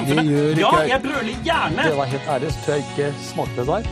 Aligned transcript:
samfunnet. 0.00 0.24
Gjør 0.30 0.48
Ja, 0.48 0.52
ikke 0.56 0.76
jeg. 0.80 0.88
jeg 0.90 1.00
brøler 1.06 1.42
gjerne. 1.48 1.82
Det 1.88 1.96
var 1.96 2.04
helt 2.14 2.28
ærlig, 2.34 2.52
så 2.52 2.58
tror 2.64 2.74
jeg 2.74 2.84
ikke 2.90 3.12
smakte 3.30 3.60
det 3.60 3.66
der. 3.66 3.82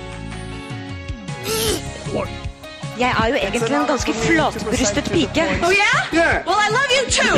Jeg 2.98 3.11
er 3.22 3.27
jo 3.29 3.34
egentlig 3.34 3.72
en 3.77 3.86
ganske 3.86 4.12
flatbrystet 4.14 5.04
pike. 5.12 5.43
Oh 5.62 5.72
yeah? 5.72 6.43
Well, 6.46 6.58
I 6.66 6.68
love 6.76 6.90
you 6.96 7.04
too! 7.11 7.36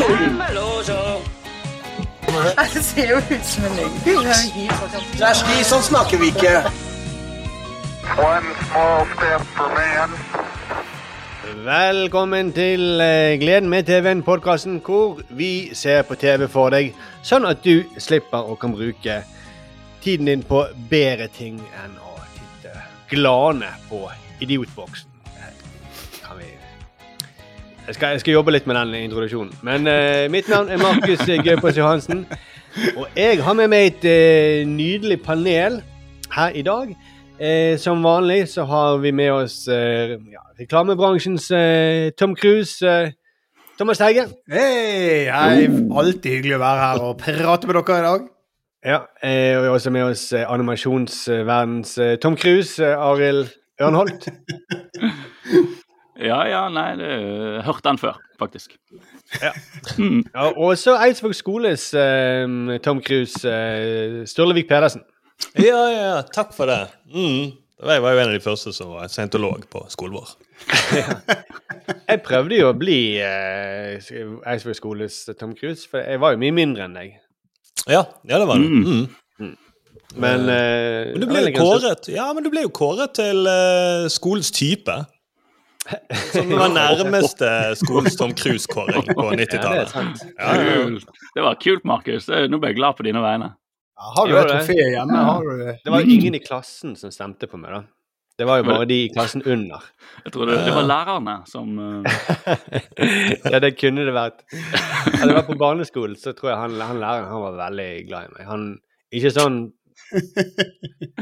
Det 2.75 2.84
ser 2.84 3.09
jo 3.11 3.16
ut 3.16 3.45
som 3.45 3.64
en 3.64 3.73
løgn. 3.77 3.95
Kjersti, 5.18 5.57
sånn 5.66 5.82
snakker 5.82 6.21
vi 6.21 6.29
ikke. 6.30 6.52
One 8.23 8.52
small 8.68 9.02
step 9.16 9.43
for 9.57 9.73
man. 9.75 10.14
Velkommen 11.41 12.52
til 12.52 13.00
eh, 13.00 13.41
Gleden 13.41 13.69
med 13.69 13.87
TV-en-podkasten, 13.88 14.83
hvor 14.84 15.23
vi 15.30 15.70
ser 15.73 16.02
på 16.02 16.15
TV 16.15 16.45
for 16.52 16.69
deg, 16.69 16.91
sånn 17.24 17.46
at 17.48 17.62
du 17.65 17.80
slipper 17.96 18.45
å 18.45 18.59
kan 18.60 18.74
bruke 18.77 19.15
tiden 20.05 20.29
din 20.29 20.42
på 20.45 20.66
bedre 20.91 21.30
ting 21.32 21.56
enn 21.80 21.95
å 21.96 22.12
titte 22.34 22.74
glane 23.09 23.73
på 23.88 24.02
idiotboksen. 24.45 25.09
Vi 26.37 26.51
jeg 27.87 27.96
skal, 27.96 28.12
jeg 28.12 28.20
skal 28.20 28.37
jobbe 28.37 28.52
litt 28.52 28.68
med 28.68 28.77
den 28.77 28.95
introduksjonen. 29.01 29.57
Men 29.65 29.88
uh, 29.88 30.29
mitt 30.30 30.48
navn 30.52 30.68
er 30.68 30.79
Markus 30.79 31.24
Gaupås 31.24 31.80
Johansen. 31.80 32.27
Og 32.98 33.07
jeg 33.16 33.41
har 33.43 33.57
med 33.57 33.73
meg 33.73 33.95
et 33.95 34.04
uh, 34.04 34.68
nydelig 34.68 35.23
panel 35.24 35.80
her 36.37 36.52
i 36.52 36.62
dag. 36.62 36.93
Eh, 37.41 37.79
som 37.79 38.03
vanlig 38.05 38.49
så 38.53 38.67
har 38.69 38.99
vi 39.01 39.12
med 39.17 39.33
oss 39.33 39.62
eh, 39.69 40.11
ja, 40.29 40.43
reklamebransjens 40.59 41.47
eh, 41.57 42.11
Tom 42.13 42.35
Cruise. 42.37 42.85
Eh, 42.85 43.15
Thomas 43.79 43.97
Teige. 43.99 44.27
Hei, 44.53 45.24
hei. 45.32 45.63
Alltid 45.88 46.35
hyggelig 46.35 46.59
å 46.59 46.60
være 46.60 46.82
her 46.82 47.01
og 47.07 47.15
prate 47.23 47.71
med 47.71 47.79
dere 47.79 47.97
i 47.97 48.05
dag. 48.05 48.27
Ja, 48.85 48.99
eh, 49.24 49.57
og 49.57 49.63
vi 49.63 49.71
har 49.71 49.77
også 49.79 49.93
med 49.95 50.10
oss 50.10 50.27
eh, 50.37 50.45
animasjonsverdens 50.52 51.97
eh, 51.97 52.19
Tom 52.21 52.37
Cruise, 52.37 52.77
eh, 52.85 53.09
Arild 53.09 53.49
Ørnholt. 53.80 54.29
Ja, 56.21 56.43
ja, 56.45 56.66
nei, 56.69 56.91
det 57.01 57.07
uh, 57.16 57.63
hørte 57.65 57.88
han 57.88 57.97
før, 57.97 58.19
faktisk. 58.37 58.75
Ja, 59.41 59.54
og 60.51 60.75
så 60.77 60.99
Eidsvåg 61.01 61.32
skoles 61.32 61.87
eh, 61.97 62.45
Tom 62.85 63.01
Cruise, 63.01 63.41
eh, 63.49 64.19
Sturlevik 64.28 64.69
Pedersen. 64.69 65.00
Ja, 65.55 65.81
ja, 65.91 66.03
ja. 66.05 66.21
takk 66.34 66.55
for 66.56 66.71
det. 66.71 66.83
Mm. 67.12 67.53
Jeg 67.81 68.03
var 68.05 68.12
jo 68.12 68.21
en 68.21 68.28
av 68.28 68.37
de 68.37 68.44
første 68.44 68.75
som 68.77 68.93
var 68.93 69.09
scientolog 69.09 69.65
på 69.72 69.84
skolen 69.93 70.19
vår. 70.19 70.34
Jeg 72.10 72.21
prøvde 72.27 72.59
jo 72.59 72.69
å 72.71 72.77
bli 72.77 73.19
eh, 73.22 74.10
Eidsvåg 74.50 74.77
skoles 74.77 75.22
Tom 75.38 75.55
Cruise, 75.56 75.87
for 75.88 76.03
jeg 76.03 76.19
var 76.22 76.34
jo 76.34 76.41
mye 76.43 76.55
mindre 76.55 76.84
enn 76.87 76.97
deg. 76.99 77.12
Ja, 77.87 78.03
ja 78.27 78.41
det 78.43 78.47
var 78.50 78.59
det. 78.60 78.66
Mm. 78.66 79.55
Men, 80.19 80.49
eh, 80.50 81.12
Men 81.15 81.22
du 81.22 81.27
ble 81.31 81.44
jo 81.44 81.53
kåret 81.54 82.09
Ja, 82.10 82.27
men 82.34 82.43
du 82.43 82.50
ble 82.50 82.65
jo 82.65 82.72
kåret 82.75 83.15
til 83.15 83.47
eh, 83.47 84.09
skolens 84.10 84.50
type. 84.54 84.97
Som 86.32 86.50
var 86.59 86.75
nærmeste 86.81 87.50
skolens 87.78 88.19
Tom 88.19 88.34
Cruise-kåring 88.34 89.06
på 89.06 89.27
Ja, 89.31 89.31
det 89.31 89.47
er 89.47 89.54
90-tallet. 89.54 89.94
Ja, 90.34 90.53
det, 90.59 90.75
ja. 90.75 91.22
Det 91.37 91.47
var 91.47 91.62
kult, 91.62 91.87
Markus. 91.87 92.27
Nå 92.27 92.59
ble 92.59 92.75
jeg 92.75 92.81
glad 92.82 92.99
på 92.99 93.06
dine 93.06 93.22
vegne. 93.25 93.54
Ja, 94.00 94.12
har 94.16 94.28
du 94.28 94.37
et 94.38 94.47
det? 94.48 94.53
trofé 94.54 94.76
hjemme? 94.94 95.22
Har 95.28 95.43
du 95.44 95.65
Det 95.84 95.93
var 95.93 96.00
ingen 96.09 96.34
i 96.34 96.41
klassen 96.41 96.94
som 96.97 97.12
stemte 97.12 97.47
på 97.50 97.59
meg, 97.60 97.75
da. 97.75 97.82
Det 98.41 98.47
var 98.48 98.62
jo 98.62 98.65
bare 98.65 98.87
de 98.88 98.97
i 99.04 99.09
klassen 99.12 99.42
under. 99.44 99.82
Jeg 100.25 100.32
tror 100.32 100.48
det, 100.48 100.54
det 100.65 100.72
var 100.72 100.87
lærerne 100.88 101.34
som 101.50 101.75
uh, 101.76 102.06
ja, 103.53 103.60
det 103.60 103.75
kunne 103.76 104.06
det 104.09 104.15
vært. 104.16 104.41
Hadde 104.54 105.28
det 105.28 105.37
vært 105.37 105.50
på 105.50 105.59
barneskolen, 105.66 106.16
så 106.16 106.32
tror 106.32 106.54
jeg 106.54 106.62
han, 106.62 106.78
han 106.81 107.03
læreren 107.03 107.28
han 107.28 107.44
var 107.44 107.59
veldig 107.60 107.91
glad 108.09 108.31
i 108.31 108.34
meg. 108.38 108.48
Han 108.48 108.65
Ikke 109.12 109.34
sånn 109.36 109.60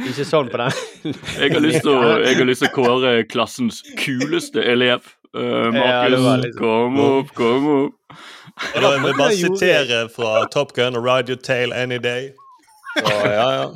Ikke 0.07 0.25
sånn 0.31 0.53
på 0.55 0.63
den. 0.63 0.79
jeg, 1.11 1.51
har 1.57 1.61
lyst 1.67 1.83
til 1.83 1.97
å, 1.97 2.15
jeg 2.23 2.39
har 2.39 2.47
lyst 2.47 2.63
til 2.63 2.71
å 2.71 2.75
kåre 2.79 3.15
klassens 3.27 3.83
kuleste 3.99 4.63
elev. 4.63 5.11
Uh, 5.35 5.69
Markus, 5.75 5.83
ja, 5.83 6.37
liksom- 6.47 6.59
kom 6.63 7.01
opp, 7.03 7.35
kom 7.37 7.67
opp. 7.75 8.19
Og 8.77 8.83
da 8.83 8.95
vil 8.95 9.11
jeg 9.11 9.19
bare 9.19 9.37
sitere 9.43 10.05
fra 10.15 10.47
Top 10.55 10.73
Gun 10.79 10.95
og 10.99 11.03
Ride 11.05 11.35
Your 11.35 11.43
Tail 11.43 11.75
Any 11.75 11.99
Day. 11.99 12.31
Så, 12.97 13.15
ja, 13.29 13.47
ja. 13.55 13.67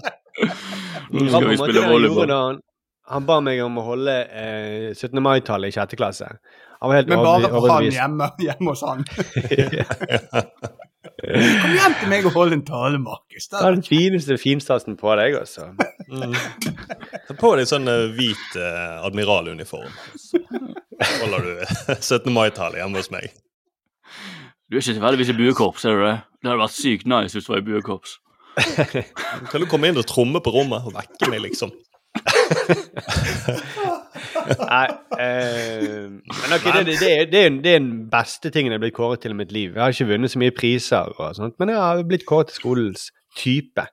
Nå 1.13 1.27
skal 1.29 1.49
vi 1.51 1.57
spille 1.61 1.87
volleyball. 1.91 2.31
han, 2.33 2.61
han 3.13 3.27
ba 3.29 3.41
meg 3.45 3.61
om 3.65 3.77
å 3.79 3.85
holde 3.93 4.15
eh, 4.33 4.91
17. 4.97 5.19
mai-tallet 5.23 5.73
i 5.73 5.77
sjette 5.77 5.99
klasse. 6.01 6.31
Han 6.83 6.91
var 6.91 6.99
helt 7.03 7.11
Men 7.13 7.21
bare 7.23 7.51
for 7.53 7.69
han 7.71 7.91
hjemme, 7.93 8.31
hjemme 8.43 8.73
hos 8.73 8.83
han. 8.87 9.05
Kom 11.23 11.75
hjem 11.77 11.95
til 12.01 12.09
meg 12.11 12.27
og 12.27 12.35
hold 12.35 12.57
en 12.57 12.65
tale, 12.67 12.99
Markus. 13.03 13.47
Det 13.53 13.61
er 13.61 13.77
den 13.77 13.85
fineste 13.87 14.39
finstasen 14.41 14.97
på 14.99 15.13
deg, 15.21 15.37
altså. 15.39 15.69
Mm. 16.11 16.35
Ta 17.29 17.37
på 17.39 17.53
deg 17.59 17.69
sånn 17.71 17.87
eh, 17.91 18.09
hvit 18.17 18.57
eh, 18.59 18.97
admiraluniform. 19.07 19.93
Så 20.19 20.41
holder 21.23 21.47
du 21.47 21.53
17. 21.95 22.33
mai-tale 22.35 22.81
hjemme 22.83 22.99
hos 23.03 23.13
meg. 23.15 23.31
Du 24.67 24.79
er 24.79 24.83
ikke 24.83 24.97
tilfeldigvis 24.97 25.31
i 25.35 25.39
buekorps, 25.39 25.87
er 25.87 25.99
du 25.99 26.05
det? 26.07 26.17
Det 26.43 26.51
hadde 26.51 26.63
vært 26.65 26.79
sykt 26.79 27.07
nice 27.11 27.37
hvis 27.37 27.47
du 27.47 27.53
var 27.53 27.63
i 27.63 27.67
buekorps. 27.71 28.17
Kan 29.51 29.63
du 29.63 29.67
komme 29.71 29.89
inn 29.91 29.99
og 30.01 30.07
tromme 30.09 30.41
på 30.45 30.53
rommet 30.55 30.85
og 30.89 30.95
vekke 30.97 31.31
meg, 31.33 31.41
liksom? 31.47 31.73
Nei, 34.63 34.87
eh, 35.19 36.09
men 36.13 36.53
det, 36.53 36.59
det, 36.65 36.97
det, 37.01 37.11
er- 37.11 37.31
det, 37.33 37.41
er, 37.47 37.57
den 37.65 37.87
beste 38.13 38.51
tingen 38.53 38.73
jeg 38.75 38.79
er 38.81 38.85
blitt 38.85 38.97
kåret 38.97 39.23
til 39.25 39.33
i 39.35 39.39
mitt 39.39 39.53
liv. 39.55 39.73
Jeg 39.77 39.83
har 39.83 39.95
ikke 39.95 40.09
vunnet 40.13 40.33
så 40.33 40.41
mye 40.43 40.55
priser, 40.57 41.13
og 41.19 41.37
sånt, 41.39 41.57
men 41.63 41.73
jeg 41.73 41.81
har 41.81 42.03
blitt 42.09 42.27
kåret 42.29 42.51
til 42.53 42.61
skolens 42.61 43.09
type. 43.39 43.87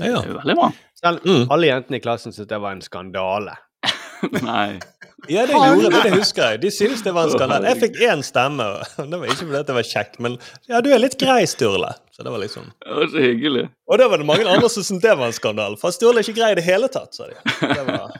Ja. 0.00 0.20
er 0.20 0.28
jo 0.28 0.38
veldig 0.40 0.56
bra. 0.58 0.70
Selv 1.00 1.22
Mm. 1.24 1.46
alle 1.54 1.70
jentene 1.70 1.96
i 1.96 2.02
klassen 2.04 2.32
syntes 2.34 2.48
det 2.50 2.58
var 2.60 2.74
en 2.76 2.82
skandale. 2.84 3.54
Nei. 4.44 4.78
Ja, 5.28 5.42
det 5.46 5.52
gjorde 5.54 5.90
det, 5.90 6.02
det 6.06 6.12
husker 6.16 6.42
jeg. 6.54 6.60
De 6.62 6.70
syntes 6.72 7.02
det 7.04 7.12
var 7.14 7.26
en 7.28 7.34
skandale. 7.34 7.68
Jeg 7.68 7.80
fikk 7.82 7.98
én 8.08 8.22
stemme. 8.24 8.64
og 8.64 9.08
Det 9.10 9.18
var 9.20 9.26
ikke 9.26 9.46
fordi 9.50 9.60
jeg 9.60 9.76
var 9.80 9.88
kjekk, 9.90 10.14
men 10.24 10.38
ja, 10.70 10.80
du 10.80 10.88
er 10.94 11.02
litt 11.02 11.18
grei, 11.20 11.42
Sturle. 11.50 11.92
Så 12.16 12.24
det 12.24 12.32
var 12.32 12.40
liksom 12.42 12.70
Det 12.86 12.96
var 12.96 13.06
så 13.12 13.22
hyggelig. 13.26 13.66
Og 13.90 13.98
da 14.00 14.08
var 14.12 14.18
det 14.22 14.26
mange 14.30 14.48
andre 14.48 14.68
som 14.72 14.82
syntes 14.86 15.02
det 15.04 15.16
var 15.18 15.26
en 15.30 15.36
skandale. 15.36 15.76
For 15.80 15.90
Sturle 15.94 16.22
er 16.22 16.28
ikke 16.28 16.38
grei 16.40 16.52
i 16.54 16.58
det 16.60 16.64
hele 16.66 16.88
tatt, 16.88 17.12
sa 17.16 17.28
de. 17.28 17.36
Det 17.60 17.84
var, 17.90 18.16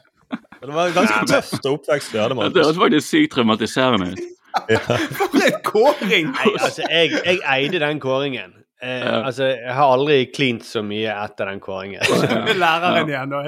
det 0.60 0.74
var 0.76 0.92
ganske 0.98 1.24
tøft 1.32 1.66
oppvekst 1.72 2.12
vi 2.14 2.20
hadde 2.22 2.36
med 2.38 2.52
Det 2.54 2.64
høres 2.66 2.78
faktisk 2.84 3.08
sykt 3.14 3.34
traumatiserende 3.38 4.12
ut. 4.12 4.22
For 5.18 5.36
en 5.46 5.60
kåring! 5.64 6.32
Nei, 6.34 6.48
altså, 6.58 6.82
jeg, 6.90 7.12
jeg 7.24 7.38
eide 7.54 7.80
den 7.84 8.00
kåringen. 8.02 8.56
Eh, 8.82 9.00
Ja. 9.04 9.18
altså, 9.28 9.44
jeg 9.52 9.74
har 9.76 9.90
aldri 9.92 10.22
klint 10.32 10.64
så 10.64 10.80
mye 10.82 11.12
etter 11.26 11.50
den 11.52 11.60
kåringen. 11.60 12.00
Med 12.46 12.56
læreren 12.58 13.08
igjen. 13.12 13.30
da. 13.34 13.42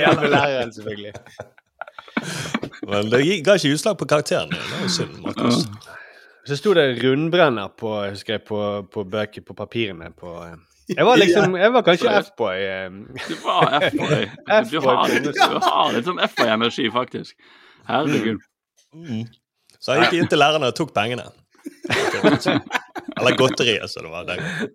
Ja, 0.00 0.14
med 0.16 0.30
læreren, 0.32 0.72
selvfølgelig. 0.72 1.12
Men 2.88 3.10
det 3.12 3.22
ga 3.46 3.54
ikke 3.58 3.72
utslag 3.76 3.98
på 3.98 4.08
karakteren. 4.10 4.50
Det 4.52 4.60
var 4.72 4.90
synd, 4.92 5.16
Markus. 5.22 5.62
Så 6.48 6.58
sto 6.58 6.72
det 6.74 6.88
rundbrenner 7.02 7.70
på, 7.78 7.92
husker 8.10 8.36
jeg, 8.36 8.44
på, 8.48 8.58
på 8.90 9.04
bøker, 9.06 9.44
på 9.46 9.54
papirene 9.54 10.10
på 10.18 10.32
eh. 10.42 10.56
Jeg 10.90 11.06
var 11.06 11.16
liksom 11.20 11.54
Jeg 11.56 11.72
var 11.72 11.84
kanskje 11.86 12.10
F-boy. 12.18 12.56
eh. 12.58 12.90
Du 13.28 13.36
var 13.44 13.76
F-boy. 13.78 14.24
Du 14.72 14.80
har 14.82 15.12
du 15.22 15.30
har 15.62 15.94
litt 15.94 16.08
sånn 16.08 16.18
F-boy-energi, 16.26 16.88
faktisk. 16.92 17.36
Herregud. 17.86 18.42
Mm. 18.92 19.22
Så 19.78 19.94
jeg 19.94 20.04
gikk 20.04 20.18
inn 20.18 20.30
til 20.30 20.42
lærerne 20.42 20.68
og 20.72 20.76
tok 20.78 20.90
pengene. 20.94 21.30
Eller 23.16 23.38
godteriet, 23.38 23.90
som 23.90 24.04
det 24.06 24.12
var 24.12 24.26
den 24.28 24.42
gangen. 24.42 24.72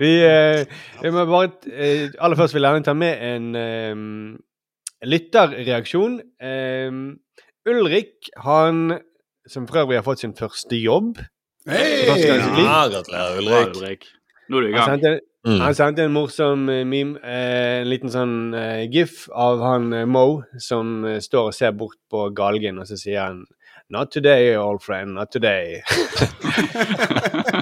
Vi, 0.00 0.10
eh, 0.26 0.66
vi 0.98 1.10
må 1.14 1.22
bare 1.30 1.52
eh, 1.70 2.08
Aller 2.18 2.38
først 2.38 2.56
vil 2.56 2.64
jeg 2.64 2.74
gjerne 2.74 2.86
ta 2.88 2.94
med 2.98 3.20
en 3.22 3.44
eh, 3.54 3.94
lytterreaksjon. 5.04 6.20
Eh, 6.40 6.90
Ulrik, 7.70 8.28
han 8.44 8.98
som 9.48 9.66
for 9.68 9.82
øvrig 9.84 9.98
har 10.00 10.04
fått 10.06 10.20
sin 10.24 10.34
første 10.36 10.76
jobb 10.76 11.18
Hei! 11.68 12.04
Gang. 12.06 12.58
Ja, 12.60 12.82
gratulerer, 12.92 13.38
Ulrik. 13.40 13.76
Ulrik. 13.76 14.04
Nå 14.52 14.58
er 14.58 14.60
du 14.60 14.68
i 14.68 14.76
Han 14.76 14.90
sendte, 14.94 15.20
Mm. 15.44 15.58
han 15.60 15.74
sendte 15.76 16.04
en 16.06 16.12
morsom 16.14 16.68
eh, 16.72 16.84
meme, 16.88 17.18
eh, 17.20 17.82
en 17.82 17.88
liten 17.90 18.08
sånn 18.08 18.54
eh, 18.56 18.86
gif 18.88 19.26
av 19.28 19.60
han 19.60 19.90
Mo 20.08 20.42
som 20.56 21.04
står 21.20 21.50
og 21.50 21.56
ser 21.56 21.72
bort 21.76 21.98
på 22.08 22.30
galgen, 22.32 22.78
og 22.80 22.88
så 22.88 22.96
sier 22.96 23.20
han 23.26 23.42
Not 23.92 24.10
today, 24.10 24.54
old 24.56 24.80
friend. 24.80 25.12
Not 25.12 25.30
today. 25.30 25.82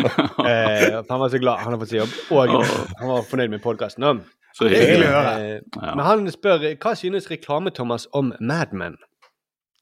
eh, 0.48 1.00
han 1.08 1.20
var 1.22 1.32
så 1.32 1.40
glad 1.42 1.64
han 1.64 1.74
har 1.74 1.80
fått 1.82 1.92
seg 1.92 2.02
jobb, 2.02 2.14
og 2.34 2.54
han 3.00 3.12
var 3.12 3.26
fornøyd 3.28 3.52
med 3.54 3.62
podkasten. 3.64 4.22
Så 4.52 4.68
Hyggelig 4.68 4.84
hyggelig. 4.84 5.08
å 5.08 5.14
høre. 5.16 5.32
Eh, 5.56 5.88
men 5.96 6.04
han 6.06 6.28
spør 6.32 6.66
hva 6.82 6.92
synes 6.98 7.30
Reklame-Thomas 7.32 8.08
om 8.16 8.34
Mad 8.40 8.74
Men? 8.76 8.98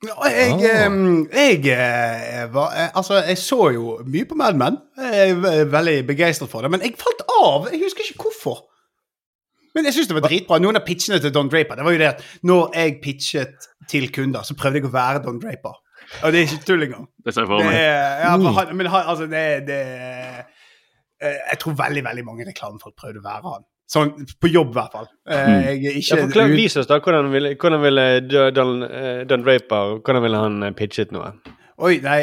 Jeg, 0.01 0.55
em, 0.65 1.27
jeg 1.29 1.59
eh, 1.75 2.47
var 2.55 2.71
eh, 2.73 2.87
Altså, 2.97 3.19
jeg 3.21 3.37
så 3.37 3.67
jo 3.75 3.99
mye 4.07 4.29
på 4.31 4.39
Mad 4.39 4.57
Men. 4.57 4.79
Jeg 4.97 5.35
er 5.37 5.69
veldig 5.69 5.97
begeistret 6.09 6.53
for 6.53 6.65
det. 6.65 6.71
Men 6.73 6.85
jeg 6.87 6.97
falt 7.01 7.25
av. 7.35 7.69
Jeg 7.73 7.83
husker 7.83 8.07
ikke 8.07 8.29
hvorfor. 8.29 8.63
Men 9.75 9.87
jeg 9.87 9.99
syns 9.99 10.09
det 10.11 10.17
var 10.17 10.25
dritbra. 10.27 10.59
Noen 10.63 10.81
av 10.81 10.87
pitchene 10.87 11.21
til 11.23 11.35
Don 11.35 11.51
Draper 11.51 11.79
Det 11.79 11.85
var 11.87 11.95
jo 11.95 12.01
det 12.01 12.09
at 12.15 12.25
når 12.47 12.73
jeg 12.79 12.97
pitchet 13.05 13.69
til 13.91 14.09
kunder, 14.15 14.47
så 14.47 14.57
prøvde 14.59 14.81
jeg 14.81 14.89
å 14.89 14.95
være 14.95 15.23
Don 15.27 15.39
Draper. 15.43 15.77
Og 16.25 16.33
det 16.35 16.41
er 16.41 16.47
ikke 16.49 16.65
tull 16.67 16.83
engang. 16.87 17.05
Det 17.25 17.35
ser 17.35 17.45
jeg 17.45 17.51
for 17.53 17.59
Det 17.63 17.67
meg. 17.71 17.77
er, 17.81 18.23
ja, 18.25 18.31
for 18.37 18.57
han, 18.59 18.77
men 18.77 18.87
han, 18.93 19.05
altså, 19.13 19.27
det, 19.31 19.43
det 19.69 19.81
eh, 21.23 21.37
Jeg 21.53 21.59
tror 21.63 21.77
veldig 21.79 22.03
veldig 22.05 22.25
mange 22.27 22.47
reklamefolk 22.49 22.97
prøvde 22.99 23.23
å 23.23 23.27
være 23.27 23.53
han. 23.55 23.67
Sånn 23.91 24.13
på 24.39 24.47
jobb, 24.53 24.71
i 24.71 24.79
hvert 24.79 24.93
fall. 24.95 25.09
Eh, 25.27 25.47
Mm. 25.51 25.63
Jeg 25.67 25.77
er 25.77 25.81
Ja, 25.83 26.01
forklare, 26.01 26.27
forklar, 26.29 26.53
vis 26.55 26.77
oss 26.79 26.87
da 26.91 26.99
hvordan 27.03 27.31
ville, 27.33 27.55
hvordan 27.59 27.83
ville 27.83 28.05
Don, 28.55 28.83
eh, 28.87 29.25
Don 29.27 29.43
Draper 29.47 29.97
hvordan 30.01 30.23
ville 30.23 30.43
han 30.45 30.75
pitchet 30.79 31.11
noe? 31.13 31.33
Oi, 31.81 31.97
nei 32.05 32.21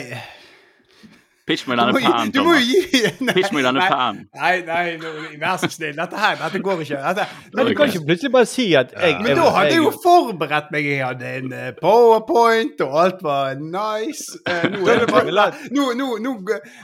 Pitch 1.47 1.63
meg 1.69 1.77
denne 1.79 1.94
jo 1.95 2.41
Thomas. 2.44 2.63
gi 2.67 3.01
nei, 3.23 3.33
Pitch 3.38 3.53
meg 3.55 3.63
denne 3.63 3.79
nei. 3.79 4.25
Nei, 4.35 4.55
nei, 4.67 5.38
vær 5.39 5.55
så 5.61 5.69
snill. 5.71 5.94
Dette 5.95 6.19
her, 6.19 6.35
dette 6.41 6.59
går 6.65 6.81
ikke. 6.83 6.99
Dette, 7.05 7.27
Men 7.55 7.69
du 7.69 7.73
kan 7.79 7.88
ikke 7.94 8.01
plutselig 8.09 8.31
bare 8.33 8.49
si 8.51 8.65
at 8.75 8.91
jeg, 8.91 9.15
Men 9.23 9.39
da 9.39 9.45
hadde 9.55 9.71
jeg 9.71 9.79
jo 9.79 9.94
forberedt 10.03 10.73
meg. 10.75 10.89
Jeg 10.91 11.05
hadde 11.05 11.31
en 11.39 11.55
eh, 11.55 11.69
powerpoint, 11.79 12.83
og 12.83 12.99
alt 13.05 13.23
var 13.23 13.55
nice. 13.63 14.35
Eh, 14.44 14.67
Nå, 14.75 14.83
bare, 15.15 15.47
nå, 15.71 15.88
nå, 15.95 16.09
nå, 16.27 16.35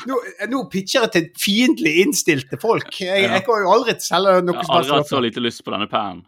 nå, 0.08 0.22
nå 0.56 0.64
pitcher 0.72 1.10
jeg 1.10 1.14
til 1.18 1.30
fiendtlig 1.44 1.98
innstilte 2.06 2.60
folk. 2.62 2.88
Jeg, 3.04 3.28
jeg 3.28 3.44
kan 3.44 3.68
jo 3.68 3.76
aldri 3.76 3.98
selge 4.00 4.40
Jeg 4.40 4.60
har 4.64 4.76
aldri 4.80 4.96
hatt 5.02 5.12
så 5.12 5.24
lite 5.28 5.44
lyst 5.44 5.66
på 5.68 5.76
denne 5.76 5.92
pennen. 5.92 6.24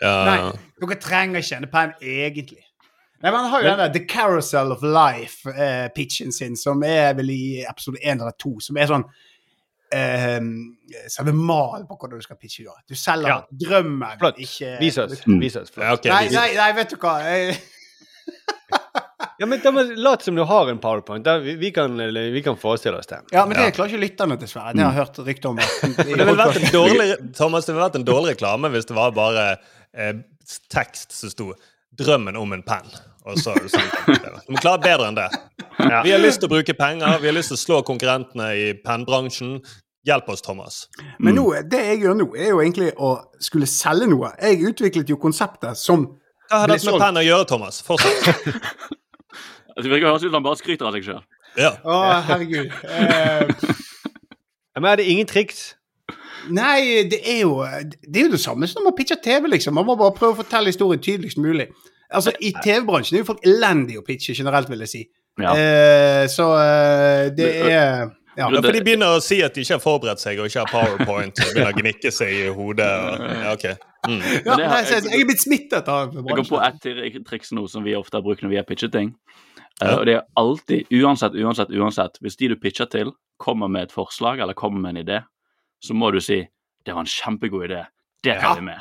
Ja. 0.00 0.14
Nei, 0.30 0.38
dere 0.80 0.96
trenger 1.02 1.42
ikke 1.42 1.58
en 1.58 1.72
pennen 1.74 2.06
egentlig. 2.06 2.62
Nei, 3.20 3.30
men 3.30 3.40
Han 3.40 3.50
har 3.52 3.62
jo 3.62 3.68
den 3.68 3.78
der 3.82 3.92
The 3.92 4.04
Carousel 4.08 4.72
of 4.72 4.82
Life-pitchen 4.82 6.32
sin, 6.32 6.56
som 6.56 6.80
er 6.86 7.12
vel 7.18 7.30
i 7.34 7.42
episode 7.68 8.00
én 8.00 8.16
eller 8.20 8.32
to, 8.40 8.54
som 8.64 8.78
er 8.80 8.88
sånn 8.88 9.04
eh, 9.92 10.38
Selve 11.10 11.34
mal 11.36 11.84
på 11.88 11.98
hvordan 11.98 12.20
du 12.22 12.24
skal 12.24 12.38
pitche. 12.40 12.64
Da. 12.64 12.78
Du 12.88 12.94
selger 12.96 13.28
Ja. 13.28 13.42
drømmen, 13.66 14.16
Flott. 14.22 14.38
ikke 14.40 14.78
Vis 14.80 14.96
oss. 14.98 15.20
Mm. 15.26 15.40
Vis 15.42 15.56
oss 15.60 15.70
flott. 15.74 15.84
Ja, 15.84 15.92
ok, 15.98 16.04
Nei, 16.08 16.28
nei, 16.32 16.48
nei, 16.56 16.72
vet 16.78 16.90
du 16.94 16.96
hva. 16.96 17.18
Jeg, 17.26 17.58
Ja, 19.40 19.46
men 19.48 19.60
da 19.64 19.70
må 19.72 19.82
Lat 19.96 20.22
som 20.24 20.36
du 20.36 20.42
har 20.44 20.68
en 20.68 20.78
powerpoint. 20.80 21.24
Da, 21.24 21.38
vi, 21.40 21.54
vi, 21.60 21.70
kan, 21.72 21.96
vi 21.96 22.42
kan 22.44 22.56
forestille 22.60 22.98
oss 23.00 23.08
det. 23.08 23.22
ja, 23.32 23.46
men 23.48 23.56
det 23.56 23.70
klarer 23.76 23.88
ikke 23.94 24.02
lytterne, 24.02 24.36
dessverre. 24.40 24.74
Det 24.76 24.84
har 24.84 24.92
jeg 24.92 25.00
hørt 25.00 25.20
rykter 25.28 25.48
om. 25.52 25.60
Det 25.96 26.06
ville 26.08 26.26
vært 26.36 26.58
en 26.60 26.72
dårlig, 26.74 27.06
Thomas, 27.36 27.64
det 27.64 27.72
ville 27.74 27.86
vært 27.86 27.96
en 28.00 28.04
dårlig 28.08 28.34
reklame 28.34 28.68
hvis 28.74 28.88
det 28.90 28.96
var 28.98 29.14
bare 29.16 29.46
eh, 29.96 30.12
tekst 30.72 31.16
som 31.16 31.32
sto 31.32 31.52
'Drømmen 31.96 32.36
om 32.36 32.52
en 32.52 32.62
penn'. 32.64 32.92
Og 33.30 33.38
så 33.40 33.54
er 33.54 33.66
det 33.66 33.72
sånn. 33.74 34.40
Du 34.46 34.54
må 34.54 34.62
klare 34.62 34.80
bedre 34.82 35.10
enn 35.10 35.18
det. 35.18 35.28
Vi 35.80 36.12
har 36.12 36.20
lyst 36.20 36.42
til 36.42 36.50
å 36.50 36.52
bruke 36.52 36.74
penger, 36.76 37.20
vi 37.22 37.30
har 37.30 37.36
lyst 37.36 37.52
til 37.52 37.58
å 37.58 37.62
slå 37.62 37.80
konkurrentene 37.86 38.50
i 38.58 38.66
pennbransjen. 38.84 39.58
Hjelp 40.08 40.30
oss, 40.32 40.40
Thomas. 40.40 40.86
Men 41.20 41.36
nå, 41.36 41.44
det 41.68 41.80
jeg 41.84 41.98
gjør 42.06 42.16
nå, 42.16 42.26
er 42.36 42.54
jo 42.54 42.62
egentlig 42.62 42.88
å 42.96 43.10
skulle 43.42 43.68
selge 43.68 44.08
noe. 44.08 44.32
Jeg 44.40 44.62
utviklet 44.70 45.12
jo 45.12 45.18
konseptet 45.20 45.76
som 45.80 46.06
Hva 46.48 46.62
har 46.62 46.72
dette 46.72 46.88
med 46.88 47.02
penn 47.02 47.20
å 47.20 47.24
gjøre, 47.24 47.48
Thomas? 47.50 47.82
Fortsett. 47.84 48.40
Det 49.80 49.88
virker 49.88 50.10
høres 50.10 50.24
ut 50.24 50.28
som 50.28 50.40
han 50.40 50.44
bare 50.44 50.58
skryter 50.60 50.88
av 50.88 50.96
seg 50.96 51.06
sjøl. 51.06 51.20
Ja. 51.56 51.70
Å, 51.88 52.00
herregud. 52.26 52.72
Eh, 52.84 53.52
men 54.76 54.88
er 54.90 55.00
det 55.00 55.06
ingen 55.08 55.28
triks? 55.30 55.70
Nei, 56.50 57.06
det 57.10 57.20
er 57.28 57.42
jo 57.42 57.58
Det 58.02 58.16
er 58.16 58.26
jo 58.26 58.32
det 58.32 58.40
samme 58.40 58.66
som 58.68 58.80
når 58.80 58.90
man 58.90 58.96
pitcher 58.98 59.20
TV, 59.22 59.48
liksom. 59.52 59.76
Man 59.76 59.86
må 59.88 59.96
bare 60.00 60.16
prøve 60.16 60.34
å 60.34 60.40
fortelle 60.42 60.72
historien 60.72 61.02
tydeligst 61.02 61.40
mulig. 61.40 61.68
Altså, 62.12 62.32
I 62.40 62.52
TV-bransjen 62.64 63.16
er 63.18 63.22
jo 63.22 63.28
folk 63.32 63.44
elendige 63.46 64.00
å 64.00 64.06
pitche 64.06 64.34
generelt, 64.34 64.68
vil 64.70 64.80
jeg 64.86 64.88
si. 64.88 65.02
Ja. 65.40 65.52
Eh, 65.54 66.24
så 66.28 66.46
eh, 66.58 67.28
det 67.36 67.50
er 67.60 67.68
ja. 67.70 68.08
Ja, 68.38 68.46
for 68.48 68.72
de 68.72 68.80
begynner 68.80 69.16
å 69.18 69.20
si 69.20 69.40
at 69.42 69.54
de 69.54 69.60
ikke 69.64 69.74
har 69.76 69.82
forberedt 69.82 70.20
seg 70.22 70.38
og 70.40 70.46
ikke 70.48 70.62
har 70.62 70.70
powerpoint. 70.70 71.38
og 71.42 71.50
begynner 71.54 71.72
å 71.74 71.78
gnikke 71.80 72.12
seg 72.14 72.30
i 72.32 72.44
hodet. 72.54 72.86
Og, 72.88 73.24
ja, 73.26 73.52
ok. 73.52 73.64
Mm. 74.08 74.20
ja, 74.46 74.54
nei, 74.56 74.68
jeg, 74.88 75.02
jeg 75.10 75.20
er 75.20 75.26
blitt 75.28 75.42
smittet 75.42 75.88
av 75.92 76.14
Jeg 76.14 76.22
går 76.24 76.38
på 76.48 76.56
bransjen. 76.56 76.62
ett 76.70 76.80
tri- 76.86 77.24
triks 77.26 77.50
nå 77.52 77.66
som 77.68 77.84
vi 77.84 77.92
ofte 77.98 78.16
har 78.16 78.24
brukt 78.24 78.40
når 78.46 78.52
vi 78.54 78.56
har 78.60 78.64
pitchet 78.68 78.94
ting. 78.94 79.10
Ja. 79.82 79.90
Uh, 79.90 79.96
og 79.98 80.06
det 80.08 80.14
er 80.14 80.22
alltid, 80.40 80.88
uansett, 81.02 81.36
uansett, 81.36 81.74
uansett, 81.74 82.16
hvis 82.22 82.38
de 82.40 82.48
du 82.54 82.56
pitcher 82.62 82.88
til, 82.92 83.12
kommer 83.40 83.68
med 83.68 83.88
et 83.88 83.92
forslag 83.92 84.40
eller 84.40 84.56
kommer 84.56 84.80
med 84.86 84.96
en 84.96 85.02
idé, 85.04 85.20
så 85.84 85.94
må 85.94 86.10
du 86.14 86.20
si 86.20 86.40
'Det 86.84 86.94
var 86.94 87.00
en 87.00 87.06
kjempegod 87.12 87.66
idé. 87.68 87.84
Det 88.24 88.38
tar 88.40 88.54
Ja. 88.54 88.54
vi 88.54 88.60
med'. 88.70 88.80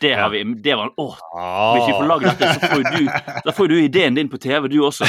Det 0.00 0.12
har 0.14 0.30
vi, 0.30 0.44
det 0.62 0.74
var, 0.78 0.92
åh, 0.96 1.16
Ah. 1.34 1.74
Hvis 1.74 1.88
vi 1.88 1.92
får 1.98 2.06
lagd 2.08 2.24
dette, 2.28 2.48
så 2.54 2.68
får 2.70 2.84
du, 2.98 3.08
da 3.44 3.52
får 3.54 3.68
du 3.68 3.74
ideen 3.80 4.14
din 4.14 4.28
på 4.30 4.38
TV, 4.42 4.68
du 4.70 4.78
også. 4.86 5.06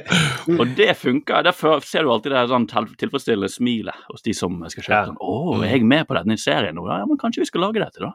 Og 0.60 0.66
det 0.76 0.92
funker. 1.00 1.42
Derfor 1.46 1.80
ser 1.84 2.04
du 2.04 2.12
alltid 2.12 2.32
det 2.32 2.44
sånn 2.52 2.68
tilfredsstillende 3.00 3.50
smilet 3.52 4.06
hos 4.10 4.24
de 4.26 4.34
som 4.36 4.60
skal 4.72 4.82
kjøpe. 4.82 4.92
Ja. 4.92 5.04
Sånn, 5.10 5.18
'Å, 5.20 5.64
er 5.64 5.74
jeg 5.76 5.88
med 5.88 6.06
på 6.08 6.16
denne 6.18 6.36
serien 6.40 6.76
nå?' 6.76 6.86
Ja, 6.88 7.04
men 7.08 7.18
kanskje 7.20 7.44
vi 7.44 7.50
skal 7.50 7.64
lage 7.66 7.82
dette, 7.82 8.00
da. 8.04 8.12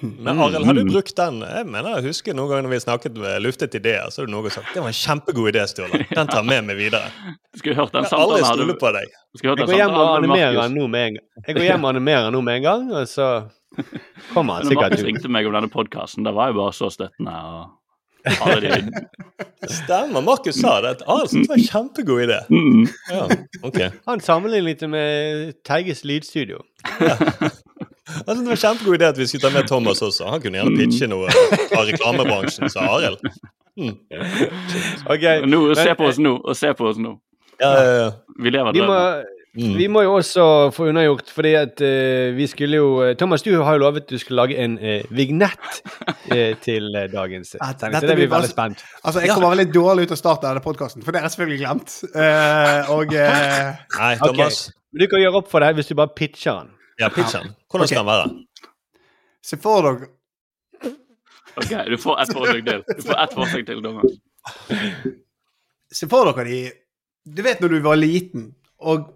Men 0.00 0.40
Arild, 0.40 0.64
har 0.66 0.74
du 0.74 0.84
brukt 0.88 1.16
den? 1.16 1.40
Jeg 1.46 1.66
mener 1.68 1.96
jeg 1.98 2.06
husker 2.08 2.34
noen 2.34 2.50
ganger 2.50 2.66
når 2.66 2.72
vi 2.72 2.78
snakket 2.84 3.18
med 3.22 3.42
luftet 3.44 3.74
ideer, 3.78 4.08
så 4.10 4.22
har 4.22 4.28
du 4.30 4.32
noen 4.34 4.46
noe 4.46 4.54
sagt 4.54 4.72
Det 4.74 4.82
var 4.82 4.90
en 4.90 4.98
kjempegod 4.98 5.50
idé, 5.52 5.66
Sturle. 5.70 6.00
Den 6.10 6.30
tar 6.30 6.46
med 6.48 6.66
meg 6.70 6.78
videre. 6.80 7.10
Skulle 7.58 7.76
hørt 7.78 7.92
den 7.94 8.06
Jeg 8.06 8.14
har 8.14 8.24
aldri 8.26 8.46
stolt 8.46 8.80
på 8.80 8.94
deg. 8.96 9.18
Hørt 9.42 9.62
Jeg 9.64 9.68
går 9.68 9.78
hjem 9.82 9.98
og 9.98 10.14
animerer 10.16 10.56
Markus. 10.58 10.74
nå 10.78 10.88
med 10.94 11.06
en 11.08 11.18
gang. 11.18 11.28
Jeg 11.46 11.58
går 11.58 11.68
hjem 11.68 11.84
og 11.84 11.92
animerer 11.92 12.34
nå 12.34 12.40
med 12.48 12.60
en 12.60 12.66
gang, 12.70 12.88
og 13.02 13.06
så 13.10 13.28
kommer 14.32 14.60
han 14.60 14.68
sikkert 14.68 14.90
Markus 14.96 15.06
ringte 15.06 15.30
meg 15.32 15.48
om 15.48 15.54
denne 15.56 15.70
podkasten, 15.72 16.26
da 16.26 16.34
var 16.36 16.50
jeg 16.50 16.58
bare 16.58 16.74
så 16.76 16.90
støttende. 16.92 17.36
og. 17.52 17.78
Stemmer. 19.82 20.22
Markus 20.22 20.60
sa 20.60 20.76
det. 20.80 20.90
at 20.90 20.98
det 21.02 21.48
var 21.48 21.56
en 21.56 21.64
kjempegod 21.66 22.22
idé. 22.28 22.40
Mm. 22.52 22.86
Ja, 23.10 23.26
okay. 23.62 23.90
Han 24.06 24.20
sammenlignet 24.20 24.80
det 24.80 24.88
med 24.90 25.52
Teiges 25.66 26.04
lydstudio. 26.04 26.60
Jeg 27.00 27.50
synes 28.12 28.42
det 28.42 28.46
var 28.46 28.56
en 28.56 28.62
kjempegod 28.64 28.98
idé 28.98 29.10
at 29.12 29.18
vi 29.18 29.26
skulle 29.30 29.48
ta 29.48 29.52
med 29.54 29.68
Thomas 29.68 30.02
også. 30.02 30.30
Han 30.30 30.40
kunne 30.44 30.60
gjerne 30.60 30.78
pitche 30.78 31.10
noe 31.10 31.32
fra 31.32 31.84
reklamebransjen, 31.88 32.70
sa 32.72 32.86
Arild. 32.96 33.20
Mm. 33.76 33.94
Okay, 35.08 35.46
Nå, 35.48 35.60
se 35.78 35.94
på 35.96 36.10
oss 36.10 36.18
nå, 36.20 36.34
og 36.38 36.56
se 36.58 36.72
på 36.76 36.90
oss 36.90 36.98
nå. 37.00 37.14
Ja, 37.60 37.70
ja, 37.70 37.94
ja. 38.02 38.10
Vi 38.42 38.52
lever 38.52 38.74
Vi 38.76 38.82
drømmen. 38.82 39.30
Mm. 39.52 39.74
vi 39.76 39.86
må 39.92 40.00
jo 40.00 40.14
også 40.16 40.44
få 40.72 40.86
unnagjort, 40.88 41.28
fordi 41.36 41.50
at 41.58 41.80
uh, 41.84 42.32
vi 42.32 42.46
skulle 42.48 42.78
jo 42.78 43.02
eh, 43.04 43.10
Thomas, 43.20 43.42
du 43.44 43.50
har 43.52 43.76
jo 43.76 43.82
lovet 43.82 44.06
du 44.08 44.14
skulle 44.16 44.38
lage 44.40 44.56
en 44.56 44.78
uh, 44.80 45.02
vignett 45.12 45.82
uh, 46.32 46.54
til 46.64 46.88
dagens 47.12 47.50
sending, 47.58 47.98
så 47.98 48.00
det 48.00 48.14
er 48.14 48.16
vi 48.16 48.22
blir 48.22 48.30
veldig 48.32 48.48
spent. 48.48 48.80
Altså, 49.04 49.20
Jeg 49.20 49.34
kommer 49.34 49.52
veldig 49.52 49.68
dårlig 49.74 50.06
ut 50.06 50.14
av 50.16 50.20
starten 50.22 50.48
av 50.48 50.54
denne 50.54 50.64
podkasten, 50.64 51.04
for 51.04 51.12
det 51.12 51.20
jeg 51.20 51.34
selvfølgelig 51.34 51.60
glemt. 51.66 51.98
Eh, 52.16 52.92
og 52.96 53.12
Nei, 53.12 54.14
Thomas. 54.24 54.70
Men 54.88 55.04
du 55.04 55.10
kan 55.12 55.20
gjøre 55.20 55.42
opp 55.42 55.52
for 55.52 55.64
deg 55.64 55.76
hvis 55.76 55.92
du 55.92 55.98
bare 56.00 56.16
pitcher 56.16 56.62
den. 56.62 56.72
Ja, 57.00 57.08
pitchen. 57.08 57.54
Hvordan 57.70 57.88
skal 57.88 58.02
den 58.02 58.10
være? 58.12 58.26
se 59.42 59.56
for 59.58 59.82
dere 59.82 60.08
Ok, 61.56 61.72
du 61.90 61.98
får 62.00 62.20
ett 62.22 62.30
forsøk 62.32 62.64
til. 62.64 62.84
Du 62.96 63.02
får 63.04 63.18
ett 63.22 63.34
forsøk 63.36 63.66
til, 63.68 63.82
dommer. 63.84 64.06
Se 65.92 66.08
for 66.08 66.30
dere 66.30 66.46
de 66.48 66.60
Du 67.36 67.42
vet 67.44 67.60
når 67.60 67.68
du 67.74 67.80
var 67.84 67.98
liten, 68.00 68.54
og 68.80 69.10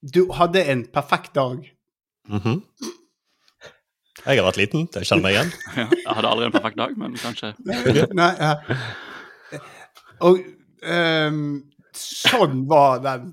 du 0.00 0.30
hadde 0.32 0.62
en 0.72 0.84
perfekt 0.88 1.34
dag. 1.34 1.58
Mhm. 2.28 2.62
Jeg 4.26 4.36
har 4.36 4.44
vært 4.44 4.60
liten, 4.60 4.86
det 4.92 5.02
kjenner 5.08 5.22
meg 5.24 5.34
igjen. 5.34 5.50
Ja, 5.76 5.86
jeg 5.90 6.14
hadde 6.16 6.30
aldri 6.30 6.46
en 6.46 6.54
perfekt 6.54 6.78
dag, 6.78 6.96
men 6.96 7.16
kanskje 7.16 7.54
Nei, 8.14 8.30
ja. 8.36 8.54
Og 10.20 10.42
um, 10.84 11.44
sånn 11.96 12.66
var 12.68 13.00
den 13.04 13.30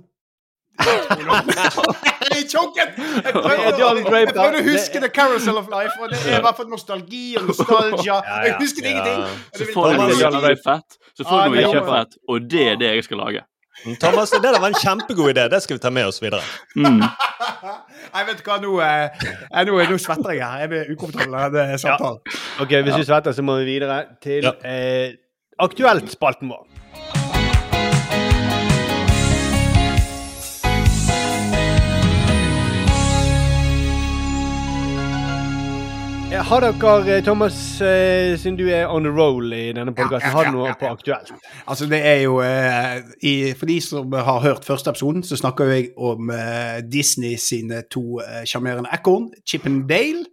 Jeg 2.37 2.77
er! 2.83 2.93
Jeg 3.25 3.33
prøvde, 3.33 3.71
Det 3.71 3.79
John 3.81 4.53
å- 4.53 4.57
jeg 4.57 4.65
huske 4.69 5.01
The 5.01 5.09
Carousel 5.09 5.57
of 5.57 5.67
Life, 5.73 5.95
og 6.01 6.09
det 6.13 6.19
er 6.27 6.39
i 6.39 6.41
hvert 6.45 6.57
fall 6.61 6.69
nostalgi 6.71 7.25
og 7.37 7.47
nostalgia. 7.51 8.15
Ja, 8.21 8.39
Jeg 8.45 8.55
husker 8.59 8.63
husket 8.63 8.85
Ja. 8.85 8.89
ingenting. 8.89 9.43
Så 9.57 9.69
får 9.73 9.83
du 9.91 9.97
noe 9.97 10.31
Thomas- 10.31 10.63
Fett, 10.65 10.97
så 11.17 11.23
får 11.27 11.49
du 11.49 11.61
noe 11.61 11.85
fett 11.91 12.17
og 12.29 12.49
det 12.49 12.67
er 12.71 12.75
det 12.75 12.95
jeg 12.95 13.03
skal 13.03 13.17
lage. 13.25 13.43
Thomas, 14.01 14.31
det 14.33 14.41
der 14.41 14.59
var 14.59 14.67
en 14.67 14.73
kjempegod 14.73 15.29
idé. 15.35 15.43
Det 15.53 15.61
skal 15.61 15.77
vi 15.77 15.79
ta 15.79 15.89
med 15.93 16.07
oss 16.09 16.17
videre. 16.19 16.41
Mm. 16.75 16.97
Nei, 18.13 18.23
vet 18.25 18.39
du 18.39 18.43
hva, 18.49 18.57
nå, 18.63 18.71
eh, 18.81 19.09
eh, 19.53 19.65
nå, 19.69 19.75
nå 19.91 19.97
svetter 20.01 20.33
jeg 20.33 20.41
her. 20.41 20.59
Jeg 20.63 20.69
blir 20.71 20.89
ukomfortabel 20.95 21.35
av 21.35 21.51
denne 21.53 21.77
samtalen. 21.77 22.17
Ok, 22.59 22.73
Hvis 22.73 22.97
vi 22.97 23.05
svetter, 23.05 23.31
så 23.37 23.45
må 23.45 23.59
vi 23.61 23.65
videre 23.77 23.99
til 24.21 24.43
Ja. 24.43 24.51
eh, 24.65 25.13
Aktuelt-spalten 25.61 26.49
vår. 26.51 26.66
Eh, 36.31 36.43
Har 36.43 36.61
dere, 36.61 37.17
eh, 37.17 37.23
Thomas, 37.23 37.81
eh, 37.81 38.37
siden 38.37 38.57
du 38.57 38.67
er 38.67 38.87
on 38.87 39.03
the 39.03 39.09
roll 39.09 39.53
i 39.53 39.71
denne 39.71 39.93
podkasten, 39.95 40.27
Ja, 40.27 40.27
ja, 40.27 40.35
har 40.35 40.43
du 40.43 40.49
ja, 40.49 40.55
noe 40.55 40.73
på 40.75 40.87
aktuelt? 40.91 41.31
Altså, 41.67 41.85
det 41.85 42.05
er 42.05 42.21
jo 42.21 42.41
eh, 42.41 42.97
i, 43.23 43.53
For 43.53 43.65
de 43.65 43.81
som 43.81 44.11
har 44.11 44.39
hørt 44.39 44.65
første 44.65 44.89
episoden, 44.89 45.23
så 45.23 45.37
snakker 45.37 45.65
jeg 45.71 45.87
om 45.97 46.29
eh, 46.29 46.81
Disney 46.91 47.37
sine 47.37 47.81
to 47.89 48.19
eh, 48.19 48.43
sjarmerende 48.43 48.91
ekorn, 48.91 49.29
Chip 49.47 49.65
and 49.65 49.87
Dale, 49.87 50.25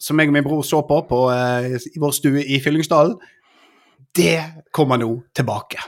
som 0.00 0.20
jeg 0.20 0.28
og 0.28 0.32
min 0.32 0.44
bror 0.44 0.62
så 0.62 0.82
på, 0.84 1.00
på 1.08 1.22
eh, 1.32 1.80
i 1.80 2.00
vår 2.00 2.12
stue 2.12 2.44
i 2.44 2.60
Fyllingsdalen. 2.60 3.16
Det 4.16 4.36
kommer 4.72 5.00
nå 5.00 5.22
tilbake. 5.34 5.80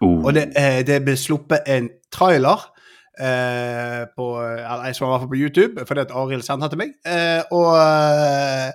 Oh. 0.00 0.24
Og 0.24 0.34
det, 0.34 0.52
eh, 0.56 0.80
det 0.86 1.02
ble 1.04 1.16
sluppet 1.16 1.68
en 1.68 1.90
trailer 2.12 2.70
eh, 3.20 4.04
på 4.16 4.28
Eller 4.42 4.86
jeg 4.88 4.96
så 4.98 5.04
den 5.04 5.10
i 5.10 5.14
hvert 5.14 5.26
fall 5.26 5.34
på 5.34 5.42
YouTube, 5.42 5.86
fordi 5.88 6.06
at 6.06 6.14
Arild 6.14 6.46
sendte 6.46 6.68
den 6.68 6.76
til 6.76 6.82
meg. 6.84 6.94
Eh, 7.06 7.42
og 7.52 7.74
eh, 7.78 8.72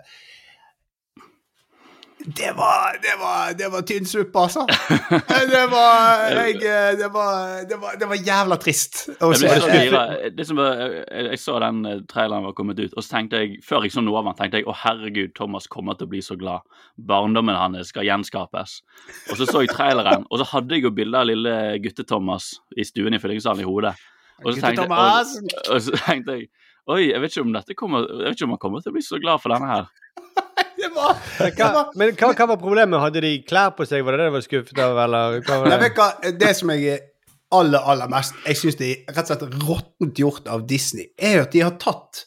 Det 2.24 2.54
var, 2.56 3.00
det 3.04 3.16
var, 3.20 3.54
det 3.60 3.68
var 3.72 3.82
tynn 3.84 4.06
suppe, 4.08 4.40
altså. 4.40 4.62
Det 5.54 5.64
var, 5.72 6.22
jeg, 6.32 6.54
det, 6.98 7.10
var, 7.12 7.66
det, 7.68 7.76
var, 7.82 7.98
det 8.00 8.08
var 8.08 8.16
jævla 8.16 8.58
trist 8.64 9.02
Jeg, 9.10 9.90
ble 9.92 10.30
det 10.38 10.46
som 10.48 10.62
var, 10.62 10.80
jeg, 10.80 11.26
jeg 11.34 11.42
så 11.42 11.58
den 11.66 11.82
eh, 11.90 12.00
traileren 12.08 12.48
var 12.48 12.56
kommet 12.56 12.80
ut, 12.80 12.94
og 12.96 13.04
så 13.04 13.18
tenkte 13.18 13.44
jeg, 13.44 13.60
før 13.68 13.84
jeg 13.84 13.92
så 13.98 14.06
noe 14.06 14.22
av 14.22 14.30
den, 14.30 14.38
tenkte 14.40 14.62
jeg 14.62 14.70
å 14.72 14.78
herregud, 14.86 15.34
Thomas 15.36 15.68
kommer 15.68 16.00
til 16.00 16.08
å 16.08 16.14
bli 16.16 16.24
så 16.24 16.40
glad. 16.40 16.64
Barndommen 16.96 17.60
hans 17.60 17.92
skal 17.92 18.08
gjenskapes. 18.08 18.80
Og 19.28 19.36
så 19.42 19.50
så 19.50 19.66
jeg 19.66 19.74
traileren, 19.76 20.24
og 20.30 20.40
så 20.40 20.48
hadde 20.56 20.80
jeg 20.80 20.88
jo 20.88 20.96
bilde 20.96 21.20
av 21.20 21.28
lille 21.28 21.60
gutte-Thomas 21.84 22.54
i 22.80 22.88
stuen 22.88 23.18
i 23.18 23.20
fyllingsdalen 23.20 23.66
i 23.66 23.68
hodet. 23.68 23.98
Og 24.46 24.54
så, 24.54 24.62
tenkte, 24.62 24.84
jeg- 24.84 24.92
og, 24.92 25.76
og 25.76 25.82
så 25.82 26.00
tenkte 26.06 26.38
jeg 26.38 26.48
Oi, 26.92 27.02
jeg 27.14 27.22
vet 27.24 27.32
ikke 27.32 27.42
om 27.46 27.54
dette 27.56 27.76
kommer 27.80 28.00
Jeg 28.10 28.26
vet 28.28 28.36
ikke 28.36 28.44
om 28.50 28.50
han 28.58 28.60
kommer 28.60 28.82
til 28.84 28.92
å 28.92 28.96
bli 28.98 29.02
så 29.06 29.20
glad 29.24 29.40
for 29.40 29.54
denne 29.56 29.70
her. 29.72 29.86
Det 30.84 30.90
var, 30.92 31.14
det 31.40 31.56
var 31.64 31.92
men 31.96 32.10
hva, 32.20 32.28
hva 32.36 32.46
var 32.50 32.58
problemet? 32.60 33.00
Hadde 33.00 33.22
de 33.24 33.30
klær 33.48 33.70
på 33.78 33.86
seg? 33.88 34.02
Var 34.04 34.18
det 34.18 34.20
det 34.20 34.26
du 34.28 34.34
var 34.36 34.42
skuffet 34.44 34.80
av, 34.84 34.98
eller 35.06 35.38
hva 35.46 35.60
var 35.62 35.70
det? 35.72 35.78
vet 35.86 35.96
hva, 36.02 36.08
det 36.42 36.50
som 36.60 36.72
jeg 36.74 36.90
er 36.92 37.00
aller, 37.56 37.80
aller 37.94 38.12
mest 38.12 38.36
Jeg 38.50 38.60
syns 38.60 38.76
det 38.82 38.90
er 38.92 39.14
rett 39.16 39.32
og 39.32 39.40
slett 39.46 39.64
råttent 39.64 40.20
gjort 40.20 40.50
av 40.52 40.66
Disney, 40.68 41.08
er 41.16 41.38
jo 41.38 41.46
at 41.46 41.56
de 41.56 41.64
har 41.64 41.78
tatt 41.82 42.26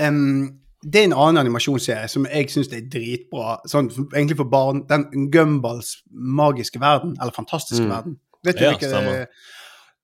um, 0.00 0.48
Det 0.80 1.02
er 1.02 1.08
en 1.10 1.16
annen 1.18 1.42
animasjonsserie 1.44 2.08
som 2.08 2.24
jeg 2.30 2.48
syns 2.54 2.72
er 2.72 2.86
dritbra, 2.90 3.58
sånn 3.68 3.90
egentlig 4.14 4.38
for 4.40 4.48
barn. 4.56 4.84
Den 4.88 5.28
Gumballs 5.34 5.98
magiske 6.08 6.80
verden, 6.80 7.12
eller 7.20 7.34
fantastiske 7.36 7.84
Mm. 7.84 7.92
verden. 7.92 8.16
Vet 8.46 8.56
du 8.56 8.64
Ja, 8.64 8.70
hvilke 8.72 8.88
stemmer. 8.88 9.26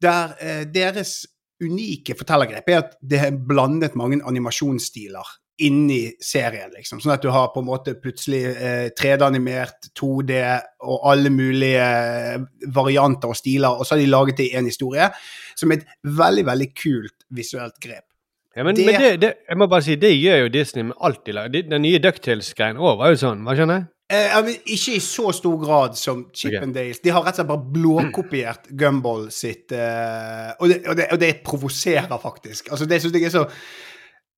Der 0.03 0.35
eh, 0.45 0.65
deres 0.75 1.23
unike 1.63 2.17
fortellergrep 2.19 2.69
er 2.73 2.79
at 2.83 2.97
det 3.03 3.21
er 3.21 3.37
blandet 3.37 3.95
mange 3.99 4.19
animasjonsstiler 4.27 5.29
inni 5.63 6.09
serien, 6.19 6.73
liksom. 6.75 6.99
Sånn 6.99 7.13
at 7.15 7.23
du 7.23 7.29
har 7.31 7.53
på 7.55 7.61
en 7.63 7.69
måte 7.69 7.93
plutselig 8.03 8.41
eh, 8.57 8.89
3D-animert, 8.99 9.87
2D 9.95 10.41
og 10.83 11.05
alle 11.13 11.31
mulige 11.31 11.85
eh, 11.85 12.41
varianter 12.75 13.31
og 13.31 13.39
stiler, 13.39 13.71
og 13.79 13.87
så 13.87 13.95
har 13.95 14.03
de 14.03 14.09
laget 14.11 14.41
det 14.43 14.49
i 14.51 14.57
én 14.59 14.67
historie, 14.67 15.07
som 15.55 15.71
er 15.71 15.79
et 15.85 15.87
veldig, 16.03 16.45
veldig 16.51 16.69
kult 16.75 17.15
visuelt 17.39 17.79
grep. 17.81 18.03
Ja, 18.57 18.65
men, 18.67 18.75
det- 18.75 18.87
men 18.87 19.01
det, 19.01 19.13
det, 19.23 19.33
jeg 19.49 19.59
må 19.63 19.67
bare 19.71 19.83
si, 19.87 19.95
det 19.99 20.11
gjør 20.19 20.43
jo 20.45 20.51
Disney 20.59 20.89
med 20.91 20.99
alt 21.07 21.23
de 21.27 21.33
lager. 21.39 21.69
Den 21.71 21.83
nye 21.87 22.03
Ducktales-greien 22.03 22.77
òg 22.83 22.99
var 22.99 23.15
jo 23.15 23.23
sånn, 23.23 23.47
hva 23.47 23.55
skjønner 23.59 23.79
jeg? 23.81 23.89
Eh, 24.13 24.35
ikke 24.69 24.99
i 24.99 25.01
så 25.01 25.31
stor 25.33 25.55
grad 25.63 25.95
som 25.97 26.27
Chip 26.35 26.53
okay. 26.53 26.63
and 26.63 26.75
Dales. 26.77 27.01
De 27.01 27.13
har 27.15 27.23
rett 27.25 27.39
og 27.39 27.41
slett 27.41 27.49
bare 27.49 27.73
blåkopiert 27.73 28.67
Gumball 28.77 29.31
sitt 29.33 29.73
eh, 29.73 30.51
og, 30.59 30.69
det, 30.69 30.83
og, 30.85 30.99
det, 30.99 31.07
og 31.15 31.23
det 31.23 31.31
provoserer 31.47 32.21
faktisk. 32.21 32.69
Altså, 32.69 32.89
det 32.91 33.01
syns 33.01 33.17
jeg 33.17 33.31
er 33.31 33.33
så 33.33 33.47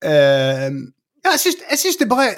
eh, 0.07 0.69
Ja, 1.27 1.35
jeg 1.35 1.81
syns, 1.83 1.99
det 1.99 2.07
bare 2.07 2.31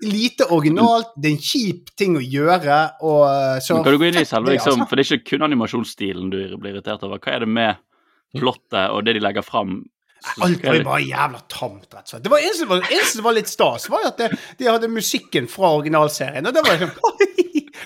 lite 0.00 0.48
originalt. 0.48 1.12
Det 1.20 1.28
er 1.28 1.36
en 1.36 1.44
kjip 1.44 1.92
ting 2.00 2.16
å 2.16 2.24
gjøre, 2.24 2.80
og 3.04 3.22
eh, 3.28 3.60
så 3.60 3.76
Men 3.76 3.84
kan 3.84 3.98
du 3.98 4.00
gå 4.00 4.08
inn 4.08 4.22
i 4.22 4.24
selve, 4.24 4.54
liksom, 4.56 4.80
altså. 4.80 4.88
for 4.88 4.96
det 4.96 5.04
er 5.04 5.18
ikke 5.18 5.34
kun 5.34 5.48
animasjonsstilen 5.50 6.32
du 6.32 6.40
blir 6.56 6.78
irritert 6.78 7.04
over. 7.04 7.20
Hva 7.20 7.36
er 7.36 7.44
det 7.44 7.52
med 7.60 7.84
plottet 8.40 8.86
og 8.88 9.04
det 9.04 9.18
de 9.18 9.26
legger 9.26 9.44
fram? 9.44 9.82
Alt 10.44 10.64
var 10.64 10.74
jo 10.76 10.84
bare 10.84 11.02
jævla 11.02 11.40
tamt, 11.48 11.86
rett 11.94 12.04
og 12.04 12.08
slett. 12.12 12.24
Det 12.24 12.30
var 12.32 12.38
eneste 12.44 12.64
som 12.64 12.68
var, 12.68 12.82
eneste 12.90 13.22
var 13.24 13.36
litt 13.38 13.48
stas, 13.48 13.88
var 13.92 14.06
at 14.10 14.18
det, 14.20 14.28
de 14.58 14.68
hadde 14.68 14.88
musikken 14.92 15.48
fra 15.48 15.72
originalserien. 15.78 16.46
Og 16.46 16.54
da 16.54 16.62
var 16.66 16.78
sånn 16.82 16.92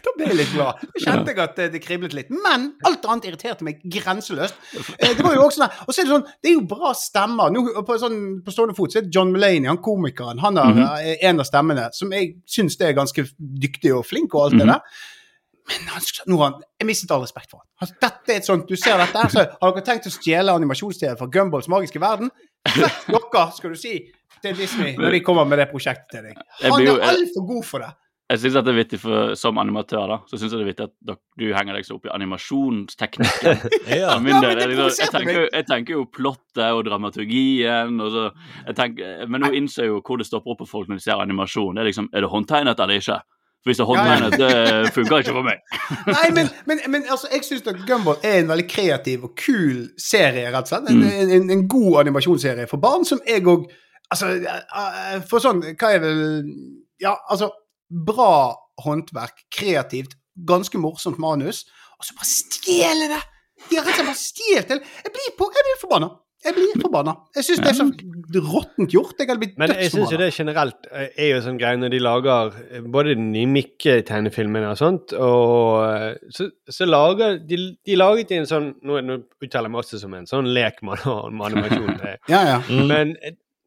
Da 0.05 0.11
ble 0.17 0.27
jeg 0.27 0.37
litt 0.41 0.51
glad. 0.53 0.81
Da 0.83 1.01
kjente 1.05 1.31
jeg 1.31 1.39
at 1.45 1.55
det, 1.57 1.67
det 1.77 1.81
kriblet 1.85 2.15
litt. 2.17 2.31
Men 2.35 2.65
alt 2.89 3.05
annet 3.07 3.29
irriterte 3.31 3.63
meg 3.65 3.79
grenseløst. 3.95 4.57
Eh, 4.99 5.15
Det 5.15 5.23
var 5.23 5.37
jo 5.37 5.45
også 5.47 5.63
sånn 5.63 5.77
Og 5.87 5.95
så 5.95 6.01
er 6.03 6.09
det 6.09 6.13
sånn 6.17 6.27
Det 6.43 6.51
er 6.51 6.57
jo 6.57 6.65
bra 6.75 6.91
stemmer. 6.99 7.53
Nå, 7.55 7.63
på, 7.87 7.99
sånn, 8.03 8.19
på 8.45 8.51
stående 8.55 8.75
fot 8.77 8.91
så 8.93 8.99
er 8.99 9.07
det 9.07 9.15
John 9.15 9.31
Mulaney, 9.33 9.69
han 9.71 9.79
komikeren, 9.85 10.43
han 10.43 10.59
er 10.59 10.65
mm 10.73 10.79
-hmm. 10.83 11.17
en 11.31 11.41
av 11.41 11.47
stemmene 11.47 11.89
som 11.93 12.13
jeg 12.13 12.35
syns 12.47 12.81
er 12.81 12.93
ganske 12.93 13.25
dyktig 13.39 13.95
og 13.95 14.05
flink 14.07 14.35
og 14.35 14.43
alt 14.45 14.59
det 14.59 14.67
Mhm. 14.67 14.73
der. 14.75 14.81
Men 15.69 15.89
han, 15.95 16.03
nå 16.29 16.39
han, 16.43 16.59
jeg 16.81 16.87
mistet 16.91 17.13
all 17.15 17.23
respekt 17.25 17.51
for 17.55 17.63
han. 17.65 17.89
Dette 18.03 18.35
er 18.35 18.43
et 18.43 18.47
sånt, 18.49 18.69
Du 18.69 18.77
ser 18.77 18.99
dette 19.01 19.17
her, 19.17 19.33
så 19.33 19.45
har 19.49 19.73
dere 19.73 19.87
tenkt 19.87 20.11
å 20.11 20.13
stjele 20.13 20.53
animasjonsstedet 20.53 21.17
fra 21.21 21.29
Gumballs 21.33 21.71
magiske 21.73 22.03
verden? 22.03 22.31
Fett 22.69 23.09
dere, 23.15 23.45
skal 23.57 23.73
du 23.73 23.81
si, 23.81 23.97
til 24.45 24.57
Disney 24.59 24.97
når 25.01 25.19
de 25.19 25.21
kommer 25.25 25.49
med 25.49 25.63
det 25.63 25.71
prosjektet 25.73 26.11
til 26.19 26.27
deg. 26.31 26.41
Han 26.69 26.85
er 26.85 27.07
altfor 27.15 27.47
god 27.49 27.69
for 27.69 27.87
det. 27.87 27.93
Jeg 28.33 28.41
synes 28.41 28.55
at 28.57 28.65
det 28.65 28.73
er 28.73 28.77
vittig 28.79 28.99
for, 29.03 29.35
Som 29.37 29.59
animatør 29.61 30.07
da, 30.09 30.17
så 30.25 30.39
syns 30.41 30.55
jeg 30.55 30.61
det 30.61 30.65
er 30.65 30.69
vittig 30.71 30.85
at 30.87 30.93
dere, 31.05 31.19
du 31.41 31.45
henger 31.53 31.77
deg 31.77 31.85
så 31.85 31.99
opp 31.99 32.07
i 32.09 32.13
animasjonsteknikken. 32.15 33.59
Ja. 33.95 34.15
Ja, 34.15 34.17
del 34.19 34.57
det 34.59 34.69
liksom- 34.71 35.03
jeg, 35.03 35.11
tenker, 35.13 35.49
jeg 35.53 35.67
tenker 35.69 35.93
jo 35.99 36.05
plottet 36.09 36.65
og 36.73 36.85
dramaturgien. 36.89 38.01
Og 38.01 38.11
så, 38.15 38.25
jeg 38.67 38.77
tenker, 38.79 39.27
men 39.29 39.45
nå 39.45 39.53
innser 39.61 39.85
jeg 39.85 39.93
jo 39.93 40.01
hvor 40.01 40.21
det 40.21 40.27
stopper 40.29 40.55
opp 40.55 40.63
på 40.65 40.69
folk 40.71 40.89
når 40.89 41.01
de 41.01 41.05
ser 41.05 41.21
animasjon. 41.21 41.77
Det 41.77 41.85
er 41.85 41.91
liksom, 41.93 42.09
Er 42.13 42.25
det 42.25 42.33
håndtegnet 42.33 42.81
eller 42.81 43.01
ikke? 43.01 43.21
Hvis 43.65 43.79
det 43.81 43.85
er 43.87 43.95
Ja, 43.97 44.17
ja. 44.21 44.29
det 44.31 44.93
funker 44.93 45.23
ikke 45.23 45.33
for 45.37 45.47
meg. 45.47 45.63
Nei, 46.17 46.27
men, 46.37 46.51
men, 46.69 46.81
men 46.93 47.07
altså, 47.09 47.31
jeg 47.33 47.45
syns 47.47 47.63
Gumball 47.89 48.19
er 48.23 48.43
en 48.43 48.49
veldig 48.53 48.67
kreativ 48.69 49.25
og 49.25 49.33
kul 49.41 49.87
serie, 50.01 50.51
rett 50.53 50.69
og 50.69 50.73
slett. 50.75 50.91
En, 50.91 51.01
Mm. 51.01 51.33
en, 51.39 51.51
en 51.51 51.65
god 51.69 52.01
animasjonsserie 52.05 52.67
for 52.69 52.77
barn, 52.83 53.05
som 53.09 53.21
jeg 53.27 53.45
òg 53.47 53.65
Altså, 54.13 54.27
eh, 54.37 55.23
for 55.31 55.41
sånn 55.41 55.63
Hva 55.81 55.89
er 55.97 56.03
vel 56.03 56.19
Ja, 57.01 57.15
altså 57.33 57.49
Bra 57.89 58.53
håndverk, 58.85 59.47
kreativt, 59.55 60.13
ganske 60.49 60.77
morsomt 60.83 61.19
manus, 61.23 61.63
og 61.99 62.05
så 62.05 62.15
bare 62.19 62.27
stjele 62.29 63.07
det! 63.13 63.21
De 63.71 63.77
har 63.79 63.85
rett 63.87 63.95
og 63.95 64.01
slett 64.01 64.09
bare 64.11 64.19
stjålet 64.19 64.69
det. 64.73 64.79
Jeg 65.07 65.13
blir, 65.15 65.29
på, 65.39 65.47
jeg 65.55 65.65
blir 65.69 65.79
forbanna. 65.81 66.09
Jeg 66.45 66.55
blir 66.57 66.81
forbanna. 66.83 67.15
Jeg 67.37 67.47
syns 67.47 67.63
det 67.65 67.71
er 67.71 67.77
så 67.79 67.87
råttent 68.45 68.93
gjort. 68.93 69.15
Jeg 69.19 69.31
hadde 69.31 69.41
blitt 69.41 69.55
Men 69.61 69.73
jeg 69.79 69.93
syns 69.95 70.13
jo 70.13 70.19
det 70.21 70.31
generelt 70.37 70.89
eh, 70.91 71.07
er 71.17 71.31
jo 71.33 71.39
sånn 71.47 71.61
greie 71.61 71.79
når 71.81 71.95
de 71.95 72.01
lager 72.03 72.59
eh, 72.69 72.89
både 72.97 73.15
de 73.15 73.25
nye 73.31 73.51
Mikke-tegnefilmene 73.55 74.73
og 74.73 74.81
sånt, 74.81 75.15
og 75.17 75.85
eh, 75.87 76.11
så, 76.35 76.51
så 76.69 76.89
lager 76.89 77.39
de, 77.41 77.61
de 77.87 77.97
laget 77.97 78.35
en 78.37 78.49
sånn 78.51 78.71
Nå, 78.85 78.99
nå 79.05 79.19
uttaler 79.45 79.69
jeg 79.69 79.73
meg 79.73 79.81
også 79.85 80.01
som 80.03 80.15
en 80.19 80.29
sånn 80.29 80.51
lek 80.53 80.83
med 80.85 81.01
med 81.05 81.47
animasjon. 81.49 81.97
Ja, 82.35 82.41
ja. 82.47 82.59
Mm. 82.69 82.87
Men 82.89 83.15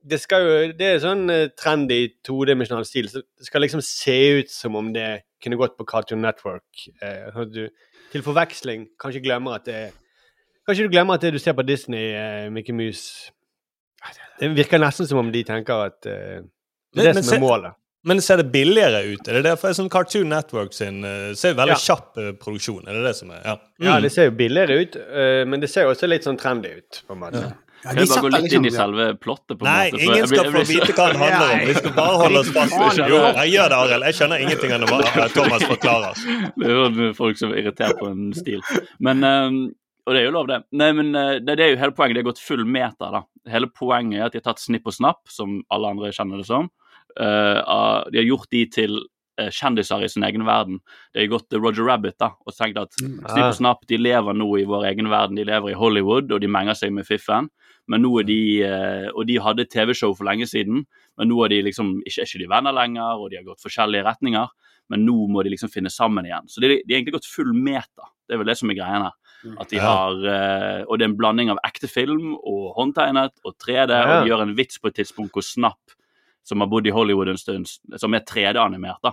det 0.07 0.19
skal 0.21 0.45
jo 0.45 0.53
Det 0.77 0.87
er 0.87 1.01
sånn 1.03 1.25
trendy 1.59 1.99
todimensjonal 2.25 2.85
stil, 2.87 3.09
så 3.11 3.21
det 3.25 3.47
skal 3.49 3.65
liksom 3.65 3.83
se 3.85 4.17
ut 4.39 4.53
som 4.53 4.77
om 4.79 4.93
det 4.95 5.09
kunne 5.43 5.59
gått 5.59 5.77
på 5.77 5.85
Cartoon 5.85 6.21
Network. 6.21 6.87
Eh, 7.01 7.43
du 7.51 7.67
til 8.11 8.23
forveksling 8.23 8.87
kanskje 9.01 9.23
glemmer 9.25 9.57
at 9.57 9.67
det 9.67 9.75
er 9.75 9.95
Kanskje 10.67 10.83
du 10.87 10.89
glemmer 10.91 11.15
at 11.15 11.21
det 11.23 11.31
du 11.33 11.39
ser 11.39 11.53
på 11.57 11.63
Disney, 11.65 12.13
uh, 12.13 12.49
Mickey 12.51 12.73
Mouse 12.75 13.31
Det 14.39 14.49
virker 14.53 14.79
nesten 14.83 15.07
som 15.09 15.17
om 15.23 15.31
de 15.33 15.43
tenker 15.47 15.85
at 15.87 16.05
uh, 16.05 16.43
det 16.93 16.95
Men- 16.95 17.05
er 17.05 17.13
det 17.13 17.15
men 17.15 17.23
som 17.23 17.37
er 17.37 17.43
målet. 17.45 17.73
Men 18.07 18.21
ser 18.21 18.37
det 18.39 18.51
billigere 18.53 18.99
ut? 19.13 19.27
Er 19.27 19.33
det 19.39 19.43
det? 19.43 19.55
For 19.59 19.73
sånn 19.75 19.89
Cartoon 19.91 20.29
Network 20.31 20.71
sin 20.73 21.01
uh, 21.03 21.33
ser 21.35 21.51
jo 21.55 21.57
veldig 21.59 21.75
Ja. 21.75 21.79
kjapp 21.87 22.13
produksjon. 22.39 22.83
Er 22.87 22.93
det 22.99 23.03
det 23.09 23.15
som 23.17 23.31
er? 23.31 23.41
Ja. 23.43 23.55
Ja, 23.81 23.95
Mm. 23.97 24.01
det 24.03 24.11
ser 24.13 24.25
jo 24.29 24.31
billigere 24.31 24.77
ut, 24.81 24.95
men 25.47 25.59
det 25.59 25.69
ser 25.69 25.83
jo 25.83 25.89
også 25.95 26.07
litt 26.07 26.23
sånn 26.23 26.37
trendy 26.39 26.69
ut, 26.77 27.01
på 27.07 27.13
en 27.13 27.19
måte. 27.19 27.41
ja 27.41 27.53
Kan 27.83 27.97
jeg 27.97 28.07
bare 28.09 28.21
gå 28.21 28.29
litt 28.31 28.53
inn 28.53 28.65
i 28.65 28.69
liksom- 28.69 28.79
selve 28.79 29.19
plottet? 29.19 29.57
på 29.59 29.65
en 29.65 29.71
Nei, 29.71 29.91
måte? 29.91 29.97
Nei, 29.97 30.05
ingen 30.15 30.27
skal 30.27 30.51
få 30.51 30.63
vite 30.67 30.93
hva 30.97 31.07
den 31.11 31.19
handler 31.21 31.51
om. 31.53 31.67
Vi 31.67 31.73
skal 31.73 31.91
bare 31.93 32.17
holde 32.23 32.39
oss 32.39 32.49
fast 32.49 32.97
Jo, 32.97 33.19
jeg 33.37 33.51
gjør 33.53 33.67
det, 33.69 33.77
Arild. 33.81 34.03
Jeg 34.03 34.13
skjønner 34.17 34.37
ingenting 34.41 34.71
av 34.71 34.79
det 34.81 35.33
Thomas 35.33 35.63
forklarer. 35.63 36.13
Det 36.57 36.65
er 36.65 37.03
jo 37.07 37.13
folk 37.13 37.37
som 37.37 37.51
er 37.53 37.57
irritert 37.61 37.99
på 37.99 38.07
en 38.09 38.33
stil. 38.33 38.61
Men, 38.99 39.23
eh, 39.23 39.49
og 40.07 40.15
det 40.15 40.21
er 40.21 40.29
jo 40.29 40.35
lov, 40.37 40.47
det. 40.47 40.61
Nei, 40.79 40.87
men 40.95 41.11
eh, 41.19 41.33
det, 41.43 41.57
det 41.59 41.65
er 41.65 41.73
jo 41.73 41.81
hele 41.81 41.95
poenget. 41.95 42.15
Det 42.15 42.21
er 42.23 42.29
gått 42.29 42.39
full 42.39 42.63
meter, 42.63 43.11
da. 43.11 43.23
Hele 43.51 43.67
poenget 43.75 44.21
er 44.21 44.29
at 44.29 44.35
de 44.35 44.39
har 44.39 44.45
tatt 44.45 44.63
Snipp 44.63 44.87
og 44.87 44.95
Snapp, 44.95 45.25
som 45.31 45.59
alle 45.73 45.91
andre 45.91 46.13
kjenner 46.15 46.39
det 46.39 46.47
som. 46.47 46.69
Uh, 47.17 48.05
de 48.13 48.19
har 48.21 48.27
gjort 48.27 48.51
de 48.53 48.61
til 48.71 48.99
eh, 49.41 49.49
kjendiser 49.51 50.05
i 50.05 50.09
sin 50.11 50.23
egen 50.27 50.45
verden. 50.47 50.77
De 51.15 51.23
har 51.23 51.31
gått 51.31 51.47
til 51.51 51.59
Roger 51.63 51.87
Rabbit 51.89 52.19
da, 52.23 52.29
og 52.39 52.55
tenkt 52.55 52.79
at 52.79 52.95
Snipp 52.95 53.25
Ah. 53.27 53.49
og 53.49 53.57
Snapp 53.57 53.83
de 53.89 53.99
lever 53.99 54.37
nå 54.37 54.47
i 54.61 54.67
vår 54.69 54.87
egen 54.93 55.11
verden. 55.11 55.39
De 55.39 55.47
lever 55.47 55.73
i 55.73 55.79
Hollywood, 55.79 56.31
og 56.31 56.43
de 56.43 56.51
menger 56.55 56.79
seg 56.79 56.95
med 56.95 57.07
fiffen. 57.09 57.51
Men 57.87 58.03
nå 58.03 58.13
er 58.19 58.27
de, 58.27 58.39
Og 59.15 59.27
de 59.27 59.37
hadde 59.39 59.63
TV-show 59.71 60.11
for 60.15 60.27
lenge 60.27 60.43
siden, 60.47 60.81
men 61.17 61.29
nå 61.31 61.37
er 61.45 61.53
de 61.53 61.61
liksom 61.69 62.01
ikke, 62.03 62.21
er 62.21 62.27
ikke 62.27 62.41
de 62.43 62.49
venner 62.51 62.75
lenger, 62.75 63.15
og 63.15 63.29
de 63.31 63.39
har 63.39 63.47
gått 63.47 63.63
forskjellige 63.63 64.03
retninger. 64.03 64.47
Men 64.91 65.05
nå 65.07 65.15
må 65.31 65.43
de 65.43 65.51
liksom 65.51 65.71
finne 65.71 65.91
sammen 65.91 66.27
igjen. 66.27 66.47
Så 66.51 66.63
de, 66.63 66.77
de 66.83 66.93
har 66.93 66.99
egentlig 66.99 67.17
gått 67.17 67.31
full 67.31 67.53
meter. 67.55 68.11
Det 68.27 68.35
er 68.35 68.41
vel 68.43 68.51
det 68.51 68.57
som 68.59 68.71
er 68.71 68.77
greien 68.79 69.07
her. 69.07 69.15
At 69.59 69.69
de 69.69 69.77
Ja. 69.77 69.83
har, 69.85 70.11
uh, 70.17 70.85
Og 70.89 70.97
det 70.97 71.05
er 71.05 71.09
en 71.11 71.17
blanding 71.17 71.49
av 71.53 71.59
ekte 71.65 71.87
film 71.89 72.33
og 72.35 72.73
håndtegnet 72.75 73.31
og 73.45 73.53
3D. 73.57 73.89
Ja. 73.93 74.19
Og 74.19 74.23
de 74.25 74.29
gjør 74.31 74.41
en 74.47 74.55
vits 74.57 74.77
på 74.79 74.87
et 74.89 74.95
tidspunkt 74.95 75.31
hvor 75.33 75.43
Snapp, 75.45 75.93
som 76.43 76.59
har 76.59 76.67
bodd 76.67 76.87
i 76.87 76.91
Hollywood 76.91 77.27
en 77.29 77.37
stund, 77.37 77.67
som 77.97 78.13
er 78.13 78.21
3D-animert, 78.25 79.01
da. 79.03 79.11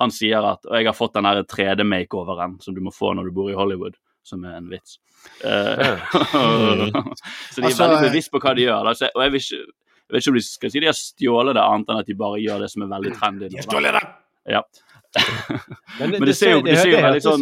Han 0.00 0.10
sier 0.10 0.38
at 0.46 0.64
Og 0.66 0.76
jeg 0.78 0.86
har 0.86 0.94
fått 0.94 1.14
den 1.14 1.24
her 1.26 1.42
3D-makeoveren 1.42 2.60
som 2.62 2.74
du 2.74 2.80
må 2.80 2.92
få 2.94 3.14
når 3.14 3.24
du 3.24 3.30
bor 3.32 3.50
i 3.50 3.54
Hollywood, 3.58 3.96
som 4.22 4.44
er 4.44 4.56
en 4.56 4.68
vits. 4.70 4.98
Eh, 5.44 5.98
så 7.52 7.60
de 7.60 7.62
er 7.62 7.68
Altså, 7.68 7.84
veldig 7.88 8.10
bevisst 8.10 8.30
på 8.32 8.40
hva 8.42 8.54
de 8.54 8.62
gjør. 8.68 8.84
Da. 8.88 8.94
Så, 8.94 9.08
og 9.14 9.22
jeg, 9.24 9.32
vil 9.32 9.40
ikke, 9.42 9.58
jeg 9.58 10.14
vet 10.14 10.22
ikke 10.22 10.30
om 10.32 10.38
de 10.38 10.44
skal 10.46 10.70
si 10.70 10.80
de 10.84 10.86
har 10.90 10.98
stjålet 10.98 11.54
det, 11.58 11.64
annet 11.64 11.90
enn 11.92 12.02
at 12.02 12.06
de 12.06 12.14
bare 12.18 12.40
gjør 12.42 12.62
det 12.64 12.70
som 12.72 12.82
er 12.86 12.92
veldig 12.94 13.14
trendy. 13.18 13.48
De 13.52 13.56
har 13.60 13.66
stjålet 13.68 13.98
det! 13.98 14.04
Ja. 14.48 14.62
Men 15.98 16.20
det 16.24 16.36
ser 16.40 16.54
jo- 16.56 16.62
det 16.64 16.78
ser 16.78 16.92
jo 16.94 17.02
veldig 17.04 17.24
sånn- 17.24 17.40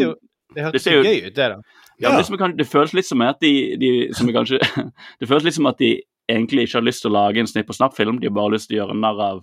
Det 0.56 0.82
jo- 0.86 1.02
gøy 1.04 1.26
ut, 1.26 1.34
det, 1.34 1.48
da. 1.52 1.60
Ja, 2.02 2.12
det, 2.16 2.26
som 2.28 2.36
kan- 2.36 2.56
det 2.56 2.66
føles 2.68 2.92
litt 2.94 3.06
som 3.08 3.22
at 3.24 3.40
de, 3.40 3.76
de 3.80 3.90
som 4.14 4.28
kanskje, 4.28 4.58
Det 5.20 5.28
føles 5.28 5.44
litt 5.48 5.54
som 5.56 5.66
at 5.70 5.78
de 5.78 5.94
egentlig 6.28 6.66
ikke 6.66 6.80
har 6.80 6.86
lyst 6.86 7.02
til 7.04 7.10
å 7.12 7.16
lage 7.16 7.38
en 7.40 7.46
Snipp 7.48 7.70
og 7.70 7.76
snapp-film. 7.78 8.18
De 8.20 8.26
har 8.28 8.34
bare 8.36 8.52
lyst 8.56 8.68
til 8.68 8.76
å 8.78 8.84
gjøre 8.84 8.96
narr 9.00 9.20
av 9.30 9.42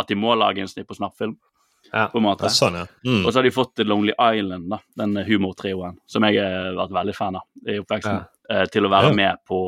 at 0.00 0.08
de 0.08 0.16
må 0.18 0.34
lage 0.34 0.58
en 0.64 0.68
Snipp 0.70 0.90
og 0.90 0.96
snapp-film. 0.98 1.36
Ja. 1.92 2.06
på 2.08 2.16
en 2.22 2.24
måte. 2.24 2.48
Sånn, 2.48 2.76
ja. 2.78 2.86
Mm. 3.04 3.24
Og 3.26 3.32
så 3.34 3.40
har 3.40 3.44
de 3.44 3.50
fått 3.52 3.80
Lonely 3.84 4.12
Island, 4.16 4.70
da, 4.70 4.78
den 4.96 5.16
humortrioen, 5.26 5.98
som 6.08 6.24
jeg 6.24 6.38
har 6.40 6.72
vært 6.78 6.94
veldig 6.94 7.14
fan 7.18 7.36
av 7.36 7.42
i 7.68 7.74
oppveksten. 7.82 8.22
ja. 8.48 8.62
Til 8.72 8.86
å 8.86 8.90
være 8.92 9.10
med 9.16 9.42
på 9.48 9.58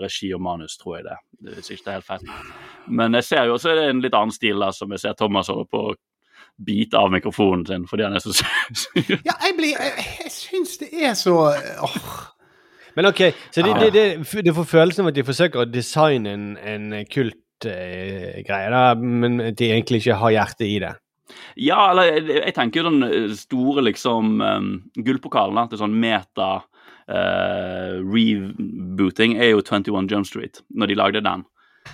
regi 0.00 0.32
og 0.34 0.40
manus, 0.42 0.74
tror 0.80 0.96
jeg 0.98 1.04
det. 1.06 1.16
Hvis 1.58 1.70
ikke 1.76 1.84
det 1.84 1.92
er 1.92 1.98
helt 2.00 2.08
feil. 2.08 2.26
Men 2.88 3.14
jeg 3.18 3.24
ser 3.28 3.46
jo 3.46 3.54
også 3.58 3.74
det 3.76 3.84
en 3.90 4.02
litt 4.02 4.14
annen 4.18 4.34
stil 4.34 4.58
da, 4.62 4.72
som 4.74 4.90
jeg 4.96 5.02
ser 5.04 5.14
Thomas 5.18 5.50
holder 5.52 5.68
på 5.70 5.80
å 5.92 5.94
bite 6.66 6.98
av 6.98 7.12
mikrofonen 7.12 7.64
sin 7.68 7.86
fordi 7.90 8.06
han 8.06 8.16
er 8.18 8.24
så 8.24 8.34
sur. 8.38 9.16
Ja, 9.26 9.36
jeg 9.46 9.56
blir 9.58 9.74
Jeg, 9.74 10.06
jeg 10.24 10.34
syns 10.34 10.76
det 10.82 10.90
er 10.92 11.16
så 11.18 11.36
åh. 11.50 12.10
Men 12.96 13.06
ok, 13.06 13.20
så 13.54 13.62
det, 13.62 13.74
det, 13.80 13.90
det, 13.94 14.42
du 14.44 14.54
får 14.54 14.66
følelsen 14.66 15.04
av 15.04 15.12
at 15.12 15.18
de 15.20 15.26
forsøker 15.26 15.62
å 15.62 15.68
designe 15.68 16.32
en, 16.34 16.48
en 16.58 16.88
kultgreie, 17.06 18.72
da, 18.74 18.82
men 18.98 19.38
at 19.44 19.60
de 19.60 19.70
egentlig 19.70 20.02
ikke 20.02 20.18
har 20.18 20.34
hjertet 20.34 20.66
i 20.66 20.80
det. 20.82 20.96
Ja, 21.60 21.78
eller 21.92 22.10
jeg, 22.10 22.26
jeg 22.40 22.54
tenker 22.56 22.80
jo 22.80 22.90
den 22.90 23.06
eh, 23.06 23.36
store 23.38 23.84
liksom 23.86 24.40
um, 24.42 24.72
gullpokalen 24.98 25.58
da, 25.58 25.68
til 25.70 25.80
sånn 25.82 25.96
meta 26.02 26.50
uh, 26.60 27.92
rebooting 28.02 29.36
er 29.38 29.54
jo 29.54 29.62
21 29.62 30.10
Jump 30.10 30.28
Street, 30.28 30.62
når 30.74 30.90
de 30.90 30.98
lagde 30.98 31.24
den. 31.26 31.46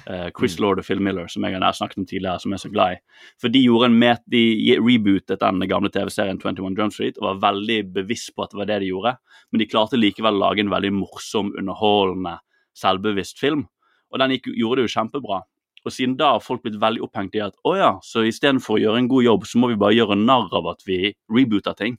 Eh, 0.07 0.29
Chris 0.39 0.59
Lord 0.59 0.81
og 0.81 0.87
Phil 0.87 1.01
Miller, 1.03 1.29
som 1.31 1.45
jeg 1.47 1.55
har 1.59 1.75
snakket 1.75 1.99
om 1.99 2.07
tidligere, 2.07 2.41
som 2.43 2.53
jeg 2.53 2.59
er 2.59 2.63
så 2.65 2.71
glad 2.73 2.97
i. 2.97 2.99
For 3.43 3.53
de 3.53 3.63
gjorde 3.63 3.89
en 3.91 3.99
met, 3.99 4.23
de 4.31 4.77
rebootet 4.83 5.43
den 5.43 5.67
gamle 5.71 5.91
TV-serien 5.95 6.41
21 6.43 6.79
Jump 6.79 6.95
Street 6.95 7.19
og 7.21 7.29
var 7.29 7.43
veldig 7.53 7.79
bevisst 7.95 8.35
på 8.35 8.45
at 8.45 8.55
det 8.55 8.61
var 8.61 8.71
det 8.71 8.81
de 8.83 8.91
gjorde, 8.91 9.17
men 9.51 9.63
de 9.63 9.69
klarte 9.71 10.01
likevel 10.01 10.39
å 10.39 10.43
lage 10.43 10.65
en 10.65 10.73
veldig 10.75 10.93
morsom, 10.99 11.53
underholdende, 11.59 12.39
selvbevisst 12.77 13.39
film. 13.43 13.67
Og 14.13 14.23
den 14.23 14.37
gikk, 14.37 14.51
gjorde 14.55 14.83
det 14.83 14.89
jo 14.89 14.95
kjempebra. 14.99 15.41
Og 15.87 15.95
siden 15.95 16.17
da 16.19 16.33
har 16.35 16.43
folk 16.43 16.65
blitt 16.65 16.81
veldig 16.83 17.05
opphengt 17.07 17.39
i 17.39 17.45
at 17.45 17.55
å 17.67 17.77
ja, 17.79 17.93
så 18.03 18.25
istedenfor 18.27 18.77
å 18.77 18.83
gjøre 18.83 19.05
en 19.05 19.11
god 19.11 19.27
jobb, 19.27 19.47
så 19.47 19.63
må 19.63 19.71
vi 19.71 19.79
bare 19.79 19.95
gjøre 19.95 20.19
narr 20.19 20.51
av 20.59 20.73
at 20.75 20.83
vi 20.87 21.15
rebooter 21.31 21.79
ting. 21.79 21.99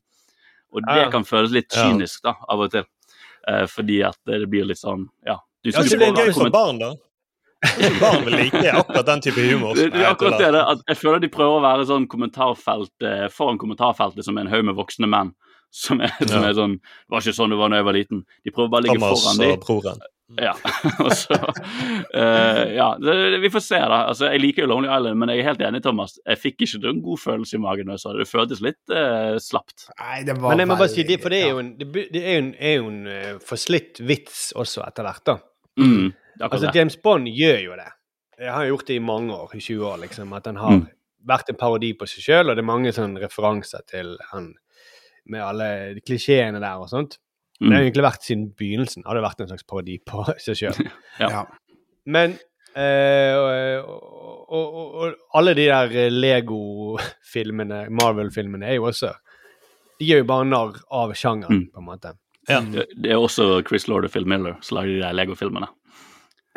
Og 0.76 0.84
det 0.84 0.98
Ja, 1.06 1.10
kan 1.10 1.24
føles 1.24 1.54
litt 1.56 1.72
kynisk 1.72 2.26
da, 2.28 2.36
av 2.52 2.66
og 2.66 2.72
til. 2.72 2.84
Eh, 3.48 3.64
fordi 3.72 4.02
at 4.04 4.18
det 4.28 4.50
blir 4.52 4.68
litt 4.68 4.80
sånn 4.84 5.08
Ja. 5.26 5.40
Du 5.64 5.72
Ja, 5.72 5.82
så 5.82 5.98
det 5.98 6.08
er 6.08 6.14
gøy 6.14 6.34
som 6.34 6.52
barn, 6.52 6.80
da. 6.80 6.94
Barn 8.02 8.26
vil 8.28 8.36
like 8.38 8.62
akkurat 8.72 9.06
den 9.08 9.22
type 9.26 9.42
humor. 9.42 9.74
det, 9.76 9.88
det 9.96 10.04
er 10.04 10.12
akkurat 10.12 10.38
det. 10.40 10.52
det, 10.54 10.62
At 10.76 10.84
jeg 10.92 10.98
føler 11.02 11.24
de 11.24 11.30
prøver 11.34 11.58
å 11.58 11.64
være 11.66 11.88
sånn 11.90 12.06
kommentarfelt 12.12 13.08
eh, 13.08 13.26
foran 13.34 13.58
kommentarfeltet 13.62 14.26
som 14.28 14.38
en 14.38 14.52
haug 14.52 14.66
med 14.70 14.78
voksne 14.78 15.10
menn. 15.10 15.34
Som 15.74 16.00
er, 16.00 16.14
som 16.24 16.44
Ja. 16.46 16.50
er 16.50 16.54
sånn 16.56 16.78
Det 16.80 17.12
var 17.12 17.20
ikke 17.26 17.34
sånn 17.36 17.52
det 17.52 17.58
var 17.60 17.74
da 17.74 17.82
jeg 17.82 17.88
var 17.90 17.98
liten. 17.98 18.22
De 18.46 18.54
prøver 18.56 18.70
bare 18.72 18.86
å 18.86 18.88
ligge 18.88 19.02
Thomas 19.02 19.26
foran 19.26 19.42
dem. 19.42 19.52
og 19.58 19.66
broren. 19.66 20.06
Ja. 20.44 20.54
så 21.24 21.36
eh, 22.14 22.76
Ja, 22.76 22.88
det, 23.00 23.16
det- 23.32 23.40
vi 23.44 23.50
får 23.50 23.64
se, 23.66 23.80
da. 23.80 24.00
Altså, 24.12 24.30
Jeg 24.32 24.42
liker 24.44 24.64
jo 24.64 24.68
Lonely 24.72 24.88
Island, 24.92 25.20
men 25.20 25.30
jeg 25.34 25.40
er 25.44 25.48
helt 25.50 25.62
enig, 25.68 25.82
Thomas. 25.84 26.18
Jeg 26.28 26.38
fikk 26.42 26.62
ikke 26.68 26.82
en 26.94 27.02
god 27.04 27.20
følelse 27.24 27.58
i 27.58 27.62
magen 27.64 27.88
da 27.92 27.98
så 27.98 28.14
det. 28.18 28.28
Føltes 28.30 28.62
litt 28.64 28.80
uh, 28.94 29.36
slapt. 29.44 29.90
Nei, 30.00 30.22
det 30.28 30.38
var 30.40 30.54
Men 30.54 30.60
jeg 30.64 30.68
må 30.72 30.78
bare 30.80 30.94
si 30.94 31.04
det, 31.08 31.20
for 31.24 31.34
det 31.34 31.42
er 31.44 31.50
jo 31.52 31.60
en, 31.64 31.74
det, 31.82 32.22
er 32.22 32.38
jo 32.38 32.46
en, 32.46 32.54
er 32.60 32.78
jo 32.78 32.88
en 32.94 33.02
eh, 33.12 33.34
forslitt 33.44 34.02
vits 34.08 34.50
også 34.56 34.84
etter 34.88 35.08
hvert, 35.08 35.24
da. 35.28 35.38
Mm, 35.80 36.08
er 36.12 36.27
Altså. 36.42 36.72
James 36.76 36.96
Bond 36.98 37.28
gjør 37.28 37.60
jo 37.64 37.76
det. 37.76 37.88
Jeg 38.40 38.52
har 38.54 38.66
gjort 38.70 38.86
det 38.88 38.96
i 38.96 39.00
mange 39.00 39.34
år, 39.34 39.56
i 39.56 39.60
20 39.60 39.86
år, 39.86 39.98
liksom. 40.04 40.34
At 40.38 40.46
han 40.46 40.56
har 40.56 40.72
Mm. 40.72 40.88
vært 41.28 41.50
en 41.50 41.56
parodi 41.56 41.94
på 41.98 42.06
seg 42.08 42.24
sjøl, 42.24 42.50
og 42.50 42.56
det 42.56 42.62
er 42.64 42.68
mange 42.68 42.92
sånne 42.94 43.20
referanser 43.24 43.82
til 43.88 44.18
han 44.32 44.54
med 45.26 45.42
alle 45.42 45.94
de 45.96 46.02
klisjeene 46.02 46.60
der 46.62 46.78
og 46.78 46.90
sånt. 46.90 47.18
Det 47.60 47.72
har 47.74 47.82
Mm. 47.82 47.88
egentlig 47.92 48.04
vært 48.06 48.22
siden 48.24 48.54
begynnelsen. 48.56 49.04
Har 49.06 49.16
det 49.16 49.24
vært 49.24 49.42
en 49.42 49.48
slags 49.48 49.64
parodi 49.64 49.98
på 50.06 50.24
seg 50.40 50.56
sjøl. 50.56 50.92
Ja. 51.20 51.30
Ja. 51.30 51.46
Men 52.06 52.38
eh, 52.76 53.34
og, 53.36 54.48
og, 54.50 54.74
og, 54.74 54.96
og 54.96 55.16
alle 55.34 55.54
de 55.56 55.66
der 55.66 55.90
eh, 56.06 56.10
Lego-filmene, 56.12 57.88
Marvel-filmene, 57.90 58.66
er 58.70 58.76
jo 58.78 58.84
også 58.92 59.14
De 60.00 60.06
gjør 60.06 60.18
jo 60.22 60.28
bare 60.30 60.46
narr 60.46 60.76
av 60.94 61.14
sjangeren, 61.18 61.50
Mm. 61.58 61.72
på 61.74 61.80
en 61.82 61.86
måte. 61.88 62.12
Ja. 62.48 62.60
Det, 62.62 62.86
det 63.02 63.12
er 63.12 63.18
også 63.18 63.64
Chris 63.68 63.88
Lord 63.88 64.06
og 64.06 64.12
Phil 64.14 64.28
Miller 64.30 64.56
som 64.62 64.78
lager 64.78 64.94
de 64.94 65.02
der 65.02 65.14
Lego-filmene. 65.18 65.68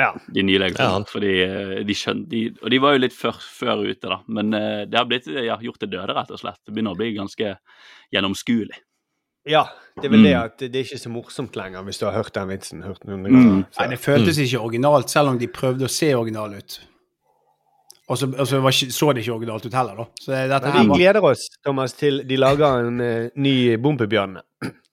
Ja. 0.00 0.10
De 0.32 0.42
nye 0.46 0.56
Ja, 0.56 0.62
Lego-filmene. 0.64 1.08
fordi 1.12 1.32
eh, 1.44 1.72
de 1.84 1.96
skjønte 1.98 2.28
de, 2.32 2.42
Og 2.62 2.70
de 2.72 2.78
var 2.80 2.94
jo 2.96 3.02
litt 3.04 3.12
før, 3.16 3.36
før 3.60 3.82
ute, 3.84 4.08
da. 4.08 4.20
Men 4.32 4.54
eh, 4.56 4.84
det 4.88 4.96
har 4.96 5.08
blitt 5.10 5.26
ja, 5.28 5.58
gjort 5.60 5.80
til 5.82 5.90
døde, 5.92 6.14
rett 6.16 6.30
og 6.32 6.40
slett. 6.40 6.60
Det 6.64 6.72
begynner 6.72 6.94
å 6.96 7.00
bli 7.00 7.10
ganske 7.18 7.56
gjennomskuelig. 8.14 8.78
Ja, 9.48 9.62
det 9.96 10.04
er 10.08 10.12
vel 10.12 10.22
det 10.26 10.34
Mm. 10.36 10.44
at 10.44 10.58
det 10.60 10.76
er 10.76 10.84
ikke 10.84 10.98
så 11.00 11.10
morsomt 11.10 11.54
lenger, 11.56 11.82
hvis 11.86 11.98
du 11.98 12.04
har 12.06 12.12
hørt 12.18 12.32
den 12.36 12.48
vitsen. 12.52 12.82
Hørt 12.84 13.04
noen 13.08 13.22
Mm. 13.24 13.66
Nei, 13.78 13.86
det 13.88 13.98
føltes 13.98 14.36
ikke 14.38 14.60
originalt, 14.60 15.08
selv 15.08 15.28
om 15.32 15.38
de 15.40 15.48
prøvde 15.48 15.86
å 15.88 15.90
se 15.90 16.10
original 16.14 16.52
ut. 16.54 16.80
Og 18.10 18.18
så, 18.18 18.26
og 18.26 18.46
så 18.46 18.60
var 18.60 18.70
så 18.74 19.12
det 19.14 19.22
ikke 19.24 19.36
originalt 19.38 19.64
ut 19.66 19.72
heller, 19.72 19.96
da. 19.96 20.06
Så 20.20 20.34
dette 20.50 20.72
vi 20.74 20.86
gleder 20.98 21.24
oss, 21.24 21.44
Thomas, 21.64 21.92
til 21.94 22.22
de 22.26 22.36
lager 22.36 22.86
en 22.88 23.00
uh, 23.00 23.28
ny 23.36 23.76
Bompebjørn. 23.78 24.40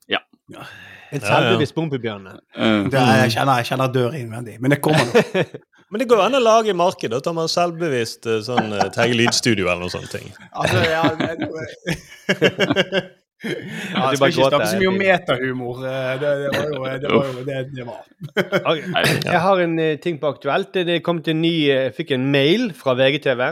Ja. 0.08 0.20
Ja, 0.54 0.64
ja. 1.12 1.20
selvbevisst 1.24 1.76
Bompebjørne. 1.78 2.34
Eh, 2.56 2.88
Jeg 2.92 3.32
kjenner, 3.36 3.62
jeg 3.62 3.70
kjenner 3.72 3.92
dør 3.94 4.16
innvendig. 4.18 4.58
Men 4.62 4.74
det 4.76 4.82
kommer 4.84 5.06
nå. 5.08 5.44
Men 5.92 6.02
det 6.02 6.10
går 6.12 6.20
an 6.26 6.36
å 6.36 6.40
lage 6.44 6.74
i 6.74 6.76
markedet. 6.76 7.14
Da 7.16 7.22
tar 7.24 7.36
man 7.38 7.48
selvbevisst 7.48 8.28
eh, 8.28 8.42
sånn 8.44 8.74
eh, 8.76 9.14
Lydstudio 9.16 9.70
eller 9.70 9.86
noe 9.86 9.94
sånt. 9.94 10.10
ting. 10.12 10.28
Altså, 10.52 10.82
ja, 10.84 11.04
det, 11.16 11.30
ja, 13.44 14.10
jeg 14.10 14.18
skal 14.18 14.32
ikke 14.34 14.48
snakke 14.50 14.68
så 14.72 14.80
mye 14.82 14.90
om 14.90 14.98
metahumor. 15.00 15.80
Det, 15.86 15.94
det 16.24 16.32
var 16.58 16.66
jo 16.74 16.82
det, 17.04 17.12
var 17.14 17.30
jo 17.32 17.46
det, 17.48 17.60
det 17.78 17.86
var. 17.88 18.82
Jeg 19.30 19.42
har 19.46 19.62
en 19.64 19.78
ting 20.04 20.18
på 20.22 20.32
aktuelt. 20.34 20.74
Det 20.90 21.00
kom 21.06 21.22
til 21.24 21.36
en 21.38 21.44
ny 21.46 21.54
Jeg 21.70 21.94
fikk 21.98 22.16
en 22.18 22.28
mail 22.34 22.72
fra 22.76 22.98
VGTV. 22.98 23.46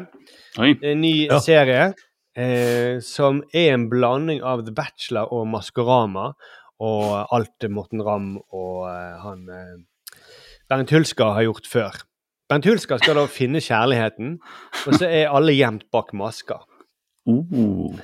En 0.65 1.01
ny 1.03 1.13
Ja. 1.29 1.39
serie 1.43 1.87
eh, 2.35 2.97
som 3.05 3.43
er 3.53 3.73
en 3.75 3.87
blanding 3.91 4.41
av 4.43 4.65
The 4.65 4.73
Bachelor 4.75 5.31
og 5.31 5.47
Maskorama 5.53 6.33
og 6.83 7.33
alt 7.35 7.67
Morten 7.71 8.03
Ramm 8.03 8.35
og 8.53 8.85
eh, 8.89 9.15
han 9.23 9.47
eh, 9.51 10.19
Bernt 10.69 10.91
Hulsker 10.91 11.35
har 11.37 11.45
gjort 11.45 11.69
før. 11.69 11.97
Bernt 12.49 12.67
Hulsker 12.67 12.99
skal 13.01 13.17
da 13.19 13.25
finne 13.29 13.61
kjærligheten, 13.61 14.37
og 14.85 14.97
så 14.97 15.07
er 15.07 15.33
alle 15.33 15.53
gjemt 15.55 15.85
bak 15.93 16.11
masker. 16.17 16.65
Uh. 17.25 17.95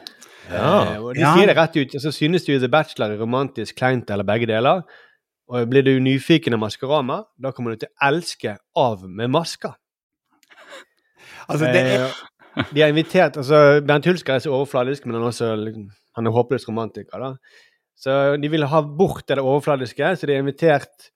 Eh, 0.50 0.98
og 0.98 1.14
de 1.18 1.26
sier 1.26 1.50
det 1.50 1.58
rett 1.58 1.78
ut. 1.78 1.96
Så 2.02 2.14
synes 2.16 2.46
du 2.46 2.54
The 2.56 2.70
Bachelor 2.72 3.14
er 3.14 3.22
romantisk, 3.22 3.78
kleint 3.78 4.10
eller 4.14 4.28
begge 4.28 4.50
deler. 4.50 4.86
Og 5.52 5.68
blir 5.70 5.86
du 5.86 5.94
nyfiken 6.02 6.56
av 6.56 6.62
Maskorama, 6.64 7.22
da 7.42 7.52
kommer 7.52 7.74
du 7.74 7.84
til 7.84 7.92
å 7.92 8.12
elske 8.12 8.56
Av 8.78 9.04
med 9.04 9.34
masker. 9.34 9.74
Altså, 11.50 11.66
det 11.66 11.82
er, 11.82 12.06
Eh, 12.52 12.64
de 12.74 12.82
har 12.84 12.92
invitert 12.92 13.38
altså 13.40 13.82
Bernt 13.88 14.08
Hulsker 14.08 14.36
er 14.36 14.44
så 14.44 14.54
overfladisk, 14.56 15.06
men 15.06 15.16
han 15.16 15.24
er 15.24 15.32
også 15.32 15.52
liksom, 15.66 15.90
han 16.18 16.28
er 16.28 16.36
håpløs 16.36 16.68
romantiker. 16.68 17.20
da. 17.20 17.34
Så 18.02 18.36
de 18.42 18.50
vil 18.50 18.66
ha 18.66 18.82
bort 18.82 19.28
det 19.30 19.38
overfladiske, 19.38 20.16
så 20.18 20.28
de 20.28 20.34
har 20.34 20.42
invitert 20.42 21.12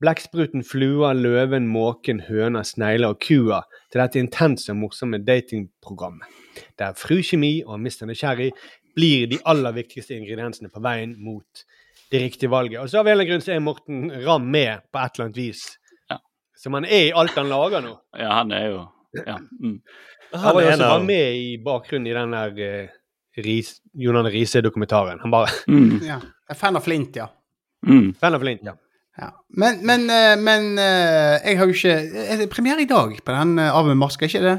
blekkspruten, 0.00 0.64
flua, 0.64 1.12
løven, 1.16 1.68
måken, 1.68 2.22
høna, 2.28 2.62
snegla 2.64 3.12
og 3.14 3.20
kua 3.24 3.62
til 3.92 4.02
dette 4.02 4.20
intense 4.20 4.70
og 4.72 4.80
morsomme 4.82 5.20
datingprogrammet. 5.24 6.28
Der 6.80 6.96
fru 6.96 7.20
Kjemi 7.24 7.60
og 7.64 7.80
Mr. 7.80 8.06
Nysgjerrig 8.08 8.50
blir 8.96 9.28
de 9.30 9.40
aller 9.48 9.76
viktigste 9.76 10.16
ingrediensene 10.16 10.72
på 10.72 10.82
veien 10.84 11.16
mot 11.20 11.64
det 12.10 12.22
riktige 12.24 12.52
valget. 12.52 12.80
Og 12.82 12.90
så 12.90 13.00
av 13.00 13.08
en 13.08 13.14
eller 13.14 13.24
annen 13.24 13.32
grunn 13.34 13.44
så 13.44 13.54
er 13.54 13.64
Morten 13.64 14.06
Ramm 14.24 14.48
med 14.50 14.86
på 14.90 15.00
et 15.00 15.16
eller 15.16 15.28
annet 15.28 15.40
vis. 15.40 15.66
Ja. 16.10 16.20
Som 16.58 16.76
han 16.76 16.88
er 16.88 17.10
i 17.10 17.12
alt 17.16 17.36
han 17.38 17.52
lager 17.52 17.84
nå. 17.84 17.96
Ja, 18.18 18.32
han 18.42 18.56
er 18.56 18.72
jo 18.74 18.88
Ja. 19.10 19.40
Mm. 19.40 19.80
Han 20.30 20.54
var 20.54 20.62
jo 20.62 20.70
også 20.70 20.98
med 21.02 21.34
i 21.34 21.54
bakgrunnen 21.64 22.06
i 22.06 22.14
den 22.14 22.34
der 22.36 22.90
Ris, 23.38 23.76
Jon 23.94 24.16
Arne 24.16 24.30
Riise-dokumentaren. 24.32 25.20
Han 25.22 25.30
bare 25.30 25.50
Mm. 25.68 26.00
ja. 26.10 26.18
Jeg 26.20 26.56
er 26.56 26.58
fan 26.58 26.76
av 26.76 26.82
Flint, 26.82 27.16
ja. 27.16 27.28
Mm. 27.86 28.14
Fan 28.20 28.34
av 28.34 28.42
Flint, 28.42 28.64
ja. 28.66 28.74
ja. 29.18 29.30
Men, 29.56 29.78
men, 29.86 30.08
eh, 30.10 30.34
men 30.36 30.72
eh, 30.78 31.36
jeg 31.46 31.58
har 31.58 31.70
jo 31.70 31.76
ikke 31.76 31.94
Er 32.26 32.40
det 32.42 32.50
premiere 32.52 32.82
i 32.82 32.88
dag 32.90 33.14
på 33.24 33.36
den 33.36 33.58
eh, 33.58 33.70
Av 33.72 33.86
med 33.86 33.96
maske, 33.96 34.26
ikke 34.26 34.42
det? 34.44 34.56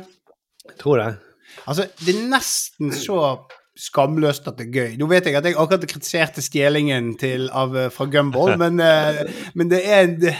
Jeg 0.71 0.77
tror 0.79 1.01
det. 1.01 1.09
Altså, 1.67 1.85
det 1.99 2.15
er 2.15 2.29
nesten 2.31 2.93
så 2.95 3.17
skamløst 3.81 4.47
at 4.47 4.57
det 4.59 4.67
er 4.69 4.77
gøy. 4.77 4.95
Nå 4.99 5.07
vet 5.09 5.27
jeg 5.27 5.35
at 5.35 5.45
jeg 5.47 5.57
akkurat 5.57 5.85
kritiserte 5.89 6.41
stjelingen 6.43 7.15
til, 7.19 7.47
av, 7.49 7.75
fra 7.91 8.05
Gumball, 8.11 8.53
men, 8.61 8.77
men 9.57 9.71
det 9.71 9.79
er 9.83 10.11
det, 10.11 10.33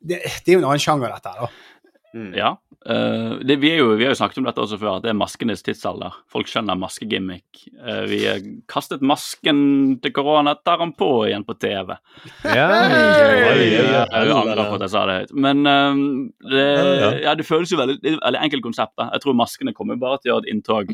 det, 0.00 0.20
det 0.20 0.52
er 0.52 0.58
jo 0.58 0.60
en 0.60 0.68
annen 0.68 0.82
sjanger, 0.82 1.14
dette 1.14 1.32
her, 1.32 1.46
da. 1.46 1.69
Ja. 2.12 2.54
Uh, 2.88 3.38
det, 3.44 3.58
vi, 3.60 3.70
er 3.74 3.82
jo, 3.82 3.90
vi 3.98 4.06
har 4.06 4.14
jo 4.14 4.18
snakket 4.18 4.40
om 4.40 4.46
dette 4.48 4.62
også 4.62 4.78
før, 4.80 4.98
at 4.98 5.04
det 5.04 5.12
er 5.12 5.18
maskenes 5.18 5.62
tidsalder. 5.62 6.16
Folk 6.32 6.48
skjønner 6.50 6.78
maskegimmick. 6.80 7.62
Uh, 7.76 8.02
vi 8.10 8.22
har 8.24 8.40
kastet 8.70 9.04
masken 9.04 9.60
til 10.02 10.14
korona, 10.16 10.56
tar 10.64 10.80
den 10.82 10.94
på 10.98 11.10
igjen 11.28 11.44
på 11.46 11.56
TV. 11.60 11.94
Ja, 12.46 12.66
Jeg, 12.88 13.68
jeg, 13.76 14.32
angrer 14.34 14.64
på 14.64 14.78
at 14.80 14.86
jeg 14.86 14.94
sa 14.94 15.04
det 15.08 15.18
høyt. 15.20 15.36
Men 15.46 15.62
eh, 15.68 16.00
det, 16.50 16.66
Ja, 17.24 17.34
føles 17.46 17.72
jo 17.72 17.78
veldig, 17.80 17.98
det 18.02 18.14
er 18.14 18.18
veldig 18.24 18.42
enkelt 18.46 18.64
konsept. 18.64 18.94
da. 18.98 19.10
Jeg 19.14 19.24
tror 19.24 19.38
maskene 19.38 19.74
kommer 19.76 20.00
bare 20.00 20.20
til 20.20 20.30
å 20.30 20.34
gjøre 20.34 20.46
et 20.46 20.54
inntog 20.54 20.92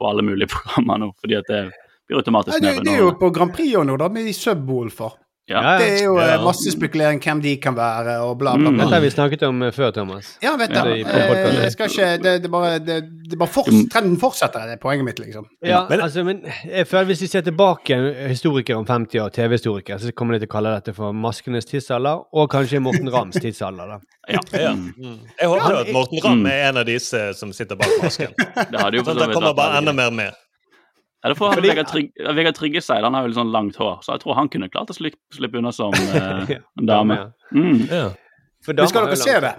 på 0.00 0.10
alle 0.10 0.24
mulige 0.26 0.50
programmer 0.54 1.00
nå, 1.04 1.10
fordi 1.20 1.38
at 1.38 1.48
det 1.50 1.62
blir 1.70 2.16
Nei, 2.16 2.20
automatisk 2.20 2.62
det, 2.64 2.76
det 2.84 2.94
er 2.96 3.04
jo 3.04 3.12
på 3.20 3.30
Grand 3.34 3.54
Prix 3.54 3.78
nå, 3.86 3.96
da, 4.00 4.10
med 4.12 4.32
Subwoolfer. 4.34 5.16
Ja. 5.50 5.76
Det 5.80 5.86
er 5.98 6.04
jo 6.04 6.12
eh, 6.22 6.36
masse 6.44 6.70
spekulering 6.70 7.18
hvem 7.24 7.40
de 7.42 7.56
kan 7.58 7.74
være, 7.74 8.20
og 8.22 8.36
bla, 8.38 8.52
bla, 8.56 8.70
Mm. 8.70 8.76
bla. 8.76 8.84
Dette 8.84 8.94
har 8.94 9.00
vi 9.02 9.10
snakket 9.10 9.42
om 9.48 9.62
eh, 9.66 9.72
før, 9.74 9.90
Thomas. 9.96 10.28
Ja, 10.42 10.52
vet 10.56 10.70
Ja, 10.70 10.84
du. 10.84 10.90
Eh, 10.94 11.62
jeg 11.64 11.72
skal 11.72 11.88
ikke 11.90 12.22
Det, 12.22 12.34
det 12.44 12.50
bare, 12.50 12.78
det, 12.78 12.98
det 13.30 13.38
bare 13.38 13.48
forts, 13.50 13.72
Mm. 13.74 13.88
Trenden 13.90 14.16
fortsetter, 14.20 14.60
det 14.68 14.76
er 14.78 14.82
poenget 14.82 15.04
mitt, 15.04 15.18
liksom. 15.18 15.44
Ja, 15.66 15.86
Men- 15.90 16.00
altså, 16.00 16.24
men 16.24 16.42
jeg 16.70 16.86
føler 16.86 17.04
Hvis 17.10 17.20
vi 17.22 17.26
ser 17.26 17.40
tilbake 17.42 17.98
historikere 18.28 18.76
om 18.76 18.86
50 18.86 19.18
år, 19.20 19.28
TV-historikere, 19.30 19.98
så 19.98 20.12
kommer 20.14 20.34
de 20.38 20.40
til 20.46 20.48
å 20.48 20.52
kalle 20.54 20.74
dette 20.74 20.94
for 20.94 21.12
maskenes 21.12 21.64
tidsalder, 21.66 22.22
og 22.32 22.50
kanskje 22.50 22.78
Morten 22.80 23.10
Rams 23.12 23.34
tidsalder. 23.34 23.86
da. 23.86 23.98
Ja. 24.28 24.38
Ja. 24.54 24.72
Mm. 24.72 25.18
Jeg 25.40 25.48
håper 25.48 25.80
at 25.80 25.92
Morten 25.92 26.18
Ramm 26.24 26.46
er 26.46 26.68
en 26.68 26.76
av 26.76 26.84
disse 26.86 27.34
som 27.34 27.52
sitter 27.52 27.74
bak 27.76 27.88
masken. 28.02 28.28
Det 28.70 28.78
hadde 28.80 28.96
jo 28.96 29.02
for 29.02 29.12
Sånn 29.14 29.18
så 29.18 29.22
at 29.24 29.28
det 29.28 29.34
kommer 29.34 29.54
bare 29.54 29.78
enda 29.80 29.92
mer 29.92 30.10
med. 30.10 30.32
Ja, 31.20 31.28
det 31.28 31.36
får 31.36 31.46
han 31.46 31.58
Fordi- 31.58 31.68
Vegard 31.68 31.88
Trygg, 31.90 32.12
Vegard 32.36 32.56
Tryggeseid, 32.56 33.04
han 33.04 33.14
har 33.14 33.22
jo 33.22 33.28
litt 33.28 33.36
sånn 33.36 33.52
langt 33.52 33.76
hår, 33.76 33.98
så 34.02 34.14
jeg 34.14 34.22
tror 34.22 34.38
han 34.38 34.48
kunne 34.48 34.70
klart 34.72 34.92
å 34.92 34.96
slippe, 34.96 35.20
slippe 35.36 35.60
unna 35.60 35.72
som 35.72 35.92
eh, 36.16 36.54
en 36.56 36.86
dame. 36.88 37.18
Mm. 37.52 37.82
Ja. 37.90 38.06
For 38.64 38.76
Men 38.76 38.88
skal 38.88 39.08
dere 39.08 39.20
se 39.20 39.36
det? 39.44 39.54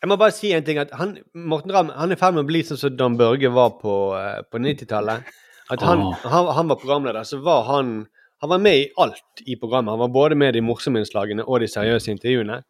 Jeg 0.00 0.08
må 0.08 0.16
bare 0.20 0.32
si 0.32 0.52
en 0.56 0.64
ting. 0.64 0.78
at 0.80 0.92
han, 0.96 1.18
Morten 1.34 1.72
Ramm 1.72 1.90
han 1.92 2.12
er 2.12 2.16
i 2.16 2.20
ferd 2.20 2.36
med 2.36 2.44
å 2.44 2.48
bli 2.48 2.62
sånn 2.64 2.80
som 2.80 2.96
Dan 2.96 3.18
Børge 3.20 3.50
var 3.52 3.74
på, 3.80 3.96
eh, 4.16 4.40
på 4.48 4.60
90-tallet. 4.60 5.28
At 5.70 5.82
han, 5.86 6.00
oh. 6.02 6.14
han, 6.24 6.48
han 6.56 6.72
var 6.72 6.80
programleder, 6.80 7.24
så 7.28 7.40
var 7.44 7.64
han 7.68 8.08
han 8.40 8.48
var 8.48 8.58
med 8.58 8.78
i 8.78 8.86
alt 8.96 9.42
i 9.44 9.56
programmet. 9.60 9.92
Han 9.92 9.98
var 9.98 10.08
både 10.08 10.34
med 10.34 10.48
i 10.48 10.58
de 10.58 10.64
morsomme 10.64 11.02
innslagene 11.02 11.44
og 11.44 11.60
de 11.60 11.66
seriøse 11.68 12.08
intervjuene. 12.08 12.62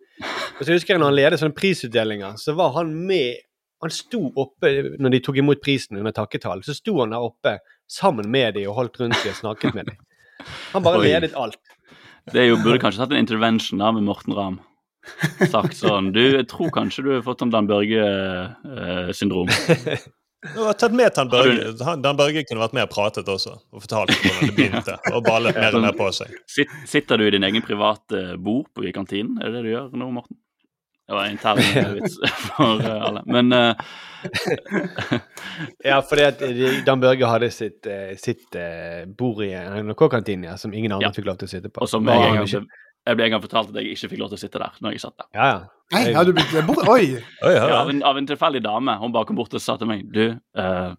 Og 0.59 0.65
så 0.65 0.75
husker 0.75 0.97
jeg 0.97 0.99
når 1.01 1.13
han 1.13 1.19
ledet 1.19 1.39
sånne 1.39 1.55
prisutdelinger, 1.55 2.35
så 2.43 2.57
var 2.59 2.75
han 2.81 2.93
med 3.07 3.47
Han 3.81 3.89
sto 3.89 4.27
oppe 4.37 4.69
når 5.01 5.13
de 5.15 5.19
tok 5.25 5.39
imot 5.41 5.63
prisen 5.65 5.97
under 5.97 6.13
takketalen. 6.13 6.61
Så 6.61 6.75
sto 6.77 6.99
han 6.99 7.15
der 7.15 7.23
oppe 7.25 7.55
sammen 7.91 8.31
med 8.31 8.55
de 8.57 8.67
og 8.71 8.79
holdt 8.79 9.01
rundt 9.03 9.19
de 9.25 9.33
og 9.33 9.39
snakket 9.41 9.77
med 9.77 9.91
de. 9.91 9.97
Han 10.73 10.87
bare 10.87 11.01
Oi. 11.03 11.09
ledet 11.09 11.35
alt. 11.39 11.61
Det 12.31 12.47
jo, 12.47 12.59
burde 12.63 12.79
kanskje 12.83 13.03
tatt 13.03 13.15
en 13.17 13.23
intervention 13.25 13.81
da 13.83 13.91
med 13.97 14.07
Morten 14.07 14.37
Ramm. 14.37 14.61
Sagt 15.49 15.79
sånn 15.79 16.11
Du, 16.13 16.21
jeg 16.21 16.45
tror 16.51 16.69
kanskje 16.75 17.03
du 17.07 17.09
har 17.15 17.23
fått 17.25 17.41
sånn 17.43 17.53
Dan 17.55 17.69
Børge-syndrom. 17.71 19.51
Du 20.41 20.63
har 20.65 20.73
tatt 20.73 20.95
med 20.97 21.13
Dan 21.13 21.29
Børge. 21.29 21.73
Dan 22.01 22.17
Børge 22.17 22.47
kunne 22.49 22.63
vært 22.63 22.73
med 22.73 22.87
og 22.87 22.93
pratet 22.95 23.27
også, 23.29 23.59
og 23.77 23.83
fortalt 23.85 24.15
hvordan 24.23 24.47
det 24.49 24.55
begynte. 24.57 24.95
Og 25.13 25.21
ballet 25.27 25.53
mer 25.53 25.77
og 25.77 25.83
mer 25.85 25.93
på 25.99 26.07
seg. 26.17 26.33
Sitter 26.89 27.21
du 27.21 27.27
i 27.27 27.33
din 27.35 27.45
egen 27.45 27.61
private 27.61 28.23
bord 28.41 28.71
på 28.73 28.87
i 28.89 28.93
kantinen? 28.97 29.37
Er 29.37 29.51
det 29.51 29.59
det 29.59 29.67
du 29.67 29.71
gjør 29.75 29.91
nå, 30.01 30.09
Morten? 30.17 30.39
Det 31.11 31.17
var 31.17 31.27
intern 31.27 31.59
vits 31.97 32.21
for 32.55 32.79
eh, 32.87 33.01
alle. 33.09 33.23
Men 33.27 33.51
uh, 33.51 33.75
Ja, 35.85 36.01
fordi 36.07 36.23
at 36.29 36.43
Dan 36.87 37.01
Børge 37.03 37.27
hadde 37.27 37.49
sitt, 37.51 37.87
eh, 37.91 38.13
sitt 38.21 38.55
eh, 38.59 39.03
bord 39.19 39.43
i 39.45 39.51
NRK-kantina 39.57 40.53
ja, 40.53 40.57
som 40.61 40.75
ingen 40.75 40.93
andre 40.95 41.09
Ja. 41.09 41.15
fikk 41.17 41.27
lov 41.27 41.41
til 41.41 41.49
å 41.49 41.53
sitte 41.55 41.71
på. 41.73 41.83
Og 41.83 41.91
som 41.91 42.07
jeg, 42.07 42.21
jeg, 42.21 42.47
ikke- 42.47 42.87
jeg 43.11 43.17
ble 43.17 43.25
en 43.27 43.35
gang 43.35 43.43
fortalt 43.43 43.71
at 43.73 43.81
jeg 43.81 43.97
ikke 43.97 44.11
fikk 44.13 44.21
lov 44.23 44.31
til 44.31 44.39
å 44.39 44.43
sitte 44.45 44.61
der 44.63 44.79
når 44.85 44.95
jeg 44.95 45.01
satt 45.03 45.17
der. 45.19 45.29
Ja, 45.35 45.47
ja. 45.51 45.61
Nei, 45.91 46.03
har 46.15 46.25
du 46.29 46.33
blitt 46.37 46.53
bort... 46.69 46.87
Oi! 46.87 47.07
Oi, 47.47 47.53
ja, 47.55 47.55
Ja, 47.57 47.69
ja. 47.69 47.79
av, 47.83 47.89
en, 47.91 48.03
av 48.07 48.19
en 48.21 48.27
tilfeldig 48.31 48.63
dame. 48.63 48.95
Hun 49.01 49.13
bare 49.17 49.27
kom 49.27 49.39
bort 49.41 49.55
og 49.57 49.63
sa 49.65 49.75
til 49.81 49.89
meg 49.91 50.05
Du, 50.15 50.27
uh, 50.61 50.93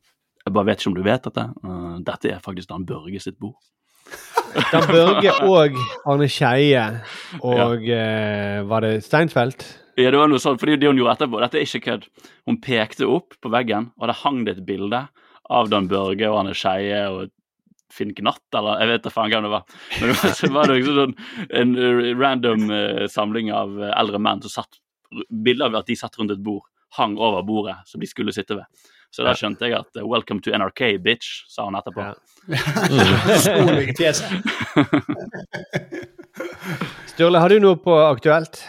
jeg 0.44 0.54
bare 0.58 0.68
vet 0.68 0.82
ikke 0.82 0.92
om 0.92 0.98
du 0.98 1.04
vet 1.06 1.24
dette. 1.30 1.46
Uh, 1.64 2.00
dette 2.04 2.34
er 2.34 2.42
faktisk 2.44 2.68
Dan 2.74 2.84
Børge 2.90 3.22
sitt 3.24 3.38
bord. 3.40 3.56
Dan 4.74 4.90
Børge 4.90 5.38
og 5.48 5.78
Arne 6.10 6.28
Skeie 6.28 6.82
og 7.40 7.86
eh, 7.88 8.58
Var 8.68 8.84
det 8.84 8.90
Steinfeld? 9.06 9.64
Ja, 10.02 10.12
det 10.14 10.20
var 10.20 10.30
noe 10.32 10.42
sånt, 10.42 10.60
fordi 10.62 10.78
det 10.80 10.90
hun 10.90 11.00
gjorde 11.00 11.14
etterpå, 11.18 11.42
dette 11.44 11.58
er 11.60 11.68
ikke 11.68 11.86
kødd. 11.86 12.04
Hun 12.50 12.58
pekte 12.64 13.04
opp 13.10 13.30
på 13.42 13.48
veggen, 13.54 13.86
og 14.00 14.06
der 14.10 14.22
hang 14.24 14.38
det 14.48 14.54
et 14.58 14.68
bilde 14.68 15.02
av 15.52 15.64
Dan 15.72 15.90
Børge 15.92 16.26
og 16.32 16.38
Anne 16.42 16.56
Skeie 16.58 17.02
og 17.12 17.22
Finn 17.92 18.14
Gnatt, 18.16 18.44
eller 18.56 18.80
jeg 18.82 18.90
vet 18.94 19.06
da 19.06 19.12
faen 19.12 19.32
hvem 19.34 19.46
det 19.48 19.52
var. 19.52 19.64
Men 20.00 20.06
det 20.12 20.16
var, 20.22 20.32
så 20.38 20.46
var 20.56 20.64
det 20.70 20.76
liksom 20.80 20.98
sånn 21.02 21.16
en 21.60 21.70
eh, 21.76 22.16
random 22.16 22.62
eh, 22.72 23.06
samling 23.12 23.48
av 23.56 23.70
eh, 23.82 24.00
eldre 24.00 24.20
menn 24.24 24.44
som 24.46 24.54
satt 24.62 24.74
Bilder 25.12 25.68
av 25.68 25.76
at 25.82 25.90
de 25.92 25.96
satt 26.00 26.16
rundt 26.16 26.32
et 26.32 26.40
bord, 26.40 26.64
hang 26.96 27.20
over 27.20 27.44
bordet 27.44 27.76
som 27.90 28.00
de 28.00 28.08
skulle 28.08 28.32
sitte 28.32 28.56
ved. 28.56 28.64
Så 29.12 29.28
da 29.28 29.36
skjønte 29.36 29.68
jeg 29.68 29.76
at 29.76 29.92
'Welcome 30.00 30.40
to 30.40 30.56
NRK, 30.56 30.96
bitch', 31.04 31.44
sa 31.52 31.68
hun 31.68 31.76
etterpå. 31.76 32.00
Ja. 32.00 32.16
Sturle, 37.12 37.44
har 37.44 37.52
du 37.52 37.60
noe 37.60 37.76
på 37.76 37.92
aktuelt? 37.92 38.64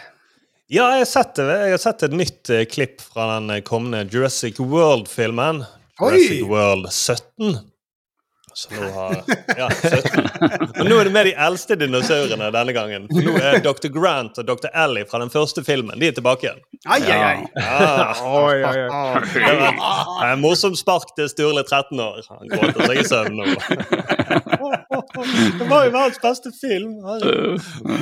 Ja, 0.73 0.87
jeg 0.95 1.03
har 1.03 1.05
sett, 1.05 1.37
jeg 1.37 1.73
har 1.75 1.81
sett 1.81 2.03
et 2.07 2.13
nytt 2.17 2.49
eh, 2.49 2.63
klipp 2.65 3.03
fra 3.05 3.27
den 3.35 3.51
eh, 3.53 3.59
kommende 3.61 4.07
Jurassic 4.09 4.57
World-filmen. 4.57 5.59
Jurassic 5.99 6.41
World 6.49 6.87
17. 6.89 7.59
Så 8.53 8.69
nå 8.73 8.87
har 8.95 9.19
Ja, 9.57 9.67
17. 9.69 10.25
Men 10.77 10.89
nå 10.89 10.97
er 10.97 11.09
det 11.09 11.13
med 11.13 11.27
de 11.29 11.33
eldste 11.45 11.77
dinosaurene 11.77 12.49
denne 12.55 12.73
gangen. 12.73 13.05
For 13.11 13.25
nå 13.27 13.35
er 13.37 13.59
Dr. 13.61 13.91
Grant 13.93 14.41
og 14.41 14.49
Dr. 14.49 14.71
Ellie 14.73 15.05
fra 15.09 15.21
den 15.21 15.29
første 15.33 15.61
filmen 15.65 16.01
De 16.01 16.09
er 16.09 16.17
tilbake 16.17 16.47
igjen. 16.47 16.65
Ai, 16.89 16.99
ai, 17.05 17.21
ai. 17.21 17.37
Ja. 17.53 18.09
Oi, 18.33 18.57
oi, 18.65 18.83
oi. 18.87 19.23
Det 19.29 19.53
var 19.61 19.77
er 20.25 20.33
en 20.33 20.41
morsom 20.41 20.77
spark 20.77 21.13
til 21.17 21.29
Sturle 21.29 21.61
13 21.69 22.01
år. 22.01 22.25
Han 22.33 22.49
gråter 22.49 22.89
seg 22.89 23.03
i 23.03 23.07
søvn 23.13 23.43
nå. 23.43 23.53
Det 25.59 25.67
var 25.69 25.85
jo 25.87 25.93
verdens 25.93 26.19
beste 26.23 26.51
film. 26.55 26.97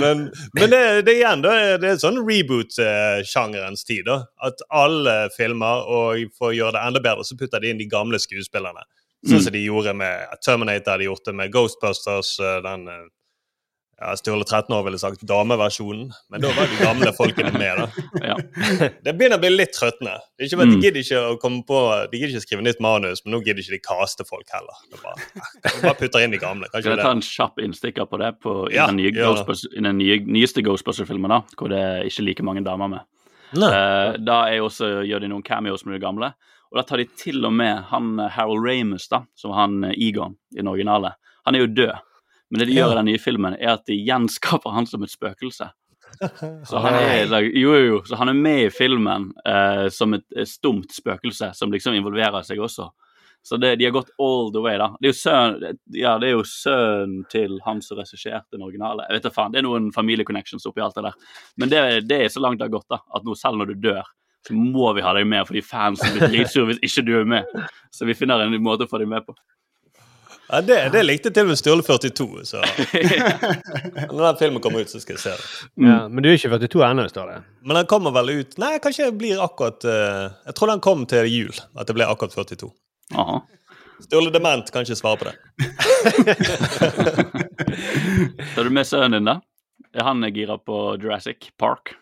Men, 0.01 0.23
men 0.57 0.73
det, 0.73 0.81
det 1.07 1.17
igjen, 1.19 1.43
det 1.43 1.51
er 1.51 1.81
det 1.81 1.89
er 1.91 2.01
sånn 2.01 2.21
reboot-sjangerens 2.23 3.85
tid. 3.87 4.05
da. 4.09 4.21
At 4.43 4.63
alle 4.69 5.15
filmer, 5.35 5.85
og 5.85 6.33
for 6.37 6.51
å 6.51 6.55
gjøre 6.55 6.77
det 6.77 6.83
enda 6.87 7.03
bedre, 7.03 7.27
så 7.27 7.37
putter 7.39 7.63
de 7.63 7.71
inn 7.71 7.81
de 7.81 7.89
gamle 7.91 8.19
skuespillerne. 8.21 8.85
Sånn 9.27 9.43
som 9.45 9.53
de 9.53 9.61
gjorde 9.61 9.93
med 9.93 10.37
Terminator, 10.41 10.97
de 10.97 11.05
gjorde 11.05 11.29
det 11.29 11.37
med 11.37 11.51
Ghostbusters, 11.53 12.39
eh, 12.41 12.57
den 12.65 12.87
eh, 12.89 13.03
ja, 14.01 14.15
Sturle 14.17 14.43
13 14.47 14.73
år 14.73 14.83
ville 14.87 14.97
sagt 14.97 15.21
dameversjonen, 15.29 16.07
men 16.33 16.41
da 16.41 16.49
var 16.57 16.65
de 16.71 16.77
gamle 16.81 17.11
folkene 17.13 17.51
med. 17.53 17.77
da. 17.83 17.87
Ja. 18.31 18.35
Det 19.05 19.13
begynner 19.17 19.37
å 19.37 19.41
bli 19.43 19.51
litt 19.53 19.75
trøttende. 19.77 20.15
De 20.41 20.49
Mm. 20.57 20.81
gidder 20.81 20.99
ikke 21.03 21.21
å 21.29 21.37
komme 21.41 21.61
på, 21.67 21.77
de 22.11 22.17
gidder 22.19 22.33
ikke 22.35 22.43
skrive 22.47 22.65
nytt 22.65 22.81
manus, 22.83 23.21
men 23.25 23.35
nå 23.35 23.41
gidder 23.45 23.61
ikke 23.61 23.77
de 23.77 23.81
kaste 23.85 24.25
folk 24.27 24.49
heller. 24.53 24.81
Er 24.91 25.03
bare, 25.05 25.45
de 25.69 25.81
bare 25.85 25.97
putter 26.01 26.25
inn 26.25 26.33
de 26.33 26.41
gamle. 26.41 26.65
Kanskje 26.73 26.89
Skal 26.89 26.97
jeg 26.97 27.05
ta 27.05 27.11
en 27.15 27.21
kjapp 27.29 27.61
innstikker 27.61 28.09
på 28.09 28.19
det 28.21 28.31
på, 28.41 28.55
i, 28.71 28.75
Ja, 28.75 28.87
den 28.89 28.97
nye. 28.99 29.13
Ghostbusters, 29.15 29.71
i 29.77 29.81
den 29.85 29.97
nye, 30.01 30.19
nyeste 30.25 30.63
Ghostbusters-filmen, 30.65 31.29
da, 31.29 31.41
hvor 31.57 31.69
det 31.69 31.79
er 31.85 32.09
ikke 32.09 32.25
like 32.25 32.43
mange 32.47 32.63
damer 32.65 32.89
med? 32.97 33.07
Eh, 33.53 34.17
da 34.23 34.43
også, 34.63 35.01
gjør 35.05 35.21
de 35.25 35.29
noen 35.33 35.43
cameos 35.45 35.85
med 35.85 35.97
de 35.97 36.03
gamle. 36.05 36.31
Og 36.71 36.77
da 36.79 36.83
tar 36.87 37.01
de 37.01 37.05
til 37.19 37.43
og 37.45 37.51
med 37.53 37.81
han 37.89 38.13
eh, 38.23 38.29
Harold 38.31 38.63
Ramus, 38.63 39.09
da, 39.11 39.25
som 39.35 39.51
han 39.57 39.83
eh, 39.89 39.97
Egon 40.07 40.37
i 40.55 40.61
den 40.61 40.69
originale. 40.71 41.13
Han 41.45 41.55
er 41.57 41.65
jo 41.65 41.71
død. 41.81 41.91
Men 42.51 42.59
det 42.59 42.67
de 42.69 42.75
Ja. 42.75 42.85
gjør 42.85 42.93
i 42.93 42.99
den 43.01 43.09
nye 43.13 43.21
filmen, 43.23 43.55
er 43.59 43.73
at 43.77 43.85
de 43.87 43.95
gjenskaper 43.95 44.73
han 44.75 44.85
som 44.85 45.03
et 45.03 45.13
spøkelse. 45.13 45.71
Så 46.67 46.77
han 46.83 46.93
er, 46.93 47.31
jo, 47.47 47.71
jo, 47.71 47.75
jo, 47.87 47.99
så 48.03 48.17
han 48.19 48.27
er 48.27 48.35
med 48.35 48.65
i 48.65 48.69
filmen 48.69 49.29
eh, 49.47 49.85
som 49.89 50.11
et, 50.13 50.25
stumt 50.45 50.91
spøkelse 50.91 51.53
som 51.55 51.71
liksom 51.71 51.95
involverer 51.95 52.43
seg 52.43 52.59
også. 52.59 52.89
Så 53.41 53.57
det, 53.57 53.77
de 53.79 53.85
har 53.87 53.93
gått 53.95 54.11
all 54.21 54.51
the 54.53 54.61
way, 54.61 54.75
da. 54.77 54.91
Det 54.99 55.07
er 55.07 55.13
jo 55.13 55.17
sønnen 55.17 55.79
ja, 55.97 56.17
sønnen 56.45 57.23
til 57.31 57.55
han 57.65 57.79
som 57.81 57.97
regisserte 57.97 58.53
den 58.53 58.61
originale. 58.67 59.07
Jeg 59.07 59.17
vet 59.17 59.23
da 59.23 59.31
faen, 59.33 59.55
Det 59.55 59.61
er 59.63 59.65
noen 59.65 59.87
familieconnections 59.95 60.67
oppi 60.69 60.83
alt 60.83 60.99
det 60.99 61.07
der. 61.07 61.15
Men 61.57 61.71
det, 61.71 61.81
det 62.11 62.19
er 62.25 62.29
så 62.29 62.43
langt 62.43 62.59
det 62.59 62.67
har 62.67 62.75
gått, 62.75 62.89
da. 62.91 62.99
At 63.15 63.25
nå 63.25 63.33
selv 63.39 63.57
når 63.57 63.71
du 63.71 63.87
dør, 63.87 64.03
så 64.45 64.53
må 64.57 64.91
vi 64.97 65.01
ha 65.05 65.15
deg 65.17 65.25
med 65.29 65.47
fordi 65.47 65.63
fansen 65.65 66.13
blir 66.17 66.27
dritsure 66.27 66.69
hvis 66.69 66.83
ikke 66.85 67.05
du 67.07 67.15
er 67.21 67.25
med. 67.33 67.49
Så 67.93 68.05
vi 68.09 68.17
finner 68.17 68.43
en 68.43 68.55
måte 68.61 68.85
å 68.85 68.91
få 68.91 69.01
deg 69.01 69.09
med 69.09 69.25
på. 69.25 69.33
Ja, 70.51 70.61
det, 70.61 70.89
det 70.91 71.03
likte 71.05 71.31
til 71.31 71.43
og 71.45 71.49
med 71.53 71.59
Sturle 71.59 71.83
42, 71.85 72.43
så 72.43 72.59
når 74.11 74.25
den 74.25 74.37
filmen 74.41 74.61
kommer 74.63 74.79
ut, 74.83 74.89
så 74.91 74.99
skal 74.99 75.13
jeg 75.15 75.21
se 75.23 75.31
det. 75.37 75.45
Ja, 75.87 75.97
men 76.11 76.25
du 76.25 76.27
er 76.27 76.35
ikke 76.35 76.51
42 76.51 76.83
ennå, 76.89 77.05
står 77.07 77.25
det. 77.31 77.37
Men 77.63 77.79
den 77.79 77.87
kommer 77.87 78.11
vel 78.17 78.29
ut 78.41 78.57
Nei, 78.59 78.73
kanskje 78.83 79.07
det 79.07 79.19
blir 79.21 79.39
akkurat 79.39 79.79
uh, 79.87 80.27
Jeg 80.49 80.53
tror 80.57 80.67
den 80.73 80.83
kom 80.83 81.05
til 81.07 81.23
jul. 81.31 81.55
At 81.79 81.87
det 81.87 81.95
ble 81.95 82.03
akkurat 82.09 82.35
42. 82.35 82.67
Aha. 83.15 83.37
Sturle 84.03 84.31
Dement 84.33 84.71
kan 84.73 84.83
ikke 84.83 84.99
svare 84.99 85.17
på 85.21 85.25
det. 85.29 85.35
Tar 88.55 88.63
du 88.67 88.71
med 88.73 88.87
sønnen 88.89 89.21
din, 89.21 89.31
da? 89.31 89.35
Er 89.95 90.03
han 90.07 90.23
gira 90.35 90.57
på 90.59 90.97
Jurassic 90.99 91.51
Park? 91.59 91.95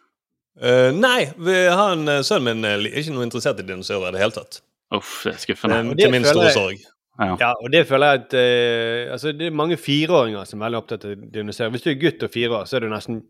Uh, 0.58 0.90
nei, 0.96 1.30
vi, 1.38 1.68
han, 1.70 2.08
eh, 2.10 2.24
sønnen 2.26 2.58
min 2.58 2.68
er 2.68 2.82
ikke 2.90 3.14
noe 3.14 3.24
interessert 3.30 3.62
i 3.62 3.68
dinosaurer 3.68 4.10
i 4.10 4.14
det 4.18 4.24
hele 4.26 4.38
tatt. 4.42 4.62
Uff, 4.96 5.22
det 5.28 5.36
er 5.36 5.40
skuffende. 5.46 5.84
Det 5.94 6.08
til 6.08 6.16
min 6.18 6.26
store 6.26 6.50
sorg. 6.56 6.80
Ja. 7.20 7.34
Ja, 7.42 7.50
og 7.60 7.72
det 7.74 7.82
føler 7.90 8.14
jeg 8.14 8.22
at 8.22 8.34
eh, 8.40 9.12
Altså, 9.12 9.32
det 9.36 9.48
er 9.50 9.56
mange 9.60 9.76
fireåringer 9.78 10.46
som 10.48 10.62
er 10.62 10.70
veldig 10.70 10.80
opptatt 10.80 11.06
av 11.10 11.16
dinosaurer. 11.34 11.74
Hvis 11.76 11.84
du 11.84 11.90
er 11.92 12.00
gutt 12.00 12.24
og 12.24 12.32
fire 12.32 12.50
år, 12.62 12.66
så 12.70 12.78
er 12.78 12.86
du 12.86 12.90
nesten 12.94 13.22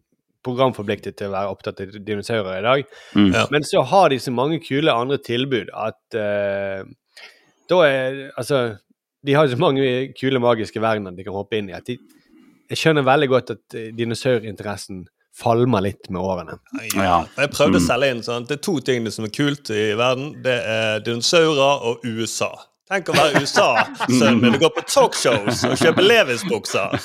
programforpliktet 0.46 1.18
til 1.20 1.28
å 1.28 1.34
være 1.34 1.50
opptatt 1.52 1.82
av 1.84 1.96
dinosaurer 2.06 2.60
i 2.60 2.64
dag. 2.68 2.84
Mm. 3.18 3.32
Ja. 3.34 3.46
Men 3.52 3.66
så 3.68 3.82
har 3.90 4.10
de 4.14 4.20
så 4.24 4.32
mange 4.32 4.60
kule 4.64 4.94
andre 4.94 5.18
tilbud 5.26 5.72
at 5.74 6.16
eh, 6.16 6.84
da 7.70 7.82
er 7.88 8.20
Altså, 8.38 8.78
de 9.26 9.34
har 9.36 9.50
så 9.52 9.58
mange 9.60 9.84
kule 10.16 10.40
magiske 10.40 10.80
verdener 10.80 11.12
de 11.18 11.26
kan 11.28 11.36
hoppe 11.36 11.58
inn 11.60 11.70
i 11.70 11.76
at 11.76 11.90
de 11.90 11.98
Jeg 12.70 12.78
skjønner 12.78 13.04
veldig 13.04 13.28
godt 13.34 13.52
at 13.58 13.76
eh, 13.76 13.90
dinosaurinteressen 13.98 15.08
falmer 15.40 15.82
litt 15.82 16.10
med 16.12 16.20
årene. 16.22 16.58
Ja. 16.94 17.24
Jeg 17.38 17.52
prøvde 17.54 17.80
å 17.80 17.82
Mm. 17.82 17.86
selge 17.88 18.08
inn 18.12 18.22
sånn. 18.26 18.46
Det 18.48 18.58
er 18.58 18.64
to 18.66 18.80
ting 18.84 19.06
som 19.12 19.26
er 19.26 19.30
kult 19.34 19.70
i 19.72 19.94
verden. 19.96 20.34
Det 20.44 20.56
er 20.68 21.00
dinosaurer 21.06 21.86
og 21.90 22.04
USA. 22.06 22.50
Tenk 22.90 23.10
å 23.12 23.14
være 23.14 23.42
USA-sønnen 23.44 24.40
min 24.42 24.56
og 24.58 24.64
gå 24.64 24.70
på 24.80 24.82
talkshows 24.90 25.60
og 25.68 25.76
kjøpe 25.78 26.02
Levis-bukser. 26.02 26.96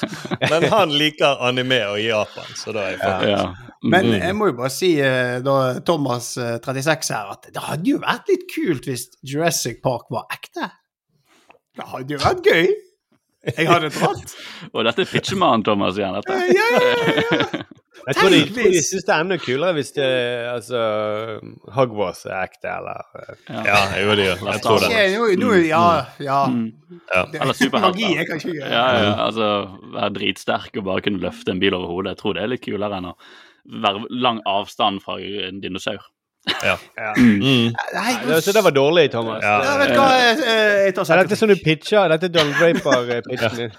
Men 0.48 0.64
han 0.72 0.94
liker 0.96 1.42
anime 1.44 1.82
og 1.90 1.98
i 2.00 2.06
Japan, 2.08 2.48
så 2.56 2.72
da 2.72 2.86
er 2.86 2.94
jeg 2.94 3.02
fornøyd. 3.02 3.32
Ja. 3.34 3.44
Men 3.84 4.06
Mm. 4.08 4.14
jeg 4.22 4.34
må 4.38 4.46
jo 4.48 4.54
bare 4.62 4.70
si, 4.72 4.94
eh, 5.04 5.40
da 5.44 5.56
Thomas 5.84 6.30
eh, 6.40 6.54
36 6.64 7.10
her, 7.12 7.34
at 7.34 7.50
det 7.52 7.60
hadde 7.66 7.90
jo 7.90 7.98
vært 8.00 8.30
litt 8.32 8.46
kult 8.48 8.88
hvis 8.88 9.10
Jurassic 9.28 9.82
Park 9.84 10.08
var 10.10 10.24
ekte. 10.32 10.70
Det 11.76 11.84
hadde 11.90 12.16
jo 12.16 12.22
vært 12.22 12.48
gøy. 12.48 12.70
Jeg 13.52 13.68
hadde 13.68 13.90
dratt. 13.94 14.35
Og 14.74 14.85
dette 14.87 15.04
er 15.04 15.11
pitchemannen 15.11 15.64
Thomas 15.66 15.98
igjen. 16.00 16.16
Dette. 16.20 16.37
ja, 16.54 16.68
ja, 16.74 17.38
ja. 17.38 17.64
Jeg 18.04 18.16
tror 18.18 18.33
de, 18.35 18.38
de 18.52 18.80
syns 18.85 19.07
det 19.07 19.12
er 19.14 19.22
enda 19.22 19.37
kulere 19.40 19.76
hvis 19.78 19.92
det, 19.96 20.07
altså, 20.50 20.80
Hogwarts 21.72 22.24
er 22.28 22.35
ekte, 22.42 22.68
eller 22.68 23.00
Ja, 23.48 23.62
Ja, 23.64 23.78
jeg 23.94 24.04
gjør 24.04 24.18
det. 24.20 24.26
Jeg 24.35 24.62
tror 24.66 24.83
det. 24.83 24.90
Jo, 25.14 25.28
nå, 25.40 25.52
ja, 25.64 25.85
ja. 26.20 26.40
Ja. 27.14 27.22
Eller 27.30 27.57
superhelter. 27.57 27.94
Magi 27.94 28.11
er 28.20 28.28
kanskje 28.28 28.57
gøy. 28.59 28.61
Ja, 28.61 28.85
ja, 28.98 29.14
altså 29.24 29.48
Være 29.94 30.11
dritsterk 30.18 30.76
og 30.83 30.88
bare 30.90 31.04
kunne 31.07 31.22
løfte 31.22 31.54
en 31.54 31.62
bil 31.62 31.76
over 31.78 31.94
hodet. 31.94 32.12
Jeg 32.14 32.22
tror 32.24 32.37
det 32.37 32.44
er 32.44 32.52
litt 32.52 32.64
kulere 32.66 33.00
enn 33.00 33.09
å 33.12 33.16
være 33.87 34.04
lang 34.12 34.42
avstand 34.50 35.00
fra 35.04 35.16
en 35.48 35.62
dinosaur. 35.64 36.04
Ja. 36.44 36.76
ja. 36.96 37.12
Mm. 37.16 37.72
Nei, 37.72 38.12
det 38.44 38.62
var 38.64 38.74
dårlig, 38.74 39.11
Thomas. 39.11 39.42
Ja. 39.42 39.57
ja, 39.64 39.76
vet 39.80 39.94
du 39.94 40.00
hva, 40.00 40.09
jeg, 40.20 40.38
jeg 40.85 40.96
tar 40.98 41.22
dette 41.22 41.37
er 41.37 41.40
sånn 41.40 41.52
du 41.54 41.61
pitcher. 41.62 42.09
Dette 42.12 42.28
er 42.28 42.35
Donald 42.35 42.59
Draper-pitchen 42.61 43.61
din. 43.62 43.78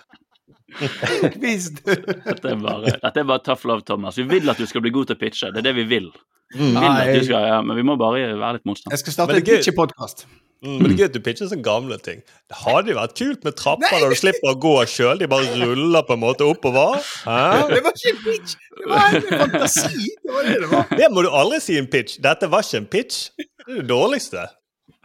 Vist. 1.44 1.82
Dette 1.86 2.52
er, 2.52 2.56
bare, 2.62 2.96
dette 3.02 3.20
er 3.22 3.28
bare 3.28 3.44
tough 3.46 3.68
love, 3.70 3.86
Thomas. 3.88 4.18
Vi 4.20 4.28
vil 4.30 4.50
at 4.52 4.62
du 4.62 4.66
skal 4.70 4.84
bli 4.86 4.94
god 4.96 5.12
til 5.12 5.18
å 5.18 5.22
pitche. 5.22 5.52
Det 5.54 5.64
er 5.64 5.70
det 5.70 5.76
vi 5.80 5.86
vil. 5.90 6.10
Vi 6.56 6.72
vil 6.72 6.82
at 6.86 7.12
du 7.12 7.22
skal, 7.26 7.46
ja, 7.50 7.62
men 7.66 7.78
vi 7.80 7.86
må 7.88 7.96
bare 8.00 8.28
være 8.38 8.58
litt 8.60 8.68
motstand. 8.70 8.94
Jeg 8.94 9.02
skal 9.04 9.16
starte 9.18 9.40
en 9.40 9.48
pitchepodkast. 9.48 10.26
Mm, 10.66 10.78
men 10.80 10.88
det 10.88 10.94
er 10.96 11.00
gøy 11.02 11.08
at 11.10 11.16
du 11.16 11.22
pitcher 11.26 11.50
sånne 11.50 11.66
gamle 11.66 11.98
ting. 12.02 12.22
Det 12.50 12.58
hadde 12.64 12.94
jo 12.94 12.98
vært 12.98 13.16
kult 13.20 13.44
med 13.46 13.58
trapper 13.60 13.98
der 14.02 14.14
du 14.14 14.18
slipper 14.18 14.54
å 14.54 14.56
gå 14.66 14.74
sjøl. 14.90 15.20
De 15.22 15.28
bare 15.30 15.60
ruller 15.60 16.06
på 16.08 16.16
en 16.16 16.22
måte 16.24 16.48
oppover. 16.48 17.02
Hæ? 17.28 17.40
Det 17.70 17.82
var 17.86 17.98
ikke 18.00 18.14
en 18.14 18.22
pitch, 18.24 18.56
det 18.80 18.90
var 18.90 19.18
en 19.20 19.28
fantasi. 19.44 20.08
Det 20.24 20.34
var 20.38 20.48
det 20.50 20.60
det 20.64 20.70
var. 20.72 20.94
Det 21.02 21.10
må 21.14 21.26
du 21.26 21.30
aldri 21.30 21.60
si 21.66 21.78
en 21.82 21.90
pitch. 21.92 22.18
Dette 22.24 22.50
var 22.50 22.66
ikke 22.66 22.82
en 22.82 22.88
pitch. 22.98 23.20
Det 23.38 23.50
er 23.68 23.82
det 23.82 23.88
dårligste. 23.92 24.48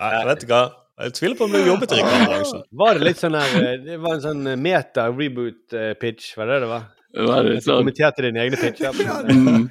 Nei, 0.01 0.13
vet 0.31 0.47
du 0.47 0.53
hva? 0.55 0.63
Jeg 1.01 1.15
tviler 1.17 1.37
på 1.39 1.47
om 1.49 1.53
du 1.55 1.59
jobbet 1.65 1.93
i 1.95 2.01
reklamebransjen. 2.01 2.63
Var 2.83 2.99
det 2.99 3.07
litt 3.07 3.21
sånn 3.23 3.37
her 3.39 3.55
eh, 3.61 3.77
Det 3.87 3.97
var 4.03 4.17
en 4.19 4.25
sånn 4.25 4.43
meta-reboot-pitch, 4.61 6.35
var 6.37 6.51
det 6.51 6.59
det 6.65 6.69
var? 6.71 6.83
Det 7.15 7.27
var 7.29 7.47
litt 7.49 7.65
sånn, 7.65 7.81
kommenterte 7.81 8.23
dine 8.27 8.43
egne 8.45 8.59
pitcher. 8.61 8.93
mm, 8.95 9.65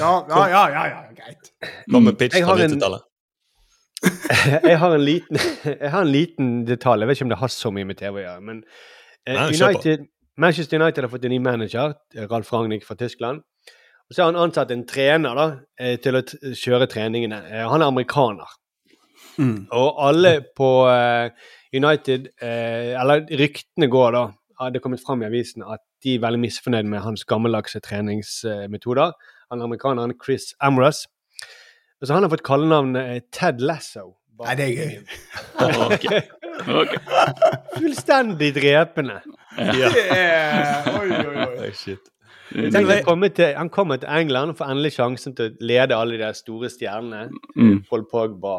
Ja, 0.00 0.10
ja, 0.28 0.40
ja, 0.50 0.62
ja, 0.74 0.82
ja, 0.90 1.02
greit. 1.14 1.52
Kom 1.92 2.04
med 2.08 2.18
pitch 2.18 2.34
fra 2.36 2.46
har 2.50 2.64
en- 2.66 2.74
90-tallet. 2.74 3.06
Jeg 4.70 4.78
har 4.80 4.94
en 4.96 5.04
liten, 5.04 5.36
jeg 5.82 5.90
har 5.92 6.00
en 6.06 6.12
liten 6.12 6.46
detalj. 6.64 7.02
Jeg 7.04 7.08
vet 7.10 7.18
ikke 7.18 7.26
om 7.26 7.32
det 7.34 7.38
har 7.42 7.50
så 7.52 7.70
mye 7.76 7.84
med 7.88 7.98
TV 8.00 8.14
å 8.16 8.24
gjøre. 8.24 8.40
Men 8.48 8.62
eh, 9.28 9.36
Nei. 9.36 9.48
United, 9.52 10.06
Manchester 10.40 10.80
United 10.80 11.04
har 11.04 11.12
fått 11.12 11.26
en 11.28 11.34
ny 11.34 11.40
manager, 11.44 11.92
Ralf 12.30 12.52
Ragnhild 12.54 12.86
fra 12.86 12.96
Tyskland. 12.96 13.42
Og 14.08 14.16
så 14.16 14.22
har 14.24 14.30
han 14.32 14.40
ansatt 14.40 14.72
en 14.74 14.86
trener 14.88 15.36
da, 15.36 15.44
eh, 15.78 15.98
til 16.02 16.16
å 16.16 16.22
kjøre 16.56 16.88
treningene. 16.90 17.42
Eh, 17.50 17.66
Han 17.68 17.84
er 17.84 17.92
amerikaner. 17.92 18.56
Og 19.72 20.02
alle 20.08 20.34
på 20.56 20.70
eh, 20.90 21.30
United 21.74 22.30
eh, 22.42 22.92
Eller 23.00 23.24
ryktene 23.40 23.88
går, 23.90 24.16
da. 24.16 24.26
Det 24.68 24.80
er 24.80 24.84
kommet 24.84 25.00
fram 25.00 25.22
i 25.22 25.28
avisen 25.28 25.64
at 25.64 25.80
de 26.04 26.16
er 26.16 26.24
veldig 26.24 26.40
misfornøyd 26.42 26.88
med 26.88 27.00
hans 27.00 27.24
gammeldagse 27.28 27.80
treningsmetoder. 27.80 29.14
Han 29.52 29.64
amerikaneren 29.64 30.12
Chris 30.20 30.50
Amras. 30.60 31.06
Så 32.02 32.12
han 32.12 32.24
har 32.24 32.32
fått 32.32 32.44
kallenavnet 32.44 33.16
eh, 33.16 33.22
Ted 33.32 33.64
Lasso. 33.64 34.14
Nei, 34.40 34.54
det 34.56 34.68
er 34.68 34.76
gøy. 34.76 34.94
ok. 35.94 36.06
Ok. 36.80 36.94
Fullstendig 37.80 38.54
drepende. 38.56 39.20
Ja. 39.56 39.90
Yeah. 39.90 40.88
Oi, 40.96 41.10
oi, 41.10 41.50
oi. 41.66 41.74
Shit. 41.76 42.08
Tenk, 42.50 42.88
han, 42.88 43.04
kommer 43.06 43.30
til, 43.30 43.52
han 43.54 43.68
kommer 43.70 44.00
til 44.00 44.08
England 44.10 44.54
og 44.54 44.58
får 44.58 44.72
endelig 44.72 44.96
sjansen 44.96 45.36
til 45.38 45.52
å 45.52 45.66
lede 45.70 45.94
alle 45.94 46.16
de 46.16 46.24
der 46.24 46.34
store 46.34 46.70
stjernene. 46.72 47.28
Mm. 47.54 47.82
Paul 47.86 48.06
Pogba, 48.10 48.54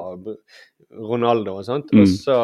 Ronaldo 0.95 1.57
og 1.59 1.65
sånt. 1.67 1.93
Mm. 1.93 2.03
Og 2.03 2.11
så 2.11 2.37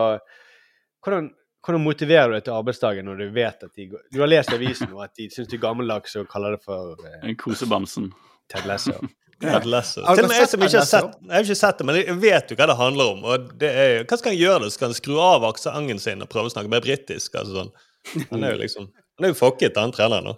hvordan, 1.06 1.30
hvordan 1.66 1.84
motiverer 1.84 2.32
du 2.32 2.38
deg 2.38 2.48
til 2.48 2.58
arbeidsdagen 2.58 3.08
når 3.08 3.22
du 3.22 3.28
vet 3.36 3.64
at 3.68 3.72
de 3.76 3.88
Du 4.14 4.20
har 4.22 4.32
lest 4.32 4.54
avisen 4.56 4.92
og 4.94 5.06
at 5.06 5.16
de 5.20 5.30
syns 5.34 5.50
du 5.52 5.58
er 5.58 5.64
gammeldags 5.64 6.16
og 6.20 6.28
kaller 6.32 6.58
det 6.58 6.64
for 6.66 6.98
eh, 7.08 7.34
Kosebamsen. 7.40 8.12
Ted 8.52 8.68
Lasso. 8.70 8.96
Ted 9.42 9.68
Lasso. 9.70 10.02
Ja. 10.02 10.16
Til 10.16 10.26
og 10.26 10.32
med 10.32 10.40
jeg 10.40 10.50
som 10.50 10.64
ikke 10.66 10.80
har 10.80 10.90
sett, 10.90 11.18
jeg 11.22 11.36
har 11.36 11.46
ikke 11.46 11.60
sett 11.60 11.82
det, 11.82 11.86
men 11.90 12.00
jeg 12.00 12.18
vet 12.24 12.52
jo 12.52 12.58
hva 12.58 12.70
det 12.72 12.78
handler 12.80 13.12
om. 13.14 13.26
Og 13.28 13.52
det 13.62 13.70
er, 13.70 14.00
hva 14.08 14.18
skal 14.18 14.34
han 14.34 14.40
gjøre? 14.40 14.64
da? 14.64 14.72
Skal 14.74 14.90
han 14.90 14.98
skru 14.98 15.20
av 15.22 15.46
aksenten 15.52 16.02
sin 16.02 16.24
og 16.26 16.32
prøve 16.32 16.50
å 16.50 16.56
snakke 16.56 16.72
mer 16.72 16.84
britisk? 16.86 17.36
Altså 17.38 17.62
sånn. 17.62 17.76
Han 18.32 18.46
er 18.48 18.56
jo 18.56 18.62
liksom 18.64 18.88
Han 19.18 19.26
er 19.26 19.34
jo 19.34 19.38
fucket, 19.40 19.78
han 19.78 19.92
treneren 19.92 20.30
nå. 20.30 20.38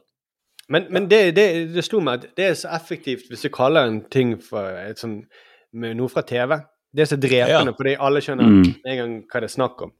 Men, 0.69 0.85
men 0.93 1.07
det, 1.09 1.31
det, 1.35 1.45
det 1.73 1.83
slo 1.83 1.99
meg 2.05 2.21
at 2.21 2.37
det 2.37 2.45
er 2.45 2.57
så 2.57 2.69
effektivt 2.77 3.29
hvis 3.29 3.41
du 3.43 3.49
kaller 3.51 3.89
en 3.89 4.03
ting 4.13 4.35
for 4.43 4.77
et 4.77 5.01
sånn, 5.01 5.23
med 5.73 5.97
noe 5.97 6.11
fra 6.11 6.21
TV. 6.25 6.55
Det 6.95 7.01
er 7.05 7.05
så 7.15 7.19
drepende, 7.21 7.71
Ja. 7.71 7.77
fordi 7.77 7.95
alle 7.99 8.19
skjønner 8.21 8.47
Mm. 8.49 8.75
en 8.85 8.97
gang 8.97 9.23
hva 9.31 9.39
det 9.41 9.43
er 9.51 9.55
snakk 9.55 9.81
om. 9.81 9.91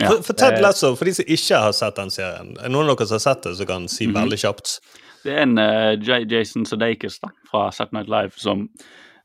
Ja. 0.00 0.08
For, 0.08 0.22
for 0.22 0.32
Ted 0.32 0.54
Eh. 0.54 0.60
Lasso, 0.62 0.94
for 0.96 1.04
de 1.04 1.12
som 1.14 1.24
ikke 1.26 1.58
har 1.58 1.72
sett 1.72 1.96
den 1.96 2.10
serien, 2.10 2.56
er 2.62 2.68
noen 2.68 2.88
av 2.88 2.96
dere 2.96 3.06
som 3.06 3.14
har 3.16 3.34
sett 3.34 3.42
det, 3.42 3.56
som 3.56 3.66
kan 3.66 3.88
si 3.88 4.06
Mhm. 4.06 4.14
veldig 4.14 4.38
kjapt? 4.38 4.80
Det 5.24 5.32
er 5.34 5.42
en 5.42 5.58
uh, 5.58 5.96
J 5.96 6.24
Jason 6.30 6.64
Sudeikis 6.64 7.18
da, 7.20 7.28
fra 7.50 7.70
Saturday 7.70 8.00
Night 8.00 8.08
Live 8.08 8.32
som 8.38 8.68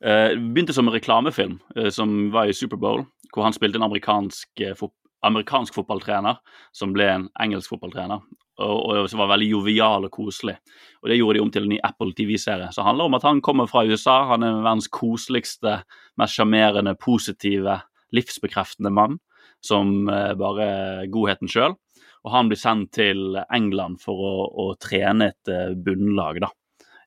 uh, 0.03 0.33
begynte 0.35 0.73
som 0.73 0.87
en 0.87 0.93
reklamefilm 0.93 1.59
uh, 1.77 1.89
som 1.89 2.31
var 2.31 2.45
i 2.45 2.51
Superbowl, 2.53 3.05
hvor 3.33 3.43
han 3.43 3.53
spilte 3.53 3.75
en 3.75 3.83
amerikansk, 3.83 4.47
fot 4.75 4.91
amerikansk 5.23 5.73
fotballtrener 5.73 6.35
som 6.73 6.91
ble 6.91 7.05
en 7.07 7.29
engelsk 7.39 7.69
fotballtrener. 7.69 8.19
Og, 8.61 8.79
og 8.85 9.07
som 9.09 9.23
var 9.23 9.31
veldig 9.31 9.47
jovial 9.49 10.05
og 10.05 10.13
koselig. 10.13 10.55
Og 11.01 11.09
Det 11.09 11.17
gjorde 11.17 11.39
de 11.39 11.43
om 11.43 11.51
til 11.51 11.65
en 11.65 11.71
ny 11.73 11.79
Apple 11.83 12.13
TV-serie. 12.13 12.69
Det 12.69 12.85
handler 12.85 13.09
om 13.09 13.17
at 13.17 13.25
han 13.25 13.41
kommer 13.41 13.69
fra 13.69 13.85
USA. 13.85 14.19
Han 14.29 14.45
er 14.45 14.61
verdens 14.61 14.89
koseligste, 14.93 15.79
mest 16.21 16.37
sjarmerende, 16.37 16.93
positive, 17.01 17.79
livsbekreftende 18.13 18.93
mann. 18.93 19.17
Som 19.63 20.09
eh, 20.11 20.33
bare 20.35 21.07
godheten 21.09 21.49
sjøl. 21.49 21.77
Og 22.23 22.31
han 22.31 22.49
blir 22.51 22.59
sendt 22.59 22.93
til 22.95 23.39
England 23.51 24.01
for 24.03 24.19
å, 24.19 24.35
å 24.47 24.65
trene 24.79 25.31
et 25.31 25.51
eh, 25.51 25.73
bunnlag, 25.73 26.43
da. 26.43 26.51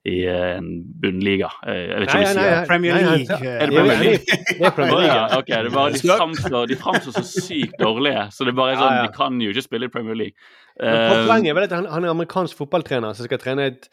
I 0.07 0.17
eh, 0.31 0.57
en 0.59 0.67
bunnliga. 1.03 1.49
Eh, 1.67 1.75
Jeg 1.75 1.99
vet 1.99 2.07
ikke 2.07 2.17
om 2.17 2.23
vi 2.23 2.29
sier 2.37 2.67
Premier 2.71 2.95
nei, 2.95 3.03
nei, 3.03 3.17
League. 3.17 3.39
nei, 3.41 3.55
Er 3.57 3.67
det 3.67 3.77
Premier 3.77 3.99
League? 4.03 4.37
Det 4.47 4.67
er 4.69 4.75
Premier 4.77 5.01
League. 5.01 5.17
ja, 5.17 5.27
ja. 5.27 5.39
ok, 5.41 5.51
det 5.67 5.73
bare, 5.75 5.93
de, 5.97 6.13
framstår, 6.13 6.67
de 6.71 6.77
framstår 6.85 7.17
så 7.17 7.25
sykt 7.27 7.75
dårlige, 7.83 8.23
så 8.37 8.47
det 8.47 8.53
er 8.55 8.59
bare 8.61 8.77
sånn, 8.79 8.93
Ja, 8.93 9.01
ja. 9.03 9.09
de 9.11 9.17
kan 9.17 9.41
jo 9.43 9.51
ikke 9.55 9.65
spille 9.67 9.91
i 9.91 9.93
Premier 9.99 10.15
League. 10.23 10.37
Men 10.79 10.93
Eh, 10.93 11.27
Poenget 11.27 11.51
er 11.51 11.55
vel 11.57 11.65
at 11.65 11.73
han, 11.73 11.87
han 11.89 12.05
er 12.05 12.11
amerikansk 12.13 12.59
fotballtrener 12.59 13.15
som 13.17 13.25
skal 13.25 13.39
trene 13.41 13.67
et, 13.73 13.87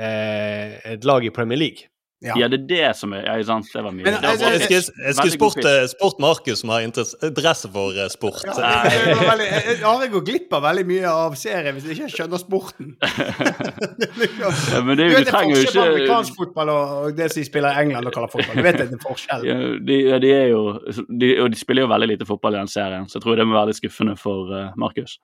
eh, 0.00 0.78
et 0.94 1.04
lag 1.04 1.22
i 1.26 1.30
Premier 1.36 1.58
League. 1.60 1.90
Ja. 2.20 2.34
ja, 2.36 2.48
det 2.52 2.58
er 2.58 2.64
det 2.68 2.96
som 2.98 3.14
er 3.16 3.22
Ja, 3.24 3.34
sant, 3.48 3.64
det 3.72 3.80
var 3.80 3.94
mye. 3.96 4.04
Men, 4.04 4.12
Det 4.12 4.20
var 4.20 4.34
altså, 4.34 4.48
Jeg 4.52 4.60
skulle, 4.60 5.04
jeg 5.06 5.14
skulle 5.16 5.32
spurt, 5.32 5.68
spurt 5.88 6.18
Markus, 6.20 6.60
som 6.60 6.68
har 6.68 6.82
interesse, 6.84 7.70
for 7.72 7.96
sport. 8.12 8.42
Ja, 8.44 8.82
veldig- 9.24 9.46
jeg- 9.48 9.78
har 9.80 10.02
gått 10.02 10.12
går 10.12 10.24
glipp 10.26 10.52
av 10.52 10.62
veldig 10.62 10.84
mye 10.86 11.06
av 11.08 11.34
serien 11.34 11.74
hvis 11.74 11.86
jeg 11.88 11.96
ikke 11.96 12.10
skjønner 12.18 12.42
sporten. 12.42 12.92
Ja, 13.00 14.80
men 14.84 14.98
det, 14.98 15.06
er 15.06 15.08
Du 15.08 15.16
vet 15.16 15.16
du 15.16 15.24
det 15.24 15.32
trenger 15.32 15.56
jo 15.56 15.62
forskjell 15.64 15.72
på 15.72 15.80
ikke 15.80 15.94
amerikansk 15.94 16.36
fotball 16.36 16.68
og 16.74 16.94
og 17.00 17.16
det 17.16 17.30
som 17.32 17.40
de 17.40 17.46
spiller 17.48 17.72
i 17.72 17.82
England 17.86 18.06
og 18.06 18.12
kaller 18.12 18.32
fotball. 18.36 18.56
Du 18.56 18.62
vet 18.68 18.78
det 18.82 18.86
er 18.92 19.02
forskjell. 19.06 19.46
ja, 19.48 19.58
de, 19.88 19.98
ja, 20.10 20.18
de 20.20 20.32
er 20.36 20.48
jo 20.52 20.62
de, 21.08 21.32
Og 21.40 21.50
de 21.50 21.56
spiller 21.56 21.86
jo 21.86 21.88
veldig 21.88 22.08
lite 22.12 22.28
fotball 22.28 22.54
i 22.54 22.58
den 22.60 22.68
serien, 22.68 23.08
så 23.08 23.16
jeg 23.16 23.24
tror 23.24 23.36
det 23.40 23.46
må 23.48 23.56
være 23.56 23.72
litt 23.72 23.80
skuffende 23.80 24.18
for 24.20 24.52
uh, 24.52 24.72
Markus. 24.76 25.16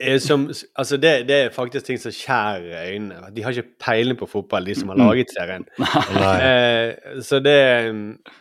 Eh, 0.00 0.18
Som, 0.22 0.46
altså 0.78 0.96
det, 0.96 1.26
det 1.28 1.36
er 1.36 1.48
faktisk 1.50 1.86
ting 1.88 1.98
som 1.98 2.12
skjærer 2.14 2.92
øynene. 2.92 3.32
De 3.34 3.42
har 3.42 3.50
ikke 3.50 3.72
peiling 3.82 4.18
på 4.20 4.28
fotball, 4.30 4.64
de 4.66 4.74
som 4.78 4.88
har 4.88 4.96
Mm. 4.96 5.06
laget 5.08 5.32
serien. 5.34 5.64
Eh, 6.42 7.22
så 7.22 7.40
det 7.42 7.56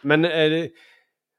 Men, 0.03 0.25
eh, 0.25 0.67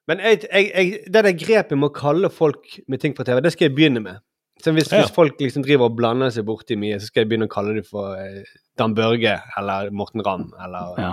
men 0.08 0.18
jeg, 0.24 0.40
jeg, 0.52 0.70
jeg, 0.74 0.98
det 1.06 1.24
der 1.24 1.32
grepet 1.44 1.78
med 1.78 1.90
å 1.90 1.94
kalle 1.94 2.30
folk 2.30 2.64
med 2.88 2.98
ting 3.00 3.14
på 3.14 3.24
TV, 3.24 3.40
det 3.44 3.52
skal 3.52 3.68
jeg 3.68 3.76
begynne 3.76 4.00
med. 4.02 4.16
Så 4.64 4.72
hvis, 4.74 4.90
Ja. 4.92 5.02
hvis 5.04 5.14
folk 5.14 5.38
liksom 5.40 5.62
driver 5.62 5.84
og 5.84 5.96
blander 5.96 6.30
seg 6.34 6.44
borti 6.48 6.74
mye, 6.76 6.98
så 6.98 7.06
skal 7.06 7.20
jeg 7.22 7.28
begynne 7.30 7.46
å 7.46 7.52
kalle 7.54 7.74
dem 7.76 7.84
for 7.86 8.16
Dan 8.78 8.94
Børge 8.94 9.36
eller 9.56 9.90
Morten 9.94 10.20
Ramm 10.26 10.48
eller 10.64 10.94
Ja. 10.98 11.12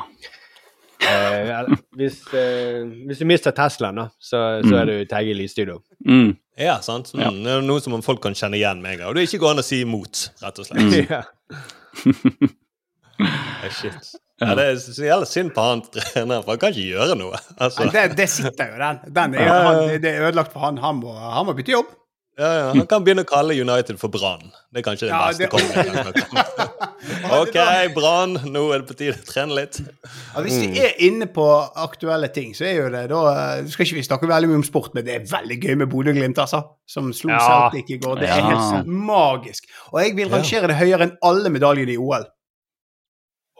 Eh, 1.09 1.75
hvis, 1.99 2.19
eh, 2.33 2.81
hvis 3.07 3.21
du 3.21 3.25
mister 3.29 3.51
Teslaen, 3.55 3.95
da, 4.01 4.07
så, 4.19 4.41
så 4.65 4.73
er 4.81 4.85
Mm. 4.85 4.91
du 4.91 5.05
Terje 5.11 5.35
Lysstudio. 5.37 5.79
Mm. 6.07 6.35
Ja, 6.59 6.77
sant? 6.81 7.11
Mm, 7.13 7.21
Ja. 7.21 7.29
Det 7.31 7.53
er 7.57 7.61
noe 7.67 7.81
som 7.83 8.01
folk 8.05 8.21
kan 8.23 8.33
kjenne 8.37 8.55
igjen 8.59 8.81
med 8.81 8.93
en 8.95 8.99
gang. 8.99 9.07
Og 9.09 9.15
det 9.15 9.23
er 9.25 9.29
ikke 9.29 9.41
går 9.45 9.51
an 9.55 9.63
å 9.63 9.65
si 9.67 9.81
imot, 9.83 10.29
rett 10.43 10.59
og 10.59 10.65
slett. 10.65 10.81
Mm. 10.81 11.09
ja. 11.15 11.23
Eh, 13.63 13.71
Shit. 13.71 14.13
Ja, 14.41 14.51
det 14.59 14.63
er 14.67 14.79
så 14.83 15.05
jævlig 15.05 15.27
synd 15.31 15.53
på 15.55 15.63
han 15.63 15.81
treneren, 15.93 16.41
for 16.43 16.51
han 16.51 16.59
kan 16.59 16.73
ikke 16.75 16.89
gjøre 16.91 17.15
noe. 17.15 17.37
Altså, 17.55 17.85
Nei, 17.87 17.91
det, 17.95 18.17
det 18.19 18.25
sitter 18.33 18.73
jo, 18.73 18.79
den. 18.81 18.97
den 19.15 19.37
er, 19.39 19.45
Ja, 19.45 19.45
ja, 19.47 19.59
ja. 19.61 19.69
han, 19.69 20.01
det 20.03 20.11
er 20.11 20.25
ødelagt 20.27 20.51
for 20.51 20.65
han. 20.65 20.79
Han 20.83 20.99
må, 20.99 21.13
han 21.15 21.47
må 21.47 21.55
bytte 21.55 21.71
jobb. 21.77 21.93
Ja, 22.37 22.47
ja, 22.59 22.63
han 22.73 22.87
kan 22.91 23.03
begynne 23.05 23.23
å 23.23 23.27
kalle 23.29 23.55
United 23.55 23.95
for 24.01 24.11
Brann. 24.11 24.49
Det 24.73 24.81
er 24.81 24.85
kanskje 24.85 25.07
det 25.07 25.13
Ja, 25.13 25.29
beste 25.31 25.47
det-. 25.47 26.75
OK, 27.39 27.57
Brann, 27.95 28.33
nå 28.51 28.63
er 28.75 28.81
det 28.83 28.89
på 28.89 28.97
tide 28.99 29.13
å 29.15 29.25
trene 29.29 29.55
litt. 29.55 29.79
Ja, 29.79 30.43
hvis 30.43 30.57
vi 30.59 30.81
er 30.83 30.97
inne 31.07 31.27
på 31.31 31.45
aktuelle 31.85 32.27
ting, 32.35 32.51
så 32.57 32.65
er 32.67 32.75
jo 32.81 32.89
det 32.91 33.05
da 33.13 33.21
eh, 33.31 33.69
Skal 33.71 33.85
ikke 33.87 33.97
vi 34.01 34.03
snakke 34.07 34.27
veldig 34.29 34.49
mye 34.51 34.59
om 34.59 34.67
sport, 34.67 34.91
men 34.97 35.05
det 35.07 35.15
er 35.15 35.25
veldig 35.31 35.57
gøy 35.63 35.75
med 35.83 35.91
Bodø-Glimt, 35.93 36.41
altså. 36.43 36.63
Som 36.89 37.11
slo 37.15 37.31
Ja. 37.31 37.39
Celtic 37.71 37.95
i 37.95 37.99
går. 38.03 38.19
Det 38.23 38.29
er 38.29 38.43
Ja. 38.43 38.51
helt 38.51 38.87
magisk. 38.91 39.67
Og 39.93 40.01
jeg 40.03 40.15
vil 40.19 40.31
rangere 40.33 40.67
det 40.71 40.79
høyere 40.81 41.07
enn 41.09 41.15
alle 41.23 41.49
medaljene 41.55 41.95
i 41.95 41.99
OL. 42.01 42.27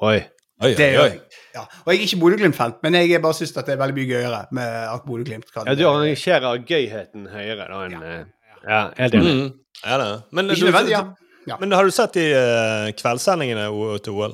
Oi. 0.04 0.18
Oi, 0.64 0.70
oi, 0.72 0.92
oi. 1.00 1.10
Ja. 1.56 1.64
Og 1.84 1.90
jeg 1.92 1.98
er 2.00 2.06
ikke 2.10 2.20
Bodø-Glimt-felt, 2.22 2.78
men 2.84 2.96
jeg 3.00 3.22
bare 3.24 3.36
syns 3.36 3.52
det 3.56 3.70
er 3.74 3.80
veldig 3.80 3.96
mye 3.98 4.08
gøyere 4.12 4.40
med 4.56 4.78
at 4.92 5.04
Bodø-Glimt 5.08 5.52
kan 5.54 5.68
Ja, 5.68 5.76
du 5.76 5.84
arrangerer 5.90 6.60
gøyheten 6.68 7.28
høyere 7.32 7.68
da 7.72 7.82
enn 7.88 7.98
eh, 8.04 8.24
Ja, 8.66 8.82
helt 8.98 9.14
enig. 9.14 9.36
Mm, 9.36 9.52
ja, 9.84 9.98
det. 10.02 10.10
Men, 10.32 10.50
du, 10.50 10.66
vel, 10.72 10.90
ja. 10.90 11.04
Ja. 11.46 11.58
men 11.62 11.72
har 11.78 11.86
du 11.86 11.94
sett 11.94 12.18
de 12.18 12.26
uh, 12.34 12.90
kveldssendingene 12.98 13.68
til 14.04 14.18
OL? 14.18 14.34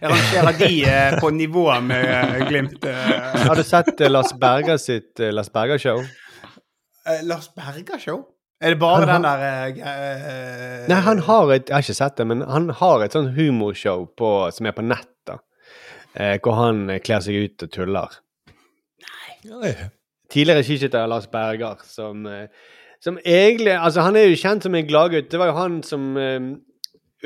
Jeg 0.00 0.10
rangerer 0.10 0.58
de 0.58 0.72
uh, 0.86 1.20
på 1.22 1.30
nivå 1.34 1.68
med 1.86 2.08
uh, 2.08 2.42
Glimt. 2.48 2.84
Har 3.46 3.58
du 3.58 3.62
sett 3.66 4.00
Lars 4.10 4.30
Berger 4.38 4.78
sitt 4.78 5.18
Lars 5.18 5.50
Berger-show? 5.50 6.02
Eh, 7.06 7.24
Lars 7.26 7.50
Berger-show? 7.54 8.22
Er 8.62 8.70
det 8.70 8.78
bare 8.78 9.06
Han 9.06 9.08
den 9.08 9.22
der 9.22 9.38
eh, 9.38 10.82
eh, 10.82 10.88
Nei, 10.88 11.00
han 11.02 11.18
har 11.18 11.50
et 11.50 11.68
Jeg 11.68 11.74
har 11.74 11.82
ikke 11.82 11.98
sett 11.98 12.18
det, 12.18 12.26
men 12.30 12.44
han 12.46 12.68
har 12.78 13.02
et 13.02 13.16
sånn 13.16 13.32
humorshow 13.34 14.06
på, 14.18 14.28
som 14.54 14.68
er 14.70 14.76
på 14.76 14.84
nett, 14.86 15.10
da. 15.26 15.40
Eh, 16.14 16.36
hvor 16.44 16.54
han 16.60 16.84
kler 17.02 17.24
seg 17.24 17.40
ut 17.42 17.66
og 17.66 17.72
tuller. 17.74 18.20
Nei. 19.50 19.72
Tidligere 20.30 20.62
skiskytter 20.62 21.10
Lars 21.10 21.26
Berger, 21.32 21.82
som, 21.88 22.22
som 23.02 23.18
egentlig 23.24 23.74
Altså, 23.74 24.04
han 24.06 24.16
er 24.16 24.28
jo 24.28 24.38
kjent 24.38 24.66
som 24.66 24.74
en 24.78 24.86
gladgutt. 24.86 25.30
Det 25.32 25.40
var 25.40 25.50
jo 25.50 25.58
han 25.58 25.82
som 25.86 26.16
eh, 26.16 26.38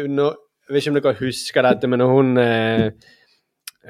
under, 0.04 0.38
Jeg 0.66 0.74
vet 0.74 0.82
ikke 0.82 0.94
om 0.94 0.98
dere 0.98 1.20
husker 1.20 1.68
dette, 1.68 1.90
men 1.90 2.02
når 2.02 2.10
hun, 2.10 2.32
uh, 2.40 3.12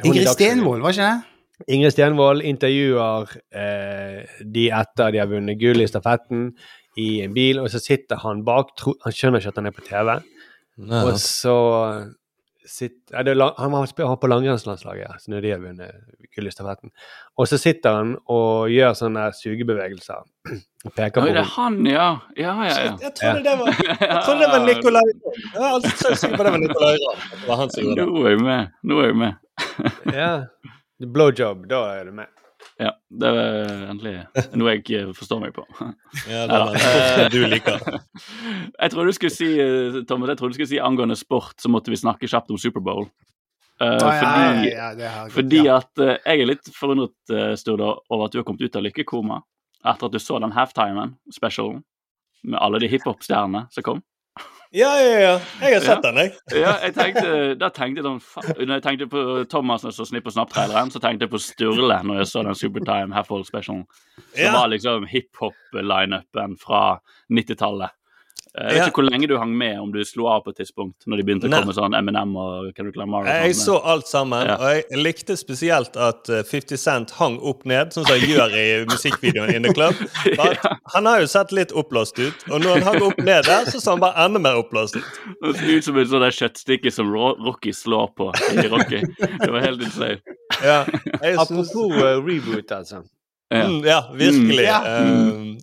hun 0.03 0.11
Ingrid 0.11 0.29
Stenvold, 0.35 0.83
var 0.85 0.93
ikke 0.93 1.07
det? 1.07 1.71
Ingrid 1.73 1.95
Stenvold 1.95 2.45
intervjuer 2.45 3.31
eh, 3.57 4.35
de 4.45 4.67
etter 4.77 5.15
de 5.15 5.23
har 5.23 5.31
vunnet 5.31 5.57
gull 5.57 5.81
i 5.81 5.87
stafetten, 5.89 6.51
i 7.01 7.23
en 7.25 7.33
bil, 7.33 7.63
og 7.63 7.71
så 7.73 7.81
sitter 7.81 8.21
han 8.21 8.43
bak. 8.45 8.75
Tro, 8.77 8.93
han 9.07 9.17
skjønner 9.17 9.41
ikke 9.41 9.55
at 9.55 9.63
han 9.63 9.71
er 9.71 9.77
på 9.79 9.87
TV. 9.87 10.13
Nei, 10.85 11.01
Og 11.01 11.17
så 11.23 11.57
ja, 13.13 13.23
det 13.23 13.33
er, 13.33 13.39
la- 13.39 13.55
Han 13.59 13.71
var 13.73 14.17
på 14.21 14.29
langrennslandslaget 14.31 15.03
ja, 15.07 15.15
så 15.23 15.31
når 15.33 15.45
de 15.45 15.51
har 15.55 15.61
vunnet 15.63 15.95
gullstafetten. 16.37 16.91
Og 17.39 17.49
så 17.49 17.59
sitter 17.63 17.95
han 18.01 18.15
og 18.33 18.69
gjør 18.73 18.97
sånne 18.99 19.27
sugebevegelser. 19.39 20.25
Og 20.87 20.93
peker 20.95 21.23
Oi, 21.23 21.29
på 21.31 21.35
det 21.37 21.43
er 21.43 21.51
han, 21.57 21.79
ja. 21.89 22.09
Ja, 22.37 22.55
ja, 22.67 22.75
ja. 22.85 22.97
Jeg 23.07 23.15
trodde 23.21 23.43
det 23.47 23.57
var, 23.63 23.73
jeg 24.03 24.23
trodde 24.27 24.41
det 24.43 24.51
var 24.53 24.65
Nicolai 24.67 25.05
Jeg 25.09 25.63
alltid 25.71 26.19
sikker 26.23 26.37
på 26.37 26.49
det 26.49 26.55
var 26.55 27.63
Ramm. 27.63 27.73
Nå 27.97 28.25
er 28.27 28.31
jeg 28.35 28.43
med. 28.45 28.73
Nå 28.83 29.01
er 29.03 29.11
jeg 29.13 29.21
med. 29.25 29.33
Ja. 30.15 30.31
Blowjob, 31.17 31.67
da 31.71 31.83
er 31.99 32.09
du 32.09 32.13
med. 32.23 32.33
Ja, 32.77 32.91
det 33.09 33.29
er 33.33 33.87
endelig 33.89 34.13
noe 34.53 34.75
jeg 34.75 34.83
ikke 34.83 35.15
forstår 35.17 35.41
meg 35.47 35.55
på. 35.57 35.65
Ja, 36.33 36.43
det 36.51 36.83
er 36.83 37.23
det 37.23 37.31
du 37.33 37.47
liker. 37.49 37.81
Jeg 38.83 38.93
trodde 38.93 39.07
du 39.09 39.17
skulle 39.17 39.33
si 39.33 39.49
eh, 39.63 40.03
Thomas, 40.09 40.29
jeg 40.29 40.39
trodde 40.39 40.53
du 40.53 40.59
skulle 40.59 40.69
si 40.69 40.81
angående 40.83 41.17
sport, 41.17 41.55
så 41.63 41.71
måtte 41.73 41.93
vi 41.93 41.99
snakke 42.01 42.29
kjapt 42.29 42.53
om 42.53 42.59
Superbowl. 42.61 43.07
Uh, 43.81 43.93
ja, 43.93 44.13
fordi 44.21 44.69
ja, 44.71 44.87
ja, 44.97 45.11
gått, 45.25 45.33
fordi 45.35 45.59
ja. 45.67 45.77
at 45.83 46.01
uh, 46.01 46.15
jeg 46.15 46.43
er 46.43 46.49
litt 46.49 46.71
forundret, 46.73 47.17
uh, 47.33 47.53
Sturda, 47.61 47.91
over 48.09 48.25
at 48.25 48.33
du 48.33 48.39
har 48.41 48.47
kommet 48.49 48.65
ut 48.65 48.79
av 48.79 48.85
lykkekoma 48.87 49.43
etter 49.85 50.09
at 50.09 50.15
du 50.15 50.21
så 50.23 50.39
den 50.41 50.55
halftimen, 50.57 51.13
specialen, 51.33 51.83
med 52.47 52.59
alle 52.61 52.81
de 52.83 52.89
hiphop-stjernene 52.91 53.67
som 53.75 53.85
kom. 53.85 54.01
Ja, 54.75 54.91
ja, 55.01 55.19
ja. 55.21 55.35
Jeg 55.63 55.75
har 55.77 55.85
sett 55.85 56.03
den, 56.03 56.17
jeg. 56.21 56.33
Ja, 56.59 56.73
jeg 56.83 56.95
tenkte, 56.97 57.55
da 57.61 57.69
tenkte 57.71 58.03
jeg 58.03 58.07
sånn 58.07 58.57
Når 58.67 58.73
jeg 58.77 58.83
tenkte 58.85 59.07
på 59.13 59.23
Thomas 59.53 59.85
som 59.87 59.93
så 59.95 60.07
Snipp 60.09 60.27
og 60.27 60.35
Snapp-traileren, 60.35 60.91
så 60.91 61.01
tenkte 61.03 61.27
jeg 61.29 61.33
på 61.33 61.41
Sturle 61.41 62.01
når 62.05 62.19
jeg 62.23 62.31
så 62.33 62.43
den 62.47 62.59
Supertime 62.59 63.15
Half-Hole 63.17 63.47
Specialen. 63.47 63.85
Som 64.35 64.43
Ja. 64.43 64.53
var 64.53 64.69
liksom 64.73 65.07
hiphop-lineupen 65.07 66.57
fra 66.61 66.99
90-tallet. 67.33 67.91
Eh, 68.57 68.63
Jeg 68.67 68.73
vet 68.73 68.77
Ja. 68.81 68.85
ikke 68.89 69.03
hvor 69.03 69.11
lenge 69.11 69.29
du 69.29 69.37
hang 69.39 69.53
med, 69.59 69.79
om 69.79 69.91
du 69.93 69.99
slo 70.05 70.27
av 70.33 70.43
på 70.45 70.49
et 70.51 70.57
tidspunkt, 70.63 71.05
når 71.07 71.17
de 71.19 71.23
begynte 71.25 71.49
å 71.49 71.53
komme 71.53 71.75
sånn 71.77 71.95
Eminem 71.95 72.35
og 72.41 72.73
Kendrick 72.75 72.97
Lamar. 72.97 73.21
og 73.21 73.27
Jeg 73.27 73.55
sånt. 73.55 73.65
så 73.67 73.85
alt 73.85 74.07
sammen, 74.09 74.47
Ja. 74.47 74.55
og 74.57 74.67
jeg 74.73 74.85
likte 75.05 75.37
spesielt 75.37 75.97
at 75.97 76.29
eh, 76.31 76.43
50 76.43 76.77
Cent 76.79 77.11
hang 77.19 77.39
opp 77.43 77.67
ned, 77.67 77.91
sånn 77.93 78.07
som 78.07 78.19
han 78.19 78.29
gjør 78.29 78.55
i 78.57 78.85
musikkvideoen 78.87 79.55
In 79.57 79.63
The 79.65 79.75
Club. 79.75 79.95
ja. 80.39 80.55
Han 80.95 81.05
har 81.07 81.21
jo 81.21 81.27
sett 81.27 81.53
litt 81.53 81.71
oppblåst 81.73 82.19
ut, 82.19 82.35
og 82.51 82.61
når 82.63 82.81
han 82.81 82.83
hang 82.95 83.03
opp 83.03 83.19
ned 83.19 83.45
der, 83.45 83.65
så 83.67 83.81
så 83.81 83.91
han 83.91 84.01
bare 84.01 84.25
enda 84.25 84.39
mer 84.41 84.57
oppblåst 84.63 84.97
ut. 84.97 85.05
Det 85.43 85.57
ser 85.57 85.77
ut 85.77 85.85
som 85.85 85.99
et 85.99 86.09
sånt 86.09 86.23
der 86.23 86.31
kjøttstykke 86.41 86.93
som 86.93 87.13
Rocky 87.13 87.73
slår 87.73 88.09
på 88.17 88.33
i 88.57 88.69
Rocky. 88.69 89.03
Det 89.21 89.51
var 89.53 89.61
helt 89.61 89.83
insane. 89.83 90.19
Ja, 90.63 90.85
jeg 91.23 91.37
Apropos 91.37 91.93
eh, 91.93 92.17
reboot, 92.25 92.73
altså. 92.73 93.03
Ja. 93.53 93.67
Mm, 93.69 93.85
ja 93.85 94.01
virkelig. 94.13 94.65
Ja. 94.65 94.81
Eh, 94.83 95.03
eh, 95.03 95.57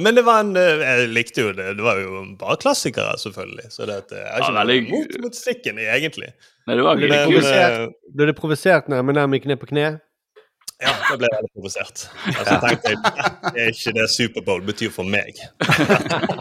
men 0.00 0.14
det 0.16 0.22
var 0.24 0.38
en 0.40 0.54
eh, 0.56 0.80
Jeg 0.80 1.08
likte 1.12 1.40
jo 1.44 1.50
det. 1.52 1.74
Det 1.76 1.84
var 1.84 1.98
jo 2.00 2.22
bare 2.40 2.56
klassikere, 2.62 3.12
selvfølgelig. 3.20 3.66
Så 3.74 3.84
det 3.86 3.94
at, 4.06 4.12
eh, 4.12 4.18
jeg 4.22 4.30
har 4.32 4.38
ikke 4.40 4.46
Ja, 4.46 4.52
noe 4.56 4.64
veldig- 4.70 4.90
mot 4.90 5.10
musikken, 5.26 5.78
egentlig. 5.84 6.30
Nei, 6.66 6.74
det 6.76 6.82
var 6.86 6.96
Ble 6.96 7.08
det 7.08 7.12
Men, 7.16 7.28
provosert? 7.28 7.72
eh, 7.80 7.86
Ble 8.16 8.26
det 8.30 8.36
provosert 8.38 8.84
når 8.88 8.98
Eminem 9.04 9.32
gikk 9.36 9.46
ned 9.52 9.58
på 9.60 9.66
kne? 9.68 10.00
Ja, 10.80 10.92
da 11.10 11.16
ble 11.20 11.28
jeg 11.28 11.44
provosert. 11.52 12.06
Altså, 12.24 12.44
så 12.54 12.60
tenkte 12.64 12.88
jeg 12.88 12.96
det 13.52 13.60
er 13.60 13.68
ikke 13.74 13.92
det 13.98 14.06
Superbowl 14.14 14.62
betyr 14.64 14.88
for 14.94 15.04
meg. 15.04 15.36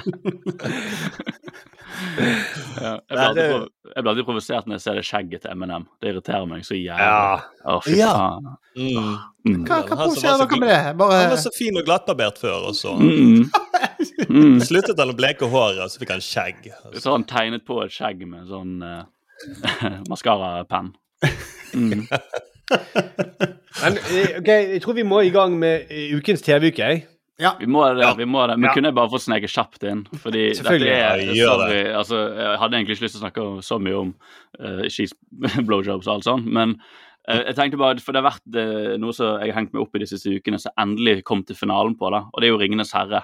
Ja, 2.80 2.92
jeg, 3.10 3.18
alltid 3.18 3.36
det- 3.36 4.04
blir 4.04 4.10
alltid 4.12 4.26
provosert 4.28 4.68
når 4.68 4.78
jeg 4.78 4.82
ser 4.86 4.96
det 5.00 5.04
skjegget 5.08 5.42
til 5.44 5.52
Eminem. 5.52 5.86
Det 6.02 6.12
irriterer 6.14 6.46
meg 6.48 6.64
så 6.68 6.76
jævlig. 6.78 7.08
Ja. 7.10 7.42
Å, 7.66 7.80
fy 7.84 7.96
Ja. 7.98 8.12
faen. 8.14 8.50
Mm. 8.78 9.18
Mm. 9.50 9.64
Hva, 9.68 9.80
hva 9.88 10.08
så 10.14 10.22
dere 10.38 10.60
med 10.60 10.70
det? 10.70 10.80
Han 10.86 10.98
var 11.34 11.38
så 11.42 11.52
fin 11.56 11.78
og 11.78 11.86
glattbarbert 11.88 12.38
før, 12.40 12.68
og 12.70 12.76
så 12.78 12.94
Mm. 13.00 13.50
Mm. 14.30 14.60
sluttet 14.70 15.00
han 15.00 15.10
å 15.12 15.18
bleke 15.18 15.50
håret, 15.50 15.82
og 15.84 15.90
så 15.92 16.00
fikk 16.00 16.12
han 16.16 16.22
skjegg. 16.24 16.70
Så 16.96 17.10
har 17.10 17.18
han 17.18 17.26
tegnet 17.28 17.66
på 17.66 17.82
et 17.84 17.92
skjegg 17.92 18.26
med 18.28 18.48
sånn 18.48 18.82
uh, 18.86 19.04
maskarapenn. 20.10 20.94
Mm. 21.74 22.08
Men, 23.82 23.96
eh, 23.98 24.38
ok, 24.40 24.48
Jeg 24.48 24.82
tror 24.84 24.94
vi 24.98 25.04
må 25.08 25.22
i 25.26 25.32
gang 25.34 25.56
med 25.60 25.88
eh, 25.90 26.12
ukens 26.18 26.42
TV-uke. 26.46 26.90
Jeg. 27.40 27.56
Vi 27.60 27.68
må 27.72 27.84
det. 27.96 28.04
Ja. 28.04 28.14
vi 28.18 28.26
må 28.26 28.46
det. 28.48 28.58
Men 28.60 28.70
Ja. 28.70 28.74
kunne 28.76 28.90
jeg 28.92 28.96
bare 28.96 29.10
få 29.10 29.20
sneke 29.24 29.48
kjapt 29.48 29.84
inn? 29.88 30.06
Fordi 30.24 30.44
dette 30.58 30.90
er 30.92 31.22
Ja, 31.36 31.54
sorry, 31.56 31.82
altså, 32.02 32.18
Jeg 32.36 32.60
hadde 32.60 32.78
egentlig 32.78 32.98
ikke 32.98 33.06
lyst 33.08 33.16
til 33.16 33.22
å 33.22 33.26
snakke 33.28 33.46
så 33.64 33.80
mye 33.80 34.00
om 34.00 34.14
uh, 34.60 34.84
cheese 34.90 35.16
blowjobs 35.68 36.08
og 36.08 36.14
alt 36.18 36.28
sånt, 36.28 36.46
men 36.46 36.76
uh, 37.30 37.42
jeg 37.46 37.56
tenkte 37.56 37.80
bare, 37.80 38.00
for 38.04 38.12
det 38.14 38.24
har 38.24 38.32
vært 38.32 38.60
uh, 38.60 38.98
noe 39.00 39.14
som 39.16 39.40
jeg 39.40 39.54
har 39.54 39.60
hengt 39.62 39.74
meg 39.74 39.84
opp 39.86 39.96
i 39.96 40.04
de 40.04 40.10
siste 40.12 40.32
ukene, 40.36 40.60
som 40.60 40.76
endelig 40.80 41.24
kom 41.24 41.44
til 41.44 41.56
finalen 41.56 41.96
på, 42.00 42.10
da, 42.12 42.26
og 42.34 42.42
det 42.42 42.50
er 42.50 42.54
jo 42.56 42.60
'Ringenes 42.60 42.94
herre'. 42.94 43.24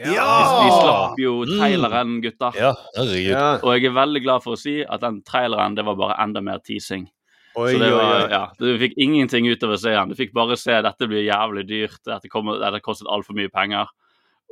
Vi, 0.00 0.06
de 0.08 0.70
slapp 0.80 1.18
jo 1.20 1.44
traileren, 1.44 2.20
gutter. 2.24 2.54
Ja, 2.56 2.70
herregud. 2.96 3.34
Ja. 3.34 3.58
Og 3.60 3.74
jeg 3.76 3.90
er 3.90 3.96
veldig 3.98 4.22
glad 4.24 4.42
for 4.44 4.56
å 4.56 4.60
si 4.60 4.78
at 4.80 5.02
den 5.02 5.18
traileren 5.28 5.74
det 5.76 5.84
var 5.84 5.98
bare 5.98 6.16
enda 6.22 6.40
mer 6.40 6.62
teasing. 6.64 7.04
Oi, 7.58 7.72
Så 7.72 7.78
det 7.82 7.90
var, 7.90 8.28
ja, 8.30 8.42
Du 8.58 8.68
fikk 8.78 8.94
ingenting 9.00 9.48
utover 9.50 9.74
av 9.74 9.80
å 9.80 9.82
se 9.82 9.94
den. 9.94 10.12
Du 10.12 10.18
fikk 10.18 10.34
bare 10.36 10.58
se 10.58 10.76
dette 10.86 11.08
blir 11.10 11.24
jævlig 11.26 11.64
dyrt, 11.66 11.98
dette, 12.06 12.30
kommer, 12.30 12.60
dette 12.62 12.82
kostet 12.84 13.10
altfor 13.10 13.34
mye 13.38 13.50
penger. 13.50 13.90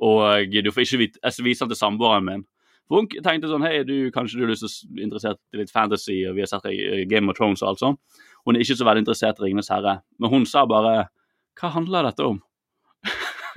Og 0.02 0.50
du 0.50 0.70
får 0.70 0.84
ikke 0.84 1.00
vite 1.00 1.20
Jeg 1.22 1.44
viser 1.44 1.66
den 1.66 1.74
til 1.74 1.80
samboeren 1.80 2.26
min. 2.26 2.44
For 2.88 3.02
Hun 3.02 3.08
tenkte 3.10 3.50
sånn 3.50 3.66
Hei, 3.66 3.82
du, 3.86 4.10
kanskje 4.14 4.40
du 4.40 4.46
er 4.46 4.54
interessert 5.04 5.40
i 5.52 5.60
litt 5.60 5.72
fantasy, 5.72 6.22
og 6.28 6.38
vi 6.38 6.44
har 6.44 6.50
sett 6.50 6.66
eh, 6.70 7.04
Game 7.10 7.30
of 7.30 7.38
Thrones 7.38 7.62
og 7.62 7.72
alt 7.72 7.82
sånt. 7.82 8.00
Hun 8.46 8.56
er 8.56 8.64
ikke 8.64 8.78
så 8.80 8.86
veldig 8.88 9.04
interessert 9.04 9.40
i 9.40 9.46
Ringenes 9.46 9.70
herre. 9.72 9.98
Men 10.18 10.32
hun 10.32 10.46
sa 10.48 10.64
bare 10.66 11.08
Hva 11.58 11.72
handler 11.74 12.08
dette 12.08 12.24
om? 12.24 12.40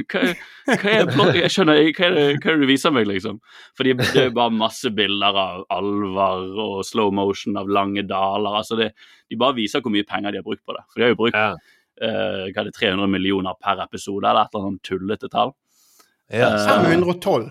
Hva, 0.10 0.22
hva 0.68 0.92
er 0.96 1.10
plott? 1.12 1.36
Jeg 1.38 1.52
skjønner 1.54 1.80
hva 1.82 2.06
er, 2.08 2.16
det, 2.18 2.26
hva 2.42 2.52
er 2.52 2.58
det 2.58 2.66
du 2.66 2.70
viser 2.70 2.94
meg, 2.96 3.08
liksom? 3.10 3.40
Fordi 3.78 3.94
det 4.00 4.24
er 4.26 4.34
bare 4.36 4.54
masse 4.56 4.90
bilder 4.98 5.38
av 5.44 5.64
alver 5.76 6.48
og 6.66 6.82
slow 6.88 7.12
motion 7.14 7.58
av 7.62 7.70
lange 7.70 8.04
daler. 8.10 8.58
altså 8.62 8.78
det, 8.80 8.92
De 9.30 9.38
bare 9.42 9.56
viser 9.58 9.82
hvor 9.82 9.92
mye 9.94 10.08
penger 10.08 10.32
de 10.32 10.42
har 10.42 10.48
brukt 10.48 10.66
på 10.66 10.74
det. 10.78 10.84
For 10.92 11.00
de 11.00 11.08
har 11.08 11.14
jo 11.16 11.20
brukt 11.24 11.38
Ja. 11.38 11.54
uh, 12.02 12.46
hva 12.52 12.62
er 12.64 12.70
det, 12.72 12.76
300 12.80 13.08
millioner 13.12 13.54
per 13.62 13.82
episode, 13.84 14.26
eller 14.26 14.42
et 14.48 14.54
eller 14.56 14.68
annet 14.72 14.84
tullete 14.88 15.30
tall. 15.30 15.52
Ja. 16.32 16.54
Eh, 16.56 16.68
512. 16.68 17.50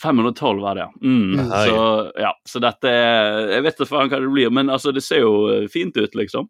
512 0.00 0.60
var 0.64 0.74
det, 0.78 0.80
ja. 0.86 0.90
Mm, 1.04 1.34
Mm. 1.36 1.50
så, 1.50 2.12
ja. 2.16 2.30
Så 2.48 2.60
dette 2.60 2.88
er 2.88 3.50
Jeg 3.52 3.62
vet 3.66 3.76
da 3.78 3.84
faen 3.84 4.08
hva 4.08 4.20
det 4.22 4.30
blir, 4.32 4.50
men 4.50 4.70
altså, 4.72 4.94
det 4.96 5.02
ser 5.04 5.20
jo 5.20 5.34
eh, 5.52 5.66
fint 5.68 5.94
ut, 5.96 6.14
liksom. 6.16 6.48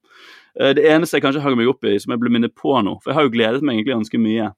Det 0.54 0.84
eneste 0.86 1.16
jeg 1.18 1.24
kanskje 1.24 1.40
hang 1.42 1.56
meg 1.58 1.66
opp 1.66 1.82
i, 1.82 1.96
som 1.98 2.12
jeg 2.14 2.20
ble 2.22 2.30
minnet 2.30 2.52
på 2.54 2.76
nå 2.86 2.92
For 3.02 3.10
jeg 3.10 3.16
har 3.16 3.24
jo 3.26 3.32
gledet 3.34 3.62
meg 3.66 3.74
egentlig 3.80 3.96
ganske 3.96 4.20
mye. 4.22 4.52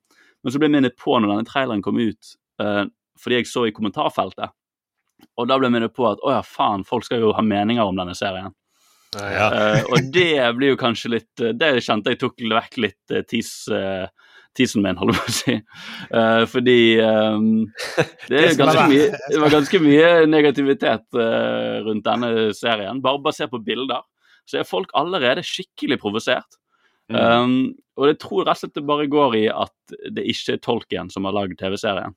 Men 0.46 0.54
så 0.54 0.61
ble 0.62 0.68
jeg 0.70 0.76
minnet 0.76 0.94
på 1.00 1.16
når 1.18 1.32
denne 1.32 1.48
traileren 1.48 1.82
kom 1.82 1.98
ut, 1.98 2.37
uh, 2.62 2.85
fordi 3.18 3.40
jeg 3.40 3.51
så 3.51 3.64
i 3.66 3.74
kommentarfeltet. 3.74 4.55
Og 5.40 5.49
da 5.51 5.57
ble 5.59 5.66
jeg 5.66 5.74
minnet 5.74 5.97
på 5.97 6.07
at 6.07 6.22
å 6.22 6.36
ja, 6.36 6.44
faen, 6.47 6.84
folk 6.86 7.09
skal 7.09 7.24
jo 7.24 7.32
ha 7.34 7.42
meninger 7.42 7.82
om 7.82 7.99
denne 7.99 8.14
serien. 8.14 8.55
Ja. 9.16 9.49
Eh, 9.49 9.86
og 9.88 10.09
det 10.12 10.44
blir 10.59 10.74
jo 10.74 10.76
kanskje 10.76 11.09
litt 11.14 11.40
eh, 11.40 11.55
Det 11.57 11.68
kjente 11.80 12.12
jeg 12.12 12.18
tok 12.20 12.42
vekk 12.51 12.74
litt 12.82 13.14
uh, 13.14 13.22
tis, 13.24 13.53
uh 13.72 14.05
tisen 14.57 14.80
min, 14.84 14.97
holdt 14.97 15.12
jeg 15.12 15.20
på 15.20 15.28
å 15.28 15.36
si. 15.36 15.55
Uh, 16.16 16.42
fordi 16.49 16.78
um, 17.05 17.49
det, 18.30 18.38
er 18.40 18.55
ganske 18.59 18.86
mye, 18.88 19.09
det 19.12 19.40
var 19.42 19.53
ganske 19.53 19.80
mye 19.84 20.11
negativitet 20.30 21.18
uh, 21.18 21.82
rundt 21.84 22.07
denne 22.07 22.30
serien. 22.57 23.03
Bare 23.05 23.20
basert 23.24 23.53
på 23.53 23.61
bilder. 23.66 24.05
Så 24.49 24.61
er 24.61 24.68
folk 24.68 24.92
allerede 24.97 25.44
skikkelig 25.44 25.99
provosert. 26.03 26.57
Mm. 27.12 27.18
Um, 27.22 27.57
og 27.96 28.09
det 28.11 28.16
tror 28.20 28.44
rett 28.44 28.59
og 28.59 28.64
slett 28.64 28.74
det 28.76 28.82
bare 28.88 29.07
går 29.09 29.36
i 29.38 29.44
at 29.52 29.96
det 30.12 30.24
ikke 30.26 30.57
er 30.57 30.62
Tolkien 30.64 31.11
som 31.12 31.24
har 31.28 31.36
lagd 31.36 31.54
TV-serien. 31.61 32.14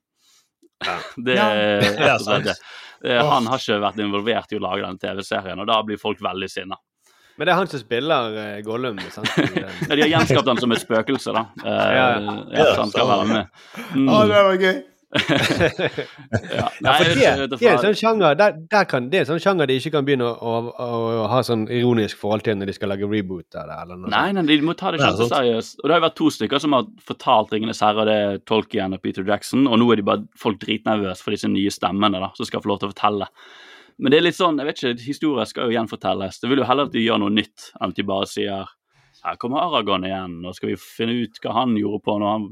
Det 1.25 1.35
Ja. 1.37 1.49
Det 1.53 1.93
er 1.99 2.17
slett 2.23 2.45
det. 2.49 2.55
sant. 2.55 2.69
Eh, 3.05 3.21
Han 3.29 3.47
har 3.47 3.61
ikke 3.61 3.77
vært 3.83 3.99
involvert 4.03 4.51
i 4.51 4.57
å 4.59 4.63
lage 4.63 4.83
den 4.87 4.97
TV-serien, 4.99 5.59
og 5.59 5.67
da 5.69 5.77
blir 5.87 5.99
folk 6.01 6.19
veldig 6.23 6.49
sinna. 6.51 6.75
Men 7.39 7.47
det 7.47 7.53
er 7.53 7.59
han 7.61 7.69
som 7.71 7.79
spiller 7.79 8.33
uh, 8.35 8.61
Gollum. 8.65 8.97
sant? 9.13 9.29
Ja, 9.55 9.69
De 9.95 10.01
har 10.01 10.09
gjenskapt 10.11 10.49
han 10.51 10.59
som 10.59 10.73
et 10.75 10.81
spøkelse, 10.83 11.31
da. 11.37 11.45
Uh, 11.63 11.69
Ja, 11.95 12.07
ja, 12.51 12.65
så 12.73 12.81
han 12.81 12.91
skal 12.91 13.07
være 13.07 13.27
med. 13.29 13.53
Mm. 13.95 14.09
Oh, 14.11 14.25
det 14.27 14.41
var 14.49 14.57
gøy. 14.59 14.81
Ja, 15.09 16.29
Ja, 16.59 16.67
Nei, 16.85 16.91
for 16.93 17.07
det, 17.09 17.15
det, 17.17 17.57
det 17.57 17.65
er 17.65 17.73
en 17.73 17.81
sånn 17.81 17.97
sjanger 17.97 18.35
der, 18.37 18.57
der 18.69 18.85
kan, 18.89 19.07
det 19.09 19.17
er 19.17 19.23
en 19.23 19.29
sånn 19.31 19.41
sjanger 19.41 19.69
de 19.69 19.77
ikke 19.79 19.91
kan 19.95 20.05
begynne 20.05 20.27
å, 20.29 20.51
å, 20.69 20.89
å 21.23 21.23
ha 21.31 21.39
sånn 21.45 21.63
ironisk 21.73 22.19
forhold 22.21 22.45
til 22.45 22.59
når 22.59 22.69
de 22.69 22.75
skal 22.77 22.91
lage 22.93 23.09
reboot 23.09 23.57
av 23.57 23.71
det. 23.71 23.77
eller 23.83 23.99
noe 24.03 24.11
Nei, 24.13 24.27
nei, 24.37 24.43
de 24.49 24.59
må 24.65 24.75
ta 24.77 24.91
det 24.93 24.99
ikke 24.99 25.09
sant. 25.09 25.23
kjempeseriøst. 25.23 25.79
Og 25.81 25.87
det 25.87 25.95
har 25.95 26.01
jo 26.01 26.05
vært 26.05 26.17
to 26.21 26.29
stykker 26.35 26.63
som 26.63 26.77
har 26.77 26.85
fortalt 27.09 27.53
'Ringenes 27.55 27.81
herre', 27.85 28.05
det 28.09 28.17
er 28.27 28.37
Tolkien 28.51 28.93
og 28.93 29.01
Peter 29.01 29.25
Jackson, 29.25 29.65
og 29.67 29.81
nå 29.81 29.89
er 29.91 30.01
de 30.01 30.07
bare 30.11 30.25
folk 30.37 30.61
dritnervøse 30.61 31.25
for 31.25 31.35
disse 31.35 31.49
nye 31.49 31.73
stemmene 31.73 32.21
da, 32.21 32.31
som 32.37 32.45
skal 32.45 32.61
få 32.61 32.69
lov 32.73 32.79
til 32.83 32.91
å 32.91 32.93
fortelle. 32.93 33.27
Men 33.99 34.13
det 34.13 34.19
er 34.21 34.27
litt 34.29 34.37
sånn, 34.37 34.61
jeg 34.61 34.69
vet 34.69 34.77
ikke, 34.83 35.07
historier 35.09 35.45
skal 35.49 35.67
jo 35.67 35.75
gjenfortelles. 35.75 36.39
Det 36.39 36.47
vil 36.49 36.61
jo 36.61 36.69
heller 36.69 36.87
at 36.87 36.93
de 36.95 37.01
gjør 37.03 37.19
noe 37.25 37.33
nytt, 37.33 37.71
enn 37.81 37.89
at 37.91 37.97
de 37.97 38.03
bare 38.07 38.29
sier 38.29 38.65
'Her 39.25 39.35
kommer 39.41 39.65
Aragon 39.65 40.05
igjen', 40.07 40.45
og 40.47 40.55
skal 40.55 40.69
vi 40.69 40.75
finne 40.79 41.17
ut 41.25 41.41
hva 41.43 41.53
han 41.57 41.75
gjorde 41.75 42.03
på 42.05 42.19
når 42.21 42.29
han 42.37 42.45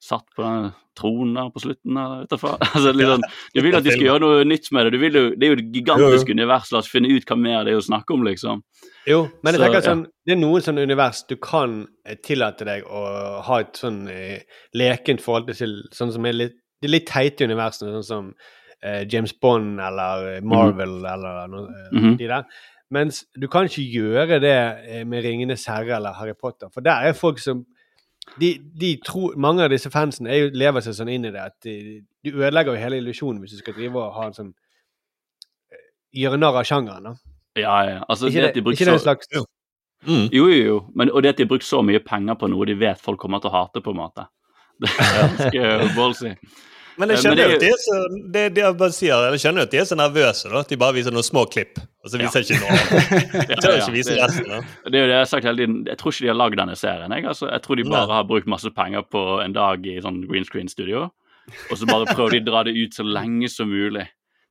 satt 0.00 0.26
på 0.36 0.44
den 0.44 0.68
tronen 0.98 1.34
der 1.34 1.50
på 1.54 1.62
slutten. 1.62 1.94
der, 1.94 2.26
altså, 2.74 2.92
sånn, 2.92 3.24
du 3.54 3.60
vil 3.62 3.76
at 3.78 3.86
de 3.86 3.94
skal 3.94 4.06
gjøre 4.06 4.22
noe 4.24 4.44
nytt 4.48 4.70
med 4.74 4.86
det. 4.86 4.92
Du 4.94 5.02
vil 5.02 5.18
jo, 5.18 5.24
det 5.34 5.46
er 5.46 5.52
jo 5.52 5.58
et 5.58 5.72
gigantisk 5.74 6.30
univers. 6.34 6.70
La 6.74 6.82
oss 6.82 6.90
finne 6.90 7.10
ut 7.10 7.26
hva 7.28 7.38
mer 7.38 7.66
det 7.66 7.74
er 7.74 7.80
å 7.80 7.86
snakke 7.88 8.14
om, 8.14 8.26
liksom. 8.26 8.62
Jo, 9.08 9.24
men 9.42 9.54
jeg 9.54 9.60
Så, 9.60 9.64
tenker 9.64 9.86
sånn, 9.86 10.04
det 10.26 10.34
er 10.34 10.40
noen 10.40 10.64
sånne 10.64 10.86
univers 10.88 11.24
du 11.30 11.36
kan 11.42 11.80
eh, 12.04 12.18
tillate 12.24 12.66
deg 12.68 12.86
å 12.86 13.02
ha 13.46 13.60
et 13.64 13.78
sånn 13.80 14.02
eh, 14.12 14.62
lekent 14.76 15.24
forhold 15.24 15.50
til, 15.54 15.78
sånn 15.94 16.14
som 16.14 16.28
er 16.28 16.36
litt, 16.36 16.58
det 16.78 16.90
er 16.90 16.94
litt 16.94 17.08
teite 17.10 17.46
universene, 17.48 17.94
sånn 17.98 18.08
som 18.08 18.32
eh, 18.82 19.04
James 19.10 19.32
Bond 19.42 19.80
eller 19.82 20.34
eh, 20.34 20.42
Marvel 20.44 21.00
eller 21.00 21.48
noe, 21.50 21.86
mm 21.90 22.02
-hmm. 22.02 22.18
de 22.20 22.28
der. 22.34 22.60
Mens 22.90 23.24
du 23.36 23.48
kan 23.48 23.66
ikke 23.68 23.82
gjøre 23.84 24.38
det 24.40 25.04
med 25.04 25.24
Ringenes 25.24 25.66
herre 25.66 25.96
eller 25.96 26.12
Harry 26.16 26.32
Potter, 26.32 26.68
for 26.72 26.80
der 26.80 27.08
er 27.08 27.12
folk 27.12 27.38
som 27.38 27.66
de, 28.38 28.50
de 28.80 28.96
tror, 29.04 29.36
Mange 29.36 29.64
av 29.64 29.70
disse 29.70 29.90
fansene 29.90 30.30
er 30.30 30.38
jo, 30.44 30.50
lever 30.54 30.80
seg 30.84 30.94
sånn 30.98 31.08
inn 31.10 31.24
i 31.28 31.30
det 31.34 31.40
at 31.42 31.56
du 31.64 32.30
ødelegger 32.34 32.74
jo 32.76 32.82
hele 32.82 32.98
illusjonen 33.02 33.40
hvis 33.42 33.56
du 33.56 33.58
skal 33.62 33.74
drive 33.74 33.96
og 34.02 34.12
ha 34.18 34.26
en 34.28 34.36
sånn 34.36 34.50
eh, 35.72 35.84
Gjøre 36.22 36.38
narr 36.40 36.60
av 36.60 36.64
sjangeren. 36.68 37.02
da. 37.10 37.14
Ja, 37.58 37.76
ja. 37.88 37.98
Altså, 38.08 38.28
Ikke, 38.28 38.40
det 38.44 38.48
at 38.48 38.54
de 38.54 38.60
det, 38.60 38.64
bruker 38.70 38.84
så- 38.92 38.98
slags 39.06 39.28
Mm. 40.06 40.28
Jo, 40.30 40.44
jo, 40.46 40.62
jo. 40.64 40.74
Men, 40.94 41.10
og 41.10 41.22
det 41.24 41.30
at 41.32 41.36
de 41.38 41.42
har 41.42 41.48
brukt 41.50 41.64
så 41.66 41.80
mye 41.82 41.98
penger 41.98 42.36
på 42.38 42.46
noe 42.48 42.64
de 42.66 42.74
vet 42.78 43.00
folk 43.02 43.18
kommer 43.18 43.40
til 43.42 43.50
å 43.50 43.54
hate, 43.56 43.80
på 43.82 43.90
en 43.90 43.96
måte. 43.98 44.28
Det 44.78 44.88
er 44.94 45.32
ganske 45.34 45.94
ballsy. 45.98 46.30
Men 46.98 47.12
jeg 47.14 47.20
skjønner 47.22 47.42
er 47.44 47.50
jo 47.52 47.56
at 47.58 47.62
de 47.62 47.68
er 47.70 47.80
så 47.82 47.96
det, 48.34 48.44
de 48.58 48.88
sier, 48.96 49.26
jeg 49.32 49.40
skjønner 49.44 49.66
at 49.68 49.70
de 49.74 49.78
er 49.78 49.86
så 49.86 49.98
nervøse. 49.98 50.50
da, 50.50 50.62
At 50.64 50.68
de 50.72 50.76
bare 50.80 50.96
viser 50.96 51.14
noen 51.14 51.26
små 51.26 51.44
klipp, 51.50 51.78
og 52.04 52.10
så 52.10 52.18
viser 52.18 52.42
ikke 52.42 52.58
noe. 52.62 52.78
Ja, 53.48 53.54
De 53.54 53.60
tør 53.62 53.76
ja, 53.76 53.84
ikke 53.84 53.94
vise 53.94 54.10
det- 54.16 54.22
resten. 54.24 54.48
da. 54.50 54.60
Det 54.90 54.94
er 54.98 55.04
jo 55.04 55.06
det 55.12 55.14
jeg 55.14 55.22
har 55.22 55.30
sagt 55.30 55.44
hele 55.48 55.62
tiden. 55.62 55.78
Jeg 55.86 55.98
tror 56.00 56.12
ikke 56.12 56.26
de 56.26 56.32
har 56.32 56.40
lagd 56.42 56.58
denne 56.58 56.76
serien. 56.76 57.14
Jeg, 57.14 57.24
altså, 57.30 57.48
jeg 57.52 57.62
tror 57.62 57.76
de 57.80 57.84
bare 57.88 58.06
Nei. 58.06 58.14
har 58.18 58.24
brukt 58.34 58.46
masse 58.50 58.70
penger 58.74 59.02
på 59.14 59.24
en 59.44 59.52
dag 59.56 59.86
i 59.86 59.96
sånn 60.04 60.20
green 60.28 60.44
screen-studio. 60.48 61.06
Og 61.70 61.78
så 61.80 61.86
bare 61.88 62.04
prøver 62.12 62.36
de 62.36 62.42
å 62.42 62.48
dra 62.50 62.62
det 62.68 62.74
ut 62.76 62.92
så 62.98 63.06
lenge 63.06 63.48
som 63.48 63.70
mulig. 63.70 64.04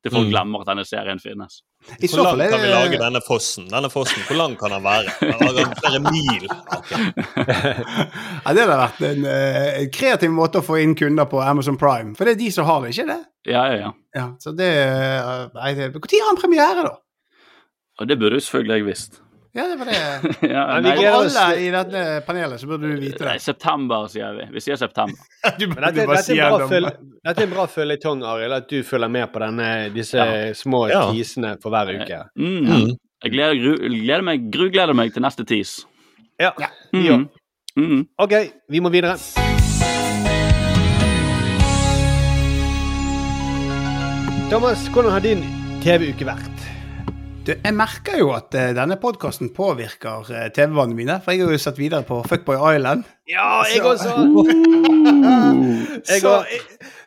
Til 0.08 0.16
folk 0.16 0.28
Mm. 0.28 0.32
glemmer 0.34 0.62
at 0.64 0.70
denne 0.72 0.86
serien 0.88 1.20
finnes. 1.20 1.60
I 1.88 2.08
Hvor 2.08 2.10
så 2.10 2.24
fall 2.24 2.38
lang 2.39 2.47
er 2.47 2.51
kan 2.55 2.62
vi 2.64 2.70
lage 2.72 2.99
denne 3.01 3.22
fossen? 3.26 3.68
Denne 3.70 3.89
fossen, 3.91 4.24
Hvor 4.28 4.38
lang 4.39 4.55
kan 4.60 4.72
den 4.72 4.84
være? 4.84 5.14
Den 5.20 5.43
lager 5.43 5.74
flere 5.82 5.99
mil. 6.08 6.47
Okay. 6.78 7.03
ja, 8.45 8.53
Det 8.53 8.64
hadde 8.64 8.80
vært 8.80 9.01
en 9.12 9.26
eh, 9.32 9.82
kreativ 9.93 10.32
måte 10.34 10.62
å 10.62 10.66
få 10.66 10.80
inn 10.82 10.95
kunder 10.97 11.28
på 11.30 11.41
Amazon 11.43 11.78
Prime. 11.78 12.16
For 12.18 12.26
det 12.26 12.38
er 12.38 12.41
de 12.45 12.49
som 12.55 12.66
har 12.70 12.82
det, 12.82 12.93
ikke 12.95 13.08
det? 13.12 13.20
Ja, 13.51 13.66
ja, 13.72 13.78
ja. 13.86 13.91
Ja, 14.18 14.26
så 14.41 14.55
det 14.58 14.72
eh, 14.74 15.47
Nei, 15.53 15.74
det 15.78 15.91
Når 15.93 16.18
har 16.22 16.32
han 16.32 16.41
premiere, 16.41 16.88
da? 16.88 16.95
Og 17.99 18.08
det 18.10 18.20
burde 18.20 18.38
jo 18.38 18.45
selvfølgelig 18.45 18.78
jeg 18.78 18.86
visst. 18.86 19.22
Ja, 19.58 19.64
det 19.72 19.76
var 19.80 19.86
det. 19.89 19.99
ja, 20.53 20.64
vi 20.78 20.82
nei, 20.86 20.91
Av 21.08 21.16
alle 21.18 21.45
i 21.58 21.70
dette 21.74 22.01
panelet 22.28 22.62
så 22.62 22.68
burde 22.70 22.91
du 22.91 22.99
vite 23.01 23.18
det. 23.24 23.26
nei, 23.32 23.38
september, 23.41 24.05
sier 24.14 24.36
vi. 24.38 24.45
Vi 24.53 24.62
sier 24.62 24.78
september. 24.78 25.18
Du 25.58 25.66
burde 25.72 25.89
dette, 25.95 26.05
bare 26.12 26.22
si 26.22 26.36
det. 26.38 26.93
dette 27.26 27.41
er 27.41 27.47
en 27.47 27.55
bra 27.55 27.66
føljetong, 27.72 28.22
Arild, 28.28 28.53
at 28.60 28.70
du 28.70 28.84
følger 28.86 29.10
med 29.16 29.32
på 29.34 29.41
denne, 29.41 29.70
disse 29.95 30.18
Ja. 30.22 30.53
små 30.53 30.84
Ja. 30.91 31.01
teasene 31.10 31.55
for 31.64 31.74
hver 31.74 31.89
uke. 31.95 32.22
Mm. 32.38 32.70
Mm. 32.70 32.95
Jeg 33.26 33.34
gleder, 33.34 33.58
gru, 33.64 33.76
gleder 33.97 34.22
meg, 34.30 34.45
grugleder 34.53 34.93
meg 34.93 35.14
til 35.16 35.26
neste 35.26 35.43
tease. 35.49 35.88
Ja. 36.39 36.51
Mm. 36.93 37.05
Ja. 37.08 37.18
Mm. 37.78 38.05
OK, 38.22 38.34
vi 38.70 38.80
må 38.86 38.89
videre. 38.93 39.18
Thomas, 44.49 44.88
hvordan 44.93 45.12
har 45.12 45.24
din 45.26 45.41
TV-uke 45.84 46.26
vært? 46.28 46.57
Du, 47.48 47.54
jeg 47.64 47.74
merker 47.78 48.18
jo 48.20 48.32
at 48.36 48.52
uh, 48.60 48.64
denne 48.76 48.98
podkasten 49.00 49.54
påvirker 49.56 50.26
uh, 50.28 50.39
TV-vanene 50.56 50.98
mine. 50.98 51.16
For 51.24 51.32
jeg 51.32 51.45
har 51.48 51.54
jo 51.56 51.60
sett 51.64 51.78
videre 51.80 52.04
på 52.08 52.18
Fuckboy 52.28 52.58
Island. 52.76 53.06
Ja, 53.32 53.62
jeg 53.72 53.80
Så- 53.80 53.93
også! 53.93 54.10
Jeg 56.08 56.22
så, 56.22 56.32
jeg, 56.52 56.60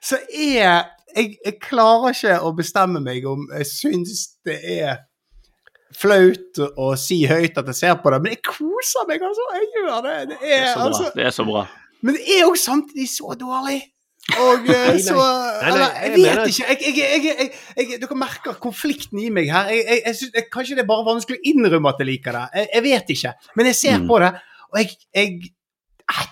så 0.03 0.17
jeg, 0.35 0.85
jeg 1.17 1.29
Jeg 1.45 1.55
klarer 1.63 2.11
ikke 2.15 2.35
å 2.45 2.51
bestemme 2.59 3.01
meg 3.05 3.25
om 3.29 3.45
jeg 3.55 3.67
syns 3.69 4.25
det 4.47 4.57
er 4.75 4.99
flaut 5.97 6.59
å 6.79 6.91
si 7.01 7.21
høyt 7.31 7.57
at 7.61 7.71
jeg 7.71 7.79
ser 7.79 7.95
på 8.03 8.11
det, 8.13 8.19
men 8.25 8.35
jeg 8.35 8.43
koser 8.47 9.07
meg, 9.09 9.23
altså. 9.27 9.47
Jeg 9.57 9.69
gjør 9.77 10.03
det. 10.07 10.17
Det 10.33 10.39
Det 10.43 10.51
er, 10.53 10.67
er 10.67 10.67
så 10.75 10.77
bra. 10.81 10.87
altså, 10.91 11.11
Det 11.17 11.25
er 11.27 11.35
så 11.39 11.47
bra. 11.49 11.63
men 12.03 12.19
det 12.19 12.27
er 12.37 12.43
jo 12.45 12.53
samtidig 12.65 13.09
så 13.15 13.35
dårlig. 13.41 13.79
Og 14.39 14.69
eh, 14.71 14.99
så 15.03 15.17
Eller, 15.67 15.89
jeg 16.05 16.13
vet 16.15 16.43
ikke. 16.53 16.67
Jeg, 16.69 16.79
jeg, 16.87 16.95
jeg, 16.97 17.23
jeg, 17.25 17.51
jeg, 17.91 18.01
dere 18.03 18.17
merker 18.21 18.53
konflikten 18.63 19.19
i 19.23 19.29
meg 19.35 19.51
her. 19.53 19.71
Jeg, 19.75 19.85
jeg, 19.89 20.03
jeg 20.07 20.17
synes, 20.21 20.33
jeg, 20.39 20.47
kanskje 20.53 20.77
det 20.79 20.85
er 20.85 20.89
bare 20.91 21.07
vanskelig 21.09 21.39
å 21.41 21.45
innrømme 21.53 21.89
at 21.93 22.03
jeg 22.03 22.09
liker 22.11 22.37
det. 22.39 22.45
Jeg, 22.61 22.69
jeg 22.75 22.83
vet 22.89 23.13
ikke. 23.17 23.33
Men 23.57 23.71
jeg 23.73 23.77
ser 23.81 23.99
Mm. 24.01 24.07
på 24.09 24.19
det, 24.23 24.31
og 24.71 24.79
jeg, 24.79 24.89
jeg 25.15 25.29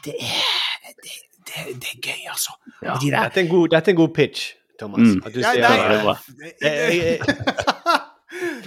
det, 0.05 0.15
er, 0.19 0.95
det, 1.03 1.17
det, 1.49 1.65
det 1.83 1.89
er 1.95 1.99
gøy, 2.03 2.23
altså. 2.31 2.55
Ja. 2.83 2.95
De 3.03 3.11
der 3.11 3.29
Dette 3.29 3.41
er 3.41 3.45
en 3.45 3.51
god, 3.53 3.69
dette 3.75 3.91
er 3.91 3.95
en 3.97 4.01
god 4.03 4.15
pitch, 4.15 4.41
Thomas. 4.79 4.99
Mm. 5.09 5.23
At 5.27 5.35
du 5.35 5.41
Ja, 5.41 5.53
sier 5.53 5.63
det 5.63 5.69
er 5.97 6.03
bra. 6.05 6.15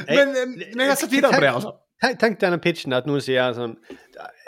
Men, 0.08 0.32
eh, 0.36 0.48
men 0.74 0.80
jeg 0.82 0.90
har 0.90 0.98
sett 0.98 1.12
videre 1.12 1.32
på 1.36 1.42
det, 1.44 1.52
altså. 1.54 1.72
Tenk, 2.02 2.16
tenk 2.20 2.40
denne 2.42 2.58
pitchen 2.58 2.96
at 2.98 3.06
noen 3.06 3.22
sier 3.22 3.52
sånn 3.54 3.76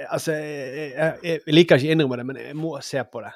Altså, 0.09 0.34
jeg, 0.34 0.88
jeg, 0.95 1.38
jeg 1.45 1.53
liker 1.53 1.77
ikke 1.77 1.91
å 1.91 1.93
innrømme 1.93 2.17
det, 2.19 2.25
men 2.25 2.39
jeg 2.41 2.55
må 2.57 2.71
se 2.84 3.03
på 3.13 3.21
det. 3.21 3.29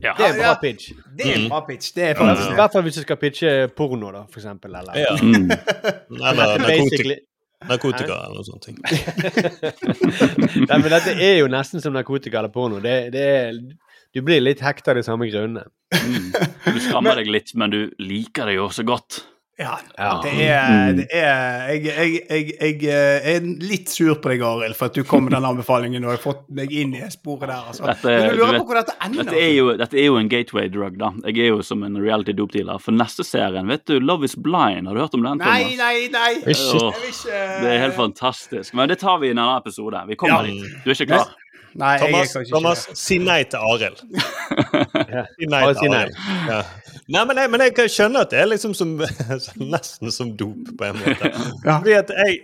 Ja. 0.00 0.14
Det 0.16 0.24
er 0.24 0.38
bra 0.38 0.54
pitch. 0.60 0.92
Det 1.18 1.26
er 1.28 1.42
bra 1.48 1.60
pitch. 1.66 1.92
Det 1.94 2.04
er 2.06 2.14
faktisk 2.16 2.54
I 2.54 2.56
hvert 2.56 2.72
fall 2.72 2.84
hvis 2.86 2.96
du 2.96 3.02
skal 3.04 3.18
pitche 3.20 3.50
porno, 3.76 4.08
da, 4.14 4.22
for 4.32 4.40
eksempel. 4.40 4.74
Eller. 4.80 4.96
Ja. 4.96 5.12
Mm. 5.22 5.50
Eller 6.12 6.42
er 6.54 6.62
narkotika, 6.62 7.14
narkotika 7.68 8.16
eller 8.24 8.36
noe 8.36 8.44
sånt. 8.46 8.64
ting. 8.66 8.78
Nei, 10.68 10.78
men 10.78 10.88
dette 10.92 11.14
er 11.14 11.36
jo 11.40 11.50
nesten 11.52 11.82
som 11.84 11.94
narkotika 11.96 12.40
eller 12.40 12.52
porno. 12.52 12.80
Det, 12.84 12.96
det 13.14 13.22
er, 13.22 13.60
du 14.12 14.22
blir 14.24 14.42
litt 14.42 14.60
hekta 14.64 14.92
av 14.92 15.00
de 15.00 15.04
samme 15.06 15.28
grunnene. 15.30 15.64
Mm. 15.92 16.32
Du 16.66 16.80
skammer 16.84 17.20
deg 17.20 17.30
litt, 17.32 17.54
men 17.58 17.72
du 17.72 17.80
liker 18.02 18.48
det 18.50 18.56
jo 18.58 18.68
så 18.72 18.84
godt. 18.88 19.22
Ja, 19.62 19.76
Ja. 19.98 20.10
det 20.24 20.32
er, 20.42 20.68
Mm. 20.72 20.96
det 20.98 21.06
er 21.12 21.68
jeg, 21.72 21.82
jeg, 21.86 22.12
jeg, 22.28 22.54
jeg 22.60 22.84
eh, 22.90 23.28
er 23.36 23.40
litt 23.62 23.88
sur 23.92 24.14
på 24.18 24.30
deg, 24.32 24.42
Arild, 24.42 24.74
for 24.76 24.86
at 24.90 24.94
du 24.98 25.02
kom 25.06 25.24
med 25.28 25.32
den 25.36 25.44
anbefalingen 25.46 26.04
og 26.04 26.10
har 26.16 26.20
fått 26.22 26.42
meg 26.50 26.72
inn 26.72 26.94
i 26.98 27.02
sporet 27.14 27.46
der. 27.48 27.62
Altså. 27.70 27.84
Dette- 27.86 28.10
Men 28.10 28.28
du 28.28 28.36
du 28.36 28.40
lurer 28.42 28.52
vet- 28.56 28.60
på 28.62 28.66
hvor 28.72 28.80
dette 28.80 28.96
ender. 29.06 29.24
Dette 29.24 29.38
er, 29.40 29.52
jo, 29.56 29.76
dette 29.78 29.94
er 30.02 30.06
jo 30.08 30.16
en 30.18 30.28
gateway 30.28 30.68
drug, 30.68 30.98
da. 30.98 31.12
Jeg 31.26 31.38
er 31.38 31.48
jo 31.54 31.60
som 31.62 31.82
en 31.86 31.96
reality 32.02 32.32
dope-dealer. 32.32 32.80
For 32.80 32.92
neste 32.92 33.24
serien, 33.24 33.66
vet 33.68 33.84
du, 33.86 34.00
Love 34.00 34.24
is 34.24 34.34
blind, 34.34 34.86
har 34.88 34.94
du 34.94 35.00
hørt 35.00 35.14
om 35.14 35.22
den? 35.22 35.38
Nei, 35.38 35.62
Thomas? 35.62 35.78
nei, 35.78 36.08
nei! 36.08 36.08
nei. 36.08 36.32
Jeg 36.34 36.44
vil 36.44 37.12
ikke 37.12 37.62
Det 37.62 37.70
er 37.76 37.78
helt 37.86 37.94
fantastisk. 37.94 38.74
Men 38.74 38.88
det 38.88 38.98
tar 38.98 39.18
vi 39.22 39.28
i 39.28 39.30
en 39.30 39.38
annen 39.38 39.60
episode. 39.62 40.02
Vi 40.08 40.16
kommer 40.16 40.44
Ja. 40.44 40.50
dit. 40.50 40.84
Du 40.84 40.90
er 40.90 40.94
ikke 40.94 41.06
klar? 41.06 41.28
Nei, 41.74 41.96
jeg 41.96 42.02
er 42.02 42.12
Thomas, 42.12 42.48
Thomas 42.50 42.86
ikke 42.88 42.96
si 43.00 43.18
nei 43.18 43.42
til 43.44 43.58
Arild. 43.58 44.02
Si 45.38 45.46
nei 45.48 45.72
til. 45.72 45.94
Arild. 45.94 46.16
Ja. 46.48 46.62
Nei, 47.10 47.24
men 47.26 47.38
jeg, 47.40 47.50
men 47.50 47.64
jeg 47.64 47.74
kan 47.74 47.88
skjønne 47.90 48.22
at 48.22 48.30
det 48.30 48.38
er 48.38 48.48
liksom 48.50 48.74
som, 48.78 48.94
nesten 49.74 50.14
som 50.14 50.30
dop, 50.38 50.70
på 50.78 50.86
en 50.86 51.00
måte. 51.00 51.32
Ja. 51.64 51.78
Fordi 51.80 51.96
at 51.98 52.12
jeg, 52.14 52.38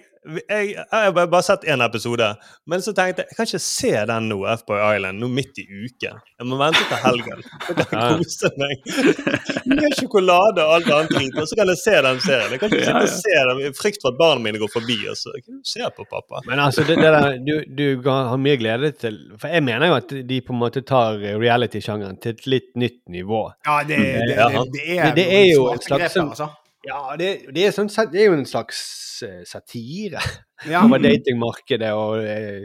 jeg, 0.48 0.70
jeg 0.74 0.86
har 0.92 1.12
bare 1.16 1.42
sett 1.46 1.64
én 1.70 1.82
episode, 1.84 2.28
men 2.66 2.82
så 2.84 2.92
tenkte 2.96 3.22
jeg 3.24 3.28
jeg 3.32 3.36
kan 3.38 3.46
ikke 3.48 3.60
se 3.64 3.92
den 4.10 4.28
nå, 4.30 4.38
F-Boy 4.56 4.80
Island, 4.96 5.18
nå 5.22 5.28
midt 5.32 5.58
i 5.62 5.66
uken. 5.84 6.18
Jeg 6.38 6.46
må 6.50 6.58
vente 6.60 6.82
til 6.88 7.00
helgen. 7.02 7.42
Så 7.68 7.74
kan 7.90 8.02
jeg 8.02 8.18
kose 8.22 8.50
meg 8.58 9.72
med 9.78 9.96
sjokolade 9.98 10.64
og 10.64 10.74
alt 10.78 10.90
annet 10.96 11.14
dritt, 11.14 11.38
og 11.42 11.48
så 11.50 11.58
kan 11.58 11.72
jeg 11.72 11.80
se 11.82 11.94
den 12.08 12.20
serien. 12.24 12.52
Jeg 12.54 12.62
kan 12.62 12.72
ikke 12.72 12.84
sitte 12.88 13.02
og 13.04 13.12
se 13.14 13.36
den 13.50 13.62
i 13.68 13.72
frykt 13.78 14.02
for 14.04 14.14
at 14.14 14.18
barna 14.20 14.44
mine 14.44 14.60
går 14.62 14.72
forbi. 14.72 14.98
Og 15.12 15.18
så, 15.20 15.32
kan 15.44 15.58
du 15.60 15.70
se 15.72 15.90
på 15.96 16.06
pappa. 16.10 16.42
Men 16.48 16.62
altså, 16.66 16.84
det, 16.88 16.98
det 17.02 17.12
der, 17.14 17.38
du, 17.44 17.54
du 17.78 18.08
har 18.08 18.36
mye 18.40 18.56
glede 18.60 18.92
til 18.98 19.18
For 19.40 19.52
jeg 19.52 19.64
mener 19.66 19.90
jo 19.92 19.98
at 19.98 20.14
de 20.28 20.40
på 20.44 20.54
en 20.54 20.60
måte 20.62 20.82
tar 20.88 21.18
reality-sjangeren 21.42 22.18
til 22.22 22.36
et 22.36 22.46
litt 22.50 22.70
nytt 22.78 23.00
nivå. 23.12 23.44
Ja, 23.66 23.80
det, 23.88 23.98
det, 23.98 24.38
det, 24.74 24.86
er, 24.98 25.04
Det- 25.08 25.14
det 25.18 25.26
er 25.40 25.46
jo 25.52 25.68
et 25.72 25.84
slags 25.84 26.14
grep 26.14 26.24
altså. 26.30 26.48
Ja, 26.88 27.02
det, 27.20 27.28
det, 27.54 27.66
er, 27.68 27.74
sånn, 27.76 27.90
det 28.12 28.22
er 28.22 28.30
jo 28.30 28.36
en 28.38 28.46
slags 28.48 28.78
eh, 29.26 29.42
satire 29.48 30.22
Ja. 30.66 30.80
over 30.86 30.98
datingmarkedet 31.04 31.90
og 31.94 32.22
eh, 32.24 32.64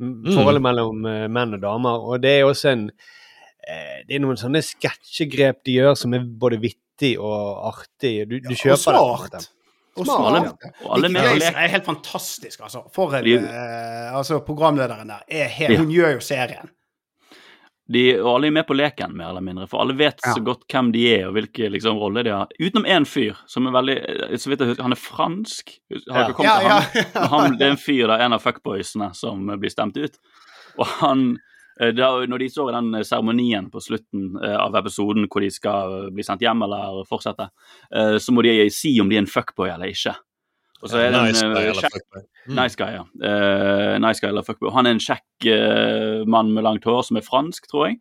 m- 0.00 0.24
forholdet 0.32 0.64
mellom 0.64 1.04
eh, 1.06 1.26
menn 1.30 1.54
og 1.58 1.62
damer. 1.62 2.00
Og 2.08 2.22
det 2.24 2.38
er 2.40 2.48
også 2.48 2.72
en 2.74 2.88
Det 4.08 4.14
er 4.16 4.22
noen 4.24 4.38
sånne 4.40 4.62
sketsjegrep 4.64 5.58
de 5.68 5.74
gjør 5.76 5.94
som 6.00 6.14
er 6.16 6.22
både 6.40 6.56
vittig 6.62 7.10
og 7.20 7.58
artig. 7.68 8.14
Du, 8.30 8.38
du 8.40 8.46
Og 8.54 8.56
kjøper 8.56 8.78
det. 8.78 8.84
på 8.86 9.02
en 9.04 9.22
måte. 9.26 9.42
Og 9.98 10.06
Smart, 10.06 10.46
smart. 10.46 10.64
Og 10.86 10.92
alle 10.94 11.08
med 11.10 11.26
på 11.26 11.50
er 11.50 11.72
helt 11.74 11.84
fantastisk, 11.84 12.60
altså. 12.64 12.84
For 12.94 13.12
en 13.18 13.26
eh, 13.44 14.14
altså, 14.16 14.38
Programlederen 14.46 15.10
der 15.12 15.24
er 15.28 15.48
helt 15.52 15.74
Ja. 15.74 15.80
Hun 15.82 15.90
gjør 15.92 16.14
jo 16.16 16.20
serien. 16.24 16.70
De, 17.88 18.02
og 18.20 18.34
alle 18.34 18.50
er 18.50 18.52
med 18.58 18.66
på 18.68 18.74
leken, 18.76 19.14
mer 19.16 19.30
eller 19.30 19.40
mindre. 19.40 19.64
For 19.70 19.80
alle 19.80 19.94
vet 19.96 20.18
Ja. 20.24 20.34
så 20.36 20.42
godt 20.44 20.66
hvem 20.68 20.90
de 20.92 21.06
er, 21.14 21.22
og 21.30 21.32
hvilke 21.38 21.70
liksom, 21.72 21.96
roller 21.96 22.22
de 22.26 22.34
har. 22.34 22.50
Utenom 22.60 22.84
én 22.84 23.06
fyr 23.08 23.36
som 23.48 23.66
er 23.66 23.72
veldig 23.72 23.96
eh, 24.28 24.36
så 24.36 24.50
vidt 24.52 24.60
jeg 24.60 24.68
husker, 24.74 24.82
Han 24.84 24.92
er 24.92 25.00
fransk. 25.00 25.72
Har 26.10 26.26
dere 26.26 26.34
kommet 26.36 26.68
Ja, 26.68 26.80
til 26.84 27.00
ja, 27.02 27.04
han? 27.22 27.28
han? 27.32 27.56
Det 27.58 27.64
er 27.66 27.70
en 27.72 27.80
fyr, 27.80 28.06
da, 28.10 28.18
en 28.26 28.36
av 28.36 28.44
fuckboysene, 28.44 29.08
som 29.16 29.46
blir 29.56 29.72
stemt 29.72 29.96
ut. 29.96 30.18
Og 30.78 30.86
han 31.00 31.24
eh, 31.80 31.94
da, 31.96 32.10
Når 32.28 32.38
de 32.44 32.50
står 32.52 32.70
i 32.70 32.76
den 32.76 32.94
eh, 33.00 33.06
seremonien 33.08 33.70
på 33.72 33.80
slutten 33.80 34.36
av 34.44 34.76
episoden 34.76 35.24
hvor 35.32 35.40
de 35.40 35.50
skal 35.50 36.10
bli 36.12 36.22
sendt 36.28 36.42
hjem 36.44 36.62
eller 36.68 37.00
fortsette, 37.08 37.48
så 38.20 38.32
må 38.36 38.42
de 38.44 38.68
si 38.74 38.98
om 39.00 39.08
de 39.08 39.16
er 39.16 39.24
en 39.24 39.30
fuckboy 39.30 39.70
eller 39.72 39.88
ikke. 39.94 40.12
Og 40.82 40.90
så 40.92 41.00
er 41.00 41.10
det 41.10 41.22
Nice 41.24 41.44
en 41.44 41.54
guy 41.54 41.62
eh, 41.62 41.70
eller 41.70 41.94
fuckboy. 41.94 42.26
Mm. 42.46 42.58
Nice 42.58 42.78
guy, 42.78 42.92
ja. 42.94 43.04
Uh, 43.18 43.94
nice 44.04 44.22
guy 44.22 44.28
eller 44.30 44.46
fuckboy. 44.46 44.70
Han 44.76 44.86
er 44.86 44.94
en 44.94 45.02
kjekk 45.02 45.48
uh, 45.50 46.26
mann 46.30 46.52
med 46.54 46.62
langt 46.66 46.86
hår 46.86 47.02
som 47.08 47.18
er 47.18 47.26
fransk, 47.26 47.66
tror 47.70 47.88
jeg. 47.88 47.98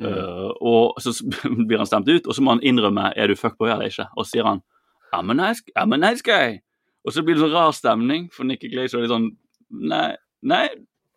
Eh, 0.00 0.50
og 0.60 0.96
så 1.04 1.12
blir 1.68 1.78
han 1.78 1.88
stemt 1.88 2.08
ut, 2.08 2.26
og 2.26 2.34
så 2.34 2.42
må 2.42 2.56
han 2.56 2.64
innrømme 2.64 3.10
er 3.16 3.28
du 3.28 3.36
fuckboy 3.36 3.70
eller 3.70 3.90
ikke. 3.90 4.08
Og 4.16 4.26
så 4.26 4.36
sier 4.36 4.48
han 4.48 4.62
I'm 5.14 5.32
a 5.32 5.34
nice, 5.34 5.62
I'm 5.76 5.94
a 5.94 5.98
nice 6.00 6.24
guy. 6.24 6.60
Og 7.04 7.12
så 7.12 7.24
blir 7.24 7.36
det 7.36 7.44
sånn 7.44 7.54
rar 7.54 7.74
stemning, 7.76 8.28
for 8.32 8.48
Nikki 8.48 8.70
Glazer 8.72 9.00
er 9.00 9.06
litt 9.06 9.12
sånn 9.12 9.30
Nei, 9.70 10.16
nei, 10.42 10.64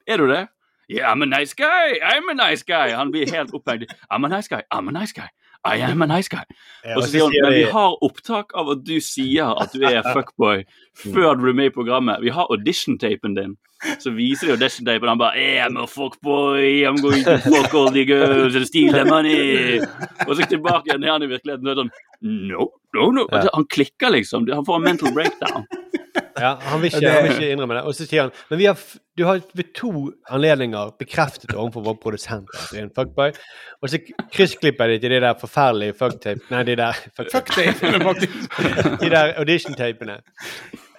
er 0.05 0.21
du 0.21 0.27
det? 0.29 0.43
Yeah, 0.91 1.09
I'm 1.09 1.23
a 1.23 1.25
nice 1.25 1.55
guy, 1.57 1.97
I'm 2.05 2.29
a 2.29 2.35
nice 2.37 2.61
guy. 2.67 2.91
Han 2.93 3.09
blir 3.09 3.31
helt 3.31 3.53
opphengt. 3.55 3.87
I'm 4.11 4.27
a 4.27 4.29
nice 4.29 4.51
guy, 4.51 4.61
I'm 4.69 4.91
a 4.91 4.93
nice 4.93 5.15
guy. 5.15 5.31
I 5.66 5.78
am 5.80 6.01
a 6.03 6.07
nice 6.07 6.28
guy. 6.28 6.43
Ja, 6.84 6.97
Og 6.97 7.05
så 7.05 7.09
sier 7.14 7.28
han 7.30 7.36
men 7.45 7.53
vi 7.55 7.68
har 7.72 7.93
opptak 8.03 8.51
av 8.59 8.72
at 8.74 8.82
du 8.84 8.97
sier 8.99 9.53
at 9.61 9.72
du 9.72 9.86
er 9.88 10.01
fuckboy 10.16 10.66
før 11.05 11.38
du 11.39 11.45
er 11.49 11.55
med 11.55 11.72
i 11.72 11.74
programmet. 11.76 12.20
Vi 12.24 12.34
har 12.36 12.49
audition-tapen 12.51 13.38
din. 13.38 13.53
Så 13.99 14.11
viser 14.16 14.47
de 14.47 14.55
audition-tapen, 14.57 15.07
og 15.07 15.14
han 15.14 15.22
bare 15.22 15.45
I'm 15.64 15.80
a 15.80 15.88
fuckboy, 15.88 16.84
I'm 16.88 16.99
going 17.03 17.24
to 17.28 17.38
fuck 17.43 17.74
all 17.74 17.91
the 17.91 18.05
girls 18.07 18.55
and 18.55 18.68
steal 18.68 18.91
their 18.95 19.07
money. 19.07 19.80
Og 20.28 20.36
så 20.36 20.47
tilbake 20.51 20.88
igjen 20.91 21.03
er 21.07 21.16
han 21.16 21.24
i 21.24 21.32
virkeligheten. 21.32 21.72
Og 21.72 21.80
sånn 21.82 21.93
No, 22.24 22.70
no, 22.95 23.09
no. 23.11 23.26
Ja. 23.32 23.49
Han 23.53 23.66
klikker 23.68 24.14
liksom. 24.16 24.47
Han 24.51 24.64
får 24.68 24.80
en 24.80 24.86
mental 24.91 25.11
breakdown. 25.16 25.66
Ja, 26.39 26.55
han 26.61 26.81
vil, 26.81 26.89
ikke, 26.89 27.09
han 27.09 27.23
vil 27.25 27.31
ikke 27.36 27.49
innrømme 27.53 27.75
det. 27.77 27.84
Og 27.89 27.95
så 27.97 28.05
sier 28.09 28.23
han 28.25 28.31
Men 28.49 28.59
vi 28.59 28.65
har, 28.65 28.79
du 29.17 29.23
har 29.27 29.41
ved 29.53 29.73
to 29.77 29.91
anledninger 30.34 30.93
bekreftet 30.99 31.53
overfor 31.53 31.84
vår 31.86 31.97
produsent 32.01 32.49
at 32.57 32.71
du 32.71 32.77
er 32.79 32.88
en 32.88 32.93
fuckboy. 32.95 33.34
Og 33.81 33.91
så 33.91 33.99
kryssklipper 34.34 34.93
de 34.93 34.99
til 35.03 35.13
de 35.13 35.19
der 35.21 35.38
forferdelige 35.39 35.93
fucktape... 35.99 36.41
Nei, 36.49 36.63
de 36.67 36.75
der 36.79 36.97
Fucktape, 37.17 37.73
faktisk. 38.03 38.57
De 39.03 39.09
der 39.13 39.34
audition-tapene. 39.41 40.17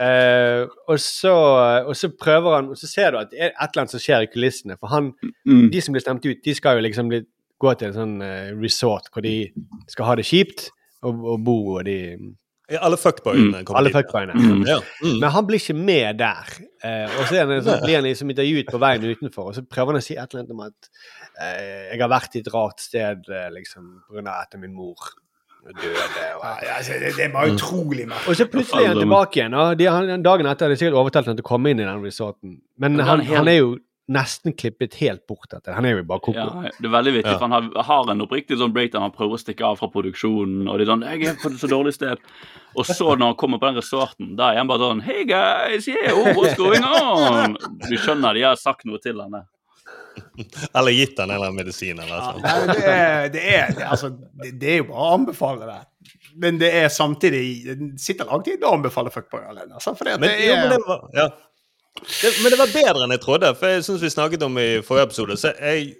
Eh, 0.00 0.66
og, 0.88 1.00
så, 1.00 1.32
og 1.86 1.96
så 1.96 2.08
prøver 2.20 2.56
han 2.56 2.68
Og 2.74 2.78
så 2.78 2.88
ser 2.90 3.10
du 3.14 3.18
at 3.20 3.28
det 3.30 3.38
er 3.40 3.52
et 3.52 3.68
eller 3.70 3.84
annet 3.84 3.94
som 3.94 4.02
skjer 4.02 4.24
i 4.26 4.30
kulissene. 4.32 4.76
For 4.80 4.90
han, 4.94 5.12
Mm. 5.46 5.70
de 5.72 5.80
som 5.80 5.92
blir 5.92 6.00
stemt 6.00 6.24
ut, 6.26 6.38
de 6.44 6.54
skal 6.56 6.78
jo 6.78 6.82
liksom 6.86 7.08
bli, 7.10 7.20
gå 7.60 7.74
til 7.78 7.90
en 7.90 7.94
sånn 7.96 8.14
uh, 8.22 8.52
resort 8.62 9.10
hvor 9.12 9.22
de 9.24 9.50
skal 9.92 10.06
ha 10.08 10.14
det 10.16 10.24
kjipt 10.24 10.70
og, 11.04 11.20
og 11.20 11.42
bo 11.44 11.56
og 11.76 11.84
de 11.84 11.98
Ja, 12.72 12.80
alle 12.86 12.96
fuckboyene 12.96 13.60
kommer 13.64 13.78
Alle 13.78 13.90
dit, 13.90 13.96
ja. 13.96 14.00
fuckboyene. 14.00 14.34
Mm. 14.40 14.62
Ja. 14.68 14.78
Mm. 15.02 15.18
Men 15.20 15.32
han 15.34 15.48
blir 15.48 15.60
ikke 15.60 15.76
med 15.76 16.20
der. 16.22 16.54
Eh, 16.80 17.18
og 17.18 17.26
så, 17.28 17.34
er 17.36 17.50
han, 17.50 17.58
så 17.64 17.76
blir 17.82 17.98
han 17.98 18.06
liksom 18.06 18.30
intervjuet 18.32 18.70
på 18.72 18.80
veien 18.80 19.04
utenfor, 19.04 19.50
og 19.50 19.58
så 19.58 19.64
prøver 19.68 19.92
han 19.92 20.00
å 20.00 20.04
si 20.06 20.16
et 20.16 20.24
eller 20.24 20.44
annet 20.44 20.54
om 20.54 20.62
at 20.64 20.88
eh, 21.44 21.90
jeg 21.90 22.00
har 22.00 22.12
vært 22.14 22.38
i 22.38 22.42
et 22.44 22.48
rart 22.54 22.80
sted 22.80 23.28
eh, 23.28 23.50
liksom 23.52 23.90
pga. 24.08 24.38
at 24.40 24.56
min 24.60 24.72
mor 24.72 25.12
døde. 25.64 26.24
Og, 26.40 26.44
altså, 26.76 26.96
det, 27.00 27.14
det 27.16 27.26
er 27.26 27.32
bare 27.32 27.52
utrolig 27.52 28.08
merkelig. 28.08 28.28
og 28.28 28.36
så 28.36 28.46
plutselig 28.52 28.84
er 28.84 28.92
han 28.92 29.00
tilbake 29.00 29.40
igjen. 29.40 29.56
Og 29.60 29.78
de, 29.80 29.88
han, 29.88 30.24
dagen 30.24 30.48
etter 30.48 30.66
hadde 30.66 30.76
de 30.76 30.80
sikkert 30.82 31.00
overtalt 31.00 31.28
han 31.30 31.40
til 31.40 31.44
å 31.44 31.50
komme 31.52 31.72
inn 31.72 31.80
i 31.84 31.88
den 31.88 32.04
resorten. 32.04 32.58
Men 32.80 32.96
Men 32.96 33.06
han, 33.06 33.24
han 33.24 33.42
han 33.42 33.52
er 33.52 33.60
jo 33.60 33.74
nesten 34.12 34.52
klippet 34.52 34.94
helt 35.00 35.22
bort 35.26 35.52
etter. 35.56 35.72
Han 35.72 35.86
er 35.88 35.94
jo 35.96 36.02
bare 36.04 36.20
koko. 36.20 36.36
Ja, 36.36 36.70
det 36.76 36.88
er 36.88 36.92
veldig 36.92 37.12
vittig, 37.14 37.30
Ja. 37.32 37.38
for 37.38 37.48
han 37.48 37.54
har, 37.56 37.82
har 37.88 38.10
en 38.12 38.20
oppriktig 38.20 38.58
sånn 38.60 38.72
breakdown. 38.74 39.02
Han 39.06 39.14
prøver 39.16 39.38
å 39.38 39.40
stikke 39.40 39.64
av 39.64 39.78
fra 39.80 39.88
produksjonen, 39.88 40.68
og 40.68 40.76
det 40.78 40.84
er 40.86 40.92
sånn 40.92 41.04
'Jeg 41.08 41.24
er 41.30 41.38
på 41.40 41.48
et 41.52 41.60
så 41.60 41.68
dårlig 41.70 41.94
sted'. 41.96 42.18
Og 42.76 42.84
så 42.84 43.16
når 43.16 43.26
han 43.32 43.34
kommer 43.40 43.58
på 43.58 43.66
den 43.72 43.80
resorten, 43.80 44.36
da 44.36 44.50
er 44.52 44.58
han 44.58 44.66
bare 44.68 44.78
sånn 44.78 45.02
'Hey 45.02 45.24
guys, 45.24 45.88
yeah, 45.88 46.12
oh, 46.12 46.34
what's 46.36 46.56
going 46.56 46.84
on?' 46.84 47.56
Du 47.88 47.96
skjønner 47.96 48.34
de 48.34 48.42
har 48.42 48.56
sagt 48.56 48.84
noe 48.84 48.98
til 48.98 49.20
henne. 49.20 49.46
Eller 50.74 50.92
gitt 50.92 51.18
han 51.18 51.30
en 51.30 51.36
eller 51.36 51.46
annen 51.48 51.56
medisin. 51.56 51.98
eller 51.98 52.12
noe 52.12 52.32
sånt. 52.32 52.44
Ja, 52.44 52.66
det, 52.66 52.84
er, 52.84 53.28
det, 53.28 53.42
er, 53.42 53.72
det, 53.74 53.82
altså, 53.88 54.10
det, 54.42 54.52
det 54.60 54.68
er 54.68 54.76
jo 54.82 54.84
bare 54.90 55.00
å 55.00 55.14
anbefale 55.18 55.66
det. 55.66 55.80
Men 56.36 56.58
det 56.58 56.70
er 56.74 56.88
samtidig 56.88 57.42
Det 57.64 58.00
sitter 58.02 58.26
langt 58.26 58.46
inne 58.50 58.66
å 58.66 58.74
anbefale 58.74 59.10
fuckboy 59.10 59.44
alene. 59.48 59.74
Altså, 59.74 59.94
for 59.96 60.04
det, 60.04 60.18
Men, 60.20 60.28
det 60.30 60.46
jo, 60.46 60.52
er, 60.52 60.68
men, 60.68 60.70
det 60.70 60.86
var, 60.86 61.04
ja. 61.14 61.28
Det, 62.00 62.30
men 62.42 62.50
det 62.52 62.58
var 62.58 62.72
bedre 62.74 63.04
enn 63.06 63.14
jeg 63.14 63.22
trodde, 63.22 63.50
for 63.58 63.70
jeg 63.70 63.84
syns 63.86 64.02
vi 64.02 64.10
snakket 64.12 64.42
om 64.46 64.56
i 64.58 64.68
forrige 64.84 65.08
episode. 65.10 65.36
Så 65.40 65.52
jeg, 65.60 65.94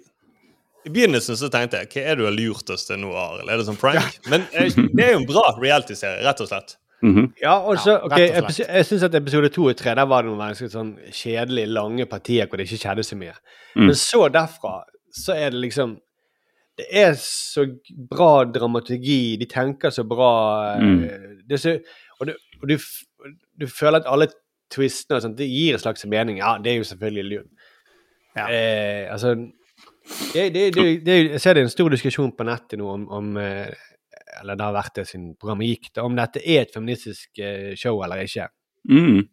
I 0.85 0.89
begynnelsen 0.93 1.37
så 1.39 1.49
tenkte 1.53 1.79
jeg 1.81 1.89
hva 1.93 2.01
er 2.03 2.15
det 2.15 2.23
du 2.23 2.25
har 2.29 2.35
lurt 2.35 2.69
oss 2.75 2.85
til 2.85 2.99
nå, 3.01 3.13
Arild? 3.17 3.49
Er 3.49 3.57
det 3.61 3.67
sånn 3.69 3.79
prank? 3.81 4.19
Men 4.29 4.43
jeg, 4.53 4.75
det 4.93 5.05
er 5.07 5.13
jo 5.15 5.21
en 5.23 5.29
bra 5.29 5.45
reality-serie, 5.61 6.21
rett 6.27 6.43
og 6.45 6.51
slett. 6.51 6.75
Mhm. 7.05 7.25
Ja, 7.41 7.55
og 7.59 7.77
så, 7.81 7.97
Ja, 7.97 8.05
ok, 8.07 8.13
og 8.45 8.51
slett. 8.55 8.69
Jeg 8.75 8.85
syns 8.89 9.03
at 9.07 9.15
episode 9.19 9.49
to 9.53 9.65
og 9.69 9.75
tre 9.77 9.93
der 9.97 10.07
var 10.09 10.23
det 10.23 10.31
noen 10.31 10.41
ganske 10.45 10.69
sånn 10.71 10.93
kjedelige, 11.13 11.69
lange 11.73 12.05
partier 12.09 12.47
hvor 12.47 12.57
det 12.61 12.67
ikke 12.69 12.81
skjedde 12.83 13.03
så 13.05 13.17
mye. 13.19 13.33
Mm. 13.75 13.87
Men 13.89 13.97
så 13.99 14.21
derfra 14.31 14.77
så 15.15 15.35
er 15.35 15.51
det 15.55 15.61
liksom 15.63 15.97
Det 16.75 16.85
er 16.91 17.13
så 17.15 17.63
bra 18.11 18.43
dramaturgi, 18.51 19.37
de 19.39 19.45
tenker 19.47 19.93
så 19.95 20.03
bra 20.03 20.31
eh, 20.75 20.81
Mm. 20.83 20.97
det 21.47 21.55
er 21.55 21.61
så, 21.61 21.75
Og, 22.19 22.27
du, 22.27 22.33
og 22.61 22.67
du, 22.67 22.77
du 23.59 23.65
føler 23.67 24.01
at 24.01 24.07
alle 24.11 24.27
twistene 24.71 25.19
og 25.19 25.25
sånt, 25.25 25.37
det 25.39 25.47
gir 25.49 25.77
en 25.77 25.83
slags 25.83 26.05
mening. 26.09 26.39
Ja, 26.41 26.55
det 26.61 26.73
er 26.73 26.79
jo 26.79 26.87
selvfølgelig 26.89 27.25
lurt. 27.29 27.69
Ja. 28.35 28.47
Eh, 28.51 29.11
altså 29.13 29.35
det, 30.33 30.49
det, 30.51 30.63
det, 30.75 30.83
det, 31.05 31.13
Jeg 31.31 31.41
ser 31.41 31.55
det 31.55 31.61
er 31.63 31.69
en 31.69 31.71
stor 31.71 31.93
diskusjon 31.93 32.33
på 32.35 32.45
nettet 32.45 32.77
nå 32.81 32.89
om, 32.91 33.05
om 33.15 33.37
eh, 33.39 33.71
Eller 34.41 34.59
det 34.59 34.65
har 34.65 34.75
vært 34.75 34.99
det 34.99 35.05
siden 35.07 35.29
programmet 35.39 35.71
gikk, 35.71 35.93
da, 35.95 36.03
om 36.03 36.17
dette 36.17 36.43
er 36.43 36.65
et 36.65 36.75
feministisk 36.75 37.39
eh, 37.39 37.71
show 37.79 38.01
eller 38.03 38.25
ikke. 38.25 38.49
Mm. 38.91 39.23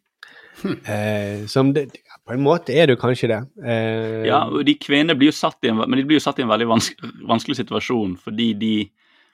Eh, 0.63 1.43
som 1.51 1.73
det, 1.75 1.89
på 2.23 2.33
en 2.35 2.43
måte 2.45 2.71
er 2.71 2.87
det 2.87 2.95
jo 2.95 3.01
kanskje 3.01 3.29
det. 3.33 3.39
Eh, 3.65 4.23
Ja, 4.29 4.45
og 4.47 4.63
de 4.65 4.77
kvinnene 4.79 5.17
blir 5.19 5.33
jo 5.33 5.35
satt 5.35 5.65
i 5.65 5.71
en, 5.73 5.81
men 5.81 5.99
de 5.99 6.05
blir 6.07 6.21
jo 6.21 6.23
satt 6.23 6.39
i 6.39 6.45
en 6.45 6.51
veldig 6.51 6.69
vanske, 6.69 7.11
vanskelig 7.27 7.59
situasjon 7.59 8.15
fordi 8.23 8.53
de 8.61 8.73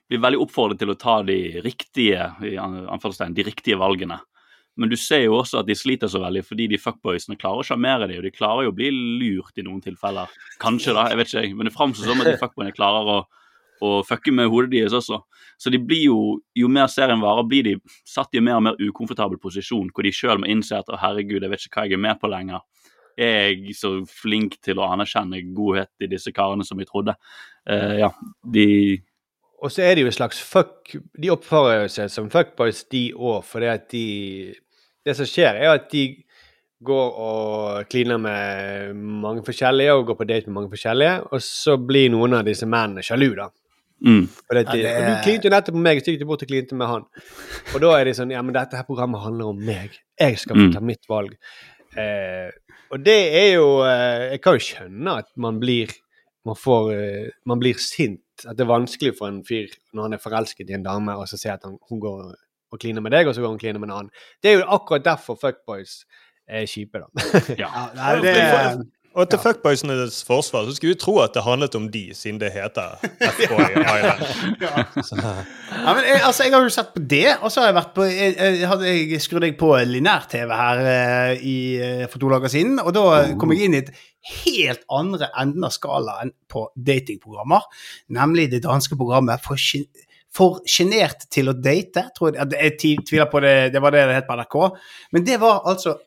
blir 0.09 0.23
veldig 0.23 0.41
oppfordret 0.41 0.81
til 0.81 0.89
å 0.89 0.97
ta 0.97 1.19
de 1.27 1.61
riktige 1.61 2.31
i 2.41 2.55
de 2.57 3.45
riktige 3.45 3.77
valgene. 3.77 4.17
Men 4.79 4.91
du 4.91 4.95
ser 4.99 5.25
jo 5.25 5.35
også 5.41 5.59
at 5.61 5.67
de 5.67 5.75
sliter 5.75 6.11
så 6.11 6.21
veldig 6.23 6.45
fordi 6.47 6.69
de 6.71 6.79
fuckboysene 6.79 7.37
klarer 7.39 7.63
å 7.63 7.67
sjarmere 7.67 8.07
dem, 8.07 8.21
og 8.21 8.27
de 8.27 8.35
klarer 8.35 8.67
jo 8.67 8.71
å 8.71 8.77
bli 8.77 8.91
lurt 8.93 9.59
i 9.59 9.65
noen 9.67 9.81
tilfeller. 9.83 10.31
Kanskje, 10.61 10.95
da, 10.95 11.09
jeg 11.11 11.19
vet 11.19 11.33
ikke, 11.33 11.59
men 11.59 11.67
det 11.69 11.75
framstår 11.75 12.07
som 12.07 12.23
at 12.23 12.31
de 12.31 12.39
fuckboyene 12.39 12.75
klarer 12.75 13.11
å, 13.11 13.17
å 13.83 13.91
fucke 14.07 14.31
med 14.35 14.49
hodet 14.51 14.71
deres 14.77 14.95
også. 14.95 15.21
Så 15.59 15.71
de 15.73 15.79
blir 15.83 16.05
jo, 16.05 16.19
jo 16.55 16.69
mer 16.71 16.87
serien 16.91 17.19
varer, 17.19 17.47
blir 17.47 17.65
de 17.67 17.75
satt 18.07 18.31
i 18.31 18.39
en 18.39 18.47
mer 18.47 18.59
og 18.61 18.65
mer 18.69 18.79
ukomfortabel 18.79 19.41
posisjon, 19.43 19.89
hvor 19.91 20.07
de 20.07 20.13
sjøl 20.15 20.39
må 20.39 20.47
innse 20.51 20.77
at 20.79 20.87
å 20.87 20.99
herregud, 21.01 21.43
jeg 21.43 21.51
vet 21.51 21.65
ikke 21.67 21.81
hva 21.81 21.89
jeg 21.89 21.97
er 21.97 22.05
med 22.07 22.21
på 22.21 22.31
lenger. 22.31 22.63
Er 23.19 23.49
jeg 23.51 23.75
så 23.75 23.91
flink 24.07 24.55
til 24.63 24.79
å 24.79 24.87
anerkjenne 24.93 25.41
godhet 25.55 25.91
i 25.99 26.07
disse 26.07 26.31
karene 26.31 26.63
som 26.63 26.79
jeg 26.79 26.87
trodde? 26.87 27.17
Uh, 27.67 27.97
ja, 28.05 28.09
de 28.47 28.67
Og 29.59 29.73
så 29.75 29.83
er 29.83 29.97
det 29.97 30.05
jo 30.05 30.09
en 30.09 30.15
slags 30.15 30.39
fuck 30.39 30.93
De 31.19 31.29
oppfører 31.33 31.89
seg 31.91 32.07
som 32.13 32.29
fuckboys, 32.31 32.85
de 32.87 33.09
òg, 33.11 33.43
fordi 33.43 33.67
at 33.67 33.89
de 33.91 34.05
Det 35.09 35.15
som 35.17 35.27
skjer, 35.29 35.57
er 35.63 35.73
at 35.73 35.87
de 35.91 36.03
går 36.85 37.15
og 37.19 37.87
kliner 37.91 38.19
med 38.23 38.93
mange 38.95 39.41
forskjellige 39.43 39.95
og 39.97 40.05
går 40.11 40.17
på 40.21 40.27
date 40.29 40.47
med 40.47 40.55
mange 40.61 40.71
forskjellige, 40.71 41.15
og 41.33 41.41
så 41.43 41.75
blir 41.81 42.11
noen 42.13 42.37
av 42.39 42.45
disse 42.47 42.67
mennene 42.69 43.03
sjalu, 43.03 43.33
da. 43.35 43.49
Mm. 43.99 44.21
Og, 44.29 44.53
det, 44.55 44.61
Ja, 44.63 44.75
det 44.79 44.91
og 44.95 45.07
Du 45.09 45.23
klinte 45.25 45.49
jo 45.49 45.51
nettopp 45.51 45.75
med 45.75 45.83
meg, 45.89 45.99
så 45.99 46.13
gikk 46.13 46.21
du 46.21 46.27
bort 46.29 46.43
og 46.45 46.47
klinte 46.47 46.77
med 46.79 46.87
han. 46.87 47.03
Og 47.73 47.81
da 47.83 47.89
er 47.99 48.07
de 48.07 48.13
sånn 48.15 48.31
Ja, 48.31 48.39
men 48.45 48.55
dette 48.55 48.77
her 48.79 48.85
programmet 48.87 49.19
handler 49.25 49.49
om 49.51 49.59
meg. 49.59 49.97
Jeg 50.15 50.37
skal 50.39 50.55
få 50.55 50.69
Mm. 50.69 50.73
ta 50.77 50.79
mitt 50.79 51.03
valg. 51.09 51.33
Eh, 51.97 52.47
og 52.93 53.03
det 53.03 53.17
er 53.35 53.49
jo 53.57 53.81
eh, 53.83 54.31
Jeg 54.31 54.41
kan 54.41 54.55
jo 54.55 54.63
skjønne 54.63 55.17
at 55.19 55.27
man 55.35 55.59
blir 55.59 55.91
man, 56.45 56.55
får, 56.55 56.93
eh, 56.95 57.29
man 57.45 57.59
blir 57.59 57.75
sint. 57.75 58.21
At 58.47 58.55
det 58.55 58.63
er 58.63 58.71
vanskelig 58.71 59.17
for 59.17 59.27
en 59.27 59.43
fyr 59.43 59.67
når 59.93 60.01
han 60.07 60.13
er 60.15 60.23
forelsket 60.23 60.69
i 60.69 60.77
en 60.79 60.83
dame, 60.87 61.11
og 61.19 61.27
så 61.27 61.35
ser 61.37 61.57
at 61.57 61.65
han, 61.67 61.75
hun 61.89 61.99
går 61.99 62.21
og 62.29 62.35
kliner 62.77 63.01
med 63.01 63.15
deg, 63.15 63.27
og 63.27 63.33
så 63.33 63.41
går 63.41 63.49
hun 63.49 63.57
og 63.57 63.63
kliner 63.63 63.81
med 63.81 63.89
en 63.89 63.97
annen. 63.97 64.13
Det 64.43 64.51
er 64.51 64.59
jo 64.59 64.69
akkurat 64.77 65.05
derfor 65.05 65.39
fuckboys 65.41 66.03
er 66.49 66.69
kjipe, 66.69 67.01
da. 67.01 67.09
Ja. 67.61 67.67
Ja, 67.67 67.83
nei, 67.97 68.15
det 68.23 68.33
er, 68.37 68.81
Og 69.17 69.25
til 69.29 69.41
fuckboysenes 69.41 70.19
forsvar 70.23 70.67
så 70.67 70.75
skulle 70.77 70.93
vi 70.93 70.99
tro 71.01 71.15
at 71.23 71.33
det 71.33 71.43
handlet 71.43 71.75
om 71.75 71.87
de, 71.91 72.03
siden 72.15 72.37
det 72.41 72.51
heter 72.53 73.01
F-boy 73.29 73.79
Island. 73.81 74.21
ja. 74.65 74.83
ja, 74.85 75.95
men 75.97 76.03
jeg, 76.05 76.21
altså, 76.23 76.45
jeg 76.45 76.53
har 76.53 76.67
jo 76.67 76.73
sett 76.73 76.93
på 76.93 77.03
det, 77.09 77.25
og 77.41 77.51
så 77.51 77.63
har 77.63 77.71
jeg 77.71 77.79
vært 77.79 77.95
på 77.97 78.05
Jeg, 78.09 78.37
jeg, 78.37 79.09
jeg 79.15 79.23
skrudde 79.25 79.49
jeg 79.49 79.57
på 79.59 79.71
linær-TV 79.89 80.53
her 80.61 80.83
uh, 80.85 81.33
i, 81.41 81.57
eh, 81.81 82.05
for 82.09 82.21
to 82.21 82.29
dager 82.35 82.53
siden, 82.53 82.79
og 82.83 82.93
da 82.95 83.05
kom 83.41 83.55
jeg 83.55 83.67
inn 83.67 83.77
i 83.77 83.83
et 83.83 83.91
helt 84.43 84.85
andre 84.93 85.29
enden 85.39 85.65
av 85.65 85.73
skalaen 85.73 86.33
på 86.51 86.67
datingprogrammer, 86.75 87.65
nemlig 88.13 88.49
det 88.51 88.65
danske 88.65 88.97
programmet 88.99 89.41
For, 89.41 89.57
for 90.35 90.61
sjenert 90.69 91.25
til 91.33 91.49
å 91.51 91.55
date. 91.57 92.05
Tror 92.17 92.35
jeg, 92.35 92.51
jeg 92.53 92.99
tviler 93.07 93.31
på 93.31 93.41
det, 93.43 93.55
det 93.73 93.81
var 93.81 93.95
det 93.95 94.05
det 94.09 94.19
het 94.19 94.29
på 94.29 94.37
NRK. 94.37 94.59
Men 95.15 95.25
det 95.27 95.39
var 95.41 95.63
altså 95.69 95.97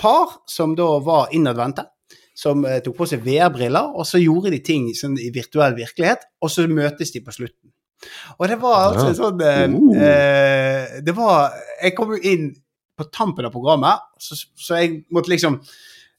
par 0.00 0.38
som 0.48 0.74
da 0.76 0.88
var 1.04 1.32
innadvendte 1.36 1.84
som 2.40 2.64
eh, 2.64 2.78
tok 2.84 2.96
på 3.02 3.08
seg 3.10 3.24
VR-briller, 3.24 3.92
og 3.92 4.06
så 4.08 4.20
gjorde 4.20 4.52
de 4.54 4.62
ting 4.64 4.88
sånn, 4.96 5.18
i 5.20 5.28
virtuell 5.34 5.74
virkelighet, 5.76 6.24
og 6.40 6.52
så 6.52 6.64
møtes 6.70 7.12
de 7.12 7.20
på 7.24 7.34
slutten. 7.36 7.72
Og 8.38 8.46
det 8.48 8.56
var 8.62 8.86
altså 8.86 9.10
en 9.10 9.18
sånn 9.18 9.42
eh, 9.44 9.74
eh, 10.06 10.92
Det 11.04 11.12
var 11.12 11.52
Jeg 11.82 11.92
kom 11.92 12.14
jo 12.14 12.20
inn 12.30 12.46
på 12.96 13.04
tampen 13.12 13.44
av 13.44 13.52
programmet, 13.52 14.06
så, 14.20 14.38
så 14.56 14.80
jeg 14.80 15.02
måtte 15.12 15.32
liksom 15.32 15.58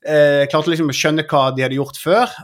eh, 0.05 0.45
Klarte 0.49 0.69
liksom 0.69 0.93
å 0.93 0.97
skjønne 0.97 1.25
hva 1.29 1.47
de 1.55 1.65
hadde 1.65 1.77
gjort 1.79 1.97
før. 2.01 2.37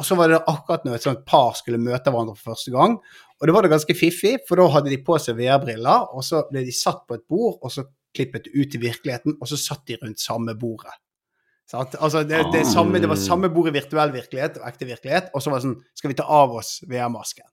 Og 0.00 0.06
så 0.08 0.16
var 0.18 0.32
det 0.32 0.42
akkurat 0.48 0.84
når 0.84 0.98
et 0.98 1.04
sånt 1.06 1.24
par 1.28 1.52
skulle 1.56 1.80
møte 1.80 2.12
hverandre 2.12 2.36
for 2.36 2.52
første 2.52 2.72
gang. 2.74 2.98
Og 3.42 3.48
det 3.50 3.54
var 3.56 3.66
det 3.66 3.72
ganske 3.72 3.94
fiffig, 3.98 4.36
for 4.46 4.60
da 4.60 4.68
hadde 4.70 4.92
de 4.92 5.00
på 5.02 5.16
seg 5.18 5.34
VR-briller, 5.40 6.12
og 6.14 6.22
så 6.22 6.44
ble 6.46 6.62
de 6.62 6.72
satt 6.74 7.00
på 7.08 7.16
et 7.18 7.24
bord, 7.26 7.56
og 7.58 7.72
så 7.74 7.82
klippet 8.14 8.46
ut 8.54 8.68
til 8.70 8.82
virkeligheten, 8.84 9.34
og 9.40 9.48
så 9.50 9.58
satt 9.58 9.82
de 9.88 9.96
rundt 9.98 10.20
samme 10.22 10.54
bordet. 10.60 10.94
At, 11.72 11.96
Altså 12.04 12.20
det, 12.28 12.38
det, 12.52 12.66
samme, 12.68 13.00
det 13.00 13.08
var 13.08 13.16
samme 13.16 13.48
bord 13.50 13.70
i 13.70 13.72
virtuell 13.72 14.12
virkelighet 14.12 14.58
og 14.60 14.66
ekte 14.68 14.86
virkelighet, 14.86 15.30
og 15.32 15.42
så 15.42 15.50
var 15.50 15.58
det 15.58 15.64
sånn 15.64 15.78
Skal 15.96 16.12
vi 16.12 16.16
ta 16.18 16.26
av 16.28 16.52
oss 16.60 16.82
VR-masken? 16.84 17.46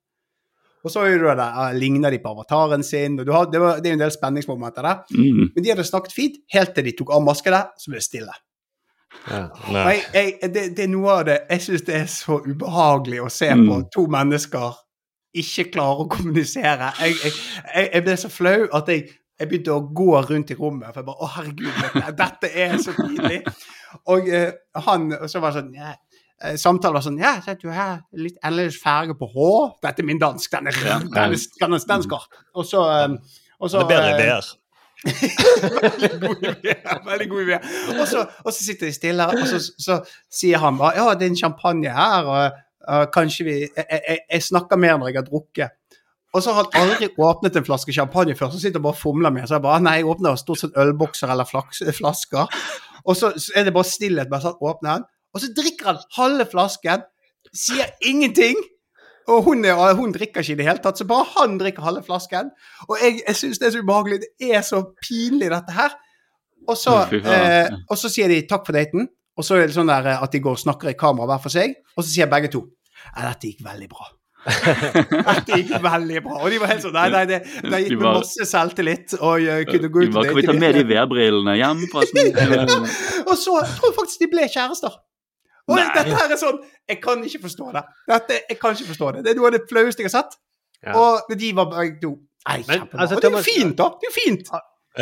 Og 0.84 0.92
så 0.92 1.06
eh, 1.08 1.74
ligner 1.76 2.12
de 2.12 2.20
på 2.24 2.32
avataren 2.34 2.84
sin, 2.84 3.18
og 3.20 3.26
du 3.26 3.32
har, 3.36 3.48
det, 3.52 3.60
var, 3.64 3.80
det 3.80 3.90
er 3.90 3.98
en 3.98 4.04
del 4.04 4.12
spenningsmomenter 4.12 4.86
der. 4.86 5.02
Mm. 5.16 5.50
Men 5.56 5.64
de 5.64 5.72
hadde 5.74 5.88
snakket 5.88 6.16
fint, 6.16 6.38
helt 6.54 6.76
til 6.76 6.86
de 6.88 6.94
tok 7.00 7.16
av 7.16 7.24
maskene, 7.24 7.64
så 7.80 7.92
ble 7.92 8.00
det 8.00 8.06
stille. 8.06 8.36
Ja. 9.26 9.42
Jeg, 9.74 10.04
jeg, 10.14 10.52
det, 10.54 10.64
det 10.78 10.84
er 10.86 10.90
noe 10.92 11.14
av 11.16 11.24
det 11.26 11.36
Jeg 11.50 11.64
syns 11.64 11.82
det 11.88 11.96
er 11.98 12.04
så 12.14 12.36
ubehagelig 12.46 13.24
å 13.26 13.30
se 13.34 13.48
Mm. 13.50 13.64
på 13.66 13.78
to 13.96 14.04
mennesker 14.12 14.78
ikke 15.38 15.70
klarer 15.74 16.04
å 16.06 16.10
kommunisere. 16.10 16.92
Jeg, 17.00 17.18
jeg, 17.24 17.34
jeg, 17.94 18.04
ble 18.06 18.18
så 18.18 18.32
flau 18.34 18.68
at 18.76 18.92
jeg, 18.92 19.08
jeg 19.40 19.50
begynte 19.50 19.76
å 19.76 19.88
gå 19.96 20.12
rundt 20.30 20.54
i 20.54 20.58
rommet. 20.58 20.90
For 20.94 21.02
jeg 21.02 21.10
bare 21.10 21.26
Å, 21.26 21.32
herregud, 21.38 22.14
dette, 22.18 22.54
er 22.54 22.78
så 22.82 22.96
tidlig. 22.98 23.42
Og 24.14 24.30
eh, 24.30 24.54
han 24.86 25.10
så 25.30 25.42
var 25.44 25.56
sånn 25.56 25.74
eh, 25.74 25.98
Samtalen 26.62 26.96
var 26.96 27.04
sånn 27.04 27.20
Ja, 27.20 27.34
så 27.44 27.56
du 27.60 27.68
her 27.74 28.00
litt 28.16 28.38
annerledes 28.44 28.80
farge 28.82 29.18
på 29.20 29.30
hår. 29.34 29.76
Dette 29.86 30.04
er 30.04 30.10
min 30.10 30.22
dansk. 30.22 30.54
Den 30.56 30.72
er, 30.72 30.80
er, 30.88 31.06
den 31.12 31.78
er, 31.78 32.06
skarp. 32.06 32.42
Og 32.56 32.68
så, 32.68 32.86
eh, 32.96 33.46
og 33.60 33.72
så 33.72 33.84
Det 33.84 33.86
er 33.86 33.94
bedre 33.94 34.16
ideer. 34.16 34.50
i 34.50 34.50
VR. 34.50 34.56
Veldig 35.00 36.20
god 36.20 36.42
idé. 36.44 36.74
Veldig 37.06 37.28
god 37.30 37.44
idé. 37.46 37.60
Og 38.00 38.08
så 38.52 38.58
sitter 38.58 38.90
de 38.90 38.96
stille, 38.96 39.28
og 39.28 39.46
så, 39.48 39.60
så 39.80 40.00
sier 40.32 40.60
han 40.60 40.80
bare 40.80 40.98
Ja, 40.98 41.14
det 41.16 41.28
er 41.28 41.34
en 41.34 41.40
champagne 41.40 41.94
her, 41.96 42.28
og 42.28 42.58
uh, 42.90 43.06
kanskje 43.14 43.46
vi 43.48 43.58
jeg, 43.62 43.86
jeg, 43.90 44.24
jeg 44.32 44.46
snakker 44.50 44.82
mer 44.82 44.98
når 44.98 45.12
jeg 45.12 45.22
har 45.22 45.28
drukket. 45.28 45.76
Og 46.34 46.44
så 46.46 46.54
har 46.54 46.68
han 46.68 46.84
aldri 46.84 47.10
åpnet 47.18 47.56
en 47.58 47.66
flaske 47.66 47.94
champagne 47.94 48.36
før, 48.38 48.52
så 48.54 48.60
sitter 48.62 48.78
han 48.78 48.86
bare 48.86 48.98
og 48.98 49.02
fomler 49.02 49.34
med. 49.34 49.48
Så 49.50 49.58
jeg 49.58 49.66
bare 49.66 49.82
Nei, 49.82 49.96
jeg 50.02 50.10
åpner 50.12 50.36
stort 50.38 50.62
sett 50.62 50.76
ølbokser 50.78 51.32
eller 51.34 51.48
flasker. 51.50 52.60
Og 53.06 53.18
så 53.18 53.32
så 53.38 53.56
er 53.58 53.66
det 53.66 53.74
bare 53.74 53.90
stillhet 53.90 54.30
mens 54.30 54.46
han 54.46 54.60
åpner 54.62 55.00
den. 55.00 55.08
Og 55.34 55.42
så 55.42 55.50
drikker 55.58 55.90
han 55.90 56.04
halve 56.18 56.46
flasken, 56.52 57.08
sier 57.54 57.90
ingenting. 58.06 58.60
Og 59.30 59.44
hun, 59.46 59.66
er, 59.66 59.94
hun 59.94 60.14
drikker 60.14 60.42
ikke 60.42 60.56
i 60.56 60.58
det 60.58 60.66
hele 60.66 60.82
tatt, 60.82 60.98
så 60.98 61.06
bare 61.10 61.28
han 61.36 61.58
drikker 61.60 61.86
halve 61.86 62.02
flasken. 62.06 62.50
Og 62.88 62.98
jeg, 63.02 63.20
jeg 63.28 63.38
syns 63.38 63.62
det 63.62 63.68
er 63.68 63.76
så 63.76 63.84
ubehagelig. 63.84 64.22
Det 64.26 64.54
er 64.58 64.64
så 64.66 64.82
pinlig, 65.06 65.52
dette 65.54 65.76
her. 65.76 65.94
Og 66.70 66.78
så, 66.78 66.96
eh, 67.18 67.70
og 67.90 67.98
så 67.98 68.10
sier 68.12 68.30
de 68.30 68.42
takk 68.50 68.66
for 68.68 68.78
daten, 68.78 69.08
og 69.38 69.46
så 69.46 69.58
er 69.58 69.70
det 69.70 69.78
sånn 69.78 69.90
der 69.90 70.10
eh, 70.12 70.24
at 70.24 70.34
de 70.34 70.42
går 70.44 70.58
og 70.58 70.62
snakker 70.62 70.92
i 70.92 70.98
kamera 70.98 71.30
hver 71.30 71.42
for 71.46 71.54
seg, 71.54 71.78
og 71.96 72.04
så 72.04 72.10
sier 72.10 72.30
begge 72.30 72.52
to 72.54 72.66
ja, 73.16 73.30
dette 73.30 73.48
gikk 73.52 73.64
veldig 73.66 73.90
bra. 73.92 74.08
dette 74.48 75.58
gikk 75.60 75.74
veldig 75.84 76.22
bra. 76.24 76.38
Og 76.46 76.50
de 76.54 76.60
var 76.62 76.72
helt 76.72 76.84
sånn 76.86 76.94
Nei, 76.96 77.10
nei, 77.12 77.24
det, 77.28 77.40
det 77.66 77.80
gikk 77.84 77.98
meg 77.98 78.06
var- 78.06 78.20
masse 78.22 78.46
selvtillit 78.48 79.16
og 79.20 79.42
jeg 79.44 79.68
kunne 79.68 79.90
gå 79.92 80.06
ut 80.06 80.14
bare, 80.16 80.30
kan 80.32 80.40
vi 80.40 80.46
ta 80.48 80.56
med 80.56 80.78
de. 80.80 80.84
VR-brillene 80.94 81.56
hjem. 81.60 81.84
Og 83.30 83.36
så 83.38 83.60
tror 83.76 83.90
jeg 83.90 83.96
faktisk 84.00 84.24
de 84.24 84.30
ble 84.32 84.48
kjærester. 84.50 84.96
Og 85.70 85.76
Nei. 85.78 85.86
dette 85.94 86.16
her 86.18 86.32
er 86.34 86.40
sånn 86.42 86.56
Jeg 86.90 86.98
kan 87.04 87.20
ikke 87.28 87.44
forstå 87.44 87.68
det. 87.76 87.84
Dette, 88.10 88.40
jeg 88.50 88.58
kan 88.62 88.74
ikke 88.74 88.88
forstå 88.94 89.12
det. 89.18 89.26
Det 89.28 89.34
er 89.34 89.38
noe 89.38 89.52
av 89.52 89.58
det 89.60 89.66
flaueste 89.70 90.02
jeg 90.02 90.10
har 90.10 90.16
sett. 90.24 90.40
Ja. 90.88 90.96
Og 90.98 91.36
de 91.38 91.52
var 91.58 91.68
begge 91.76 92.00
to 92.02 92.16
Nei, 92.48 92.64
Men, 92.66 92.80
kjempebra. 92.80 93.02
altså, 93.04 93.16
og 93.16 93.22
det 93.22 93.28
er 93.30 93.36
jo 93.36 93.44
fint, 93.46 93.76
da. 93.78 93.90
Det 94.00 94.08
er 94.08 94.10
jo 94.10 94.16
fint. 94.16 94.48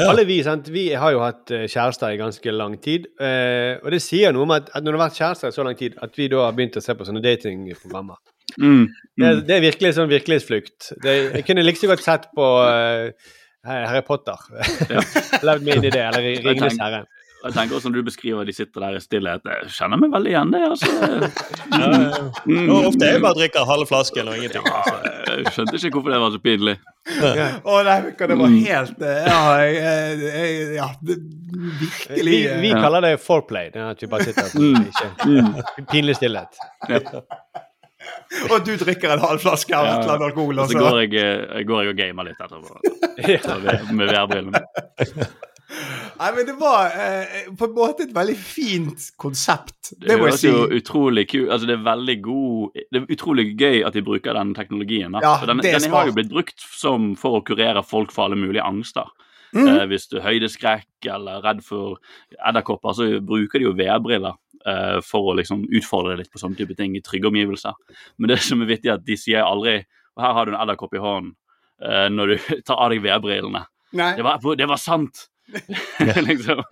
Alle 0.06 0.26
vi 0.28 0.38
sant? 0.46 0.68
Vi 0.74 0.90
har 0.94 1.14
jo 1.16 1.22
hatt 1.24 1.52
eh, 1.56 1.66
kjærester 1.66 2.14
i 2.14 2.20
ganske 2.20 2.54
lang 2.54 2.78
tid. 2.84 3.08
eh, 3.20 3.80
og 3.82 3.90
det 3.94 4.02
sier 4.04 4.36
noe 4.36 4.46
om 4.46 4.54
at, 4.54 4.70
at 4.76 4.86
når 4.86 4.94
du 4.94 5.00
har 5.00 5.08
vært 5.08 5.22
kjærester 5.22 5.50
i 5.50 5.56
så 5.56 5.66
lang 5.66 5.78
tid, 5.80 5.98
at 6.04 6.20
vi 6.20 6.30
da 6.32 6.44
har 6.46 6.58
begynt 6.58 6.78
å 6.78 6.84
se 6.84 6.96
på 6.98 7.08
sånne 7.08 7.24
datingprogrammer. 7.26 8.20
Mm. 8.62 8.86
Det, 9.18 9.34
det 9.48 9.58
er 9.58 9.66
virkelig 9.66 9.96
sånn 9.98 10.12
virkelighetsflukt. 10.12 10.92
Det, 11.04 11.18
jeg 11.40 11.46
kunne 11.48 11.66
like 11.66 11.82
så 11.82 11.90
godt 11.90 12.06
sett 12.06 12.30
på 12.38 12.46
uh, 12.64 13.10
Harry 13.68 14.04
Potter. 14.08 14.40
Levd 15.48 15.66
meg 15.66 15.80
inn 15.80 15.90
i 15.90 15.94
det, 15.94 16.04
eller 16.04 16.30
Ringenes 16.46 16.80
herre. 16.82 17.04
Jeg 17.48 17.56
tenker 17.56 17.78
også 17.78 17.90
Når 17.90 18.02
du 18.02 18.08
beskriver 18.08 18.46
de 18.48 18.54
sitter 18.56 18.84
der 18.84 18.98
i 18.98 19.02
stillhet, 19.04 19.46
jeg 19.48 19.72
kjenner 19.78 20.00
meg 20.02 20.12
veldig 20.14 20.32
igjen 20.34 20.52
det. 20.54 20.62
altså. 20.68 20.92
Ja, 21.78 21.88
ja. 21.88 22.22
Mm. 22.48 22.70
Ofte 22.72 22.88
ofte 22.90 23.10
jeg 23.12 23.22
bare 23.24 23.38
drikker 23.38 23.66
halve 23.70 23.86
flasken 23.90 24.30
og 24.32 24.38
ingenting. 24.40 24.66
Ja, 24.68 24.84
jeg 25.38 25.52
skjønte 25.56 25.76
ikke 25.78 25.98
hvorfor 26.00 26.14
det 26.16 26.20
var 26.24 26.32
så 26.36 26.40
pinlig. 26.44 26.76
Å 27.08 27.32
nei, 27.38 27.52
oh, 27.64 27.80
nei, 27.88 27.98
det 28.20 28.28
var 28.36 28.48
Mm. 28.48 28.58
helt 28.68 29.04
eh, 29.08 29.28
Ja, 29.28 29.40
jeg, 29.64 29.76
jeg, 30.24 30.56
ja 30.76 30.88
det, 31.08 31.16
virkelig 31.84 32.26
Vi, 32.28 32.38
eh, 32.48 32.58
vi 32.66 32.72
kaller 32.76 33.06
det 33.08 33.14
foreplay. 33.24 33.70
Det 33.74 33.80
er 33.84 33.94
at 33.94 34.04
vi 34.04 34.10
bare 34.12 34.28
sitter 34.28 34.50
sånn, 34.52 34.90
ikke 34.92 35.86
Pinlig 35.92 36.18
stillhet. 36.20 36.60
Og 38.52 38.60
du 38.66 38.74
drikker 38.80 39.14
en 39.16 39.24
halv 39.24 39.40
flaske 39.44 39.74
av 39.76 39.86
et 39.88 39.94
eller 40.02 40.14
annet 40.16 40.26
alkohol, 40.30 40.60
Og 40.60 40.70
så 40.72 40.78
altså. 40.78 40.84
går 40.84 41.00
jeg, 41.04 41.12
eh, 41.22 41.64
går 41.68 41.84
jeg 41.84 41.94
og 41.94 42.00
gamer 42.02 42.28
litt 42.28 42.42
etterpå. 42.44 42.74
Med 43.98 44.12
VR-brillene. 44.12 44.62
Nei, 45.68 46.30
men 46.32 46.46
det 46.48 46.56
var 46.60 46.94
eh, 46.96 47.48
på 47.58 47.68
en 47.68 47.74
måte 47.76 48.06
et 48.08 48.14
veldig 48.16 48.36
fint 48.40 49.10
konsept. 49.20 49.92
Det, 49.92 50.08
Det 50.08 50.18
må 50.20 50.30
jeg 50.30 50.40
si. 50.40 50.48
jo 50.52 50.64
utrolig 50.80 51.26
kult 51.28 51.52
Altså, 51.52 51.68
det 51.68 51.76
er 51.76 51.84
veldig 51.84 52.16
god 52.24 52.80
Det 52.80 53.02
er 53.02 53.12
utrolig 53.18 53.46
gøy 53.60 53.84
at 53.88 53.98
de 53.98 54.04
bruker 54.06 54.38
den 54.38 54.54
teknologien. 54.56 55.12
Da. 55.18 55.24
Ja, 55.26 55.36
For 55.42 55.52
den, 55.52 55.62
det 55.66 55.74
er 55.76 55.84
den 55.84 55.96
har 55.96 56.08
jo 56.08 56.16
blitt 56.16 56.32
brukt 56.32 56.64
som 56.64 57.14
for 57.20 57.40
å 57.40 57.44
kurere 57.46 57.84
folk 57.84 58.16
for 58.16 58.28
alle 58.28 58.40
mulige 58.40 58.64
angster. 58.64 59.12
Mm. 59.56 59.68
Eh, 59.68 59.86
hvis 59.92 60.08
du 60.12 60.18
er 60.20 60.26
høydeskrekk 60.28 61.12
eller 61.14 61.44
redd 61.44 61.64
for 61.66 62.00
edderkopper, 62.40 62.96
så 62.96 63.10
bruker 63.24 63.60
de 63.60 63.68
jo 63.70 63.76
VR-briller 63.78 64.36
eh, 64.68 64.98
for 65.06 65.32
å 65.32 65.38
liksom 65.40 65.66
utfordre 65.68 66.16
deg 66.16 66.24
litt 66.24 66.34
på 66.34 66.42
sånne 66.42 66.60
type 66.60 66.76
ting 66.80 66.96
i 66.98 67.04
trygge 67.04 67.30
omgivelser. 67.32 67.76
Men 68.18 68.34
det 68.34 68.42
som 68.44 68.64
er 68.64 68.72
vittig, 68.72 68.92
er 68.92 69.00
at 69.02 69.08
de 69.08 69.20
sier 69.20 69.44
aldri 69.46 69.82
Og 70.18 70.24
her 70.26 70.34
har 70.34 70.48
du 70.48 70.56
en 70.56 70.62
edderkopp 70.64 70.96
i 70.98 71.02
hånden 71.02 71.34
eh, 71.84 72.08
når 72.10 72.34
du 72.34 72.38
tar 72.68 72.80
av 72.80 72.94
deg 72.94 73.04
VR-brillene. 73.04 73.68
Det 73.94 74.58
det 74.58 74.68
var 74.70 74.80
sant! 74.82 75.28
liksom. 76.30 76.64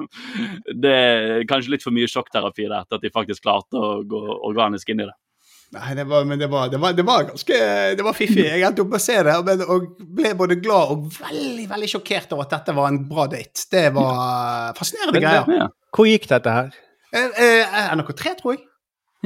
Det 0.82 0.96
er 0.96 1.46
kanskje 1.50 1.76
litt 1.76 1.86
for 1.86 1.96
mye 1.96 2.10
sjokkterapi 2.12 2.68
der 2.68 2.88
til 2.88 2.98
at 2.98 3.06
de 3.06 3.14
faktisk 3.14 3.46
klarte 3.46 3.80
å 3.80 4.02
gå 4.08 4.22
organisk 4.50 4.92
inn 4.92 5.04
i 5.04 5.08
det. 5.08 5.16
Nei, 5.76 5.96
det 5.98 6.06
var, 6.08 6.28
men 6.30 6.40
det 6.40 6.48
var, 6.48 6.70
det 6.70 6.78
var, 6.80 6.94
det 6.94 7.04
var 7.04 7.24
ganske 7.28 7.56
Det 7.98 8.04
var 8.06 8.14
fiffig. 8.16 8.46
Jeg 8.46 8.62
endte 8.64 8.84
opp 8.84 8.92
med 8.94 9.02
å 9.02 9.04
se 9.04 9.16
det 9.26 9.34
men, 9.48 9.64
og 9.74 9.88
ble 10.18 10.32
både 10.38 10.60
glad 10.62 10.94
og 10.94 11.08
veldig 11.18 11.66
veldig 11.72 11.90
sjokkert 11.90 12.36
over 12.36 12.46
at 12.46 12.54
dette 12.54 12.76
var 12.78 12.92
en 12.92 13.02
bra 13.10 13.26
date. 13.32 13.66
Det 13.72 13.88
var 13.96 14.78
fascinerende 14.78 15.24
greier. 15.24 15.52
Ja. 15.64 15.68
Hvor 15.96 16.08
gikk 16.08 16.30
dette 16.32 16.54
her? 16.54 16.72
Eh, 17.16 17.42
eh, 17.42 17.82
NRK3, 17.98 18.38
tror 18.40 18.56
jeg. 18.56 18.66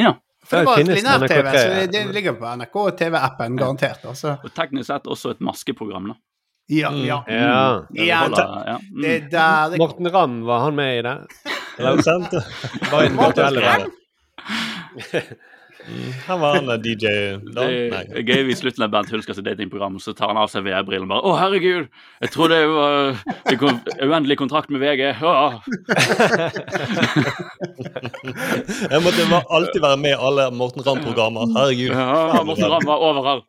ja. 0.06 0.16
For 0.50 0.64
det 0.64 0.66
var 0.66 0.80
linær-TV, 0.82 1.50
så 1.54 1.74
det, 1.76 1.88
det 1.94 2.00
ligger 2.16 2.34
på 2.40 2.52
NRK 2.58 2.78
TV-appen, 2.98 3.58
garantert. 3.60 4.06
Altså. 4.10 4.32
Og 4.42 4.54
teknisk 4.56 4.88
sett 4.90 5.06
også 5.06 5.36
et 5.36 5.44
maskeprogram. 5.46 6.08
da. 6.10 6.16
Ja, 6.70 6.92
ja. 6.94 7.24
Ja. 7.28 7.82
Ja, 7.98 8.30
ja. 8.30 8.78
Mm. 8.78 9.02
Det 9.02 9.10
er 9.16 9.22
der 9.32 9.70
det. 9.74 9.78
Morten 9.82 10.06
Ramm, 10.14 10.44
var 10.46 10.60
han 10.68 10.76
med 10.78 11.00
i 11.00 11.02
det? 11.02 11.16
Er 11.80 11.96
det 11.98 12.04
sant? 12.06 12.30
Bare 12.92 13.06
en 13.08 13.18
virtuell 13.18 13.56
Morten 13.58 13.64
verden? 13.64 13.92
Her 16.28 16.38
var 16.38 16.56
han 16.60 16.70
DJ 16.84 16.92
DJ 17.00 17.08
Det 17.08 17.54
Dan. 17.56 17.70
er 17.72 18.22
gøy 18.28 18.50
i 18.52 18.56
slutten 18.58 18.84
av 18.86 18.92
Bernt 18.94 19.10
Hulskers 19.10 19.40
datingprogram, 19.42 19.98
så 20.04 20.14
tar 20.14 20.28
han 20.30 20.38
av 20.38 20.50
seg 20.52 20.64
VR-brillene 20.68 21.10
bare 21.10 21.22
'Å, 21.26 21.34
herregud, 21.40 21.88
jeg 22.22 22.30
tror 22.36 22.48
det 22.54 22.62
var 22.70 23.16
det 23.50 23.58
kom 23.58 23.80
uendelig 23.98 24.38
kontrakt 24.38 24.70
med 24.70 24.82
VG'. 24.84 25.16
Åh. 25.24 25.54
Jeg 28.90 29.02
måtte 29.02 29.42
alltid 29.50 29.82
være 29.82 29.98
med 29.98 30.12
i 30.14 30.20
alle 30.20 30.52
Morten 30.52 30.84
Ramm-programmer. 30.86 31.48
Herregud. 31.58 31.90
Ja, 31.96 32.44
Morten 32.44 32.70
Ramm 32.70 32.86
var 32.86 32.98
overalt. 33.10 33.46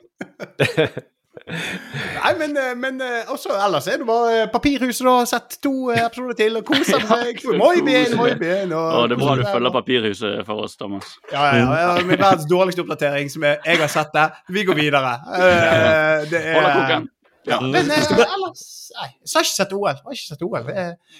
Nei, 1.31 2.33
men, 2.39 2.57
eh, 2.59 2.73
men 2.77 3.01
eh, 3.01 3.29
også 3.31 3.53
ellers 3.55 3.87
er 3.87 4.01
det 4.03 4.07
bare 4.09 4.33
eh, 4.35 4.49
Papirhuset, 4.51 5.05
da. 5.07 5.15
Sett 5.31 5.57
to 5.63 5.73
episoder 5.95 6.37
til 6.39 6.59
og 6.59 6.65
kos 6.67 6.91
seg. 6.91 7.45
Moi 7.61 7.85
bien, 7.87 8.17
moi 8.19 8.33
bien. 8.39 8.75
Å, 8.75 9.07
det 9.11 9.17
er 9.17 9.23
bra 9.23 9.37
du 9.39 9.45
følger 9.47 9.75
Papirhuset 9.75 10.43
for 10.49 10.67
oss, 10.67 10.75
Thomas. 10.81 11.15
Ja, 11.31 11.47
ja, 11.55 11.63
ja. 11.63 11.79
ja, 11.85 12.05
Med 12.07 12.19
verdens 12.19 12.49
dårligste 12.51 12.83
oppdatering, 12.85 13.31
som 13.33 13.47
jeg, 13.47 13.61
jeg 13.67 13.83
har 13.85 13.93
sett 13.95 14.13
det. 14.17 14.27
Vi 14.51 14.67
går 14.69 14.79
videre. 14.83 15.17
Uh, 15.31 16.29
det 16.31 16.45
er 16.51 16.71
deg. 16.91 17.11
Ja, 17.49 17.57
men 17.65 17.89
eh, 17.89 17.97
ellers 18.05 18.65
Nei, 18.91 19.07
jeg 19.23 19.33
har 19.33 19.47
ikke 19.47 19.55
sett 19.55 19.71
OL. 19.73 19.87
Jeg 19.95 20.03
har 20.05 20.17
ikke 20.19 20.27
sett 20.27 20.43
OL. 20.45 20.73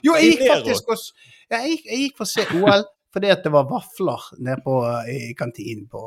Jo, 0.05 0.17
jeg 0.19 0.35
gikk 0.35 0.43
faktisk 0.51 0.91
også 0.91 1.15
jeg, 1.51 1.79
jeg 1.87 2.03
gikk 2.05 2.19
for 2.19 2.27
å 2.27 2.31
se 2.31 2.45
OL 2.59 2.85
fordi 3.11 3.27
at 3.33 3.41
det 3.43 3.51
var 3.51 3.65
vafler 3.67 4.23
nede 4.39 4.61
på, 4.63 4.75
i 5.11 5.33
kantinen 5.39 5.89
på, 5.91 6.01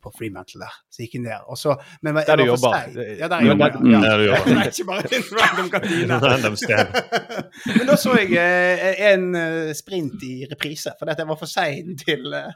på 0.00 0.12
Freemantle 0.16 0.62
der. 0.62 0.76
Så 0.88 1.02
jeg 1.02 1.10
gikk 1.10 1.18
jeg 1.18 1.24
ned. 1.26 1.42
Og 1.52 1.58
så, 1.60 1.74
men, 2.02 2.16
jeg 2.16 2.26
Der 2.30 2.40
du 2.40 2.44
jobber. 2.48 2.76
Ja, 2.96 3.28
der 3.28 3.40
Mm. 3.40 3.44
jeg 3.44 3.50
jobber. 3.52 3.76
Mm. 3.82 3.90
Ja. 3.92 4.00
Der 4.00 4.16
du 4.16 4.24
jobber. 4.30 4.44
Det 4.48 4.62
er 4.62 4.72
ikke 4.72 4.86
bare 4.88 5.18
en 5.18 5.26
random 5.40 5.68
kantine. 5.74 6.18
Random 6.28 6.56
sted. 6.56 6.86
Men 7.76 7.84
da 7.90 7.96
så 8.00 8.14
jeg 8.16 8.32
eh, 8.32 9.12
en 9.12 9.28
eh, 9.36 9.74
sprint 9.76 10.24
i 10.24 10.32
reprise, 10.52 10.94
fordi 10.98 11.12
at 11.12 11.20
jeg 11.24 11.28
var 11.28 11.36
for 11.42 11.52
sein 11.52 11.92
til 12.00 12.32
eh, 12.32 12.48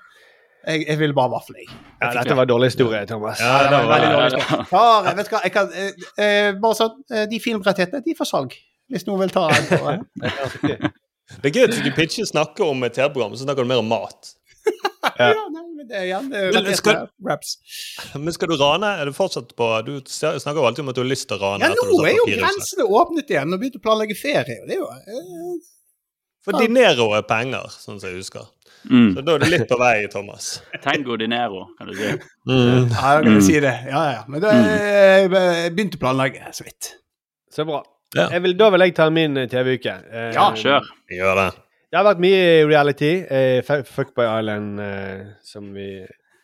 jeg, 0.62 0.84
jeg 0.88 0.98
ville 1.00 1.14
bare 1.14 1.30
vafle, 1.34 1.58
jeg. 1.58 1.76
Ja, 2.00 2.12
dette 2.16 2.36
var 2.38 2.46
dårlig 2.48 2.70
historie, 2.72 3.04
Thomas. 3.06 3.40
Ja, 3.42 3.58
det 3.66 3.76
var 3.76 3.88
Veldig 3.92 4.08
ja, 4.08 4.16
dårlig 4.16 4.42
ja. 4.46 4.62
Far, 4.70 5.04
vet 5.10 5.16
vet 5.20 5.32
hva, 5.34 5.40
jeg 5.44 5.52
kan, 5.58 5.72
eh, 6.16 6.50
bare 6.62 6.78
sånn, 6.78 6.98
De 7.30 7.40
filmrettighetene 7.42 8.04
de 8.06 8.14
er 8.14 8.18
for 8.24 8.30
salg, 8.30 8.54
hvis 8.88 9.04
noen 9.10 9.24
vil 9.26 9.34
ta 9.34 9.48
en 9.52 9.70
på. 9.74 10.92
Det 11.42 11.50
er 11.50 11.54
gøy 11.56 11.64
at 11.68 11.74
du 11.74 11.80
ikke 11.82 11.96
pitcher 11.96 12.26
snakker 12.28 12.68
om 12.68 12.82
et 12.86 12.94
TV-program, 12.98 13.36
så 13.38 13.46
snakker 13.46 13.64
du 13.64 13.70
mer 13.72 13.82
om 13.84 13.90
mat. 13.92 14.32
Ja, 15.18 15.32
nei, 15.50 15.62
men 15.74 15.86
det 15.90 15.96
er 15.98 16.04
igjen 16.06 16.28
det 16.30 16.38
er 16.38 16.52
Men 16.54 16.76
skal- 16.78 17.08
raps. 17.26 17.56
Men 18.14 18.30
skal 18.36 18.52
du 18.52 18.54
rane? 18.60 18.86
Er 19.02 19.08
du 19.10 19.12
fortsatt 19.16 19.50
på 19.58 19.66
Du 19.82 19.96
snakker 20.06 20.60
jo 20.60 20.66
alltid 20.68 20.84
om 20.84 20.92
at 20.92 20.94
du 20.94 21.00
har 21.02 21.08
lyst 21.10 21.26
til 21.26 21.40
å 21.40 21.42
rane. 21.42 21.66
Ja, 21.66 21.72
etter 21.74 21.88
nå 21.90 21.96
du 21.98 22.06
er 22.06 22.14
jo 22.14 22.26
grensene 22.30 22.86
åpnet 22.86 23.32
igjen 23.34 23.50
og 23.56 23.58
begynt 23.64 23.80
å 23.80 23.82
planlegge 23.82 24.14
ferie. 24.18 24.60
Det 24.68 24.76
er 24.76 24.78
jo 24.78 24.86
eh, 24.86 25.56
For 26.46 26.54
dinero 26.62 27.08
er 27.18 27.26
penger, 27.26 27.66
sånn 27.74 27.98
som 27.98 28.12
jeg 28.12 28.20
husker. 28.22 28.46
Mm. 28.86 29.10
Så 29.16 29.26
da 29.26 29.34
er 29.34 29.42
du 29.42 29.48
litt 29.50 29.66
på 29.70 29.78
vei, 29.82 29.96
Thomas. 30.14 30.52
Tango 30.86 31.18
dinero, 31.18 31.64
kan 31.78 31.90
du 31.90 31.98
si. 31.98 32.12
Mm. 32.46 32.86
Ja, 32.94 33.02
da 33.02 33.16
kan 33.26 33.34
du 33.34 33.42
si 33.46 33.58
det. 33.62 33.74
Ja, 33.90 34.04
ja. 34.14 34.22
Men 34.30 34.46
da 34.46 34.54
begynte 34.54 35.42
jeg 35.42 35.74
begynte 35.74 35.98
å 35.98 36.04
planlegge 36.06 36.54
så 36.54 36.66
vidt. 36.70 36.94
Så 37.50 37.66
bra. 37.66 37.82
Ja. 38.16 38.28
Jeg 38.34 38.42
vil, 38.44 38.56
da 38.60 38.70
vil 38.74 38.84
jeg 38.86 38.94
ta 38.96 39.06
min 39.12 39.36
eh, 39.40 39.48
TV-uke. 39.50 39.94
Eh, 40.12 40.30
Ja, 40.36 40.50
kjør. 40.56 40.88
Gjør 41.12 41.38
det. 41.40 41.50
Det 41.92 41.98
har 42.00 42.06
vært 42.08 42.22
mye 42.24 42.42
reality. 42.68 43.12
Eh, 43.28 43.62
Fuckboy 43.64 44.24
Island 44.26 44.80
eh, 44.80 45.24
som 45.44 45.72
vi 45.76 45.88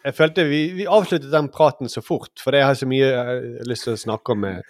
Jeg 0.04 0.14
følte 0.14 0.44
vi, 0.48 0.60
vi 0.76 0.84
avsluttet 0.86 1.32
den 1.32 1.48
praten 1.52 1.88
så 1.90 2.00
fort, 2.04 2.30
fordi 2.40 2.60
jeg 2.60 2.68
har 2.68 2.76
så 2.78 2.86
mye 2.88 3.06
jeg 3.08 3.64
lyst 3.68 3.84
til 3.88 3.96
å 3.96 4.00
snakke 4.00 4.32
om. 4.32 4.40
Med, 4.44 4.62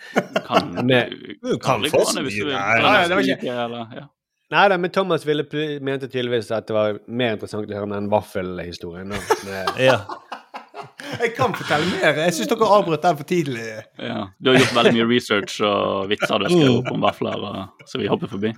Kan, 0.49 0.71
med, 0.87 1.13
Du 1.43 1.59
kan 1.63 1.85
få 1.93 2.05
så 2.09 2.23
mye. 2.25 2.63
Nei, 4.49 4.63
det 4.65 4.73
da, 4.73 4.79
men 4.81 4.91
Thomas 4.91 5.27
ville, 5.29 5.45
mente 5.85 6.09
tydeligvis 6.09 6.49
at 6.57 6.71
det 6.71 6.73
var 6.73 6.97
mer 7.07 7.35
interessant 7.37 7.69
å 7.69 7.75
høre 7.77 7.85
om 7.91 7.93
den 7.93 8.09
vaffelhistorien. 8.13 9.13
Ja. 9.91 9.99
Jeg 11.19 11.33
kan 11.37 11.55
fortelle 11.57 11.87
mer. 11.91 12.21
Jeg 12.25 12.35
syns 12.37 12.51
dere 12.51 12.69
avbrøt 12.77 13.03
den 13.03 13.19
for 13.19 13.29
tidlig. 13.29 13.65
Ja. 13.99 14.21
Du 14.39 14.51
har 14.51 14.59
gjort 14.61 14.75
veldig 14.77 14.93
mye 14.99 15.07
research 15.11 15.59
og 15.67 16.09
vitser 16.11 16.43
du 16.43 16.49
skrev 16.51 16.77
opp 16.77 16.91
om 16.93 17.03
vafler, 17.03 17.47
så 17.89 18.01
vi 18.01 18.11
hopper 18.11 18.31
forbi. 18.31 18.53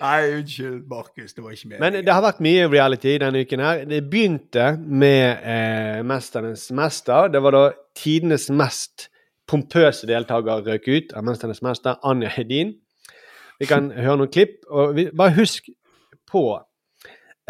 Nei, 0.00 0.18
unnskyld, 0.38 0.80
Markus. 0.90 1.34
Det 1.36 1.44
var 1.44 1.54
ikke 1.56 1.72
mer. 1.72 1.82
Men 1.84 1.98
det 2.06 2.14
har 2.14 2.24
vært 2.24 2.42
mye 2.44 2.66
reality 2.72 3.16
denne 3.22 3.44
uken 3.44 3.64
her. 3.64 3.84
Det 3.90 4.02
begynte 4.10 4.66
med 4.80 5.46
eh, 5.54 6.02
'Mesternes 6.06 6.70
mester'. 6.74 7.30
Det 7.32 7.42
var 7.42 7.56
da 7.56 7.64
tidenes 7.96 8.50
mest 8.50 9.08
pompøse 9.50 10.06
deltaker 10.06 10.64
røk 10.66 10.88
ut 10.88 11.12
av 11.14 11.26
'Mesternes 11.26 11.62
mester', 11.62 11.98
Anja 12.04 12.28
Hedin. 12.28 12.74
Vi 13.60 13.68
kan 13.68 13.90
høre 13.92 14.16
noen 14.22 14.32
klipp. 14.32 14.64
og 14.70 14.96
vi, 14.96 15.10
Bare 15.16 15.36
husk 15.36 15.68
på 16.30 16.44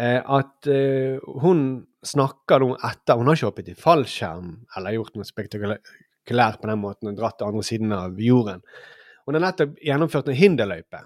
eh, 0.01 0.19
at 0.19 0.67
eh, 0.67 1.19
hun 1.41 1.85
snakker 2.05 2.63
nå 2.63 2.73
etter 2.87 3.19
Hun 3.19 3.29
har 3.29 3.37
ikke 3.37 3.49
hoppet 3.51 3.71
i 3.71 3.77
fallskjerm 3.77 4.53
eller 4.77 4.97
gjort 4.97 5.15
noe 5.17 5.27
spektakulært 5.27 6.61
på 6.61 6.69
den 6.71 6.81
måten 6.81 7.11
og 7.11 7.19
dratt 7.19 7.37
til 7.39 7.51
andre 7.51 7.63
siden 7.65 7.93
av 7.95 8.19
jorden. 8.19 8.63
Hun 9.25 9.37
har 9.37 9.45
nettopp 9.45 9.77
gjennomført 9.85 10.29
en 10.31 10.37
hinderløype. 10.37 11.05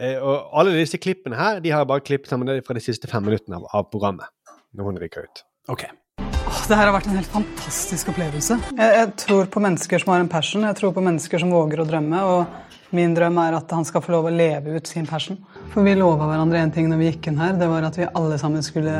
Eh, 0.00 0.18
og 0.20 0.52
alle 0.60 0.76
disse 0.76 1.00
klippene 1.00 1.38
her 1.38 1.60
de 1.64 1.72
har 1.72 1.82
jeg 1.82 1.90
bare 1.90 2.04
klippet 2.04 2.30
sammen 2.30 2.50
fra 2.64 2.76
de 2.76 2.84
siste 2.84 3.08
fem 3.10 3.24
minuttene 3.24 3.58
av, 3.58 3.68
av 3.74 3.88
programmet. 3.90 4.28
Når 4.76 4.90
hun 4.90 4.98
ryker 5.00 5.24
ut. 5.24 5.42
OK. 5.72 5.86
Åh, 6.20 6.58
Det 6.68 6.76
her 6.76 6.86
har 6.86 6.94
vært 6.94 7.08
en 7.08 7.16
helt 7.16 7.32
fantastisk 7.32 8.10
opplevelse. 8.12 8.58
Jeg, 8.76 8.96
jeg 9.00 9.12
tror 9.24 9.48
på 9.50 9.62
mennesker 9.64 10.02
som 10.02 10.12
har 10.12 10.22
en 10.22 10.30
passion, 10.30 10.66
jeg 10.68 10.78
tror 10.78 10.92
på 10.94 11.04
mennesker 11.04 11.42
som 11.42 11.54
våger 11.54 11.80
å 11.82 11.88
drømme. 11.88 12.22
og 12.22 12.92
Min 12.94 13.16
drøm 13.16 13.40
er 13.42 13.56
at 13.58 13.72
han 13.74 13.88
skal 13.88 14.04
få 14.04 14.14
lov 14.14 14.28
å 14.28 14.34
leve 14.34 14.76
ut 14.76 14.90
sin 14.90 15.08
passion. 15.08 15.40
For 15.72 15.86
vi 15.86 15.96
lova 15.96 16.28
hverandre 16.28 16.60
en 16.60 16.74
ting 16.74 16.90
når 16.92 17.02
vi 17.02 17.10
gikk 17.10 17.32
inn 17.32 17.40
her. 17.40 17.56
Det 17.58 17.70
var 17.72 17.88
at 17.88 17.98
vi 17.98 18.06
alle 18.12 18.38
sammen 18.42 18.62
skulle 18.66 18.94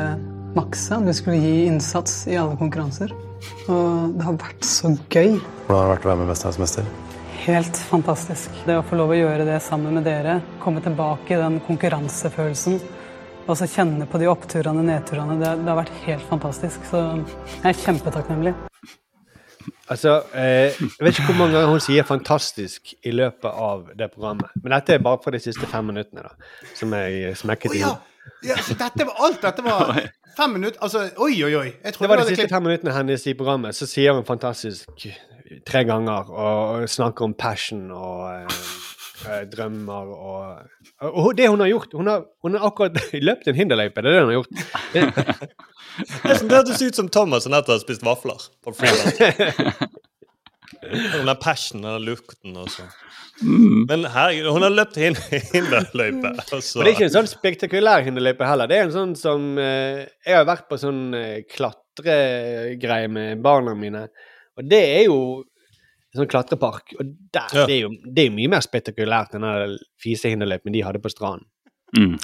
makse. 0.57 0.97
Vi 1.05 1.15
skulle 1.17 1.39
gi 1.41 1.65
innsats 1.69 2.19
i 2.27 2.37
alle 2.39 2.57
konkurranser. 2.59 3.13
Og 3.69 4.15
det 4.17 4.25
har 4.25 4.37
vært 4.41 4.65
så 4.65 4.93
gøy. 5.13 5.37
Hvordan 5.67 5.77
har 5.77 5.87
det 5.87 5.93
vært 5.95 6.07
å 6.07 6.11
være 6.11 6.21
med 6.21 6.29
'Mesternes 6.31 6.59
mester'? 6.61 6.87
Helt 7.47 7.77
fantastisk. 7.89 8.49
Det 8.65 8.75
å 8.75 8.83
få 8.83 8.97
lov 8.99 9.13
å 9.13 9.17
gjøre 9.17 9.45
det 9.47 9.61
sammen 9.63 9.93
med 9.95 10.03
dere, 10.03 10.41
komme 10.59 10.81
tilbake 10.83 11.35
i 11.35 11.39
den 11.39 11.61
konkurransefølelsen, 11.63 12.81
og 13.47 13.55
så 13.55 13.67
kjenne 13.71 14.07
på 14.11 14.19
de 14.19 14.27
oppturene 14.27 14.81
og 14.81 14.89
nedturene, 14.89 15.37
det, 15.39 15.53
det 15.63 15.71
har 15.71 15.79
vært 15.79 16.01
helt 16.03 16.25
fantastisk. 16.27 16.83
Så 16.89 17.03
jeg 17.63 17.71
er 17.71 17.79
kjempetakknemlig. 17.85 18.53
Altså, 19.87 20.17
eh, 20.35 20.75
Jeg 20.75 20.99
vet 20.99 21.15
ikke 21.15 21.29
hvor 21.29 21.39
mange 21.39 21.55
ganger 21.55 21.71
hun 21.71 21.79
sier 21.79 22.03
'fantastisk' 22.03 22.93
i 23.03 23.11
løpet 23.11 23.51
av 23.53 23.87
det 23.95 24.11
programmet. 24.11 24.51
Men 24.63 24.71
dette 24.71 24.93
er 24.93 24.99
bare 24.99 25.19
for 25.23 25.31
de 25.31 25.39
siste 25.39 25.65
fem 25.67 25.85
minuttene, 25.85 26.23
da, 26.23 26.35
som 26.75 26.91
jeg 26.91 27.35
smekket 27.37 27.75
inn. 27.75 27.83
Oh, 27.83 27.95
ja. 27.95 28.16
Ja! 28.43 28.57
Så 28.63 28.75
dette 28.79 29.05
var 29.07 29.21
alt 29.27 29.41
dette 29.41 29.63
var 29.65 29.93
fem 30.37 30.53
minutter 30.57 30.81
Altså, 30.83 31.07
oi, 31.17 31.33
oi, 31.43 31.53
oi. 31.55 31.67
Jeg 31.83 31.97
Det 31.99 32.09
var 32.09 32.21
de 32.21 32.27
siste 32.29 32.49
fem 32.51 32.63
minuttene 32.63 32.93
hennes 32.95 33.27
i 33.27 33.33
programmet. 33.37 33.75
Så 33.75 33.87
sier 33.89 34.13
hun 34.13 34.25
'fantastisk' 34.27 35.07
tre 35.65 35.83
ganger 35.87 36.29
og 36.29 36.89
snakker 36.89 37.25
om 37.25 37.33
passion 37.33 37.91
og 37.91 38.25
eh, 38.33 38.57
eh, 39.31 39.43
drømmer 39.47 40.11
og 40.11 40.57
Og 41.01 41.37
det 41.37 41.47
hun 41.49 41.59
har 41.59 41.67
gjort 41.69 41.93
Hun 41.93 42.07
har, 42.07 42.23
hun 42.43 42.55
har 42.55 42.67
akkurat 42.67 42.97
løpt 43.29 43.47
en 43.47 43.55
hinderløype. 43.55 44.01
Det 44.01 44.11
er 44.11 44.13
det 44.13 44.23
hun 44.25 44.33
har 44.33 44.39
gjort. 44.41 44.51
Det, 44.93 46.39
Det 46.49 46.51
hørtes 46.51 46.81
ut 46.81 46.95
som 46.95 47.09
Thomas 47.09 47.43
som 47.43 47.51
nettopp 47.51 47.79
har 47.79 47.79
spist 47.81 48.03
vafler. 48.05 48.37
på 48.63 48.73
fredag. 48.73 49.87
Den 50.91 51.25
der 51.29 51.39
passionen, 51.41 51.85
og 51.85 51.99
den 51.99 52.07
lukten 52.09 52.57
og 52.57 52.69
sånn. 52.73 52.89
Men 53.87 54.05
herregud, 54.09 54.47
hun 54.55 54.63
har 54.65 54.73
løpt 54.73 54.95
hin 54.97 55.13
hinderløype. 55.53 56.31
Altså. 56.31 56.57
så- 56.61 56.79
Og 56.79 56.85
det 56.85 56.91
er 56.91 56.95
ikke 56.95 57.09
en 57.09 57.15
sånn 57.19 57.29
spektakulær 57.29 58.03
hinderløype 58.07 58.47
heller. 58.49 58.67
Det 58.71 58.77
er 58.79 58.87
en 58.87 58.95
sånn 58.95 59.13
som 59.19 59.45
eh, 59.61 60.07
Jeg 60.25 60.35
har 60.39 60.47
vært 60.49 60.65
på 60.71 60.79
sånn 60.81 61.03
eh, 61.13 61.43
klatregreie 61.51 63.07
med 63.11 63.41
barna 63.45 63.75
mine, 63.77 64.07
og 64.57 64.69
det 64.69 64.81
er 64.97 65.03
jo 65.05 65.19
en 66.15 66.21
sånn 66.23 66.31
klatrepark. 66.31 66.95
Og 66.99 67.13
der, 67.33 67.47
Ja. 67.53 67.65
det, 67.67 67.75
er 67.75 67.81
jo, 67.85 67.89
det 68.05 68.23
er 68.23 68.29
jo 68.31 68.35
mye 68.39 68.49
mer 68.55 68.61
spektakulært 68.65 69.35
enn 69.37 69.45
den 69.45 69.77
fisehinderløypen 70.03 70.73
de 70.73 70.81
hadde 70.87 71.01
på 71.03 71.11
stranden. 71.13 71.45
Mm. 71.97 72.17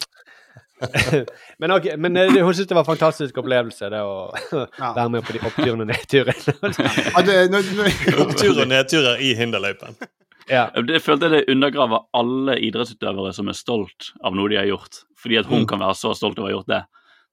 men, 1.61 1.71
okay, 1.71 1.95
men 1.97 2.17
eh, 2.17 2.31
hun 2.43 2.53
syntes 2.53 2.67
det 2.71 2.75
var 2.75 2.83
en 2.83 2.89
fantastisk 2.91 3.37
opplevelse, 3.39 3.89
det 3.93 4.01
å 4.03 4.15
Ja. 4.81 4.93
være 4.97 5.09
med 5.13 5.23
på 5.27 5.35
de 5.35 5.41
oppturene 5.47 5.85
og 5.85 5.91
nedturene. 5.91 6.55
Oppturer 8.23 8.63
og 8.65 8.69
nedturer 8.71 9.21
i 9.23 9.33
hinderløypen. 9.37 9.95
ja. 10.49 10.65
Det 10.87 10.99
følte 11.03 11.29
jeg 11.29 11.35
det 11.37 11.53
undergraver 11.55 12.05
alle 12.17 12.57
idrettsutøvere 12.67 13.33
som 13.35 13.49
er 13.51 13.57
stolt 13.57 14.11
av 14.23 14.35
noe 14.37 14.51
de 14.51 14.59
har 14.59 14.67
gjort. 14.69 15.03
Fordi 15.23 15.39
at 15.39 15.47
hun 15.51 15.67
kan 15.69 15.79
være 15.83 15.95
så 15.95 16.13
stolt 16.17 16.39
over 16.39 16.49
å 16.49 16.51
ha 16.51 16.55
gjort 16.57 16.71
det. 16.73 16.81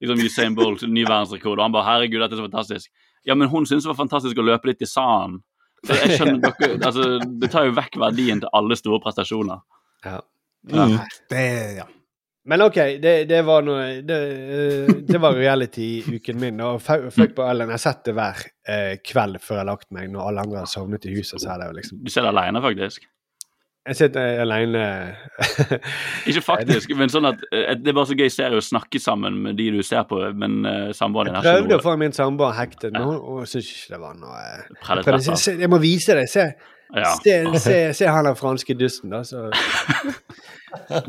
Liksom 0.00 0.22
Usain 0.24 0.54
Bolt, 0.56 0.82
ny 0.88 1.02
verdensrekord, 1.04 1.58
og 1.58 1.64
han 1.66 1.72
bare 1.74 1.84
'herregud, 1.90 2.20
dette 2.22 2.36
er 2.38 2.40
så 2.40 2.46
fantastisk'. 2.48 2.88
Ja, 3.28 3.34
men 3.34 3.48
hun 3.52 3.66
syntes 3.66 3.84
det 3.84 3.90
var 3.92 3.98
fantastisk 4.00 4.38
å 4.38 4.46
løpe 4.46 4.70
litt 4.70 4.80
i 4.80 4.88
sanden. 4.88 5.42
Jeg 5.88 6.16
skjønner 6.16 6.40
dere, 6.60 6.78
altså, 6.86 7.18
Det 7.40 7.50
tar 7.52 7.66
jo 7.68 7.72
vekk 7.76 7.98
verdien 8.00 8.40
til 8.40 8.48
alle 8.56 8.76
store 8.76 9.00
prestasjoner. 9.04 9.60
Ja. 10.04 10.20
Mm. 10.70 10.98
Det, 11.30 11.44
ja. 11.76 11.84
Men 12.48 12.62
OK, 12.64 12.78
det, 13.02 13.14
det 13.28 13.42
var 13.44 13.64
noe 13.66 14.00
Det, 14.06 14.16
eh, 14.16 14.92
det 15.10 15.18
var 15.20 15.36
reality-uken 15.36 16.40
min. 16.40 16.60
Og 16.64 16.80
Fuck 16.82 17.34
på 17.36 17.44
Ellen. 17.44 17.68
Jeg 17.68 17.76
har 17.76 17.84
sett 17.84 18.04
det 18.08 18.16
hver 18.16 18.40
eh, 18.68 18.94
kveld 19.04 19.40
før 19.44 19.58
jeg 19.58 19.64
har 19.64 19.70
lagt 19.74 19.90
meg, 19.92 20.08
når 20.12 20.30
alle 20.30 20.46
andre 20.48 20.62
har 20.64 20.70
sovnet 20.70 21.04
i 21.04 21.16
huset. 21.18 21.42
Så 21.42 21.52
er 21.52 21.60
det 21.60 21.70
jo 21.70 21.78
liksom 21.80 22.04
Du 22.04 22.12
ser 22.12 22.28
aleine, 22.30 22.62
faktisk. 22.64 23.04
Jeg 23.88 23.96
sitter 23.96 24.42
alene. 24.42 24.80
Ikke 26.28 26.42
faktisk, 26.44 26.92
men 27.00 27.08
sånn 27.12 27.30
at 27.30 27.40
eh, 27.48 27.72
det 27.80 27.90
er 27.90 27.96
bare 27.96 28.10
så 28.10 28.16
gøy 28.18 28.28
serie 28.32 28.60
å 28.60 28.64
snakke 28.64 29.00
sammen 29.00 29.38
med 29.46 29.56
de 29.56 29.70
du 29.72 29.80
ser 29.86 30.04
på, 30.08 30.18
men 30.36 30.58
uh, 30.68 30.90
samboeren 30.96 31.32
din 31.32 31.40
Jeg 31.40 31.62
prøvde 31.62 31.78
å 31.78 31.84
få 31.86 31.94
min 32.00 32.12
samboer 32.14 32.52
hektet, 32.58 32.92
men 32.92 33.08
hun, 33.08 33.46
syntes 33.48 33.70
ikke 33.72 33.94
det 33.96 34.02
var 34.02 34.18
noe 34.20 34.42
eh, 34.42 34.68
Predator. 34.84 35.16
prøvde, 35.16 35.56
Jeg 35.64 35.72
må 35.72 35.80
vise 35.82 36.18
deg. 36.20 36.28
Se, 36.28 36.46
Ja. 36.90 37.14
se, 37.22 37.34
se, 37.62 37.78
se 37.96 38.06
han 38.10 38.28
den 38.28 38.36
franske 38.36 38.76
dusten, 38.76 39.16
da. 39.16 39.24
Så. 39.24 39.48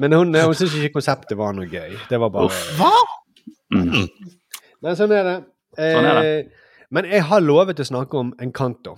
Men 0.01 0.14
hun, 0.18 0.34
hun 0.36 0.55
syntes 0.57 0.76
ikke 0.80 0.97
konseptet 0.99 1.38
var 1.39 1.53
noe 1.57 1.68
gøy. 1.70 1.95
Det 2.09 2.20
var 2.22 2.34
bare 2.34 2.49
Hva? 2.80 2.91
Mm. 3.76 4.07
Men 4.82 4.97
sånn 4.99 5.14
er 5.16 5.28
det. 5.28 5.38
Sånn 5.78 6.07
er 6.09 6.20
det. 6.22 6.34
men 6.91 7.07
jeg 7.07 7.24
har 7.30 7.43
lovet 7.45 7.80
å 7.80 7.88
snakke 7.88 8.18
om 8.20 8.34
Encanto. 8.41 8.97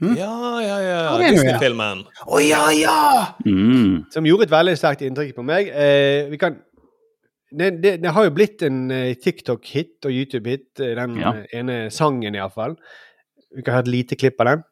Hm? 0.00 0.14
ja, 0.16 0.32
ja. 0.64 0.76
Ja? 0.80 1.16
Disney-filmen. 1.20 2.06
Å 2.24 2.38
ja, 2.40 2.62
ja! 2.72 2.98
Mm. 3.44 4.06
Som 4.12 4.24
gjorde 4.28 4.46
et 4.48 4.54
veldig 4.54 4.76
sterkt 4.80 5.04
inntrykk 5.04 5.34
på 5.36 5.44
meg. 5.44 5.68
Eh, 5.68 6.24
vi 6.32 6.40
kan 6.40 6.56
det, 7.50 7.70
det, 7.82 7.96
det 8.04 8.12
har 8.14 8.28
jo 8.28 8.32
blitt 8.32 8.62
en 8.62 8.84
eh, 8.94 9.12
TikTok-hit 9.18 10.06
og 10.06 10.14
YouTube-hit, 10.14 10.68
eh, 10.80 10.94
den 10.96 11.18
Ja. 11.20 11.34
eh, 11.34 11.58
ene 11.60 11.78
sangen 11.90 12.34
iallfall. 12.38 12.76
Vi 13.56 13.62
kan 13.66 13.74
ha 13.74 13.80
et 13.84 13.90
lite 13.90 14.16
klipp 14.16 14.40
av 14.40 14.52
den. 14.54 14.64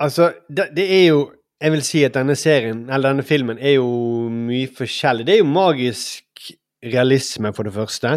Altså, 0.00 0.32
det, 0.48 0.70
det 0.76 0.86
er 1.02 1.06
jo 1.10 1.20
Jeg 1.60 1.72
vil 1.74 1.82
si 1.84 2.00
at 2.04 2.14
denne 2.16 2.32
serien, 2.40 2.86
eller 2.88 3.10
denne 3.10 3.22
filmen, 3.22 3.58
er 3.60 3.74
jo 3.74 3.88
mye 4.32 4.68
forskjellig. 4.72 5.26
Det 5.28 5.34
er 5.34 5.42
jo 5.42 5.44
magisk 5.44 6.24
realisme, 6.80 7.52
for 7.52 7.68
det 7.68 7.74
første. 7.74 8.14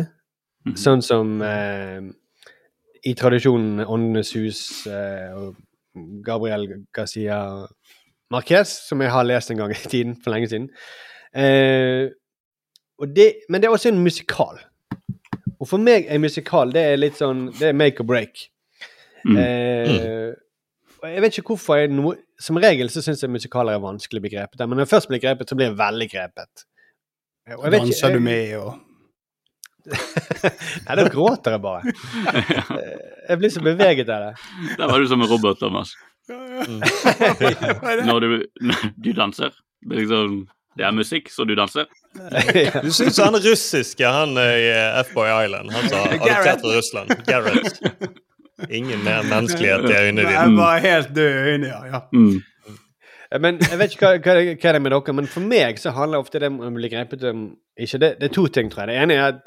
Mhm. 0.64 0.78
Sånn 0.80 1.04
som 1.04 1.42
eh, 1.44 2.06
i 3.04 3.14
tradisjonen 3.20 3.84
Åndenes 3.84 4.32
hus 4.38 4.62
eh, 4.88 5.36
og 5.36 5.58
Gabriel 6.24 6.70
Garcia 6.96 7.42
Marquez, 8.32 8.72
som 8.88 9.02
jeg 9.04 9.12
har 9.12 9.28
lest 9.28 9.52
en 9.52 9.60
gang 9.60 9.76
i 9.76 9.90
tiden, 9.92 10.16
for 10.24 10.32
lenge 10.32 10.48
siden. 10.48 10.70
Eh, 11.36 12.08
det, 13.12 13.28
men 13.50 13.60
det 13.60 13.68
er 13.68 13.76
også 13.76 13.92
en 13.92 14.04
musikal. 14.06 14.62
Og 15.60 15.68
for 15.68 15.84
meg 15.84 16.08
er 16.08 16.22
musikal 16.22 16.72
det 16.72 16.82
er 16.94 17.00
litt 17.00 17.16
sånn 17.20 17.46
Det 17.56 17.70
er 17.70 17.78
make 17.78 18.00
or 18.00 18.08
break. 18.08 18.48
Mm. 19.24 19.38
Eh, 19.40 19.92
og 19.92 20.40
jeg 21.12 21.22
vet 21.22 21.38
ikke 21.38 21.48
hvorfor 21.54 21.76
jeg 21.82 21.90
no, 21.92 22.14
Som 22.40 22.58
regel 22.64 22.90
så 22.94 23.02
syns 23.04 23.22
jeg 23.24 23.32
musikaler 23.34 23.74
er 23.76 23.82
vanskelig 23.84 24.22
begrepet. 24.24 24.60
Men 24.64 24.78
når 24.78 24.86
jeg 24.86 24.92
først 24.94 25.10
blir 25.12 25.20
grepet, 25.24 25.50
så 25.50 25.56
blir 25.60 25.68
jeg 25.72 25.78
veldig 25.80 26.08
grepet. 26.12 26.66
Og 27.58 27.64
jeg 27.66 27.72
vet 27.74 27.82
ikke- 27.82 27.88
Danser 27.92 28.14
du 28.14 28.20
med 28.24 28.56
og 28.62 28.74
Nei, 29.84 30.96
da 30.96 31.04
gråter 31.12 31.52
jeg 31.58 31.62
bare. 31.62 31.82
Jeg 33.30 33.38
blir 33.40 33.52
så 33.52 33.60
beveget 33.64 34.08
av 34.10 34.22
det. 34.30 34.78
Der 34.80 34.88
var 34.88 35.00
du 35.00 35.08
som 35.12 35.22
en 35.22 35.28
robot, 35.28 35.60
Thomas. 35.60 35.92
Når 38.08 38.20
du, 38.24 38.28
du 39.04 39.10
danser. 39.16 39.52
Det 39.84 39.98
er 39.98 40.00
liksom 40.06 40.38
Det 40.78 40.86
er 40.88 40.92
musikk, 40.96 41.28
så 41.30 41.44
du 41.46 41.52
danser. 41.56 41.86
Du 42.82 42.90
syns 42.96 43.20
han 43.22 43.36
russiske, 43.44 44.08
han 44.08 44.32
i 44.40 44.70
eh, 44.72 45.02
F-Boy 45.04 45.28
Island, 45.46 45.70
han 45.76 45.90
som 45.92 46.00
adoptert 46.08 46.64
fra 46.64 46.72
Russland. 46.78 47.12
Gareth. 47.28 47.76
Ingen 48.70 49.04
mer 49.04 49.24
menneskelighet 49.26 49.88
i 49.90 49.94
øynene 50.08 50.26
Jeg 50.30 50.40
er 50.46 50.58
bare 50.58 50.80
helt 50.84 51.14
død 51.16 51.30
i 51.30 51.54
øynene, 51.54 51.68
ja. 51.68 51.86
ja. 51.94 52.02
Mm. 52.14 52.42
Men 53.42 53.58
jeg 53.66 53.80
vet 53.80 53.96
ikke 53.96 54.06
hva, 54.06 54.18
hva, 54.22 54.34
det- 54.38 54.58
hva 54.62 54.72
det 54.74 54.76
er 54.78 54.84
med 54.86 54.92
dere, 54.94 55.14
men 55.18 55.28
for 55.28 55.42
meg 55.42 55.80
så 55.82 55.90
handler 55.96 56.22
ofte 56.22 56.40
det 56.40 56.52
om 56.52 56.60
å 56.62 56.70
bli 56.76 56.90
grepet 56.92 57.24
om 57.32 57.48
ikke 57.82 58.00
det, 58.04 58.12
det 58.20 58.30
er 58.30 58.34
to 58.36 58.44
ting, 58.54 58.70
tror 58.70 58.86
jeg. 58.86 58.92
Det 58.94 59.02
ene 59.02 59.16
er 59.18 59.24
at 59.32 59.40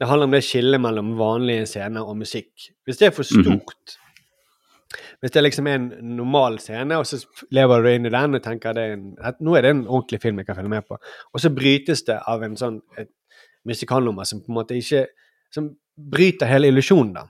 det 0.00 0.08
handler 0.10 0.26
om 0.26 0.34
det 0.34 0.42
skillet 0.46 0.80
mellom 0.82 1.12
vanlige 1.18 1.66
scener 1.70 2.02
og 2.02 2.16
musikk. 2.18 2.50
Hvis 2.86 2.98
det 2.98 3.06
er 3.06 3.14
for 3.14 3.22
stort 3.22 3.96
Hvis 5.20 5.30
det 5.34 5.42
liksom 5.44 5.66
er 5.66 5.74
en 5.78 5.88
normal 6.16 6.58
scene, 6.62 6.96
og 6.98 7.06
så 7.06 7.18
lever 7.54 7.82
du 7.82 7.88
inn 7.90 8.06
i 8.06 8.10
den 8.14 8.34
og 8.38 8.42
tenker 8.42 8.72
det 8.74 8.82
er 8.88 8.92
en, 8.96 9.06
at 9.22 9.38
nå 9.40 9.54
er 9.58 9.62
det 9.66 9.70
en 9.74 9.86
ordentlig 9.86 10.20
film 10.22 10.38
jeg 10.38 10.46
kan 10.46 10.56
følge 10.56 10.70
med 10.74 10.86
på, 10.88 10.96
og 11.34 11.40
så 11.42 11.50
brytes 11.54 12.02
det 12.06 12.18
av 12.26 12.42
en 12.46 12.54
sånn 12.56 12.80
et 12.98 13.10
musikalnummer 13.66 14.24
som 14.24 14.40
på 14.40 14.48
en 14.52 14.58
måte 14.60 14.78
ikke 14.78 15.06
Som 15.54 15.70
bryter 15.96 16.46
hele 16.46 16.68
illusjonen, 16.68 17.14
da. 17.14 17.22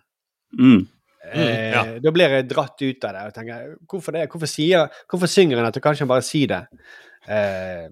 Mm. 0.59 0.87
Eh, 1.33 1.71
ja. 1.75 1.85
Da 2.03 2.13
blir 2.15 2.35
jeg 2.39 2.49
dratt 2.51 2.83
ut 2.83 3.07
av 3.09 3.17
det 3.17 3.25
og 3.29 3.37
tenker 3.37 3.71
hvorfor 3.91 4.17
det? 4.17 4.27
Hvorfor, 4.33 4.51
sier, 4.51 5.01
hvorfor 5.11 5.31
synger 5.31 5.61
han 5.61 5.69
dette? 5.69 5.83
Kan 5.85 5.97
ikke 5.97 6.07
han 6.07 6.13
bare 6.13 6.27
si 6.27 6.45
det? 6.51 6.63
Eh, 7.29 7.89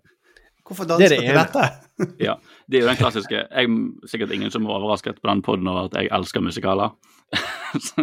Hvorfor 0.66 0.82
Det 0.82 0.96
er 0.96 0.98
danser 0.98 1.14
det 1.14 1.18
du 1.20 1.26
til 1.28 1.38
dette? 1.38 1.66
Ja. 2.26 2.34
Det 2.66 2.78
er 2.78 2.82
jo 2.82 2.88
den 2.90 2.98
klassiske 2.98 3.38
jeg, 3.38 3.76
Sikkert 4.10 4.32
ingen 4.34 4.50
som 4.50 4.66
er 4.66 4.74
overrasket 4.74 5.20
på 5.22 5.30
den 5.30 5.42
poden 5.46 5.68
over 5.70 5.86
at 5.86 5.94
jeg 5.96 6.10
elsker 6.12 6.42
musikaler. 6.42 6.96
Så, 7.86 8.02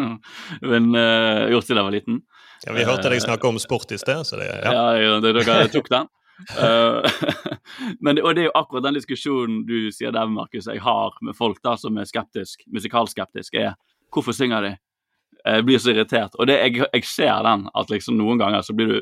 men 0.61 0.89
uh, 0.95 1.49
gjort 1.51 1.67
siden 1.67 1.81
jeg 1.81 1.87
var 1.87 1.95
liten. 1.95 2.23
Ja, 2.63 2.73
vi 2.75 2.85
hørte 2.87 3.11
deg 3.11 3.21
snakke 3.23 3.49
om 3.49 3.59
sport 3.59 3.91
i 3.91 3.99
sted, 3.99 4.23
så 4.27 4.39
det 4.39 4.47
ja. 4.47 4.71
Ja, 4.71 4.83
ja 4.99 5.15
det, 5.23 5.33
dere 5.35 5.67
tok 5.71 5.89
den. 5.91 6.07
Eh, 6.57 7.11
men 8.03 8.15
det, 8.17 8.23
og 8.23 8.35
det 8.35 8.43
er 8.43 8.47
jo 8.47 8.55
akkurat 8.55 8.85
den 8.87 8.97
diskusjonen 8.97 9.63
du 9.67 9.91
sier 9.93 10.13
der, 10.15 10.29
Markus, 10.31 10.67
jeg 10.69 10.81
har 10.83 11.17
med 11.21 11.35
folk 11.37 11.59
da 11.65 11.75
som 11.79 11.97
er 11.99 12.07
skeptisk, 12.09 12.63
musikalskeptisk, 12.73 13.57
er 13.59 13.75
hvorfor 14.13 14.35
synger 14.35 14.67
de? 14.67 14.73
Jeg 15.45 15.65
blir 15.67 15.81
så 15.83 15.91
irritert. 15.91 16.35
Og 16.39 16.47
det, 16.47 16.59
jeg, 16.61 16.85
jeg 16.93 17.03
ser 17.09 17.43
den, 17.43 17.67
at 17.75 17.89
liksom 17.91 18.15
noen 18.19 18.39
ganger 18.39 18.61
så 18.63 18.75
blir 18.77 18.93
du 18.93 19.01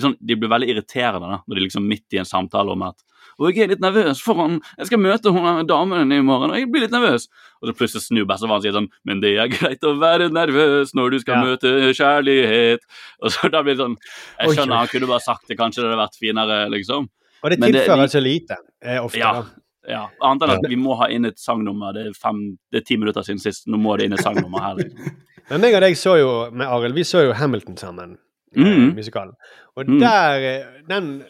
sånn, 0.00 0.14
De 0.24 0.36
blir 0.40 0.48
veldig 0.48 0.70
irriterende 0.72 1.28
da, 1.28 1.42
når 1.44 1.58
de 1.58 1.64
liksom 1.66 1.84
midt 1.84 2.14
i 2.16 2.22
en 2.22 2.28
samtale 2.28 2.72
om 2.72 2.86
at 2.88 2.96
og 3.38 3.52
jeg 3.54 3.68
er 3.68 3.70
litt 3.70 3.82
nervøs 3.84 4.18
foran 4.18 4.56
Jeg 4.80 4.88
skal 4.88 4.98
møte 4.98 5.30
hun 5.30 5.66
damen 5.68 6.10
i 6.10 6.16
morgen, 6.26 6.50
og 6.50 6.58
jeg 6.58 6.66
blir 6.72 6.82
litt 6.82 6.94
nervøs. 6.94 7.28
Og 7.62 7.68
så 7.68 7.74
plutselig 7.78 8.02
snur 8.02 8.26
bestefaren 8.26 8.58
og 8.58 8.64
sier 8.64 8.74
sånn 8.74 8.88
Men 9.06 9.20
det 9.22 9.30
er 9.38 9.52
greit 9.52 9.84
å 9.86 9.92
være 10.00 10.26
nervøs 10.34 10.90
når 10.98 11.14
du 11.14 11.18
skal 11.22 11.36
Ja. 11.38 11.44
møte 11.52 11.70
kjærlighet. 11.94 12.82
Og 13.22 13.30
så 13.30 13.50
da 13.52 13.62
blir 13.62 13.76
det 13.76 13.84
sånn 13.84 13.94
Jeg 14.00 14.56
skjønner, 14.56 14.74
oi. 14.74 14.80
han 14.82 14.90
kunne 14.90 15.10
bare 15.12 15.22
sagt 15.22 15.46
det, 15.46 15.58
kanskje 15.60 15.84
det 15.84 15.86
hadde 15.92 16.00
vært 16.02 16.18
finere, 16.18 16.58
liksom. 16.74 17.06
og 17.44 17.50
det 17.54 17.60
tilfører 17.62 18.10
så 18.10 18.24
lite 18.24 18.58
eh, 18.82 18.98
ofte. 19.04 19.22
Ja. 19.22 19.44
Ja, 19.88 20.02
Annet 20.20 20.42
enn 20.44 20.56
at 20.58 20.66
vi 20.68 20.76
må 20.76 20.98
ha 20.98 21.06
inn 21.08 21.24
et 21.24 21.38
sangnummer. 21.40 21.94
Det 21.96 22.02
er, 22.10 22.12
fem, 22.18 22.42
det 22.74 22.82
er 22.82 22.84
ti 22.90 22.98
minutter 23.00 23.22
siden 23.24 23.38
sist. 23.40 23.68
Nå 23.70 23.78
må 23.80 23.94
det 23.96 24.08
inn 24.10 24.18
et 24.18 24.20
sangnummer 24.20 24.60
her. 24.66 24.82
liksom. 24.82 25.14
Men 25.50 25.60
meg 25.60 25.74
og 25.74 25.80
deg 25.84 25.96
så 25.96 26.16
jo 26.18 26.30
med 26.52 26.66
Arild, 26.68 26.94
vi 26.94 27.04
så 27.08 27.22
jo 27.28 27.32
Hamilton 27.32 27.76
sammen. 27.76 28.16
eh, 28.56 28.62
Mhm. 28.62 28.94
Musikalen. 28.96 29.32
Og 29.76 29.86
Mm. 29.86 29.98
der, 30.00 30.34
eh, 30.40 30.64
den, 30.88 31.22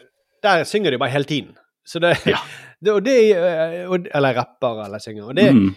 der 0.42 0.64
synger 0.64 0.90
de 0.90 0.98
bare 0.98 1.10
hele 1.10 1.24
tiden. 1.24 1.56
Så 1.86 1.98
det, 2.00 2.16
Ja. 2.26 2.36
det, 2.84 2.92
og 2.92 3.04
det 3.04 3.36
eh, 3.36 3.88
og, 3.90 4.06
Eller 4.14 4.34
rapper 4.34 4.84
eller 4.84 4.98
synger. 4.98 5.24
Og 5.28 5.34
det, 5.36 5.52
Mm. 5.54 5.74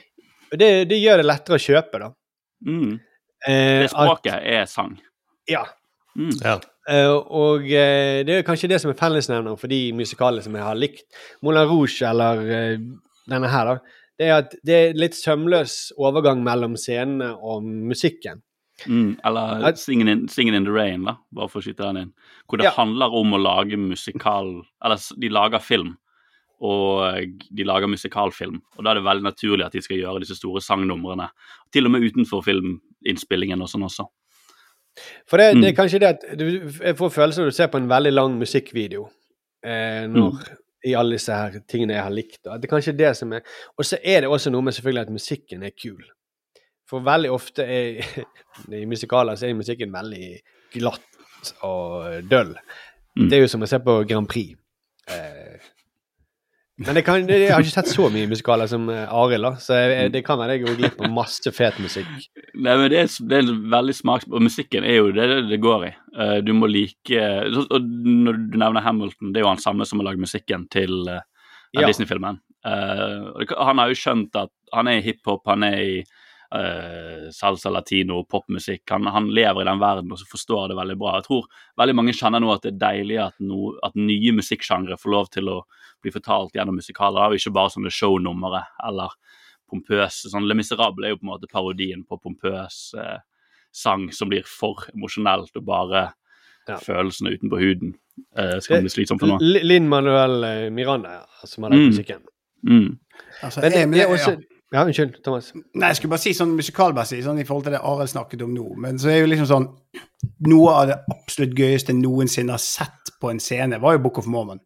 det, 0.51 0.89
det 0.89 1.01
gjør 1.01 1.17
det 1.17 1.25
lettere 1.25 1.55
å 1.55 1.65
kjøpe, 1.65 1.99
da. 1.99 2.09
Mm. 2.67 2.99
Eh, 3.47 3.81
Det 3.81 3.89
språket 3.89 4.39
er 4.43 4.65
sang. 4.65 4.99
ja. 5.49 5.63
Mm. 6.17 6.31
Ja. 6.43 6.59
Eh, 6.89 7.07
og 7.09 7.61
eh, 7.63 8.23
det 8.23 8.29
er 8.29 8.43
kanskje 8.43 8.67
det 8.69 8.81
som 8.81 8.91
er 8.91 8.95
fellesnevner 8.99 9.57
for 9.57 9.67
de 9.67 9.91
musikalene 9.93 10.43
som 10.43 10.53
jeg 10.53 10.63
har 10.63 10.75
likt. 10.75 11.03
Moulin 11.41 11.67
Rouge 11.69 12.01
eller 12.01 12.35
denne 13.29 13.47
her, 13.49 13.65
da. 13.65 13.77
Det 14.21 14.27
er 14.29 14.35
at 14.43 14.51
det 14.67 14.75
er 14.77 14.97
litt 15.01 15.15
sømløs 15.17 15.75
overgang 15.97 16.43
mellom 16.45 16.75
scenene 16.77 17.31
og 17.41 17.63
musikken. 17.65 18.43
Mm. 18.85 19.15
Eller 19.25 19.65
At- 19.71 19.79
Singing 19.81 20.09
in, 20.09 20.27
Singing 20.29 20.55
in 20.57 20.65
the 20.67 20.71
Rain, 20.73 21.03
da, 21.05 21.15
bare 21.33 21.49
for 21.49 21.61
å 21.61 21.65
skyte 21.65 21.85
den 21.87 21.97
inn. 22.03 22.13
Hvor 22.49 22.57
det 22.61 22.65
Ja. 22.69 22.71
handler 22.77 23.13
om 23.17 23.33
å 23.33 23.41
lage 23.41 23.77
musikal 23.77 24.61
Eller 24.83 24.97
de 25.19 25.29
lager 25.29 25.59
film, 25.59 25.97
og 26.61 27.25
de 27.55 27.63
lager 27.63 27.87
musikalfilm. 27.87 28.61
Og 28.77 28.83
da 28.83 28.91
er 28.91 28.95
det 28.95 29.03
veldig 29.03 29.23
naturlig 29.23 29.65
at 29.65 29.71
de 29.73 29.81
skal 29.81 29.97
gjøre 29.97 30.19
disse 30.21 30.37
store 30.37 30.61
sangnumrene. 30.61 31.29
Til 31.73 31.85
og 31.85 31.91
med 31.91 32.01
utenfor 32.03 32.43
filminnspillingen 32.43 33.61
og 33.61 33.67
sånn 33.69 33.85
også. 33.89 34.05
For 35.25 35.37
det, 35.37 35.55
Mm. 35.55 35.61
det 35.61 35.69
er 35.77 35.81
kanskje 35.83 35.99
det 35.99 36.09
at 36.09 36.37
du 36.37 36.45
jeg 36.69 36.95
får 36.97 37.09
følelsen 37.11 37.43
når 37.43 37.49
du 37.49 37.51
ser 37.55 37.67
på 37.69 37.77
en 37.77 37.87
veldig 37.89 38.13
lang 38.13 38.37
musikkvideo 38.39 39.09
eh, 39.63 40.05
når, 40.07 40.31
Mm. 40.31 40.57
I 40.87 40.95
alle 40.97 41.17
disse 41.17 41.35
her 41.35 41.59
tingene 41.69 41.97
jeg 41.97 42.05
har 42.05 42.15
likt. 42.15 42.39
Da. 42.45 42.57
Det 42.57 42.67
er 42.67 42.73
kanskje 42.73 42.97
det 42.97 43.11
som 43.17 43.33
er 43.37 43.45
Og 43.77 43.85
så 43.85 43.99
er 44.03 44.23
det 44.23 44.31
også 44.31 44.53
noe 44.53 44.65
med 44.65 44.75
selvfølgelig 44.77 45.07
at 45.07 45.13
musikken 45.13 45.63
er 45.63 45.75
kul. 45.77 46.01
For 46.89 47.05
veldig 47.05 47.31
ofte 47.31 47.63
er, 47.63 48.01
i 48.81 48.85
musikaler 48.89 49.37
så 49.39 49.47
er 49.47 49.59
musikken 49.59 49.93
veldig 49.93 50.31
glatt 50.73 51.53
og 51.65 52.25
døll. 52.29 52.55
Mm. 53.17 53.27
Det 53.29 53.37
er 53.37 53.45
jo 53.45 53.51
som 53.51 53.63
å 53.63 53.69
se 53.69 53.79
på 53.83 54.01
Grand 54.09 54.29
Prix. 54.29 54.57
Eh, 55.11 55.71
men 56.85 56.99
jeg, 56.99 57.05
kan, 57.07 57.29
jeg 57.29 57.49
har 57.51 57.63
ikke 57.63 57.73
sett 57.73 57.91
så 57.91 58.07
mye 58.13 58.29
musikaler 58.31 58.69
som 58.71 58.85
eh, 58.91 59.15
Arild, 59.21 59.47
så 59.63 59.79
jeg, 59.79 60.11
det 60.13 60.23
kan 60.27 60.39
være 60.41 60.57
jeg 60.57 60.65
går 60.65 60.77
glipp 60.79 61.01
av 61.01 61.13
masse 61.15 61.53
fet 61.55 61.79
musikk. 61.83 62.09
Nei, 62.55 62.75
men 62.75 62.87
det 62.93 63.01
er, 63.03 63.11
det 63.31 63.41
er 63.41 63.51
veldig 63.75 63.95
smaks... 63.97 64.29
Og 64.31 64.45
musikken 64.45 64.87
er 64.87 64.99
jo 64.99 65.11
det 65.15 65.27
det, 65.49 65.59
går 65.63 65.87
i. 65.89 65.91
Eh, 66.17 66.37
du 66.45 66.53
må 66.57 66.69
like 66.71 67.25
Og 67.71 67.77
når 67.81 68.39
du 68.51 68.57
nevner 68.61 68.85
Hamilton, 68.85 69.33
det 69.33 69.41
er 69.41 69.47
jo 69.47 69.51
han 69.53 69.61
samme 69.63 69.87
som 69.87 70.01
har 70.01 70.11
lagd 70.11 70.23
musikken 70.23 70.67
til 70.73 71.03
Ja. 71.71 71.85
Disney-filmen. 71.87 72.41
Eh, 72.67 73.45
han 73.57 73.79
har 73.79 73.89
jo 73.89 73.97
skjønt 73.97 74.35
at 74.37 74.51
han 74.75 74.89
er 74.91 74.99
i 74.99 75.05
hiphop, 75.05 75.45
han 75.49 75.63
er 75.65 75.77
i 75.79 75.93
eh, 76.53 77.29
salsa, 77.31 77.69
latino, 77.71 78.23
popmusikk. 78.29 78.83
Han, 78.91 79.05
han 79.07 79.29
lever 79.33 79.61
i 79.61 79.69
den 79.69 79.79
verden 79.79 80.11
og 80.11 80.19
så 80.19 80.25
forstår 80.29 80.69
det 80.71 80.77
veldig 80.77 80.97
bra. 80.99 81.15
Jeg 81.19 81.27
tror 81.29 81.47
veldig 81.79 81.95
mange 81.95 82.13
kjenner 82.17 82.39
nå 82.43 82.51
at 82.53 82.61
det 82.65 82.73
er 82.73 82.81
deilig 82.85 83.19
at, 83.27 83.35
no, 83.39 83.71
at 83.83 83.95
nye 83.95 84.33
musikksjangre 84.37 84.97
får 84.99 85.11
lov 85.15 85.29
til 85.31 85.49
å 85.49 85.59
bli 86.01 86.11
fortalt 86.11 86.55
gjennom 86.57 86.75
musikaler, 86.79 87.29
og 87.29 87.37
ikke 87.37 87.53
bare 87.53 87.69
sånne 87.75 87.91
shownumre 87.93 88.63
eller 88.87 89.13
pompøse 89.69 90.31
sånn 90.31 90.47
Le 90.49 90.55
Miserable 90.57 91.05
er 91.07 91.13
jo 91.13 91.19
på 91.21 91.27
en 91.27 91.33
måte 91.35 91.47
parodien 91.51 92.01
på 92.03 92.17
pompøs 92.19 92.79
eh, 92.99 93.19
sang 93.71 94.09
som 94.11 94.27
blir 94.31 94.43
for 94.43 94.81
emosjonelt 94.95 95.55
og 95.55 95.63
bare 95.69 96.09
følelsene 96.83 97.31
utenpå 97.35 97.57
huden 97.59 97.93
eh, 98.37 98.57
skal 98.63 98.83
bli 98.83 98.91
slitsomt 98.91 99.21
for 99.23 99.31
noe. 99.31 99.39
Linn 99.41 99.87
Manuel 99.91 100.43
eh, 100.45 100.65
Miranda, 100.73 101.13
ja, 101.21 101.47
som 101.47 101.63
har 101.65 101.71
den 101.73 101.85
Mm. 101.85 101.89
musikken. 101.93 102.21
Mm. 102.67 102.99
Altså, 103.41 103.61
Men 103.61 103.71
det, 103.71 103.79
jeg- 103.79 103.91
det 103.93 104.01
er 104.03 104.11
også 104.13 104.31
ja. 104.35 104.50
Ja, 104.71 104.85
unnskyld, 104.87 105.17
Thomas. 105.25 105.49
Nei, 105.53 105.89
jeg 105.89 105.99
skulle 105.99 106.13
bare 106.13 106.23
si 106.23 106.31
sånn 106.35 106.53
musikalmessig, 106.55 107.19
sånn 107.25 107.41
i 107.41 107.45
forhold 107.47 107.65
til 107.67 107.73
det 107.75 107.81
Arild 107.83 108.11
snakket 108.13 108.43
om 108.45 108.53
nå. 108.55 108.69
Men 108.79 108.99
så 109.01 109.11
er 109.11 109.21
jo 109.21 109.31
liksom 109.31 109.49
sånn 109.49 109.69
Noe 110.45 110.73
av 110.77 110.83
det 110.87 110.95
absolutt 111.11 111.57
gøyeste 111.57 111.95
noensinne 111.97 112.53
har 112.53 112.61
sett 112.61 113.11
på 113.21 113.31
en 113.31 113.41
scene, 113.41 113.79
var 113.81 113.97
jo 113.97 114.03
Book 114.05 114.19
of 114.21 114.29
Mormon. 114.29 114.61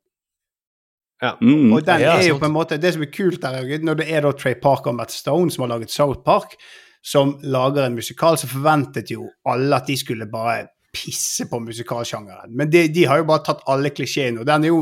Ja. 1.24 1.34
Mm. 1.41 1.72
Og 1.74 1.86
den 1.88 2.03
er 2.06 2.26
jo 2.28 2.36
på 2.41 2.49
en 2.49 2.53
måte 2.53 2.76
Det 2.78 2.91
som 2.91 3.06
er 3.06 3.12
kult 3.14 3.39
der, 3.41 3.62
er 3.64 3.84
når 3.88 4.01
det 4.01 4.08
er 4.12 4.26
da 4.26 4.34
Trey 4.36 4.58
Parker 4.60 4.91
og 4.91 4.97
Matt 4.99 5.16
Stone 5.16 5.53
som 5.53 5.64
har 5.64 5.72
laget 5.72 5.93
South 5.93 6.22
Park, 6.28 6.58
som 7.06 7.38
lager 7.41 7.86
en 7.86 7.95
musikal, 7.95 8.38
så 8.38 8.49
forventet 8.51 9.14
jo 9.14 9.30
alle 9.47 9.80
at 9.80 9.88
de 9.88 9.95
skulle 9.97 10.28
bare 10.30 10.68
pisse 10.95 11.45
på 11.51 11.59
musikalsjangeren. 11.61 12.55
Men 12.55 12.69
de, 12.71 12.85
de 12.95 13.03
har 13.09 13.19
jo 13.21 13.27
bare 13.29 13.43
tatt 13.45 13.61
alle 13.71 13.91
klisjeene. 13.93 14.39
Og 14.41 14.47
den 14.49 14.63
er 14.65 14.71
jo 14.71 14.79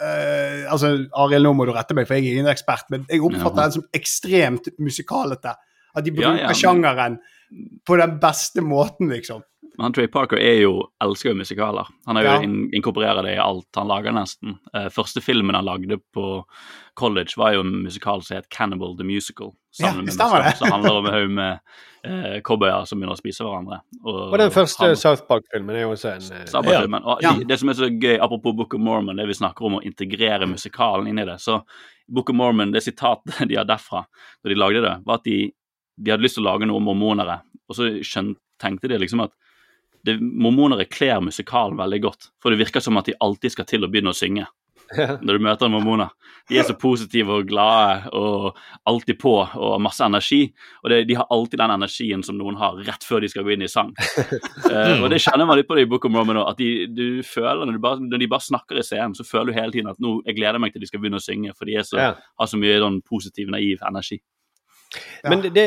eh, 0.00 0.64
Altså, 0.72 0.94
Arild, 1.20 1.44
nå 1.46 1.52
må 1.58 1.66
du 1.68 1.72
rette 1.76 1.94
meg, 1.96 2.08
for 2.08 2.16
jeg 2.16 2.26
er 2.32 2.38
ingen 2.40 2.50
ekspert, 2.52 2.88
men 2.94 3.04
jeg 3.10 3.22
oppfatter 3.24 3.60
Ja. 3.60 3.68
den 3.68 3.76
som 3.76 3.86
ekstremt 4.00 4.68
musikalete. 4.80 5.54
At 5.94 6.04
de 6.06 6.10
Ja, 6.10 6.16
bruker 6.16 6.40
ja, 6.40 6.46
men- 6.50 6.58
sjangeren 6.58 7.18
på 7.86 7.96
den 8.00 8.16
beste 8.18 8.62
måten, 8.64 9.10
liksom. 9.12 9.42
Han 9.80 9.92
Trey 9.92 10.06
Parker 10.06 10.38
er 10.38 10.60
jo, 10.62 10.84
elsker 11.02 11.30
jo 11.32 11.34
musikaler. 11.38 11.88
Han 12.06 12.16
Ja. 12.22 12.36
in 12.42 12.70
inkorporerer 12.72 13.22
det 13.26 13.32
i 13.34 13.40
alt 13.42 13.66
han 13.76 13.88
lager, 13.88 14.12
nesten. 14.12 14.58
Uh, 14.74 14.88
første 14.88 15.20
filmen 15.20 15.54
han 15.54 15.64
lagde 15.64 15.98
på 16.14 16.44
college, 16.94 17.34
var 17.36 17.54
jo 17.54 17.60
en 17.64 17.82
musikal 17.82 18.22
som 18.22 18.36
het 18.36 18.48
Cannibal 18.50 18.96
the 18.96 19.04
Musical. 19.04 19.52
Ja, 19.80 19.90
det 19.92 20.12
stemmer 20.14 20.44
det. 20.44 20.56
Som 20.56 20.70
handler 20.70 20.94
om 21.00 21.06
en 21.06 21.12
haug 21.12 21.30
med 21.30 21.58
uh, 22.06 22.40
cowboyer 22.46 22.84
som 22.86 23.00
begynner 23.00 23.16
å 23.16 23.18
spise 23.18 23.42
hverandre. 23.42 23.80
Og 24.04 24.38
den 24.38 24.50
første 24.54 24.78
han- 24.86 24.96
South 24.96 25.22
Park-filmen 25.26 25.74
er 25.74 25.80
jo 25.82 25.90
også 25.96 26.12
en 26.14 26.22
uh, 26.40 26.44
Sabbatfilmen. 26.46 27.02
Og 27.04 27.22
Ja. 27.22 27.32
de, 27.34 27.44
det 27.44 27.58
som 27.58 27.68
er 27.68 27.72
så 27.74 27.88
gøy, 27.90 28.18
apropos 28.20 28.54
Book 28.54 28.74
of 28.74 28.80
Mormon, 28.80 29.16
det 29.16 29.26
vi 29.26 29.34
snakker 29.34 29.66
om 29.66 29.80
å 29.80 29.82
integrere 29.82 30.46
musikalen 30.46 31.08
inn 31.08 31.18
i 31.18 31.24
det. 31.24 31.40
Så 31.40 31.62
Book 32.08 32.30
of 32.30 32.36
Mormon, 32.36 32.70
det 32.70 32.82
sitatet 32.84 33.42
de 33.48 33.56
har 33.56 33.64
derfra, 33.64 34.04
da 34.44 34.48
de 34.48 34.54
lagde 34.54 34.82
det, 34.86 34.94
var 35.04 35.14
at 35.18 35.24
de, 35.24 35.50
de 35.98 36.10
hadde 36.14 36.22
lyst 36.22 36.36
til 36.38 36.44
å 36.46 36.52
lage 36.52 36.66
noe 36.66 36.76
om 36.76 36.84
mormonere, 36.84 37.40
og 37.68 37.74
så 37.74 37.90
skjønt, 38.04 38.38
tenkte 38.60 38.86
de 38.88 38.98
liksom 39.02 39.20
at 39.24 39.32
det, 40.04 40.18
mormonere 40.20 40.88
kler 40.90 41.22
musikalen 41.24 41.78
veldig 41.80 42.02
godt, 42.04 42.28
for 42.42 42.52
det 42.52 42.60
virker 42.60 42.84
som 42.84 43.00
at 43.00 43.08
de 43.08 43.16
alltid 43.24 43.54
skal 43.54 43.68
til 43.68 43.86
å 43.86 43.90
begynne 43.90 44.12
å 44.12 44.18
synge 44.18 44.46
når 44.94 45.38
du 45.38 45.44
møter 45.44 45.66
en 45.66 45.72
mormoner. 45.74 46.10
De 46.48 46.58
er 46.60 46.66
så 46.68 46.74
positive 46.78 47.38
og 47.38 47.48
glade 47.48 48.10
og 48.16 48.58
alltid 48.88 49.18
på 49.20 49.32
og 49.40 49.70
har 49.72 49.82
masse 49.82 50.04
energi. 50.04 50.42
Og 50.82 50.92
det, 50.92 50.98
de 51.08 51.16
har 51.18 51.28
alltid 51.32 51.60
den 51.60 51.74
energien 51.74 52.24
som 52.26 52.36
noen 52.38 52.58
har 52.60 52.76
rett 52.84 53.06
før 53.06 53.24
de 53.24 53.30
skal 53.32 53.46
gå 53.46 53.54
inn 53.54 53.64
i 53.64 53.70
sang. 53.70 53.94
uh, 53.96 55.00
og 55.02 55.08
det 55.12 55.22
kjenner 55.24 55.48
man 55.48 55.58
litt 55.60 55.70
på 55.70 55.78
det 55.78 55.86
i 55.86 55.90
Book 55.90 56.06
of 56.08 56.14
Mormon 56.14 56.42
òg, 56.42 56.52
at 56.52 56.60
de, 56.60 56.70
du 56.92 57.24
føler 57.26 57.64
når, 57.64 57.78
du 57.78 57.84
bare, 57.86 58.02
når 58.04 58.24
de 58.24 58.30
bare 58.36 58.48
snakker 58.50 58.80
i 58.80 58.86
scenen, 58.86 59.16
så 59.16 59.26
føler 59.26 59.52
du 59.52 59.58
hele 59.58 59.74
tiden 59.74 59.90
at 59.92 60.00
nå, 60.02 60.18
jeg 60.28 60.38
gleder 60.38 60.60
meg 60.62 60.74
til 60.74 60.84
de 60.84 60.90
skal 60.90 61.02
begynne 61.02 61.22
å 61.22 61.24
synge, 61.24 61.56
for 61.56 61.70
de 61.70 61.80
så, 61.80 62.00
Ja. 62.04 62.12
har 62.40 62.50
så 62.50 62.60
mye 62.60 62.78
sånn 62.82 63.00
positiv, 63.08 63.50
naiv 63.52 63.82
energi. 63.88 64.20
Men 65.24 65.42
det, 65.54 65.64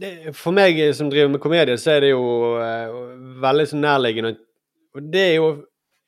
det, 0.00 0.10
for 0.36 0.52
meg 0.54 0.78
som 0.94 1.08
driver 1.10 1.30
med 1.32 1.40
komedie, 1.40 1.76
så 1.80 1.94
er 1.96 2.04
det 2.04 2.10
jo 2.12 2.22
uh, 2.60 2.98
veldig 3.42 3.66
sånn 3.70 3.82
nærliggende. 3.84 4.34
Og 4.96 5.08
det 5.12 5.24
er 5.30 5.34
jo 5.38 5.48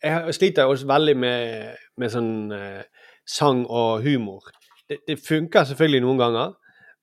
Jeg 0.00 0.32
sliter 0.34 0.64
også 0.64 0.86
veldig 0.88 1.12
med, 1.20 1.74
med 2.00 2.12
sånn 2.12 2.52
uh, 2.56 2.80
sang 3.28 3.66
og 3.68 4.00
humor. 4.04 4.46
Det, 4.88 5.02
det 5.08 5.18
funker 5.20 5.66
selvfølgelig 5.68 6.00
noen 6.06 6.20
ganger, 6.22 6.54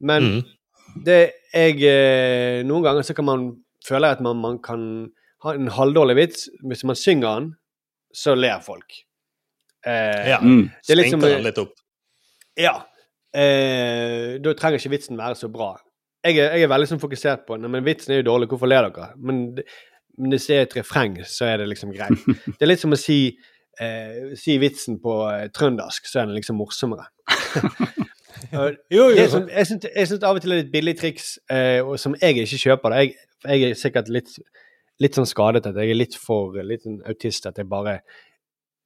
men 0.02 0.24
Mm. 0.32 0.42
det 1.06 1.20
jeg 1.54 1.78
uh, 1.86 2.66
Noen 2.66 2.84
ganger 2.84 3.06
så 3.06 3.14
kan 3.14 3.26
man 3.26 3.48
føle 3.86 4.10
at 4.10 4.22
man, 4.26 4.42
man 4.42 4.58
kan 4.64 4.82
ha 5.46 5.54
en 5.54 5.70
halvdårlig 5.70 6.16
vits. 6.18 6.50
Hvis 6.66 6.84
man 6.84 6.98
synger 6.98 7.28
den, 7.40 7.52
så 8.14 8.34
ler 8.36 8.60
folk. 8.66 9.04
Ja. 9.86 10.40
Mm. 10.42 10.70
det 10.88 10.92
er 10.92 10.98
liksom 11.00 11.22
den 11.22 11.46
litt 11.46 11.60
opp. 11.62 11.76
ja. 12.58 12.74
Eh, 13.38 14.38
da 14.42 14.56
trenger 14.58 14.82
ikke 14.82 14.96
vitsen 14.96 15.20
være 15.20 15.38
så 15.38 15.50
bra. 15.54 15.76
Jeg 16.26 16.40
er, 16.42 16.56
jeg 16.58 16.66
er 16.66 16.72
veldig 16.72 16.90
sånn 16.90 17.02
fokusert 17.02 17.46
på 17.48 17.60
Nei, 17.62 17.70
men 17.72 17.86
vitsen 17.86 18.16
er 18.16 18.24
jo 18.24 18.32
dårlig, 18.32 18.50
hvorfor 18.52 18.70
ler 18.70 18.90
dere? 18.90 19.12
Men, 19.22 19.44
hvis 20.18 20.48
det 20.50 20.56
er 20.56 20.66
et 20.66 20.76
refreng, 20.80 21.20
så 21.30 21.46
er 21.52 21.62
det 21.62 21.70
liksom 21.70 21.94
greit. 21.94 22.18
Det 22.58 22.66
er 22.66 22.72
litt 22.72 22.82
som 22.82 22.96
å 22.96 23.00
si, 23.00 23.20
eh, 23.80 24.34
si 24.40 24.58
vitsen 24.62 24.98
på 25.04 25.20
eh, 25.30 25.48
trøndersk, 25.54 26.10
så 26.10 26.24
er 26.24 26.30
den 26.30 26.38
liksom 26.40 26.60
morsommere. 26.62 27.10
Jo, 28.54 28.68
det 29.12 29.24
jo. 29.26 29.26
Som, 29.32 29.48
jeg 29.50 29.66
syns 29.66 30.22
av 30.24 30.38
og 30.38 30.44
til 30.44 30.54
er 30.54 30.60
det 30.60 30.68
et 30.68 30.74
billig 30.76 30.94
triks 31.00 31.32
eh, 31.52 31.80
og 31.82 31.98
som 32.00 32.14
jeg 32.22 32.44
ikke 32.44 32.60
kjøper. 32.62 32.96
Jeg, 33.02 33.16
jeg 33.44 33.64
er 33.66 33.80
sikkert 33.80 34.12
litt, 34.14 34.30
litt 35.02 35.18
sånn 35.18 35.28
skadet 35.28 35.66
at 35.68 35.80
jeg 35.82 35.92
er 35.92 35.98
litt 35.98 36.16
for 36.22 36.56
litt 36.64 36.86
sånn 36.86 37.00
autist 37.10 37.50
at 37.50 37.58
jeg 37.60 37.68
bare 37.68 37.98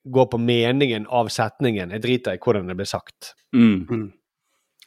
går 0.07 0.29
på 0.31 0.39
meningen 0.41 1.05
av 1.11 1.29
setningen. 1.35 1.91
Jeg 1.93 2.03
driter 2.05 2.39
i 2.39 2.41
hvordan 2.41 2.71
det 2.71 2.77
blir 2.79 2.89
sagt. 2.89 3.33
Mm. 3.53 4.07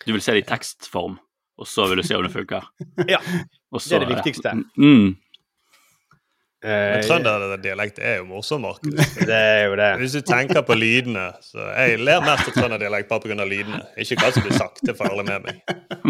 Mm. 0.05 0.09
Du 0.09 0.13
vil 0.19 0.23
se 0.25 0.33
det 0.37 0.45
i 0.45 0.49
tekstform, 0.49 1.19
og 1.59 1.67
så 1.71 1.87
vil 1.89 2.01
du 2.03 2.07
se 2.07 2.17
om 2.19 2.25
det 2.27 2.33
funker. 2.35 2.67
Ja. 3.15 3.21
Også, 3.75 3.89
Det 3.91 3.97
er 3.97 4.05
det 4.05 4.11
ja. 4.13 4.17
viktigste. 4.23 4.53
Mm. 4.79 5.15
Eh, 6.65 7.01
Trønderdialekt 7.05 7.99
er 8.01 8.21
jo 8.23 8.25
morsom, 8.31 8.63
Markus. 8.65 8.95
Det 9.29 9.35
er 9.37 9.67
jo 9.67 9.75
det. 9.77 9.89
Hvis 10.01 10.15
du 10.17 10.23
tenker 10.25 10.63
på 10.65 10.77
lydene 10.79 11.27
så 11.45 11.67
Jeg 11.77 11.99
ler 12.01 12.23
mest 12.25 12.49
av 12.49 12.55
trønderdialekt 12.57 13.11
bare 13.11 13.21
pga. 13.27 13.45
lydene. 13.45 13.83
Ikke 14.01 14.17
hva 14.23 14.31
som 14.33 14.47
blir 14.47 14.57
sagt. 14.57 14.81
Det 14.87 14.95
får 14.97 15.11
alle 15.13 15.27
med 15.29 15.45
meg. 15.45 15.59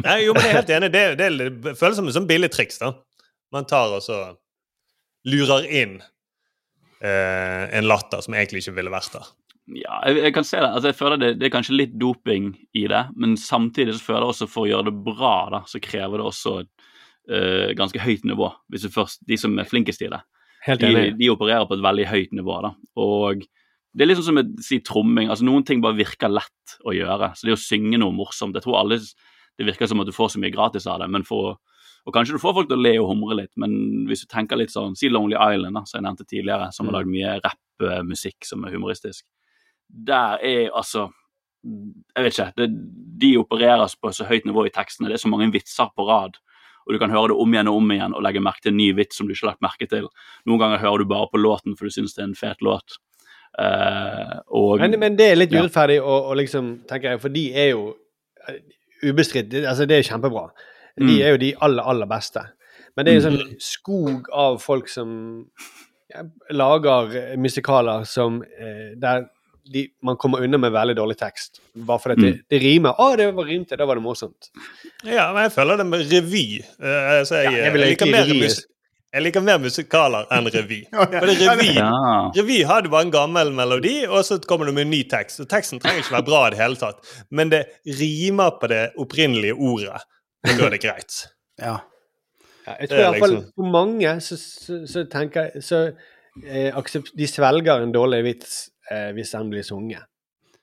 Nei, 0.04 0.18
jo, 0.26 0.34
men 0.36 0.44
jeg 0.46 0.52
er 0.52 0.58
helt 0.60 0.70
enig. 0.76 0.92
Det, 0.94 1.04
det, 1.18 1.30
det 1.64 1.74
føles 1.80 1.98
som 1.98 2.06
et 2.10 2.14
sånn 2.14 2.28
billig 2.30 2.52
triks. 2.54 2.78
da. 2.84 2.92
Man 3.54 3.66
tar 3.70 3.96
og 3.96 4.02
så 4.04 4.20
lurer 5.26 5.66
inn 5.72 5.96
eh, 7.02 7.64
en 7.74 7.88
latter 7.90 8.22
som 8.22 8.36
egentlig 8.38 8.62
ikke 8.62 8.76
ville 8.78 8.92
vært 8.94 9.10
der. 9.16 9.26
Ja, 9.72 10.00
jeg, 10.08 10.20
jeg 10.26 10.34
kan 10.36 10.44
se 10.44 10.58
det. 10.60 10.68
Altså, 10.68 10.90
jeg 10.90 10.98
føler 10.98 11.20
det, 11.20 11.30
det 11.40 11.48
er 11.48 11.54
kanskje 11.54 11.76
litt 11.78 11.94
doping 12.00 12.50
i 12.76 12.84
det, 12.90 13.02
men 13.16 13.36
samtidig 13.40 13.96
så 13.96 14.04
føler 14.10 14.26
jeg 14.26 14.34
også 14.34 14.48
for 14.50 14.66
å 14.66 14.70
gjøre 14.70 14.90
det 14.90 14.96
bra, 15.06 15.34
da, 15.54 15.62
så 15.68 15.80
krever 15.82 16.20
det 16.20 16.28
også 16.28 16.54
eh, 16.60 17.72
ganske 17.78 18.02
høyt 18.04 18.26
nivå. 18.28 18.50
Hvis 18.72 18.84
du 18.84 18.92
først, 18.92 19.22
De 19.28 19.38
som 19.40 19.56
er 19.58 19.68
flinkest 19.68 20.04
i 20.04 20.10
det, 20.12 20.20
de, 20.80 21.10
de 21.16 21.30
opererer 21.32 21.64
på 21.68 21.78
et 21.78 21.84
veldig 21.84 22.08
høyt 22.12 22.36
nivå. 22.36 22.60
da, 22.64 22.74
og 23.00 23.44
det 23.94 24.08
er 24.08 24.18
sånn 24.18 24.26
som 24.32 24.40
å 24.40 24.46
si 24.64 24.80
tromming. 24.82 25.28
altså 25.30 25.46
Noen 25.46 25.64
ting 25.66 25.82
bare 25.84 25.96
virker 25.96 26.32
lett 26.32 26.78
å 26.84 26.92
gjøre. 26.96 27.30
så 27.36 27.46
Det 27.46 27.54
å 27.54 27.60
synge 27.60 28.00
noe 28.02 28.10
morsomt 28.16 28.56
Jeg 28.56 28.64
tror 28.64 28.80
alle 28.80 28.98
Det 28.98 29.68
virker 29.68 29.86
som 29.86 30.02
at 30.02 30.08
du 30.08 30.12
får 30.12 30.32
så 30.34 30.40
mye 30.42 30.50
gratis 30.50 30.88
av 30.90 30.98
det, 30.98 31.06
men 31.14 31.22
for 31.22 31.60
og 32.04 32.12
kanskje 32.12 32.36
du 32.36 32.42
får 32.42 32.52
folk 32.52 32.68
til 32.68 32.76
å 32.76 32.84
le 32.84 32.90
og 33.00 33.06
humre 33.08 33.36
litt, 33.38 33.52
men 33.56 34.04
hvis 34.10 34.24
du 34.24 34.28
tenker 34.28 34.58
litt 34.60 34.72
sånn 34.74 34.96
Si 34.98 35.08
Lonely 35.08 35.38
Island, 35.40 35.72
da, 35.72 35.84
som 35.88 35.98
jeg 35.98 36.04
nevnte 36.04 36.26
tidligere, 36.28 36.66
som 36.76 36.90
har 36.90 36.98
lagd 36.98 37.08
mye 37.08 37.38
rappmusikk 37.40 38.44
som 38.44 38.66
er 38.66 38.74
humoristisk. 38.76 39.24
Der 40.06 40.38
er 40.42 40.70
altså 40.74 41.10
Jeg 42.14 42.24
vet 42.24 42.38
ikke. 42.38 42.52
Det, 42.58 42.66
de 43.20 43.36
opereres 43.40 43.94
på 43.96 44.10
så 44.12 44.24
høyt 44.28 44.44
nivå 44.44 44.66
i 44.66 44.72
tekstene. 44.74 45.08
Det 45.08 45.14
er 45.14 45.22
så 45.22 45.28
mange 45.32 45.46
vitser 45.54 45.88
på 45.96 46.04
rad. 46.08 46.34
Og 46.84 46.92
du 46.92 46.98
kan 47.00 47.10
høre 47.10 47.30
det 47.32 47.36
om 47.40 47.54
igjen 47.54 47.68
og 47.70 47.76
om 47.80 47.90
igjen 47.94 48.12
og 48.14 48.20
legge 48.26 48.42
merke 48.44 48.60
til 48.66 48.74
en 48.74 48.76
ny 48.76 48.90
vits 48.98 49.16
som 49.16 49.26
du 49.26 49.32
ikke 49.32 49.46
har 49.46 49.54
lagt 49.54 49.62
merke 49.64 49.86
til. 49.88 50.08
Noen 50.44 50.60
ganger 50.60 50.82
hører 50.82 50.98
du 51.00 51.06
bare 51.08 51.30
på 51.32 51.40
låten 51.40 51.76
for 51.78 51.88
du 51.88 51.94
syns 51.94 52.12
det 52.12 52.20
er 52.20 52.28
en 52.28 52.34
fet 52.36 52.60
låt. 52.60 52.98
Uh, 53.58 54.40
og 54.50 54.80
Men, 54.82 54.98
men 55.00 55.16
det 55.16 55.30
er 55.30 55.36
litt 55.38 55.52
Ja. 55.54 55.62
urettferdig 55.62 56.00
å, 56.02 56.14
å 56.30 56.34
liksom, 56.36 56.72
tenker 56.90 57.14
jeg, 57.14 57.20
for 57.22 57.28
de 57.32 57.44
er 57.54 57.68
jo 57.70 57.84
eh, 58.48 58.58
ubestridt. 59.08 59.54
Altså, 59.64 59.86
det 59.86 59.98
er 60.02 60.08
kjempebra. 60.10 60.48
De 60.98 61.04
Mm. 61.04 61.20
er 61.22 61.30
jo 61.30 61.36
de 61.42 61.54
aller, 61.62 61.82
aller 61.82 62.06
beste. 62.06 62.42
Men 62.96 63.06
det 63.06 63.12
er 63.14 63.16
en 63.16 63.38
sånn 63.38 63.56
skog 63.58 64.28
av 64.32 64.58
folk 64.62 64.88
som 64.88 65.46
ja, 66.12 66.22
lager 66.50 67.36
musikaler 67.40 68.04
som 68.06 68.42
eh, 68.42 68.92
der 69.00 69.24
de, 69.72 69.86
man 70.04 70.16
kommer 70.20 70.42
unna 70.44 70.58
med 70.60 70.72
veldig 70.74 70.96
dårlig 70.98 71.16
tekst. 71.20 71.60
Bare 71.74 71.98
fordi 72.02 72.20
det, 72.22 72.32
det 72.50 72.60
rimer. 72.62 72.92
'Å, 73.00 73.16
det 73.16 73.30
var 73.34 73.44
rimte, 73.48 73.76
da 73.80 73.86
var 73.88 73.96
det 73.96 74.04
morsomt'. 74.04 74.50
Ja, 75.04 75.32
men 75.32 75.46
jeg 75.46 75.52
føler 75.56 75.76
det 75.80 75.86
med 75.86 76.04
revy. 76.12 76.44
Uh, 76.78 76.86
jeg, 76.86 77.26
Ja, 77.32 77.50
jeg 77.50 77.64
jeg, 77.64 77.80
liker 77.80 78.10
mer 78.12 78.32
jeg 79.14 79.22
liker 79.22 79.44
mer 79.46 79.60
musikaler 79.62 80.26
enn 80.34 80.48
revy. 80.50 80.80
For 80.92 81.26
det 81.30 81.36
revy, 81.38 81.68
Ja. 81.76 81.90
revy 82.34 82.62
har 82.66 82.82
du 82.82 82.88
bare 82.90 83.06
en 83.06 83.12
gammel 83.14 83.52
melodi, 83.54 84.06
og 84.08 84.24
så 84.26 84.40
kommer 84.42 84.66
du 84.66 84.72
med 84.74 84.88
en 84.88 84.90
ny 84.90 85.04
tekst. 85.08 85.38
Og 85.44 85.48
teksten 85.48 85.78
trenger 85.80 86.02
ikke 86.02 86.16
være 86.16 86.26
bra 86.26 86.40
i 86.48 86.50
det 86.50 86.58
hele 86.58 86.76
tatt, 86.80 86.98
men 87.30 87.52
det 87.52 87.62
rimer 87.86 88.56
på 88.58 88.66
det 88.72 88.82
opprinnelige 88.98 89.54
ordet. 89.54 90.02
Og 90.44 90.58
da 90.58 90.66
er 90.66 90.74
det 90.76 90.82
greit. 90.82 91.20
Ja. 91.62 91.76
Ja, 92.66 92.72
jeg 92.80 92.88
tror 92.90 92.98
iallfall 92.98 93.04
i 93.04 93.12
hvert 93.12 93.20
fall 93.22 93.30
liksom- 93.36 93.50
for 93.54 93.70
mange 93.70 94.12
så, 94.24 94.36
så, 94.40 94.76
så 94.90 95.02
tenker 95.12 95.50
jeg 95.52 95.62
så 95.62 95.80
eh, 96.48 96.70
aksept, 96.74 97.12
De 97.14 97.26
svelger 97.28 97.82
en 97.84 97.92
dårlig 97.94 98.22
vits 98.24 98.54
eh, 98.90 99.10
hvis 99.16 99.30
den 99.36 99.50
blir 99.52 99.62
sunget. 99.66 100.04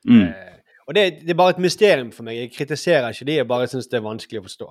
Mm. 0.07 0.21
Eh, 0.27 0.57
og 0.87 0.95
det, 0.97 1.03
det 1.21 1.29
er 1.29 1.37
bare 1.39 1.53
et 1.55 1.59
mysterium 1.63 2.09
for 2.11 2.23
meg. 2.27 2.35
Jeg 2.41 2.51
kritiserer 2.55 3.13
ikke 3.13 3.25
de, 3.29 3.35
jeg 3.39 3.47
bare 3.47 3.67
syns 3.71 3.87
det 3.87 3.99
er 4.01 4.05
vanskelig 4.07 4.41
å 4.41 4.47
forstå. 4.49 4.67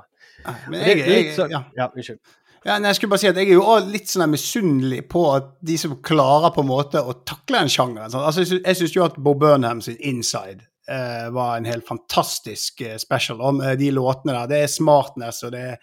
Men 0.69 0.81
jeg, 0.85 0.99
jeg, 1.07 1.33
sånn- 1.39 1.51
ja. 1.55 1.63
Ja, 1.79 1.87
unnskyld. 1.95 2.19
Ja, 2.67 2.75
nei, 2.77 2.91
jeg 2.91 2.99
skulle 2.99 3.15
bare 3.15 3.23
si 3.23 3.29
at 3.31 3.39
jeg 3.41 3.49
er 3.49 3.55
jo 3.57 3.63
også 3.65 3.89
litt 3.89 4.11
sånn 4.11 4.27
misunnelig 4.29 4.99
på 5.09 5.23
at 5.33 5.47
de 5.65 5.79
som 5.81 5.95
klarer 6.05 6.53
på 6.53 6.61
en 6.61 6.69
måte 6.69 7.01
å 7.01 7.15
takle 7.25 7.63
en 7.63 7.71
sjanger. 7.73 8.11
sånn. 8.13 8.27
Altså, 8.27 8.43
jeg 8.45 8.51
sy- 8.51 8.75
syns 8.83 8.97
jo 8.99 9.05
at 9.07 9.17
Bo 9.17 9.33
Burnham 9.41 9.81
sin 9.81 9.97
'Inside' 9.97 10.67
eh, 10.91 11.31
var 11.33 11.57
en 11.57 11.65
helt 11.71 11.87
fantastisk 11.89 12.83
eh, 12.85 12.99
special 13.01 13.41
om 13.41 13.63
eh, 13.65 13.77
de 13.81 13.89
låtene 13.97 14.35
der. 14.35 14.47
Det 14.51 14.61
er 14.67 14.67
smartness, 14.75 15.41
og 15.49 15.53
det 15.57 15.61
er, 15.71 15.79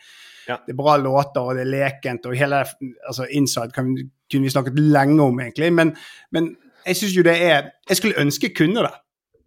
det 0.68 0.76
er 0.76 0.78
bra 0.78 0.97
låter, 1.01 1.41
og 1.41 1.55
det 1.57 1.65
er 1.65 1.72
lekent, 1.74 2.26
og 2.30 2.38
hele 2.38 2.61
altså, 3.07 3.26
'Inside' 3.26 3.74
kan, 3.74 3.89
kunne 4.30 4.43
vi 4.45 4.53
snakket 4.53 4.78
lenge 4.78 5.18
om, 5.24 5.39
egentlig. 5.39 5.74
Men, 5.74 5.95
men 6.32 6.51
jeg 6.88 6.96
syns 7.00 7.16
jo 7.18 7.24
det 7.28 7.36
er 7.42 7.70
Jeg 7.90 7.98
skulle 7.98 8.18
ønske 8.22 8.48
jeg 8.50 8.56
kunne 8.58 8.84
det. 8.88 8.94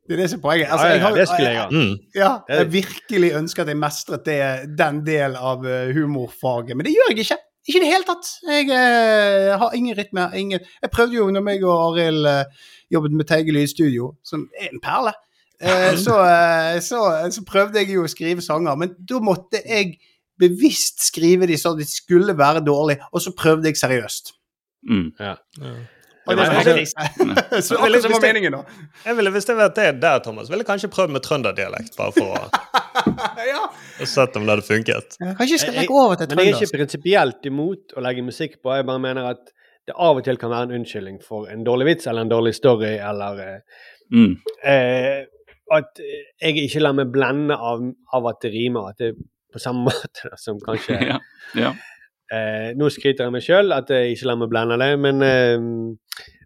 Det 0.09 0.17
er 0.17 0.23
det 0.23 0.31
som 0.31 0.39
er 0.41 0.43
poenget. 0.43 0.67
Altså, 0.73 0.87
Ja, 0.87 0.93
ja, 0.93 0.95
jeg 0.97 1.03
har- 1.03 1.15
det 1.17 1.29
skulle 1.29 1.51
jeg 1.51 1.61
ha. 1.61 1.69
Mm. 1.71 1.97
Ja, 2.15 2.31
jeg 2.49 2.73
virkelig 2.73 3.33
ønsker 3.39 3.63
at 3.63 3.69
jeg 3.69 3.77
mestret 3.79 4.25
det, 4.27 4.39
den 4.79 5.07
del 5.07 5.37
av 5.37 5.65
eh, 5.67 5.93
humorfaget, 5.95 6.77
men 6.77 6.85
det 6.87 6.95
gjør 6.97 7.11
jeg 7.15 7.19
ikke. 7.25 7.37
Ikke 7.69 7.79
i 7.79 7.83
det 7.85 7.91
hele 7.93 8.05
tatt. 8.09 8.27
Jeg 8.49 8.71
eh, 8.75 9.59
har 9.61 9.71
ingen 9.77 9.95
rytme. 9.99 10.25
Ingen. 10.35 10.61
Jeg 10.83 10.91
prøvde 10.91 11.15
jo 11.15 11.31
når 11.31 11.45
meg 11.47 11.63
og 11.63 11.77
Arild 11.93 12.27
eh, 12.27 12.45
jobbet 12.91 13.13
med 13.13 13.29
Teige 13.29 13.53
Lydstudio, 13.55 14.15
som 14.25 14.49
er 14.59 14.73
en 14.73 14.81
perle, 14.83 15.13
eh, 15.61 15.95
så, 16.01 16.17
eh, 16.25 16.81
så, 16.81 17.03
så 17.31 17.45
prøvde 17.47 17.79
jeg 17.79 17.93
jo 17.95 18.03
å 18.03 18.11
skrive 18.11 18.43
sanger, 18.43 18.75
men 18.81 18.97
da 19.07 19.21
måtte 19.23 19.61
jeg 19.63 19.95
bevisst 20.41 21.05
skrive 21.07 21.47
de 21.47 21.55
sånn 21.61 21.77
at 21.79 21.85
de 21.85 21.87
skulle 21.87 22.35
være 22.39 22.65
dårlige, 22.65 23.05
og 23.13 23.21
så 23.23 23.31
prøvde 23.37 23.69
jeg 23.69 23.77
seriøst. 23.77 24.33
Mm. 24.91 25.13
Og 25.21 25.77
det 26.27 26.37
Jeg 26.37 26.75
ville- 27.83 28.01
så 28.03 28.09
hvis 28.09 28.23
meningen, 28.23 28.53
da. 28.53 28.61
Jeg 29.07 29.17
ville, 29.17 29.31
hvis 29.35 29.45
det 29.49 29.57
er 29.59 29.69
det 29.77 30.01
der, 30.03 30.19
Thomas, 30.25 30.51
ville 30.51 30.63
jeg 30.65 30.69
kanskje 30.69 30.91
prøvd 30.93 31.11
med 31.17 31.23
trønderdialekt, 31.25 31.97
bare 31.97 32.13
for 32.13 32.35
å 32.37 32.43
ja. 33.53 33.63
sett 34.07 34.37
om 34.37 34.45
det 34.47 34.55
hadde 34.57 34.67
funket. 34.67 35.17
Kanskje 35.21 35.55
jeg 35.57 35.63
skal 35.65 35.75
legge 35.81 35.97
over 35.97 36.15
til 36.21 36.29
Men 36.37 36.45
jeg 36.47 36.55
er 36.55 36.61
ikke 36.67 36.79
prinsipielt 36.79 37.49
imot 37.51 37.97
å 37.97 38.05
legge 38.05 38.23
musikk 38.27 38.61
på. 38.63 38.75
Jeg 38.77 38.87
bare 38.91 39.03
mener 39.03 39.31
at 39.33 39.53
det 39.89 39.95
av 39.97 40.21
og 40.21 40.25
til 40.27 40.37
kan 40.39 40.53
være 40.53 40.69
en 40.69 40.77
unnskyldning 40.83 41.19
for 41.25 41.49
en 41.51 41.65
dårlig 41.67 41.87
vits 41.95 42.07
eller 42.11 42.27
en 42.27 42.33
dårlig 42.33 42.55
story 42.59 42.97
eller 42.99 43.45
eh, 43.47 43.61
Mm. 44.13 44.33
eh, 44.67 45.21
At 45.73 46.01
jeg 46.43 46.57
ikke 46.67 46.81
lar 46.83 46.93
meg 46.99 47.13
blende 47.15 47.55
av, 47.55 47.79
av 48.13 48.25
at 48.27 48.41
det 48.43 48.51
rimer. 48.51 48.89
At 48.91 48.99
det 48.99 49.13
er 49.13 49.21
på 49.55 49.61
samme 49.63 49.85
måte 49.89 50.31
som 50.37 50.59
kanskje 50.63 50.97
Ja. 51.07 51.19
ja. 51.55 51.71
Eh, 52.33 52.71
Nå 52.79 52.91
skryter 52.93 53.27
jeg 53.27 53.35
meg 53.35 53.45
sjøl 53.47 53.73
at 53.77 53.91
jeg 53.91 54.15
ikke 54.15 54.31
lar 54.31 54.41
meg 54.41 54.53
blende 54.53 54.79
det, 54.81 54.93
men 55.03 55.23
eh, 55.27 55.97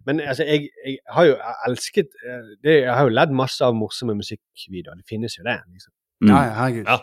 men 0.05 0.21
altså, 0.21 0.45
jeg, 0.45 0.69
jeg 0.85 0.97
har 1.09 1.25
jo 1.25 1.35
elsket 1.67 2.11
eh, 2.21 2.49
det, 2.63 2.73
Jeg 2.83 2.93
har 2.93 3.07
jo 3.07 3.13
ledd 3.17 3.33
masse 3.33 3.65
av 3.65 3.73
morsomme 3.77 4.13
musikkvideoer. 4.19 4.99
Det 5.01 5.09
finnes 5.09 5.37
jo 5.37 5.45
det. 5.47 5.57
liksom. 5.73 5.93
Mm. 6.21 6.29
Ja, 6.29 6.41
ja, 6.45 6.53
herregud. 6.59 6.89
Ja. 6.89 6.99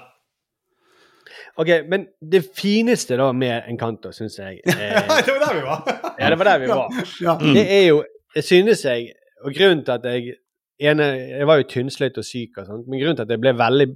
Ok, 1.57 1.69
Men 1.89 2.07
det 2.33 2.45
fineste 2.57 3.17
da 3.21 3.31
med 3.37 3.69
Encanto, 3.69 4.13
syns 4.13 4.39
jeg 4.39 4.61
eh, 4.69 5.01
det 5.27 5.35
var 5.35 5.43
der 5.43 5.59
vi 5.59 5.65
var. 5.67 5.83
Ja, 6.19 6.31
det 6.31 6.39
var 6.39 6.51
der 6.51 6.63
vi 6.63 6.71
var. 6.71 7.03
Ja. 7.27 7.37
Det 7.43 7.67
er 7.67 7.87
jo 7.89 8.05
Det 8.35 8.45
synes 8.45 8.85
jeg 8.85 9.13
Og 9.45 9.53
grunnen 9.53 9.85
til 9.85 9.93
at 9.93 10.05
jeg 10.05 10.35
ene, 10.79 11.05
Jeg 11.39 11.47
var 11.47 11.61
jo 11.61 11.69
tynnslitt 11.69 12.19
og 12.19 12.25
syk 12.25 12.59
og 12.59 12.67
sånt, 12.67 12.89
men 12.89 13.01
grunnen 13.01 13.17
til 13.17 13.27
at 13.27 13.35
jeg 13.35 13.41
ble 13.43 13.53
veldig 13.59 13.89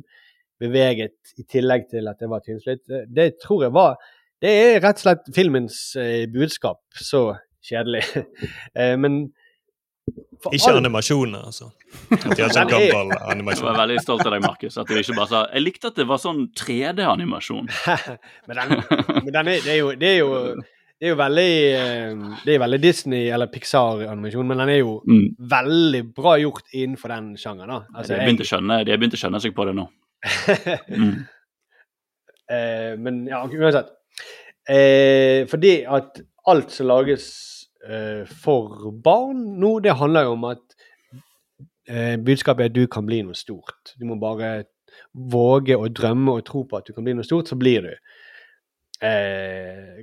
beveget 0.61 1.33
i 1.39 1.45
tillegg 1.53 1.89
til 1.91 2.09
at 2.09 2.21
jeg 2.21 2.31
var 2.31 2.41
tynnslitt, 2.45 2.81
det, 2.89 3.03
det 3.17 3.27
tror 3.43 3.67
jeg 3.67 3.73
var 3.77 3.97
Det 4.43 4.51
er 4.53 4.81
rett 4.85 4.99
og 5.01 5.05
slett 5.07 5.29
filmens 5.35 5.79
eh, 5.97 6.27
budskap. 6.29 6.81
Så 6.93 7.37
kjedelig. 7.65 8.03
eh, 8.79 8.97
men 9.01 9.33
for 10.43 10.53
Ikke 10.55 10.69
all- 10.71 10.79
animasjoner, 10.85 11.47
altså. 11.49 11.71
At 12.13 12.37
de 12.37 12.43
har 12.45 12.53
sånn 12.55 12.69
gammel 12.71 13.11
er- 13.17 13.41
Jeg 13.57 13.63
var 13.65 13.79
veldig 13.81 13.99
stolt 14.05 14.27
av 14.27 14.33
deg, 14.37 14.43
Markus. 14.45 14.77
At 14.79 14.87
du 14.87 14.95
ikke 15.01 15.17
bare 15.17 15.31
sa 15.33 15.41
Jeg 15.55 15.63
likte 15.65 15.89
at 15.91 15.97
det 15.99 16.07
var 16.07 16.21
sånn 16.23 16.45
3D-animasjon. 16.55 17.67
men 18.47 18.61
den, 18.61 18.75
men 19.25 19.33
den 19.33 19.49
er, 19.55 19.61
det, 19.65 19.73
er 19.73 19.79
jo, 19.81 19.93
det 19.97 20.11
er 20.13 20.19
jo 20.21 20.31
det 20.97 21.09
er 21.09 21.11
jo 21.13 21.17
veldig 21.19 21.49
eh, 21.77 22.21
Det 22.45 22.55
er 22.55 22.61
veldig 22.63 22.79
Disney- 22.85 23.27
eller 23.35 23.51
Pixar-animasjon, 23.53 24.47
men 24.53 24.61
den 24.63 24.71
er 24.77 24.79
jo 24.83 24.95
Mm. 25.09 25.25
veldig 25.57 26.03
bra 26.17 26.37
gjort 26.41 26.63
innenfor 26.73 27.13
den 27.17 27.33
sjangeren. 27.41 27.69
da. 27.69 27.81
De 27.89 27.99
Altså, 27.99 28.13
har 28.13 28.21
jeg- 28.21 28.29
begynt 28.29 28.45
å 28.45 28.51
skjønne, 28.53 28.79
de 28.85 28.93
har 28.95 28.99
begynt 29.03 29.17
å 29.19 29.23
skjønne 29.25 29.41
seg 29.43 29.57
på 29.57 29.67
det 29.67 29.75
nå. 29.81 29.89
Mm. 30.97 31.17
Eh, 32.47 32.93
men 33.03 33.25
ja, 33.27 33.43
uansett. 33.49 33.89
Eh, 34.67 35.47
fordi 35.47 35.81
at 35.87 36.21
alt 36.51 36.73
som 36.75 36.89
lages 36.91 37.27
eh, 37.87 38.27
for 38.27 38.91
barn 39.03 39.43
nå, 39.61 39.79
det 39.85 39.99
handler 40.01 40.27
jo 40.27 40.37
om 40.37 40.47
at 40.51 40.65
eh, 41.89 42.17
budskapet 42.19 42.67
er 42.67 42.73
at 42.73 42.77
du 42.77 42.87
kan 42.91 43.07
bli 43.07 43.23
noe 43.27 43.39
stort. 43.39 43.95
Du 43.99 44.07
må 44.09 44.19
bare 44.19 44.67
våge 45.13 45.77
å 45.79 45.89
drømme 45.93 46.39
og 46.39 46.47
tro 46.47 46.65
på 46.69 46.79
at 46.79 46.89
du 46.89 46.95
kan 46.97 47.07
bli 47.07 47.15
noe 47.17 47.27
stort, 47.27 47.51
så 47.51 47.59
blir 47.59 47.87
du. 47.87 47.93
Eh, 49.07 50.03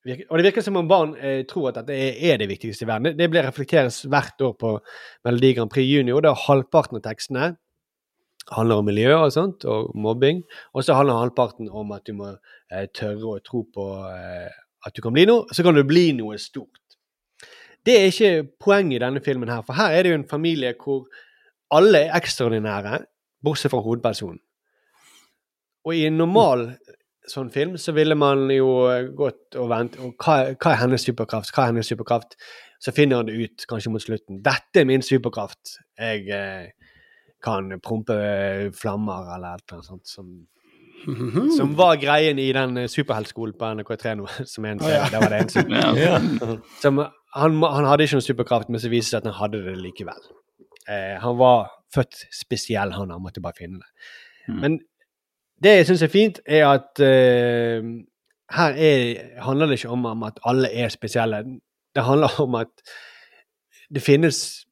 og 0.00 0.38
det 0.38 0.46
virker 0.46 0.64
som 0.64 0.78
om 0.80 0.88
barn 0.88 1.12
eh, 1.20 1.42
tror 1.48 1.70
at 1.70 1.82
dette 1.82 1.96
er, 1.98 2.38
det 2.40 2.48
viktigste 2.48 2.86
i 2.86 2.88
verden. 2.88 3.10
Det, 3.10 3.18
det 3.20 3.28
blir 3.32 3.44
reflekteres 3.44 4.02
hvert 4.08 4.46
år 4.46 4.54
på 4.60 4.76
Melodi 5.26 5.52
Grand 5.58 5.72
Prix 5.72 5.90
Junior. 5.90 6.24
Er 6.24 6.46
halvparten 6.46 7.00
av 7.00 7.04
tekstene 7.04 7.50
handler 8.48 8.80
om 8.80 8.88
miljø 8.88 9.14
og 9.16 9.32
sånt, 9.34 9.64
og 9.64 9.92
mobbing. 9.94 10.42
Og 10.74 10.84
så 10.84 10.96
handler 10.96 11.20
halvparten 11.20 11.70
om 11.70 11.92
at 11.96 12.06
du 12.08 12.14
må 12.18 12.32
eh, 12.32 12.86
tørre 12.96 13.36
å 13.36 13.42
tro 13.44 13.64
på 13.74 13.86
eh, 14.08 14.50
at 14.86 14.96
du 14.96 15.02
kan 15.04 15.14
bli 15.14 15.26
noe, 15.28 15.48
så 15.52 15.64
kan 15.66 15.76
du 15.76 15.84
bli 15.86 16.10
noe 16.16 16.38
stort. 16.40 16.78
Det 17.86 17.96
er 17.96 18.10
ikke 18.10 18.48
poenget 18.60 18.98
i 18.98 19.02
denne 19.04 19.22
filmen 19.24 19.48
her, 19.52 19.64
for 19.64 19.78
her 19.78 19.94
er 19.94 20.04
det 20.04 20.12
jo 20.12 20.20
en 20.20 20.28
familie 20.28 20.74
hvor 20.80 21.06
alle 21.72 22.06
er 22.06 22.16
ekstraordinære, 22.18 23.04
bortsett 23.44 23.72
fra 23.72 23.80
hovedpersonen. 23.84 24.40
Og 25.86 25.96
i 25.96 26.04
en 26.08 26.18
normal 26.20 26.66
sånn 27.30 27.50
film 27.54 27.76
så 27.80 27.94
ville 27.96 28.16
man 28.18 28.48
jo 28.52 28.68
eh, 28.90 29.08
gått 29.16 29.56
og 29.60 29.70
vente, 29.70 30.00
og 30.02 30.16
hva, 30.20 30.52
hva 30.56 30.74
er 30.74 30.82
hennes 30.82 31.04
superkraft? 31.06 31.54
Hva 31.54 31.64
er 31.64 31.72
hennes 31.72 31.88
superkraft? 31.88 32.36
Så 32.80 32.92
finner 32.96 33.20
han 33.20 33.28
det 33.28 33.36
ut 33.36 33.64
kanskje 33.68 33.92
mot 33.92 34.02
slutten. 34.02 34.40
Dette 34.44 34.82
er 34.82 34.88
min 34.88 35.04
superkraft. 35.04 35.76
Jeg 36.00 36.26
eh, 36.32 36.72
kan 37.42 37.72
prompe 37.82 38.16
flammer 38.76 39.34
eller 39.36 39.56
et 39.56 39.64
eller 39.64 39.78
annet 39.78 39.88
sånt 39.88 40.08
som, 40.08 40.32
som 41.56 41.72
var 41.78 41.96
greien 42.02 42.38
i 42.38 42.50
den 42.52 42.76
eh, 42.82 42.90
superheltskolen 42.90 43.56
på 43.58 43.72
NRK3 43.78 44.14
nå, 44.20 44.28
som 44.52 44.66
er 44.66 44.76
en 44.76 44.84
serie. 44.84 45.08
Det 45.12 45.22
var 45.22 45.32
det 45.32 45.40
eneste. 45.44 45.64
Ja. 46.04 46.58
som 46.82 47.02
han, 47.34 47.62
han 47.62 47.88
hadde 47.88 48.06
ikke 48.06 48.18
noen 48.18 48.26
superkraft, 48.26 48.70
men 48.70 48.82
så 48.82 48.90
viste 48.92 49.16
det 49.16 49.22
seg 49.22 49.22
at 49.22 49.30
han 49.30 49.38
hadde 49.38 49.64
det 49.68 49.76
likevel. 49.80 50.30
Eh, 50.90 51.16
han 51.22 51.38
var 51.38 51.70
født 51.94 52.24
spesiell, 52.34 52.94
han. 52.96 53.12
Han 53.14 53.22
måtte 53.22 53.42
bare 53.42 53.58
finne 53.58 53.80
det. 53.80 53.90
Mm. 54.48 54.60
Men 54.60 54.78
det 55.62 55.76
jeg 55.76 55.90
syns 55.90 56.02
er 56.02 56.12
fint, 56.12 56.40
er 56.46 56.66
at 56.66 57.02
eh, 57.04 57.90
her 58.50 58.74
er, 58.74 59.20
handler 59.44 59.70
det 59.70 59.78
ikke 59.78 59.94
om, 59.94 60.06
om 60.10 60.22
at 60.26 60.40
alle 60.44 60.72
er 60.72 60.88
spesielle. 60.88 61.44
Det 61.94 62.04
handler 62.04 62.40
om 62.42 62.54
at 62.54 62.72
det 63.94 64.02
finnes 64.02 64.66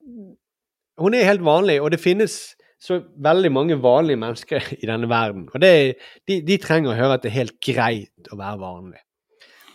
Hun 0.99 1.15
er 1.15 1.25
helt 1.25 1.45
vanlig, 1.45 1.81
og 1.83 1.91
det 1.91 2.01
finnes 2.01 2.57
så 2.79 3.01
veldig 3.19 3.51
mange 3.53 3.77
vanlige 3.83 4.21
mennesker 4.21 4.73
i 4.79 4.87
denne 4.87 5.09
verden. 5.11 5.49
Og 5.55 5.61
det, 5.63 5.99
de, 6.29 6.41
de 6.47 6.59
trenger 6.63 6.93
å 6.93 6.99
høre 6.99 7.19
at 7.19 7.25
det 7.25 7.33
er 7.33 7.41
helt 7.41 7.57
greit 7.65 8.31
å 8.31 8.39
være 8.39 8.61
vanlig. 8.63 9.01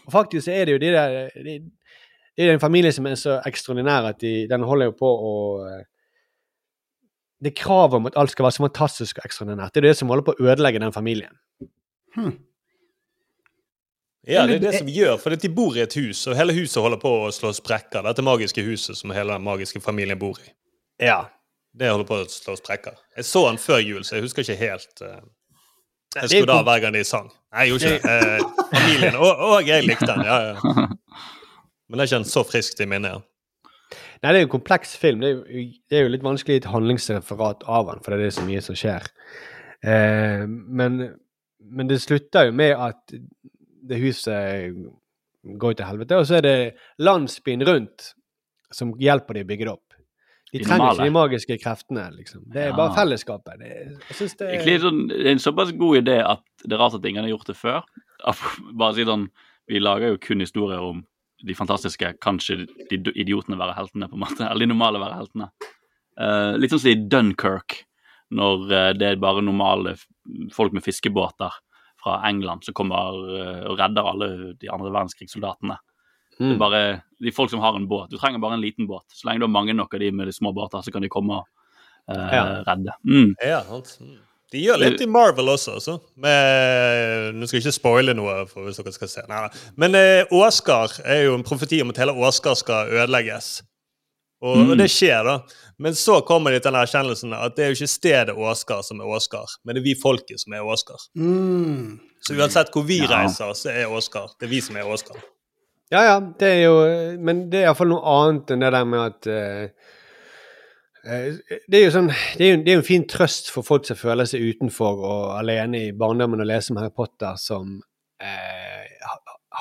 Og 0.07 0.13
faktisk 0.15 0.47
så 0.47 0.53
er 0.55 0.67
det 0.67 0.75
jo 0.75 0.83
de 0.83 0.91
der 0.91 1.17
de, 1.45 1.57
Det 2.35 2.45
er 2.45 2.55
en 2.55 2.63
familie 2.63 2.91
som 2.91 3.05
er 3.07 3.15
så 3.19 3.37
ekstraordinær 3.45 4.09
at 4.09 4.21
de, 4.23 4.47
den 4.49 4.63
holder 4.67 4.89
jo 4.89 4.95
på 4.99 5.09
å 5.09 5.35
eh, 5.67 5.83
Det 7.43 7.51
er 7.51 7.59
kravet 7.59 7.99
om 7.99 8.09
at 8.09 8.17
alt 8.17 8.31
skal 8.31 8.47
være 8.47 8.55
så 8.55 8.63
fantastisk 8.63 9.19
og 9.19 9.27
ekstraordinært. 9.27 9.75
Det 9.75 9.83
er 9.83 9.89
det 9.89 9.99
som 9.99 10.11
holder 10.11 10.27
på 10.27 10.35
å 10.37 10.47
ødelegge 10.47 10.79
den 10.79 10.95
familien. 10.95 11.35
Ja, 14.23 14.45
det 14.47 14.55
er 14.55 14.63
det 14.63 14.77
som 14.77 14.87
gjør, 14.87 15.17
for 15.19 15.35
de 15.35 15.49
bor 15.51 15.75
i 15.75 15.81
et 15.83 15.95
hus, 15.99 16.21
og 16.31 16.37
hele 16.39 16.55
huset 16.55 16.79
holder 16.79 17.01
på 17.01 17.11
å 17.25 17.31
slå 17.35 17.51
sprekker. 17.51 18.05
Dette 18.05 18.23
magiske 18.23 18.63
huset 18.63 18.95
som 18.95 19.11
hele 19.11 19.35
den 19.35 19.43
magiske 19.43 19.81
familien 19.83 20.19
bor 20.19 20.39
i. 20.39 20.53
Ja. 21.03 21.25
Det 21.73 21.89
holder 21.89 22.05
på 22.05 22.19
å 22.21 22.25
slå 22.29 22.53
sprekker. 22.59 22.97
Jeg 23.17 23.25
så 23.25 23.47
han 23.47 23.57
før 23.61 23.79
jul, 23.81 24.03
så 24.05 24.17
jeg 24.19 24.27
husker 24.27 24.45
ikke 24.45 24.59
helt 24.59 25.01
uh, 25.01 25.21
Jeg 26.19 26.29
skulle 26.29 26.53
kom- 26.53 26.67
hver 26.67 26.83
gang 26.83 26.93
de 26.93 27.01
sang. 27.07 27.31
Nei, 27.53 27.65
jeg 27.65 27.73
gjorde 27.73 27.91
ikke 27.95 28.07
det. 28.07 28.17
Eh, 28.37 28.67
familien, 28.73 29.15
og, 29.17 29.41
og 29.47 29.67
jeg 29.69 29.85
likte 29.87 30.09
den, 30.09 30.25
ja, 30.25 30.37
ja. 30.51 30.85
Men 31.87 31.97
det 31.99 32.05
er 32.05 32.09
ikke 32.11 32.19
en 32.23 32.29
så 32.29 32.43
friskt 32.45 32.81
i 32.81 32.87
minnet. 32.89 33.17
Ja. 33.17 33.23
Nei, 34.23 34.31
det 34.31 34.37
er 34.37 34.41
jo 34.45 34.47
en 34.47 34.53
kompleks 34.53 34.93
film. 34.97 35.19
Det 35.21 35.29
er 35.29 35.35
jo, 35.35 35.65
det 35.91 35.97
er 35.99 36.05
jo 36.05 36.11
litt 36.13 36.23
vanskelig 36.25 36.61
et 36.61 36.69
handlingsreferat 36.71 37.65
av 37.69 37.89
den, 37.91 37.99
for 38.05 38.13
det 38.13 38.19
er 38.21 38.29
det 38.29 38.35
så 38.37 38.45
mye 38.47 38.61
som 38.65 38.77
skjer. 38.79 39.09
Eh, 39.83 40.45
men, 40.49 41.01
men 41.59 41.89
det 41.91 41.99
slutter 42.05 42.47
jo 42.49 42.55
med 42.55 42.73
at 42.77 43.17
det 43.83 43.99
huset 43.99 44.77
går 45.59 45.75
til 45.75 45.89
helvete, 45.89 46.17
og 46.21 46.29
så 46.29 46.37
er 46.39 46.45
det 46.45 46.57
landsbyen 47.03 47.65
rundt 47.67 48.13
som 48.73 48.93
hjelper 49.01 49.37
dem 49.37 49.45
å 49.45 49.49
bygge 49.51 49.67
det 49.67 49.73
opp. 49.75 49.82
De 50.53 50.59
De 50.59 50.65
trenger 50.67 50.83
normale. 50.83 50.99
ikke 50.99 51.09
de 51.09 51.13
magiske 51.17 51.55
kreftene, 51.63 52.03
liksom. 52.13 52.43
Det 52.53 52.61
er 52.61 52.69
Ja. 52.69 52.75
bare 52.77 52.93
fellesskapet. 52.93 53.55
Det, 53.59 53.69
jeg 54.09 54.17
synes 54.19 54.35
det 54.37 54.49
er... 54.53 54.79
sånn, 54.83 54.99
det 55.09 55.21
er 55.25 55.31
en 55.31 55.41
såpass 55.41 55.71
god 55.73 55.97
idé 56.03 56.19
at 56.21 56.43
det 56.61 56.75
er 56.77 56.81
rart 56.83 56.93
at 56.93 57.05
ingen 57.09 57.23
har 57.25 57.31
gjort 57.33 57.49
det 57.49 57.55
før. 57.57 57.81
Bare 58.77 58.93
si 58.95 59.05
sånn 59.07 59.29
Vi 59.67 59.79
lager 59.79 60.09
jo 60.13 60.17
kun 60.19 60.39
historier 60.43 60.79
om 60.83 61.05
de 61.43 61.53
fantastiske, 61.55 62.19
kanskje 62.19 62.67
de 62.89 62.97
idiotene 63.15 63.57
være 63.57 63.75
heltene, 63.77 64.09
på 64.11 64.13
en 64.17 64.23
måte. 64.25 64.43
Eller 64.43 64.65
de 64.67 64.73
normale 64.73 64.99
være 64.99 65.17
heltene. 65.21 65.49
Uh, 66.19 66.53
litt 66.59 66.69
sånn 66.71 66.79
som 66.83 66.91
i 66.91 67.07
Dunkerque, 67.09 67.85
når 68.31 68.71
eh, 68.71 68.93
det 68.97 69.07
er 69.07 69.15
bare 69.21 69.41
normale 69.41 69.95
folk 70.51 70.73
med 70.73 70.83
fiskebåter 70.83 71.51
fra 72.03 72.19
England 72.27 72.63
som 72.65 72.73
kommer 72.73 73.17
eh, 73.39 73.63
og 73.69 73.79
redder 73.79 74.07
alle 74.09 74.29
de 74.59 74.69
andre 74.69 74.91
verdenskrigssoldatene. 74.91 75.77
Mm. 76.39 76.57
bare 76.59 77.01
de 77.21 77.31
folk 77.31 77.49
som 77.49 77.59
har 77.59 77.75
en 77.75 77.87
båt. 77.87 78.09
Du 78.09 78.17
trenger 78.17 78.39
bare 78.39 78.53
en 78.57 78.61
liten 78.61 78.87
båt. 78.87 79.03
Så 79.13 79.27
lenge 79.27 79.39
du 79.39 79.45
har 79.45 79.53
mange 79.53 79.73
nok 79.73 79.93
av 79.93 79.99
de 79.99 80.11
med 80.11 80.27
de 80.27 80.33
små 80.33 80.53
båter, 80.53 80.81
så 80.83 80.91
kan 80.91 81.01
de 81.01 81.09
komme 81.09 81.31
og 81.41 81.45
eh, 82.09 82.33
Ja. 82.33 82.63
redde. 82.67 82.91
Mm. 83.05 83.35
Ja, 83.41 83.61
sant. 83.63 83.97
De 84.51 84.59
gjør 84.61 84.77
litt 84.77 85.01
i 85.01 85.05
Marvel 85.09 85.47
også, 85.49 85.73
altså. 85.79 85.99
Med, 86.15 87.33
nå 87.35 87.47
skal 87.47 87.57
jeg 87.59 87.65
ikke 87.65 87.73
spoile 87.79 88.13
noe, 88.13 88.45
for 88.49 88.65
hvis 88.67 88.77
dere 88.77 88.93
skal 88.93 89.07
se. 89.09 89.23
Nei, 89.29 89.39
nei. 89.47 89.61
Men 89.81 89.95
eh, 89.97 90.25
Oscar 90.31 90.91
er 91.05 91.23
jo 91.25 91.35
en 91.39 91.43
profeti 91.47 91.81
om 91.81 91.89
at 91.93 91.97
hele 92.03 92.13
Oscar 92.13 92.53
skal 92.59 92.91
ødelegges. 92.93 93.61
Og, 94.43 94.57
Mm. 94.57 94.71
og 94.73 94.77
det 94.77 94.89
skjer, 94.91 95.23
da. 95.23 95.37
Men 95.79 95.93
så 95.95 96.17
kommer 96.27 96.51
de 96.51 96.59
til 96.59 96.71
den 96.71 96.81
erkjennelsen 96.81 97.33
at 97.33 97.55
det 97.55 97.63
er 97.63 97.69
jo 97.71 97.77
ikke 97.79 97.87
stedet 97.87 98.35
Oscar 98.35 98.81
som 98.83 98.99
er 98.99 99.05
Oscar, 99.15 99.45
men 99.63 99.75
det 99.75 99.81
er 99.81 99.85
vi 99.87 99.93
folket 100.01 100.41
som 100.43 100.53
er 100.53 100.61
Oscar. 100.67 100.99
Mm. 101.17 101.99
Så 102.21 102.35
uansett 102.35 102.69
hvor 102.75 102.83
vi 102.85 102.97
Ja. 102.99 103.07
reiser, 103.07 103.53
så 103.55 103.71
er 103.71 103.87
Oscar. 103.89 104.27
Det 104.39 104.45
er 104.47 104.51
vi 104.51 104.59
som 104.61 104.75
er 104.75 104.83
Åsgard. 104.83 105.23
Ja, 105.93 106.01
ja, 106.07 106.15
det 106.39 106.47
er 106.49 106.61
jo 106.63 106.75
Men 107.21 107.43
det 107.51 107.59
er 107.61 107.67
iallfall 107.69 107.91
noe 107.91 108.01
annet 108.17 108.53
enn 108.55 108.63
det 108.65 108.71
der 108.73 108.85
med 108.89 109.03
at 109.03 109.27
eh, 109.29 109.91
Det 111.69 111.77
er 111.79 111.83
jo 111.85 111.91
sånn 111.93 112.07
det 112.39 112.45
er 112.47 112.51
jo, 112.53 112.57
det 112.63 112.71
er 112.71 112.77
jo 112.77 112.81
en 112.81 112.87
fin 112.87 113.05
trøst 113.11 113.49
for 113.53 113.65
folk 113.67 113.85
som 113.87 113.99
føler 113.99 114.25
seg 114.29 114.45
utenfor 114.53 115.01
og 115.03 115.23
alene 115.37 115.81
i 115.89 115.93
barndommen 115.99 116.41
og 116.41 116.47
leser 116.49 116.73
om 116.73 116.79
Harry 116.81 116.93
Potter, 116.95 117.35
som 117.41 117.73
eh, 118.23 118.85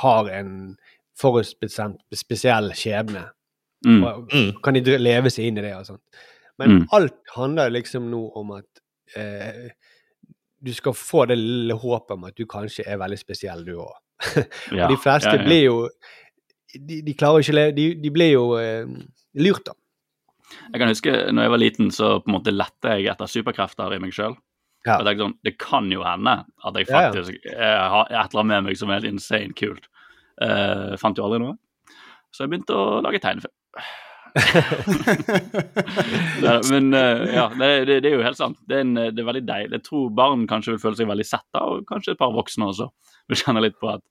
har 0.03 0.31
en 0.39 0.53
forutbestemt 1.19 2.01
spesiell 2.17 2.71
skjebne. 2.79 3.25
Mm. 3.85 4.05
Og 4.07 4.31
Mm. 4.33 4.53
kan 4.63 4.75
de 4.79 4.95
leve 5.03 5.31
seg 5.35 5.49
inn 5.51 5.59
i 5.59 5.65
det 5.67 5.75
og 5.77 5.85
sånt. 5.91 6.03
Men 6.63 6.71
Mm. 6.77 6.87
alt 6.93 7.19
handler 7.35 7.71
liksom 7.75 8.07
nå 8.11 8.23
om 8.39 8.53
at 8.61 8.81
eh, 9.17 9.69
du 10.63 10.73
skal 10.73 10.93
få 10.95 11.27
det 11.27 11.37
lille 11.39 11.75
håpet 11.75 12.15
om 12.15 12.25
at 12.25 12.37
du 12.39 12.47
kanskje 12.47 12.87
er 12.87 12.97
veldig 13.03 13.19
spesiell, 13.19 13.65
du 13.67 13.75
òg. 13.83 13.93
Ja, 14.73 14.87
Og 14.87 14.95
de 14.95 14.99
fleste 15.03 15.35
ja, 15.35 15.41
ja. 15.41 15.47
blir 15.47 15.63
jo 15.67 15.77
De, 16.73 17.01
de 17.05 17.15
klarer 17.19 17.45
ikke 17.45 17.67
De, 17.77 17.87
de 18.01 18.13
blir 18.15 18.33
jo 18.33 18.45
eh, 18.61 18.87
lurt, 19.43 19.67
da. 19.67 19.77
Jeg 20.73 20.81
kan 20.81 20.91
huske 20.91 21.13
når 21.33 21.47
jeg 21.47 21.53
var 21.53 21.61
liten, 21.61 21.91
så 21.93 22.15
på 22.21 22.29
en 22.29 22.37
måte 22.37 22.53
lette 22.53 22.97
jeg 22.99 23.09
etter 23.13 23.31
superkrefter 23.31 23.95
i 23.97 24.01
meg 24.03 24.13
sjøl. 24.13 24.35
Ja. 24.85 24.99
Jeg 24.99 25.07
tenkte 25.07 25.25
sånn, 25.25 25.37
Det 25.47 25.55
kan 25.61 25.89
jo 25.93 26.05
hende 26.05 26.35
at 26.43 26.79
jeg 26.79 26.89
faktisk 26.91 27.49
eh, 27.53 27.83
har 27.95 28.09
et 28.11 28.17
eller 28.19 28.43
annet 28.43 28.53
med 28.53 28.69
meg 28.71 28.81
som 28.81 28.91
er 28.91 29.01
helt 29.01 29.13
insane 29.15 29.57
kult. 29.57 29.89
Uh, 30.43 30.97
fant 31.01 31.19
jo 31.19 31.27
aldri 31.27 31.43
noe. 31.43 31.57
Så 32.33 32.45
jeg 32.45 32.53
begynte 32.53 32.77
å 32.77 33.01
lage 33.05 33.21
tegnefilm. 33.23 33.53
Nei, 36.43 36.57
Men 36.71 36.95
eh, 36.95 37.35
ja, 37.35 37.47
det, 37.59 37.71
det, 37.89 37.99
det 38.05 38.11
er 38.11 38.17
jo 38.17 38.25
helt 38.25 38.39
sant. 38.39 38.59
Det 38.69 38.79
er, 38.79 38.85
en, 38.87 38.95
det 38.99 39.21
er 39.23 39.29
veldig 39.29 39.45
deilig. 39.49 39.77
Jeg 39.79 39.87
tror 39.89 40.11
barn 40.17 40.47
kanskje 40.51 40.75
vil 40.75 40.83
føle 40.83 40.99
seg 40.99 41.11
veldig 41.11 41.27
sett 41.29 41.47
da, 41.55 41.65
og 41.69 41.85
kanskje 41.89 42.15
et 42.17 42.21
par 42.21 42.33
voksne 42.35 42.69
også. 42.73 42.89
Vil 43.31 43.41
kjenne 43.43 43.63
litt 43.65 43.79
på 43.81 43.91
at 43.93 44.03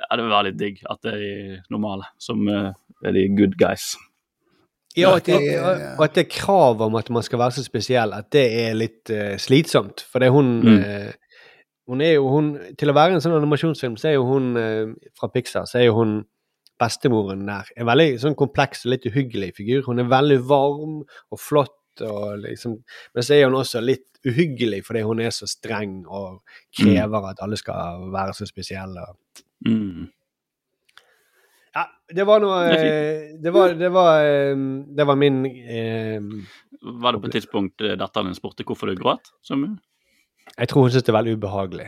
ja, 0.00 0.08
det 0.16 0.22
vil 0.24 0.32
være 0.32 0.48
litt 0.50 0.60
digg 0.60 0.78
at 0.90 1.02
det 1.04 1.12
er 1.16 1.58
normale 1.72 2.06
som 2.22 2.46
eh, 2.48 2.70
er 3.04 3.16
de 3.16 3.26
good 3.36 3.56
guys. 3.60 3.92
Ja, 4.98 5.12
at 5.20 5.28
det, 5.28 5.36
og 5.60 6.00
at 6.02 6.16
det 6.16 6.24
er 6.24 6.32
krav 6.34 6.80
om 6.82 6.96
at 6.98 7.10
man 7.14 7.22
skal 7.22 7.38
være 7.38 7.54
så 7.60 7.62
spesiell, 7.62 8.10
at 8.16 8.26
det 8.34 8.42
er 8.64 8.72
litt 8.74 9.12
uh, 9.14 9.36
slitsomt. 9.38 10.02
For 10.10 10.18
det 10.18 10.26
er 10.30 10.34
hun 10.34 10.48
Mm. 10.64 10.80
uh, 10.82 11.12
Hun 11.90 12.00
er 12.02 12.12
jo 12.16 12.26
hun 12.30 12.48
Til 12.78 12.90
å 12.90 12.94
være 12.94 13.14
en 13.16 13.22
sånn 13.22 13.34
animasjonsfilm, 13.34 13.96
så 13.98 14.08
er 14.10 14.16
jo 14.16 14.24
hun 14.26 14.50
uh, 14.58 14.90
fra 15.18 15.28
Pixar, 15.30 15.64
så 15.70 15.78
er 15.78 15.86
jo 15.88 15.94
hun 16.00 16.16
bestemoren 16.80 17.44
der. 17.48 17.68
En 17.76 17.88
veldig 17.88 18.14
sånn 18.22 18.38
kompleks 18.38 18.86
og 18.86 18.94
litt 18.94 19.08
uhyggelig 19.10 19.52
figur. 19.58 19.84
Hun 19.88 20.02
er 20.02 20.10
veldig 20.10 20.38
varm 20.48 21.00
og 21.02 21.40
flott, 21.40 21.76
og 22.06 22.40
liksom 22.44 22.78
Men 23.14 23.26
så 23.26 23.34
er 23.34 23.48
hun 23.48 23.58
også 23.58 23.82
litt 23.84 24.06
uhyggelig 24.24 24.84
fordi 24.86 25.02
hun 25.04 25.20
er 25.20 25.32
så 25.34 25.48
streng 25.48 26.00
og 26.06 26.40
krever 26.76 27.30
at 27.30 27.42
alle 27.44 27.58
skal 27.60 28.06
være 28.12 28.36
så 28.36 28.48
spesielle. 28.48 29.04
Mm. 29.66 30.08
Ja, 31.76 31.84
det 32.10 32.26
var 32.26 32.42
noe 32.42 32.62
Det 32.72 33.46
eh, 33.46 33.54
var, 33.54 33.74
det 33.78 33.90
var, 33.94 34.24
eh, 34.26 34.62
det 34.96 35.06
var 35.06 35.18
min 35.20 35.44
eh, 35.46 36.18
Var 36.82 37.12
det 37.12 37.20
på 37.22 37.28
et 37.28 37.36
tidspunkt 37.38 37.84
eh, 37.84 37.94
datteren 38.00 38.30
din 38.30 38.38
spurte 38.38 38.66
hvorfor 38.66 38.90
du 38.90 38.98
gråt? 38.98 39.30
Som, 39.42 39.78
Jeg 40.56 40.68
tror 40.68 40.86
hun 40.86 40.90
syntes 40.90 41.06
det 41.06 41.12
er 41.12 41.18
veldig 41.20 41.36
ubehagelig. 41.38 41.86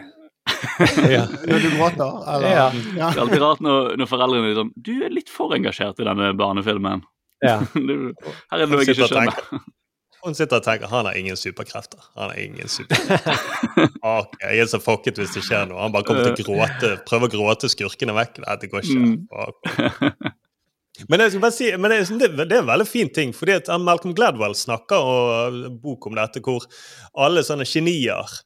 Ja. 1.10 1.27
Når 1.48 1.59
du 1.59 1.69
gråter? 1.77 2.35
Eller? 2.35 2.51
Ja. 2.51 2.70
Det 2.73 3.02
er 3.02 3.20
alltid 3.24 3.43
rart 3.43 3.60
når, 3.62 3.93
når 4.01 4.09
foreldrene 4.10 4.51
er 4.51 4.59
sånn 4.59 4.73
Du 4.74 4.94
er 5.05 5.14
litt 5.14 5.31
for 5.31 5.55
engasjert 5.55 6.01
i 6.02 6.09
denne 6.09 6.32
barnefilmen. 6.39 7.05
Ja. 7.44 7.60
Du, 7.74 8.10
her 8.19 8.59
er 8.59 8.64
det 8.64 8.73
noe 8.73 8.82
jeg 8.82 8.97
ikke 8.97 9.09
skjønner. 9.12 9.62
Hun 10.23 10.36
sitter 10.39 10.60
og 10.60 10.66
tenker 10.66 10.86
han 10.86 11.09
har 11.09 11.16
ingen 11.19 11.39
superkrefter. 11.39 11.98
Han 12.14 12.31
har 12.31 12.39
ingen 12.39 12.70
superkrefter. 12.70 13.89
Ok, 14.12 14.36
Jeg 14.43 14.62
er 14.62 14.70
så 14.70 14.78
fucket 14.82 15.19
hvis 15.19 15.35
det 15.35 15.43
skjer 15.47 15.66
noe. 15.70 15.81
Han 15.82 15.94
bare 15.94 16.06
kommer 16.06 16.31
til 16.31 16.47
å 16.47 16.52
gråte, 16.52 16.93
prøver 17.09 17.31
å 17.31 17.32
gråte 17.32 17.70
skurkene 17.73 18.14
vekk. 18.14 18.43
Nei, 18.44 18.56
det 18.62 18.70
går 18.70 18.86
ikke. 18.86 19.02
Mm. 19.02 20.31
Men 21.09 21.24
jeg 21.24 21.32
skal 21.32 21.43
bare 21.43 21.56
si, 21.56 21.69
men 21.81 21.94
det, 21.94 22.31
det, 22.36 22.47
er 22.52 22.60
en 22.60 22.69
veldig 22.69 22.86
fin 22.86 23.10
ting, 23.10 23.32
fordi 23.35 23.56
at 23.56 23.70
Malcolm 23.82 24.14
Gladwell 24.14 24.55
snakker 24.59 25.06
og 25.09 25.60
bok 25.82 26.06
om 26.10 26.19
dette, 26.19 26.43
hvor 26.44 26.66
alle 27.19 27.43
sånne 27.47 27.66
genier 27.66 28.20
eh, 28.20 28.40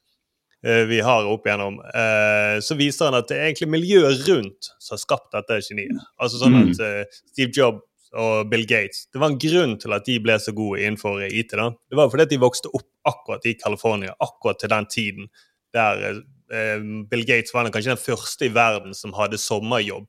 vi 0.89 0.99
har 1.05 1.27
opp 1.29 1.45
igjennom, 1.47 1.79
eh, 1.95 2.57
så 2.63 2.75
viser 2.75 3.09
han 3.09 3.19
at 3.19 3.29
det 3.29 3.37
er 3.37 3.49
egentlig 3.49 3.69
miljøet 3.71 4.23
rundt 4.27 4.71
som 4.83 4.95
har 4.95 5.01
skapt 5.03 5.29
dette 5.35 5.59
geniet. 5.63 5.99
Altså 6.19 6.41
sånn 6.41 6.57
at 6.59 6.81
eh, 6.83 7.19
Steve 7.31 7.53
Jobs 7.55 7.83
og 8.17 8.47
Bill 8.47 8.63
Gates 8.63 9.09
Det 9.11 9.19
var 9.19 9.33
en 9.33 9.39
grunn 9.39 9.73
til 9.81 9.91
at 9.91 10.05
de 10.07 10.15
ble 10.23 10.37
så 10.39 10.53
gode 10.55 10.79
innenfor 10.79 11.21
IT. 11.27 11.55
da. 11.59 11.69
Det 11.91 11.99
var 11.99 12.09
fordi 12.11 12.25
at 12.27 12.33
de 12.33 12.39
vokste 12.41 12.71
opp 12.73 12.87
akkurat 13.07 13.45
i 13.45 13.55
California, 13.59 14.15
akkurat 14.23 14.59
til 14.59 14.71
den 14.73 14.87
tiden 14.91 15.27
der 15.75 16.05
eh, 16.51 16.79
Bill 17.11 17.25
Gates 17.27 17.53
var 17.53 17.69
kanskje 17.69 17.93
den 17.93 18.03
første 18.03 18.47
i 18.47 18.53
verden 18.53 18.95
som 18.95 19.15
hadde 19.15 19.39
sommerjobb. 19.39 20.07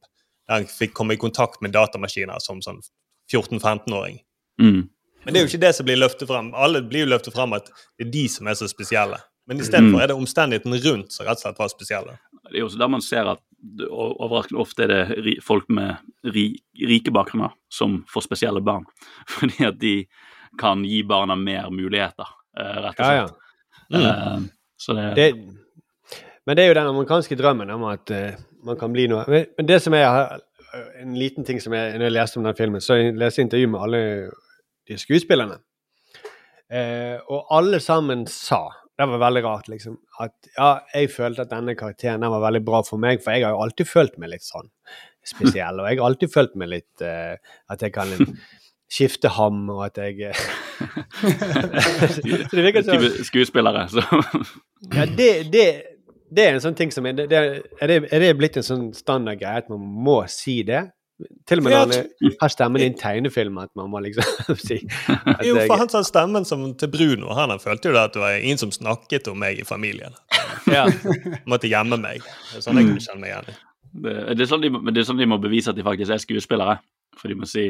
Der 0.49 0.63
han 0.63 0.71
fikk 0.71 0.95
komme 0.97 1.15
i 1.15 1.21
kontakt 1.21 1.61
med 1.61 1.75
datamaskiner 1.77 2.41
som 2.41 2.63
sånn 2.65 2.81
14-15-åring. 3.29 4.23
Mm. 4.63 4.87
Men 5.25 5.35
det 5.35 5.41
er 5.41 5.45
jo 5.45 5.51
ikke 5.51 5.67
det 5.67 5.75
som 5.77 5.87
blir 5.87 5.99
løftet 6.01 6.31
frem. 6.31 6.55
Alle 6.57 6.81
blir 6.87 7.05
jo 7.05 7.13
løftet 7.13 7.35
frem 7.35 7.53
at 7.59 7.69
det 7.99 8.07
er 8.07 8.15
de 8.15 8.23
som 8.33 8.49
er 8.49 8.57
så 8.57 8.69
spesielle. 8.71 9.19
Men 9.49 9.61
istedenfor 9.63 9.97
Mm. 9.97 10.03
er 10.03 10.07
det 10.11 10.17
omstendighetene 10.19 10.79
rundt 10.85 11.13
som 11.13 11.27
rett 11.27 11.41
og 11.41 11.47
slett 11.47 11.59
var 11.59 11.69
spesielle. 11.73 12.19
Det 12.51 12.59
er 12.61 12.65
også 12.67 12.79
der 12.79 12.89
man 12.93 13.01
ser 13.05 13.31
at 13.33 13.41
overraskende 13.91 14.61
ofte 14.61 14.85
er 14.85 14.89
det 14.89 15.39
folk 15.43 15.69
med 15.69 15.97
rike 16.25 17.11
bakgrunner 17.11 17.55
som 17.73 18.05
får 18.13 18.27
spesielle 18.29 18.61
barn. 18.61 18.85
Fordi 19.35 19.65
at 19.67 19.79
de 19.81 19.95
kan 20.61 20.85
gi 20.85 21.03
barna 21.03 21.37
mer 21.37 21.71
muligheter, 21.71 22.29
eh, 22.59 22.77
rett 22.85 23.01
og 23.01 23.07
slett. 23.07 23.33
Ja, 23.91 23.99
ja. 23.99 24.35
Eh, 24.37 24.41
så 24.79 24.95
det, 24.95 25.15
Det, 25.17 25.33
men 26.47 26.57
det 26.57 26.65
er 26.65 26.69
jo 26.69 26.75
den 26.79 26.87
amerikanske 26.93 27.37
drømmen 27.37 27.71
om 27.71 27.85
at 27.85 28.11
uh, 28.11 28.37
man 28.65 28.77
kan 28.79 28.93
bli 28.93 29.07
noe. 29.11 29.25
Men, 29.29 29.47
men 29.57 29.67
det 29.69 29.83
som 29.83 29.93
er 29.95 30.39
en 31.03 31.15
liten 31.19 31.45
ting 31.45 31.61
som 31.61 31.73
jeg, 31.77 31.97
når 31.99 32.07
jeg 32.09 32.15
leste 32.15 32.39
om 32.39 32.45
den 32.45 32.57
filmen, 32.57 32.81
så 32.81 32.97
jeg 32.97 33.17
leste 33.17 33.43
intervju 33.43 33.69
med 33.69 33.81
alle 33.81 34.01
de 34.89 34.97
skuespillerne. 34.99 35.59
Uh, 36.73 37.17
og 37.29 37.47
alle 37.59 37.81
sammen 37.81 38.27
sa 38.29 38.69
Det 38.99 39.07
var 39.07 39.21
veldig 39.23 39.43
rart, 39.45 39.69
liksom. 39.71 39.95
At 40.19 40.49
ja, 40.57 40.71
jeg 40.91 41.13
følte 41.15 41.45
at 41.45 41.53
denne 41.53 41.77
karakteren 41.79 42.25
den 42.25 42.33
var 42.35 42.43
veldig 42.49 42.65
bra 42.67 42.81
for 42.83 42.99
meg, 42.99 43.21
for 43.23 43.37
jeg 43.37 43.47
har 43.47 43.55
jo 43.55 43.61
alltid 43.63 43.87
følt 43.87 44.17
meg 44.19 44.33
litt 44.33 44.47
sånn 44.47 44.67
spesiell. 45.27 45.79
Og 45.79 45.87
jeg 45.87 46.01
har 46.01 46.09
alltid 46.09 46.33
følt 46.33 46.57
meg 46.59 46.73
litt 46.73 47.05
uh, 47.07 47.37
At 47.71 47.85
jeg 47.85 47.95
kan 47.95 48.11
skifte 48.91 49.31
ham, 49.37 49.69
og 49.71 49.85
at 49.87 50.01
jeg 50.01 50.33
eh, 50.33 50.43
Så 52.17 52.57
det 52.57 52.65
virker 52.65 52.87
som 52.87 53.07
skuespillere, 53.29 53.85
så 53.93 54.03
ja, 54.97 55.05
det, 55.05 55.31
det, 55.53 55.67
det 56.33 56.47
er 56.47 56.57
en 56.57 56.65
sånn 56.65 56.79
ting 56.79 56.93
som 56.95 57.07
er, 57.07 57.19
det, 57.19 57.29
er, 57.29 57.91
det, 57.91 57.99
er 58.09 58.25
det 58.25 58.37
blitt 58.41 58.57
en 58.59 58.67
sånn 58.67 58.87
standard 58.97 59.43
greie 59.43 59.61
at 59.61 59.69
man 59.73 59.85
må 59.85 60.23
si 60.33 60.63
det? 60.67 60.87
Til 61.51 61.59
og 61.59 61.65
med 61.67 61.75
når 61.75 61.95
han 61.97 62.35
har 62.39 62.53
stemmen 62.53 62.83
i 62.83 62.87
en 62.93 62.99
tegnefilm, 62.99 63.57
at 63.59 63.73
man 63.79 63.89
må 63.91 63.99
liksom 64.05 64.55
si 64.69 64.77
Jo, 65.47 65.57
for 65.65 65.81
han 65.81 65.91
sa 65.91 66.05
stemmen 66.07 66.47
som 66.47 66.63
til 66.79 66.93
Bruno. 66.93 67.33
Han 67.35 67.51
han 67.55 67.63
følte 67.63 67.91
jo 67.91 67.97
da 67.97 68.05
at 68.07 68.15
det 68.15 68.23
var 68.23 68.39
ingen 68.39 68.61
som 68.61 68.71
snakket 68.75 69.31
om 69.33 69.41
meg 69.43 69.59
i 69.59 69.67
familien. 69.67 70.15
ja. 70.77 70.87
Måtte 71.51 71.71
gjemme 71.71 71.99
meg. 72.01 72.23
Det 72.53 72.61
er 72.61 72.67
sånn 72.69 72.79
jeg 72.79 72.91
kunne 72.93 73.03
kjenne 73.03 73.25
meg 73.25 73.33
igjen 73.33 73.51
i. 73.51 73.59
det, 74.07 74.17
det, 74.31 74.47
er 74.47 74.53
sånn 74.53 74.65
de, 74.65 74.73
det 74.93 75.03
er 75.03 75.11
sånn 75.11 75.21
de 75.25 75.31
må 75.35 75.41
bevise 75.43 75.75
at 75.75 75.79
de 75.79 75.87
faktisk 75.87 76.15
er 76.15 76.23
skuespillere. 76.23 76.79
For 77.19 77.33
de 77.33 77.39
må 77.41 77.49
si 77.51 77.67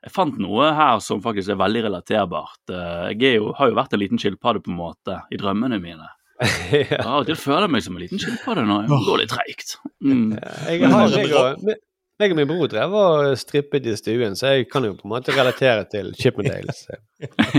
jeg 0.00 0.12
fant 0.14 0.38
noe 0.40 0.70
her 0.72 1.00
som 1.04 1.20
faktisk 1.24 1.52
er 1.52 1.58
veldig 1.60 1.82
relaterbart. 1.90 2.62
Eh, 2.72 3.10
Jeg 3.12 3.34
er 3.34 3.36
jo, 3.36 3.50
har 3.56 3.68
jo 3.68 3.76
vært 3.76 3.92
en 3.92 4.00
liten 4.00 4.20
skilpadde 4.20 4.62
på 4.64 4.72
en 4.72 4.78
måte 4.78 5.18
i 5.28 5.40
drømmene 5.40 5.76
mine. 5.82 6.08
ja. 6.72 7.02
Av 7.02 7.18
og 7.20 7.28
til 7.28 7.36
føler 7.36 7.66
jeg 7.66 7.72
meg 7.74 7.84
som 7.84 7.98
en 7.98 8.04
liten 8.06 8.22
skilpadde 8.22 8.64
nå. 8.64 8.78
jeg 8.86 9.04
går 9.08 9.20
litt 9.20 9.32
treigt. 9.34 9.74
Mm. 10.00 10.30
Jeg 10.70 10.88
har, 10.88 11.12
meg, 11.12 11.34
og, 11.36 11.74
meg 12.20 12.34
og 12.34 12.38
min 12.38 12.48
bror 12.50 12.68
drev 12.70 12.94
og 12.96 13.30
strippet 13.40 13.86
i 13.88 13.94
stuen, 13.98 14.36
så 14.38 14.54
jeg 14.54 14.68
kan 14.70 14.84
jo 14.86 14.94
på 14.98 15.08
en 15.08 15.14
måte 15.14 15.34
relatere 15.36 15.86
til 15.90 16.12
Chippendales. 16.18 16.84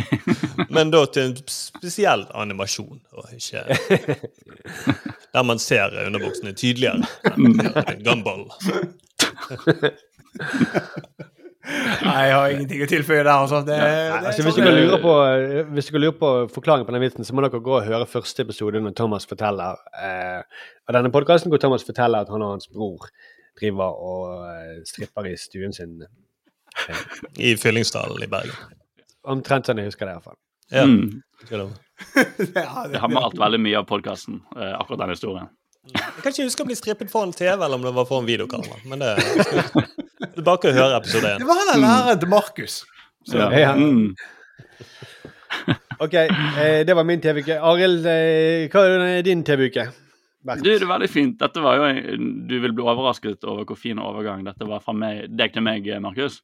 Men 0.76 0.94
da 0.94 1.04
til 1.12 1.32
en 1.32 1.36
spesiell 1.52 2.26
animasjon, 2.38 3.02
og 3.18 3.34
ikke 3.36 3.62
Der 5.34 5.44
man 5.48 5.60
ser 5.64 5.94
underbuksene 6.06 6.52
tydeligere 6.58 7.06
enn 7.32 7.62
en 7.62 8.02
Gumball. 8.04 8.48
Nei, 12.02 12.22
jeg 12.26 12.34
har 12.34 12.52
ingenting 12.52 12.82
å 12.84 12.88
tilføye 12.90 13.22
der. 13.22 13.32
Altså. 13.32 13.62
Det, 13.68 13.78
Nei, 13.78 13.90
det, 13.92 14.32
altså, 14.32 14.46
hvis, 14.48 14.58
dere 14.58 14.74
lurer 14.76 15.02
på, 15.04 15.14
hvis 15.76 15.90
dere 15.92 16.02
lurer 16.04 16.18
på 16.20 16.32
forklaringen 16.56 16.88
på 16.88 16.96
den 16.96 17.04
vitsen, 17.06 17.28
så 17.28 17.36
må 17.38 17.46
dere 17.46 17.62
gå 17.64 17.76
og 17.78 17.88
høre 17.88 18.10
første 18.10 18.44
episode 18.44 18.82
når 18.82 18.96
Thomas 18.98 19.28
forteller 19.30 19.80
eh, 20.02 20.42
av 20.90 20.98
denne 20.98 21.14
podkasten, 21.14 21.54
hvor 21.54 21.62
Thomas 21.62 21.86
forteller 21.88 22.26
at 22.26 22.34
han 22.34 22.44
og 22.44 22.56
hans 22.58 22.68
bror 22.72 23.08
driver 23.60 23.98
og 24.00 24.46
eh, 24.48 24.78
stripper 24.86 25.28
i 25.32 25.36
stuen 25.38 25.74
sin. 25.74 25.98
Eh, 26.88 27.02
I 27.40 27.56
Fyllingsdalen 27.60 28.24
i 28.24 28.28
Bergen. 28.32 28.56
omtrent 29.24 29.66
sånn 29.68 29.78
jeg 29.78 29.92
husker 29.92 30.06
det, 30.08 30.14
i 30.14 30.20
hvert 30.20 30.30
fall. 30.32 30.40
Ja. 30.72 30.86
Mm. 30.88 31.22
Det- 32.56 32.66
har 33.02 33.10
malt 33.12 33.36
veldig 33.38 33.60
mye 33.62 33.78
av 33.82 33.86
podkasten, 33.90 34.40
akkurat 34.56 35.00
den 35.04 35.10
historien. 35.14 35.50
Jeg 35.92 36.22
kan 36.24 36.32
ikke 36.32 36.46
huske 36.46 36.64
å 36.64 36.68
bli 36.70 36.76
strippet 36.78 37.10
foran 37.12 37.32
TV, 37.34 37.56
eller 37.58 37.74
om 37.78 37.82
det 37.86 37.92
var 37.96 38.06
foran 38.06 38.26
videokamera. 38.30 38.78
Men 38.90 39.00
det 39.02 39.12
det 39.18 40.38
er 40.38 40.46
bare 40.46 40.70
å 40.70 40.74
høre 40.76 40.98
episode 41.02 41.32
én. 41.34 41.40
Det 41.42 41.48
var 41.50 41.62
den 41.74 41.82
læreren 41.82 42.20
til 42.22 42.30
Markus. 42.30 42.76
Så- 43.28 43.38
Ja. 43.38 43.50
Ja. 43.60 43.74
Mm. 43.76 44.16
OK, 46.02 46.14
eh, 46.14 46.84
det 46.86 46.94
var 46.96 47.04
min 47.06 47.22
TV-uke. 47.22 47.58
Arild, 47.62 48.06
eh, 48.06 48.68
hva 48.74 48.86
er 49.18 49.22
din 49.26 49.44
TV-uke? 49.46 49.88
Du, 50.42 50.64
det 50.66 50.80
er 50.82 50.90
veldig 50.90 51.10
fint. 51.12 51.36
Dette 51.38 51.62
var 51.62 51.78
jo 51.78 52.16
Du 52.50 52.56
vil 52.64 52.74
bli 52.74 52.86
overrasket 52.86 53.44
over 53.46 53.68
hvor 53.70 53.78
fin 53.78 54.00
overgang 54.02 54.42
dette 54.48 54.66
var 54.66 54.82
fra 54.82 54.96
meg, 54.98 55.28
deg 55.38 55.54
til 55.54 55.66
meg, 55.66 55.86
Markus. 56.02 56.40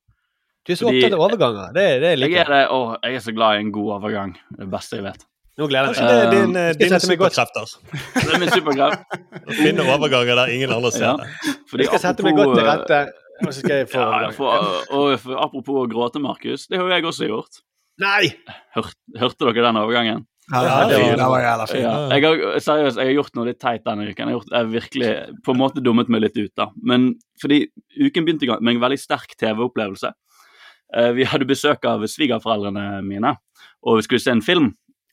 Du 0.67 0.73
er 0.73 0.77
så 0.77 0.85
Fordi- 0.89 0.99
opptatt 0.99 1.15
av 1.15 1.23
overganger. 1.25 1.73
Det, 1.73 1.87
det 2.03 2.09
Jeg 2.11 2.19
liker 2.19 2.37
er, 2.37 2.37
jeg. 2.37 2.67
det, 2.67 2.75
å, 2.75 2.97
jeg 3.01 3.15
er 3.15 3.25
så 3.25 3.33
glad 3.33 3.55
i 3.55 3.63
en 3.63 3.71
god 3.71 3.91
overgang. 3.97 4.33
Det 4.59 4.69
beste 4.69 4.99
jeg 4.99 5.05
vet. 5.07 5.25
Nå 5.57 5.65
gleder 5.71 5.95
jeg 5.95 6.03
meg. 6.03 6.09
det 6.11 6.17
er 6.25 6.33
din, 6.35 6.55
uh, 6.55 6.61
eh, 6.61 6.73
dine 6.77 6.99
superkrefter? 7.01 7.71
Det 8.13 8.33
er 8.35 8.41
min 8.43 8.51
superkraft. 8.51 9.15
Å 9.41 9.55
finne 9.57 9.85
overganger 9.95 10.37
der 10.43 10.51
ingen 10.53 10.73
andre 10.75 10.91
ser 10.93 11.05
Ja. 11.07 11.13
det. 11.17 11.55
Fordi 11.71 11.87
Jeg 11.87 11.89
skal 11.93 12.03
sette 12.03 12.25
meg 12.27 12.35
godt 12.37 12.53
til 12.59 12.67
rette, 12.67 12.99
og 13.41 13.47
så 13.47 13.59
skal 13.63 13.75
jeg 13.79 13.87
få 13.89 14.03
Ja, 14.03 14.29
for, 14.35 14.67
og, 14.91 15.19
for, 15.23 15.39
apropos 15.47 15.79
å 15.81 15.87
gråte, 15.89 16.21
Markus. 16.21 16.67
Det 16.67 16.77
har 16.77 16.85
jo 16.85 16.93
jeg 16.93 17.07
også 17.09 17.31
gjort. 17.31 17.61
Nei! 18.03 18.35
Hør, 18.75 18.91
hørte 19.23 19.47
dere 19.47 19.65
den 19.71 19.81
overgangen? 19.81 20.27
Ja, 20.51 20.61
Ja, 20.63 20.87
det, 20.87 20.95
det 20.95 21.01
var, 21.01 21.09
var- 21.09 21.17
det 21.17 21.27
var 21.31 21.41
jævla 21.43 21.65
fint. 21.67 21.81
Ja, 21.83 21.93
jeg 22.15 22.23
har, 22.23 22.59
seriøst, 22.63 22.97
jeg 23.01 23.05
har 23.09 23.15
gjort 23.17 23.35
noe 23.35 23.45
litt 23.49 23.59
teit 23.59 23.83
denne 23.83 24.05
uken. 24.07 24.15
Jeg 24.15 24.25
har, 24.27 24.35
gjort, 24.37 24.51
jeg 24.53 24.59
har 24.61 24.69
virkelig 24.71 25.09
på 25.43 25.51
en 25.55 25.59
måte 25.59 25.83
dummet 25.83 26.07
meg 26.13 26.21
litt 26.23 26.37
ut. 26.39 26.53
da. 26.55 26.69
Men 26.81 27.09
fordi 27.41 27.65
uken 27.99 28.25
begynte 28.27 28.59
med 28.61 28.75
en 28.77 28.81
veldig 28.85 28.99
sterk 29.01 29.35
TV-opplevelse. 29.41 30.13
Eh, 30.95 31.11
vi 31.17 31.25
hadde 31.27 31.45
besøk 31.49 31.83
av 31.85 32.05
svigerforeldrene 32.07 33.01
mine, 33.03 33.33
og 33.83 33.97
vi 33.99 34.05
skulle 34.07 34.23
se 34.23 34.31
en 34.31 34.41
film. 34.45 34.69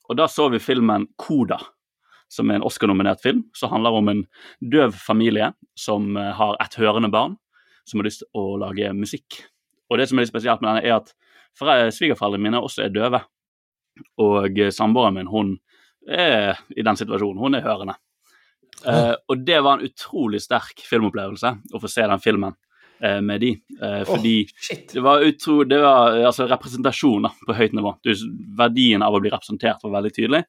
Og 0.08 0.16
da 0.20 0.28
så 0.30 0.46
vi 0.52 0.60
filmen 0.62 1.08
Koda, 1.18 1.58
som 2.30 2.50
er 2.50 2.60
en 2.60 2.66
Oscar-nominert 2.66 3.20
film, 3.24 3.42
som 3.56 3.70
handler 3.74 3.90
om 3.98 4.08
en 4.12 4.22
døv 4.62 4.94
familie 4.94 5.50
som 5.74 6.16
eh, 6.16 6.30
har 6.38 6.54
et 6.62 6.78
hørende 6.78 7.10
barn, 7.10 7.34
som 7.90 7.98
har 8.00 8.06
lyst 8.06 8.22
til 8.22 8.30
å 8.38 8.54
lage 8.62 8.92
musikk. 8.94 9.42
Og 9.90 9.98
det 9.98 10.06
som 10.08 10.18
er 10.18 10.22
litt 10.24 10.30
spesielt 10.32 10.62
med 10.62 10.76
denne, 10.76 10.86
er 10.86 11.00
at 11.02 11.10
svigerforeldrene 11.94 12.42
mine 12.46 12.60
også 12.62 12.86
er 12.86 12.94
døve. 12.94 13.20
Og 14.22 14.58
eh, 14.58 14.72
samboeren 14.74 15.18
min, 15.18 15.30
hun 15.30 15.54
er 16.08 16.60
i 16.76 16.84
den 16.84 16.98
situasjonen. 16.98 17.40
Hun 17.40 17.58
er 17.58 17.64
hørende. 17.64 17.96
Uh, 18.84 19.14
og 19.30 19.40
det 19.46 19.60
var 19.64 19.78
en 19.78 19.86
utrolig 19.86 20.42
sterk 20.42 20.82
filmopplevelse 20.84 21.54
å 21.72 21.80
få 21.80 21.88
se 21.88 22.04
den 22.04 22.20
filmen 22.20 22.52
uh, 22.52 23.20
med 23.24 23.40
de. 23.40 23.52
Uh, 23.78 24.02
fordi 24.08 24.34
det 24.90 25.04
var, 25.04 25.24
utro, 25.24 25.62
det 25.68 25.78
var 25.80 26.18
altså, 26.18 26.48
representasjon 26.50 27.24
da, 27.24 27.30
på 27.46 27.56
høyt 27.56 27.76
nivå. 27.78 27.94
Du, 28.04 28.12
verdien 28.58 29.04
av 29.06 29.16
å 29.16 29.22
bli 29.24 29.32
representert 29.32 29.84
var 29.86 29.94
veldig 30.00 30.12
tydelig. 30.18 30.42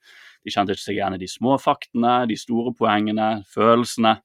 De 0.46 0.54
kjente 0.54 0.76
ikke 0.76 0.84
seg 0.84 0.98
igjen 0.98 1.16
i 1.16 1.22
de 1.22 1.30
små 1.30 1.56
faktene, 1.62 2.18
de 2.30 2.36
store 2.38 2.74
poengene, 2.78 3.30
følelsene. 3.54 4.18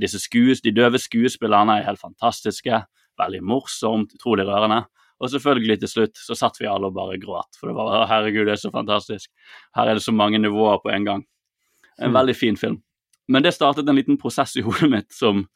Disse 0.00 0.20
skues, 0.22 0.62
de 0.64 0.72
døve 0.76 1.00
skuespillerne 1.00 1.80
er 1.80 1.88
helt 1.88 2.00
fantastiske. 2.00 2.84
Veldig 3.20 3.42
morsomt, 3.44 4.14
utrolig 4.16 4.46
rørende. 4.48 4.84
Og 5.20 5.30
selvfølgelig 5.32 5.78
til 5.80 5.88
slutt 5.88 6.18
så 6.20 6.34
satt 6.36 6.58
vi 6.60 6.66
alle 6.68 6.90
og 6.90 6.94
bare 6.94 7.16
gråt. 7.18 7.56
For 7.56 7.70
det 7.70 7.76
var 7.78 7.88
«Å, 8.02 8.06
herregud, 8.10 8.44
det 8.46 8.52
er 8.52 8.60
så 8.60 8.70
fantastisk. 8.74 9.30
Her 9.74 9.88
er 9.88 9.94
det 9.96 10.02
så 10.04 10.12
mange 10.12 10.36
nivåer 10.42 10.82
på 10.82 10.92
en 10.92 11.04
gang. 11.08 11.22
En 11.98 12.12
veldig 12.12 12.34
fin 12.36 12.56
film. 12.60 12.82
Men 13.28 13.42
det 13.42 13.54
startet 13.56 13.88
en 13.88 13.96
liten 13.96 14.18
prosess 14.20 14.52
i 14.56 14.62
hodet 14.66 14.90
mitt 14.92 15.12
som 15.16 15.46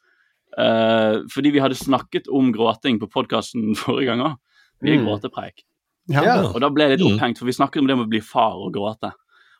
uh, 0.57 1.21
Fordi 1.31 1.51
vi 1.53 1.61
hadde 1.63 1.77
snakket 1.77 2.27
om 2.27 2.49
gråting 2.51 2.97
på 2.99 3.07
podkasten 3.13 3.75
forrige 3.83 4.09
gang 4.11 4.21
òg. 4.25 4.39
Vi 4.81 4.91
er 4.95 4.97
Mm. 4.97 5.05
gråtepreik. 5.05 5.61
Ja. 6.09 6.41
Og 6.49 6.59
da 6.59 6.69
ble 6.73 6.87
jeg 6.89 6.97
litt 6.97 7.05
Mm. 7.07 7.15
opphengt, 7.19 7.37
for 7.37 7.45
vi 7.45 7.53
snakket 7.53 7.81
om 7.83 7.87
det 7.87 7.95
med 7.97 8.07
å 8.07 8.09
bli 8.09 8.19
far 8.19 8.57
og 8.57 8.73
gråte. 8.73 9.13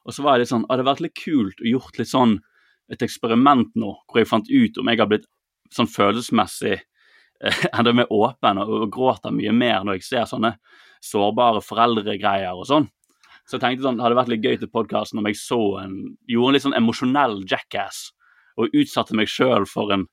Og 0.05 0.13
så 0.13 0.23
var 0.25 0.33
jeg 0.35 0.41
litt 0.47 0.49
sånn, 0.49 0.65
hadde 0.67 0.81
det 0.83 0.89
vært 0.89 1.01
litt 1.05 1.13
kult 1.15 1.61
å 1.61 1.69
gjort 1.69 1.99
litt 1.99 2.09
sånn 2.09 2.39
et 2.89 2.99
eksperiment 3.05 3.69
nå, 3.75 3.93
hvor 4.09 4.17
jeg 4.19 4.27
fant 4.27 4.49
ut 4.49 4.77
om 4.81 4.87
jeg 4.89 4.97
har 4.97 5.05
blitt 5.07 5.27
sånn 5.71 5.85
følelsesmessig 5.87 6.81
enda 7.77 7.93
mer 7.95 8.11
åpen 8.13 8.61
og, 8.61 8.71
og 8.85 8.89
gråter 8.93 9.33
mye 9.35 9.53
mer 9.55 9.85
når 9.85 9.99
jeg 9.99 10.07
ser 10.07 10.29
sånne 10.29 10.55
sårbare 11.01 11.61
foreldregreier 11.65 12.53
og 12.53 12.67
sånn. 12.69 12.89
Så 13.49 13.57
jeg 13.57 13.63
tenkte 13.63 13.87
sånn, 13.87 13.97
det 13.97 14.05
hadde 14.05 14.19
vært 14.19 14.31
litt 14.31 14.45
gøy 14.45 14.57
til 14.61 14.71
podkasten 14.71 15.19
om 15.19 15.27
jeg 15.27 15.39
så 15.39 15.61
en, 15.81 15.95
gjorde 16.29 16.51
en 16.51 16.55
litt 16.55 16.65
sånn 16.67 16.77
emosjonell 16.77 17.39
jackass 17.49 18.11
og 18.61 18.75
utsatte 18.77 19.17
meg 19.17 19.31
sjøl 19.31 19.65
for 19.69 19.93
en, 19.95 20.05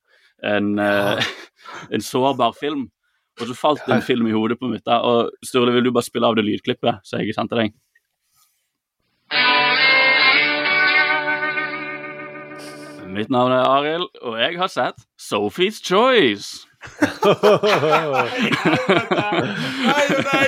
en, 0.45 0.71
eh, 0.81 1.29
en 1.93 2.03
sårbar 2.03 2.55
film. 2.57 2.87
Og 3.39 3.47
så 3.47 3.55
falt 3.55 3.85
det 3.87 3.95
en 3.95 4.03
film 4.03 4.27
i 4.27 4.35
hodet 4.35 4.57
på 4.59 4.67
mitt. 4.67 4.83
da, 4.87 4.99
og 5.05 5.29
Sturle, 5.45 5.71
vil 5.75 5.87
du 5.87 5.93
bare 5.95 6.07
spille 6.07 6.27
av 6.27 6.35
det 6.35 6.43
lydklippet 6.47 7.05
så 7.07 7.21
jeg 7.21 7.37
sendte 7.37 7.59
deg? 7.59 7.77
Mitt 13.09 13.31
navn 13.33 13.51
er 13.55 13.65
Arild, 13.65 14.11
og 14.21 14.35
jeg 14.39 14.59
har 14.59 14.69
sett 14.69 15.07
Sophie's 15.19 15.79
Choice. 15.83 16.68
Nei 19.89 20.05
og 20.09 20.21
nei! 20.29 20.47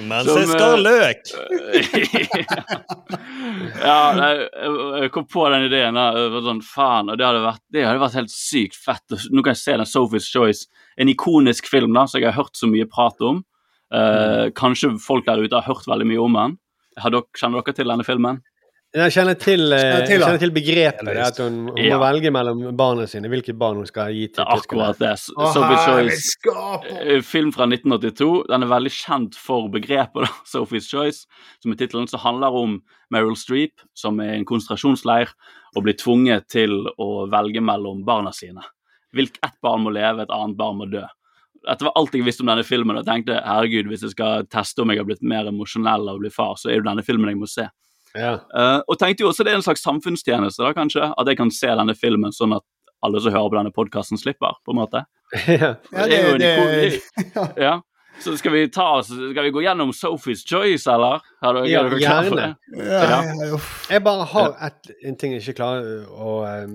Mens 0.00 0.24
jeg 0.32 0.48
eh, 0.56 0.80
løk! 0.80 1.28
ja, 3.84 4.16
jeg 4.16 4.48
jeg 5.02 5.10
kom 5.12 5.26
på 5.28 5.44
den 5.52 5.66
ideen. 5.68 5.94
der. 5.98 6.40
sånn, 6.46 6.62
faen, 6.64 7.10
og 7.12 7.18
det 7.20 7.26
hadde, 7.26 7.42
vært, 7.44 7.62
det 7.74 7.84
hadde 7.84 8.02
vært 8.02 8.18
helt 8.20 8.32
sykt 8.32 8.76
fett. 8.80 9.04
Nå 9.30 9.42
kan 9.44 9.54
jeg 9.54 9.62
se 9.62 9.76
den 9.76 9.88
Sophie's 9.88 10.28
Choice. 10.30 10.62
En 11.00 11.12
ikonisk 11.12 11.64
film 11.70 11.92
da, 11.96 12.02
som 12.08 12.20
jeg 12.20 12.28
har 12.30 12.40
hørt 12.40 12.56
så 12.56 12.66
mye 12.70 12.86
prat 12.88 13.18
om. 13.24 13.36
Eh, 13.92 14.46
kanskje 14.56 14.94
folk 15.02 15.26
der 15.26 15.42
ute 15.42 15.58
har 15.58 15.68
hørt 15.68 15.88
veldig 15.90 16.08
mye 16.08 16.24
om 16.24 16.34
den. 16.38 16.52
Har 17.00 17.10
dere, 17.14 17.28
kjenner 17.36 17.56
dere 17.60 17.76
til 17.76 17.92
denne 17.92 18.06
filmen? 18.06 18.36
Jeg 18.90 19.12
kjenner 19.14 19.36
til, 19.38 19.60
eh, 19.72 19.78
Kjenner 19.78 20.06
til, 20.08 20.16
jeg 20.16 20.22
kjenner 20.26 20.40
til 20.42 20.50
begrepet. 20.50 21.04
Det 21.06 21.22
at 21.22 21.36
hun, 21.38 21.58
hun 21.68 21.76
Ja. 21.78 21.96
må 21.96 22.00
velge 22.02 22.30
mellom 22.34 22.76
barna 22.76 23.04
sine, 23.06 23.28
hvilket 23.30 23.56
barn 23.56 23.76
hun 23.76 23.86
skal 23.86 24.10
gi 24.10 24.26
Det 24.26 24.34
til 24.34 24.42
er 24.42 24.56
akkurat 24.56 24.98
det. 24.98 25.12
Å, 25.38 25.52
Sophie's 25.54 25.84
Choice. 25.86 26.36
Eh, 27.06 27.20
Film 27.20 27.52
fra 27.52 27.66
1982. 27.66 28.44
Den 28.48 28.62
er 28.64 28.66
veldig 28.66 28.90
kjent 28.90 29.34
for 29.36 29.68
begrepet 29.68 30.26
da, 30.26 30.30
Sophie's 30.44 30.88
Choice, 30.90 31.26
som 31.62 31.70
er 31.70 31.76
tittelen, 31.76 32.08
som 32.08 32.18
handler 32.18 32.50
om 32.52 32.80
Meryl 33.12 33.36
Streep, 33.36 33.78
som 33.94 34.18
er 34.18 34.32
i 34.34 34.38
en 34.38 34.44
konsentrasjonsleir 34.44 35.28
og 35.76 35.84
blir 35.84 35.94
tvunget 35.94 36.48
til 36.48 36.74
å 36.98 37.28
velge 37.30 37.62
mellom 37.62 38.02
barna 38.04 38.32
sine. 38.34 38.64
Hvilket 39.14 39.38
ett 39.44 39.60
barn 39.62 39.84
må 39.84 39.92
leve, 39.94 40.22
et 40.22 40.34
annet 40.34 40.56
barn 40.58 40.78
må 40.78 40.90
dø. 40.90 41.04
Dette 41.64 41.82
var 41.86 41.92
alt 41.94 42.10
jeg 42.10 42.24
visste 42.24 42.42
om 42.42 42.46
denne 42.50 42.64
filmen, 42.66 42.96
og 42.98 43.04
jeg 43.04 43.24
tenkte 43.24 43.38
herregud, 43.44 43.86
hvis 43.86 44.02
jeg 44.02 44.10
skal 44.16 44.42
teste 44.50 44.82
om 44.82 44.88
jeg 44.90 44.98
har 44.98 45.04
blitt 45.06 45.22
mer 45.22 45.46
emosjonell 45.46 46.08
av 46.08 46.16
å 46.16 46.22
bli 46.22 46.30
far, 46.30 46.56
så 46.58 46.70
er 46.72 46.80
det 46.80 46.88
denne 46.90 47.04
filmen 47.06 47.28
jeg 47.30 47.38
må 47.38 47.46
se. 47.46 47.68
Ja. 48.16 48.32
Eh, 48.54 48.80
og 48.88 48.98
tenkte 48.98 49.22
jo 49.24 49.28
også 49.30 49.44
det 49.46 49.52
er 49.52 49.60
en 49.60 49.62
slags 49.66 49.82
samfunnstjeneste, 49.86 50.62
da 50.64 50.72
kanskje, 50.74 51.12
at 51.16 51.28
jeg 51.30 51.36
kan 51.38 51.50
se 51.54 51.68
denne 51.78 51.94
filmen 51.94 52.32
sånn 52.34 52.56
at 52.56 52.64
alle 53.02 53.20
som 53.22 53.32
hører 53.32 53.48
på 53.52 53.56
denne 53.60 53.72
podkasten, 53.72 54.18
slipper, 54.20 54.58
på 54.66 54.74
en 54.74 54.80
måte. 54.82 55.04
ja. 55.48 55.74
det, 55.92 56.08
Det 56.10 56.18
er 56.18 56.26
jo 56.28 56.34
en 56.34 56.42
det, 56.42 56.50
ikon- 56.56 57.54
det, 57.54 57.62
Ja. 57.68 57.76
Så 58.20 58.34
skal 58.36 58.52
vi 58.52 58.66
ta 58.68 58.98
skal 59.06 59.44
vi 59.46 59.52
gå 59.54 59.62
gjennom 59.64 59.92
Sophie's 59.96 60.42
Choice, 60.44 60.84
eller? 60.90 61.22
Har 61.40 61.54
du, 61.56 61.62
Ja, 61.70 61.84
er 61.86 61.94
gjerne. 62.02 62.48
ja, 62.76 63.04
Ja. 63.46 63.60
Jeg 63.88 64.02
bare 64.04 64.26
har 64.34 64.56
et, 64.66 64.90
en 65.08 65.16
ting 65.16 65.32
jeg 65.32 65.40
ikke 65.46 65.54
klarer 65.62 66.02
å 66.10 66.34
um, 66.66 66.74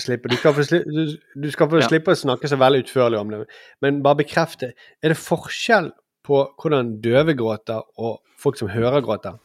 slippe. 0.00 0.30
Du 0.32 0.36
skal 0.38 0.54
få, 0.56 0.64
sli, 0.64 0.80
du, 0.86 1.16
du 1.42 1.50
skal 1.52 1.68
få 1.68 1.82
Ja. 1.82 1.88
slippe 1.90 2.14
å 2.14 2.16
snakke 2.16 2.48
så 2.48 2.56
veldig 2.56 2.86
utførlig 2.86 3.18
om 3.20 3.28
det, 3.34 3.42
men 3.84 4.00
bare 4.06 4.22
bekrefte. 4.22 4.70
Er 5.02 5.12
det 5.12 5.18
forskjell 5.20 5.90
på 6.24 6.40
hvordan 6.62 6.94
døve 7.04 7.34
gråter 7.36 7.82
og 8.00 8.22
folk 8.40 8.56
som 8.56 8.68
hører 8.72 9.02
gråter? 9.04 9.36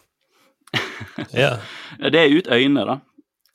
Ja. 1.43 1.56
Det 1.99 2.19
er 2.19 2.38
ut 2.38 2.52
øynene, 2.52 2.85
da. 2.85 2.99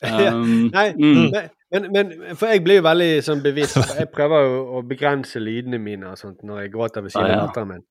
Um, 0.07 0.69
Nei, 0.75 0.93
mm. 0.93 1.33
men, 1.73 1.93
men, 1.93 2.11
For 2.37 2.47
jeg 2.53 2.61
blir 2.65 2.77
jo 2.77 2.83
veldig 2.85 3.23
sånn 3.25 3.41
bevisst. 3.43 3.79
Jeg 3.99 4.11
prøver 4.13 4.45
jo 4.45 4.59
å 4.77 4.83
begrense 4.87 5.41
lydene 5.41 5.79
mine 5.81 6.11
og 6.13 6.19
sånt 6.21 6.45
når 6.45 6.67
jeg 6.67 6.73
gråter 6.75 7.01
ved 7.07 7.15
siden 7.15 7.31
Ah, 7.31 7.33
ja. 7.33 7.39
datteren 7.47 7.71
min. 7.71 7.85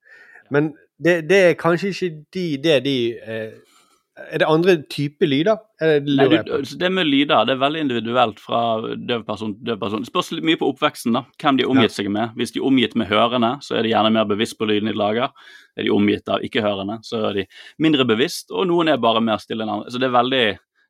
Men 0.54 0.70
det, 1.02 1.16
det 1.30 1.40
er 1.50 1.58
kanskje 1.58 1.90
ikke 1.92 2.10
de, 2.38 2.46
det 2.62 2.76
de 2.86 2.96
eh, 3.18 3.75
Er 4.16 4.40
det 4.40 4.48
andre 4.48 4.78
typer 4.88 5.28
lyder? 5.28 5.58
Er 5.84 5.98
det, 6.00 6.14
Nei, 6.16 6.38
du, 6.48 6.52
det 6.80 6.90
med 6.94 7.10
lyder 7.10 7.44
det 7.48 7.58
er 7.58 7.60
veldig 7.60 7.82
individuelt 7.84 8.38
fra 8.40 8.62
døv 8.96 9.26
person 9.28 9.52
til 9.58 9.68
døv 9.68 9.82
person. 9.82 10.06
Det 10.06 10.08
spørs 10.08 10.32
mye 10.40 10.60
på 10.62 10.70
oppveksten, 10.72 11.18
da. 11.18 11.26
hvem 11.42 11.60
de 11.60 11.66
er 11.66 11.74
omgitt 11.74 11.96
seg 11.98 12.08
med. 12.16 12.32
Hvis 12.40 12.56
de 12.56 12.62
er 12.62 12.70
omgitt 12.70 12.96
med 12.96 13.10
hørende, 13.12 13.58
så 13.66 13.76
er 13.76 13.84
de 13.84 13.92
gjerne 13.92 14.14
mer 14.16 14.30
bevisst 14.30 14.56
på 14.60 14.70
lyden 14.70 14.88
de 14.88 14.96
lager. 14.96 15.36
Er 15.76 15.84
de 15.84 15.92
omgitt 15.92 16.32
av 16.32 16.48
ikke-hørende, 16.48 17.02
så 17.04 17.26
er 17.30 17.42
de 17.42 17.46
mindre 17.84 18.08
bevisst, 18.08 18.56
og 18.56 18.70
noen 18.72 18.94
er 18.94 19.04
bare 19.04 19.24
mer 19.26 19.44
stille 19.44 19.68
enn 19.68 19.74
andre. 19.76 19.92
Så 19.92 20.00
det 20.00 20.08
er 20.08 20.16
veldig, 20.16 20.44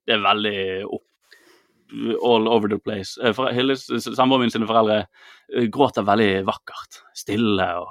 det 0.06 0.18
er 0.18 0.24
veldig 0.28 0.58
opp, 0.86 1.06
all 2.22 2.50
over 2.52 2.70
the 2.70 2.78
place. 2.78 3.18
Eh, 3.18 3.34
Samboeren 3.34 4.46
min 4.46 4.54
sine 4.54 4.70
foreldre 4.70 5.02
eh, 5.02 5.66
gråter 5.74 6.06
veldig 6.06 6.46
vakkert. 6.46 7.02
Stille 7.18 7.72
og 7.82 7.90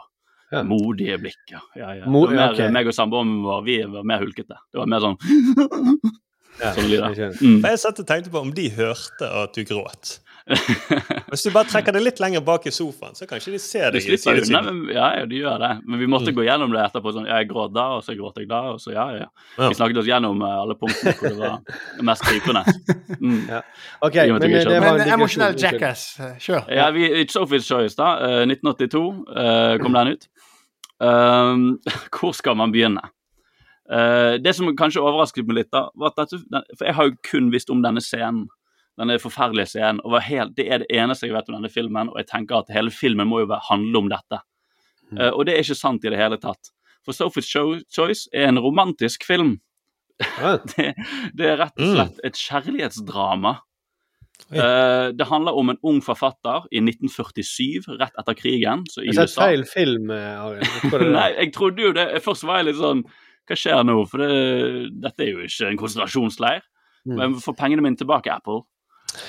modige 0.63 1.19
blikk. 1.19 1.41
Ja, 1.51 1.61
ja, 1.77 1.93
ja. 1.99 2.05
Mo- 2.07 2.29
mer, 2.31 2.53
okay. 2.53 2.71
Meg 2.71 2.87
og 2.87 2.95
samboeren 2.95 3.43
vår 3.43 3.65
vi 3.67 3.79
var 3.97 4.05
mer 4.05 4.19
hulkete. 4.23 4.55
Det 4.73 4.79
var 4.79 4.87
mer 4.87 5.01
sånn 5.01 5.17
Sånn 6.55 6.87
lyder. 6.87 7.33
Mm. 7.43 7.57
Jeg 7.67 7.79
satt 7.83 7.99
og 7.99 8.07
tenkte 8.07 8.31
på 8.31 8.39
om 8.45 8.53
de 8.55 8.69
hørte 8.77 9.27
at 9.43 9.57
du 9.57 9.65
gråt. 9.67 10.21
Hvis 11.33 11.43
du 11.47 11.49
bare 11.55 11.65
trekker 11.67 11.95
det 11.97 12.03
litt 12.05 12.19
lenger 12.21 12.43
bak 12.45 12.67
i 12.69 12.73
sofaen, 12.75 13.15
så 13.17 13.25
kanskje 13.27 13.55
de 13.55 13.59
ser 13.59 13.89
deg 13.95 14.03
i 14.03 14.05
slipper 14.05 14.37
unna, 14.37 14.45
sidesiden. 14.45 14.67
men 14.85 14.93
ja, 14.95 15.07
ja, 15.19 15.25
de 15.27 15.39
gjør 15.41 15.57
det. 15.63 15.71
Men 15.89 15.99
vi 16.03 16.07
måtte 16.13 16.31
Mm. 16.31 16.37
gå 16.37 16.45
gjennom 16.47 16.71
det 16.77 16.83
etterpå. 16.85 17.13
sånn, 17.17 17.27
ja, 17.27 17.39
Jeg 17.41 17.49
gråt 17.51 17.73
da, 17.75 17.87
og 17.97 18.05
så 18.05 18.15
gråt 18.15 18.37
jeg 18.39 18.49
da, 18.49 18.61
og 18.75 18.79
så 18.79 18.93
ja, 18.93 19.07
ja. 19.17 19.27
Ja. 19.59 19.69
Vi 19.73 19.75
snakket 19.75 19.99
oss 20.03 20.07
gjennom 20.07 20.43
eh, 20.45 20.61
alle 20.63 20.77
punktene 20.79 21.15
hvor 21.19 21.29
det 21.29 21.39
var 21.41 22.05
mest 22.13 22.23
gripende. 22.29 22.65
Mm. 23.25 23.47
Ja. 23.49 23.61
OK, 24.03 24.15
men, 24.15 24.33
men 24.33 24.43
eh, 24.43 24.49
ikke 24.59 24.71
det 24.71 24.79
var 24.83 24.97
Men 24.99 25.01
en 25.07 25.13
emosjonell 25.15 25.55
jackass. 25.61 26.19
eh, 26.21 26.33
Kjør. 26.41 26.65
Ja, 26.73 26.87
vi, 26.91 27.05
It's 27.23 27.35
Sophie's 27.37 27.65
Choice, 27.69 27.95
da. 27.97 28.15
Uh, 28.21 28.43
1982 28.49 29.01
uh, 29.33 29.79
kom 29.83 29.93
den 29.97 30.09
ut. 30.15 30.27
Um, 31.05 31.79
hvor 32.17 32.35
skal 32.37 32.57
man 32.57 32.73
begynne? 32.73 33.03
Uh, 33.85 34.41
det 34.41 34.55
som 34.57 34.71
kanskje 34.79 35.03
overrasket 35.05 35.49
meg 35.49 35.61
litt, 35.61 35.73
da, 35.75 35.89
var 36.01 36.15
at 36.15 36.23
dette, 36.23 36.63
For 36.79 36.89
jeg 36.89 36.97
har 36.97 37.11
jo 37.11 37.17
kun 37.29 37.51
visst 37.53 37.73
om 37.73 37.83
denne 37.85 38.03
scenen. 38.05 38.47
Denne 38.95 39.19
forferdelige 39.19 39.73
scenen. 39.73 40.01
og 40.05 40.15
var 40.15 40.23
helt, 40.23 40.55
Det 40.57 40.69
er 40.71 40.85
det 40.85 40.91
eneste 40.95 41.27
jeg 41.27 41.35
vet 41.35 41.49
om 41.51 41.59
denne 41.59 41.73
filmen, 41.73 42.13
og 42.13 42.21
jeg 42.21 42.31
tenker 42.31 42.63
at 42.63 42.71
hele 42.71 42.95
filmen 42.95 43.27
må 43.29 43.43
jo 43.43 43.59
handle 43.69 44.05
om 44.05 44.11
dette. 44.13 44.41
Uh, 45.13 45.33
og 45.35 45.45
det 45.47 45.55
er 45.55 45.67
ikke 45.67 45.79
sant 45.79 46.05
i 46.07 46.13
det 46.15 46.21
hele 46.21 46.39
tatt. 46.41 46.71
For 47.05 47.13
Sophie's 47.13 47.51
Cho 47.51 47.81
Choice 47.93 48.29
er 48.33 48.49
en 48.49 48.59
romantisk 48.59 49.27
film. 49.27 49.59
det, 50.77 50.95
det 51.35 51.49
er 51.51 51.59
rett 51.59 51.81
og 51.83 51.91
slett 51.91 52.21
et 52.25 52.39
kjærlighetsdrama. 52.39 53.59
Eh, 54.53 55.09
det 55.17 55.27
handler 55.31 55.57
om 55.57 55.71
en 55.73 55.79
ung 55.87 56.01
forfatter 56.05 56.67
i 56.75 56.83
1947, 56.83 57.87
rett 58.01 58.19
etter 58.21 58.37
krigen. 58.39 58.85
Så 58.91 59.03
i 59.03 59.09
Jeg 59.09 59.17
har 59.19 59.31
sett 59.31 59.41
feil 59.41 59.65
film, 59.69 60.11
eh, 60.11 60.43
Arild. 60.43 61.09
Nei, 61.17 61.31
jeg 61.39 61.55
trodde 61.55 61.83
jo 61.87 61.93
det. 61.97 62.09
Først 62.25 62.45
var 62.47 62.61
jeg 62.61 62.73
litt 62.73 62.83
sånn 62.83 63.05
Hva 63.49 63.57
skjer 63.61 63.83
nå? 63.85 63.97
For 64.09 64.23
det, 64.25 64.37
dette 65.05 65.25
er 65.27 65.35
jo 65.35 65.43
ikke 65.45 65.71
en 65.71 65.81
konsentrasjonsleir. 65.81 66.63
Mm. 67.05 67.17
Men 67.19 67.35
få 67.45 67.53
pengene 67.57 67.85
mine 67.85 67.99
tilbake, 68.01 68.33
Apple. 68.33 68.63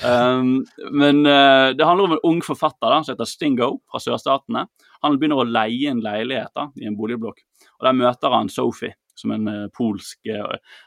Um, 0.02 0.64
men 0.90 1.20
uh, 1.28 1.70
det 1.76 1.84
handler 1.86 2.08
om 2.08 2.14
en 2.16 2.22
ung 2.26 2.38
forfatter 2.42 2.90
da, 2.90 3.02
som 3.04 3.12
heter 3.12 3.28
Stingo 3.28 3.68
fra 3.90 4.00
sørstatene. 4.02 4.64
Han 5.04 5.18
begynner 5.20 5.42
å 5.42 5.46
leie 5.46 5.92
en 5.92 6.00
leilighet 6.02 6.50
da, 6.56 6.70
i 6.80 6.88
en 6.88 6.96
boligblokk. 6.98 7.44
Og 7.76 7.86
Der 7.86 7.98
møter 8.00 8.32
han 8.34 8.48
Sophie, 8.50 8.96
som 9.14 9.36
en 9.36 9.46
uh, 9.52 9.66
polsk 9.76 10.26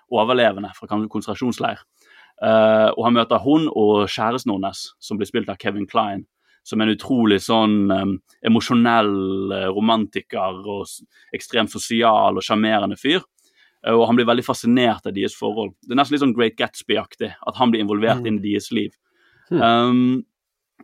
overlevende 0.10 0.74
fra 0.76 0.90
kon- 0.90 1.08
konsentrasjonsleir. 1.10 1.86
Eh, 2.40 2.90
og 2.96 3.02
han 3.08 3.18
møter 3.18 3.42
hun 3.44 3.68
og 3.70 4.06
kjæresten 4.12 4.54
hennes, 4.56 4.86
som 5.04 5.20
blir 5.20 5.30
spilt 5.30 5.50
av 5.52 5.60
Kevin 5.62 5.88
Klein. 5.90 6.26
Som 6.68 6.82
er 6.82 6.90
en 6.90 6.98
utrolig 6.98 7.40
sånn 7.42 7.90
um, 7.90 8.16
emosjonell 8.46 9.54
eh, 9.56 9.68
romantiker 9.74 10.60
og 10.70 11.36
ekstremt 11.36 11.72
sosial 11.72 12.38
og 12.38 12.46
sjarmerende 12.46 13.00
fyr. 13.00 13.24
Uh, 13.80 13.96
og 13.96 14.06
han 14.10 14.20
blir 14.20 14.28
veldig 14.28 14.46
fascinert 14.46 15.08
av 15.08 15.16
deres 15.16 15.38
forhold. 15.40 15.72
Det 15.82 15.96
er 15.96 16.02
nesten 16.02 16.18
litt 16.18 16.26
sånn 16.26 16.36
Great 16.38 16.58
Gatsby-aktig, 16.60 17.32
at 17.32 17.62
han 17.62 17.72
blir 17.72 17.86
involvert 17.86 18.28
inn 18.28 18.42
i 18.42 18.52
deres 18.52 18.70
liv. 18.76 18.92
Um, 19.50 20.20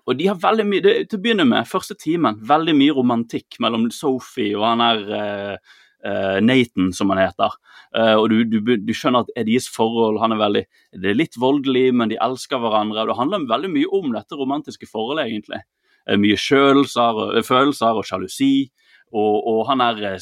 og 0.05 0.17
de 0.19 0.27
har 0.29 0.37
veldig 0.41 0.65
mye, 0.67 0.83
det, 0.83 0.93
Til 1.09 1.19
å 1.19 1.23
begynne 1.23 1.47
med, 1.49 1.67
første 1.69 1.97
timen, 1.97 2.37
veldig 2.45 2.75
mye 2.77 2.95
romantikk 2.97 3.59
mellom 3.63 3.87
Sophie 3.93 4.55
og 4.57 4.65
han 4.67 4.83
her 4.83 5.03
eh, 5.19 5.75
eh, 6.05 6.37
Nathan, 6.43 6.91
som 6.93 7.11
han 7.13 7.21
heter. 7.23 7.57
Uh, 7.95 8.15
og 8.19 8.29
du, 8.31 8.41
du, 8.49 8.59
du 8.77 8.93
skjønner 8.95 9.23
at 9.23 9.31
er 9.39 9.47
deres 9.47 9.69
forhold 9.71 10.19
han 10.19 10.35
er 10.35 10.41
veldig, 10.41 10.63
Det 11.01 11.11
er 11.11 11.19
litt 11.19 11.37
voldelig, 11.39 11.85
men 11.95 12.11
de 12.11 12.19
elsker 12.21 12.61
hverandre. 12.61 13.03
og 13.03 13.11
Det 13.11 13.19
handler 13.19 13.49
veldig 13.51 13.71
mye 13.71 13.91
om 13.99 14.09
dette 14.15 14.39
romantiske 14.39 14.89
forholdet, 14.91 15.29
egentlig. 15.29 15.61
Uh, 16.09 16.17
mye 16.21 16.39
følelser, 16.39 17.41
følelser 17.47 18.01
og 18.01 18.07
sjalusi. 18.07 18.69
Og, 19.15 19.35
og 19.47 19.61
han 19.69 19.83
er 19.85 20.19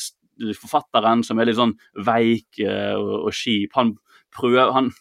forfatteren 0.60 1.24
som 1.26 1.40
er 1.40 1.50
litt 1.50 1.58
sånn 1.58 1.76
veik 2.06 2.60
og, 2.66 3.12
og 3.30 3.34
skip. 3.36 3.74
Han 3.78 3.96
prøver 4.34 4.74
han 4.76 4.92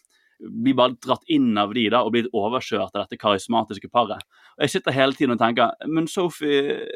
blir 0.42 0.74
bare 0.74 0.96
dratt 1.02 1.24
inn 1.30 1.56
av 1.58 1.72
de 1.74 1.86
da, 1.92 2.02
og 2.02 2.14
blir 2.14 2.30
overkjørt 2.34 2.94
av 2.94 3.04
dette 3.04 3.20
karismatiske 3.20 3.90
paret. 3.92 4.22
Og 4.56 4.64
Jeg 4.66 4.74
sitter 4.74 4.96
hele 4.96 5.14
tiden 5.14 5.34
og 5.34 5.40
tenker 5.40 5.72
Men 5.86 6.08
Sophie, 6.08 6.88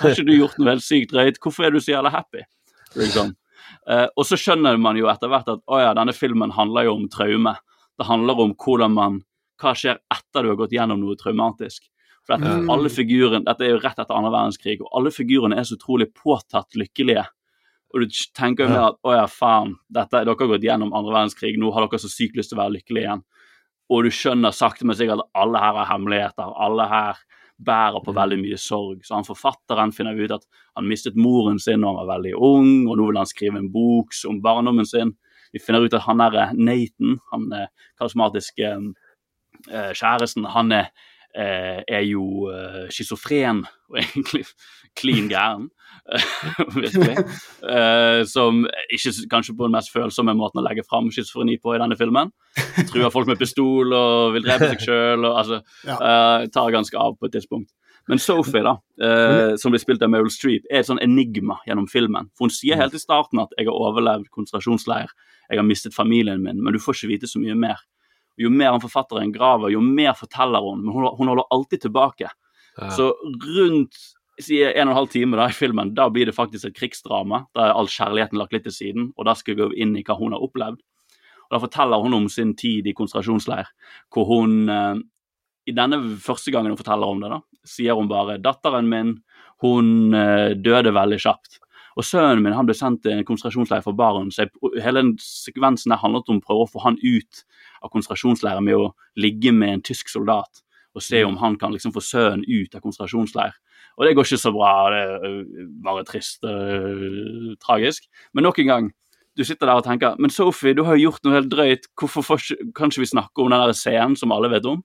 har 0.00 0.12
ikke 0.12 0.26
du 0.26 0.36
gjort 0.36 0.58
noe 0.58 0.74
helt 0.74 0.86
sykt 0.86 1.12
drøyt? 1.12 1.40
Hvorfor 1.42 1.66
er 1.66 1.74
du 1.74 1.80
så 1.80 1.96
jævla 1.96 2.12
happy? 2.14 2.44
Liksom. 2.96 3.34
Uh, 3.88 4.06
og 4.16 4.24
så 4.26 4.38
skjønner 4.40 4.78
man 4.82 4.98
jo 4.98 5.08
etter 5.10 5.30
hvert 5.30 5.48
at 5.52 5.62
å 5.66 5.80
ja, 5.82 5.92
denne 5.96 6.14
filmen 6.16 6.54
handler 6.54 6.88
jo 6.88 6.96
om 6.98 7.08
traume. 7.12 7.56
Det 7.96 8.06
handler 8.08 8.40
om 8.46 8.54
hvordan 8.58 8.92
man 8.96 9.22
Hva 9.56 9.70
skjer 9.72 9.96
etter 10.12 10.44
du 10.44 10.50
har 10.50 10.58
gått 10.60 10.74
gjennom 10.76 11.00
noe 11.00 11.16
traumatisk? 11.16 11.86
For 12.26 12.34
at 12.34 12.42
Mm. 12.44 12.66
alle 12.68 12.90
figuren, 12.92 13.44
Dette 13.46 13.64
er 13.64 13.70
jo 13.70 13.78
rett 13.80 13.98
etter 13.98 14.12
andre 14.12 14.32
verdenskrig, 14.34 14.80
og 14.82 14.90
alle 14.92 15.10
figurene 15.14 15.56
er 15.56 15.64
så 15.64 15.78
utrolig 15.78 16.10
påtatt 16.12 16.74
lykkelige. 16.76 17.24
Og 17.94 18.02
du 18.02 18.06
tenker 18.34 18.66
jo 18.66 18.68
mer 18.74 18.88
at 18.90 18.98
å 19.06 19.14
ja, 19.14 19.26
faen, 19.30 19.76
dette, 19.88 20.10
dere 20.18 20.34
har 20.34 20.50
gått 20.50 20.66
gjennom 20.66 20.92
andre 20.92 21.14
verdenskrig, 21.14 21.56
nå 21.56 21.70
har 21.72 21.86
dere 21.86 22.02
så 22.02 22.10
sykt 22.10 22.36
lyst 22.36 22.50
til 22.52 22.58
å 22.58 22.64
være 22.64 22.74
lykkelige 22.76 23.06
igjen. 23.06 23.22
Og 23.88 24.02
du 24.04 24.10
skjønner 24.10 24.52
sakte, 24.52 24.84
men 24.84 24.98
sikkert 24.98 25.22
at 25.22 25.30
alle 25.38 25.62
her 25.62 25.78
har 25.78 25.86
hemmeligheter. 25.94 26.52
Alle 26.66 26.88
her 26.90 27.16
bærer 27.56 28.02
på 28.04 28.14
veldig 28.16 28.38
mye 28.42 28.58
sorg. 28.60 29.00
Så 29.06 29.16
han 29.16 29.26
forfatteren 29.26 29.94
finner 29.96 30.18
ut 30.18 30.34
at 30.36 30.44
han 30.76 30.88
mistet 30.88 31.16
moren 31.16 31.58
sin 31.62 31.82
da 31.82 31.90
han 31.90 32.00
var 32.02 32.12
veldig 32.16 32.34
ung, 32.36 32.72
og 32.88 32.98
nå 32.98 33.08
vil 33.10 33.20
han 33.20 33.30
skrive 33.30 33.60
en 33.62 33.70
bok 33.72 34.16
om 34.28 34.42
barndommen 34.44 34.88
sin. 34.88 35.14
Vi 35.54 35.62
finner 35.62 35.86
ut 35.86 35.94
at 35.96 36.04
han 36.04 36.20
er 36.20 36.54
Nathan, 36.58 37.18
han 37.32 37.46
er 37.54 37.68
karismatiske 37.98 38.72
eh, 39.70 39.92
kjæresten, 39.96 40.48
han 40.52 40.72
er, 40.74 40.90
eh, 40.90 41.14
er 41.36 42.04
jo 42.06 42.48
eh, 42.52 42.86
schizofren 42.90 43.64
og 43.90 43.98
egentlig 44.00 44.44
klin 44.96 45.28
gæren. 45.28 45.68
Virkelig. 46.80 47.16
Eh, 47.66 48.20
som 48.30 48.64
ikke 48.92 49.12
kanskje 49.30 49.56
på 49.56 49.66
den 49.66 49.74
mest 49.74 49.92
følsomme 49.94 50.34
måten 50.38 50.60
å 50.62 50.66
legge 50.66 50.84
fram 50.86 51.10
schizofreni 51.12 51.58
på 51.62 51.74
i 51.74 51.80
denne 51.82 51.98
filmen. 51.98 52.32
Truer 52.90 53.12
folk 53.14 53.28
med 53.30 53.40
pistol 53.40 53.94
og 53.96 54.36
vil 54.36 54.46
drepe 54.46 54.72
seg 54.74 54.86
sjøl. 54.86 55.26
Altså, 55.32 55.60
eh, 55.84 56.46
tar 56.54 56.74
ganske 56.74 57.00
av 57.00 57.18
på 57.18 57.28
et 57.28 57.36
tidspunkt. 57.36 57.72
Men 58.06 58.20
Sophie, 58.22 58.62
da, 58.62 58.76
eh, 59.02 59.56
som 59.58 59.74
blir 59.74 59.82
spilt 59.82 60.02
av 60.06 60.12
Meryl 60.12 60.30
Streep, 60.30 60.66
er 60.70 60.80
et 60.80 60.86
sånn 60.88 61.02
enigma 61.02 61.58
gjennom 61.66 61.88
filmen. 61.90 62.30
For 62.38 62.46
Hun 62.46 62.54
sier 62.54 62.78
helt 62.78 62.94
i 62.94 63.02
starten 63.02 63.42
at 63.42 63.50
'jeg 63.58 63.66
har 63.66 63.74
overlevd 63.74 64.30
konsentrasjonsleir', 64.30 65.10
'jeg 65.50 65.58
har 65.58 65.66
mistet 65.66 65.94
familien 65.94 66.42
min', 66.42 66.62
men 66.62 66.72
du 66.72 66.78
får 66.78 66.94
ikke 66.94 67.18
vite 67.18 67.26
så 67.26 67.40
mye 67.42 67.56
mer. 67.56 67.76
Jo 68.36 68.50
mer 68.52 68.74
han 68.74 68.82
forfatteren 68.82 69.32
graver, 69.32 69.72
jo 69.72 69.80
mer 69.80 70.12
forteller 70.18 70.64
hun, 70.64 70.82
men 70.84 70.92
hun, 70.94 71.08
hun 71.16 71.32
holder 71.32 71.48
alltid 71.54 71.86
tilbake. 71.86 72.28
Så 72.92 73.08
rundt 73.24 73.96
sier 74.42 74.74
en 74.74 74.90
og 74.90 74.92
en 74.92 74.98
halv 74.98 75.12
time 75.12 75.38
da 75.38 75.46
i 75.48 75.56
filmen, 75.56 75.94
da 75.96 76.08
blir 76.12 76.28
det 76.28 76.36
faktisk 76.36 76.68
et 76.68 76.76
krigsdrama. 76.76 77.46
Da 77.56 77.66
er 77.66 77.78
all 77.78 77.88
kjærligheten 77.88 78.40
lagt 78.40 78.52
litt 78.52 78.66
til 78.68 78.74
siden, 78.74 79.10
og 79.16 79.28
da 79.28 79.34
skal 79.38 79.54
vi 79.54 79.62
gå 79.62 79.70
inn 79.80 79.96
i 79.96 80.04
hva 80.06 80.18
hun 80.18 80.36
har 80.36 80.44
opplevd. 80.44 80.82
Og 81.46 81.54
Da 81.54 81.62
forteller 81.62 82.02
hun 82.02 82.14
om 82.14 82.28
sin 82.28 82.54
tid 82.58 82.86
i 82.86 82.94
konsentrasjonsleir, 82.96 83.70
hvor 84.12 84.26
hun 84.26 84.68
eh, 84.68 84.96
I 85.66 85.74
denne 85.74 85.98
første 86.22 86.52
gangen 86.54 86.70
hun 86.70 86.78
forteller 86.78 87.10
om 87.10 87.22
det, 87.22 87.30
da, 87.32 87.40
sier 87.66 87.96
hun 87.98 88.08
bare 88.08 88.38
'Datteren 88.38 88.86
min, 88.88 89.16
hun 89.62 90.14
eh, 90.14 90.54
døde 90.54 90.92
veldig 90.94 91.18
kjapt'. 91.18 91.58
Og 91.96 92.04
sønnen 92.04 92.42
min 92.44 92.52
han 92.52 92.68
ble 92.68 92.76
sendt 92.76 93.02
til 93.04 93.16
en 93.16 93.24
konsentrasjonsleir 93.24 93.84
for 93.84 93.96
barn, 93.96 94.28
så 94.32 94.44
jeg, 94.44 94.52
hele 94.84 95.00
den 95.00 95.14
sekvensen 95.22 95.94
der 95.94 96.02
handlet 96.02 96.28
om 96.28 96.42
å 96.42 96.44
prøve 96.44 96.66
å 96.66 96.70
få 96.70 96.82
han 96.84 96.98
ut 97.00 97.42
av 97.80 97.92
konsentrasjonsleiren 97.94 98.66
med 98.66 98.76
å 98.76 98.90
ligge 99.16 99.54
med 99.56 99.78
en 99.78 99.84
tysk 99.86 100.12
soldat 100.12 100.62
og 100.96 101.04
se 101.04 101.20
om 101.28 101.36
han 101.36 101.58
kan 101.60 101.74
liksom 101.74 101.92
få 101.92 102.00
sønnen 102.00 102.44
ut 102.48 102.72
av 102.72 102.80
konsentrasjonsleir. 102.80 103.56
Og 103.96 104.04
det 104.06 104.14
går 104.16 104.28
ikke 104.28 104.40
så 104.40 104.52
bra, 104.52 104.70
det 104.92 105.02
er 105.04 105.66
bare 105.84 106.04
trist 106.08 106.44
og 106.48 107.56
tragisk. 107.60 108.06
Men 108.32 108.48
nok 108.48 108.60
en 108.62 108.70
gang, 108.70 108.88
du 109.36 109.44
sitter 109.44 109.68
der 109.68 109.80
og 109.80 109.84
tenker 109.84 110.16
Men 110.16 110.32
Sophie, 110.32 110.72
du 110.72 110.82
har 110.84 110.96
jo 110.96 111.10
gjort 111.10 111.24
noe 111.24 111.36
helt 111.36 111.50
drøyt, 111.52 111.88
hvorfor 112.00 112.24
får 112.24 112.46
kan 112.76 112.88
ikke 112.88 113.04
vi 113.04 113.12
snakke 113.12 113.44
om 113.44 113.52
den 113.52 113.60
der 113.60 113.76
scenen 113.76 114.16
som 114.16 114.32
alle 114.32 114.48
vet 114.52 114.68
om? 114.68 114.80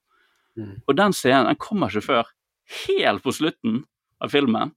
Og 0.87 0.97
den 0.99 1.15
scenen 1.15 1.47
den 1.47 1.59
kommer 1.59 1.87
ikke 1.87 2.03
før 2.09 2.31
helt 2.87 3.23
på 3.23 3.31
slutten 3.35 3.83
av 4.19 4.31
filmen. 4.35 4.75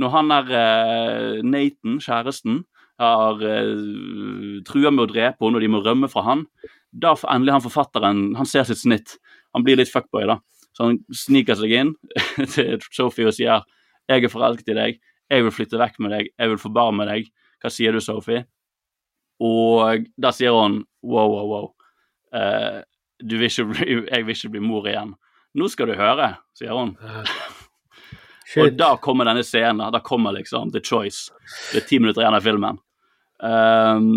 Når 0.00 0.12
han 0.14 0.32
er 0.32 0.52
uh, 0.52 1.40
Nathan, 1.44 1.98
kjæresten, 2.00 2.62
har 3.02 3.42
uh, 3.42 4.62
trua 4.68 4.92
med 4.92 5.04
å 5.04 5.10
drepe 5.10 5.44
henne 5.44 5.58
og 5.58 5.64
de 5.64 5.70
må 5.72 5.82
rømme 5.84 6.08
fra 6.12 6.24
han, 6.28 6.46
da 6.92 7.14
får 7.16 7.32
endelig 7.32 7.54
han 7.54 7.64
forfatteren 7.64 8.18
Han 8.36 8.48
ser 8.48 8.66
sitt 8.68 8.82
snitt. 8.82 9.14
Han 9.56 9.64
blir 9.64 9.78
litt 9.80 9.92
fuckboy, 9.92 10.26
da. 10.28 10.38
Så 10.76 10.88
han 10.88 10.98
sniker 11.16 11.56
seg 11.56 11.72
inn 11.76 11.94
til 12.54 12.80
Sophie 12.92 13.28
og 13.28 13.36
sier 13.36 13.64
'Jeg 14.08 14.24
er 14.24 14.32
forelsket 14.32 14.72
i 14.72 14.76
deg. 14.76 15.00
Jeg 15.30 15.44
vil 15.44 15.54
flytte 15.54 15.80
vekk 15.80 16.00
med 16.00 16.10
deg. 16.12 16.32
Jeg 16.36 16.48
vil 16.50 16.92
med 16.92 17.08
deg. 17.08 17.28
Hva 17.62 17.70
sier 17.70 17.92
du, 17.92 18.00
Sophie?' 18.00 18.46
Og 19.40 20.06
da 20.16 20.30
sier 20.30 20.52
hun 20.52 20.84
'wow, 21.02 21.28
wow, 21.28 21.46
wow'. 21.52 21.70
Uh, 22.32 22.82
du 23.20 23.36
vil 23.38 23.50
ikke 23.50 23.64
bli, 23.64 23.86
jeg 24.12 24.26
vil 24.26 24.36
ikke 24.36 24.52
bli 24.56 24.60
mor 24.60 24.86
igjen. 24.86 25.14
Nå 25.54 25.68
skal 25.68 25.88
du 25.88 25.94
høre, 25.94 26.36
sier 26.56 26.72
hun. 26.72 26.96
Og 28.60 28.76
da 28.76 28.94
kommer 29.00 29.28
denne 29.28 29.44
scenen. 29.46 29.84
Da 29.92 30.00
kommer 30.04 30.34
liksom 30.36 30.72
The 30.72 30.82
Choice. 30.84 31.32
Det 31.72 31.82
er 31.82 31.88
ti 31.88 32.00
minutter 32.02 32.24
igjen 32.24 32.36
av 32.36 32.44
filmen. 32.44 32.80
Um, 33.42 34.08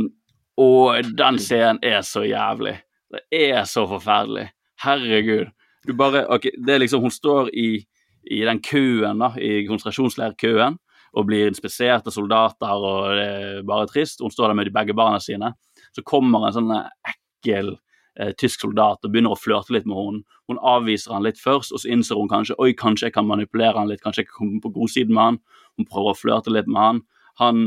og 0.62 1.12
den 1.18 1.40
scenen 1.42 1.80
er 1.86 2.02
så 2.06 2.26
jævlig. 2.28 2.76
Det 3.12 3.24
er 3.52 3.64
så 3.70 3.86
forferdelig. 3.90 4.50
Herregud. 4.84 5.52
Du 5.86 5.94
bare 5.94 6.26
Ok, 6.34 6.50
det 6.58 6.74
er 6.74 6.82
liksom 6.82 7.02
Hun 7.02 7.14
står 7.14 7.52
i, 7.54 7.86
i 8.32 8.42
den 8.48 8.60
køen, 8.60 9.22
da, 9.22 9.32
i 9.38 9.66
konsentrasjonsleirkøen, 9.68 10.78
og 11.16 11.28
blir 11.30 11.48
inspisert 11.48 12.08
av 12.10 12.16
soldater, 12.16 12.74
og 12.74 13.16
det 13.16 13.26
er 13.26 13.68
bare 13.68 13.88
trist. 13.88 14.24
Hun 14.24 14.34
står 14.34 14.52
der 14.52 14.60
med 14.60 14.68
de 14.68 14.76
begge 14.76 14.96
barna 14.98 15.22
sine. 15.24 15.54
Så 15.96 16.04
kommer 16.04 16.48
en 16.48 16.56
sånn 16.56 16.74
ekkel 16.76 17.76
eh, 18.20 18.34
tysk 18.40 18.66
soldat 18.66 19.06
og 19.06 19.14
begynner 19.14 19.36
å 19.36 19.40
flørte 19.40 19.76
litt 19.76 19.88
med 19.90 19.98
henne. 20.00 20.24
Hun 20.50 20.60
avviser 20.62 21.16
han 21.16 21.26
litt 21.26 21.42
først, 21.42 21.74
og 21.74 21.82
så 21.82 21.92
innser 21.92 22.20
hun 22.20 22.32
kanskje 22.32 22.58
oi, 22.62 22.72
kanskje 22.78 23.10
jeg 23.10 23.16
kan 23.18 23.28
manipulere 23.28 23.78
han 23.80 23.90
litt, 23.90 24.04
kanskje 24.04 24.24
jeg 24.24 24.32
kan 24.32 24.40
komme 24.44 24.62
på 24.64 24.74
godsiden 24.76 25.16
med 25.16 25.24
han. 25.24 25.42
Hun 25.80 25.90
prøver 25.90 26.14
å 26.14 26.20
flørte 26.20 26.54
litt 26.54 26.70
med 26.70 26.82
han. 26.82 27.02
Han 27.42 27.66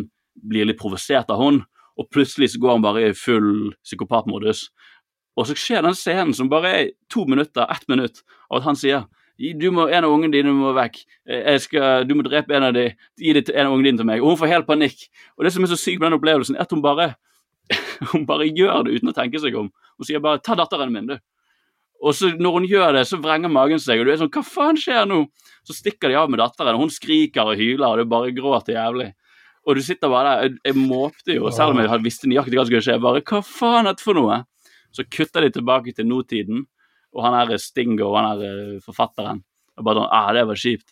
blir 0.49 0.69
litt 0.69 0.81
provosert 0.81 1.31
av 1.35 1.43
hun, 1.43 1.63
og 1.99 2.11
plutselig 2.15 2.53
så 2.53 2.63
går 2.63 2.77
han 2.77 2.87
bare 2.87 3.09
i 3.09 3.17
full 3.17 3.73
psykopatmodus. 3.83 4.69
Og 5.39 5.47
så 5.47 5.55
skjer 5.59 5.85
den 5.87 5.97
scenen 5.99 6.35
som 6.35 6.51
bare 6.51 6.75
er 6.75 6.91
to 7.13 7.25
minutter, 7.31 7.67
ett 7.71 7.87
minutt, 7.91 8.23
av 8.51 8.61
at 8.61 8.69
han 8.71 8.79
sier 8.79 9.07
du 9.39 9.69
må, 9.71 9.87
En 9.87 10.03
av 10.03 10.11
ungene 10.11 10.35
dine 10.35 10.51
må 10.51 10.73
vekk. 10.75 10.97
Jeg 11.31 11.61
skal, 11.63 12.07
du 12.09 12.17
må 12.19 12.25
drepe 12.27 12.57
en 12.57 12.65
av 12.69 12.73
de, 12.75 12.89
Gi 13.15 13.33
det 13.37 13.45
til 13.47 13.55
en 13.55 13.69
av 13.69 13.75
ungene 13.77 13.93
dine 13.93 14.01
til 14.01 14.09
meg. 14.09 14.23
Og 14.23 14.33
hun 14.33 14.41
får 14.41 14.51
helt 14.51 14.67
panikk. 14.67 15.05
Og 15.39 15.47
det 15.47 15.53
som 15.55 15.63
er 15.63 15.71
så 15.71 15.79
sykt 15.79 16.01
med 16.01 16.09
den 16.09 16.19
opplevelsen, 16.19 16.57
er 16.59 16.67
at 16.67 16.75
hun 16.75 16.83
bare 16.83 17.13
hun 18.13 18.27
bare 18.29 18.49
gjør 18.49 18.87
det 18.87 18.99
uten 18.99 19.13
å 19.13 19.17
tenke 19.17 19.41
seg 19.43 19.57
om. 19.59 19.71
Hun 19.99 20.07
sier 20.09 20.23
bare 20.23 20.41
'ta 20.43 20.57
datteren 20.59 20.93
min', 20.95 21.11
du. 21.11 21.19
Og 21.99 22.15
så 22.15 22.31
når 22.39 22.53
hun 22.55 22.67
gjør 22.71 22.93
det, 22.95 23.07
så 23.11 23.19
vrenger 23.19 23.51
magen 23.51 23.81
seg, 23.83 24.01
og 24.01 24.07
du 24.07 24.13
er 24.13 24.21
sånn 24.21 24.31
'hva 24.31 24.45
faen 24.47 24.79
skjer 24.79 25.07
nå?' 25.09 25.27
Så 25.67 25.75
stikker 25.77 26.09
de 26.09 26.17
av 26.17 26.31
med 26.31 26.39
datteren, 26.41 26.79
og 26.79 26.87
hun 26.87 26.93
skriker 26.95 27.45
og 27.45 27.59
hyler, 27.59 27.89
og 27.91 27.99
det 27.99 28.09
bare 28.09 28.33
gråter 28.33 28.79
jævlig. 28.79 29.13
Og 29.69 29.77
du 29.77 29.83
sitter 29.85 30.09
bare 30.09 30.31
der, 30.31 30.43
jeg, 30.47 30.59
jeg 30.65 30.77
måpte 30.81 31.35
jo, 31.35 31.51
selv 31.53 31.75
om 31.75 31.83
jeg 31.83 32.01
visste 32.01 32.31
nøyaktig 32.31 32.57
hva 32.57 32.65
som 32.65 32.71
skulle 32.71 32.87
skje. 32.87 33.03
bare, 33.05 33.21
Hva 33.21 33.43
faen 33.45 33.85
er 33.85 33.93
dette 33.93 34.07
for 34.07 34.17
noe? 34.17 34.45
Så 34.97 35.05
kutter 35.05 35.45
de 35.45 35.51
tilbake 35.53 35.93
til 35.93 36.09
nåtiden, 36.09 36.65
og 37.13 37.25
han 37.27 37.37
er 37.37 37.59
Stingo, 37.61 38.15
han 38.17 38.31
er 38.31 38.47
eh, 38.47 38.81
forfatteren. 38.81 39.43
Og 39.77 39.85
bare 39.85 40.01
sånn, 40.01 40.09
ah, 40.15 40.33
det 40.33 40.47
var 40.49 40.57
kjipt. 40.57 40.89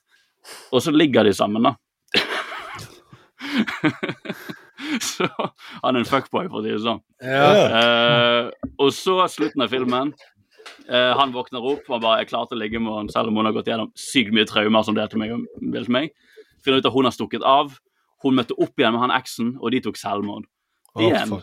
Og 0.76 0.82
så 0.84 0.92
ligger 0.92 1.24
de 1.24 1.32
sammen, 1.32 1.70
da. 1.70 1.72
så 5.00 5.26
han 5.82 5.96
er 5.96 6.00
en 6.02 6.08
fuckboy, 6.08 6.48
for 6.52 6.60
å 6.60 6.64
si 6.64 6.72
det 6.74 6.80
sånn. 6.84 7.00
Eh, 7.22 8.50
og 8.78 8.92
så 8.94 9.18
slutten 9.32 9.64
av 9.64 9.72
filmen. 9.72 10.12
uh, 10.90 11.12
han 11.18 11.32
våkner 11.34 11.62
opp 11.72 11.88
og 11.90 12.00
bare 12.02 12.20
er 12.24 12.28
klar 12.30 12.46
til 12.50 12.58
å 12.58 12.60
ligge 12.60 12.80
med 12.82 12.92
henne, 12.98 13.12
selv 13.14 13.30
om 13.30 13.36
hun 13.40 13.46
har 13.48 13.54
gått 13.56 13.68
gjennom 13.70 13.92
sykt 13.98 14.32
mye 14.34 14.46
traumer 14.50 14.82
som 14.86 14.94
delte 14.98 15.18
meg, 15.20 15.32
delte 15.72 15.92
meg. 15.94 16.10
Finner 16.64 16.80
ut 16.82 16.86
at 16.90 16.92
hun 16.96 17.06
har 17.08 17.14
stukket 17.14 17.44
av. 17.46 17.76
Hun 18.24 18.34
møtte 18.38 18.56
opp 18.58 18.74
igjen 18.80 18.94
med 18.96 19.04
han 19.06 19.14
eksen, 19.14 19.54
og 19.62 19.70
de 19.74 19.80
tok 19.84 19.98
selvmord. 20.00 20.46
Igjen. 20.98 21.36
Oh, 21.36 21.42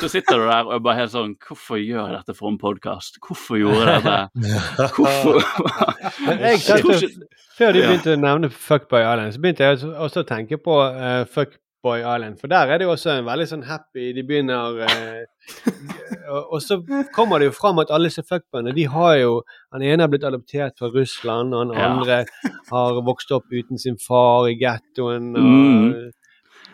Så 0.00 0.08
sitter 0.12 0.40
du 0.40 0.46
der 0.48 0.66
og 0.66 0.72
er 0.74 0.80
bare 0.84 0.98
helt 0.98 1.12
sånn 1.12 1.34
Hvorfor 1.40 1.76
gjør 1.80 2.08
jeg 2.10 2.16
dette 2.18 2.34
for 2.36 2.48
en 2.50 2.56
podkast? 2.60 3.16
Hvorfor 3.24 3.56
gjorde 3.60 3.84
jeg 3.94 4.02
dette? 4.04 4.88
Hvorfor 4.96 5.38
Men 6.26 6.40
jeg 6.42 6.60
tenkte, 6.64 6.96
ikke- 7.06 7.28
Før 7.56 7.76
Ja. 7.78 7.86
begynte 7.90 8.12
å 8.16 8.20
nevne 8.20 8.50
Fuckboy 8.52 9.00
Island, 9.04 9.32
så 9.36 9.40
begynte 9.44 9.64
jeg 9.68 9.78
også- 9.94 10.24
å 10.24 10.26
tenke 10.28 10.58
på 10.60 10.74
eh, 10.90 11.22
Fuckboy 11.86 12.00
Island. 12.02 12.40
For 12.40 12.48
der 12.50 12.66
er 12.74 12.78
det 12.78 12.86
jo 12.88 12.92
også 12.94 13.12
en 13.18 13.26
veldig 13.26 13.46
sånn 13.50 13.62
happy 13.68 14.08
De 14.16 14.22
begynner 14.26 14.80
eh, 14.86 15.24
og, 16.30 16.52
og 16.56 16.62
så 16.62 16.80
kommer 17.14 17.38
det 17.38 17.46
jo 17.50 17.54
fram 17.54 17.78
at 17.78 17.90
alle 17.94 18.10
disse 18.10 18.24
fuckboyene, 18.26 18.74
de 18.74 18.86
har 18.90 19.16
jo 19.20 19.36
Han 19.72 19.82
ene 19.86 20.02
har 20.02 20.10
blitt 20.10 20.26
adoptert 20.26 20.74
fra 20.78 20.90
Russland, 20.94 21.54
og 21.54 21.70
han 21.70 21.76
Ja. 21.76 21.86
andre 21.92 22.18
har 22.72 23.00
vokst 23.06 23.30
opp 23.36 23.46
uten 23.52 23.78
sin 23.78 23.96
far 24.02 24.48
i 24.50 24.56
gettoen. 24.58 25.32
Mm. 25.36 26.10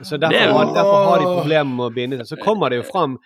Så 0.02 0.14
er 0.16 0.22
derfor, 0.24 0.52
har- 0.56 0.74
derfor 0.74 1.04
har 1.10 1.18
de 1.18 1.24
problemer 1.42 1.74
med 1.76 1.86
å 1.90 1.94
binde 1.94 2.18
seg. 2.22 2.26
Så 2.32 2.42
kommer 2.42 2.70
det 2.70 2.80
jo 2.80 2.88
fram 2.88 3.18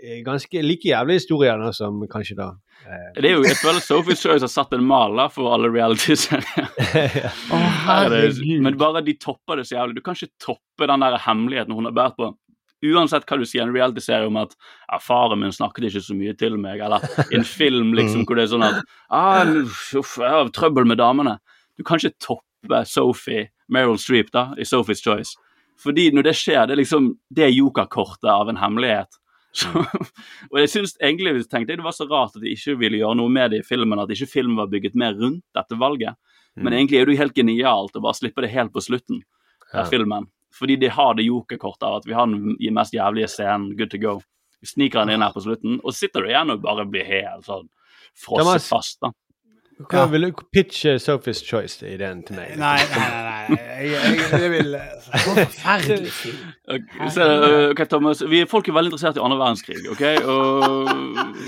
eh, 0.00 0.22
ganske 0.24 0.62
like 0.64 0.88
jævlige 0.88 1.20
historier 1.20 1.58
da, 1.60 1.72
som 1.72 2.00
kanskje 2.10 2.36
da 2.36 2.48
eh, 2.86 3.20
Det 3.20 3.24
er 3.30 3.36
jo, 3.36 3.42
Jeg 3.44 3.56
føler 3.60 3.80
Sophie 3.84 4.16
Choice 4.16 4.42
har 4.42 4.48
satt 4.52 4.72
en 4.72 4.84
maler 4.84 5.28
for 5.28 5.52
alle 5.52 5.68
reality-serier. 5.68 6.70
ja. 7.24 7.30
er 7.52 7.73
det- 8.10 8.62
Men 8.62 8.78
bare 8.78 9.02
de 9.04 9.14
topper 9.14 9.56
det 9.56 9.66
så 9.68 9.76
jævlig. 9.78 9.94
Du 9.96 10.00
kan 10.02 10.14
ikke 10.14 10.32
toppe 10.40 10.86
den 10.90 11.00
der 11.00 11.18
hemmeligheten 11.18 11.74
hun 11.74 11.84
har 11.84 11.92
båret 11.92 12.16
på. 12.16 12.34
Uansett 12.84 13.24
hva 13.24 13.38
du 13.40 13.44
sier 13.48 13.62
i 13.62 13.64
en 13.68 13.72
reality-serie 13.74 14.26
om 14.28 14.36
at 14.36 14.52
ja, 14.90 14.98
'faren 14.98 15.40
min 15.40 15.52
snakket 15.52 15.84
ikke 15.88 16.02
så 16.04 16.14
mye 16.14 16.34
til 16.36 16.58
meg', 16.60 16.82
eller 16.84 17.00
en 17.32 17.44
film 17.60 17.94
liksom, 17.96 18.26
hvor 18.26 18.36
det 18.36 18.44
er 18.44 18.52
sånn 18.52 18.66
at 18.66 18.82
ah, 19.10 19.44
'Uff, 19.46 20.18
jeg 20.20 20.28
har 20.30 20.50
trøbbel 20.50 20.84
med 20.84 20.98
damene'. 20.98 21.38
Du 21.78 21.82
kan 21.84 21.96
ikke 21.98 22.18
toppe 22.20 22.84
Sophie, 22.86 23.48
Meryl 23.68 23.96
Streep, 23.98 24.30
da, 24.32 24.52
i 24.58 24.62
Sophie's 24.68 25.02
Choice. 25.02 25.36
Fordi 25.80 26.10
når 26.12 26.22
det 26.28 26.34
skjer, 26.36 26.66
det 26.66 26.76
er 26.76 26.82
liksom 26.82 27.14
det 27.34 27.44
er 27.48 27.56
jokerkortet 27.56 28.28
av 28.30 28.48
en 28.48 28.56
hemmelighet. 28.60 29.08
Så, 29.54 29.68
og 30.50 30.56
jeg 30.58 30.68
synes 30.68 30.96
egentlig 31.00 31.48
tenkte 31.48 31.70
jeg 31.72 31.78
det 31.78 31.84
var 31.86 31.94
så 31.94 32.08
rart 32.10 32.34
at 32.34 32.42
de 32.42 32.50
ikke 32.50 32.74
ville 32.76 32.98
gjøre 32.98 33.14
noe 33.20 33.30
med 33.30 33.52
det 33.52 33.60
i 33.62 33.66
filmen, 33.68 34.00
at 34.02 34.10
ikke 34.10 34.26
filmen 34.26 34.56
var 34.58 34.66
bygget 34.66 34.96
mer 34.98 35.14
rundt 35.14 35.44
dette 35.54 35.78
valget. 35.78 36.16
Men 36.56 36.72
egentlig 36.72 37.00
er 37.00 37.06
det 37.06 37.14
jo 37.16 37.22
helt 37.22 37.34
genialt 37.34 37.96
å 37.98 38.02
bare 38.04 38.14
slippe 38.18 38.42
det 38.44 38.50
helt 38.54 38.72
på 38.72 38.82
slutten 38.84 39.22
av 39.72 39.84
Ja. 39.84 39.90
filmen. 39.90 40.28
Fordi 40.54 40.76
de 40.78 40.88
har 40.88 41.14
det 41.18 41.24
jokerkortet 41.26 41.82
av 41.82 41.96
at 41.96 42.04
vi 42.06 42.12
har 42.14 42.26
den 42.30 42.56
mest 42.74 42.92
jævlige 42.94 43.26
scenen, 43.32 43.76
good 43.76 43.90
to 43.90 43.98
go. 43.98 44.20
Vi 44.62 44.66
sniker 44.70 45.00
den 45.04 45.16
inn 45.16 45.20
her 45.26 45.32
på 45.34 45.42
slutten, 45.42 45.80
og 45.84 45.92
sitter 45.92 46.22
du 46.22 46.28
igjen 46.28 46.50
og 46.54 46.62
bare 46.62 46.86
blir 46.86 47.04
helt 47.04 47.44
sånn 47.44 47.66
frosset 48.14 48.68
fast, 48.68 49.00
da. 49.02 49.10
Hva 49.90 50.04
vil 50.08 50.28
du 50.28 50.42
pitche 50.54 50.94
Sophie's 51.02 51.42
Choice-ideen 51.42 52.20
til 52.24 52.36
meg? 52.38 52.52
Nei, 52.56 52.78
nei, 52.94 53.08
nei. 53.10 53.33
Nei. 53.48 53.58
Jeg, 53.84 53.90
jeg, 53.92 54.40
jeg 54.42 54.50
vil 54.52 54.76
Forferdelig 55.24 56.12
film. 56.12 56.38
Ok, 56.74 56.94
Så, 57.14 57.26
ok, 57.70 57.82
Thomas, 57.90 58.22
vi, 58.30 58.40
Folk 58.50 58.68
er 58.68 58.76
veldig 58.76 58.90
interessert 58.92 59.18
i 59.20 59.22
annen 59.24 59.40
verdenskrig, 59.40 59.82
OK? 59.92 60.02
Og 60.24 60.90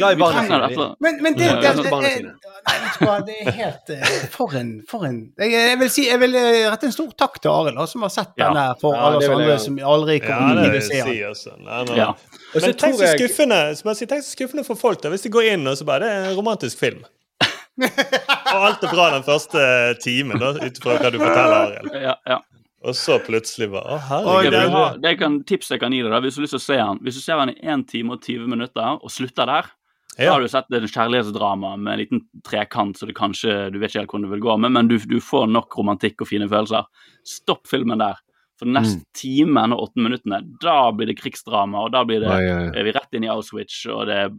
ja, 0.01 0.11
i 0.11 0.17
vi 0.17 0.21
barna 0.21 0.43
trenger 0.43 0.69
sine, 0.69 0.69
dette. 0.69 0.89
Men, 1.07 1.19
men 1.25 1.39
det, 1.39 1.49
Ja, 1.49 1.57
det, 1.63 1.87
det, 1.87 1.95
det, 2.05 3.07
nei, 3.07 3.17
det 3.29 3.39
er 3.41 3.57
helt 3.61 3.93
eh, 3.97 4.15
For 4.35 4.55
en, 4.61 4.71
for 4.91 5.09
en 5.09 5.19
jeg, 5.41 5.53
jeg 5.57 5.81
vil 5.83 5.93
si, 5.93 6.07
jeg 6.11 6.23
vil 6.23 6.39
eh, 6.39 6.63
rette 6.73 6.91
en 6.91 6.97
stor 6.97 7.11
takk 7.25 7.41
til 7.43 7.53
Arild, 7.55 7.83
som 7.91 8.07
har 8.07 8.15
sett 8.15 8.33
Ja. 8.37 8.51
den 8.51 8.61
der 8.61 8.79
for 8.81 8.97
Ja, 8.97 9.09
alle 9.09 9.23
oss 9.23 9.29
andre 9.33 9.59
som 9.63 9.81
aldri 9.97 10.21
kommer 10.25 10.61
det 10.63 10.69
til 10.69 10.79
å 10.79 10.87
se 10.87 11.03
si, 11.11 11.51
den. 11.51 11.67
Nei, 11.67 11.83
nei, 11.91 12.01
Ja. 12.03 12.13
Men 12.55 12.63
så 12.63 13.13
skuffende 13.17 13.61
tenk 14.07 14.23
så 14.25 14.33
skuffende 14.33 14.65
for 14.67 14.79
folk 14.81 15.03
da, 15.03 15.11
hvis 15.13 15.27
de 15.27 15.33
går 15.33 15.53
inn 15.57 15.67
og 15.69 15.77
så 15.79 15.85
bare 15.89 16.07
Det 16.07 16.13
er 16.13 16.31
en 16.31 16.39
romantisk 16.39 16.79
film. 16.81 17.03
og 18.55 18.67
alt 18.71 18.85
er 18.87 18.93
bra 18.95 19.07
den 19.15 19.25
første 19.27 19.63
timen, 20.03 20.41
ut 20.43 20.79
fra 20.83 20.97
hva 21.01 21.11
du 21.13 21.19
forteller, 21.21 21.57
Arild. 21.67 21.97
Ja, 22.03 22.15
ja. 22.27 22.39
Og 22.87 22.95
så 22.95 23.17
plutselig 23.25 23.67
bare 23.73 23.97
Å, 23.97 24.03
herregud. 24.11 24.53
det, 24.55 24.61
er- 24.63 24.99
det 25.03 25.15
kan, 25.19 25.39
tips 25.49 25.73
jeg 25.73 25.81
kan 25.83 25.93
gi 25.97 26.03
deg 26.05 26.13
da, 26.13 26.21
hvis 26.23 26.37
du 26.37 26.41
har 26.41 26.45
lyst 26.47 26.55
til 26.55 26.61
å 26.61 26.67
se 26.67 26.77
han 26.79 27.01
Hvis 27.03 27.17
du 27.19 27.23
ser 27.25 27.41
han 27.41 27.51
i 27.51 27.57
1 27.65 27.87
time 27.91 28.15
og 28.15 28.21
20 28.23 28.47
minutter 28.53 29.01
og 29.01 29.11
slutter 29.11 29.49
der, 29.51 29.71
Ja. 30.21 30.33
har 30.33 30.41
du 30.45 30.49
sett 30.49 30.71
en 30.73 30.87
kjærlighetsdrama 30.89 31.75
med 31.77 31.93
en 31.93 31.99
liten 32.01 32.21
trekant, 32.47 32.97
så 32.97 33.09
det 33.09 33.17
kanskje, 33.19 33.71
du 33.73 33.79
vet 33.81 33.91
ikke 33.91 34.01
helt 34.05 34.13
hvor 34.15 34.23
det 34.23 34.31
vil 34.31 34.45
gå 34.45 34.55
med, 34.63 34.73
men 34.73 34.89
du, 34.89 34.97
du 34.99 35.19
får 35.21 35.49
nok 35.51 35.75
romantikk 35.77 36.23
og 36.25 36.31
fine 36.31 36.47
følelser. 36.49 36.87
Stopp 37.27 37.67
filmen 37.69 37.99
der. 38.01 38.17
For 38.57 38.69
neste 38.73 39.03
timen 39.13 39.75
og 39.75 39.83
åtte 39.91 40.01
minuttene, 40.01 40.39
da 40.63 40.91
blir 40.97 41.11
det 41.11 41.19
krigsdrama, 41.19 41.83
og 41.85 41.91
da 41.93 42.01
blir 42.09 42.23
det, 42.25 42.31
oi. 42.33 42.71
er 42.73 42.87
vi 42.87 42.95
rett 42.97 43.19
inn 43.19 43.27
i 43.27 43.29
Auschwitz, 43.29 43.83
og 43.93 44.07
det 44.09 44.17
er 44.23 44.31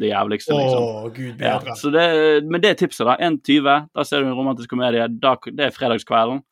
det 0.00 0.10
jævligste, 0.10 0.56
liksom. 0.58 0.86
liksom. 0.88 1.12
gud 1.18 1.44
Ja, 1.46 1.58
bedre. 1.62 1.76
så 1.78 1.92
det, 1.94 2.06
men 2.48 2.64
det 2.64 2.72
er 2.72 2.80
tipset, 2.82 3.06
da. 3.06 3.14
1.20, 3.22 3.86
da 3.94 4.06
ser 4.08 4.24
du 4.24 4.32
en 4.32 4.38
romantisk 4.38 4.72
komedie. 4.74 5.06
Da, 5.22 5.36
det 5.46 5.68
er 5.68 5.76
fredagskvelden, 5.76 6.42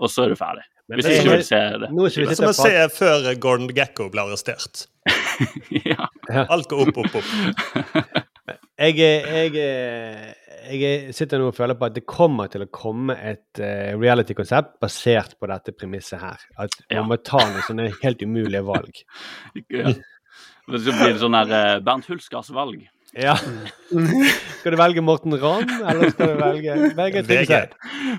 og 0.00 0.12
så 0.12 0.24
er 0.24 0.32
du 0.32 0.40
ferdig. 0.40 0.64
Men 0.88 1.00
Hvis 1.00 1.06
det 1.08 1.16
ikke 1.20 1.36
vil 1.36 1.46
se 1.46 1.62
det. 1.80 1.88
Nå 1.96 2.08
Det 2.12 2.26
er 2.26 2.36
som 2.36 2.50
å 2.50 2.56
se 2.56 2.74
før 2.92 3.30
Gordon 3.40 3.70
Gekko 3.72 4.10
ble 4.12 4.24
arrestert. 4.24 4.86
ja. 5.88 6.08
Alt 6.44 6.68
går 6.72 6.88
opp, 6.88 7.04
opp, 7.04 7.20
opp. 7.20 8.24
Jeg, 8.78 8.96
jeg, 8.98 9.52
jeg 9.54 10.80
er- 10.82 11.12
sitter 11.14 11.38
nå 11.38 11.50
og 11.52 11.54
føler 11.54 11.76
på 11.78 11.86
at 11.86 11.94
det 11.94 12.02
kommer 12.10 12.48
til 12.50 12.64
å 12.64 12.70
komme 12.74 13.14
et 13.14 13.60
uh, 13.62 13.92
reality-konsept 14.00 14.80
basert 14.82 15.36
på 15.38 15.46
dette 15.50 15.74
premisset 15.78 16.18
her. 16.24 16.40
At 16.58 16.74
Ja. 16.90 17.02
man 17.02 17.12
må 17.12 17.20
ta 17.22 17.38
noen 17.38 17.62
sånne 17.68 17.86
helt 18.02 18.22
umulige 18.26 18.64
valg. 18.66 18.98
Ja. 19.70 19.92
Så 20.66 20.80
blir 20.96 21.12
det 21.12 21.20
sånn 21.20 21.36
her 21.36 21.50
eh, 21.52 21.80
Bernt 21.84 22.06
Hulskers 22.08 22.48
valg. 22.56 22.80
Ja. 23.14 23.36
Skal 23.36 24.72
du 24.74 24.78
velge 24.80 25.02
Morten 25.04 25.36
Ramm, 25.38 25.68
eller 25.86 26.10
skal 26.10 26.32
du 26.32 26.40
velge, 26.40 26.72
velge 26.98 27.20
Trygve 27.28 27.60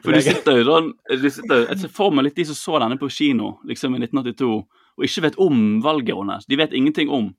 For 0.06 0.14
du 0.16 0.22
sitter 0.24 0.60
jo 0.62 0.68
sånn 0.70 0.88
Jeg 1.10 1.34
ser 1.82 1.92
for 1.92 2.14
meg 2.16 2.30
litt 2.30 2.38
de 2.40 2.46
som 2.48 2.56
så 2.56 2.80
denne 2.80 2.96
på 3.02 3.10
kino 3.12 3.58
liksom 3.68 3.98
i 3.98 4.00
1982, 4.06 4.52
og 4.96 5.04
ikke 5.10 5.26
vet 5.26 5.36
om 5.42 5.82
valget 5.84 6.16
hennes. 6.16 6.46
De 6.48 6.56
vet 6.62 6.72
ingenting 6.78 7.10
om. 7.12 7.34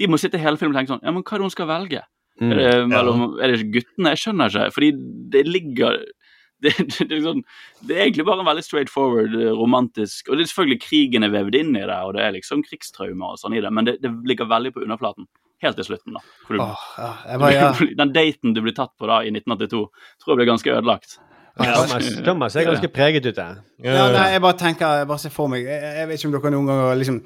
De 0.00 0.08
må 0.08 0.16
sitte 0.16 0.40
hele 0.40 0.56
filmen 0.56 0.72
og 0.72 0.80
tenke 0.80 0.94
sånn 0.94 1.04
Ja, 1.04 1.12
men 1.12 1.20
hva 1.26 1.34
er 1.36 1.42
det 1.42 1.50
hun 1.50 1.56
skal 1.58 1.68
velge? 1.68 2.00
Er, 2.40 2.56
det, 2.56 2.88
mellom, 2.90 3.36
er 3.38 3.50
det 3.50 3.60
ikke 3.60 3.78
guttene? 3.78 4.14
Jeg 4.14 4.22
skjønner 4.22 4.50
ikke. 4.50 4.74
Fordi 4.74 4.90
det 5.34 5.42
ligger 5.48 5.98
det, 6.62 6.72
det, 6.78 6.86
det, 6.96 7.06
er 7.08 7.16
liksom, 7.16 7.42
det 7.88 7.96
er 7.96 8.04
egentlig 8.04 8.26
bare 8.28 8.42
en 8.44 8.48
veldig 8.48 8.62
straightforward, 8.62 9.32
forward, 9.34 9.58
romantisk 9.58 10.28
Og 10.28 10.38
det 10.38 10.44
er 10.44 10.50
selvfølgelig 10.52 10.82
krigen 10.84 11.26
er 11.26 11.32
vevd 11.34 11.56
inn 11.58 11.72
i 11.74 11.82
det, 11.82 11.96
og 12.06 12.14
det 12.14 12.22
er 12.22 12.36
liksom 12.36 12.62
krigstraumer 12.66 13.34
og 13.34 13.40
sånn 13.40 13.56
i 13.58 13.62
det, 13.64 13.72
men 13.74 13.88
det, 13.88 13.96
det 14.04 14.12
ligger 14.30 14.50
veldig 14.50 14.70
på 14.76 14.84
underflaten. 14.86 15.26
Helt 15.62 15.78
til 15.78 15.86
slutten, 15.86 16.16
da. 16.16 16.22
Hvor 16.46 16.58
du, 16.58 16.62
oh, 16.62 16.86
ja, 16.98 17.10
jeg 17.32 17.42
bare, 17.42 17.56
ja. 17.56 17.66
Den 18.00 18.14
daten 18.14 18.54
du 18.54 18.62
blir 18.62 18.74
tatt 18.78 18.94
på 18.98 19.10
da 19.10 19.20
i 19.22 19.30
1982, 19.34 19.82
tror 20.22 20.32
jeg 20.32 20.40
ble 20.40 20.48
ganske 20.50 20.74
ødelagt. 20.74 21.18
Thomas, 21.58 22.06
Thomas 22.24 22.54
er 22.56 22.64
ganske 22.64 22.88
preget 22.88 23.26
ut 23.28 23.36
der. 23.36 23.58
Ja, 23.84 24.06
nei, 24.14 24.28
jeg 24.32 24.40
bare 24.40 24.56
tenker, 24.56 24.94
jeg 25.02 25.08
bare 25.10 25.20
ser 25.20 25.32
for 25.34 25.50
meg 25.52 25.66
Jeg, 25.66 25.80
jeg 25.98 26.08
vet 26.08 26.16
ikke 26.22 26.28
om 26.30 26.34
dere 26.38 26.52
noen 26.54 26.70
ganger 26.70 26.94
liksom 27.00 27.18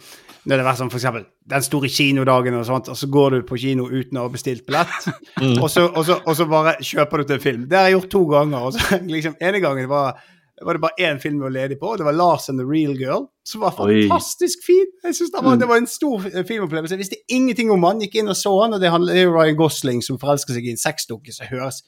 Når 0.46 0.50
det 0.50 0.56
har 0.62 0.66
vært 0.66 0.80
sånn 0.80 0.90
for 0.90 0.98
eksempel 0.98 1.26
den 1.52 1.62
store 1.62 1.90
kinodagen 1.94 2.56
og 2.58 2.64
sånt, 2.66 2.88
og 2.90 2.96
så 2.98 3.06
går 3.12 3.36
du 3.36 3.44
på 3.46 3.58
kino 3.62 3.84
uten 3.86 4.18
å 4.18 4.24
ha 4.26 4.32
bestilt 4.34 4.64
billett, 4.66 4.90
Mm. 5.42 5.58
og, 5.62 5.68
så, 5.70 5.84
og, 5.92 6.00
så, 6.08 6.16
og 6.26 6.34
så 6.38 6.46
bare 6.50 6.72
kjøper 6.80 7.20
du 7.22 7.24
til 7.28 7.36
en 7.36 7.42
film. 7.44 7.64
Det 7.70 7.76
har 7.78 7.86
jeg 7.90 7.98
gjort 7.98 8.08
to 8.16 8.22
ganger. 8.32 8.58
og 8.66 8.72
så 8.74 8.98
liksom 9.14 9.34
ene 9.44 9.60
gangen 9.62 9.86
var, 9.90 10.16
var 10.64 10.78
det 10.78 10.82
bare 10.86 11.06
én 11.10 11.20
film 11.22 11.36
vi 11.38 11.44
var 11.46 11.54
ledig 11.54 11.76
på, 11.78 11.90
og 11.92 11.98
det 12.00 12.06
var 12.08 12.16
Lars 12.16 12.48
and 12.48 12.58
the 12.58 12.64
Real 12.66 12.96
Girl, 12.98 13.26
som 13.46 13.60
var 13.62 13.76
Oi. 13.84 14.06
fantastisk 14.08 14.64
fin. 14.66 14.86
Jeg 15.04 15.14
synes 15.20 15.30
det, 15.36 15.44
var, 15.44 15.58
det 15.60 15.68
var 15.70 15.76
en 15.82 15.86
stor 15.92 16.24
filmopplevelse. 16.48 16.96
Jeg 16.96 17.02
visste 17.04 17.20
ingenting 17.30 17.70
om 17.74 17.84
han, 17.86 18.00
gikk 18.02 18.16
inn 18.22 18.32
og 18.32 18.38
så 18.40 18.54
han, 18.64 18.74
og 18.74 18.80
det 18.82 18.88
er 18.90 19.30
Ryan 19.30 19.58
Gosling 19.60 20.02
som 20.02 20.18
forelsker 20.18 20.56
seg 20.56 20.66
i 20.66 20.72
en 20.74 20.80
sexdukke 20.82 21.34
som 21.36 21.46
høres 21.52 21.82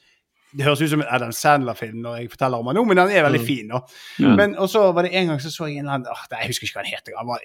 det 0.57 0.65
høres 0.65 0.81
ut 0.81 0.89
som 0.89 1.01
en 1.03 1.09
Adam 1.13 1.31
Sandler-film 1.35 1.99
når 2.01 2.15
jeg 2.23 2.29
forteller 2.33 2.57
om 2.63 2.67
han 2.71 2.75
nå, 2.79 2.83
men 2.89 2.97
han 2.97 3.11
er 3.13 3.23
veldig 3.27 3.39
Mm. 3.41 3.45
fin. 3.47 3.69
Ja. 4.19 4.35
Men, 4.35 4.55
og 4.57 4.69
så 4.69 4.91
var 4.95 5.05
det 5.05 5.11
en 5.15 5.27
gang 5.27 5.39
så 5.41 5.51
så 5.53 5.67
jeg 5.69 5.77
en 5.77 5.85
eller 5.85 5.93
annen 5.99 6.07
åh, 6.11 6.23
Jeg 6.31 6.47
husker 6.53 6.65
ikke 6.67 6.79
hva 6.79 6.83
han 6.85 6.93
heter. 6.95 7.17
Han 7.17 7.27
var 7.27 7.39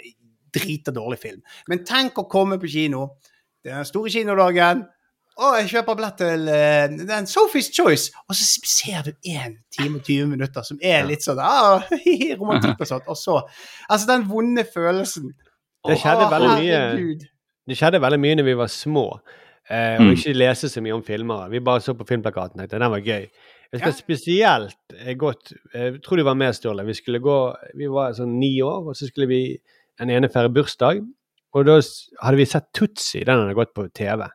drita 0.54 0.90
dårlig 0.94 1.18
film. 1.18 1.40
Men 1.68 1.84
tenk 1.84 2.18
å 2.18 2.28
komme 2.30 2.58
på 2.62 2.70
kino. 2.70 3.08
Det 3.64 3.72
er 3.72 3.76
den 3.82 3.88
store 3.88 4.10
kinodagen. 4.10 4.84
Å, 5.34 5.48
jeg 5.58 5.68
kjøper 5.72 5.96
billett 5.98 6.16
til 6.20 6.44
uh, 6.46 7.06
den 7.10 7.26
Sophie's 7.26 7.68
Choice. 7.74 8.12
Og 8.30 8.36
så 8.38 8.44
ser 8.70 9.02
du 9.02 9.12
1 9.26 9.56
time 9.74 9.98
og 9.98 10.04
20 10.06 10.28
minutter 10.30 10.62
som 10.62 10.78
er 10.80 11.02
litt 11.08 11.24
sånn 11.26 11.40
ah, 11.42 11.82
romantikk 12.40 12.78
og 12.80 12.86
sånt. 12.86 13.08
Og 13.10 13.18
så 13.18 13.40
Altså, 13.90 14.06
den 14.12 14.28
vonde 14.30 14.64
følelsen. 14.74 15.32
Det 15.88 15.98
skjedde 16.00 16.28
veldig 16.30 16.52
mye. 16.60 17.16
Det 17.68 17.76
skjedde 17.80 18.00
veldig 18.00 18.20
mye 18.22 18.36
når 18.38 18.46
vi 18.46 18.54
var 18.62 18.70
små, 18.70 19.08
eh, 19.70 19.96
og 19.96 20.06
Mm. 20.06 20.12
ikke 20.16 20.34
lese 20.36 20.68
så 20.68 20.80
mye 20.82 20.94
om 20.94 21.02
filmer. 21.02 21.48
Vi 21.50 21.58
bare 21.60 21.80
så 21.80 21.94
på 21.94 22.06
filmplakaten 22.06 22.60
og 22.60 22.68
tenkte 22.68 22.78
den 22.78 22.90
var 22.90 23.00
gøy. 23.00 23.28
Jeg 23.72 23.80
skal 23.80 23.92
Ja. 23.92 23.98
spesielt 23.98 24.76
eh, 25.06 25.14
godt 25.14 25.52
Jeg 25.74 26.00
tror 26.02 26.16
du 26.16 26.22
var 26.24 26.34
med, 26.34 26.54
Sturle. 26.54 26.84
Vi 26.86 26.92
skulle 26.94 27.18
gå 27.20 27.54
Vi 27.76 27.86
var 27.88 28.12
sånn 28.12 28.38
ni 28.38 28.60
år, 28.62 28.88
og 28.88 28.94
så 28.94 29.06
skulle 29.08 29.26
vi 29.28 29.58
den 29.98 30.10
ene 30.10 30.28
feire 30.28 30.48
bursdag. 30.48 31.00
Og 31.54 31.64
da 31.66 31.80
hadde 32.22 32.36
vi 32.36 32.44
sett 32.44 32.72
Tutsi. 32.74 33.24
Den 33.24 33.38
hadde 33.38 33.54
gått 33.54 33.74
på 33.74 33.88
TV. 33.92 34.28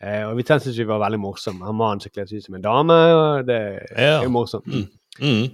Eh, 0.00 0.22
og 0.28 0.36
vi 0.36 0.42
syntes 0.42 0.76
vi 0.76 0.84
var 0.84 0.98
veldig 1.00 1.18
morsom. 1.20 1.60
Han 1.62 1.74
mannen 1.76 2.00
som 2.00 2.10
kledde 2.10 2.28
seg 2.28 2.38
ut 2.38 2.44
som 2.44 2.54
en 2.54 2.62
dame. 2.62 2.92
og 2.92 3.46
Det 3.46 3.86
Ja. 3.96 4.20
er 4.20 4.22
jo 4.24 4.28
morsomt. 4.30 4.66
Mm. 4.66 4.88
Mm. 5.20 5.50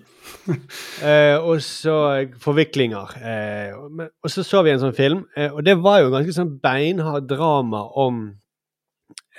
Eh, 1.02 1.36
og 1.38 1.58
så 1.60 2.28
forviklinger. 2.38 3.16
Eh, 3.24 3.72
og- 3.76 3.90
men, 3.92 4.08
og 4.22 4.30
så 4.30 4.42
så 4.44 4.62
vi 4.64 4.70
en 4.70 4.78
sånn 4.80 4.94
film, 4.94 5.26
eh, 5.36 5.48
og 5.52 5.64
det 5.64 5.76
var 5.78 6.00
jo 6.00 6.10
ganske 6.10 6.32
sånn 6.32 6.60
beinhard 6.60 7.26
drama 7.28 7.88
om 7.96 8.34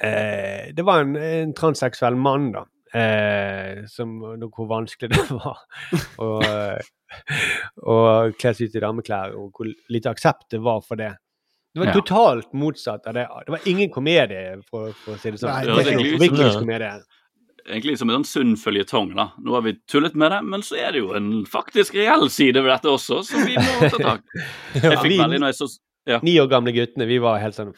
eh, 0.03 0.72
Det 0.73 0.84
var 0.88 1.02
en, 1.06 1.15
en 1.15 1.53
transseksuell 1.57 2.15
mann, 2.15 2.52
da. 2.56 2.65
Eh, 2.94 3.86
som, 3.88 4.18
hvor 4.52 4.68
vanskelig 4.68 5.14
det 5.14 5.28
var 5.38 5.61
å, 6.19 8.02
kle 8.40 8.53
seg 8.56 8.68
ut 8.69 8.76
i 8.78 8.84
dameklær, 8.84 9.36
og 9.40 9.52
hvor 9.56 9.69
lite 9.91 10.11
aksept 10.11 10.49
det 10.53 10.60
var 10.64 10.82
for 10.86 10.99
det. 10.99 11.14
Det 11.72 11.80
var 11.80 11.88
Ja. 11.88 11.94
totalt 11.95 12.52
motsatt 12.53 13.06
av 13.07 13.14
det. 13.15 13.28
Det 13.48 13.52
var 13.56 13.68
ingen 13.72 13.90
komedie, 13.90 14.57
for, 14.69 14.91
for 14.91 15.15
å 15.15 15.19
si 15.22 15.32
det 15.32 15.40
sånn. 15.40 15.53
Nei, 15.53 15.65
det 15.65 15.72
var 15.78 15.82
egentlig 15.88 16.11
sånn- 16.11 16.19
forviklingskomedie. 16.19 16.94
Egentlig 17.61 17.98
som 18.02 18.10
en 18.10 18.15
sånn 18.23 18.26
sunn 18.26 18.56
føljetong. 18.57 19.14
da. 19.15 19.28
Nå 19.40 19.53
har 19.53 19.61
vi 19.61 19.76
tullet 19.88 20.15
med 20.18 20.32
det, 20.34 20.41
men 20.44 20.61
så 20.65 20.76
er 20.82 20.91
det 20.91 20.99
jo 21.03 21.14
en 21.15 21.45
faktisk 21.45 21.94
reell 21.95 22.28
side 22.34 22.56
ved 22.60 22.72
dette 22.73 22.90
også, 22.91 23.22
som 23.23 23.45
vi 23.45 23.56
må 23.56 23.90
ta 23.90 23.98
tak 24.02 24.22
i. 24.36 24.41
Jeg 24.82 24.98
fikk 24.99 25.19
veldig 25.22 25.40
når 25.40 25.53
jeg 25.53 25.60
så 25.61 25.68
ja. 26.10 26.19
ni 26.23 26.34
år 26.41 26.48
gamle 26.52 26.73
guttene, 26.76 27.06
vi 27.10 27.18
var 27.22 27.40
helt 27.41 27.56
sånn 27.56 27.72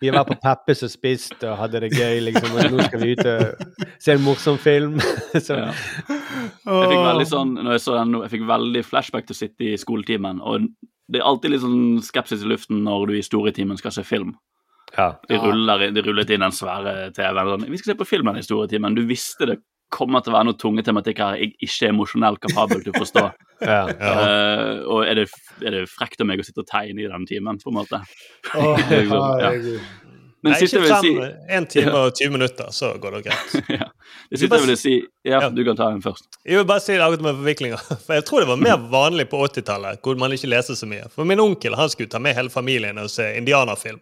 Vi, 0.00 0.10
var 0.10 0.24
på 0.28 0.36
Peppes 0.42 0.82
og 0.86 0.90
spist 0.92 1.44
og 1.44 1.56
hadde 1.60 1.82
det 1.84 1.92
gøy, 1.94 2.20
liksom. 2.26 2.56
Og 2.56 2.72
nå 2.74 2.86
skal 2.88 3.02
vi 3.02 3.12
ut 3.14 3.22
og 3.28 3.86
se 4.02 4.16
en 4.16 4.24
morsom 4.24 4.58
film. 4.60 4.98
Så, 5.46 5.56
Ja. 5.56 5.70
Jeg 6.66 6.90
fikk 6.90 7.04
veldig 7.06 7.26
sånn, 7.30 7.54
når 7.60 7.76
jeg 7.76 7.82
så 7.84 7.94
den 7.94 8.10
nå, 8.12 8.20
jeg 8.24 8.32
fikk 8.34 8.44
veldig 8.48 8.82
flashback 8.86 9.28
til 9.28 9.36
å 9.36 9.38
sitte 9.38 9.66
i 9.68 9.76
skoletimen. 9.78 10.40
Og 10.42 10.66
det 11.12 11.20
er 11.20 11.28
alltid 11.28 11.52
litt 11.52 11.62
sånn 11.62 12.02
skepsis 12.02 12.42
i 12.42 12.50
luften 12.50 12.82
når 12.86 13.06
du 13.06 13.14
i 13.14 13.20
historietimen 13.22 13.78
skal 13.78 13.94
se 13.94 14.02
film. 14.06 14.34
ja. 14.96 15.12
De, 15.28 15.38
ruller, 15.38 15.86
de 15.94 16.02
rullet 16.02 16.32
inn 16.34 16.42
den 16.42 16.54
svære 16.54 17.12
TV-en. 17.14 17.52
Sånn, 17.52 17.68
vi 17.70 17.80
skal 17.80 17.92
se 17.92 17.98
på 18.00 18.08
filmen 18.08 18.38
i 18.38 18.42
historietimen.' 18.42 18.98
Du 18.98 19.04
visste 19.06 19.48
det 19.52 19.60
kommer 19.92 20.20
til 20.24 20.32
å 20.32 20.36
være 20.36 20.48
noen 20.48 20.58
tunge 20.60 20.82
tematikker 20.86 21.36
jeg 21.40 21.52
ikke 21.62 21.86
er 21.86 21.92
emosjonelt 21.94 22.40
kapabel 22.42 22.82
til 22.84 22.94
å 22.94 23.02
forstå. 23.04 23.26
Ja. 23.56 23.86
Eh, 23.88 24.82
og 24.92 25.06
er 25.08 25.16
det, 25.16 25.22
er 25.64 25.72
det 25.72 25.86
frekt 25.88 26.20
av 26.20 26.26
meg 26.28 26.42
å 26.42 26.44
sitte 26.44 26.60
og 26.60 26.66
tegne 26.68 27.00
i 27.00 27.06
den 27.08 27.22
timen, 27.24 27.56
på 27.62 27.70
en 27.72 27.78
måte? 27.78 28.02
Oh, 28.52 28.76
Ja. 29.40 29.54
Men 30.44 30.52
Nei, 30.52 30.58
ikke 30.66 30.98
si 31.00 31.12
en 31.56 31.64
time 31.66 31.94
og 31.96 32.12
20 32.20 32.34
minutter, 32.34 32.68
så 32.76 32.90
går 33.00 33.16
det 33.16 33.22
greit. 33.24 33.54
ja. 33.80 33.86
Det 34.30 34.38
siste 34.42 34.58
jeg 34.60 34.66
vil 34.68 34.76
si 34.78 34.92
Ja, 35.26 35.40
Ja. 35.40 35.48
du 35.50 35.62
kan 35.66 35.78
ta 35.78 35.88
den 35.90 36.02
først. 36.04 36.28
Jeg 36.44 36.60
vil 36.60 36.68
bare 36.68 36.84
si 36.84 36.98
det 37.00 37.08
med 37.24 37.40
forviklinger. 37.40 37.80
For 38.04 38.18
Jeg 38.18 38.26
tror 38.28 38.44
det 38.44 38.50
var 38.52 38.60
mer 38.60 38.84
vanlig 38.92 39.26
på 39.32 39.40
80-tallet, 39.48 40.02
hvor 40.04 40.20
man 40.20 40.36
ikke 40.36 40.52
leste 40.52 40.76
så 40.76 40.86
mye. 40.86 41.08
For 41.16 41.24
min 41.26 41.40
onkel 41.42 41.74
han 41.80 41.88
skulle 41.90 42.12
ta 42.12 42.20
med 42.22 42.36
hele 42.36 42.52
familien 42.52 43.00
og 43.02 43.08
se 43.10 43.32
indianerfilm. 43.40 43.98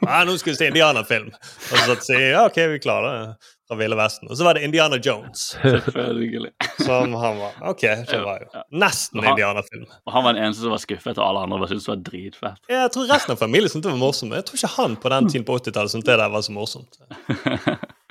Ja, 0.00 0.24
nå 0.26 0.34
skal 0.40 0.54
vi 0.54 0.58
se 0.58 0.72
indianerfilm. 0.72 1.28
Og 1.36 1.78
så 1.84 1.98
sier 2.08 2.24
jeg 2.24 2.34
ja, 2.34 2.46
OK, 2.48 2.58
vi 2.72 2.80
klarer 2.82 3.12
det. 3.12 3.52
Fra 3.68 3.76
Ville 3.76 3.96
Vesten. 3.98 4.30
Og 4.32 4.38
så 4.38 4.46
var 4.46 4.56
det 4.56 4.62
Indiana 4.64 4.96
Jones, 5.04 5.42
Selvfølgelig. 5.62 6.50
som 6.80 7.12
han 7.20 7.36
var. 7.42 7.58
OK, 7.68 7.82
det 8.08 8.20
var 8.24 8.40
jo 8.40 8.62
nesten 8.80 9.20
indianerfilm. 9.24 9.84
Og 10.08 10.12
han 10.14 10.24
var 10.24 10.32
den 10.38 10.46
eneste 10.46 10.64
som 10.64 10.72
var 10.72 10.80
skuffet, 10.80 11.18
og 11.20 11.26
alle 11.26 11.42
andre 11.44 11.68
syntes 11.68 11.84
det 11.84 11.92
var 11.92 12.02
dritfett. 12.08 12.62
Jeg 12.72 12.92
tror 12.94 13.10
resten 13.12 13.34
av 13.36 13.42
familien 13.42 13.68
syntes 13.72 13.90
det 13.90 13.92
var 13.92 14.00
morsomt. 14.00 14.30
men 14.32 14.40
Jeg 14.40 14.48
tror 14.48 14.60
ikke 14.62 14.72
han 14.78 14.96
på 15.04 15.12
den 15.12 15.28
tiden 15.28 15.44
på 15.48 15.58
80-tallet 15.60 15.92
syntes 15.92 16.08
det 16.08 16.16
der 16.22 16.32
var 16.32 16.46
så 16.48 16.56
morsomt. 16.56 16.96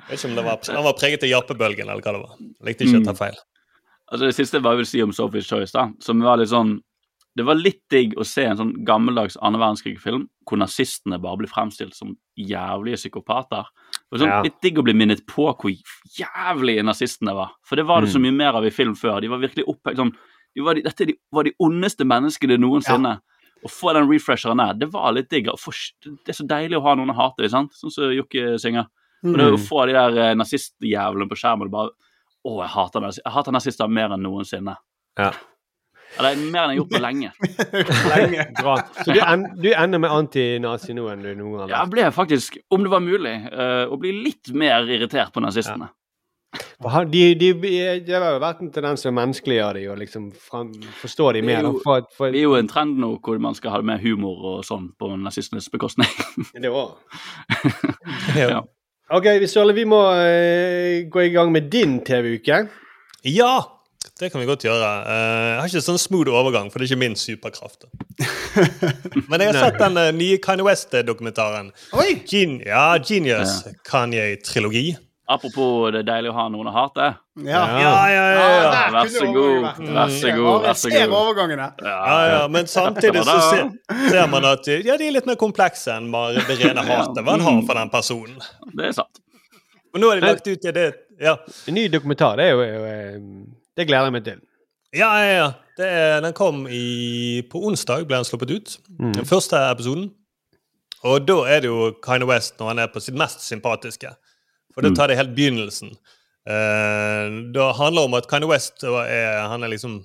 Jeg 0.08 0.14
vet 0.14 0.22
ikke 0.22 0.30
om 0.30 0.36
det 0.38 0.44
var, 0.46 0.60
Han 0.78 0.86
var 0.86 0.94
preget 0.96 1.24
av 1.26 1.30
jappebølgen, 1.34 1.90
eller 1.90 2.00
hva 2.06 2.14
det 2.16 2.22
var. 2.22 2.36
Jeg 2.40 2.68
Likte 2.70 2.86
ikke 2.88 3.02
å 3.02 3.08
ta 3.10 3.16
feil. 3.18 3.40
Altså 4.08 4.30
Det 4.30 4.36
siste 4.38 4.56
jeg 4.56 4.64
bare 4.64 4.80
vil 4.80 4.88
si 4.88 5.02
om 5.04 5.12
Sophie's 5.12 5.50
Choice, 5.50 5.74
da, 5.76 5.90
som 6.00 6.22
var 6.24 6.38
litt 6.40 6.48
sånn 6.54 6.78
Det 7.38 7.46
var 7.46 7.60
litt 7.60 7.84
digg 7.94 8.16
å 8.18 8.26
se 8.26 8.48
en 8.50 8.58
sånn 8.58 8.72
gammeldags 8.88 9.38
annen 9.46 9.62
verdenskrig-film 9.62 10.24
hvor 10.48 10.58
nazistene 10.62 11.20
bare 11.22 11.42
blir 11.42 11.52
fremstilt 11.52 11.94
som 11.94 12.16
jævlige 12.40 12.98
psykopater. 13.02 13.68
Det 13.94 14.16
var 14.16 14.24
sånn 14.24 14.32
Ja. 14.32 14.42
Litt 14.48 14.58
digg 14.64 14.80
å 14.80 14.86
bli 14.88 14.96
minnet 14.98 15.26
på 15.30 15.46
hvor 15.52 15.72
jævlige 16.18 16.86
nazistene 16.88 17.36
var. 17.38 17.54
For 17.64 17.76
det 17.78 17.86
var 17.86 18.02
det 18.02 18.10
så 18.14 18.22
mye 18.24 18.34
mer 18.34 18.58
av 18.58 18.66
i 18.66 18.74
film 18.74 18.96
før. 18.96 19.22
De 19.22 19.30
var 19.30 19.44
virkelig 19.44 19.68
opphengt 19.68 20.02
sånn 20.02 20.16
de 20.56 20.64
var 20.66 20.74
de, 20.74 20.82
Dette 20.82 21.06
de, 21.06 21.14
var 21.32 21.46
de 21.46 21.54
ondeste 21.62 22.06
menneskene 22.08 22.58
noensinne. 22.58 23.20
Å 23.66 23.70
få 23.70 23.94
den 23.94 24.08
refresheren 24.10 24.58
der, 24.58 24.74
det 24.74 24.88
var 24.94 25.12
litt 25.14 25.30
digg. 25.30 25.50
For, 25.62 25.74
Det 26.02 26.34
er 26.34 26.38
så 26.38 26.46
deilig 26.48 26.78
å 26.80 26.86
ha 26.86 26.96
noen 26.96 27.14
å 27.14 27.18
hate, 27.18 27.50
sant? 27.50 27.74
sånn 27.78 27.94
som 27.94 28.14
Jokke 28.14 28.58
synger. 28.62 28.88
Og 29.26 29.38
det 29.38 29.48
å 29.54 29.60
få 29.62 29.86
de 29.90 29.94
der 29.98 30.18
eh, 30.18 30.36
nazistjævlene 30.38 31.30
på 31.30 31.38
skjermen 31.38 31.70
og 31.70 31.74
bare 31.74 31.90
Å, 32.48 32.52
jeg 32.62 32.70
hater, 32.70 33.02
jeg 33.12 33.34
hater 33.34 33.52
nazister 33.52 33.90
mer 33.92 34.14
enn 34.16 34.22
noensinne. 34.24 34.78
Ja. 35.20 35.32
Eller 36.18 36.40
mer 36.40 36.46
enn 36.46 36.54
jeg 36.56 36.64
har 36.64 36.78
gjort 36.80 36.94
på 36.96 37.02
lenge. 37.04 37.32
Lenge. 38.14 38.48
Bra. 38.62 38.76
Så 39.04 39.14
du, 39.14 39.20
en, 39.22 39.46
du 39.60 39.70
ender 39.74 40.02
med 40.02 40.14
anti-nazi 40.16 40.96
nå 40.98 41.06
enn 41.12 41.22
du 41.26 41.30
noen 41.36 41.54
gang 41.60 41.68
har 41.68 41.74
Jeg 41.76 41.94
ble 41.94 42.08
faktisk, 42.16 42.58
om 42.74 42.86
det 42.88 42.94
var 42.94 43.04
mulig, 43.06 43.36
uh, 43.52 43.86
å 43.92 44.00
bli 44.02 44.16
litt 44.26 44.54
mer 44.58 44.88
irritert 44.88 45.34
på 45.36 45.44
nazistene. 45.44 45.92
Ja. 45.92 47.04
De, 47.04 47.22
de, 47.36 47.52
det 48.08 48.16
har 48.16 48.32
jo 48.38 48.40
vært 48.42 48.62
en 48.64 48.72
tendens 48.74 49.04
til 49.04 49.12
å 49.12 49.16
menneskeliggjøre 49.18 49.82
dem 49.82 49.92
og 49.92 50.00
liksom 50.00 50.30
forstå 51.02 51.34
dem 51.36 51.46
de 51.46 51.52
Det 51.52 51.58
er 51.58 51.64
mer. 51.64 51.70
jo- 51.74 51.82
For, 51.84 52.08
for, 52.16 52.32
Det 52.32 52.40
er 52.40 52.48
jo 52.48 52.56
en 52.56 52.70
trend 52.72 52.98
nå 53.04 53.12
hvor 53.22 53.38
man 53.44 53.58
skal 53.58 53.76
ha 53.76 53.82
mer 53.86 54.00
humor 54.02 54.40
og 54.54 54.66
sånn 54.66 54.88
på 54.98 55.12
nazistenes 55.22 55.70
bekostning. 55.74 56.10
det 56.62 56.72
også. 56.72 56.98
Ja. 58.38 58.62
Ok, 59.12 59.28
Ståle, 59.48 59.76
vi 59.76 59.86
må 59.88 60.00
uh, 60.04 61.04
gå 61.12 61.28
i 61.28 61.34
gang 61.36 61.52
med 61.52 61.70
din 61.72 62.00
TV-uke. 62.04 62.64
Ja! 63.28 63.77
Det 64.18 64.32
kan 64.34 64.42
vi 64.42 64.48
godt 64.50 64.64
gjøre. 64.66 64.88
Eh, 65.06 65.48
jeg 65.52 65.58
har 65.62 65.68
ikke 65.70 65.82
sånn 65.86 66.00
smooth 66.02 66.32
overgang, 66.34 66.72
for 66.74 66.82
det 66.82 66.88
er 66.88 66.94
ikke 66.96 67.02
min 67.04 67.18
superkraft. 67.20 67.86
Men 69.30 69.44
jeg 69.44 69.52
har 69.52 69.60
sett 69.68 69.78
den 69.82 69.98
eh, 70.02 70.14
nye 70.18 70.38
Kanye 70.42 70.66
West-dokumentaren. 70.66 71.70
Oi! 71.94 72.08
Gen 72.30 72.58
ja, 72.66 72.88
Genius 72.98 73.60
Kanye-trilogi. 73.86 74.96
Apropos 75.28 75.90
det 75.92 76.00
er 76.02 76.08
deilig 76.08 76.30
å 76.32 76.36
ha 76.38 76.46
noen 76.50 76.70
å 76.72 76.74
hate. 76.74 77.10
Ja. 77.44 77.62
Ja, 77.68 77.96
ja, 78.08 78.24
ja. 78.32 78.46
ja. 78.48 78.84
Vær 78.96 79.10
så 79.12 79.26
god, 79.36 79.66
vær 79.84 80.14
så 80.16 80.32
god, 80.38 80.48
Ja, 80.48 80.62
vær 80.70 80.78
så 80.80 80.92
god. 80.96 81.16
overgangene. 81.20 81.66
Ja, 81.84 81.98
ja, 82.32 82.40
Men 82.48 82.70
samtidig 82.72 83.26
så 83.28 83.36
ser, 83.50 83.66
ser 84.08 84.30
man 84.32 84.48
at 84.48 84.70
ja, 84.72 84.96
de 84.98 85.10
er 85.10 85.18
litt 85.18 85.28
mer 85.28 85.36
komplekse 85.42 85.98
enn 86.00 86.08
bare 86.16 86.46
det 86.48 86.56
rene 86.62 86.86
hatet 86.88 87.28
man 87.28 87.44
har 87.44 87.60
for 87.68 87.82
den 87.82 87.92
personen. 87.92 88.40
Det 88.72 88.88
er 88.94 88.96
sant. 89.02 89.20
Og 89.92 90.00
nå 90.00 90.14
har 90.14 90.22
de 90.22 90.32
lagt 90.32 90.48
ut 90.48 90.66
i 90.72 90.74
det 90.76 90.88
Ja, 91.24 91.36
En 91.68 91.76
ny 91.76 91.88
dokumentar, 91.92 92.40
det 92.40 92.48
er 92.48 92.56
jo, 92.56 92.64
er 92.64 92.74
jo 92.78 92.88
eh, 92.88 93.22
Det 93.78 93.86
gleder 93.88 94.10
jeg 94.10 94.18
meg 94.18 94.28
til. 94.28 94.44
ja, 94.96 95.10
ja. 95.22 95.32
ja. 95.38 95.48
Det 95.78 95.86
er, 95.86 96.22
den 96.26 96.34
kom 96.34 96.64
i, 96.74 97.44
på 97.52 97.60
onsdag, 97.70 98.08
ble 98.10 98.18
den 98.18 98.26
sluppet 98.26 98.50
ut. 98.50 98.72
Den 99.14 99.28
første 99.30 99.60
episoden. 99.70 100.08
Og 101.06 101.28
da 101.28 101.36
er 101.54 101.62
det 101.62 101.70
jo 101.70 101.92
Kanye 102.02 102.26
West 102.26 102.58
når 102.58 102.72
han 102.72 102.82
er 102.82 102.90
på 102.90 103.02
sitt 103.04 103.18
mest 103.18 103.44
sympatiske. 103.46 104.10
For 104.74 104.82
da 104.86 104.90
tar 104.98 105.12
det 105.12 105.20
helt 105.20 105.36
begynnelsen. 105.38 105.94
Uh, 106.48 107.54
det 107.54 107.68
handler 107.78 108.08
om 108.08 108.18
at 108.18 108.30
Kanye 108.30 108.50
West 108.50 108.82
er, 108.84 109.46
han 109.52 109.64
er 109.64 109.76
liksom 109.76 110.04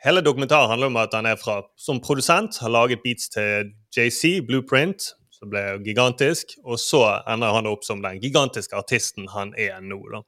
Hele 0.00 0.22
dokumentaren 0.24 0.70
handler 0.70 0.88
om 0.88 0.96
at 0.96 1.12
han 1.12 1.26
er 1.28 1.36
fra, 1.36 1.58
som 1.76 1.98
produsent, 2.00 2.56
har 2.62 2.70
laget 2.72 3.02
beats 3.04 3.28
til 3.28 3.68
JC, 3.92 4.38
Blueprint, 4.48 5.10
som 5.28 5.50
ble 5.52 5.60
gigantisk, 5.84 6.54
og 6.64 6.80
så 6.80 7.02
ender 7.28 7.52
han 7.52 7.68
opp 7.68 7.84
som 7.84 8.00
den 8.00 8.16
gigantiske 8.22 8.78
artisten 8.80 9.28
han 9.34 9.52
er 9.60 9.76
nå. 9.84 9.98
da. 10.08 10.22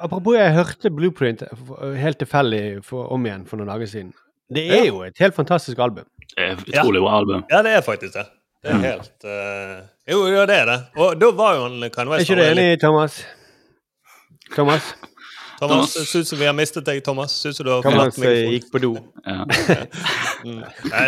Apropos, 0.00 0.34
jeg 0.36 0.52
hørte 0.54 0.90
Blueprint 0.90 1.42
helt 1.98 2.18
tilfeldig 2.18 2.62
om 2.92 3.26
igjen 3.26 3.46
for 3.48 3.56
noen 3.60 3.68
dager 3.72 3.86
siden. 3.90 4.12
Det 4.54 4.64
er 4.70 4.84
Ja. 4.84 4.84
jo 4.90 5.02
et 5.02 5.18
helt 5.18 5.34
fantastisk 5.34 5.78
album. 5.78 6.04
Det 6.36 6.44
er 6.44 6.52
et 6.52 6.64
utrolig 6.68 7.00
bra 7.00 7.18
album. 7.18 7.44
Ja, 7.50 7.62
det 7.62 7.72
er 7.76 7.80
faktisk 7.86 8.12
det. 8.14 8.26
Det 8.64 8.70
er 8.70 8.76
Mm. 8.76 8.82
helt 8.82 9.24
uh, 9.24 9.86
Jo, 10.08 10.26
ja, 10.32 10.46
det 10.46 10.54
er 10.56 10.64
det. 10.66 10.78
Og 10.96 11.18
da 11.20 11.30
var 11.32 11.54
jo 11.56 11.62
han 11.68 11.90
Kanye 11.90 12.14
Er 12.14 12.18
ikke 12.24 12.36
du 12.36 12.42
enig, 12.42 12.80
Thomas? 12.80 13.24
Thomas? 14.54 14.94
Thomas, 15.60 15.90
syns 16.08 16.30
du 16.30 16.36
vi 16.36 16.44
har 16.48 16.52
mistet 16.56 16.84
deg, 16.86 17.02
Thomas? 17.04 17.30
Syns 17.44 17.56
du 17.58 17.64
du 17.64 17.70
har 17.70 17.82
Thomas 17.82 18.18
eh, 18.18 18.48
gikk 18.50 18.70
på 18.72 18.80
do. 18.80 18.94
Ja. 19.26 19.44
Mm. 20.44 20.60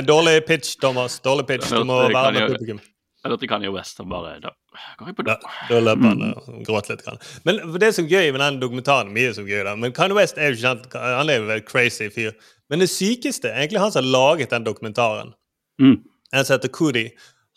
Dårlig 0.07 0.47
pitch, 0.47 0.78
Thomas. 0.81 1.19
Dårlig 1.20 1.47
pitch. 1.47 1.69
Du 1.69 1.85
må 1.85 1.98
være 2.09 2.32
med 2.32 2.47
publikum. 2.48 2.78
Jeg 3.27 3.32
hørte 3.35 3.48
Kanye 3.51 3.70
West 3.74 3.98
og 4.03 4.07
bare 4.11 4.36
Da 4.39 4.53
går 4.98 5.09
jeg 5.11 5.16
på 5.19 5.24
do. 5.27 5.35
Da, 5.35 5.55
da 5.66 5.81
løper 5.82 6.12
han 6.12 6.20
og 6.28 6.61
gråter 6.66 6.94
litt. 6.94 7.03
Grann. 7.03 7.19
Men 7.48 7.59
det 7.82 7.89
som 7.97 8.07
er 8.07 8.12
gøy 8.12 8.31
med 8.31 8.43
den 8.44 8.61
dokumentaren 8.62 9.11
Mye 9.15 9.32
som 9.35 9.48
er 9.48 9.57
gøy 9.57 9.65
da 9.66 9.73
Men 9.74 9.94
Kanye 9.97 10.15
West 10.15 10.39
er 10.39 10.53
jo 10.53 10.59
ikke 10.59 10.62
kjent 10.69 10.94
Han 10.94 11.32
er 11.32 11.40
jo 11.40 11.48
en 11.51 11.65
crazy 11.66 12.07
fyr. 12.15 12.36
Men 12.70 12.85
det 12.85 12.90
sykeste 12.93 13.51
er 13.51 13.65
egentlig 13.65 13.82
han 13.82 13.90
som 13.94 14.05
har 14.05 14.12
laget 14.15 14.55
den 14.55 14.66
dokumentaren. 14.66 15.35
Mm. 15.82 15.98
En 16.35 16.47
som 16.47 16.55
heter 16.55 16.70
Coody. 16.78 17.09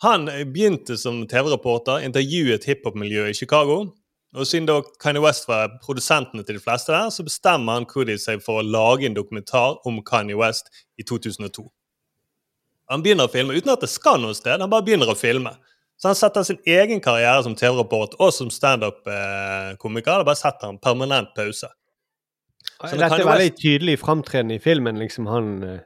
Han 0.02 0.26
begynte 0.26 0.96
som 0.98 1.22
TV-reporter, 1.28 2.02
intervjuet 2.06 2.66
hiphop-miljøet 2.66 3.34
i 3.34 3.38
Chicago. 3.42 3.82
Og 4.34 4.46
siden 4.46 4.66
da 4.66 4.78
Kanye 5.02 5.22
West 5.22 5.48
var 5.48 5.74
produsentene 5.82 6.42
til 6.46 6.58
de 6.58 6.62
fleste 6.62 6.94
der, 6.94 7.10
så 7.10 7.26
bestemmer 7.26 7.78
han 7.78 7.88
Coody 7.90 8.14
seg 8.18 8.42
for 8.42 8.60
å 8.60 8.66
lage 8.66 9.06
en 9.06 9.18
dokumentar 9.18 9.80
om 9.86 9.98
Kanye 10.06 10.38
West 10.38 10.70
i 10.98 11.06
2002. 11.06 11.66
Han 12.90 13.02
begynner 13.04 13.28
å 13.28 13.32
filme 13.32 13.54
uten 13.54 13.70
at 13.72 13.80
det 13.84 13.88
skal 13.92 14.18
noe 14.22 14.34
sted. 14.34 14.60
Han 14.60 14.70
bare 14.72 14.82
begynner 14.86 15.10
å 15.12 15.16
filme. 15.18 15.52
Så 16.00 16.08
han 16.10 16.16
setter 16.16 16.42
sin 16.48 16.58
egen 16.66 17.00
karriere 17.04 17.42
som 17.44 17.54
TV-rapport 17.54 18.14
og 18.18 18.32
som 18.32 18.48
standup-komiker. 18.50 20.22
Da 20.22 20.24
bare 20.26 20.38
setter 20.40 20.70
han 20.70 20.78
permanent 20.82 21.34
pause. 21.36 21.68
Så 22.80 22.96
Dette 22.96 23.20
er 23.20 23.28
veldig 23.28 23.54
tydelig 23.60 23.98
framtredende 24.00 24.56
i 24.56 24.62
filmen, 24.62 24.98
liksom 25.00 25.26
han 25.28 25.50
eh, 25.66 25.78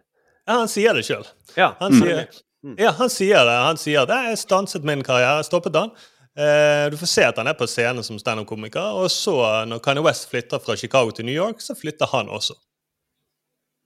Ja, 0.47 0.59
han 0.61 0.69
sier 0.71 0.95
det 0.95 1.05
sjøl. 1.07 1.25
Ja. 1.57 1.73
Han, 1.81 1.93
Mm. 1.95 2.03
sier, 2.03 2.43
ja, 2.79 2.91
han 2.99 3.11
sier 3.11 3.45
det. 3.49 3.55
Han 3.65 3.77
sier 3.81 4.03
at 4.03 4.09
'jeg 4.13 4.39
stanset 4.39 4.85
min 4.85 5.03
karriere', 5.03 5.43
stoppet 5.45 5.73
den. 5.73 5.91
Eh, 6.37 6.91
du 6.91 6.97
får 6.97 7.07
se 7.09 7.23
at 7.25 7.37
han 7.39 7.47
er 7.49 7.55
på 7.55 7.67
scenen 7.67 8.03
som 8.05 8.19
standup-komiker. 8.19 8.95
Og 9.03 9.09
så, 9.11 9.65
når 9.67 9.79
Kanye 9.83 10.03
West 10.03 10.29
flytter 10.31 10.59
fra 10.61 10.77
Chicago 10.77 11.11
til 11.11 11.25
New 11.25 11.35
York, 11.35 11.61
så 11.61 11.75
flytter 11.75 12.07
han 12.13 12.29
også. 12.29 12.55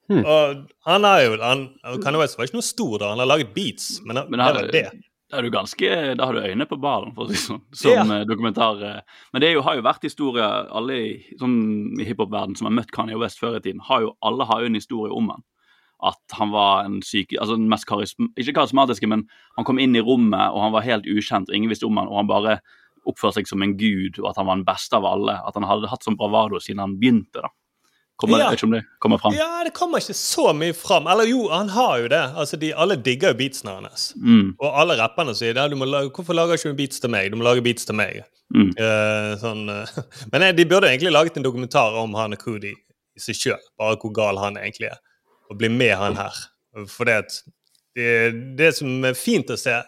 Hmm. 0.09 0.24
Og 0.24 0.62
han 0.89 1.05
er 1.05 1.26
jo 1.26 1.36
han, 1.43 1.66
Kanye 2.01 2.22
West 2.22 2.39
var 2.39 2.48
ikke 2.48 2.56
noe 2.56 2.64
stor 2.64 2.94
da, 3.02 3.10
han 3.12 3.20
har 3.20 3.28
laget 3.28 3.52
beats, 3.55 3.98
men, 4.06 4.16
Men 4.30 4.40
det 4.40 4.47
her, 4.47 4.55
var 4.56 4.70
det. 4.72 4.86
Da 6.16 6.24
har 6.24 6.32
du 6.32 6.40
øyne 6.40 6.64
på 6.64 6.78
ballen, 6.80 7.12
for 7.12 7.26
å 7.26 7.28
si 7.28 7.36
det 7.36 7.43
sånn, 7.43 7.60
som 7.76 8.12
eh, 8.14 8.24
dokumentar. 8.24 8.80
eh. 8.80 9.18
Men 9.35 9.44
det 9.44 9.51
jo, 9.52 9.60
har 9.66 9.76
jo 9.76 9.85
vært 9.85 10.06
historier 10.09 10.70
Alle 10.72 10.97
i, 10.97 11.10
sånn, 11.36 11.59
i 12.01 12.06
hiphop-verden 12.09 12.56
som 12.56 12.70
har 12.70 12.76
møtt 12.78 12.94
Kanye 12.97 13.18
West 13.20 13.43
før 13.43 13.59
i 13.59 13.62
tiden, 13.66 13.85
har 13.85 14.06
jo, 14.06 14.14
alle 14.24 14.48
har 14.48 14.64
jo 14.64 14.70
en 14.72 14.80
historie 14.80 15.12
om 15.12 15.28
han. 15.35 15.44
At 16.09 16.39
han 16.39 16.55
var 16.55 16.86
en 16.86 17.02
syk, 17.05 17.35
altså 17.36 17.59
den 17.59 17.68
mest 17.68 17.85
karism, 17.90 18.30
ikke 18.39 18.55
karismatiske, 18.62 19.09
men 19.10 19.26
han 19.59 19.66
kom 19.68 19.80
inn 19.82 19.98
i 19.98 20.05
rommet, 20.06 20.55
og 20.55 20.62
han 20.62 20.72
var 20.72 20.86
helt 20.86 21.09
ukjent, 21.10 21.51
og 21.51 21.56
ingen 21.59 21.68
visste 21.74 21.89
om 21.90 21.98
han, 22.01 22.09
og 22.09 22.22
han 22.22 22.30
bare 22.30 22.59
oppførte 23.09 23.40
seg 23.40 23.48
som 23.51 23.64
en 23.64 23.76
gud, 23.76 24.20
og 24.22 24.30
at 24.30 24.39
han 24.40 24.48
var 24.48 24.60
den 24.60 24.66
beste 24.68 24.97
av 24.97 25.05
alle. 25.09 25.36
At 25.44 25.59
han 25.59 25.66
hadde 25.68 25.90
hatt 25.90 26.06
sånn 26.06 26.16
bravado 26.16 26.60
siden 26.62 26.80
han 26.85 26.97
begynte. 27.01 27.43
da. 27.44 27.52
Kommer, 28.18 28.38
Ja. 28.38 28.50
Det 28.50 28.84
kommer 28.98 29.18
fram. 29.18 29.34
Ja, 29.34 29.62
det 29.64 29.70
kommer 29.74 30.00
ikke 30.02 30.14
så 30.14 30.50
mye 30.52 30.74
fram. 30.74 31.06
Eller 31.06 31.28
jo, 31.30 31.44
han 31.54 31.68
har 31.70 31.98
jo 32.02 32.08
det. 32.10 32.22
Altså, 32.34 32.56
de, 32.58 32.72
Alle 32.74 32.96
digger 32.96 33.30
jo 33.30 33.38
beatsene 33.38 33.76
hans. 33.76 34.08
Mm. 34.18 34.56
Og 34.58 34.80
alle 34.80 34.96
rapperne 34.98 35.34
sier 35.38 35.54
det. 35.54 35.70
lage, 35.70 36.10
'Hvorfor 36.10 36.34
lager 36.34 36.58
ikke 36.58 36.72
du 36.72 36.74
beats 36.74 36.98
til 36.98 37.10
meg?' 37.10 37.30
Du 37.30 37.36
må 37.36 37.44
lage 37.44 37.62
beats 37.62 37.84
til 37.84 37.94
meg. 37.94 38.24
Mm. 38.50 38.72
Uh, 38.74 39.36
sånn, 39.38 39.68
uh, 39.70 39.86
Men 40.32 40.40
nei, 40.40 40.52
de 40.52 40.66
burde 40.66 40.88
egentlig 40.88 41.12
laget 41.12 41.36
en 41.36 41.44
dokumentar 41.44 41.94
om 41.94 42.14
han 42.14 42.32
og 42.32 42.38
Coody 42.38 42.74
i 42.74 43.20
seg 43.20 43.36
sjøl. 43.36 43.62
Bare 43.78 43.96
hvor 43.96 44.10
gal 44.10 44.38
han 44.42 44.56
egentlig 44.56 44.90
er. 44.90 44.98
Og 45.50 45.58
bli 45.58 45.68
med 45.68 45.94
han 45.96 46.16
her. 46.16 46.34
For 46.88 47.04
det, 47.04 47.22
det, 47.94 48.56
det 48.58 48.74
som 48.74 49.04
er 49.04 49.14
fint 49.14 49.50
å 49.50 49.56
se 49.56 49.78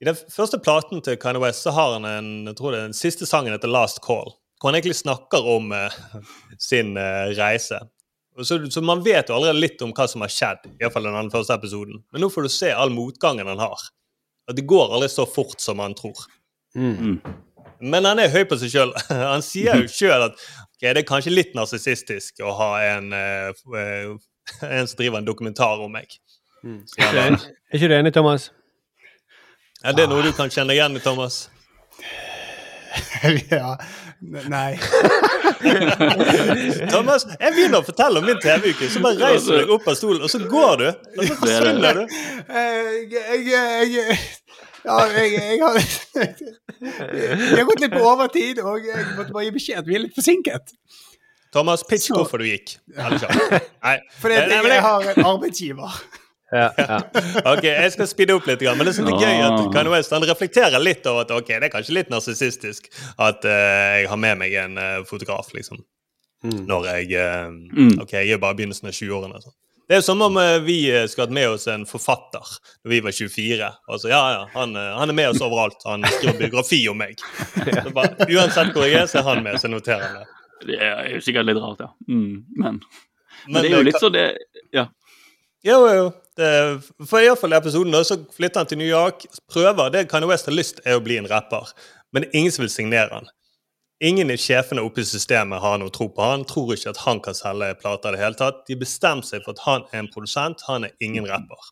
I 0.00 0.04
den 0.04 0.16
første 0.16 0.58
platen 0.58 1.00
til 1.00 1.16
Kanye 1.16 1.40
West 1.40 1.64
så 1.64 1.72
har 1.72 1.96
han 1.96 2.04
en, 2.04 2.46
jeg 2.46 2.56
tror 2.56 2.72
det 2.72 2.80
er 2.80 2.90
den 2.90 2.98
siste 2.98 3.26
sangen 3.26 3.56
heter 3.56 3.72
'Last 3.72 4.04
Call'. 4.04 4.36
Hvor 4.64 4.72
han 4.72 4.78
egentlig 4.78 4.96
snakker 4.96 5.44
om 5.44 5.72
eh, 5.76 5.92
sin 6.56 6.94
eh, 6.96 7.34
reise. 7.36 7.82
Så, 8.40 8.70
så 8.72 8.80
man 8.80 9.02
vet 9.04 9.28
jo 9.28 9.34
allerede 9.36 9.60
litt 9.60 9.82
om 9.84 9.92
hva 9.92 10.06
som 10.08 10.24
har 10.24 10.32
skjedd, 10.32 10.62
iallfall 10.80 11.10
i 11.10 11.12
den 11.12 11.28
første 11.34 11.52
episoden. 11.52 11.98
Men 12.08 12.24
nå 12.24 12.30
får 12.32 12.46
du 12.46 12.52
se 12.54 12.70
all 12.72 12.88
motgangen 12.94 13.50
han 13.52 13.60
har. 13.60 13.82
At 14.48 14.56
det 14.56 14.64
går 14.64 14.94
aldri 14.96 15.10
så 15.12 15.26
fort 15.28 15.60
som 15.60 15.84
han 15.84 15.92
tror. 15.98 16.24
Mm. 16.80 17.20
Men 17.84 18.08
han 18.08 18.24
er 18.24 18.32
høy 18.32 18.46
på 18.48 18.56
seg 18.62 18.72
sjøl. 18.72 18.96
Han 19.34 19.44
sier 19.44 19.84
jo 19.84 19.90
sjøl 19.92 20.30
at 20.30 20.40
okay, 20.40 20.94
det 20.94 21.02
er 21.02 21.08
kanskje 21.12 21.34
litt 21.34 21.52
narsissistisk 21.52 22.40
å 22.40 22.56
ha 22.56 22.70
en, 22.88 23.12
eh, 23.12 24.10
en 24.64 24.88
som 24.88 24.96
driver 24.96 25.20
en 25.20 25.28
dokumentar 25.28 25.84
om 25.84 25.92
meg. 25.92 26.16
Mm. 26.64 26.80
Er 27.04 27.18
er 27.20 27.36
ikke 27.76 27.92
du 27.92 27.98
enig, 27.98 28.16
Thomas? 28.16 28.48
Ja, 29.84 29.92
det 29.92 30.06
er 30.06 30.08
noe 30.08 30.24
du 30.24 30.32
kan 30.32 30.48
kjenne 30.48 30.72
igjen 30.72 30.96
i, 30.96 31.04
Thomas? 31.04 31.50
ja. 33.52 33.76
Nei. 34.48 34.76
Thomas, 36.92 37.24
jeg 37.40 37.52
begynner 37.54 37.80
å 37.80 37.86
fortelle 37.86 38.20
om 38.22 38.26
min 38.28 38.38
TV-uke, 38.42 38.88
så 38.92 39.02
bare 39.04 39.18
reiser 39.20 39.58
du 39.58 39.62
deg 39.64 39.72
opp 39.76 39.86
av 39.90 39.96
stolen, 39.98 40.22
og 40.24 40.30
så 40.32 40.40
går 40.50 40.74
du. 40.80 40.86
Og 41.18 41.22
så 41.28 41.36
forsvinner 41.42 42.00
du. 42.00 42.02
Eh, 42.48 42.90
Jeg, 43.14 43.44
jeg, 43.48 43.92
jeg 43.94 44.18
Ja, 44.84 44.98
jeg, 45.16 45.32
jeg 45.32 45.60
har 45.62 45.78
jeg 46.84 47.56
har 47.56 47.68
gått 47.70 47.80
litt 47.84 47.94
på 47.94 48.02
overtid, 48.04 48.60
og 48.60 48.84
jeg 48.84 49.06
måtte 49.16 49.32
bare 49.32 49.46
gi 49.46 49.54
beskjed 49.56 49.80
at 49.80 49.88
vi 49.88 49.96
er 49.98 50.04
litt 50.06 50.16
forsinket. 50.16 50.74
Thomas, 51.54 51.84
pitch 51.86 52.10
hvorfor 52.10 52.42
du 52.42 52.48
gikk. 52.50 52.74
Nei. 52.98 53.96
Fordi 54.20 54.34
jeg 54.40 54.50
jeg- 54.50 54.82
har 54.84 55.08
en 55.14 55.24
arbeidsgiver. 55.30 56.00
Ja, 56.54 56.68
ja. 56.78 56.98
Ok, 57.50 57.64
jeg 57.66 57.90
skal 57.96 58.06
speede 58.06 58.34
opp 58.36 58.46
litt, 58.46 58.60
men 58.62 58.86
det 58.86 58.92
er 58.94 59.08
gøy 59.18 59.40
Ah. 59.42 59.48
at 59.48 59.72
Kanye 59.74 59.90
West 59.90 60.12
han 60.14 60.22
reflekterer 60.28 60.78
litt 60.82 61.06
over 61.10 61.24
at 61.26 61.32
ok, 61.34 61.48
det 61.58 61.66
er 61.66 61.72
kanskje 61.72 61.96
litt 61.98 62.12
narsissistisk 62.12 62.86
at 63.18 63.42
uh, 63.48 63.98
jeg 63.98 64.08
har 64.12 64.20
med 64.22 64.38
meg 64.44 64.54
en 64.62 64.78
uh, 64.78 65.02
fotograf, 65.08 65.50
liksom. 65.56 65.82
Når 66.44 66.86
jeg 66.92 67.12
uh, 67.18 67.50
Mm. 67.74 67.96
Ok, 68.04 68.12
jeg 68.20 68.36
er 68.36 68.38
bare 68.42 68.54
i 68.54 68.58
begynnelsen 68.62 68.86
av 68.90 68.94
20-årene. 68.94 69.38
Altså. 69.40 69.50
Det 69.88 69.96
er 69.98 70.00
som 70.06 70.20
om 70.24 70.36
vi 70.64 70.76
skulle 71.10 71.26
hatt 71.26 71.34
med 71.36 71.48
oss 71.56 71.66
en 71.68 71.82
forfatter 71.88 72.40
da 72.84 72.88
vi 72.92 73.00
var 73.04 73.12
24. 73.12 73.66
Altså, 73.92 74.08
ja, 74.12 74.20
ja, 74.32 74.44
han, 74.54 74.72
han 74.76 75.10
er 75.12 75.16
med 75.18 75.28
oss 75.34 75.42
overalt. 75.44 75.82
Han 75.84 76.04
skriver 76.08 76.38
biografi 76.46 76.78
om 76.88 76.96
meg. 77.02 77.18
Så 77.20 77.90
bare, 77.92 78.14
uansett 78.30 78.70
hvor 78.72 78.86
jeg 78.88 79.02
er, 79.02 79.10
så 79.10 79.20
er 79.20 79.26
han 79.28 79.42
med, 79.44 79.58
så 79.60 79.66
jeg 79.68 79.74
noterer 79.74 80.06
han 80.06 80.20
det. 80.22 80.26
Det 80.70 80.78
er 80.80 81.10
jo 81.12 81.20
sikkert 81.26 81.50
litt 81.50 81.60
rart, 81.60 81.82
ja. 81.84 81.90
Mm, 82.08 82.44
men, 82.56 82.78
men, 82.78 82.78
Men 83.50 83.58
det 83.60 83.72
er 83.72 83.76
jo 83.76 83.82
litt 83.90 83.98
kan- 83.98 84.06
sånn 84.06 84.14
det 84.16 84.26
Ja. 84.72 84.86
Jo, 85.64 85.78
jo. 85.92 86.06
Det, 86.08 86.23
for 86.38 87.20
i 87.20 87.28
hvert 87.28 87.38
fall 87.40 87.54
i 87.54 87.58
episoden 87.58 87.94
da, 87.94 88.02
så 88.06 88.18
flytter 88.34 88.62
han 88.62 88.70
til 88.70 88.80
New 88.80 88.90
York. 88.90 89.26
Prøver 89.50 89.92
det 89.94 90.08
Kanye 90.10 90.30
West 90.30 90.50
har 90.50 90.56
lyst 90.56 90.82
er 90.84 90.98
å 90.98 91.04
bli 91.04 91.20
en 91.20 91.30
rapper, 91.30 91.70
men 92.14 92.26
ingen 92.32 92.54
som 92.54 92.64
vil 92.64 92.72
signere 92.72 93.20
han. 93.20 93.30
Ingen 94.04 94.32
i 94.34 94.36
sjefene 94.40 94.82
oppe 94.82 95.04
i 95.04 95.06
systemet 95.06 95.62
har 95.62 95.78
noe 95.78 95.92
tro 95.94 96.08
på 96.12 96.24
han, 96.26 96.42
tror 96.48 96.74
ikke 96.74 96.90
at 96.90 97.04
han 97.04 97.22
kan 97.22 97.36
selge 97.38 97.70
plater 97.78 98.10
i 98.12 98.16
det 98.16 98.24
hele 98.24 98.38
tatt. 98.40 98.64
De 98.68 98.76
bestemmer 98.76 99.26
seg 99.26 99.44
for 99.44 99.54
at 99.54 99.62
han 99.68 99.86
er 99.92 100.02
en 100.02 100.10
produsent, 100.10 100.66
han 100.66 100.88
er 100.88 100.96
ingen 101.04 101.28
rapper. 101.30 101.70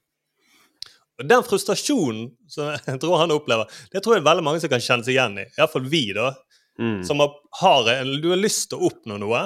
Og 1.20 1.28
Den 1.28 1.44
frustrasjonen 1.46 2.30
som 2.50 2.72
jeg 2.86 3.02
tror 3.02 3.20
han 3.20 3.34
opplever, 3.34 3.68
det 3.92 4.04
tror 4.04 4.16
jeg 4.16 4.26
veldig 4.26 4.46
mange 4.46 4.62
som 4.62 4.72
kan 4.72 4.82
kjenne 4.82 5.06
seg 5.06 5.16
igjen 5.16 5.42
i. 5.42 5.48
Iallfall 5.58 5.90
vi, 5.90 6.06
da. 6.16 6.32
Mm. 6.80 7.02
Som 7.04 7.20
har, 7.20 7.34
har 7.60 7.90
en, 7.98 8.14
du 8.22 8.30
har 8.32 8.40
lyst 8.40 8.70
til 8.70 8.80
å 8.80 8.88
oppnå 8.88 9.18
noe. 9.20 9.44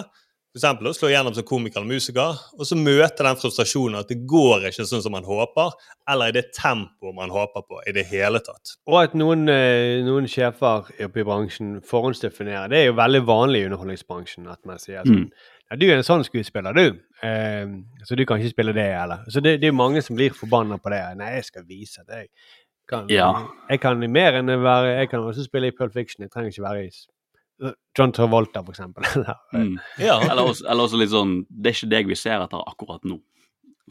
For 0.57 0.63
eksempel, 0.63 0.89
å 0.89 0.97
slå 0.97 1.11
gjennom 1.13 1.35
som 1.37 1.45
komiker 1.45 1.83
eller 1.83 1.99
musiker, 1.99 2.39
og 2.57 2.65
så 2.65 2.79
møte 2.81 3.21
den 3.27 3.37
frustrasjonen 3.37 3.99
at 3.99 4.09
det 4.09 4.23
går 4.25 4.63
ikke 4.71 4.87
sånn 4.89 5.03
som 5.05 5.13
man 5.13 5.27
håper, 5.29 5.75
eller 6.09 6.31
i 6.33 6.37
det 6.39 6.47
tempoet 6.57 7.13
man 7.15 7.29
håper 7.29 7.61
på 7.69 7.83
i 7.85 7.93
det 7.93 8.07
hele 8.09 8.41
tatt. 8.41 8.73
Og 8.89 8.97
at 9.03 9.13
noen, 9.21 9.43
eh, 9.53 10.01
noen 10.07 10.25
sjefer 10.25 10.89
oppe 11.05 11.21
i 11.21 11.27
bransjen 11.29 11.83
forhåndsdefinerer. 11.85 12.71
Det 12.73 12.79
er 12.79 12.87
jo 12.87 12.97
veldig 12.97 13.21
vanlig 13.29 13.61
i 13.61 13.67
underholdningsbransjen 13.69 14.49
at 14.51 14.65
man 14.65 14.79
sier 14.81 15.05
sånn 15.05 15.27
Mm. 15.27 15.31
ja, 15.71 15.77
'Du 15.77 15.87
er 15.91 15.97
en 15.97 16.03
sånn 16.03 16.25
skuespiller, 16.25 16.73
du. 16.73 17.01
Eh, 17.23 17.67
så 18.07 18.17
du 18.17 18.25
kan 18.25 18.41
ikke 18.41 18.55
spille 18.57 18.73
det, 18.73 18.89
eller?' 18.97 19.25
Så 19.29 19.43
det, 19.43 19.61
det 19.61 19.69
er 19.69 19.73
mange 19.73 20.01
som 20.03 20.17
blir 20.17 20.31
forbanna 20.31 20.79
på 20.81 20.89
det. 20.89 21.17
'Nei, 21.19 21.35
jeg 21.35 21.45
skal 21.45 21.65
vise 21.65 22.01
deg. 22.09 22.29
jeg 22.31 22.89
kan, 22.89 23.07
Ja. 23.11 23.47
jeg 23.69 23.81
kan 23.81 23.99
mer 24.11 24.33
enn 24.33 24.47
være 24.47 25.01
Jeg 25.01 25.11
kan 25.11 25.21
også 25.21 25.45
spille 25.45 25.67
i 25.67 25.71
Pulp 25.73 25.93
Fiction. 25.93 26.23
Jeg 26.23 26.31
trenger 26.31 26.49
ikke 26.51 26.63
være 26.63 26.87
i 26.87 26.91
John 27.99 28.13
Travolta, 28.13 28.63
for 28.65 28.73
eksempel. 28.75 29.05
Eller, 29.15 29.37
Mm. 29.55 29.79
Ja. 29.99 30.19
Eller, 30.31 30.43
også, 30.51 30.67
eller 30.69 30.85
også 30.85 30.99
litt 31.01 31.11
sånn 31.11 31.47
Det 31.49 31.71
er 31.71 31.77
ikke 31.79 31.89
deg 31.91 32.07
vi 32.11 32.15
ser 32.15 32.43
etter 32.45 32.61
akkurat 32.69 33.03
nå. 33.09 33.21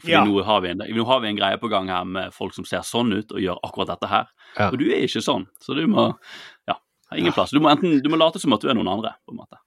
Fordi 0.00 0.12
Ja. 0.12 0.24
nå, 0.24 0.42
har 0.44 0.60
vi 0.60 0.68
en, 0.70 0.78
nå 0.78 1.04
har 1.08 1.20
vi 1.20 1.28
en 1.28 1.36
greie 1.38 1.56
på 1.58 1.70
gang 1.72 1.88
her 1.88 2.04
med 2.04 2.32
folk 2.36 2.52
som 2.54 2.64
ser 2.68 2.84
sånn 2.84 3.12
ut 3.16 3.32
og 3.32 3.40
gjør 3.40 3.58
akkurat 3.64 3.88
dette 3.94 4.08
her. 4.10 4.26
Ja. 4.58 4.68
Og 4.70 4.78
du 4.78 4.84
er 4.92 5.02
ikke 5.06 5.22
sånn, 5.24 5.46
så 5.64 5.74
du 5.74 5.86
må 5.88 6.10
Ja, 6.68 6.74
har 7.10 7.18
ingen 7.18 7.32
plass. 7.32 7.50
Du 7.50 7.58
må 7.60 7.70
enten 7.72 8.02
du 8.02 8.08
må 8.12 8.18
late 8.20 8.38
som 8.38 8.52
at 8.52 8.60
du 8.60 8.68
er 8.68 8.74
noen 8.74 8.88
andre. 8.92 9.14
på 9.26 9.32
en 9.32 9.38
måte. 9.40 9.58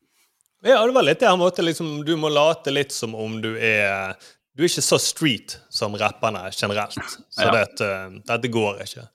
Ja, 0.64 0.86
det 0.86 0.94
var 0.94 1.04
litt 1.04 1.20
det 1.20 1.28
her 1.30 1.38
måte, 1.40 1.64
liksom, 1.64 2.06
Du 2.06 2.16
må 2.18 2.30
late 2.32 2.72
litt 2.72 2.92
som 2.92 3.16
om 3.16 3.42
du 3.42 3.56
er 3.58 4.16
Du 4.56 4.64
er 4.64 4.68
ikke 4.68 4.84
så 4.84 5.00
street 5.00 5.58
som 5.70 5.94
rapperne 5.96 6.46
generelt. 6.52 6.94
Så 7.32 7.46
Ja. 7.46 7.52
det, 7.52 7.82
eh, 7.82 8.10
dette 8.28 8.52
går 8.52 8.82
ikke. 8.84 9.08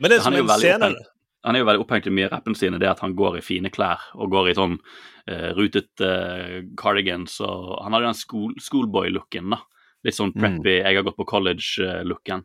Men 0.00 0.10
det 0.10 0.22
Han 0.22 0.24
som 0.24 0.32
er 0.34 0.36
er 0.38 0.90
jo 0.90 0.96
han 1.44 1.54
er 1.56 1.60
jo 1.62 1.66
veldig 1.68 1.82
opphengt 1.84 2.06
i 2.08 2.12
mye 2.16 2.26
av 2.30 2.32
rappene 2.38 2.56
sine, 2.58 2.78
det 2.80 2.88
at 2.90 3.00
han 3.04 3.14
går 3.14 3.38
i 3.38 3.44
fine 3.44 3.70
klær 3.70 4.00
og 4.16 4.30
går 4.32 4.50
i 4.50 4.54
sånn 4.56 4.78
uh, 4.80 5.50
rutet 5.58 6.00
uh, 6.00 6.62
cardigans 6.80 7.38
og 7.44 7.78
Han 7.84 7.92
har 7.92 8.00
jo 8.04 8.08
den 8.10 8.18
school, 8.20 8.54
schoolboy-looken, 8.60 9.50
da. 9.54 9.60
Litt 10.04 10.16
sånn 10.18 10.32
preppy, 10.36 10.78
jeg 10.82 10.96
har 10.98 11.04
gått 11.06 11.16
på 11.16 11.24
college-looken. 11.30 12.42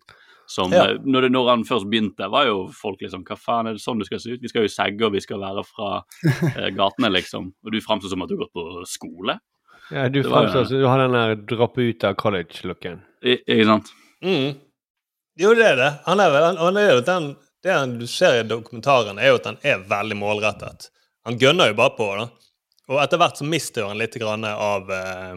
Som 0.49 0.71
Ja. 0.73 0.85
eh, 0.89 0.97
når, 1.05 1.21
det, 1.27 1.29
når 1.31 1.49
han 1.49 1.63
først 1.67 1.85
begynte, 1.91 2.25
var 2.31 2.47
jo 2.47 2.71
folk 2.73 3.01
liksom 3.03 3.21
Hva 3.27 3.35
faen 3.37 3.67
er 3.69 3.75
det 3.77 3.83
sånn 3.83 3.99
du 3.99 4.05
skal 4.07 4.19
se 4.23 4.31
ut? 4.33 4.41
Vi 4.41 4.49
skal 4.49 4.63
jo 4.65 4.71
segge, 4.73 5.05
og 5.05 5.13
vi 5.13 5.19
skal 5.21 5.39
være 5.43 5.63
fra 5.67 5.89
uh, 6.01 6.69
gatene, 6.79 7.11
liksom. 7.13 7.51
Og 7.65 7.71
du 7.75 7.79
framstår 7.85 8.09
som 8.15 8.23
at 8.25 8.31
du 8.31 8.35
har 8.37 8.45
gått 8.47 8.55
på 8.57 8.85
skole. 8.89 9.35
Ja, 9.91 10.07
du 10.09 10.23
framstår 10.25 10.65
som 10.69 10.79
du 10.81 10.87
har 10.87 11.03
den 11.03 11.13
der 11.17 11.35
droppe 11.51 11.81
ut 11.91 12.03
av 12.07 12.15
college-looken. 12.17 12.99
Ikke 13.23 13.65
sant? 13.69 13.91
Mm. 14.25 14.55
Jo, 15.39 15.53
det 15.55 15.67
er 15.69 15.77
det. 15.79 15.91
Han 16.07 16.19
er, 16.23 16.33
vel- 16.33 16.47
han, 16.49 16.57
han 16.63 16.77
er 16.81 16.89
jo 16.95 17.03
den, 17.07 17.29
det 17.63 17.75
du 17.99 18.07
ser 18.07 18.39
i 18.39 18.47
dokumentaren, 18.47 19.19
er 19.19 19.33
jo 19.33 19.39
at 19.39 19.49
han 19.49 19.57
er 19.67 19.81
veldig 19.89 20.17
målrettet. 20.19 20.89
Han 21.27 21.37
gønner 21.39 21.71
jo 21.71 21.77
bare 21.79 21.95
på, 21.97 22.07
da. 22.15 22.29
Og 22.89 23.01
etter 23.03 23.19
hvert 23.21 23.37
så 23.37 23.45
mister 23.45 23.85
han 23.85 23.99
litt 23.99 24.15
grann 24.17 24.45
av, 24.49 24.89
eh, 24.89 25.35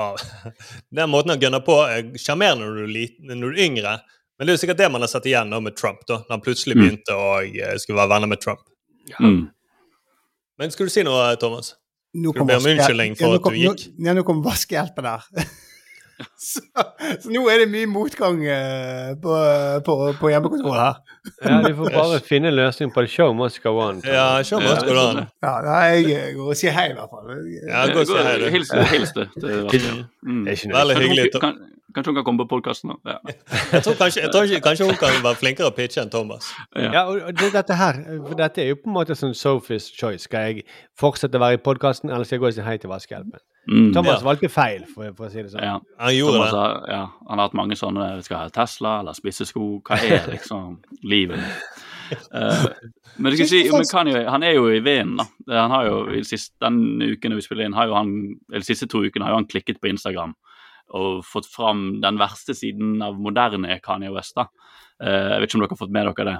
av 0.00 0.20
Den 0.96 1.10
måten 1.12 1.34
han 1.34 1.42
gønner 1.42 1.64
på, 1.66 1.76
er 1.90 2.12
sjarmerende 2.20 2.70
når, 2.70 2.86
du 2.86 3.26
når 3.34 3.42
du 3.42 3.58
er 3.58 3.64
yngre. 3.66 3.96
Men 4.38 4.46
det 4.46 4.52
er 4.54 4.56
jo 4.56 4.62
sikkert 4.62 4.78
det 4.80 4.90
man 4.94 5.04
har 5.04 5.10
sett 5.12 5.26
igjen 5.28 5.50
nå 5.52 5.58
med 5.60 5.76
Trump, 5.76 6.06
da, 6.08 6.22
når 6.24 6.36
han 6.38 6.44
plutselig 6.46 6.78
Mm. 6.78 6.82
begynte 6.84 7.16
å 7.18 7.26
eh, 7.44 7.74
skulle 7.82 7.98
være 8.00 8.14
venner 8.14 8.30
med 8.30 8.40
Trump. 8.40 8.62
Mm. 9.18 9.42
Men 10.60 10.70
skulle 10.72 10.88
du 10.88 10.94
si 10.94 11.02
noe, 11.04 11.34
Thomas? 11.40 11.74
Nå 12.14 12.32
Skal 12.32 12.46
du 12.46 12.48
be 12.48 12.56
om 12.58 12.68
unnskyldning 12.72 13.18
for 13.18 13.34
ja, 13.34 13.38
at 13.38 13.44
du 13.52 13.58
gikk? 13.58 13.84
Nå, 13.98 14.06
ja, 14.08 14.14
nå 14.16 14.24
kommer 14.26 14.48
vaskehjelpen 14.50 15.06
der. 15.06 15.26
så, 16.50 16.60
så 17.22 17.30
nå 17.32 17.42
er 17.52 17.62
det 17.62 17.68
mye 17.72 17.88
motgang 17.90 18.40
eh, 18.44 19.10
på, 19.22 19.36
på, 19.86 19.96
på 20.20 20.30
hjemmekontoret 20.32 20.80
her. 20.80 21.00
Ja, 21.44 21.56
du 21.66 21.74
får 21.78 21.92
bare 21.94 22.20
finne 22.30 22.52
en 22.52 22.56
løsning 22.58 22.92
på 22.94 23.04
det. 23.04 23.10
Show 23.12 23.32
must 23.36 23.60
go 23.64 23.74
on. 23.82 24.02
Ja, 24.06 24.42
show 24.46 24.60
must 24.64 24.86
go 24.88 24.96
on. 25.00 25.22
Ja, 25.44 25.54
nei, 25.66 25.82
jeg 26.10 26.36
går 26.38 26.52
og 26.54 26.60
sier 26.60 26.76
hei, 26.76 26.88
i 26.92 26.96
hvert 26.98 27.12
fall. 27.12 27.34
Ja, 27.66 27.84
gå 27.92 28.04
og 28.04 28.08
si 28.10 28.20
hei, 28.24 28.36
du. 28.42 28.48
Hils 28.54 28.72
hils 28.94 29.12
det. 29.16 29.28
til 29.38 29.66
Vaske. 29.66 29.92
Mm. 30.24 30.44
Det 30.46 30.54
er 30.54 30.60
ikke 30.60 30.72
noe. 30.72 30.80
Veldig 30.80 30.98
hyggelig. 31.04 31.28
kan- 31.40 31.60
Kanskje 31.94 32.12
hun 32.12 32.18
kan 32.20 32.24
komme 32.26 32.44
på 32.44 32.48
podkasten 32.54 32.92
nå. 32.92 32.96
Ja. 33.08 33.18
Jeg 33.74 33.82
tror 33.86 33.96
kanskje, 33.98 34.22
jeg 34.22 34.32
tror 34.32 34.48
ikke, 34.48 34.60
kanskje 34.68 34.86
hun 34.88 34.98
kan 35.00 35.20
være 35.24 35.38
flinkere 35.40 35.70
å 35.70 35.74
pitche 35.74 36.02
enn 36.04 36.10
Thomas. 36.12 36.50
Ja, 36.76 36.90
ja 36.94 37.02
og 37.10 37.34
det, 37.38 37.52
dette 37.54 37.76
her, 37.78 38.00
for 38.26 38.38
dette 38.38 38.62
er 38.62 38.72
jo 38.72 38.80
på 38.80 38.90
en 38.90 38.96
måte 38.96 39.16
sånn 39.18 39.34
Sophie's 39.38 39.90
choice. 39.94 40.26
Skal 40.28 40.50
jeg 40.50 40.66
fortsette 40.98 41.38
å 41.38 41.42
være 41.42 41.58
i 41.58 41.62
podkasten, 41.64 42.10
eller 42.10 42.28
skal 42.28 42.38
jeg 42.38 42.44
gå 42.44 42.50
og 42.50 42.58
si 42.58 42.66
hei 42.66 42.76
til 42.82 42.92
vaskehjelpen? 42.92 43.42
Mm. 43.70 43.92
Thomas 43.94 44.20
Ja. 44.20 44.24
valgte 44.24 44.48
feil, 44.48 44.86
for, 44.94 45.12
for 45.16 45.28
å 45.28 45.30
si 45.30 45.42
det 45.42 45.52
sånn. 45.52 45.62
Ja. 45.62 45.76
Han 46.00 46.14
gjorde 46.16 46.38
Thomas 46.38 46.50
det. 46.50 46.58
har, 46.58 46.80
ja, 46.88 47.02
han 47.28 47.38
har 47.38 47.48
hatt 47.48 47.58
mange 47.58 47.76
sånne 47.78 48.08
Skal 48.24 48.38
ha 48.40 48.48
Tesla 48.54 48.96
eller 49.00 49.14
spisse 49.18 49.46
sko? 49.46 49.66
Hva 49.86 49.98
er 50.00 50.26
liksom 50.32 50.78
livet? 51.04 51.44
uh, 52.34 52.66
men, 53.22 53.36
si, 53.36 53.62
men 53.70 54.10
jo, 54.10 54.22
han 54.26 54.42
er 54.42 54.56
jo 54.56 54.66
i 54.72 54.80
vinden, 54.80 55.20
da. 55.20 55.28
Han 55.60 55.74
har 55.76 55.86
jo 55.86 56.00
i 56.18 56.24
siste, 56.26 56.56
Den 56.64 57.02
uken 57.02 57.36
vi 57.36 57.44
spiller 57.46 57.68
inn, 57.68 57.76
har 57.76 57.86
jo 57.90 57.98
han, 57.98 58.14
eller 58.50 58.64
de 58.64 58.70
siste 58.72 58.88
to 58.90 59.04
ukene 59.04 59.28
har 59.28 59.36
jo 59.36 59.42
han 59.42 59.50
klikket 59.50 59.80
på 59.80 59.92
Instagram 59.92 60.34
og 60.96 61.24
fått 61.26 61.48
fram 61.50 62.00
den 62.02 62.20
verste 62.20 62.54
siden 62.56 63.00
av 63.04 63.18
moderne 63.20 63.78
Kanye 63.84 64.12
West. 64.14 64.36
da. 64.38 64.48
Eh, 65.02 65.34
jeg 65.34 65.40
vet 65.40 65.50
ikke 65.50 65.60
om 65.60 65.64
dere 65.64 65.76
har 65.76 65.82
fått 65.84 65.94
med 65.96 66.10
dere 66.10 66.28
det? 66.30 66.38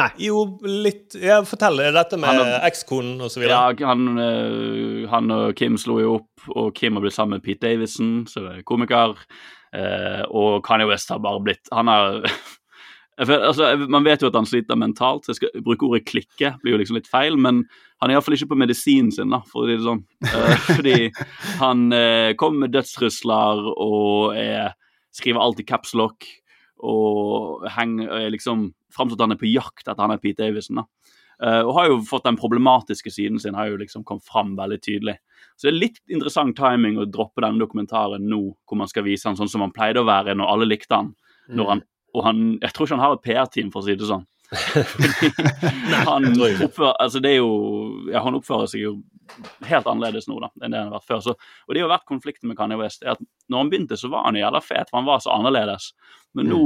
Nei. 0.00 0.08
Jo, 0.24 0.44
litt 0.64 1.16
ja, 1.20 1.42
Fortell. 1.44 1.82
Dette 1.92 2.16
med 2.20 2.38
ekskonen 2.64 3.20
osv.? 3.26 3.44
Ja, 3.44 3.66
han, 3.84 4.06
eh, 4.22 5.02
han 5.12 5.34
og 5.34 5.52
Kim 5.58 5.76
slo 5.80 5.98
jo 6.00 6.14
opp, 6.20 6.46
og 6.54 6.70
Kim 6.78 6.96
har 6.96 7.04
blitt 7.04 7.16
sammen 7.16 7.36
med 7.36 7.44
Pete 7.44 7.66
Davison, 7.66 8.22
som 8.30 8.48
er 8.48 8.62
komiker. 8.68 9.18
eh, 9.76 10.22
og 10.30 10.62
Kanye 10.64 10.88
West 10.88 11.12
har 11.12 11.20
bare 11.24 11.40
blitt 11.44 11.68
Han 11.72 11.88
har 11.88 12.22
Føler- 13.20 13.46
altså, 13.46 13.88
Man 13.88 14.04
vet 14.04 14.22
jo 14.22 14.28
at 14.28 14.34
han 14.34 14.46
sliter 14.46 14.76
mentalt. 14.76 15.24
så 15.24 15.30
Jeg 15.30 15.36
skal 15.36 15.62
bruke 15.62 15.84
ordet 15.84 16.06
'klikke', 16.06 16.60
blir 16.62 16.72
jo 16.72 16.78
liksom 16.78 16.96
litt 16.96 17.06
feil. 17.06 17.36
Men 17.36 17.64
han 18.00 18.10
er 18.10 18.14
iallfall 18.14 18.34
ikke 18.34 18.48
på 18.54 18.58
medisinen 18.58 19.12
sin, 19.12 19.30
da, 19.30 19.40
for 19.40 19.62
å 19.62 19.66
si 19.66 19.76
det 19.76 19.84
sånn. 19.84 20.04
Uh, 20.24 20.56
fordi 20.76 21.12
han 21.58 21.92
uh, 21.92 22.32
kommer 22.34 22.66
med 22.66 22.72
dødstrusler 22.72 23.76
og 23.76 24.34
er, 24.36 24.72
skriver 25.12 25.40
alltid 25.40 25.66
capslock 25.66 26.24
og 26.82 27.68
henger, 27.68 28.08
er 28.08 28.30
liksom 28.30 28.72
framstår 28.92 29.14
at 29.14 29.20
han 29.20 29.32
er 29.32 29.40
på 29.40 29.52
jakt 29.52 29.86
etter 29.86 30.00
han 30.00 30.10
er 30.10 30.18
Pete 30.18 30.42
Davison. 30.42 30.76
da. 30.76 30.84
Uh, 31.42 31.66
og 31.66 31.74
har 31.74 31.88
jo 31.88 32.02
fått 32.06 32.24
den 32.24 32.36
problematiske 32.38 33.10
siden 33.10 33.38
sin 33.40 33.54
har 33.54 33.66
jo 33.66 33.76
liksom 33.76 34.04
kommet 34.04 34.24
fram 34.24 34.56
veldig 34.56 34.78
tydelig. 34.80 35.16
Så 35.56 35.66
det 35.66 35.72
er 35.72 35.80
litt 35.80 36.00
interessant 36.08 36.56
timing 36.56 36.98
å 36.98 37.06
droppe 37.10 37.42
denne 37.42 37.58
dokumentaren 37.58 38.28
nå, 38.30 38.54
hvor 38.66 38.78
man 38.78 38.88
skal 38.88 39.04
vise 39.04 39.28
han 39.28 39.36
sånn 39.36 39.50
som 39.50 39.60
han 39.60 39.74
pleide 39.74 40.00
å 40.00 40.06
være 40.06 40.36
når 40.38 40.52
alle 40.52 40.68
likte 40.70 40.94
han. 40.94 41.14
Når 41.50 41.68
han 41.68 41.82
og 42.14 42.24
han, 42.26 42.42
jeg 42.62 42.72
tror 42.72 42.86
ikke 42.86 42.96
han 42.98 43.04
har 43.06 43.16
et 43.16 43.24
PR-team, 43.26 43.72
for 43.72 43.80
å 43.82 43.86
si 43.88 43.94
det 43.96 44.08
sånn. 44.10 44.26
Han, 46.06 46.26
oppfører, 46.36 46.92
altså 47.00 47.20
det 47.24 47.30
jo, 47.38 47.46
ja, 48.12 48.20
han 48.24 48.34
oppfører 48.36 48.68
seg 48.68 48.82
jo 48.84 48.90
helt 49.64 49.86
annerledes 49.88 50.26
nå 50.28 50.36
da, 50.42 50.50
enn 50.60 50.74
det 50.74 50.80
han 50.82 50.90
har 50.90 50.98
vært 50.98 51.08
før. 51.08 51.22
Så, 51.24 51.34
og 51.64 51.72
det 51.72 51.80
har 51.80 51.88
vært 51.92 52.04
konflikten 52.10 52.50
med 52.50 52.58
Kanye 52.58 52.76
West. 52.80 53.04
er 53.06 53.14
at 53.14 53.22
når 53.48 53.62
han 53.62 53.70
begynte, 53.72 53.96
så 53.96 54.10
var 54.12 54.26
han 54.26 54.36
jo 54.36 54.42
jævla 54.42 54.60
fet, 54.64 54.90
for 54.90 54.98
han 55.00 55.08
var 55.08 55.22
så 55.24 55.32
annerledes. 55.32 55.92
Men 56.36 56.48
nå 56.52 56.60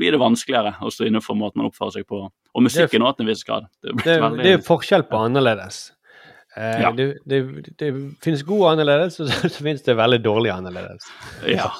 blir 0.00 0.14
det 0.16 0.20
vanskeligere 0.22 0.74
å 0.82 0.90
stå 0.94 1.06
inne 1.08 1.22
for 1.22 1.38
måten 1.38 1.62
han 1.62 1.70
oppfører 1.70 1.98
seg 2.00 2.08
på. 2.10 2.24
Og 2.54 2.66
musikken 2.66 3.04
òg, 3.06 3.14
til 3.18 3.26
en 3.26 3.30
viss 3.30 3.46
grad. 3.46 3.70
Det, 3.82 3.94
Det, 4.02 4.18
veldig- 4.24 4.42
det 4.48 4.56
er 4.56 4.66
forskjell 4.66 5.06
på 5.10 5.22
annerledes. 5.28 5.80
Eh, 6.56 6.80
Ja. 6.82 6.90
det, 6.90 7.08
det, 7.28 7.88
finnes 8.24 8.42
gode 8.42 8.74
annerledes, 8.74 9.20
og 9.22 9.28
så, 9.30 9.50
finnes 9.62 9.82
det 9.86 9.94
veldig 9.98 10.22
dårlige 10.24 10.58
annerledes. 10.58 11.06
ja. 11.46 11.70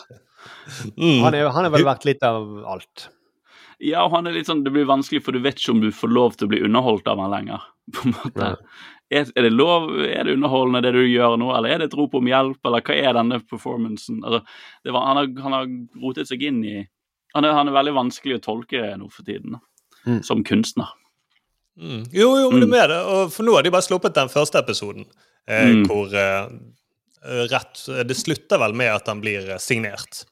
Mm. 0.96 1.22
Han 1.24 1.34
er- 1.34 1.48
han 1.50 1.64
har 1.64 1.70
vel 1.70 1.84
vært 1.84 2.04
litt 2.04 2.22
av 2.22 2.64
alt. 2.66 3.08
Ja, 3.80 4.04
og 4.04 4.10
han 4.12 4.26
er 4.26 4.32
litt 4.32 4.46
sånn, 4.46 4.64
det 4.64 4.72
blir 4.72 4.84
vanskelig, 4.86 5.22
for 5.22 5.32
du 5.32 5.38
vet 5.40 5.56
ikke 5.58 5.70
om 5.70 5.80
du 5.80 5.90
får 5.94 6.10
lov 6.10 6.36
til 6.36 6.46
å 6.48 6.50
bli 6.50 6.60
underholdt 6.66 7.06
av 7.08 7.18
han 7.18 7.30
lenger. 7.30 7.60
på 7.94 8.04
en 8.04 8.12
måte. 8.12 8.56
Er, 9.10 9.24
er 9.36 9.42
det 9.46 9.52
lov, 9.52 9.88
er 10.04 10.24
det 10.24 10.34
underholdende 10.36 10.82
det 10.82 10.92
du 10.92 11.00
gjør 11.08 11.38
nå, 11.40 11.48
eller 11.56 11.70
er 11.70 11.78
det 11.78 11.86
et 11.88 11.94
rop 11.96 12.14
om 12.18 12.26
hjelp, 12.28 12.58
eller 12.66 12.82
hva 12.84 12.94
er 12.94 13.14
denne 13.16 13.38
performancen? 13.48 14.18
Altså, 14.22 14.42
det 14.84 14.92
var, 14.92 15.06
han, 15.06 15.16
har, 15.16 15.42
han 15.46 15.52
har 15.56 15.66
rotet 16.02 16.28
seg 16.28 16.42
inn 16.42 16.62
i 16.64 16.86
han 17.34 17.44
er, 17.44 17.52
han 17.52 17.68
er 17.68 17.72
veldig 17.76 17.94
vanskelig 17.94 18.38
å 18.38 18.42
tolke 18.44 18.82
nå 18.98 19.08
for 19.12 19.22
tiden, 19.22 19.58
Mm. 20.06 20.22
som 20.24 20.42
kunstner. 20.44 20.88
Mm. 21.78 22.06
Jo, 22.12 22.36
jo, 22.38 22.50
men 22.50 22.60
du 22.60 22.66
Mm. 22.66 22.72
er 22.74 22.76
med 22.80 22.90
det. 22.90 22.98
Og 23.06 23.32
for 23.32 23.44
nå 23.44 23.54
har 23.54 23.62
de 23.62 23.70
bare 23.70 23.82
sluppet 23.84 24.14
den 24.14 24.28
første 24.28 24.58
episoden, 24.58 25.04
eh, 25.46 25.66
Mm. 25.68 25.86
hvor 25.86 26.12
eh, 26.14 26.48
rett 27.48 27.84
Det 28.06 28.16
slutter 28.16 28.58
vel 28.58 28.72
med 28.74 28.88
at 28.94 29.06
han 29.06 29.20
blir 29.20 29.48
eh, 29.50 29.58
signert. 29.58 30.24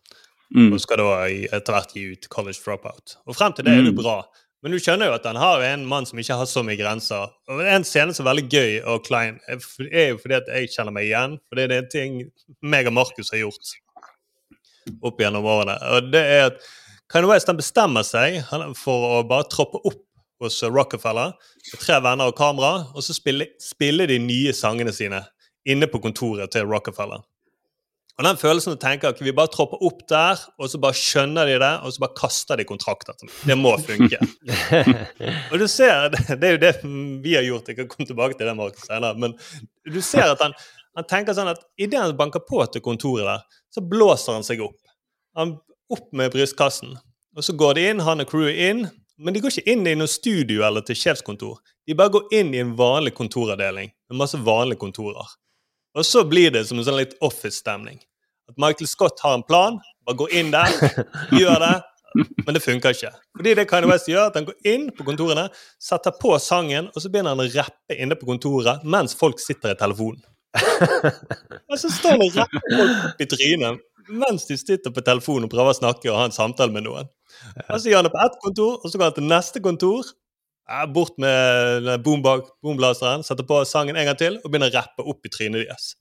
Mm. 0.55 0.73
Og 0.73 0.81
skal 0.81 1.01
da 1.01 1.27
etter 1.27 1.74
hvert 1.74 1.94
gi 1.97 2.05
ut 2.12 2.28
College 2.31 2.60
Dropout. 2.64 3.16
Og 3.27 3.35
frem 3.35 3.52
til 3.56 3.64
det 3.66 3.73
er 3.73 3.82
det 3.82 3.94
Mm. 3.94 4.02
bra. 4.02 4.18
Men 4.62 4.73
du 4.73 4.78
skjønner 4.78 5.06
jo 5.06 5.14
at 5.14 5.24
han 5.27 5.36
har 5.36 5.60
en 5.62 5.85
mann 5.86 6.06
som 6.06 6.18
ikke 6.18 6.36
har 6.39 6.47
så 6.47 6.62
mye 6.64 6.78
grenser. 6.78 7.28
Og 7.48 7.60
En 7.60 7.85
scene 7.85 8.14
som 8.14 8.27
er 8.27 8.31
veldig 8.35 8.48
gøy 8.51 8.85
og 8.86 9.05
klein, 9.05 9.40
er 9.48 9.59
er 9.93 10.09
jo 10.10 10.18
fordi 10.18 10.35
at 10.35 10.47
jeg 10.48 10.70
kjenner 10.70 10.93
meg 10.93 11.05
igjen. 11.10 11.39
For 11.48 11.56
det 11.56 11.70
er 11.70 11.78
en 11.82 11.89
ting 11.90 12.31
meg 12.62 12.86
og 12.86 12.93
Markus 12.94 13.31
har 13.31 13.39
gjort 13.39 13.74
opp 15.02 15.18
gjennom 15.18 15.44
årene. 15.44 15.77
Og 15.93 16.10
det 16.12 16.23
er 16.23 16.47
at 16.47 16.59
Kanye 17.10 17.28
West 17.28 17.47
han 17.47 17.56
bestemmer 17.59 18.02
seg 18.06 18.43
for 18.77 19.20
å 19.20 19.28
bare 19.28 19.48
troppe 19.51 19.78
opp 19.85 20.02
hos 20.40 20.62
Rockefeller 20.62 21.32
med 21.73 21.81
tre 21.81 22.01
venner 22.01 22.28
og 22.28 22.36
kamera, 22.36 22.86
og 22.94 23.02
så 23.02 23.14
spille, 23.16 23.47
spille 23.62 24.06
de 24.06 24.18
nye 24.18 24.52
sangene 24.52 24.93
sine 24.93 25.23
inne 25.66 25.86
på 25.86 26.01
kontoret 26.02 26.51
til 26.51 26.66
Rockefeller. 26.66 27.23
Og 28.17 28.25
den 28.25 28.39
følelsen 28.41 28.73
å 28.73 28.81
tenke 28.81 29.11
at 29.13 29.19
vi 29.21 29.35
bare 29.37 29.53
tropper 29.53 29.83
opp 29.85 29.99
der, 30.09 30.41
og 30.57 30.71
så 30.73 30.81
bare 30.81 30.97
skjønner 30.97 31.51
de 31.51 31.59
det, 31.61 31.73
og 31.85 31.93
så 31.93 32.05
bare 32.07 32.17
kaster 32.17 32.57
de 32.57 32.65
kontrakter. 32.69 33.19
Det 33.45 33.57
må 33.61 33.75
funke. 33.85 34.21
og 35.51 35.61
du 35.61 35.67
ser, 35.69 36.17
Det 36.31 36.49
er 36.49 36.57
jo 36.57 36.63
det 36.63 36.73
vi 37.25 37.37
har 37.37 37.45
gjort, 37.45 37.69
jeg 37.69 37.83
kan 37.83 37.91
komme 37.93 38.09
tilbake 38.09 38.39
til 38.39 38.49
det 38.49 38.57
Markus, 38.57 38.89
senere, 38.89 39.13
men 39.21 39.37
du 39.85 40.01
ser 40.01 40.33
at 40.33 40.41
han, 40.41 40.57
han 40.97 41.09
tenker 41.11 41.37
sånn 41.37 41.53
at 41.53 41.61
idet 41.77 42.01
han 42.01 42.17
banker 42.17 42.41
på 42.49 42.65
til 42.73 42.85
kontoret 42.85 43.29
der, 43.29 43.63
så 43.69 43.85
blåser 43.85 44.39
han 44.39 44.49
seg 44.49 44.65
opp. 44.65 44.81
Han 45.37 45.59
Opp 45.93 46.09
med 46.19 46.33
brystkassen. 46.35 46.97
Og 47.37 47.45
så 47.47 47.53
går 47.55 47.77
de 47.79 47.83
inn, 47.93 48.01
han 48.03 48.23
og 48.23 48.27
crewet 48.27 48.57
inn, 48.59 48.87
men 49.23 49.35
de 49.35 49.41
går 49.43 49.53
ikke 49.55 49.71
inn 49.71 49.87
i 49.87 49.95
noe 49.95 50.11
studio 50.11 50.65
eller 50.67 50.83
til 50.83 50.99
sjefskontor. 50.99 51.61
De 51.87 51.95
bare 51.95 52.11
går 52.17 52.33
inn 52.35 52.51
i 52.57 52.59
en 52.59 52.73
vanlig 52.79 53.13
kontoravdeling 53.15 53.93
med 54.11 54.19
masse 54.19 54.41
vanlige 54.43 54.81
kontorer. 54.83 55.29
Og 55.97 56.06
så 56.06 56.23
blir 56.28 56.52
det 56.52 56.66
som 56.68 56.78
en 56.78 56.86
sånn 56.86 56.98
litt 56.98 57.16
office-stemning. 57.24 57.98
At 58.51 58.59
Michael 58.60 58.89
Scott 58.90 59.23
har 59.24 59.39
en 59.39 59.44
plan, 59.47 59.78
bare 60.06 60.20
går 60.20 60.35
inn 60.39 60.52
der, 60.55 60.70
gjør 61.40 61.59
det, 61.62 61.74
men 62.44 62.56
det 62.56 62.62
funker 62.64 62.94
ikke. 62.94 63.10
Fordi 63.36 63.55
det 63.59 63.66
Kanye 63.70 63.90
West 63.90 64.10
gjør, 64.10 64.28
at 64.31 64.39
han 64.39 64.47
går 64.47 64.70
inn 64.70 64.86
på 64.94 65.06
kontorene, 65.09 65.48
setter 65.82 66.14
på 66.20 66.36
sangen, 66.43 66.93
og 66.93 67.02
så 67.02 67.10
begynner 67.10 67.35
han 67.35 67.44
å 67.44 67.48
rappe 67.56 67.97
inne 67.97 68.18
på 68.18 68.28
kontoret 68.28 68.85
mens 68.85 69.16
folk 69.18 69.40
sitter 69.43 69.74
i 69.74 69.81
telefonen. 69.81 70.23
Og 71.68 71.77
så 71.77 71.90
står 71.93 72.14
han 72.14 72.23
og 72.24 72.36
rapper 72.39 72.62
folk 72.64 72.93
opp 73.10 73.18
i 73.20 73.27
trynet 73.28 73.82
mens 74.09 74.47
de 74.47 74.56
sitter 74.56 74.93
på 74.94 75.02
telefonen 75.05 75.48
og 75.48 75.52
prøver 75.52 75.74
å 75.74 75.78
snakke 75.81 76.10
og 76.12 76.18
ha 76.20 76.28
en 76.28 76.35
samtale 76.35 76.73
med 76.73 76.86
noen. 76.86 77.09
Og 77.66 77.81
så 77.82 77.90
gjør 77.90 78.01
han 78.01 78.06
det 78.06 78.12
på 78.14 78.23
ett 78.23 78.36
kontor, 78.44 78.77
og 78.78 78.90
så 78.90 79.01
går 79.01 79.10
han 79.10 79.16
til 79.16 79.28
neste 79.31 79.62
kontor. 79.64 80.12
Bort 80.95 81.15
med 81.23 81.87
boomblaseren, 82.03 83.23
setter 83.23 83.47
på 83.47 83.61
sangen 83.69 83.97
en 83.97 84.09
gang 84.09 84.19
til 84.19 84.41
og 84.41 84.51
begynner 84.51 84.73
å 84.73 84.81
rappe 84.81 85.05
opp 85.07 85.29
i 85.29 85.31
trynet 85.31 85.63
deres. 85.63 85.95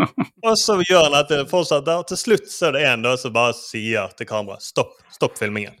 Og 0.46 0.56
så 0.56 0.78
gjør 0.88 1.10
han 1.10 1.16
dette, 1.18 1.42
fortsetter, 1.50 2.00
og 2.00 2.08
til 2.08 2.16
slutt 2.16 2.46
så 2.48 2.70
er 2.70 2.76
det 2.78 2.84
en 2.88 3.02
da 3.04 3.12
som 3.20 3.34
bare 3.34 3.52
sier 3.58 4.08
til 4.16 4.28
kameraet 4.30 4.64
stopp, 4.64 4.94
stopp 5.12 5.36
filmingen. 5.36 5.76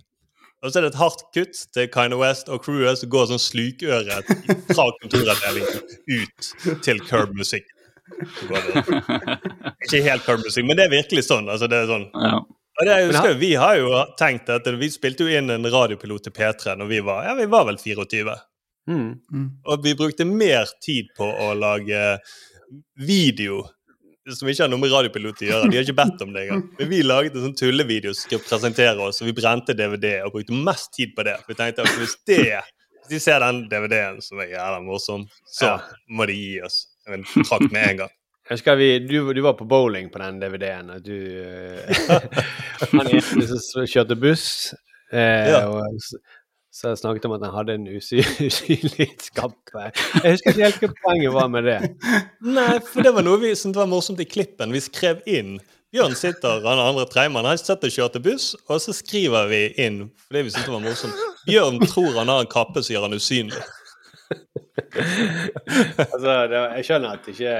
Og 0.60 0.68
så 0.68 0.78
er 0.78 0.84
det 0.84 0.90
et 0.92 1.00
hardt 1.00 1.22
kutt 1.32 1.62
til 1.72 1.88
Kine 1.88 2.18
West 2.20 2.50
og 2.52 2.60
crewet 2.66 3.00
som 3.00 3.08
går 3.12 3.30
sånn 3.30 3.40
slukøret 3.40 4.28
fra 4.68 4.84
kontoravdelingen 5.00 5.80
ut 6.12 6.50
til 6.84 7.00
Curb-musikk. 7.08 7.64
Ikke 9.86 10.02
helt 10.04 10.26
Curb-musikk, 10.26 10.66
men 10.68 10.76
det 10.76 10.90
er 10.90 10.92
virkelig 10.98 11.24
sånn. 11.30 11.48
altså 11.48 11.70
det 11.70 11.80
er 11.80 11.88
sånn. 11.88 12.10
Ja. 12.12 12.42
Og 12.80 12.86
det, 12.88 12.94
jeg 12.96 13.08
husker, 13.10 13.34
Vi 13.40 13.50
har 13.60 13.76
jo 13.76 13.90
tenkt 14.18 14.48
at 14.52 14.68
Vi 14.80 14.88
spilte 14.92 15.26
jo 15.26 15.34
inn 15.38 15.52
en 15.52 15.68
radiopilot 15.68 16.24
til 16.26 16.32
P3 16.36 16.78
når 16.80 16.88
vi 16.88 17.02
var 17.04 17.26
ja, 17.28 17.34
vi 17.36 17.48
var 17.50 17.66
vel 17.68 17.76
24. 17.80 18.36
Mm. 18.90 19.10
Og 19.68 19.84
vi 19.84 19.92
brukte 19.98 20.24
mer 20.26 20.70
tid 20.82 21.12
på 21.18 21.28
å 21.28 21.52
lage 21.54 22.00
video 22.96 23.62
som 24.30 24.48
ikke 24.50 24.62
har 24.62 24.70
noe 24.70 24.78
med 24.78 24.92
radiopilot 24.92 25.40
å 25.42 25.46
gjøre. 25.48 25.68
De 25.70 25.78
har 25.78 25.86
ikke 25.86 25.96
bedt 25.98 26.20
om 26.22 26.34
det 26.34 26.44
engang. 26.44 26.60
Men 26.78 26.90
vi 26.92 27.00
laget 27.02 27.34
en 27.34 27.48
sånn 27.48 27.56
tullevideo 27.58 28.12
som 28.14 28.28
skulle 28.28 28.44
presentere 28.46 29.02
oss, 29.02 29.18
og 29.22 29.26
vi 29.30 29.34
brente 29.34 29.74
DVD 29.74 30.20
og 30.26 30.36
brukte 30.36 30.54
mest 30.68 30.92
tid 30.94 31.16
på 31.16 31.24
det. 31.26 31.34
For 31.40 31.50
vi 31.50 31.58
tenkte 31.58 31.86
at 31.86 31.96
hvis 31.98 32.14
det 32.30 32.44
hvis 33.00 33.16
de 33.16 33.20
ser 33.24 33.42
den 33.42 33.64
DVD-en 33.72 34.20
som 34.22 34.38
er 34.38 34.52
jævla 34.52 34.78
morsom, 34.84 35.24
så 35.50 35.66
Ja. 35.66 35.78
må 36.08 36.26
de 36.30 36.36
gi 36.36 36.60
oss 36.62 36.86
en 37.08 37.24
kontrakt 37.24 37.72
med 37.72 37.88
en 37.88 37.96
gang. 38.04 38.12
Jeg 38.50 38.58
husker 38.58 38.78
vi, 38.80 38.86
du, 39.06 39.28
du 39.30 39.40
var 39.46 39.54
på 39.54 39.64
bowling 39.70 40.08
på 40.10 40.18
den 40.18 40.40
DVD-en, 40.42 40.88
og 40.90 41.04
du 41.06 41.14
eh, 41.14 42.14
Han 42.90 43.10
som 43.62 43.84
kjørte 43.86 44.16
buss, 44.18 44.46
eh, 45.14 45.52
Ja. 45.52 45.60
og 45.70 46.00
så, 46.02 46.18
så 46.74 46.96
snakket 46.98 47.28
om 47.28 47.36
at 47.36 47.44
han 47.46 47.54
hadde 47.54 47.76
en 47.78 47.86
usy, 47.94 48.18
usynlig 48.48 49.06
skappe. 49.22 49.84
Jeg 50.24 50.34
husker 50.34 50.50
ikke 50.50 50.64
helt 50.64 50.82
hva 50.82 50.90
poenget 51.04 51.36
var 51.36 51.52
med 51.54 51.68
det. 51.70 51.76
Nei, 52.42 52.72
for 52.88 53.06
det 53.06 53.14
var 53.14 53.28
noe 53.28 53.38
vi 53.44 53.52
syntes 53.54 53.78
var 53.84 53.92
morsomt 53.92 54.24
i 54.24 54.26
klippen. 54.26 54.74
Vi 54.74 54.82
skrev 54.82 55.22
inn 55.30 55.60
Bjørn 55.94 56.18
sitter, 56.18 56.60
han 56.66 56.78
andre 56.78 57.06
treimann, 57.10 57.46
han 57.46 57.58
sitter 57.58 57.90
og 58.02 58.12
til 58.14 58.22
buss, 58.22 58.52
og 58.70 58.78
så 58.82 58.92
skriver 58.94 59.48
vi 59.50 59.62
inn 59.82 60.04
fordi 60.26 60.44
vi 60.46 60.52
syntes 60.54 60.68
det 60.68 60.74
var 60.74 60.84
morsomt. 60.84 61.24
Bjørn 61.46 61.80
tror 61.86 62.18
han 62.18 62.30
har 62.30 62.44
en 62.44 62.50
kappe 62.50 62.82
som 62.82 62.94
gjør 62.96 63.06
han 63.06 63.18
usynlig. 63.18 63.62
Altså, 64.90 66.32
det, 66.50 66.60
jeg 66.76 66.86
skjønner 66.86 67.14
at 67.14 67.26
det 67.26 67.34
ikke 67.36 67.56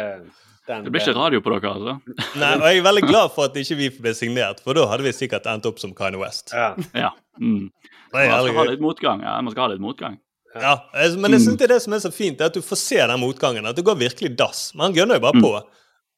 den 0.71 0.87
Det 0.87 0.93
blir 0.95 1.03
ikke 1.05 1.17
radio 1.19 1.43
på 1.45 1.53
dere, 1.57 1.75
altså? 1.75 1.95
Nei, 2.41 2.53
og 2.57 2.65
jeg 2.71 2.81
er 2.81 2.87
veldig 2.87 3.05
glad 3.11 3.35
for 3.35 3.51
at 3.51 3.59
ikke 3.61 3.77
vi 3.83 3.91
ble 4.01 4.15
signert, 4.17 4.63
for 4.65 4.79
da 4.79 4.87
hadde 4.91 5.05
vi 5.07 5.13
sikkert 5.17 5.47
endt 5.51 5.67
opp 5.71 5.83
som 5.83 5.93
Kanye 5.99 6.21
West. 6.23 6.55
Ja. 6.57 6.73
Ja. 6.97 7.11
Mm. 7.41 7.69
Man 8.15 8.27
skal 8.31 8.57
ha 8.59 8.65
litt 8.71 8.83
motgang. 8.83 9.23
Ja, 9.27 9.37
man 9.43 9.53
skal 9.55 9.67
ha 9.69 9.73
litt 9.75 9.83
motgang. 9.83 10.17
Ja, 10.55 10.73
men 11.15 11.31
jeg 11.37 11.45
synes 11.45 11.61
det 11.61 11.69
er 11.69 11.77
det 11.77 11.83
som 11.85 11.95
er 11.95 12.01
så 12.03 12.11
fint, 12.11 12.41
er 12.43 12.49
at 12.51 12.57
du 12.57 12.63
får 12.67 12.79
se 12.81 12.97
den 12.99 13.21
motgangen. 13.23 13.67
At 13.71 13.77
det 13.79 13.85
går 13.87 13.95
virkelig 14.01 14.33
dass. 14.39 14.63
Men 14.75 14.89
han 14.89 14.97
gønner 14.97 15.21
jo 15.21 15.23
bare 15.29 15.43
på. 15.45 15.53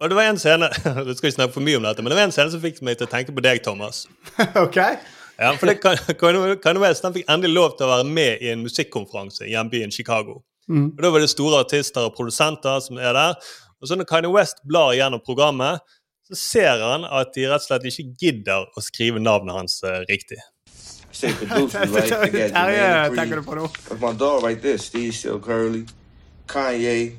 Og 0.03 0.09
det 0.11 0.17
var 0.17 0.25
en 0.31 0.39
scene 0.41 0.71
Du 1.07 1.13
skal 1.15 1.29
ikke 1.29 1.37
snakke 1.37 1.53
for 1.55 1.63
mye 1.67 1.77
om 1.79 1.85
dette, 1.85 2.01
men 2.03 2.11
det 2.11 2.17
var 2.19 2.25
en 2.31 2.33
scene 2.35 2.51
som 2.55 2.63
fikk 2.63 2.81
meg 2.87 2.97
til 2.99 3.07
å 3.07 3.13
tenke 3.13 3.35
på 3.37 3.45
deg, 3.45 3.61
Thomas. 3.67 4.07
OK? 4.65 4.79
Ja, 5.39 5.53
for 5.59 5.69
det 5.69 5.77
kan- 5.83 6.01
Kanye 6.23 6.57
Kanye 6.65 6.81
West 6.83 7.05
han 7.07 7.13
fikk 7.15 7.29
endelig 7.31 7.55
lov 7.61 7.77
til 7.77 7.87
å 7.87 7.93
være 7.93 8.09
med 8.09 8.41
i 8.43 8.51
en 8.55 8.65
musikkonferanse 8.65 9.45
i 9.47 9.53
hjembyen 9.53 9.93
Chicago. 9.95 10.41
Mm. 10.71 10.89
Og 10.97 11.03
Da 11.05 11.11
var 11.13 11.21
det 11.25 11.29
store 11.33 11.61
artister 11.67 12.09
og 12.09 12.17
produsenter 12.17 12.81
som 12.85 12.99
er 13.03 13.13
der. 13.19 13.37
Og 13.83 13.89
så 13.89 13.99
når 13.99 14.05
Kanye 14.05 14.31
West 14.31 14.63
blar 14.69 14.95
gjennom 14.95 15.21
programmet, 15.25 15.83
så 16.25 16.35
ser 16.39 16.83
han 16.83 17.05
at 17.05 17.35
de 17.35 17.49
rett 17.51 17.65
og 17.65 17.67
slett 17.67 17.87
ikke 17.91 18.05
gidder 18.21 18.69
å 18.79 18.83
skrive 18.85 19.21
navnet 19.21 19.57
hans 19.59 19.81
eh, 19.83 20.05
riktig. 20.09 20.39
Say 21.13 21.33
right? 21.33 22.13
I 22.13 22.29
got 22.31 22.55
Terje 22.55 22.79
Jermaine 22.79 23.17
tenker 23.17 23.37
du 23.37 23.43
Dupri. 23.43 23.49
på 23.51 23.55
nå? 23.59 23.99
My 24.01 24.13
dog 24.17 24.45
right 24.45 24.63
there, 24.63 24.79
Steve 24.79 25.13
Still 25.13 25.41
Curly, 25.41 25.85
Kanye. 26.49 27.19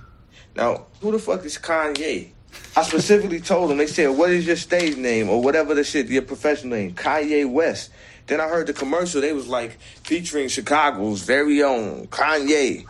Now, 0.55 0.87
who 1.01 1.11
the 1.11 1.19
fuck 1.19 1.45
is 1.45 1.57
Kanye? 1.57 2.31
I 2.75 2.83
specifically 2.83 3.39
told 3.39 3.69
them, 3.69 3.77
they 3.77 3.87
said, 3.87 4.09
what 4.09 4.31
is 4.31 4.47
your 4.47 4.55
stage 4.55 4.97
name 4.97 5.29
or 5.29 5.41
whatever 5.41 5.75
the 5.75 5.83
shit, 5.83 6.07
your 6.07 6.23
professional 6.23 6.77
name? 6.77 6.93
Kanye 6.93 7.49
West. 7.49 7.91
Then 8.25 8.39
I 8.39 8.47
heard 8.47 8.67
the 8.67 8.73
commercial, 8.73 9.21
they 9.21 9.33
was 9.33 9.47
like 9.47 9.77
featuring 10.03 10.47
Chicago's 10.47 11.21
very 11.21 11.61
own 11.61 12.07
Kanye. 12.07 12.85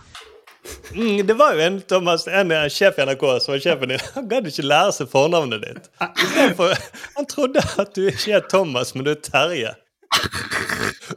Mm, 0.96 1.28
det 1.28 1.34
var 1.34 1.54
jo 1.54 1.64
en 1.66 1.82
Thomas, 1.82 2.28
en 2.28 2.52
sjef 2.72 3.00
i 3.00 3.06
NRK 3.08 3.24
som 3.44 3.54
var 3.54 3.62
sjefen 3.64 3.94
din. 3.94 4.04
Han 4.16 4.28
gadd 4.32 4.48
ikke 4.48 4.66
lære 4.66 4.92
seg 4.96 5.10
fornavnet 5.12 5.64
ditt. 5.66 5.90
For, 6.58 6.76
han 7.18 7.26
trodde 7.30 7.64
at 7.82 7.96
du 7.98 8.06
ikke 8.08 8.38
er 8.38 8.46
Thomas, 8.52 8.94
men 8.96 9.08
du 9.08 9.12
er 9.14 9.24
Terje. 9.24 9.74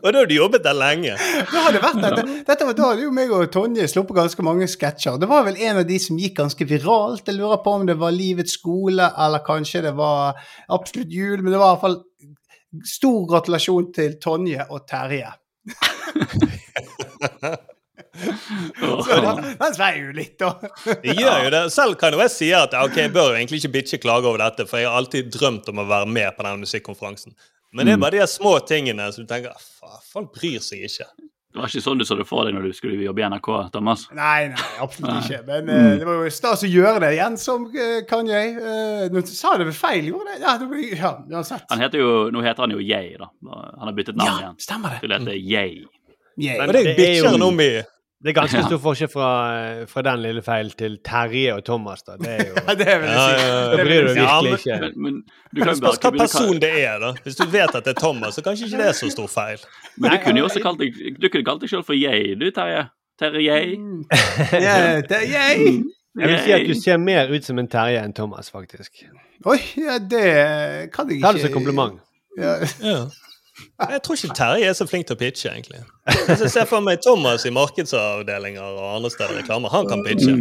Og 0.00 0.12
da 0.12 0.22
har 0.22 0.28
du 0.28 0.34
jobbet 0.34 0.64
der 0.64 0.76
lenge. 0.76 1.16
Det 1.18 1.62
hadde 1.66 1.82
vært 1.82 2.00
dette. 2.02 2.22
Dette 2.48 2.68
var 2.68 2.76
da 2.78 2.88
hadde 2.90 3.04
jo 3.04 3.12
meg 3.14 3.32
og 3.34 3.50
Tonje 3.52 3.86
sluppet 3.90 4.18
ganske 4.18 4.46
mange 4.46 4.68
sketsjer. 4.70 5.20
Det 5.20 5.28
var 5.30 5.44
vel 5.46 5.60
en 5.68 5.82
av 5.82 5.86
de 5.88 5.98
som 6.02 6.18
gikk 6.20 6.36
ganske 6.40 6.68
viralt. 6.68 7.28
Jeg 7.28 7.38
lurer 7.38 7.62
på 7.64 7.70
om 7.76 7.86
det 7.88 7.98
var 8.00 8.16
Livets 8.16 8.56
skole, 8.58 9.06
eller 9.26 9.44
kanskje 9.46 9.84
det 9.88 9.94
var 9.98 10.20
Absolutt 10.72 11.12
jul. 11.12 11.38
Men 11.42 11.50
det 11.52 11.60
var 11.60 11.68
i 11.68 11.70
hvert 11.74 11.84
fall 11.84 11.98
stor 12.86 13.20
gratulasjon 13.30 13.86
til 13.96 14.10
Tonje 14.22 14.62
og 14.70 14.78
Terje. 14.88 15.30
Så 19.06 19.18
den, 19.22 19.42
den 19.60 19.76
svei 19.76 19.92
jo 20.00 20.14
litt, 20.16 20.36
da. 20.40 20.52
Det 21.02 21.16
gjør 21.18 21.44
jo 21.46 21.52
det. 21.54 21.62
Selv 21.74 21.98
kan 22.00 22.16
jo 22.16 22.22
jeg 22.24 22.32
si 22.34 22.50
at 22.56 22.74
ok, 22.78 22.96
jeg 23.06 23.12
bør 23.14 23.32
jo 23.32 23.38
egentlig 23.38 23.62
ikke 23.62 23.74
bitche 23.78 24.00
klage 24.02 24.28
over 24.30 24.42
dette, 24.44 24.66
for 24.70 24.80
jeg 24.82 24.88
har 24.90 24.98
alltid 25.00 25.30
drømt 25.36 25.68
om 25.72 25.84
å 25.84 25.88
være 25.90 26.08
med 26.10 26.36
på 26.36 26.46
denne 26.46 26.62
musikkonferansen. 26.64 27.36
Men 27.76 27.88
det 27.88 27.96
er 27.96 28.02
bare 28.02 28.20
de 28.22 28.26
små 28.30 28.56
tingene 28.64 29.10
som 29.12 29.24
du 29.26 29.28
tenker 29.30 29.52
"Ah, 29.52 29.64
faen, 29.80 30.04
folk 30.12 30.32
bryr 30.36 30.62
seg 30.64 30.86
ikke. 30.86 31.08
Det 31.56 31.62
var 31.62 31.70
ikke 31.72 31.80
sånn 31.86 31.96
du 32.00 32.04
så 32.04 32.16
det 32.18 32.26
for 32.28 32.44
deg 32.44 32.52
når 32.52 32.66
du 32.68 32.72
skulle 32.76 32.98
jobbe 33.00 33.22
i 33.22 33.24
NRK, 33.32 33.46
Thomas? 33.72 34.02
Nei, 34.12 34.48
nei, 34.52 34.64
absolutt 34.84 35.22
ikke. 35.24 35.38
Men 35.46 35.70
eh, 35.72 35.86
det 36.02 36.04
var 36.04 36.18
jo 36.20 36.32
stas 36.36 36.64
å 36.66 36.68
gjøre 36.68 37.00
det 37.00 37.10
igjen 37.16 37.38
som 37.40 37.64
uh, 37.72 38.24
jeg 38.28 38.50
Uh, 38.60 39.06
nå 39.08 39.22
sa 39.24 39.54
jeg 39.54 39.62
det 39.62 39.68
ved 39.70 39.78
feil, 39.78 40.10
gjorde 40.10 40.34
jeg 40.34 40.42
det? 40.42 40.44
Ja, 40.44 40.52
det 40.60 40.68
ble, 40.68 40.82
ja, 40.92 41.12
uansett. 41.32 41.64
Han 41.72 41.80
heter 41.80 42.02
jo, 42.02 42.10
nå 42.34 42.42
heter 42.44 42.66
han 42.66 42.74
jo 42.76 42.82
Yay, 42.84 43.16
da. 43.16 43.30
Han 43.48 43.88
har 43.88 43.96
byttet 43.96 44.20
navn 44.20 44.28
Ja, 44.28 44.36
igjen. 44.44 44.58
stemmer 44.66 44.92
det. 44.92 45.00
Til 45.00 45.14
å 45.16 45.18
hete 45.22 45.38
Yay. 45.40 45.86
Men 46.60 46.74
det 46.76 46.82
det 46.98 47.08
er 47.08 47.16
jo- 47.22 47.30
han 47.32 47.42
om 47.48 47.60
i 47.64 47.70
Det 48.24 48.32
er 48.32 48.36
ganske 48.38 48.62
stor 48.68 48.78
forskjell 48.80 49.10
fra, 49.12 49.30
fra 49.90 50.02
den 50.06 50.22
lille 50.24 50.42
feilen 50.42 50.72
til 50.78 50.94
Terje 51.04 51.52
og 51.54 51.64
Thomas. 51.66 52.02
da. 52.06 52.16
Det 52.20 52.30
er 52.32 52.44
jo 52.48 52.54
Ja, 52.66 52.74
det 52.80 52.86
vil 53.02 53.10
jeg 53.10 53.18
si. 53.20 53.42
ja, 53.42 53.48
ja. 53.48 53.58
Det 53.70 53.84
bryr 53.84 54.06
du 54.06 54.08
deg 54.08 54.20
virkelig 54.22 54.52
ikke. 54.60 54.78
Men, 54.84 54.94
men 55.04 55.18
du 55.52 55.60
kan 55.60 55.68
det 55.72 55.76
spørs 55.82 56.00
hva 56.06 56.12
person 56.16 56.62
det 56.64 56.72
er, 56.80 56.96
da. 57.02 57.12
Hvis 57.26 57.36
du 57.40 57.44
vet 57.52 57.74
at 57.76 57.84
det 57.84 57.92
er 57.96 58.00
Thomas, 58.00 58.38
så 58.38 58.44
kanskje 58.46 58.70
ikke 58.70 58.80
det 58.82 58.88
er 58.92 58.96
så 59.00 59.10
stor 59.12 59.28
feil. 59.30 59.66
Men 59.96 60.16
du 60.16 60.18
kunne 60.24 60.42
jo 60.42 60.48
også 60.48 60.62
kalt 60.64 60.80
deg 60.80 60.96
Du 61.20 61.28
kunne 61.28 61.44
kalt 61.50 61.62
deg 61.66 61.74
selv 61.74 61.84
for 61.88 61.98
jeg, 61.98 62.38
du, 62.40 62.48
Terje. 62.56 62.86
Terje. 63.20 63.60
Ja, 64.64 64.78
det, 65.12 65.20
yay. 65.28 65.76
Jeg 66.16 66.28
vil 66.32 66.40
si 66.40 66.52
at 66.56 66.66
du 66.68 66.74
ser 66.80 66.96
mer 67.00 67.28
ut 67.32 67.44
som 67.44 67.60
en 67.60 67.68
Terje 67.68 68.00
enn 68.00 68.16
Thomas, 68.16 68.48
faktisk. 68.52 69.04
Oi, 69.44 69.58
ja, 69.76 69.98
det 70.00 70.26
kan 70.94 71.08
jeg 71.12 71.18
ikke 71.20 71.26
Ta 71.28 71.32
det 71.36 71.44
som 71.44 71.52
kompliment. 71.52 72.00
Ja. 72.40 72.56
Ja. 73.56 73.88
Jeg 73.94 74.02
tror 74.04 74.18
ikke 74.18 74.36
Terje 74.36 74.68
er 74.68 74.76
så 74.76 74.86
flink 74.88 75.08
til 75.08 75.16
å 75.16 75.20
pitche, 75.20 75.50
egentlig. 75.52 75.80
Hvis 76.28 76.44
jeg 76.44 76.52
ser 76.52 76.68
for 76.68 76.84
meg 76.84 77.00
Thomas 77.04 77.46
i 77.48 77.52
markedsavdelinger 77.54 78.62
og 78.64 78.94
andre 78.98 79.10
steder 79.14 79.38
i 79.38 79.42
reklame, 79.42 79.72
han 79.72 79.88
kan 79.90 80.04
pitche. 80.06 80.36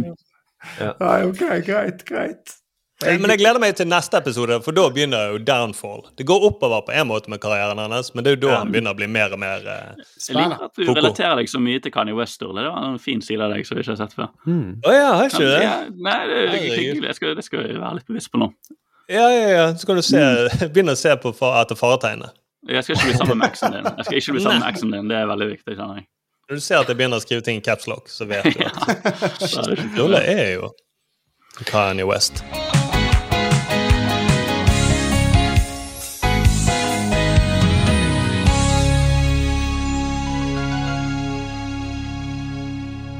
Nei, 1.00 1.18
ok, 1.30 1.42
greit, 1.66 2.04
greit. 2.08 2.56
Jeg, 3.04 3.20
Men 3.20 3.28
jeg 3.28 3.42
gleder 3.42 3.60
meg 3.60 3.74
til 3.76 3.84
neste 3.90 4.16
episode, 4.16 4.56
for 4.64 4.72
da 4.72 4.86
begynner 4.88 5.34
jo 5.34 5.40
downfall. 5.44 6.06
Det 6.16 6.24
går 6.28 6.46
oppover 6.48 6.80
på 6.86 6.94
en 6.96 7.10
måte 7.10 7.28
med 7.28 7.42
karrieren 7.42 7.76
hans, 7.82 8.14
men 8.14 8.24
det 8.24 8.30
er 8.30 8.38
jo 8.38 8.40
da 8.46 8.54
han 8.62 8.70
begynner 8.72 8.96
å 8.96 8.96
bli 8.96 9.08
mer 9.12 9.34
og 9.36 9.42
mer 9.42 9.66
eh, 9.68 10.06
Jeg 10.16 10.38
liker 10.38 10.64
at 10.64 10.80
du 10.80 10.94
relaterer 10.96 11.36
deg 11.42 11.50
så 11.52 11.60
mye 11.60 11.82
til 11.84 11.92
Kanye 11.92 12.16
West, 12.16 12.38
Sturle. 12.38 12.64
Det 12.64 12.72
var 12.72 12.88
en 12.88 12.96
fin 13.02 13.20
side 13.20 13.44
av 13.44 13.52
deg 13.52 13.68
som 13.68 13.76
vi 13.76 13.84
ikke 13.84 13.92
har 13.92 14.00
sett 14.00 14.16
før. 14.16 14.32
Å 14.48 14.96
ja, 14.96 15.10
har 15.12 15.28
ikke 15.28 15.44
du 15.44 15.50
det? 15.50 15.60
Ja, 15.66 15.76
nei, 16.08 16.16
det 16.30 16.40
er 16.40 16.56
hyggelig. 16.56 17.04
Det 17.04 17.18
skal, 17.20 17.36
det 17.36 17.44
skal 17.44 17.66
jeg 17.68 17.76
være 17.84 17.98
litt 18.00 18.08
bevisst 18.08 18.32
på 18.32 18.40
nå. 18.40 18.48
Ja, 19.12 19.28
ja, 19.28 19.44
ja. 19.52 19.66
Så 19.76 19.86
kan 19.90 20.00
du 20.00 20.06
se, 20.06 20.24
begynne 20.72 20.96
å 20.96 21.02
se 21.04 21.12
på 21.20 21.36
far, 21.36 21.60
etter 21.66 21.76
faretegnet. 21.76 22.32
Jeg 22.68 22.84
skal 22.84 22.96
ikke 22.96 23.06
bli 23.10 23.16
sammen 23.16 23.38
med 23.38 23.46
eksen 23.48 23.72
din. 23.76 23.84
Jeg 23.96 24.04
skal 24.04 24.16
ikke 24.20 24.32
bli 24.36 24.42
sammen 24.42 24.60
med 24.64 24.68
eksen 24.72 24.92
din, 24.96 25.08
Det 25.10 25.16
er 25.16 25.26
veldig 25.30 25.48
viktig. 25.52 25.76
kjenner 25.76 25.94
jeg. 26.00 26.06
Når 26.48 26.54
du 26.56 26.60
ser 26.62 26.78
at 26.78 26.88
jeg 26.88 26.96
begynner 26.96 27.18
å 27.18 27.24
skrive 27.24 27.42
ting 27.46 27.58
i 27.58 27.64
capslock, 27.66 28.08
så 28.08 28.26
vet 28.30 28.44
du 28.44 28.64
at 28.66 28.90
er 29.66 29.72
ikke 29.76 29.98
Lolle 29.98 30.22
er 30.22 30.52
jo 30.58 30.70
Kanye 31.66 32.06
West. 32.06 32.42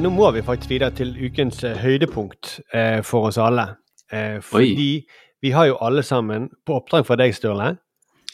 Nå 0.01 0.11
må 0.13 0.29
vi 0.37 0.43
faktisk 0.45 0.71
videre 0.71 0.93
til 0.95 1.15
ukens 1.25 1.63
eh, 1.65 1.77
høydepunkt 1.81 2.59
eh, 2.77 2.99
for 3.07 3.31
oss 3.31 3.39
alle. 3.41 3.65
Eh, 4.13 4.37
fordi 4.45 4.91
vi 5.43 5.53
har 5.55 5.71
jo 5.71 5.79
alle 5.83 6.03
sammen, 6.05 6.51
på 6.67 6.77
oppdrag 6.77 7.07
fra 7.09 7.17
deg, 7.21 7.33
Sturle, 7.37 7.77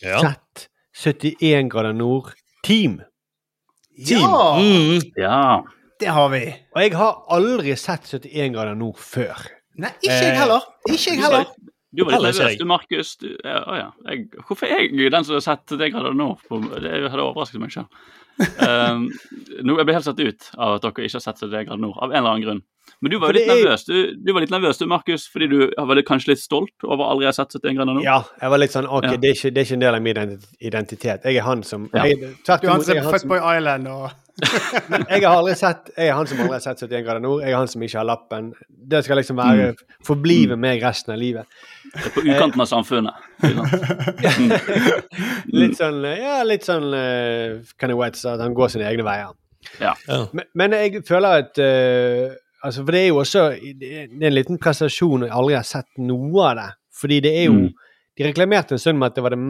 Ja. 0.03 0.19
sett 0.19 0.67
71 0.97 1.69
grader 1.73 1.93
nord 1.97 2.33
Team. 2.65 3.01
Ja, 3.97 4.59
Mm. 4.59 5.01
Ja. 5.17 5.63
det 6.01 6.07
har 6.09 6.29
vi. 6.33 6.45
Og 6.75 6.81
jeg 6.83 6.95
har 6.97 7.19
aldri 7.31 7.75
sett 7.77 8.07
71 8.09 8.53
grader 8.55 8.75
nord 8.79 8.97
før. 8.99 9.47
Nei, 9.77 9.91
ikke 10.03 10.19
jeg 10.21 10.39
heller. 10.39 10.65
Ikke 10.89 11.11
jeg 11.15 11.21
heller. 11.23 11.45
Du 11.93 12.05
var 12.09 12.17
litt 12.23 12.37
nervøs, 12.39 12.57
du, 12.59 12.65
Markus. 12.65 13.17
Du, 13.21 13.29
ja, 13.45 13.59
ja. 13.77 13.89
Jeg, 14.09 14.29
hvorfor 14.47 14.65
er 14.67 14.87
jeg 14.87 15.11
den 15.13 15.25
som 15.29 15.37
har 15.37 15.45
sett 15.45 15.75
det 15.79 15.91
grader 15.93 16.15
nå? 16.17 16.31
På, 16.49 16.61
det 16.81 16.93
hadde 17.11 17.21
overrasket 17.25 17.61
meg 17.61 17.73
selv. 17.75 17.89
Um, 18.41 19.09
nå, 19.63 19.77
jeg 19.79 19.87
ble 19.87 19.95
helt 19.95 20.07
satt 20.07 20.21
ut 20.23 20.47
av 20.57 20.79
at 20.79 20.85
dere 20.87 21.07
ikke 21.07 21.19
har 21.19 21.25
sett 21.27 21.43
71 21.43 21.67
grader 21.69 21.83
nord, 21.83 21.99
av 22.01 22.11
en 22.11 22.17
eller 22.19 22.31
annen 22.31 22.47
grunn. 22.47 22.63
Men 23.03 23.11
du 23.13 23.17
var 23.19 23.31
jo 23.33 23.37
litt 23.39 23.51
er 23.51 23.59
nervøs, 23.61 23.85
du, 23.87 23.95
du 24.19 24.33
var 24.35 24.45
litt 24.45 24.53
nervøs 24.55 24.79
du, 24.79 24.85
Markus, 24.91 25.25
fordi 25.31 25.49
du 25.51 25.59
var 25.77 26.01
kanskje 26.07 26.33
litt 26.33 26.43
stolt 26.43 26.87
over 26.87 27.07
aldri 27.11 27.27
å 27.27 27.31
ha 27.31 27.35
sett 27.37 27.55
71 27.55 27.77
grader 27.79 27.97
nord? 27.99 28.05
Ja, 28.07 28.19
jeg 28.41 28.55
var 28.55 28.63
litt 28.63 28.75
sånn 28.75 28.89
OK, 28.89 29.07
Ja. 29.07 29.17
det, 29.23 29.31
er 29.33 29.39
ikke, 29.39 29.51
det 29.55 29.63
er 29.63 29.69
ikke 29.69 29.79
en 29.79 29.85
del 29.85 29.99
av 29.99 30.03
min 30.07 30.21
identitet. 30.61 31.27
Jeg 31.29 31.39
er 31.43 31.47
han 31.47 31.63
som 31.67 31.89
Ja. 31.95 32.05
jeg, 32.07 32.35
Tvert 32.47 32.63
Du 32.63 32.69
er 32.69 32.73
han 32.73 32.85
som 32.87 32.97
er 33.03 33.11
Fuckboy 33.11 33.43
Island 33.57 33.89
og 33.89 34.11
jeg 35.13 35.27
har 35.27 35.35
aldri 35.37 35.53
sett 35.59 35.91
Jeg 35.93 36.09
er 36.09 36.15
han 36.17 36.25
som 36.27 36.39
aldri 36.41 36.55
har 36.57 36.63
sett 36.65 36.81
71 36.87 37.03
grader 37.05 37.21
nord. 37.21 37.43
Jeg 37.45 37.53
er 37.53 37.59
han 37.61 37.69
som 37.69 37.83
ikke 37.85 37.99
har 38.01 38.07
lappen. 38.09 38.47
Det 38.93 39.03
skal 39.05 39.19
liksom 39.21 39.37
være 39.39 39.67
forblive 40.07 40.57
meg 40.61 40.81
resten 40.83 41.13
av 41.15 41.21
livet. 41.21 41.59
Det 41.93 42.07
er 42.07 42.15
På 42.15 42.23
ukanten 42.25 42.65
av 42.65 42.69
samfunnet. 42.71 43.15
Litt 45.53 45.77
sånn 45.79 46.01
Ja, 46.09 46.41
litt 46.49 46.65
sånn 46.67 46.89
uh, 46.95 47.61
Kanye 47.81 47.97
West, 47.99 48.27
at 48.29 48.41
han 48.43 48.55
går 48.57 48.73
sine 48.73 48.89
egne 48.89 49.05
veier. 49.07 49.33
Ja. 49.79 49.93
Ja. 50.09 50.23
Men, 50.33 50.49
men 50.59 50.75
jeg 50.79 51.05
føler 51.07 51.45
at 51.45 51.59
uh, 51.63 52.33
altså, 52.65 52.83
For 52.83 52.91
det 52.91 53.03
er 53.05 53.09
jo 53.13 53.21
også 53.23 53.45
Det 53.79 53.91
er 54.01 54.09
en 54.27 54.35
liten 54.35 54.59
prestasjon, 54.63 55.23
og 55.23 55.29
jeg 55.29 55.37
aldri 55.39 55.55
har 55.59 55.69
sett 55.69 55.91
noe 56.03 56.49
av 56.49 56.57
det. 56.59 56.71
Fordi 57.03 57.21
det 57.29 57.35
er 57.43 57.49
jo 57.51 57.59
Mm. 57.63 57.71
De 58.21 58.27
reklamerte 58.27 58.75
en 58.77 58.81
stund 58.83 58.99
med 59.01 59.09
at 59.09 59.15
det 59.17 59.23
var 59.25 59.33
den, 59.33 59.45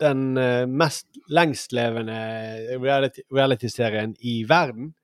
den 0.00 0.36
eh, 0.38 0.66
mest 0.66 1.06
lengstlevende 1.32 2.16
reality- 2.82 3.24
reality-serien 3.32 4.14
i 4.20 4.42
verden. 4.48 4.94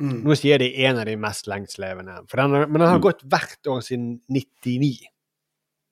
mm. 0.00 0.22
Nå 0.24 0.34
sier 0.36 0.58
de 0.58 0.70
en 0.86 0.98
av 0.98 1.06
de 1.06 1.16
mest 1.16 1.46
lengstlevende, 1.46 2.20
for 2.28 2.36
den, 2.42 2.50
har- 2.50 2.66
men 2.66 2.80
den 2.80 2.88
har 2.88 2.98
Mm. 2.98 3.02
gått 3.02 3.22
hvert 3.28 3.66
år 3.70 3.80
siden 3.82 4.20
99. 4.28 5.06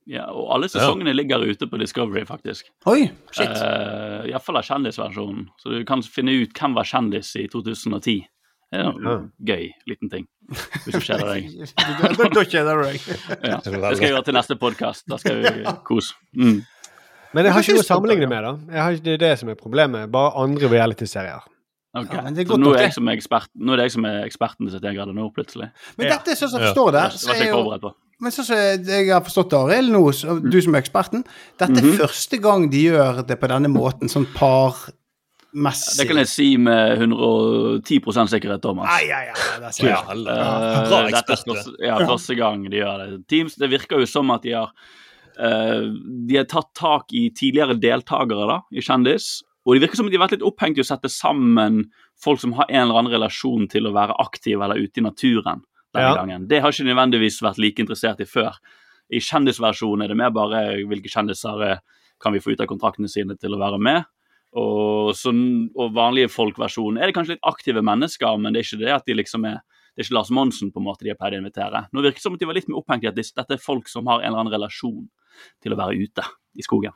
ja, 0.07 0.25
og 0.33 0.49
alle 0.55 0.67
sesongene 0.69 1.13
ligger 1.15 1.39
ute 1.47 1.67
på 1.71 1.79
Discovery, 1.79 2.25
faktisk. 2.27 2.65
Oi, 2.87 3.11
shit. 3.31 3.47
Uh, 3.47 4.27
Iallfall 4.27 4.57
av 4.57 4.65
kjendisversjonen. 4.65 5.47
Så 5.61 5.71
du 5.71 5.85
kan 5.85 6.03
finne 6.03 6.33
ut 6.43 6.53
hvem 6.53 6.75
var 6.75 6.85
kjendis 6.85 7.37
i 7.37 7.47
2010. 7.47 8.27
Det 8.73 8.81
er 8.81 8.89
en 8.89 9.03
Ja. 9.05 9.55
gøy 9.55 9.71
liten 9.87 10.11
ting. 10.11 10.27
Hvis 10.49 10.95
du 10.95 11.01
kjeder 11.01 11.27
deg. 11.35 11.51
Da 12.35 12.43
kjeder 12.43 12.75
du 12.75 12.83
deg. 12.89 13.01
Ja. 13.45 13.61
Det 13.65 13.97
skal 13.97 14.07
jeg 14.09 14.15
gjøre 14.15 14.25
til 14.25 14.35
neste 14.35 14.57
podkast. 14.59 15.07
Da 15.07 15.17
skal 15.19 15.43
vi 15.43 15.65
kose. 15.87 16.15
Mm. 16.35 16.65
Men 17.35 17.45
jeg 17.45 17.53
har 17.55 17.63
ikke 17.63 17.75
noe 17.79 17.85
å 17.85 17.87
sammenligne 17.87 18.29
med, 18.29 18.43
da. 18.43 18.53
Jeg 18.75 18.83
har 18.83 18.93
ikke, 18.93 19.05
det 19.05 19.13
er 19.15 19.23
det 19.29 19.39
som 19.39 19.49
er 19.49 19.55
problemet. 19.55 20.11
Bare 20.11 20.33
andre 20.37 20.69
reality-serier. 20.69 21.41
Ok. 21.95 22.13
Ja, 22.15 22.21
er 22.23 22.45
Så 22.47 22.57
nå 22.59 22.71
er, 22.71 22.77
det. 22.77 22.83
jeg 22.87 22.93
som 22.95 23.09
er 23.09 23.17
ekspert, 23.19 23.49
nå 23.59 23.73
er 23.73 23.77
det 23.81 23.85
jeg 23.89 23.93
som 23.97 24.05
er 24.07 24.21
eksperten 24.27 24.69
til 24.69 24.79
71 24.79 24.95
grader 24.95 25.13
nord, 25.17 25.33
plutselig. 25.35 25.71
Men 25.99 26.07
Ja. 26.07 26.17
dette 26.19 26.31
er 26.31 26.35
sånn 26.39 26.49
som 26.51 26.61
jeg 26.61 26.71
forstår 26.75 26.93
det. 26.93 27.03
Det 27.11 27.21
så 27.21 27.35
er 27.35 27.49
jo 27.51 27.79
på. 27.83 27.93
Men 28.21 28.31
sånn 28.33 28.45
som 28.45 28.57
jeg 28.85 29.09
har 29.11 29.21
forstått 29.23 29.51
det, 29.51 29.59
Arild, 29.59 29.91
nå, 29.91 30.03
så- 30.13 30.51
du 30.51 30.61
som 30.61 30.75
er 30.75 30.83
eksperten 30.83 31.25
Dette 31.59 31.79
er 31.79 31.83
Mhm. 31.83 31.99
første 31.99 32.41
gang 32.41 32.71
de 32.71 32.85
gjør 32.91 33.27
det 33.27 33.41
på 33.41 33.49
denne 33.49 33.67
måten, 33.69 34.07
sånn 34.09 34.27
parmessig. 34.35 35.97
Det 35.99 36.07
kan 36.07 36.17
jeg 36.19 36.29
si 36.29 36.57
med 36.57 36.99
110 36.99 38.01
sikkerhet, 38.29 38.61
Thomas. 38.63 38.87
Ai, 38.89 39.11
ai, 39.11 39.27
ai, 39.31 39.59
det 39.59 39.81
er 39.81 39.89
Ja, 39.89 39.97
så- 40.03 40.11
alle. 40.11 40.31
Eh, 40.31 40.89
Bra 40.89 41.03
dette 41.03 41.17
er 41.17 41.23
ekspert. 41.23 41.57
første, 41.57 41.75
ja, 41.81 41.99
første 41.99 42.37
gang 42.37 42.63
de 42.71 42.77
gjør 42.77 42.99
det. 43.11 43.27
Teams, 43.29 43.55
det 43.57 43.71
virker 43.71 43.99
jo 43.99 44.05
som 44.07 44.31
at 44.31 44.43
de 44.43 44.53
har 44.53 44.71
De 45.41 46.37
har 46.37 46.49
tatt 46.51 46.73
tak 46.77 47.13
i 47.17 47.31
tidligere 47.33 47.79
deltakere 47.81 48.49
da, 48.51 48.59
i 48.77 48.83
Kjendis. 48.85 49.41
Og 49.67 49.77
det 49.77 49.85
virker 49.85 50.01
som 50.01 50.09
de 50.09 50.17
har 50.17 50.25
vært 50.25 50.39
litt 50.39 50.47
opphengt 50.47 50.79
i 50.79 50.83
å 50.85 50.89
sette 50.89 51.09
sammen 51.13 51.83
folk 52.21 52.41
som 52.43 52.53
har 52.57 52.69
en 52.69 52.83
eller 52.87 53.01
annen 53.01 53.13
relasjon 53.15 53.69
til 53.73 53.89
å 53.89 53.95
være 53.97 54.17
aktive 54.21 54.65
eller 54.65 54.81
ute 54.81 55.01
i 55.01 55.05
naturen 55.05 55.63
denne 55.95 56.07
Ja. 56.11 56.15
gangen. 56.17 56.47
Det 56.49 56.61
har 56.61 56.73
ikke 56.73 56.89
nødvendigvis 56.89 57.41
vært 57.43 57.59
like 57.59 57.83
interessert 57.83 58.21
i 58.21 58.29
før. 58.29 58.57
I 59.11 59.19
kjendisversjonen 59.19 60.05
er 60.05 60.09
det 60.09 60.17
mer 60.17 60.31
bare 60.31 60.85
hvilke 60.87 61.11
kjendiser 61.11 61.63
eh, 61.67 61.79
kan 62.21 62.33
vi 62.33 62.41
få 62.41 62.53
ut 62.53 62.61
av 62.61 62.69
kontraktene 62.71 63.09
sine 63.09 63.37
til 63.37 63.55
å 63.55 63.59
være 63.59 63.79
med. 63.81 64.05
Og, 64.57 65.15
så, 65.15 65.31
og 65.77 65.95
vanlige 65.95 66.31
folk-versjonen 66.31 66.99
er 67.01 67.07
det 67.07 67.15
kanskje 67.15 67.37
litt 67.37 67.47
aktive 67.47 67.83
mennesker, 67.87 68.39
men 68.39 68.53
det 68.53 68.61
er 68.61 68.67
ikke 68.69 68.85
det 68.85 68.95
at 68.97 69.07
de 69.07 69.15
liksom 69.15 69.45
er 69.47 69.61
det 69.91 70.05
er 70.05 70.07
ikke 70.07 70.15
Lars 70.15 70.31
Monsen 70.31 70.71
på 70.71 70.79
en 70.79 70.87
måte 70.87 71.03
de 71.05 71.11
har 71.11 71.17
pleid 71.19 71.35
å 71.35 71.41
invitere. 71.43 71.81
Nå 71.93 72.01
virker 72.01 72.21
det 72.21 72.23
som 72.23 72.35
at 72.37 72.41
de 72.41 72.47
var 72.47 72.55
litt 72.55 72.69
mer 72.71 72.79
opphengt 72.79 73.03
i 73.05 73.09
at 73.11 73.17
dette 73.19 73.57
er 73.57 73.61
folk 73.61 73.89
som 73.91 74.07
har 74.07 74.21
en 74.23 74.29
eller 74.31 74.45
annen 74.45 74.55
relasjon 74.55 75.09
til 75.63 75.73
å 75.73 75.77
være 75.77 75.97
ute 76.01 76.23
i 76.59 76.63
skogen. 76.63 76.93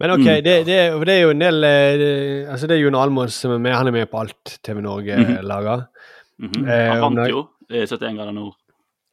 Men 0.00 0.10
OK, 0.10 0.24
Mm. 0.26 0.42
det, 0.44 0.54
det, 0.66 0.76
det 1.06 1.14
er 1.14 1.20
jo 1.22 1.30
en 1.30 1.38
del 1.38 1.64
eh, 1.64 1.96
det, 2.00 2.48
Altså, 2.50 2.66
det 2.66 2.76
er 2.76 2.82
Jon 2.82 2.94
Almås 2.98 3.34
som 3.38 3.52
er 3.52 3.58
med. 3.62 3.74
Han 3.74 3.86
er 3.88 3.92
med 3.92 4.10
på 4.10 4.18
alt 4.20 4.58
TV 4.64 4.80
Norge 4.82 5.16
Mhm. 5.16 5.42
lager. 5.46 5.86
Mhm. 6.40 6.64
Eh, 6.68 6.88
Han 6.90 7.00
vant 7.00 7.16
det- 7.16 7.30
jo 7.30 7.48
71 7.70 8.16
grader 8.16 8.32
nord. 8.32 8.54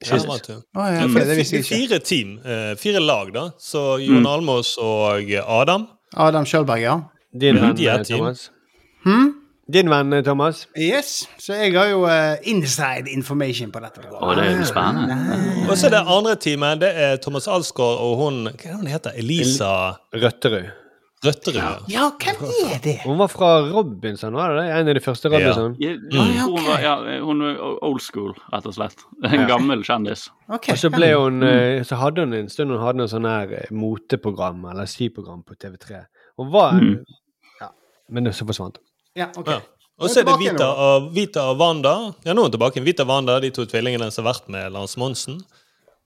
Ja, 0.01 0.15
det. 0.15 0.55
Å, 0.75 0.85
ja, 0.95 1.07
det 1.07 1.37
visste 1.37 1.57
jeg 1.57 1.63
ikke. 1.65 1.75
Fire 1.75 1.99
team, 1.99 2.39
eh, 2.45 2.73
fire 2.75 2.99
lag, 3.03 3.33
da. 3.33 3.49
Så 3.59 3.99
Jon 3.99 4.23
Mm. 4.23 4.27
Almås 4.27 4.77
og 4.79 5.29
Adam. 5.45 5.87
Adam 6.15 6.45
Kjølberg, 6.45 6.81
ja. 6.81 7.01
Din 7.37 7.55
Ja, 7.55 7.61
venn, 7.61 7.75
de 7.75 7.85
er 7.87 7.99
eh, 7.99 8.03
team. 8.03 8.17
Thomas. 8.19 8.49
Hm? 9.03 9.35
Din 9.69 9.89
venn, 9.91 10.13
eh, 10.17 10.23
Thomas. 10.25 10.63
Yes. 10.77 11.27
Så 11.37 11.53
jeg 11.53 11.75
har 11.77 11.91
jo 11.91 11.99
uh, 12.09 12.35
inside 12.49 13.07
information 13.13 13.69
på 13.71 13.79
dette. 13.83 14.01
Å, 14.09 14.31
det 14.33 14.47
er 14.47 14.55
jo 14.57 14.65
spennende. 14.65 15.17
Og 15.69 15.75
så 15.77 15.87
er 15.91 15.93
det 15.99 16.03
andre 16.09 16.35
teamet. 16.41 16.79
Det 16.81 16.89
er 17.05 17.17
Thomas 17.21 17.45
Alsgaard 17.47 18.01
og 18.01 18.15
hun 18.23 18.39
Hva 18.49 18.55
er 18.55 18.63
det 18.71 18.77
hun 18.79 18.89
heter? 18.89 19.17
Elisa 19.21 19.69
Røtterud. 20.15 20.71
Røtterud. 21.19 21.85
Ja, 21.91 22.05
hvem 22.15 22.45
er 22.71 22.77
det? 22.81 22.95
Hun 23.03 23.17
var 23.19 23.27
fra 23.27 23.49
Robinson, 23.67 24.33
var 24.39 24.53
det 24.55 24.61
det? 24.63 24.75
En 24.79 24.87
av 24.87 24.95
de 24.95 25.01
første 25.03 25.29
Robinson. 25.33 25.73
Ja, 25.83 25.93
Mm. 25.99 26.37
hun, 26.47 26.65
var, 26.65 26.79
ja, 26.81 26.93
hun 27.21 27.41
var 27.43 27.59
old 27.83 28.01
school, 28.01 28.33
rett 28.53 28.65
og 28.65 28.73
slett. 28.77 29.03
En 29.27 29.43
gammel 29.49 29.83
kjendis. 29.83 30.29
Okay. 30.47 30.73
Og 30.73 30.79
så 30.79 30.89
ble 30.93 31.11
hun 31.13 31.43
eh, 31.43 31.83
Så 31.83 31.99
hadde 31.99 32.23
hun 32.25 32.33
en 32.39 32.47
stund 32.49 32.71
hun 32.71 32.79
hadde 32.81 33.03
noe 33.03 33.11
sånn 33.11 33.27
her 33.27 33.67
moteprogram 33.75 34.63
eller 34.71 34.87
skiprogram 34.89 35.43
på 35.45 35.59
TV3. 35.59 36.05
Hun 36.39 36.53
var 36.55 36.79
Mm. 36.79 37.03
Ja. 37.61 37.69
Men 38.09 38.31
så 38.33 38.47
forsvant 38.47 38.79
hun. 38.79 38.85
Ja, 39.19 39.27
ok. 39.35 39.47
Ja. 39.51 39.59
Og 39.99 40.07
så 40.13 40.21
er 40.21 40.27
det 40.29 40.35
Vita 40.39 40.65
og, 40.79 41.09
Vita 41.15 41.41
og 41.51 41.57
Wanda. 41.59 41.93
Ja, 42.23 42.31
nå 42.33 42.45
er 42.45 42.47
hun 42.47 42.53
tilbake. 42.55 42.81
Vita 42.85 43.03
og 43.03 43.09
Wanda, 43.11 43.35
de 43.43 43.49
to 43.51 43.65
tvillingene 43.67 44.07
som 44.15 44.23
har 44.25 44.33
vært 44.33 44.47
med 44.53 44.71
Lars 44.71 44.95
Monsen. 45.01 45.41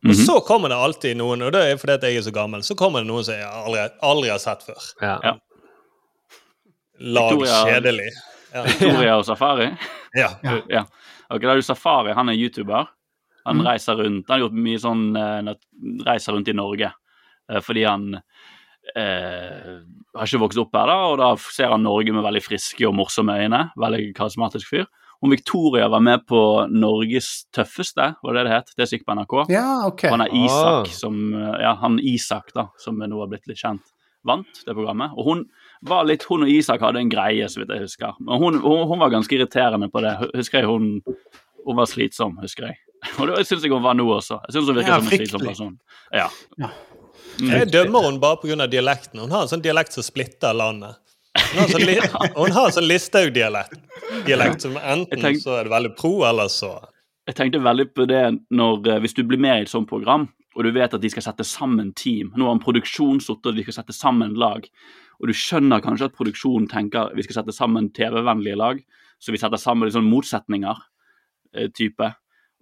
Og 0.03 0.09
Mhm. 0.11 0.25
så 0.25 0.39
kommer 0.43 0.67
det 0.73 0.75
alltid 0.81 1.15
noen, 1.15 1.41
og 1.45 1.53
det 1.53 1.61
er 1.63 1.77
fordi 1.77 1.93
at 1.93 2.01
jeg 2.09 2.17
er 2.17 2.25
så 2.25 2.33
gammel, 2.35 2.59
så 2.65 2.75
kommer 2.75 2.99
det 3.05 3.07
noen 3.07 3.23
som 3.23 3.35
jeg 3.37 3.45
aldri, 3.47 3.83
aldri 4.01 4.29
har 4.33 4.39
sett 4.41 4.65
før. 4.65 4.81
Ja. 5.01 5.19
Ja. 5.23 5.33
Lag 6.99 7.31
Victoria- 7.31 7.65
kjedelig. 7.65 8.09
Ja. 8.53 8.63
Victoria 8.63 9.15
og 9.17 9.25
Safari. 9.25 9.69
ja. 10.15 10.29
Ja. 10.69 10.83
Ok, 11.29 11.41
da 11.41 11.51
er 11.51 11.55
du 11.55 11.61
Safari. 11.65 12.13
Han 12.13 12.29
er 12.29 12.33
YouTuber. 12.37 12.87
Han 13.45 13.57
Mm. 13.57 13.65
reiser 13.67 13.95
rundt. 13.97 14.25
Han 14.29 14.39
har 14.39 14.47
gjort 14.47 14.53
mye 14.57 14.79
sånn 14.79 15.17
uh, 15.17 15.53
Reiser 16.05 16.33
rundt 16.33 16.47
i 16.47 16.53
Norge 16.53 16.91
uh, 17.51 17.59
fordi 17.59 17.83
han 17.85 18.21
eh, 18.95 19.69
har 20.13 20.27
ikke 20.27 20.41
vokst 20.43 20.61
opp 20.61 20.75
her, 20.77 20.89
da, 20.89 20.97
og 21.11 21.15
da 21.21 21.29
ser 21.53 21.73
han 21.73 21.85
Norge 21.85 22.13
med 22.15 22.25
veldig 22.25 22.43
friske 22.43 22.85
og 22.87 22.95
morsomme 22.97 23.37
øyne. 23.39 23.65
Veldig 23.79 24.11
karismatisk 24.17 24.69
fyr. 24.73 24.85
Om 25.23 25.31
Victoria 25.31 25.87
var 25.87 26.01
med 26.03 26.25
på 26.27 26.39
Norges 26.67 27.45
tøffeste, 27.55 28.09
var 28.19 28.35
det 28.35 28.41
det 28.43 28.51
het? 28.51 28.71
Det 28.75 28.87
som 28.89 28.97
gikk 28.97 29.05
på 29.07 29.15
NRK. 29.15 29.35
Ja, 29.53 29.67
ok. 29.87 30.03
Han 30.11 30.23
er 30.25 30.33
Isak, 30.35 30.89
oh. 30.89 30.95
som, 30.97 31.19
ja, 31.63 31.71
han 31.79 31.95
Isak 32.03 32.51
da, 32.57 32.67
som 32.81 32.99
nå 32.99 33.21
har 33.21 33.29
blitt 33.31 33.47
litt 33.47 33.61
kjent, 33.61 33.85
vant 34.27 34.59
det 34.65 34.75
programmet. 34.75 35.15
Og 35.15 35.29
hun 35.29 35.45
var 35.87 36.03
litt, 36.09 36.27
hun 36.27 36.43
og 36.43 36.51
Isak 36.51 36.83
hadde 36.83 36.99
en 36.99 37.11
greie, 37.11 37.47
så 37.47 37.61
vidt 37.61 37.71
jeg 37.71 37.85
husker. 37.85 38.19
Men 38.19 38.41
hun, 38.41 38.59
hun, 38.65 38.83
hun 38.91 38.99
var 38.99 39.13
ganske 39.15 39.37
irriterende 39.37 39.87
på 39.93 40.03
det. 40.03 40.17
Husker 40.33 40.59
jeg 40.59 40.71
hun, 40.73 40.97
hun 41.63 41.79
var 41.79 41.87
slitsom, 41.87 42.35
husker 42.43 42.73
jeg. 42.73 42.81
Og 43.19 43.31
det 43.31 43.45
syns 43.47 43.63
jeg 43.63 43.71
hun 43.71 43.83
var 43.83 43.95
nå 43.95 44.05
også. 44.17 44.41
Jeg 44.47 44.57
synes 44.57 44.73
hun 44.73 44.79
virker 44.81 44.91
Ja, 44.91 44.99
som 44.99 45.07
en 45.07 45.21
slitsom 45.23 45.47
person. 45.47 45.73
Ja. 46.11 46.27
Ja. 46.59 46.75
Mm. 47.39 47.49
Jeg 47.49 47.71
dømmer 47.73 48.05
hun 48.05 48.19
bare 48.21 48.37
pga. 48.41 48.67
dialekten. 48.69 49.19
Hun 49.19 49.31
har 49.31 49.41
en 49.45 49.51
sånn 49.51 49.63
dialekt 49.63 49.95
som 49.95 50.03
splitter 50.05 50.53
landet. 50.53 50.99
Hun 51.33 51.57
har 51.57 51.65
en 51.65 51.73
sånn, 51.73 51.85
li 51.87 51.95
hun 52.41 52.51
har 52.53 52.71
sånn 52.75 52.87
Listhaug-dialekt. 52.87 54.61
Som 54.61 54.77
enten 54.77 55.21
tenk- 55.21 55.41
så 55.41 55.57
er 55.59 55.63
det 55.67 55.73
veldig 55.73 55.95
pro, 55.97 56.23
eller 56.29 56.51
så 56.53 56.75
Jeg 57.27 57.35
tenkte 57.35 57.61
veldig 57.63 57.87
på 57.95 58.05
det 58.07 58.23
når, 58.51 58.87
eh, 58.87 58.99
hvis 58.99 59.15
du 59.15 59.23
blir 59.23 59.39
med 59.39 59.57
i 59.57 59.61
et 59.63 59.71
sånt 59.71 59.87
program, 59.87 60.27
og 60.55 60.63
du 60.63 60.71
vet 60.75 60.93
at 60.93 61.01
de 61.01 61.09
skal 61.09 61.23
sette 61.23 61.45
sammen 61.47 61.93
team. 61.95 62.33
Nå 62.37 62.45
har 62.45 62.51
en 62.53 62.59
produksjon 62.61 63.21
sittet 63.23 63.47
og 63.49 63.55
de 63.55 63.63
skal 63.63 63.79
sette 63.79 63.95
sammen 63.95 64.35
lag. 64.35 64.67
Og 65.21 65.29
du 65.29 65.33
skjønner 65.33 65.81
kanskje 65.81 66.09
at 66.11 66.17
produksjonen 66.17 66.67
tenker 66.69 67.13
vi 67.15 67.23
skal 67.23 67.39
sette 67.41 67.55
sammen 67.55 67.89
TV-vennlige 67.95 68.59
lag, 68.59 68.81
så 69.23 69.31
vi 69.31 69.39
setter 69.39 69.57
sammen 69.61 69.89
sånn 69.89 70.09
motsetninger 70.09 70.75
eh, 71.55 71.69
type. 71.73 72.11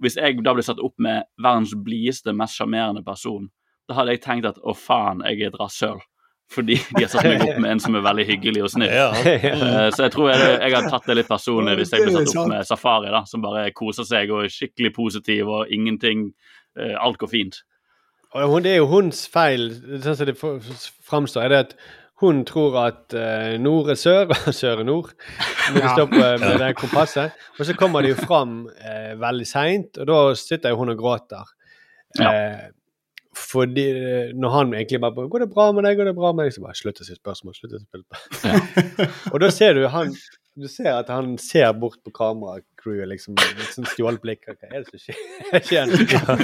Hvis 0.02 0.16
jeg 0.16 0.40
da 0.46 0.54
blir 0.54 0.66
satt 0.66 0.80
opp 0.80 0.96
med 1.02 1.26
verdens 1.42 1.74
blideste, 1.76 2.34
mest 2.38 2.56
sjarmerende 2.58 3.04
person, 3.06 3.50
da 3.92 3.98
hadde 4.00 4.16
jeg 4.16 4.24
tenkt 4.24 4.48
at 4.50 4.58
å 4.64 4.74
faen, 4.78 5.22
jeg 5.28 5.44
er 5.44 5.52
et 5.52 5.60
rasshøl. 5.60 6.00
Fordi 6.52 6.76
de 6.98 7.04
har 7.06 7.12
satt 7.12 7.28
meg 7.28 7.44
opp 7.46 7.60
med 7.64 7.72
en 7.72 7.80
som 7.84 7.96
er 7.96 8.04
veldig 8.04 8.26
hyggelig 8.28 8.66
og 8.66 8.72
snill. 8.74 8.92
Ja. 9.02 9.10
Eh, 9.16 9.90
Så 9.96 10.08
jeg 10.08 10.14
tror 10.16 10.32
jeg, 10.34 10.42
jeg 10.60 10.76
hadde 10.76 10.92
tatt 10.92 11.08
det 11.08 11.18
litt 11.22 11.30
personlig 11.32 11.78
hvis 11.80 11.94
jeg 11.96 12.04
ble 12.08 12.16
satt 12.18 12.34
opp 12.42 12.50
med 12.52 12.68
Safari, 12.68 13.12
da, 13.14 13.22
som 13.30 13.44
bare 13.44 13.70
koser 13.76 14.08
seg 14.08 14.34
og 14.34 14.46
er 14.48 14.52
skikkelig 14.52 14.92
positiv 14.98 15.52
og 15.52 15.72
ingenting 15.72 16.30
eh, 16.80 16.96
Alt 17.00 17.22
går 17.22 17.32
fint. 17.32 17.62
Det 18.32 18.72
er 18.72 18.78
jo 18.80 18.88
hennes 18.88 19.26
feil, 19.28 19.66
sånn 20.04 20.16
som 20.16 20.30
det 20.30 20.38
framstår, 20.40 21.44
er 21.44 21.52
det 21.52 21.64
at 21.66 21.74
hun 22.22 22.44
tror 22.48 22.76
at 22.84 23.16
eh, 23.18 23.56
nord 23.60 23.90
er 23.92 23.98
sør, 24.00 24.30
og 24.32 24.54
sør 24.60 24.84
er 24.84 24.88
nord, 24.88 25.10
når 25.74 25.80
de 25.80 25.88
står 25.96 26.12
på 26.12 26.22
med 26.44 26.60
det 26.62 26.70
kompasset. 26.80 27.40
Og 27.58 27.68
så 27.68 27.76
kommer 27.80 28.06
de 28.06 28.12
jo 28.14 28.20
fram 28.22 28.60
veldig 29.20 29.48
seint, 29.50 30.00
og 30.00 30.08
da 30.12 30.20
sitter 30.40 30.72
jo 30.76 30.80
hun 30.84 30.94
og 30.94 31.00
gråter. 31.02 31.50
Eh, 32.20 32.70
fordi 33.38 33.86
eh, 33.96 34.34
når 34.36 34.50
han 34.50 34.74
egentlig 34.76 35.00
bare 35.02 35.16
på, 35.16 35.28
'Går 35.30 35.40
det 35.46 35.54
bra 35.54 35.72
med 35.72 35.84
deg?' 35.88 35.98
'Går 35.98 36.06
det 36.12 36.16
bra 36.16 36.34
med 36.34 36.46
deg?' 36.46 36.54
Så 36.54 36.62
bare 36.62 36.76
slutt 36.76 37.00
å 37.00 37.08
stille 37.08 37.22
spørsmål. 37.22 37.56
slutt 37.56 37.78
å 37.78 37.80
spørsmål. 37.80 39.10
og 39.34 39.40
da 39.40 39.50
ser 39.50 39.74
du 39.74 39.88
han 39.88 40.16
Du 40.60 40.68
ser 40.68 40.92
at 40.92 41.08
han 41.08 41.38
ser 41.40 41.72
bort 41.80 41.96
på 42.04 42.12
kameracrewet, 42.12 43.08
liksom. 43.08 43.38
med 43.40 43.62
et 43.64 43.72
sånn 43.72 43.88
stjålet 43.88 44.20
blikk. 44.20 44.44
Hva 44.50 44.68
er 44.68 44.84
det 44.84 44.90
som 44.90 45.00
skjer? 45.00 45.16
Jeg 45.54 45.64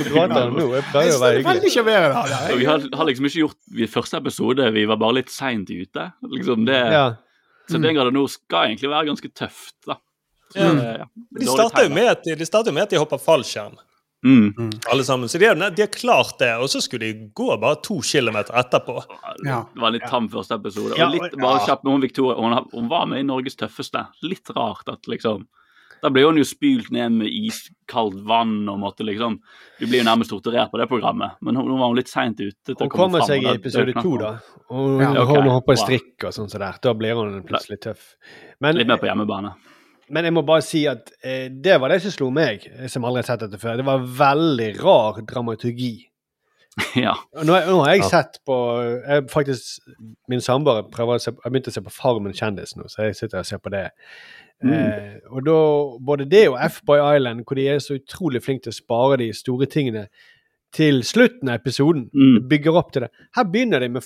Prater 0.07 0.31
han 0.31 0.55
nå? 0.55 0.67
Jeg 0.77 0.85
prøver 0.93 1.11
å 1.11 1.19
være 1.25 1.41
hyggelig. 1.41 1.73
Og 2.53 2.61
vi 2.61 2.69
har, 2.69 2.85
har 2.95 3.09
liksom 3.09 3.27
ikke 3.27 3.41
gjort 3.41 3.59
vi, 3.67 3.87
første 3.91 4.21
episode, 4.21 4.71
vi 4.71 4.85
var 4.87 4.95
bare 5.03 5.19
litt 5.19 5.29
seint 5.33 5.67
ute. 5.67 6.11
Liksom 6.23 6.63
det, 6.69 6.79
Ja. 6.95 7.07
Så 7.67 7.81
den 7.83 7.97
grader 7.97 8.15
nå 8.15 8.23
skal 8.31 8.69
egentlig 8.69 8.89
være 8.93 9.09
ganske 9.09 9.29
tøft, 9.35 9.75
da. 9.83 9.97
Så, 10.53 10.63
Ja. 10.63 10.97
ja, 11.03 11.05
De 11.39 11.45
starter 11.45 11.83
jo 11.83 11.89
med 11.91 12.07
at 12.07 12.23
de, 12.23 12.35
de, 12.39 12.85
de 12.87 13.01
hopper 13.01 13.19
fallskjerm, 13.19 13.75
Mm. 14.25 14.71
alle 14.91 15.03
sammen. 15.03 15.29
Så 15.29 15.37
de 15.37 15.45
har, 15.45 15.55
de 15.55 15.81
har 15.81 15.91
klart 15.93 16.39
det, 16.39 16.49
og 16.57 16.67
så 16.69 16.81
skulle 16.81 17.05
de 17.13 17.27
gå 17.37 17.49
bare 17.61 17.77
to 17.85 17.99
kilometer 18.01 18.53
etterpå. 18.57 18.95
Ja. 19.45 19.61
Det 19.73 19.79
var 19.81 19.87
en 19.87 19.93
litt 19.93 20.07
tam 20.09 20.27
første 20.29 20.55
episode. 20.57 20.95
Og 20.97 21.13
litt 21.13 21.33
og- 21.33 21.39
bare 21.39 21.59
ja. 21.61 21.65
kjapt 21.67 21.83
med 21.85 21.91
hun 21.93 22.01
Victoria. 22.01 22.35
Hun, 22.41 22.57
hun 22.73 22.89
var 22.89 23.05
med 23.05 23.19
i 23.19 23.27
Norges 23.27 23.55
tøffeste. 23.55 24.07
Litt 24.23 24.49
rart 24.57 24.89
at 24.89 25.07
liksom 25.07 25.45
Da 25.99 26.11
ble 26.13 26.21
hun 26.27 26.37
jo 26.37 26.43
spylt 26.45 26.91
ned 26.93 27.09
med 27.11 27.27
iskaldt 27.33 28.19
vann 28.27 28.69
og 28.69 28.77
måtte 28.77 29.01
liksom 29.01 29.39
Du 29.79 29.87
blir 29.87 30.03
jo 30.03 30.05
nærmest 30.05 30.29
torturert 30.29 30.69
på 30.69 30.77
det 30.77 30.85
programmet, 30.91 31.31
men 31.41 31.55
hun, 31.55 31.65
nå 31.65 31.77
var 31.79 31.87
hun 31.87 31.95
litt 31.97 32.07
seint 32.11 32.37
ute. 32.39 32.53
til 32.65 32.75
å 32.75 32.79
Hun 32.85 32.89
komme 32.89 33.17
kommer 33.17 33.25
seg 33.25 33.41
i 33.41 33.49
episode 33.55 33.93
to, 33.97 34.17
da. 34.17 34.31
da. 34.35 34.39
hun. 34.69 34.77
Og 34.77 35.01
Ja, 35.01 35.09
okay. 35.23 35.41
hun 35.41 35.49
hopper 35.49 35.73
i 35.73 35.81
strikk 35.81 36.23
og 36.27 36.33
sånn 36.37 36.49
som 36.51 36.59
der. 36.61 36.77
Da 36.83 36.93
blir 36.93 37.15
hun 37.17 37.41
plutselig 37.43 37.79
tøff. 37.81 38.13
Men, 38.61 38.75
Litt 38.77 38.87
mer 38.87 38.97
på 39.01 39.09
hjemmebane. 39.09 39.55
Men 40.09 40.23
jeg 40.27 40.33
må 40.33 40.41
bare 40.47 40.61
si 40.65 40.85
at 40.87 41.11
eh, 41.23 41.47
det 41.49 41.79
var 41.81 41.89
det 41.89 42.01
som 42.03 42.11
slo 42.13 42.29
meg, 42.31 42.63
som 42.89 43.03
aldri 43.07 43.23
har 43.23 43.29
sett 43.31 43.43
dette 43.45 43.59
før. 43.61 43.77
Det 43.79 43.85
var 43.87 44.05
veldig 44.19 44.69
rar 44.81 45.19
dramaturgi. 45.27 45.95
ja. 46.95 47.15
Nå, 47.41 47.53
nå 47.67 47.77
har 47.83 47.95
jeg 47.95 48.03
Ja. 48.03 48.09
sett 48.11 48.39
på 48.45 48.55
jeg, 49.07 49.23
faktisk, 49.33 49.79
Min 50.29 50.41
samboer 50.45 50.83
prøver 50.93 51.17
å 51.17 51.21
se, 51.23 51.31
å 51.33 51.71
se 51.73 51.81
på 51.81 51.93
Farmen 51.95 52.33
kjendis 52.37 52.75
nå, 52.77 52.85
så 52.87 53.07
jeg 53.07 53.15
sitter 53.17 53.39
og 53.41 53.45
ser 53.49 53.57
på 53.63 53.71
det. 53.73 53.87
Eh, 54.63 55.17
og 55.29 55.43
da, 55.45 55.57
både 56.01 56.25
det 56.29 56.47
og 56.49 56.57
F-Boy 56.65 57.01
Island, 57.17 57.43
hvor 57.45 57.55
de 57.59 57.67
er 57.69 57.79
så 57.83 57.97
utrolig 57.97 58.41
flinke 58.45 58.63
til 58.67 58.73
å 58.73 58.77
spare 58.79 59.17
de 59.21 59.31
store 59.33 59.67
tingene 59.69 60.07
til 60.73 61.01
slutten 61.05 61.49
av 61.49 61.59
episoden, 61.61 62.09
Mm. 62.13 62.47
bygger 62.49 62.77
opp 62.77 62.91
til 62.93 63.01
det. 63.05 63.09
Her 63.35 63.43
begynner 63.45 63.79
de 63.79 63.89
med 63.89 64.03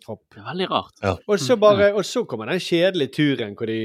fallskjermhopp. 0.00 0.34
Det 0.34 0.40
er 0.40 0.48
veldig 0.48 0.68
rart. 0.70 1.20
Og 1.28 1.38
så, 1.40 1.56
bare, 1.60 1.92
og 1.94 2.04
så 2.04 2.24
kommer 2.28 2.46
den 2.50 2.60
kjedelige 2.60 3.12
turen 3.14 3.54
hvor 3.58 3.66
de 3.66 3.78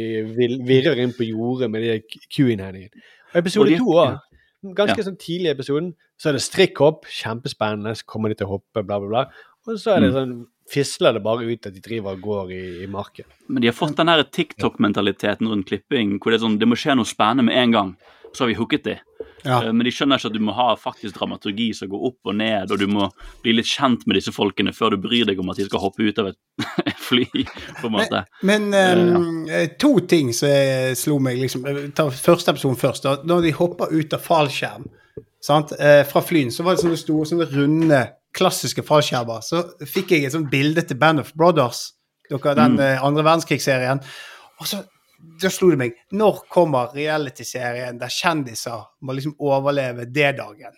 virrer 0.65 1.01
inn 1.03 1.13
på 1.15 1.27
jordet 1.27 1.69
med 1.71 1.83
de 1.85 1.99
Q-innhendingen. 2.31 2.89
Og 3.33 3.41
episode 3.41 3.77
to 3.77 3.85
òg. 3.85 4.19
Ganske 4.75 4.97
Ja. 4.97 5.03
sånn 5.05 5.19
tidlig 5.21 5.51
i 5.51 5.53
episoden. 5.53 5.93
Så 6.17 6.29
er 6.29 6.33
det 6.33 6.41
strikkhopp, 6.41 7.05
kjempespennende, 7.05 7.95
så 7.95 8.05
kommer 8.07 8.29
de 8.29 8.35
til 8.35 8.47
å 8.47 8.55
hoppe, 8.57 8.81
bla, 8.81 8.99
bla, 8.99 9.07
bla. 9.07 9.25
Og 9.67 9.77
så 9.77 9.95
er 9.95 9.99
det 10.01 10.13
sånn, 10.13 10.47
fisler 10.71 11.13
det 11.13 11.21
bare 11.23 11.45
ut 11.45 11.67
at 11.67 11.73
de 11.73 11.81
driver 11.81 12.13
og 12.15 12.21
går 12.21 12.51
i, 12.55 12.83
i 12.83 12.87
marken. 12.87 13.25
Men 13.47 13.61
de 13.61 13.67
har 13.67 13.75
fått 13.77 13.95
den 13.97 14.07
TikTok-mentaliteten 14.07 15.47
rundt 15.47 15.67
klipping, 15.67 16.17
hvor 16.19 16.31
det 16.31 16.39
er 16.39 16.45
sånn 16.47 16.57
det 16.57 16.67
må 16.67 16.75
skje 16.79 16.95
noe 16.97 17.05
spennende 17.05 17.45
med 17.45 17.57
en 17.57 17.71
gang. 17.71 17.91
Så 18.35 18.43
har 18.43 18.49
vi 18.51 18.57
hooket 18.59 18.83
de. 18.83 18.95
Ja. 19.45 19.61
Eh, 19.63 19.71
Men 19.71 19.85
de 19.87 19.91
skjønner 19.93 20.19
ikke 20.19 20.27
at 20.31 20.35
du 20.35 20.41
må 20.43 20.53
ha 20.57 20.73
faktisk 20.75 21.15
dramaturgi 21.15 21.69
som 21.77 21.87
går 21.91 22.01
opp 22.09 22.31
og 22.31 22.35
ned, 22.35 22.71
og 22.73 22.79
du 22.81 22.87
må 22.91 23.07
bli 23.45 23.53
litt 23.55 23.69
kjent 23.69 24.03
med 24.09 24.17
disse 24.19 24.33
folkene 24.35 24.73
før 24.75 24.95
du 24.95 24.97
bryr 25.05 25.25
deg 25.29 25.39
om 25.39 25.49
at 25.53 25.59
de 25.61 25.67
skal 25.69 25.79
hoppe 25.85 26.03
ut 26.03 26.19
av 26.19 26.31
et 26.33 26.39
fly, 27.07 27.25
på 27.79 27.87
en 27.87 27.93
måte. 27.95 28.23
Men 28.43 28.67
ehm, 28.73 29.45
ja. 29.47 29.61
to 29.79 29.93
ting 30.09 30.33
som 30.35 30.49
slo 30.99 31.19
meg 31.23 31.39
liksom 31.39 31.65
eh, 31.69 31.81
Ta 31.95 32.09
første 32.11 32.51
episode 32.55 32.79
først. 32.81 33.05
Da, 33.07 33.15
når 33.23 33.45
de 33.47 33.55
hopper 33.61 33.93
ut 33.95 34.13
av 34.17 34.23
fallskjerm 34.25 34.87
sant? 35.45 35.71
Eh, 35.79 36.01
fra 36.09 36.23
flyen, 36.25 36.49
så 36.51 36.65
var 36.65 36.75
det 36.75 36.81
sånne 36.83 36.97
store, 36.99 37.27
sånne 37.29 37.45
runde, 37.53 38.01
klassiske 38.35 38.81
fallskjermer. 38.83 39.43
Så 39.45 39.61
fikk 39.87 40.11
jeg 40.15 40.25
et 40.27 40.33
sånt 40.33 40.49
bilde 40.51 40.81
til 40.89 40.97
Band 40.99 41.21
of 41.21 41.29
Brothers, 41.37 41.91
dere, 42.31 42.55
den 42.57 42.75
Mm. 42.75 42.81
eh, 42.81 43.03
andre 43.05 43.23
verdenskrigsserien. 43.23 44.01
Og 44.59 44.65
så 44.67 44.81
da 45.41 45.51
slo 45.51 45.71
det 45.73 45.79
meg 45.81 45.99
Når 46.15 46.43
kommer 46.51 46.93
reality-serien 46.95 47.99
der 48.01 48.13
kjendiser 48.13 48.87
må 49.01 49.15
liksom 49.17 49.35
overleve 49.39 50.07
D-dagen? 50.09 50.75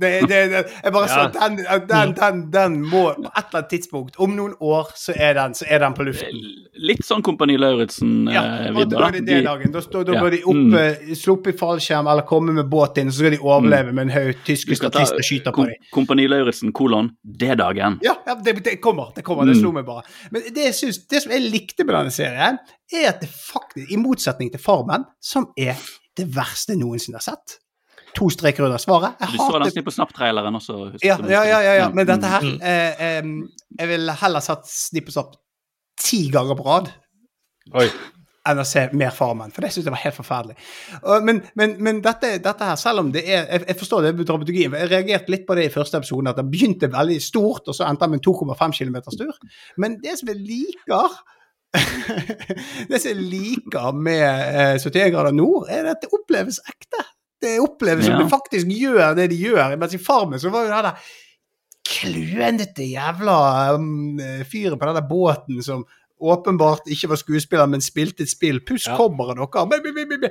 Det, 0.00 0.10
det, 0.28 0.40
det, 0.52 0.62
jeg 0.84 0.92
bare 0.92 1.08
Ja. 1.08 1.28
den, 1.32 1.56
den, 1.88 2.14
den, 2.18 2.40
den 2.52 2.74
må 2.82 3.14
På 3.14 3.30
et 3.30 3.44
eller 3.46 3.60
annet 3.60 3.70
tidspunkt, 3.70 4.16
om 4.20 4.34
noen 4.36 4.54
år, 4.60 4.90
så 4.96 5.12
er 5.16 5.34
den, 5.38 5.54
så 5.54 5.64
er 5.68 5.78
den 5.84 5.94
på 5.94 6.04
luften. 6.04 6.40
Litt 6.76 7.04
sånn 7.06 7.22
Kompani 7.24 7.56
Lauritzen-vidda. 7.56 8.32
Ja, 8.34 8.84
da 8.84 8.84
da, 8.84 9.10
det 9.14 9.22
det. 9.26 9.38
Da, 9.44 10.02
da 10.04 10.20
bør 10.20 10.30
de 10.34 10.42
opp, 10.44 10.56
Mm. 10.56 10.74
eh, 10.74 11.14
sluppe 11.16 11.50
i 11.50 11.56
fallskjerm 11.56 12.06
eller 12.10 12.22
komme 12.28 12.52
med 12.52 12.68
båt 12.70 12.98
inn, 12.98 13.08
så 13.12 13.18
skal 13.22 13.30
de 13.36 13.38
overleve 13.40 13.92
med 13.92 14.06
en 14.08 14.10
haug 14.14 14.34
tysk 14.44 14.66
tyske 14.68 14.76
statister 14.80 15.22
skyter 15.22 15.52
på 15.52 15.64
dem. 15.66 15.74
Kompani 15.92 16.26
Lauritzen, 16.28 16.72
kolon, 16.72 17.10
D-dagen. 17.24 17.98
Ja, 18.04 18.14
ja 18.26 18.34
det, 18.34 18.56
det 18.64 18.76
kommer. 18.80 19.12
Det 19.16 19.22
kommer, 19.24 19.44
det 19.46 19.56
Mm. 19.56 19.60
slo 19.62 19.72
meg 19.72 19.86
bare. 19.86 20.02
Men 20.30 20.42
det, 20.54 20.74
synes, 20.74 20.98
det 21.08 21.22
som 21.22 21.32
jeg 21.32 21.42
likte 21.50 21.84
med 21.84 21.94
denne 21.94 22.10
serien, 22.10 22.58
er 22.92 23.08
at 23.08 23.20
det 23.20 23.28
faktisk, 23.30 23.90
i 23.92 23.96
motsetning 23.96 24.50
til 24.52 24.60
Farmen, 24.60 25.04
som 25.20 25.48
er 25.58 25.74
det 26.16 26.26
verste 26.34 26.72
jeg 26.72 26.80
noensinne 26.80 27.16
har 27.20 27.26
sett 27.34 27.58
To 28.16 28.28
streker 28.32 28.64
under 28.64 28.80
svaret. 28.80 29.14
Jeg 29.20 29.28
Du 29.34 29.36
så 29.38 29.58
den 29.60 29.84
på 29.84 29.92
og 29.92 29.96
Snapp-traileren 29.98 30.56
også. 30.56 30.76
ja, 31.04 31.16
ja, 31.20 31.42
ja, 31.44 31.58
ja, 31.60 31.72
ja. 31.82 31.88
Men 31.92 32.06
dette 32.08 32.26
her 32.32 32.40
Mm. 32.42 32.60
eh, 32.62 33.22
Jeg 33.78 33.88
ville 33.90 34.12
heller 34.22 34.40
satt 34.40 34.66
Snipp 34.68 35.08
og 35.10 35.12
Snapp 35.18 35.34
ti 36.00 36.28
ganger 36.32 36.56
på 36.56 36.64
rad 36.64 36.88
Oi. 37.74 37.86
enn 38.46 38.58
å 38.62 38.64
se 38.64 38.88
mer 38.92 39.10
Farmen, 39.10 39.50
for 39.52 39.60
det 39.64 39.72
syns 39.74 39.84
jeg 39.88 39.92
var 39.92 40.00
helt 40.04 40.14
forferdelig. 40.14 40.56
Men 41.26 41.42
men, 41.56 41.76
men 41.82 42.00
dette, 42.04 42.36
dette 42.44 42.64
her, 42.68 42.76
selv 42.76 43.00
om 43.00 43.08
det 43.12 43.24
er 43.28 43.46
Jeg, 43.50 43.64
jeg 43.68 43.76
forstår 43.80 44.02
det 44.06 44.14
med 44.16 44.26
dramaturgien. 44.28 44.72
Jeg 44.80 44.90
reagerte 44.90 45.32
litt 45.34 45.46
på 45.48 45.56
det 45.58 45.64
i 45.66 45.72
første 45.74 45.96
episode, 45.98 46.28
at 46.30 46.36
det 46.36 46.46
begynte 46.52 46.88
veldig 46.92 47.20
stort, 47.22 47.66
og 47.68 47.74
så 47.74 47.88
endte 47.88 48.06
det 48.06 48.10
med 48.10 48.20
en 48.20 48.28
2,5 48.32 48.76
km 48.78 48.96
tur. 49.18 49.34
Men 49.76 49.98
det 50.00 50.18
som 50.20 50.28
jeg 50.28 50.36
liker 50.46 51.08
Det 52.88 53.00
som 53.02 53.10
jeg 53.10 53.16
liker 53.20 53.92
med 53.92 54.22
eh, 54.22 54.78
71 54.80 55.10
grader 55.12 55.34
nord, 55.36 55.66
er 55.68 55.90
at 55.90 56.00
det 56.04 56.12
oppleves 56.14 56.60
ekte. 56.70 57.02
Det 57.42 57.58
oppleves 57.60 58.04
som 58.06 58.14
Ja. 58.16 58.22
det 58.22 58.30
faktisk 58.32 58.66
gjør 58.72 59.14
det 59.18 59.30
de 59.30 59.36
gjør. 59.36 59.76
Mens 59.78 59.94
i 59.94 59.98
Farmen 59.98 60.38
så 60.40 60.50
var 60.50 60.64
jo 60.64 60.72
det 60.72 60.84
der 60.84 60.96
klønete 61.86 62.82
jævla 62.90 63.74
um, 63.76 64.18
fyren 64.50 64.78
på 64.80 64.86
den 64.88 64.96
der 64.98 65.06
båten 65.08 65.62
som 65.62 65.84
åpenbart 66.16 66.86
ikke 66.88 67.10
var 67.12 67.18
skuespiller, 67.20 67.66
men 67.68 67.80
spilte 67.84 68.22
et 68.24 68.30
spill. 68.32 68.60
Puss 68.64 68.86
Ja. 68.88 68.96
kommer 68.96 69.34
dere. 69.36 69.46
Bi. 69.68 70.28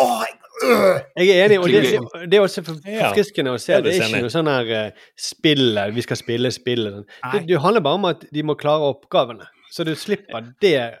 Åh, 0.00 0.22
jeg- 0.24 0.70
øh. 0.70 1.00
Jeg 1.16 1.28
er 1.28 1.44
enig, 1.44 1.58
og 1.60 1.68
det, 1.68 2.30
det 2.30 2.34
er 2.38 2.40
også 2.40 2.64
for- 2.64 2.80
forfriskende 2.80 3.50
å 3.52 3.58
se. 3.60 3.72
Det 3.82 3.92
er 4.00 4.06
ikke 4.08 4.22
noe 4.22 4.30
sånn 4.32 4.48
her 4.48 4.86
uh, 4.86 4.90
spillet, 5.18 5.94
vi 5.94 6.00
skal 6.02 6.16
spille 6.16 6.50
spillet. 6.50 7.04
Det, 7.32 7.46
det 7.48 7.60
handler 7.60 7.80
bare 7.84 7.94
om 8.00 8.04
at 8.06 8.24
de 8.32 8.42
må 8.42 8.54
klare 8.56 8.80
oppgavene. 8.94 9.44
Så 9.70 9.84
du 9.84 9.94
slipper 9.94 10.54
det 10.62 10.94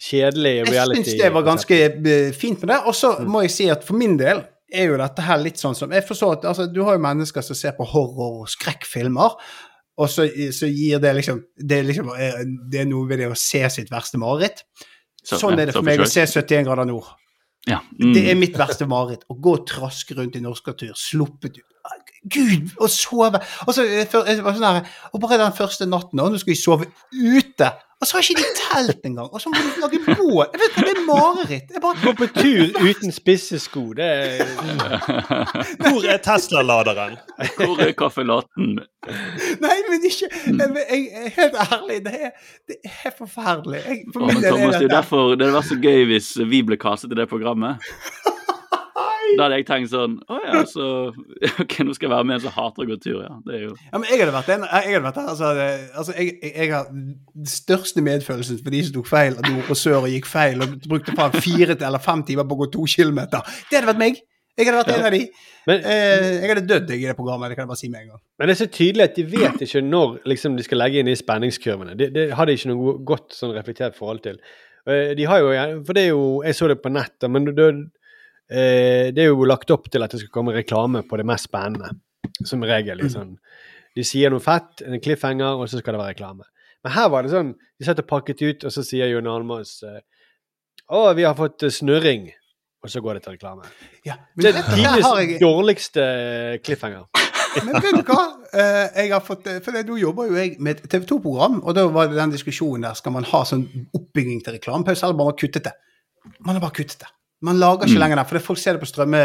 kjedelige 0.00 0.62
Jeg 0.64 0.68
reality. 0.72 1.02
syns 1.02 1.22
det 1.22 1.32
var 1.32 1.42
ganske 1.42 1.80
eh, 1.84 2.32
fint 2.32 2.60
med 2.62 2.68
det. 2.76 2.80
Og 2.86 2.94
så 2.94 3.16
må 3.26 3.40
jeg 3.42 3.50
si 3.50 3.68
at 3.68 3.84
for 3.84 3.94
min 3.94 4.16
del 4.16 4.44
er 4.74 4.88
jo 4.90 4.96
dette 5.00 5.22
her 5.26 5.38
litt 5.42 5.60
sånn 5.60 5.74
som 5.78 5.90
Jeg 5.92 6.04
forstår 6.08 6.38
at 6.38 6.44
altså, 6.52 6.66
du 6.72 6.82
har 6.84 6.96
jo 6.96 7.02
mennesker 7.04 7.44
som 7.44 7.56
ser 7.58 7.72
på 7.76 7.86
horror- 7.88 8.42
og 8.42 8.48
skrekkfilmer, 8.52 9.36
og 9.98 10.08
så, 10.08 10.24
så 10.56 10.66
gir 10.72 10.98
det 11.02 11.14
liksom 11.18 11.42
Det 11.58 11.78
er 11.78 11.84
liksom 11.84 12.08
eh, 12.16 12.38
Det 12.72 12.80
er 12.80 12.86
noe 12.88 13.06
ved 13.10 13.18
det 13.20 13.28
å 13.30 13.36
se 13.36 13.60
sitt 13.70 13.90
verste 13.92 14.18
mareritt. 14.18 14.62
Så- 15.22 15.38
Sånn 15.38 15.58
er 15.60 15.66
det 15.68 15.74
for 15.76 15.82
meg 15.86 16.00
å 16.00 16.06
se 16.08 16.24
71 16.26 16.64
grader 16.66 16.88
nord. 16.88 17.10
Ja. 17.68 17.78
Mm. 18.00 18.14
Det 18.16 18.22
er 18.30 18.34
mitt 18.34 18.56
verste 18.58 18.88
mareritt. 18.90 19.22
Å 19.30 19.36
gå 19.38 19.52
og 19.60 19.66
traske 19.70 20.16
rundt 20.18 20.34
i 20.34 20.40
norskatur, 20.42 20.96
sluppet 20.98 21.58
ut 21.60 21.68
Gud, 22.30 22.70
å 22.78 22.86
sove 22.90 23.40
Og 23.66 23.74
så 23.74 23.82
eh, 23.84 24.04
før- 24.06 24.26
jeg 24.30 24.42
var 24.42 24.54
sånn 24.54 24.66
her, 24.80 24.90
og 25.12 25.20
bare 25.20 25.38
den 25.38 25.52
første 25.56 25.86
natten, 25.90 26.20
og 26.22 26.30
nå 26.32 26.38
skal 26.38 26.52
vi 26.54 26.58
sove 26.60 26.86
ute. 27.12 27.72
Og 28.02 28.06
så 28.08 28.16
har 28.16 28.24
ikke 28.26 28.42
de 28.42 28.54
telt 28.58 29.04
engang. 29.06 29.28
Og 29.30 29.40
så 29.40 29.50
må 29.52 29.60
de 29.62 29.80
lage 29.82 29.98
båt. 30.18 30.48
Jeg 30.56 30.60
vet 30.62 30.74
hva, 30.74 30.82
Det 30.88 30.94
er 30.96 31.02
mareritt. 31.06 31.68
Jeg 31.70 31.82
bare, 31.84 32.00
Gå 32.02 32.12
på 32.18 32.26
tur 32.34 32.88
uten 32.88 33.14
spisse 33.14 33.60
sko, 33.62 33.84
det 33.94 34.08
er 34.08 34.40
Hvor 35.84 36.08
er 36.10 36.18
Tesla-laderen? 36.24 37.14
Hvor 37.60 37.78
er 37.86 37.92
kaffelatten? 37.94 38.80
nei, 39.62 39.76
men 39.90 40.04
ikke 40.06 40.28
jeg, 40.30 40.68
jeg, 40.90 41.30
Helt 41.36 41.56
ærlig, 41.62 42.00
det 42.08 42.14
er, 42.26 42.34
det 42.70 42.76
er 42.90 43.14
forferdelig. 43.18 43.84
Jeg, 43.86 44.02
for 44.12 44.26
Åh, 44.26 44.34
men 44.34 44.42
Thomas, 44.48 44.76
det 44.80 44.90
er 44.90 44.94
derfor 44.96 45.34
det 45.36 45.46
hadde 45.46 45.56
vært 45.60 45.70
så 45.70 45.78
gøy 45.86 46.04
hvis 46.10 46.34
vi 46.50 46.62
ble 46.66 46.78
kastet 46.82 47.14
i 47.14 47.20
det 47.22 47.28
programmet. 47.30 47.78
Da 49.38 49.44
hadde 49.46 49.58
jeg 49.60 49.66
tenkt 49.68 49.90
sånn 49.92 50.14
Å 50.28 50.38
ja, 50.44 50.62
så 50.68 50.86
Ok, 51.62 51.76
nå 51.86 51.94
skal 51.96 52.08
jeg 52.08 52.12
være 52.12 52.26
med 52.28 52.36
en 52.36 52.42
som 52.44 52.54
hater 52.56 52.84
å 52.84 52.88
gå 52.90 52.96
tur, 53.02 53.20
ja. 53.24 53.30
Det 53.46 53.54
er 53.58 53.62
jo 53.68 53.70
Ja, 53.78 53.98
men 54.00 54.08
jeg 54.10 54.20
hadde 54.22 54.34
vært 54.34 54.50
den. 54.52 54.66
jeg 54.68 54.92
hadde 54.96 55.04
vært 55.06 55.20
der, 55.20 55.28
altså, 55.32 55.52
det, 55.58 55.68
altså 56.02 56.16
jeg, 56.18 56.34
jeg, 56.42 56.52
jeg 56.56 56.72
har 56.74 56.90
den 56.92 57.48
største 57.54 58.04
medfølelsen 58.04 58.60
for 58.64 58.74
de 58.76 58.82
som 58.88 58.96
tok 58.98 59.08
feil 59.12 59.38
at 59.38 59.48
nord 59.48 59.70
og 59.72 59.78
sør 59.80 60.00
og 60.02 60.10
gikk 60.12 60.28
feil 60.30 60.66
og 60.66 60.74
brukte 60.88 61.14
faen 61.16 61.38
fire 61.38 61.74
til 61.78 61.88
eller 61.88 62.02
fem 62.04 62.22
timer 62.28 62.48
på 62.50 62.58
å 62.58 62.62
gå 62.64 62.68
to 62.76 62.84
kilometer. 62.96 63.40
Det 63.70 63.78
hadde 63.80 63.90
vært 63.92 64.02
meg. 64.02 64.20
Jeg 64.58 64.68
hadde 64.68 64.80
vært 64.82 64.90
en 64.98 65.06
av 65.08 65.14
de. 65.16 65.22
Men, 65.70 65.78
Eh, 65.86 66.26
jeg 66.42 66.48
hadde 66.50 66.64
dødd 66.66 66.90
i 66.90 66.98
det 67.06 67.12
programmet, 67.16 67.48
det 67.52 67.56
kan 67.56 67.62
jeg 67.64 67.70
bare 67.70 67.80
si 67.80 67.88
med 67.88 68.00
en 68.02 68.08
gang. 68.12 68.20
men 68.38 68.48
det 68.50 68.54
er 68.56 68.58
så 68.64 68.66
tydelig 68.74 69.04
at 69.06 69.14
de 69.16 69.24
vet 69.30 69.62
ikke 69.64 69.80
når 69.86 70.16
liksom, 70.28 70.56
de 70.58 70.64
skal 70.66 70.80
legge 70.82 70.98
inn 71.00 71.06
de 71.08 71.14
spenningskurvene. 71.16 71.94
Det, 71.96 72.08
det 72.16 72.24
har 72.36 72.50
de 72.50 72.56
ikke 72.58 72.72
noe 72.72 72.96
godt 73.06 73.32
sånn, 73.38 73.54
reflektert 73.56 73.94
forhold 73.96 74.20
til. 74.26 74.40
Eh, 74.90 75.14
De 75.16 75.24
har 75.30 75.38
jo, 75.40 75.52
For 75.86 75.94
det 75.94 76.02
er 76.02 76.10
jo 76.10 76.24
Jeg 76.42 76.58
så 76.58 76.68
det 76.72 76.80
på 76.82 76.90
nettet, 76.92 77.30
men 77.30 77.46
det, 77.48 77.68
eh, 77.70 77.82
det 78.50 79.22
er 79.22 79.30
jo 79.30 79.46
lagt 79.48 79.70
opp 79.72 79.86
til 79.92 80.02
at 80.04 80.12
det 80.12 80.18
skal 80.20 80.32
komme 80.34 80.52
reklame 80.52 81.04
på 81.08 81.16
det 81.16 81.24
mest 81.28 81.48
spennende. 81.48 81.92
Som 82.46 82.64
regel. 82.66 82.98
Liksom. 83.00 83.36
De 83.96 84.04
sier 84.06 84.32
noe 84.32 84.42
fett, 84.42 84.82
en 84.86 85.00
cliffhanger, 85.02 85.60
og 85.60 85.68
så 85.70 85.80
skal 85.80 85.96
det 85.96 86.02
være 86.02 86.14
reklame. 86.14 86.46
Men 86.82 86.94
her 86.96 87.10
var 87.12 87.22
det 87.22 87.32
sånn 87.32 87.52
De 87.78 87.86
satt 87.86 88.00
og 88.02 88.08
pakket 88.10 88.42
ut, 88.42 88.64
og 88.66 88.74
så 88.74 88.82
sier 88.86 89.10
Jon 89.12 89.28
Almaas 89.30 89.76
eh, 89.86 90.00
Å, 90.90 91.12
vi 91.14 91.26
har 91.26 91.36
fått 91.38 91.66
eh, 91.68 91.74
snurring. 91.74 92.30
Og 92.82 92.90
så 92.90 92.98
går 93.02 93.18
det 93.18 93.22
til 93.22 93.36
reklame. 93.36 93.68
Ja, 94.06 94.16
Det 94.34 94.50
er 94.50 94.64
tidenes 94.66 95.36
dårligste 95.42 96.02
eh, 96.02 96.56
cliffhanger. 96.66 97.06
Men 97.62 97.76
vet 97.84 98.00
du 98.00 98.08
hva? 98.08 98.22
Eh, 98.50 99.02
jeg 99.04 99.12
har 99.12 99.22
fått, 99.22 99.46
eh, 99.46 99.60
for 99.62 99.76
Nå 99.86 99.98
jobber 100.00 100.30
jo 100.30 100.38
jeg 100.40 100.56
med 100.58 100.80
et 100.80 100.90
TV 100.90 101.06
2-program, 101.12 101.60
og 101.62 101.76
da 101.78 101.84
var 101.92 102.10
det 102.10 102.18
den 102.18 102.34
diskusjonen 102.34 102.88
der. 102.88 102.98
Skal 102.98 103.14
man 103.14 103.28
ha 103.30 103.44
sånn 103.46 103.66
oppbygging 103.94 104.42
til 104.42 104.56
reklamepause, 104.56 105.04
eller 105.06 105.20
bare 105.20 105.36
kuttet 105.38 105.68
det? 105.68 105.74
Man 106.40 106.56
har 106.56 106.64
bare 106.64 106.74
kuttet 106.80 107.04
det. 107.04 107.12
Man 107.42 107.58
lager 107.58 107.86
ikke 107.88 107.96
Mm. 107.96 108.02
lenger 108.04 108.16
den, 108.22 108.26
for 108.30 108.38
folk 108.38 108.58
ser 108.62 108.76
det 108.76 108.80
på 108.84 108.86
strømme... 108.90 109.20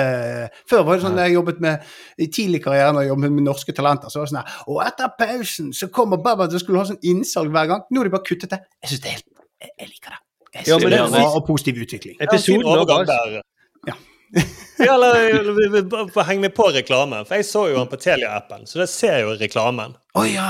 Før 0.70 0.84
var 0.88 0.96
det 0.98 1.04
sånn 1.06 1.18
ja. 1.18 1.26
jeg 1.28 1.36
jobbet 1.38 1.60
med 1.62 1.84
i 2.18 2.28
tidlig 2.34 2.64
karriere 2.64 2.92
når 2.94 3.06
jeg 3.06 3.12
jobbet 3.14 3.32
med 3.38 3.44
norske 3.46 3.74
talenter, 3.78 4.10
så 4.10 4.20
var 4.20 4.26
det 4.26 4.32
sånn 4.34 4.40
her 4.42 4.64
Og 4.74 4.80
etter 4.88 5.12
pausen 5.20 5.74
så 5.74 5.90
kommer 5.94 6.18
Baba, 6.18 6.48
så 6.50 6.60
skulle 6.62 6.82
ha 6.82 6.86
sånn 6.90 7.02
innsalg 7.06 7.52
hver 7.54 7.68
gang. 7.70 7.84
Nå 7.92 8.02
har 8.02 8.10
de 8.10 8.16
bare 8.18 8.26
kuttet 8.26 8.50
det. 8.56 8.60
Jeg 8.84 8.90
syns 8.96 9.04
det 9.06 9.10
er 9.12 9.18
helt 9.20 9.28
jeg, 9.62 9.72
jeg 9.80 9.88
liker 9.94 10.10
det. 10.16 10.20
Jeg 10.54 10.64
Ja, 10.66 10.74
synes 10.74 10.84
men 10.84 10.92
det 10.92 10.98
det- 10.98 11.06
er 11.06 11.20
bra 11.20 11.36
og 11.38 11.46
positiv 11.48 11.82
utvikling. 11.86 12.16
Episoden 12.22 12.62
Ja, 12.66 12.76
overgang 12.76 13.06
der. 13.06 13.42
Ja. 13.88 13.98
Ja, 14.78 14.94
eller, 14.94 16.24
Heng 16.28 16.42
meg 16.42 16.54
på 16.54 16.68
reklame. 16.74 17.24
For 17.26 17.36
jeg 17.40 17.46
så 17.48 17.64
jo 17.72 17.78
han 17.80 17.88
på 17.88 17.98
Telia-appen, 17.98 18.66
så 18.68 18.82
det 18.82 18.90
ser 18.92 19.22
jo 19.24 19.32
reklamen. 19.40 19.96
Å 20.18 20.26
ja! 20.30 20.50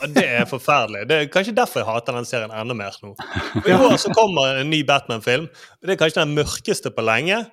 Og 0.00 0.14
det 0.14 0.24
er 0.24 0.46
forferdelig. 0.48 1.04
Det 1.10 1.18
er 1.18 1.28
kanskje 1.32 1.54
derfor 1.56 1.82
jeg 1.82 1.90
hater 1.90 2.16
den 2.16 2.28
serien 2.28 2.54
enda 2.54 2.74
mer 2.74 2.96
nå. 3.04 3.12
Og 3.60 3.68
I 3.68 3.76
år 3.76 3.98
så 4.00 4.12
kommer 4.16 4.62
en 4.62 4.70
ny 4.72 4.82
Batman-film. 4.88 5.50
Det 5.82 5.94
er 5.94 6.00
kanskje 6.00 6.24
den 6.24 6.34
mørkeste 6.38 6.94
på 6.94 7.04
lenge. 7.04 7.44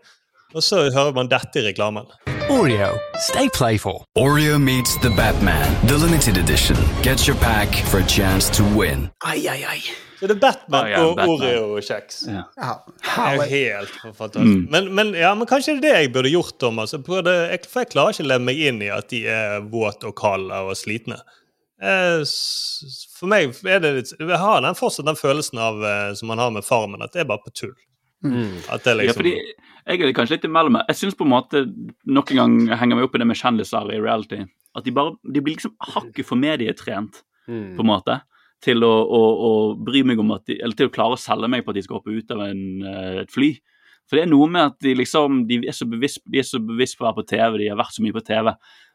Og 0.56 0.64
så 0.66 0.88
hører 0.90 1.14
man 1.14 1.28
dette 1.30 1.61
i 1.61 1.68
reklamen. 1.68 2.07
Oreo, 2.49 2.98
stay 3.22 3.49
playful. 3.53 4.03
Oreo 4.18 4.57
meets 4.57 4.98
the 5.03 5.10
Batman, 5.10 5.76
the 5.86 5.98
limited 5.98 6.38
edition. 6.38 6.78
Get 7.03 7.28
your 7.28 7.38
pack 7.38 7.70
for 7.91 7.99
a 7.99 8.07
chance 8.07 8.49
to 8.57 8.64
win. 8.64 9.10
Ai, 9.22 9.45
ai, 9.48 9.64
ai. 9.70 9.82
Så 10.20 10.28
det 10.28 10.36
er 10.36 10.40
Batman 10.40 10.84
oh, 10.84 10.90
ja, 10.90 11.03
og 11.06 11.20
Oreo-kjeks. 11.36 12.24
Ja. 12.28 12.41
Ja. 12.57 12.74
Det 13.06 13.44
er 13.44 13.52
helt 13.53 13.94
fantastisk. 14.18 14.57
Mm. 14.57 14.66
Men, 14.72 14.90
men, 14.95 15.14
ja, 15.16 15.36
men 15.38 15.48
kanskje 15.48 15.78
det 15.78 15.78
er 15.78 15.86
det 15.86 16.02
jeg 16.02 16.14
burde 16.18 16.32
gjort, 16.34 16.57
Thomas. 16.60 16.94
Jeg, 16.98 17.06
for 17.06 17.84
jeg 17.84 17.91
klarer 17.94 18.18
ikke 18.18 18.26
å 18.26 18.32
leve 18.34 18.48
meg 18.49 18.64
inn 18.72 18.82
i 18.84 18.90
at 18.91 19.07
de 19.14 19.22
er 19.32 19.61
våte 19.72 20.10
og 20.10 20.18
kalde 20.20 20.60
og 20.66 20.74
slitne. 20.76 21.22
Eh, 21.81 22.22
For 23.19 23.27
meg 23.31 23.53
er 23.64 23.80
det 23.80 23.91
litt 23.95 24.10
Jeg 24.19 24.39
har 24.41 24.61
den, 24.65 24.76
fortsatt 24.76 25.07
den 25.07 25.15
følelsen 25.19 25.61
av 25.64 25.80
eh, 25.84 26.14
som 26.19 26.27
man 26.31 26.41
har 26.41 26.51
med 26.51 26.65
Farmen, 26.68 27.01
at 27.06 27.14
det 27.15 27.22
er 27.23 27.30
bare 27.30 27.43
på 27.45 27.53
tull. 27.56 27.76
At 28.68 28.84
det 28.84 28.97
liksom... 28.99 28.99
Ja, 28.99 28.99
liksom 28.99 29.19
fordi 29.22 29.35
jeg 29.89 30.01
er 30.03 30.14
kanskje 30.14 30.35
litt 30.35 30.45
imellom. 30.49 30.76
Jeg 30.89 30.97
syns 30.99 31.15
på 31.18 31.23
en 31.26 31.31
måte 31.31 31.61
nok 32.06 32.31
en 32.35 32.41
gang 32.41 32.57
henger 32.81 32.99
meg 32.99 33.07
opp 33.07 33.15
i 33.15 33.22
det 33.23 33.27
med 33.30 33.39
kjendiser 33.39 33.88
i 33.95 34.01
reality. 34.03 34.41
At 34.77 34.85
de 34.85 34.91
bare 34.93 35.15
de 35.23 35.41
blir 35.41 35.56
liksom 35.56 35.73
hakket 35.95 36.27
for 36.27 36.39
medietrent, 36.39 37.23
Mm. 37.49 37.72
på 37.73 37.81
en 37.81 37.88
måte. 37.89 38.15
Til 38.61 38.84
å, 38.85 38.91
å, 39.10 39.19
å 39.47 39.51
bry 39.81 40.03
meg 40.06 40.19
om 40.22 40.30
at 40.35 40.43
de, 40.45 40.60
Eller 40.61 40.76
til 40.77 40.85
å 40.85 40.91
klare 40.93 41.15
å 41.15 41.18
selge 41.18 41.47
meg 41.49 41.64
på 41.65 41.72
at 41.72 41.77
de 41.80 41.81
skal 41.81 41.97
hoppe 41.97 42.14
ut 42.14 42.30
av 42.35 42.43
en, 42.45 42.60
eh, 42.85 43.22
et 43.23 43.31
fly. 43.34 43.47
For 44.06 44.19
det 44.19 44.27
er 44.27 44.30
noe 44.30 44.45
med 44.51 44.61
at 44.68 44.76
de 44.85 44.93
liksom 44.99 45.39
De 45.49 45.57
er 45.65 45.73
så 45.73 45.88
bevisst, 45.89 46.19
de 46.30 46.38
er 46.38 46.45
så 46.45 46.60
bevisst 46.61 46.99
på 46.99 47.06
å 47.06 47.07
være 47.07 47.18
på 47.23 47.26
TV, 47.31 47.57
de 47.64 47.69
har 47.72 47.80
vært 47.80 47.95
så 47.95 48.03
mye 48.06 48.14
på 48.14 48.22
TV. 48.27 48.51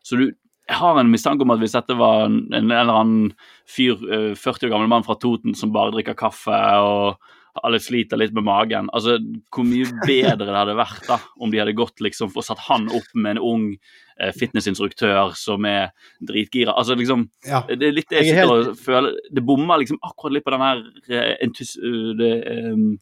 Så 0.07 0.21
du 0.21 0.29
jeg 0.65 0.81
har 0.81 0.99
en 0.99 1.11
mistanke 1.13 1.45
om 1.45 1.53
at 1.53 1.61
hvis 1.61 1.75
dette 1.77 1.97
var 1.99 2.27
en, 2.27 2.39
eller 2.57 2.93
annen 2.93 3.33
fyr, 3.69 4.01
eh, 4.09 4.31
40 4.33 4.69
år 4.69 4.73
gammel 4.73 4.89
mann 4.89 5.05
fra 5.05 5.19
Toten 5.21 5.57
som 5.59 5.73
bare 5.75 5.93
drikker 5.93 6.17
kaffe 6.17 6.61
og 6.81 7.19
alle 7.63 7.79
sliter 7.79 8.19
litt 8.19 8.33
med 8.35 8.47
magen. 8.49 8.89
Altså, 8.97 9.19
Hvor 9.53 9.67
mye 9.69 9.87
bedre 10.07 10.49
det 10.49 10.57
hadde 10.57 10.79
vært 10.79 11.05
da, 11.07 11.21
om 11.39 11.53
de 11.53 11.61
hadde 11.61 11.77
gått 11.77 12.03
liksom 12.03 12.33
og 12.35 12.47
satt 12.47 12.65
han 12.67 12.89
opp 12.91 13.13
med 13.15 13.37
en 13.37 13.45
ung 13.45 13.67
eh, 13.75 14.04
fitnessinstruktør 14.39 15.33
som 15.37 15.65
er 15.67 15.89
dritgira. 16.23 16.75
Altså 16.79 16.95
liksom, 16.99 17.29
Ja. 17.47 17.63
Det 17.69 17.83
er 17.83 17.93
litt 17.97 18.09
det 18.11 18.21
jeg 18.23 18.27
Jeg 18.35 18.45
sitter 18.45 18.71
og 18.71 18.77
føler 18.79 19.17
Det 19.35 19.43
bommer 19.45 19.79
liksom 19.83 19.99
akkurat 20.03 20.33
litt 20.37 20.45
på 20.45 20.55
den 20.55 20.61
her 20.61 20.85
eh, 21.11 21.35
entus... 21.43 21.77
eh, 21.77 22.15
Det, 22.19 22.31
um, 22.73 22.99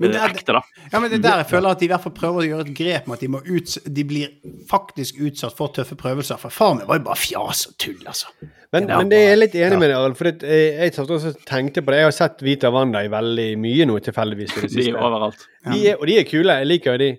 Men 0.00 0.10
det, 0.10 0.12
det 0.12 0.20
er- 0.22 0.34
ekte, 0.34 0.52
da. 0.56 0.62
Ja, 0.92 1.00
men 1.00 1.10
det 1.10 1.18
er 1.18 1.22
der 1.28 1.40
jeg 1.42 1.48
føler 1.50 1.70
at 1.70 1.78
de 1.80 1.84
i 1.84 1.88
hvert 1.92 2.02
fall 2.02 2.14
prøver 2.16 2.42
å 2.42 2.46
gjøre 2.48 2.66
et 2.66 2.74
grep 2.78 3.06
med 3.06 3.14
at 3.18 3.20
de, 3.20 3.28
må 3.28 3.40
ut, 3.44 3.74
de 3.86 4.04
blir 4.08 4.28
faktisk 4.70 5.18
utsatt 5.20 5.54
for 5.58 5.68
tøffe 5.76 5.96
prøvelser. 6.00 6.38
For 6.40 6.50
far 6.54 6.74
min 6.78 6.86
var 6.88 6.98
jo 7.00 7.04
bare 7.10 7.20
fjas 7.20 7.66
og 7.70 7.76
tull, 7.78 7.98
altså. 8.06 8.30
Men, 8.72 8.88
Ja, 8.88 8.96
men 8.98 9.08
det 9.12 9.18
er 9.20 9.28
jeg 9.30 9.38
litt 9.38 9.54
enig 9.54 9.76
ja. 9.76 9.78
med 9.78 9.90
deg, 9.90 9.96
Arild. 10.00 10.16
For 10.18 10.30
det, 10.30 10.42
jeg, 10.42 10.90
jeg 10.96 11.36
tenkte 11.46 11.82
på 11.84 11.92
det. 11.94 12.00
Jeg 12.02 12.08
har 12.08 12.16
sett 12.16 12.42
Vita 12.42 12.70
Wanda 12.74 13.04
i 13.04 13.08
veldig 13.12 13.48
mye 13.62 13.86
nå, 13.86 13.98
tilfeldigvis. 14.08 14.56
De 14.74 14.88
er 14.90 14.98
overalt. 14.98 15.46
De 15.70 15.78
er, 15.92 15.96
og 16.00 16.06
de 16.10 16.18
er 16.18 16.26
kule, 16.28 16.56
jeg 16.62 16.66
liker 16.72 16.96
jo 16.96 17.02
de. 17.04 17.10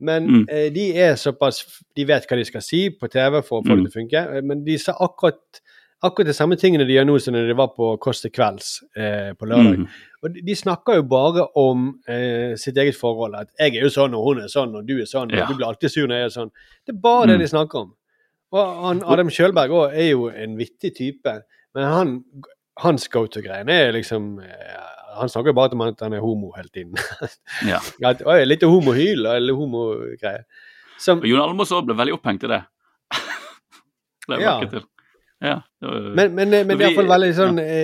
Men 0.00 0.26
Mm. 0.26 0.46
eh, 0.50 0.68
de 0.72 0.92
er 0.98 1.14
såpass 1.16 1.64
De 1.96 2.04
vet 2.04 2.26
hva 2.28 2.36
de 2.36 2.44
skal 2.44 2.60
si 2.60 2.90
på 2.90 3.08
TV 3.08 3.42
for 3.42 3.62
å 3.62 3.64
få 3.64 3.72
Mm. 3.72 3.84
det 3.84 3.92
til 3.92 4.00
å 4.02 4.02
funke. 4.02 4.36
eh, 4.36 4.40
Men 4.42 4.64
de 4.64 4.76
sa 4.78 4.92
akkurat 4.92 5.40
akkurat 6.04 6.26
de 6.26 6.32
samme 6.34 6.56
tingene 6.56 6.86
de 6.86 6.92
gjør 6.92 7.06
nå 7.06 7.18
som 7.20 7.32
når 7.34 7.48
de 7.48 7.54
var 7.54 7.68
på 7.68 7.98
Kåss 7.98 8.20
til 8.20 8.30
kvelds 8.30 8.82
eh, 8.96 9.32
på 9.32 9.46
lørdag. 9.48 9.78
Mm. 9.78 9.88
Og 10.22 10.34
de, 10.34 10.40
de 10.42 10.52
snakker 10.54 10.94
jo 10.96 11.02
bare 11.02 11.46
om 11.56 11.98
eh, 12.06 12.54
sitt 12.56 12.76
eget 12.76 12.94
forhold. 12.94 13.34
At 13.34 13.48
'jeg 13.58 13.76
er 13.76 13.80
jo 13.80 13.88
sånn, 13.88 14.14
og 14.14 14.24
hun 14.34 14.44
er 14.44 14.48
sånn, 14.48 14.76
og 14.76 14.86
du 14.86 14.98
er 15.00 15.06
sånn', 15.06 15.30
Ja. 15.32 15.42
og 15.42 15.48
'du 15.48 15.54
blir 15.56 15.66
alltid 15.66 15.90
sur 15.90 16.06
når 16.06 16.14
jeg 16.16 16.24
er 16.24 16.40
sånn'. 16.40 16.50
Det 16.86 16.94
er 16.94 17.00
bare 17.00 17.26
det 17.26 17.36
Mm. 17.36 17.40
de 17.40 17.46
snakker 17.48 17.74
om. 17.80 17.92
Og 18.52 18.84
han, 18.84 19.02
Adam 19.04 19.28
Kjølberg 19.28 19.70
òg 19.70 19.94
er 19.96 20.10
jo 20.10 20.28
en 20.28 20.56
vittig 20.58 20.94
type, 20.94 21.42
men 21.74 21.84
han, 21.84 22.24
hans 22.78 23.08
go-to-greiene 23.08 23.70
er 23.70 23.92
liksom 23.92 24.38
eh, 24.38 24.95
Han 25.20 25.30
snakker 25.32 25.52
jo 25.52 25.56
bare 25.58 25.76
om 25.76 25.84
at 25.86 26.02
han 26.04 26.14
er 26.16 26.24
homo 26.24 26.52
hele 26.56 26.68
tiden. 26.72 26.96
Ja. 27.68 27.80
At, 28.10 28.22
Oi, 28.26 28.40
litt 28.46 28.64
homohyl 28.66 29.26
eller 29.32 29.56
homogreier. 29.56 30.44
Som, 31.02 31.20
Jon 31.28 31.42
Almaas 31.42 31.72
også 31.72 31.84
ble 31.88 31.96
veldig 31.98 32.14
opphengt 32.16 32.44
i 32.46 32.52
det. 32.54 32.62
det 34.30 34.42
Ja. 34.42 34.58
Ja, 35.44 35.58
det 35.80 35.88
var, 35.90 36.04
men, 36.16 36.30
men, 36.32 36.48
men 36.64 36.70
det 36.70 36.76
er 36.78 36.86
iallfall 36.86 37.10
veldig 37.10 37.26
sånn 37.36 37.58
ja. 37.60 37.80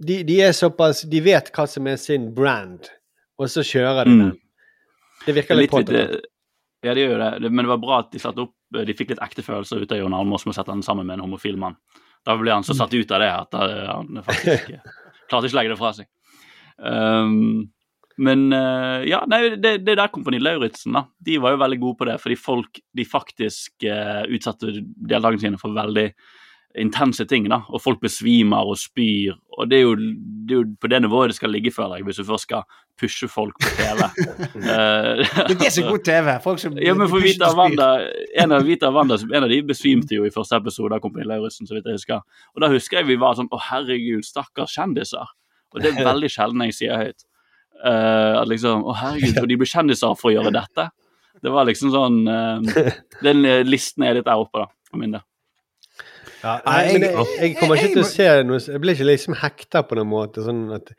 de, 0.00 0.14
de 0.24 0.36
er 0.40 0.54
såpass 0.56 1.02
De 1.04 1.20
vet 1.20 1.50
hva 1.52 1.66
som 1.68 1.84
er 1.90 1.98
sin 2.00 2.30
brand, 2.32 2.88
og 3.36 3.50
så 3.52 3.60
kjører 3.60 4.08
de 4.08 4.14
Mm. 4.14 4.22
den. 4.22 4.38
Det 5.26 5.34
virker 5.36 5.58
litt 5.58 5.68
litt, 5.68 5.90
påtatt. 5.92 6.24
ja, 6.82 6.94
det 6.96 7.04
gjør 7.04 7.12
jo 7.12 7.18
det. 7.20 7.50
Men 7.50 7.66
det 7.66 7.70
var 7.74 7.82
bra 7.82 7.98
at 8.00 8.08
de 8.10 8.18
satte 8.22 8.42
opp 8.46 8.56
De 8.72 8.96
fikk 8.96 9.12
litt 9.12 9.20
ekte 9.22 9.44
følelser 9.44 9.84
ut 9.84 9.92
av 9.92 10.00
Jon 10.00 10.16
Almaas 10.16 10.46
med 10.48 10.54
å 10.54 10.56
sette 10.56 10.72
han 10.72 10.82
sammen 10.82 11.06
med 11.06 11.18
en 11.18 11.26
homofil 11.26 11.60
mann. 11.60 11.76
Da 12.24 12.38
ble 12.40 12.54
han 12.54 12.64
så 12.64 12.74
satt 12.78 12.94
ut 12.96 13.12
av 13.12 13.20
det 13.20 13.28
at 13.34 13.54
eh, 13.60 13.84
han 13.90 14.22
faktisk 14.26 14.72
eh, 14.72 14.90
klarte 15.28 15.50
ikke 15.50 15.58
å 15.58 15.60
legge 15.60 15.74
det 15.74 15.78
fra 15.82 15.92
seg. 16.00 16.08
Um, 16.82 17.70
men 18.22 18.52
uh, 18.52 19.00
ja, 19.08 19.22
nei, 19.30 19.56
det, 19.56 19.78
det 19.86 19.96
der 19.96 20.12
Kompani 20.12 20.40
Lauritzen, 20.42 20.94
da, 20.96 21.06
de 21.24 21.38
var 21.40 21.54
jo 21.54 21.62
veldig 21.62 21.80
gode 21.80 22.00
på 22.02 22.08
det, 22.10 22.20
fordi 22.20 22.36
folk 22.38 22.82
de 22.96 23.08
faktisk 23.08 23.86
uh, 23.88 24.22
utsatte 24.28 24.74
deltakerne 24.82 25.42
sine 25.42 25.60
for 25.60 25.74
veldig 25.76 26.10
intense 26.80 27.24
ting, 27.28 27.50
da, 27.52 27.58
og 27.68 27.82
folk 27.84 28.00
besvimer 28.00 28.68
og 28.68 28.78
spyr, 28.80 29.34
og 29.58 29.68
det 29.68 29.78
er, 29.78 29.82
jo, 29.84 29.96
det 29.96 30.54
er 30.54 30.60
jo 30.62 30.68
på 30.80 30.88
det 30.88 31.02
nivået 31.04 31.32
det 31.32 31.36
skal 31.36 31.52
ligge, 31.52 31.72
føler 31.74 31.98
jeg, 31.98 32.06
hvis 32.08 32.20
du 32.22 32.24
først 32.28 32.48
skal 32.48 32.62
pushe 33.00 33.28
folk 33.28 33.58
på 33.60 33.72
TV. 33.76 34.06
uh, 34.62 35.20
Det 35.48 35.58
er 35.58 35.74
så 35.74 35.84
god 35.88 36.04
TV. 36.06 36.32
Folk 36.44 36.62
som 36.62 36.76
ja, 36.80 36.94
men 36.96 37.10
for 37.12 37.24
Vita. 37.24 37.50
Wanda, 37.56 37.90
en 38.40 38.56
av 38.56 38.64
Vita 38.68 38.92
Wanda, 38.92 39.18
en 39.20 39.44
av 39.44 39.52
de 39.52 39.60
besvimte 39.68 40.16
jo 40.16 40.28
i 40.28 40.32
første 40.32 40.60
episode 40.60 40.96
av 40.96 41.04
Kompani 41.04 41.28
Lauritzen, 41.28 41.68
så 41.68 41.76
vidt 41.76 41.88
jeg 41.88 42.00
husker. 42.00 42.24
Og 42.56 42.64
da 42.64 42.72
husker 42.72 43.00
jeg 43.00 43.12
vi 43.12 43.20
var 43.20 43.36
sånn 43.38 43.52
Å, 43.52 43.60
herregud, 43.70 44.24
stakkars 44.28 44.76
kjendiser. 44.76 45.32
Og 45.72 45.80
det 45.82 45.92
er 45.96 46.04
veldig 46.12 46.30
sjelden 46.32 46.64
jeg 46.68 46.76
sier 46.78 46.96
høyt. 47.00 47.24
Uh, 47.82 48.38
at 48.42 48.46
liksom 48.50 48.84
Å, 48.86 48.92
herregud, 48.94 49.40
og 49.42 49.48
de 49.50 49.56
blir 49.58 49.66
kjendiser 49.72 50.14
for 50.20 50.30
å 50.30 50.34
gjøre 50.36 50.52
dette. 50.54 50.88
Det 51.42 51.50
var 51.50 51.66
liksom 51.66 51.90
sånn 51.90 52.20
uh, 52.28 52.82
Den 53.24 53.40
eh, 53.48 53.62
listen 53.66 54.04
er 54.06 54.14
litt 54.20 54.28
der 54.28 54.38
oppe, 54.38 54.62
da, 54.62 54.68
for 54.90 55.00
min 55.02 55.16
del. 55.16 55.24
Ja, 56.42 56.56
jeg- 56.84 57.02
jeg, 57.02 57.26
jeg 57.40 57.56
kommer 57.58 57.78
ikke 57.78 57.92
til 57.96 58.02
å 58.02 58.06
se 58.10 58.24
noe 58.46 58.58
Jeg 58.58 58.80
blir 58.82 58.96
ikke 58.96 59.06
liksom 59.08 59.36
hekta 59.38 59.82
på 59.86 59.94
noen 59.98 60.10
måte. 60.10 60.42
Sånn 60.46 60.64
at 60.74 60.90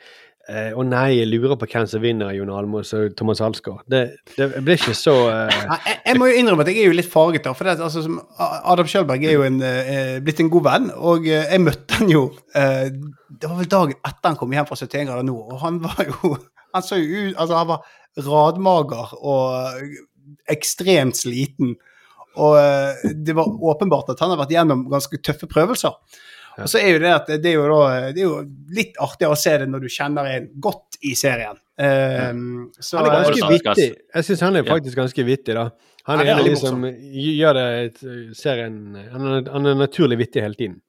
eh, 0.49 0.71
Å 0.75 0.83
nei, 0.87 1.19
jeg 1.19 1.29
lurer 1.29 1.57
på 1.59 1.67
hvem 1.71 1.87
som 1.89 2.03
vinner 2.03 2.33
Jon 2.35 2.51
Almaas 2.53 2.93
og 2.97 3.15
Thomas 3.19 3.41
Alsgaard. 3.43 3.83
Det, 3.89 4.03
det 4.37 4.49
blir 4.59 4.79
ikke 4.79 4.95
så 4.97 5.15
eh, 5.31 5.57
jeg, 5.61 5.97
jeg 6.09 6.19
må 6.19 6.29
jo 6.29 6.39
innrømme 6.41 6.65
at 6.65 6.71
jeg 6.71 6.83
er 6.83 6.91
jo 6.91 6.97
litt 6.97 7.11
farget. 7.11 7.45
da, 7.47 7.55
for 7.57 7.69
det, 7.69 7.77
altså, 7.83 8.05
som 8.05 8.19
Adam 8.39 8.89
Kjølberg 8.89 9.27
er 9.27 9.37
jo 9.37 9.45
en, 9.47 9.59
eh, 9.67 10.15
blitt 10.23 10.43
en 10.43 10.51
god 10.53 10.67
venn, 10.69 10.89
og 10.95 11.29
eh, 11.29 11.45
jeg 11.47 11.65
møtte 11.65 11.99
han 11.99 12.11
jo 12.11 12.25
eh, 12.59 12.89
Det 13.29 13.49
var 13.49 13.59
vel 13.61 13.71
dagen 13.71 13.99
etter 13.99 14.31
han 14.31 14.39
kom 14.39 14.55
hjem 14.55 14.69
fra 14.69 14.79
71 14.79 15.09
grader 15.11 15.29
nord, 15.29 15.53
og 15.53 15.63
han 15.65 15.79
var 15.83 16.03
jo 16.07 16.35
Han 16.73 16.85
så 16.85 16.97
jo 16.97 17.29
ut 17.29 17.37
Altså, 17.37 17.57
han 17.59 17.69
var 17.69 17.87
radmager 18.23 19.15
og 19.23 19.81
ekstremt 20.51 21.17
sliten. 21.17 21.75
Og 22.41 22.57
eh, 22.57 23.13
det 23.13 23.35
var 23.37 23.49
åpenbart 23.49 24.11
at 24.13 24.21
han 24.23 24.33
har 24.33 24.39
vært 24.41 24.53
gjennom 24.55 24.87
ganske 24.91 25.19
tøffe 25.25 25.49
prøvelser. 25.49 25.93
Og 26.61 26.69
så 26.69 26.77
er 26.83 26.91
jo 26.93 26.99
det 27.01 27.11
at 27.15 27.29
det 27.41 27.49
er 27.49 27.55
jo, 27.57 27.63
da, 27.71 28.11
det 28.13 28.21
er 28.21 28.27
jo 28.27 28.41
litt 28.77 28.97
artigere 29.01 29.33
å 29.33 29.39
se 29.39 29.55
det 29.63 29.67
når 29.71 29.85
du 29.85 29.89
kjenner 29.89 30.27
en 30.35 30.47
godt 30.61 30.99
i 31.01 31.15
serien. 31.17 31.57
Eh, 31.81 32.29
så, 32.77 32.99
Han 32.99 33.09
er 33.09 33.23
ganske 33.31 33.49
vittig. 33.49 33.87
Jeg 34.13 34.27
syns 34.29 34.43
han 34.45 34.59
er 34.59 34.67
faktisk 34.67 34.99
ganske 35.01 35.25
vittig, 35.25 35.55
da. 35.57 35.69
Han 36.05 36.19
er 36.19 36.25
er 36.27 36.33
en 36.35 36.39
av 36.43 36.45
de 36.51 36.55
som 36.59 36.83
gjør 36.83 37.53
det 37.57 37.67
et- 37.85 38.35
serien 38.37 38.75
han 39.11 39.27
er, 39.33 39.51
han 39.51 39.65
er 39.71 39.75
naturlig 39.79 40.17
vittig 40.19 40.43
hele 40.43 40.53
tiden. 40.59 40.81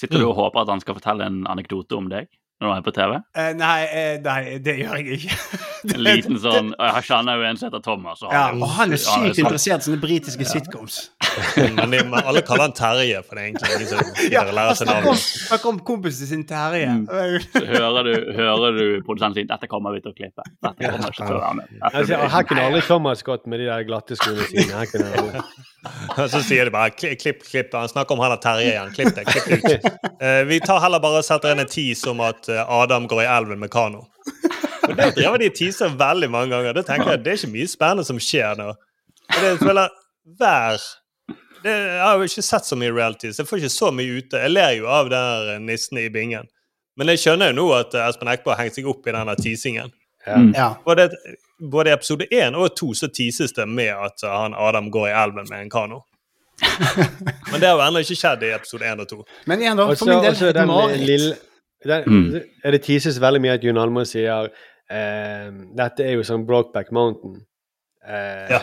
Sitter 0.00 0.18
du 0.18 0.26
og 0.30 0.34
håper 0.40 0.64
at 0.64 0.72
han 0.72 0.80
skal 0.82 0.96
fortelle 0.98 1.26
en 1.30 1.44
anekdote 1.46 1.94
om 1.96 2.08
deg 2.10 2.26
når 2.64 2.74
han 2.74 2.82
er 2.82 2.86
på 2.86 2.94
TV? 2.96 3.14
Eh, 3.36 3.50
nei, 3.58 3.76
eh, 3.92 4.16
nei, 4.24 4.58
det 4.64 4.74
gjør 4.80 4.98
jeg 5.00 5.20
ikke. 5.20 5.38
En 5.94 6.00
liten 6.00 6.38
sånn 6.40 6.70
«Å, 6.80 6.86
Jeg 6.96 7.04
kjenner 7.10 7.36
jo 7.36 7.42
en 7.44 7.58
som 7.60 7.66
heter 7.68 7.82
Thomas. 7.84 8.22
og 8.24 8.30
Ja, 8.32 8.46
han 8.48 8.62
og 8.64 8.70
han 8.78 8.94
er 8.94 8.96
sykt 8.96 9.10
sånn- 9.36 9.42
interessert 9.42 9.82
i 9.82 9.88
sånne 9.90 9.98
britiske 10.00 10.46
sitcoms. 10.48 10.94
Men 11.58 11.90
de, 11.92 11.98
men 12.08 12.14
alle 12.24 12.40
kaller 12.46 12.68
han 12.70 12.72
Terje, 12.78 13.18
for 13.26 13.36
det 13.36 13.42
er 13.42 13.48
egentlig 13.50 13.74
ingen 13.74 13.88
som 13.90 14.00
Ja, 14.32 14.44
gidder 14.46 14.52
å 14.52 14.56
lære 14.56 14.70
han 14.70 14.78
seg 14.78 14.88
navnet. 14.88 15.24
snakker 15.50 15.68
om 15.74 15.80
kompisen 15.90 16.30
sin 16.30 16.44
Terje. 16.48 16.88
Mm. 16.88 17.04
Så 17.52 17.64
hører 17.68 18.08
du, 18.08 18.12
hører 18.38 18.78
du 18.78 18.84
produsenten 19.04 19.42
sin 19.42 19.50
'Dette 19.50 19.68
kommer 19.68 19.92
vi 19.92 20.00
til 20.04 20.14
å 20.14 20.16
klippe'. 20.16 20.46
Dette 20.62 20.88
kommer 20.94 21.10
ikke 21.12 21.26
til 21.26 21.36
å 21.36 21.42
være 21.42 21.54
med. 21.58 21.74
Altså, 21.90 22.20
her 22.36 22.46
kunne 22.48 22.64
aldri 22.70 22.82
Thomas 22.86 23.22
gått 23.26 23.46
med 23.50 23.60
de 23.60 23.66
der 23.68 23.84
glatte 23.88 24.16
skoene 24.16 24.46
sine. 24.48 24.70
Her 24.78 24.86
kunne 24.92 25.10
alle. 25.20 25.42
aldri. 25.44 26.28
Så 26.32 26.40
sier 26.48 26.64
de 26.64 26.70
bare 26.72 26.94
'klipp, 26.96 27.42
klipp'. 27.44 27.74
Han 27.76 27.88
snakker 27.92 28.14
om 28.16 28.22
han 28.24 28.30
har 28.36 28.40
Terje 28.40 28.70
igjen. 28.72 28.94
Klipp 28.96 29.14
det. 29.18 29.26
klipp 29.26 29.68
ut. 29.68 29.90
Uh, 30.22 30.42
vi 30.48 30.60
tar 30.64 30.80
heller 30.80 31.02
bare 31.02 31.20
og 31.20 31.26
setter 31.26 31.52
inn 31.52 31.60
en 31.66 31.68
tease 31.68 32.08
om 32.14 32.20
at 32.24 32.48
eh, 32.48 32.53
Adam 32.62 33.08
går 33.10 33.22
i 33.24 33.30
elven 33.36 33.60
med 33.60 33.72
kano. 33.72 34.06
Og 34.84 34.96
Det 34.96 35.14
driver 35.16 35.40
de 35.40 35.50
teaser 35.54 35.94
veldig 35.98 36.30
mange 36.30 36.52
ganger. 36.52 36.76
Det 36.76 36.86
tenker 36.86 37.14
jeg, 37.14 37.22
det 37.24 37.32
er 37.32 37.40
ikke 37.40 37.54
mye 37.54 37.70
spennende 37.70 38.04
som 38.06 38.20
skjer 38.20 38.58
nå. 38.60 38.72
Og 39.32 39.38
det 39.40 39.54
føler 39.62 39.88
hver 40.38 40.82
det, 41.64 41.72
Jeg 41.72 42.00
har 42.02 42.18
jo 42.20 42.28
ikke 42.28 42.44
sett 42.44 42.66
så 42.68 42.76
mye 42.76 42.92
reality, 42.92 43.30
så 43.32 43.42
jeg 43.42 43.48
får 43.48 43.62
ikke 43.62 43.72
så 43.72 43.90
mye 43.96 44.18
ute. 44.18 44.40
Jeg 44.42 44.52
ler 44.52 44.74
jo 44.76 44.88
av 44.92 45.08
den 45.08 45.46
der 45.48 45.62
nissen 45.64 45.98
i 45.98 46.10
bingen. 46.12 46.50
Men 46.96 47.10
jeg 47.10 47.22
skjønner 47.24 47.50
jo 47.50 47.56
nå 47.58 47.68
at 47.74 47.94
eh, 47.96 48.08
Espen 48.08 48.30
Eckbo 48.30 48.52
har 48.52 48.60
hengt 48.62 48.76
seg 48.76 48.88
opp 48.90 49.08
i 49.08 49.14
denne 49.14 49.34
teasingen. 49.40 49.94
Mm. 50.26 50.52
Ja. 50.56 50.74
Både, 50.84 51.08
både 51.72 51.90
i 51.90 51.94
episode 51.94 52.28
én 52.32 52.56
og 52.56 52.76
to 52.76 52.92
så 52.96 53.08
teases 53.12 53.52
det 53.56 53.66
med 53.68 53.90
at 53.92 54.22
uh, 54.24 54.30
han 54.30 54.54
Adam 54.56 54.90
går 54.92 55.08
i 55.08 55.16
elven 55.24 55.48
med 55.50 55.64
en 55.64 55.72
kano. 55.72 56.04
Men 57.50 57.60
det 57.60 57.66
har 57.66 57.74
jo 57.74 57.82
ennå 57.88 58.04
ikke 58.04 58.16
skjedd 58.16 58.44
i 58.46 58.52
episode 58.54 58.92
én 58.92 59.02
og 59.02 59.10
to. 59.10 59.18
Men 59.50 59.64
igjen, 59.64 59.80
da, 59.80 59.88
for 59.98 60.12
min 60.12 60.22
del 60.24 60.54
den 60.56 60.72
lille 61.02 61.34
den, 61.88 62.04
Mm. 62.06 62.42
Det 62.72 62.82
tises 62.82 63.18
veldig 63.20 63.40
mye 63.42 63.54
at 63.54 63.64
Jun 63.64 63.78
Almaas 63.78 64.10
sier 64.14 64.50
eh, 64.90 65.50
dette 65.76 66.00
er 66.04 66.14
jo 66.14 66.22
sånn 66.22 66.46
Brokeback 66.46 66.92
Mountain. 66.92 67.40
Eh, 68.06 68.50
Ja. 68.50 68.58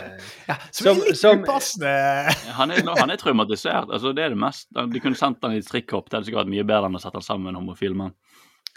Ja, 0.48 0.56
som 0.70 0.86
er 0.88 0.94
litt 1.08 1.16
som- 1.18 1.42
upassende. 1.42 2.32
Han 2.54 2.70
er, 2.70 2.82
han 2.98 3.10
er 3.10 3.16
traumatisert. 3.16 3.88
altså 3.90 4.14
det 4.14 4.24
er 4.24 4.28
det 4.30 4.38
mest. 4.38 4.68
De 4.72 5.00
kunne 5.00 5.16
sendt 5.18 5.38
han 5.42 5.52
i 5.52 5.60
trikkhopp 5.60 5.68
strikkhopp. 5.68 6.08
Det 6.10 6.16
hadde 6.18 6.26
sikkert 6.30 6.44
vært 6.46 6.54
mye 6.54 6.64
bedre 6.66 6.86
enn 6.86 6.94
å 6.94 7.00
sette 7.02 7.14
han 7.18 7.22
sammen 7.22 7.42
med 7.44 7.54
en 7.56 7.60
homofil 7.66 7.94
mann. 7.94 8.12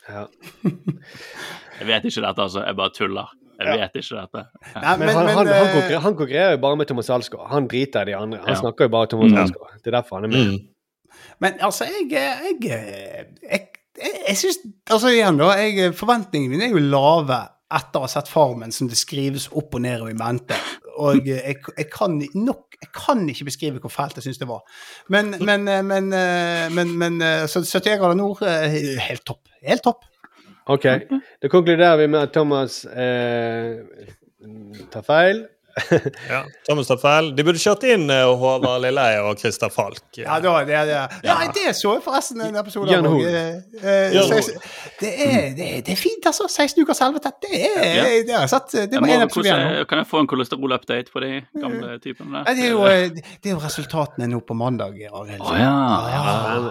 Ja. 0.09 0.25
Jeg 1.79 1.87
vet 1.89 2.05
ikke 2.05 2.21
dette, 2.25 2.41
altså. 2.41 2.63
Jeg 2.65 2.75
bare 2.77 2.93
tuller. 2.95 3.29
Jeg 3.59 3.79
vet 3.79 3.95
ikke 4.01 4.19
dette. 4.21 4.41
Ja. 4.73 4.81
Nei, 4.81 4.97
Men, 4.99 5.09
han, 5.15 5.27
han, 5.27 5.35
han, 5.37 5.47
eh, 5.47 5.73
konkurrerer, 5.73 6.01
han 6.03 6.15
konkurrerer 6.15 6.51
jo 6.51 6.57
bare 6.65 6.75
med 6.81 6.87
Thomas 6.87 7.09
Alsgaard. 7.09 7.49
Han 7.51 7.67
driter 7.71 8.01
i 8.01 8.05
de 8.11 8.15
andre. 8.17 8.39
Han 8.39 8.49
Ja. 8.55 8.59
snakker 8.59 8.85
jo 8.85 8.89
bare 8.89 9.07
Thomas 9.07 9.31
Mm. 9.31 9.37
Alsgaard. 9.43 9.77
Det 9.83 9.87
er 9.93 10.01
derfor 10.01 10.15
han 10.19 10.25
er 10.25 10.33
med. 10.33 10.47
Mm. 10.47 10.67
Men 11.39 11.53
altså, 11.61 11.85
jeg 11.85 12.11
Jeg, 12.11 12.57
jeg, 13.51 13.67
jeg, 13.99 14.13
jeg 14.27 14.39
syns 14.41 14.61
Altså, 14.91 15.11
igjen, 15.13 15.39
da. 15.41 15.51
Jeg, 15.59 15.93
forventningene 15.97 16.53
mine 16.53 16.69
er 16.69 16.75
jo 16.75 16.83
lave 16.83 17.41
etter 17.75 17.99
å 17.99 18.05
ha 18.05 18.09
sett 18.11 18.29
Farmen, 18.29 18.73
som 18.75 18.89
det 18.89 18.97
skrives 18.99 19.47
opp 19.57 19.73
og 19.75 19.81
ned 19.83 20.03
og 20.05 20.11
i 20.11 20.17
mente. 20.17 20.57
Og 21.01 21.25
jeg, 21.31 21.57
jeg 21.65 21.87
kan 21.91 22.19
nok 22.37 22.75
Jeg 22.75 22.91
kan 22.95 23.21
ikke 23.31 23.47
beskrive 23.47 23.79
hvor 23.81 23.91
fælt 23.93 24.19
jeg 24.19 24.27
syns 24.27 24.39
det 24.41 24.49
var. 24.49 24.61
Men, 25.09 25.33
men, 25.39 25.63
men, 25.87 26.11
men, 26.75 26.91
men 26.99 27.23
Så 27.49 27.63
71 27.63 27.97
grader 28.01 28.19
nord, 28.19 28.43
eh, 28.45 28.99
helt 29.07 29.25
topp. 29.25 29.47
Helt 29.65 29.83
topp. 29.83 30.03
Ok, 30.67 30.85
da 31.41 31.49
konkluderer 31.49 31.97
vi 32.01 32.07
med 32.09 32.19
at 32.25 32.33
Thomas 32.33 32.83
eh, 32.89 33.81
tar 34.93 35.05
feil. 35.05 35.43
Ja, 36.29 36.45
Thomas 36.67 36.87
tar 36.87 36.99
feil. 37.01 37.29
De 37.35 37.43
burde 37.45 37.59
kjørt 37.59 37.83
inn 37.89 38.07
eh, 38.11 38.23
Håvard 38.25 38.83
Lilleheie 38.83 39.21
og 39.27 39.39
Christer 39.39 39.71
Falk. 39.73 40.03
Ja, 40.17 40.37
da, 40.43 40.53
det, 40.67 40.79
det, 40.89 40.99
ja, 41.25 41.35
det 41.55 41.73
så 41.77 41.95
jeg 41.97 42.03
forresten 42.05 42.41
en 42.45 42.55
episode 42.59 42.95
av. 42.95 43.07
Eh, 43.19 43.49
eh. 43.83 44.15
Det 45.01 45.11
er, 45.11 45.49
det, 45.57 45.67
er, 45.67 45.83
det 45.85 45.93
er 45.93 45.99
fint, 45.99 46.23
altså. 46.29 46.47
16 46.47 46.79
ukers 46.83 47.03
helvete. 47.03 47.33
Det 47.43 47.51
er 47.59 47.83
Ja. 47.85 48.05
det 48.27 48.35
har 48.35 48.45
jeg 48.45 48.53
sett. 48.53 48.77
Det 48.91 49.01
var 49.01 49.11
en 49.17 49.25
episode 49.27 49.51
igjen. 49.51 49.85
kan 49.89 50.01
jeg 50.01 50.09
få 50.11 50.23
en 50.23 50.31
kolesterol-update 50.31 51.11
på 51.13 51.23
de 51.25 51.31
gamle 51.59 51.99
typene 52.03 52.39
der? 52.45 52.55
Det, 52.55 52.65
er 52.65 52.71
jo, 52.71 52.87
det 53.43 53.51
er 53.51 53.55
jo 53.57 53.61
resultatene 53.63 54.31
nå 54.31 54.41
på 54.47 54.57
mandag. 54.57 54.95
Arild. 55.11 55.43
Oh, 55.43 55.59
ja. 55.59 55.75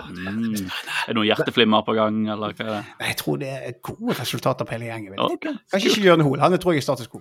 Mm. 0.08 0.64
Er 0.64 1.12
det 1.12 1.18
noen 1.18 1.28
hjerteflimmer 1.28 1.84
på 1.86 1.96
gang, 1.98 2.24
eller 2.32 2.56
hva 2.56 2.66
er 2.66 2.74
det? 2.78 2.82
Jeg 3.10 3.20
tror 3.20 3.40
det 3.42 3.52
er 3.54 3.78
gode 3.84 4.16
resultater 4.20 4.68
på 4.68 4.78
hele 4.78 4.88
gjengen. 4.88 5.16
Kanskje 5.44 5.92
ikke 5.92 6.08
Jørn 6.08 6.24
Hoel. 6.24 6.40
Han 6.44 6.56
tror 6.58 6.72
jeg 6.72 6.84
er 6.84 6.88
status 6.88 7.10
quo. 7.12 7.20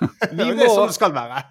Vi 0.36 0.36
det 0.36 0.64
er 0.64 0.70
sånn 0.70 0.84
må, 0.84 0.86
det 0.88 0.96
skal 0.96 1.12
være. 1.14 1.42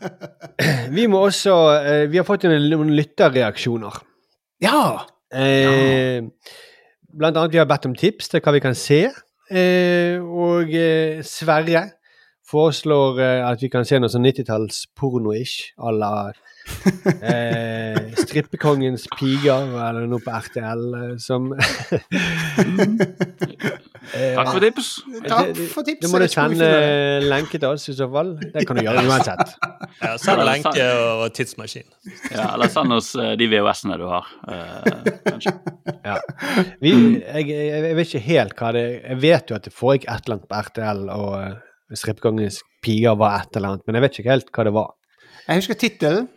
vi 0.98 1.06
må 1.12 1.22
også 1.28 1.56
eh, 1.78 2.04
Vi 2.10 2.20
har 2.20 2.26
fått 2.28 2.48
noen 2.50 2.94
lytterreaksjoner. 2.98 4.02
Ja! 4.66 4.82
Eh, 5.30 6.26
Blant 7.10 7.38
annet 7.38 7.54
vi 7.56 7.62
har 7.62 7.70
bedt 7.70 7.88
om 7.90 7.96
tips 7.98 8.30
til 8.30 8.42
hva 8.46 8.54
vi 8.54 8.62
kan 8.64 8.76
se. 8.78 9.08
Eh, 9.50 10.20
og 10.22 10.70
eh, 10.78 11.24
Sverre 11.26 11.88
foreslår 12.50 13.22
eh, 13.22 13.42
at 13.46 13.62
vi 13.62 13.70
kan 13.74 13.86
se 13.86 13.98
noe 14.02 14.10
sånn 14.12 14.26
90-talls 14.26 14.84
porno-ish 14.98 15.72
à 15.78 15.94
la 15.94 16.14
eh, 17.22 18.14
Strippekongens 18.24 19.08
piger 19.18 19.74
eller 19.74 20.06
noe 20.10 20.22
på 20.22 20.34
RTL 20.34 20.86
eh, 21.00 21.16
som 21.22 21.50
Takk 24.14 24.50
for 24.54 24.64
tips. 24.64 24.90
Takk 25.28 25.60
for 25.74 25.86
tips. 25.88 26.02
Du 26.04 26.08
må 26.12 26.22
sende 26.32 26.70
lenke 27.26 27.60
til 27.60 27.68
oss 27.70 27.88
i 27.92 27.96
så 27.98 28.08
fall. 28.12 28.34
Det 28.42 28.64
kan 28.68 28.80
du 28.80 28.84
gjøre 28.86 29.06
uansett. 29.10 29.54
Ja, 30.00 30.14
Send 30.22 30.40
lenke 30.48 30.84
og 30.96 31.26
tidsmaskin. 31.36 31.84
Ja, 32.32 32.46
eller 32.54 32.70
send 32.72 32.94
oss 32.96 33.10
eh, 33.20 33.34
de 33.40 33.48
VHS-ene 33.52 33.98
du 34.00 34.06
har. 34.08 34.28
eh, 34.48 35.10
kanskje. 35.26 35.54
Ja. 36.10 36.16
Vi, 36.80 36.92
jeg, 37.20 37.50
jeg, 37.50 37.82
jeg 37.90 37.96
vet 37.98 38.08
ikke 38.14 38.22
helt 38.30 38.54
hva 38.62 38.70
det 38.78 38.84
Jeg 39.02 39.18
vet 39.24 39.52
jo 39.52 39.58
at 39.58 39.66
det 39.68 39.74
foregikk 39.76 40.06
et 40.08 40.24
eller 40.30 40.38
annet 40.38 40.48
på 40.50 40.62
RTL, 40.70 41.02
og 41.16 41.98
Strippekongens 42.00 42.62
piger 42.86 43.18
var 43.20 43.42
et 43.42 43.58
eller 43.60 43.74
annet, 43.74 43.84
men 43.90 43.98
jeg 44.00 44.06
vet 44.06 44.20
ikke 44.22 44.32
helt 44.36 44.52
hva 44.56 44.66
det 44.70 44.74
var. 44.78 44.92
Jeg 45.50 45.64
husker 45.64 45.80
tittelen. 45.82 46.30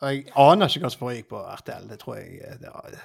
Og 0.00 0.10
jeg 0.14 0.24
aner 0.48 0.70
ikke 0.72 0.84
hva 0.86 0.90
som 0.94 1.04
foregikk 1.04 1.28
på 1.34 1.44
RTL. 1.60 1.86
Det 1.92 2.00
tror 2.02 2.18
jeg 2.18 2.40
eh, 2.48 2.58
det 2.62 2.72
var, 2.74 2.98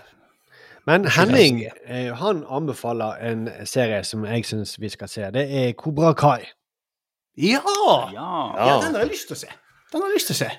Men 0.89 1.07
Henning 1.07 1.61
eh, 1.87 2.09
han 2.19 2.43
anbefaler 2.49 3.21
en 3.23 3.47
serie 3.69 4.01
som 4.03 4.25
jeg 4.27 4.45
syns 4.49 4.75
vi 4.81 4.91
skal 4.91 5.11
se. 5.11 5.29
Det 5.35 5.45
er 5.47 5.71
Kobra 5.79 6.11
Kai. 6.17 6.43
Ja! 7.39 7.61
Ja. 8.13 8.31
ja! 8.57 8.75
Den 8.83 8.97
har 8.97 9.05
jeg 9.05 9.13
lyst 9.13 9.31
til 9.31 9.37
å 9.37 9.41
se. 9.45 9.53
Den 9.93 10.03
har 10.03 10.11
jeg 10.11 10.19
lyst 10.19 10.31
til 10.33 10.37
å 10.37 10.41
se. 10.41 10.51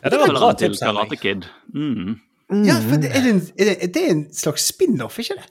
Ja, 0.00 0.10
det 0.10 0.18
var 0.18 0.32
vel 0.32 0.40
bra 0.40 0.50
til 0.58 0.76
Karate 0.80 1.16
Kid. 1.20 1.46
Mm. 1.74 2.18
Ja, 2.66 2.76
for 2.82 2.98
det 2.98 3.12
er, 3.14 3.26
en, 3.30 3.40
er, 3.54 3.68
det, 3.68 3.90
det 3.94 4.02
er 4.02 4.12
en 4.16 4.22
slags 4.34 4.66
spin-off, 4.72 5.20
ikke 5.22 5.38
det? 5.38 5.46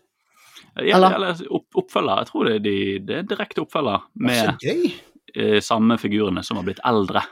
Ja, 0.84 0.98
Eller? 0.98 1.16
eller 1.16 1.40
opp, 1.56 1.68
oppfølger. 1.80 2.22
Jeg 2.22 2.30
tror 2.30 2.48
det 2.48 2.56
er, 2.56 2.64
de, 2.66 2.76
det 3.08 3.16
er 3.18 3.30
direkte 3.30 3.64
oppfølger 3.64 4.04
med 4.20 4.64
eh, 4.66 5.60
samme 5.64 5.98
figurene 6.02 6.44
som 6.46 6.60
har 6.60 6.68
blitt 6.68 6.82
eldre. 6.88 7.24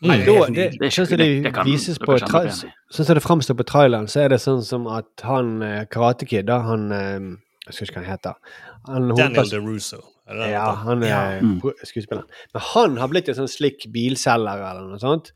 Nei, 0.00 0.16
det 0.22 0.26
da, 0.26 0.46
det, 0.54 0.64
Det 0.78 0.86
er 0.86 0.92
sånn 0.94 1.06
som 1.10 1.18
det, 1.18 1.26
det- 1.42 1.52
det 1.54 1.64
vises 1.66 1.98
på. 1.98 2.14
Sånn 2.18 3.04
som 3.04 3.14
det 3.18 3.22
framstår 3.24 3.56
på 3.58 3.64
traileren, 3.66 4.06
så 4.06 4.20
er 4.24 4.28
det 4.28 4.38
sånn 4.40 4.62
som 4.62 4.86
at 4.86 5.24
han 5.26 5.62
eh, 5.62 5.84
Karate 5.90 6.26
Kid, 6.26 6.46
da, 6.46 6.60
han 6.62 6.92
eh, 6.92 7.18
Jeg 7.68 7.72
husker 7.74 7.84
ikke 7.86 8.00
hva 8.00 8.04
han 8.06 8.12
heter. 8.14 8.34
Han 8.86 9.08
Daniel 9.16 9.50
DeRusso. 9.50 9.98
Er 10.28 10.34
det 10.34 10.44
det 10.44 10.50
Ja, 10.52 10.72
han 10.84 11.02
er 11.02 11.08
Ja. 11.08 11.40
Mm. 11.40 11.58
skuespilleren. 11.84 12.28
Men 12.54 12.62
han 12.62 12.96
har 12.96 13.08
blitt 13.08 13.28
en 13.28 13.34
sånn 13.34 13.48
slik 13.50 13.88
bilselger 13.92 14.62
eller 14.70 14.86
noe 14.88 14.98
sånt. 15.02 15.32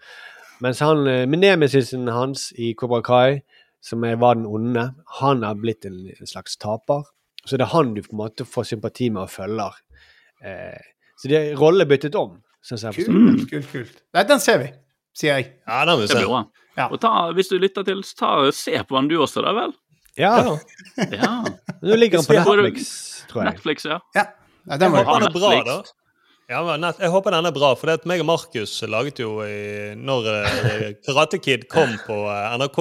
Mens 0.63 0.79
han, 0.81 1.07
eh, 1.09 1.27
med 1.27 1.41
nemesisen 1.43 2.07
hans 2.09 2.53
i 2.57 2.73
Cobra 2.75 3.03
Kai, 3.03 3.43
som 3.83 4.05
er, 4.05 4.15
var 4.17 4.35
den 4.37 4.47
onde, 4.47 4.95
han 5.19 5.43
har 5.43 5.55
blitt 5.57 5.85
en, 5.85 6.09
en 6.21 6.27
slags 6.27 6.57
taper. 6.57 7.03
Så 7.45 7.59
det 7.59 7.63
er 7.67 7.73
han 7.75 7.95
du 7.95 8.01
på 8.03 8.13
en 8.13 8.19
måte 8.23 8.45
får 8.47 8.65
sympati 8.71 9.11
med 9.11 9.23
og 9.25 9.31
følger. 9.31 9.73
Eh, 10.45 10.79
så 11.19 11.29
de 11.29 11.35
er 11.37 11.57
rolle 11.59 11.85
byttet 11.87 12.15
om. 12.15 12.39
Kult, 12.69 13.49
kult, 13.51 13.69
kult. 13.73 14.03
Nei, 14.15 14.23
den 14.29 14.41
ser 14.41 14.59
vi, 14.63 14.69
sier 15.19 15.39
jeg. 15.41 15.49
Ja, 15.67 15.85
den 15.89 15.99
vil 15.99 16.07
vi 16.09 16.13
se. 16.15 16.27
bra. 16.27 16.43
Ja. 16.79 16.87
Og 16.89 17.01
ta, 17.03 17.11
hvis 17.37 17.49
du 17.51 17.59
lytter 17.59 17.85
til, 17.85 18.03
så 18.07 18.15
ta, 18.17 18.31
se 18.55 18.79
på 18.89 18.97
den 19.01 19.09
du 19.11 19.17
også, 19.21 19.43
da 19.45 19.53
vel. 19.57 19.73
Ja, 20.17 20.37
Ja. 20.97 21.07
Ja. 21.11 21.33
nå 21.83 21.97
ligger 21.97 22.21
den 22.21 22.27
på 22.29 22.33
det- 22.37 22.45
Netflix, 22.47 23.25
tror 23.29 23.43
jeg. 23.43 23.53
Netflix, 23.53 23.85
ja. 23.89 23.99
Ja, 24.15 24.25
Nei, 24.67 24.77
den 24.79 24.93
var 24.93 25.05
den 25.05 25.29
er 25.29 25.33
bra, 25.33 25.51
Netflix. 25.57 25.67
da. 25.67 26.02
Ja, 26.53 26.59
men 26.67 26.85
jeg 26.85 27.09
håper 27.09 27.33
den 27.33 27.47
er 27.49 27.55
bra, 27.55 27.71
for 27.79 27.89
det 27.89 27.95
at 28.03 28.07
meg 28.11 28.21
og 28.21 28.27
Markus 28.29 28.75
laget 28.91 29.23
jo 29.23 29.39
i, 29.41 29.95
Når 29.97 30.27
eh, 30.33 30.83
Karate 31.07 31.39
Kid 31.41 31.63
kom 31.73 31.95
på 32.05 32.17
eh, 32.29 32.57
NRK, 32.61 32.81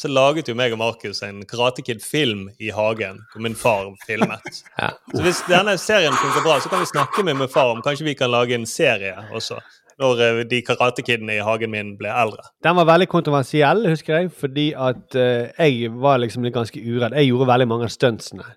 så 0.00 0.08
laget 0.10 0.48
jo 0.50 0.56
meg 0.58 0.74
og 0.74 0.80
Markus 0.80 1.20
en 1.22 1.44
Karate 1.46 1.84
Kid-film 1.86 2.48
i 2.58 2.72
hagen, 2.74 3.20
hvor 3.30 3.44
min 3.44 3.54
far 3.58 3.92
filmet. 4.08 4.48
Så 5.14 5.22
hvis 5.22 5.42
denne 5.46 5.76
serien 5.78 6.16
funker 6.18 6.42
bra, 6.42 6.56
så 6.64 6.72
kan 6.72 6.82
vi 6.82 6.88
snakke 6.90 7.22
med 7.28 7.38
min 7.38 7.50
far 7.52 7.70
om 7.76 7.82
kanskje 7.84 8.08
vi 8.08 8.16
kan 8.18 8.32
lage 8.32 8.56
en 8.58 8.66
serie 8.66 9.14
også. 9.30 9.60
Når 10.02 10.22
eh, 10.26 10.40
de 10.50 10.62
Karate 10.66 11.04
Kidene 11.06 11.36
i 11.36 11.44
hagen 11.46 11.70
min 11.70 11.92
ble 12.00 12.10
eldre. 12.10 12.48
Den 12.66 12.74
var 12.80 12.88
veldig 12.90 13.06
kontroversiell, 13.12 13.84
husker 13.92 14.16
jeg, 14.18 14.32
fordi 14.34 14.72
at 14.74 15.14
jeg 15.14 15.92
var 15.94 16.18
liksom 16.24 16.42
litt 16.48 16.56
ganske 16.58 16.82
uredd. 16.82 17.14
Jeg 17.20 17.30
gjorde 17.30 17.50
veldig 17.52 17.68
mange 17.70 17.86
av 17.86 17.94
stuntsene. 17.94 18.50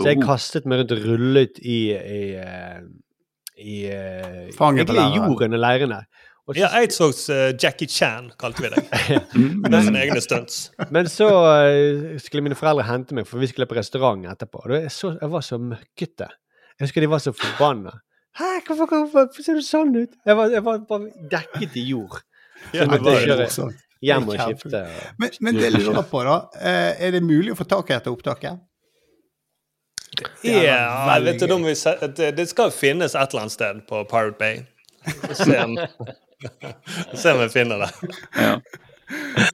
Så 0.00 0.08
jeg 0.08 0.18
Oh. 0.22 0.26
kastet 0.26 0.66
meg 0.66 0.80
rundt 0.80 0.92
og 0.96 1.02
rullet 1.04 1.58
i, 1.60 1.80
i, 1.92 2.22
i 3.62 3.78
eh, 3.94 4.50
Fanget 4.58 4.90
på 4.90 4.96
i 4.98 5.08
jorden 5.16 5.54
og 5.56 5.62
leirene. 5.62 6.02
Og 6.50 6.56
Ja, 6.58 6.72
Eidsvågs 6.80 7.20
uh, 7.30 7.52
Jackie 7.54 7.86
Chan, 7.86 8.32
kalte 8.40 8.64
vi 8.64 8.70
deg. 8.72 8.88
Med 9.62 9.76
sine 9.86 10.00
egne 10.02 10.18
stunts. 10.24 10.56
Men 10.90 11.06
så 11.06 11.28
uh, 11.30 12.16
skulle 12.18 12.42
mine 12.42 12.56
foreldre 12.58 12.82
hente 12.88 13.14
meg, 13.14 13.28
for 13.30 13.38
vi 13.38 13.46
skulle 13.52 13.68
på 13.70 13.76
restaurant 13.78 14.26
etterpå. 14.32 14.64
Og 14.66 14.74
jeg, 14.74 14.90
så, 14.90 15.12
jeg 15.20 15.30
var 15.30 15.44
så 15.46 15.60
møkkete. 15.62 16.26
Jeg 16.74 16.88
husker 16.88 17.04
de 17.06 17.10
var 17.12 17.22
så 17.22 17.30
forbanna. 17.36 17.94
Hæ, 18.40 18.48
hvorfor, 18.66 18.88
hvorfor, 18.90 19.28
hvorfor 19.28 19.46
ser 19.46 19.60
du 19.60 19.62
sånn 19.62 19.94
ut? 19.94 20.18
Jeg 20.26 20.36
var, 20.38 20.50
jeg 20.50 20.64
var 20.66 20.82
bare 20.88 21.28
dekket 21.30 21.78
i 21.78 21.86
jord. 21.92 22.18
Så 22.72 22.76
Ja, 22.80 22.84
jeg 22.88 22.90
det 22.96 23.00
var 23.06 23.24
kjøre 23.28 23.48
sånn. 23.54 23.72
hjem 24.02 24.28
og 24.32 24.38
skifte. 24.42 24.82
Men, 25.22 25.34
men 25.46 25.58
det 25.60 25.68
jeg 25.68 25.74
lurer 25.78 26.06
på, 26.10 26.22
da. 26.26 26.36
eh, 26.58 27.06
Er 27.06 27.14
det 27.14 27.22
mulig 27.22 27.52
å 27.54 27.58
få 27.62 27.66
tak 27.70 27.90
i 27.92 27.94
dette 27.94 28.10
opptaket? 28.10 28.58
Ja, 30.42 31.18
vet 31.24 31.40
du, 31.40 31.54
vi 31.64 31.74
det, 32.16 32.30
det 32.36 32.46
skal 32.50 32.72
finnes 32.74 33.14
et 33.14 33.32
eller 33.32 33.46
annet 33.46 33.54
sted 33.54 33.82
på 33.88 34.04
Pirate 34.10 34.36
Bay. 34.38 34.62
Se 35.32 35.56
om, 35.62 35.78
se 37.22 37.32
om 37.32 37.40
vi 37.40 37.48
finner 37.52 37.86
det. 37.86 37.90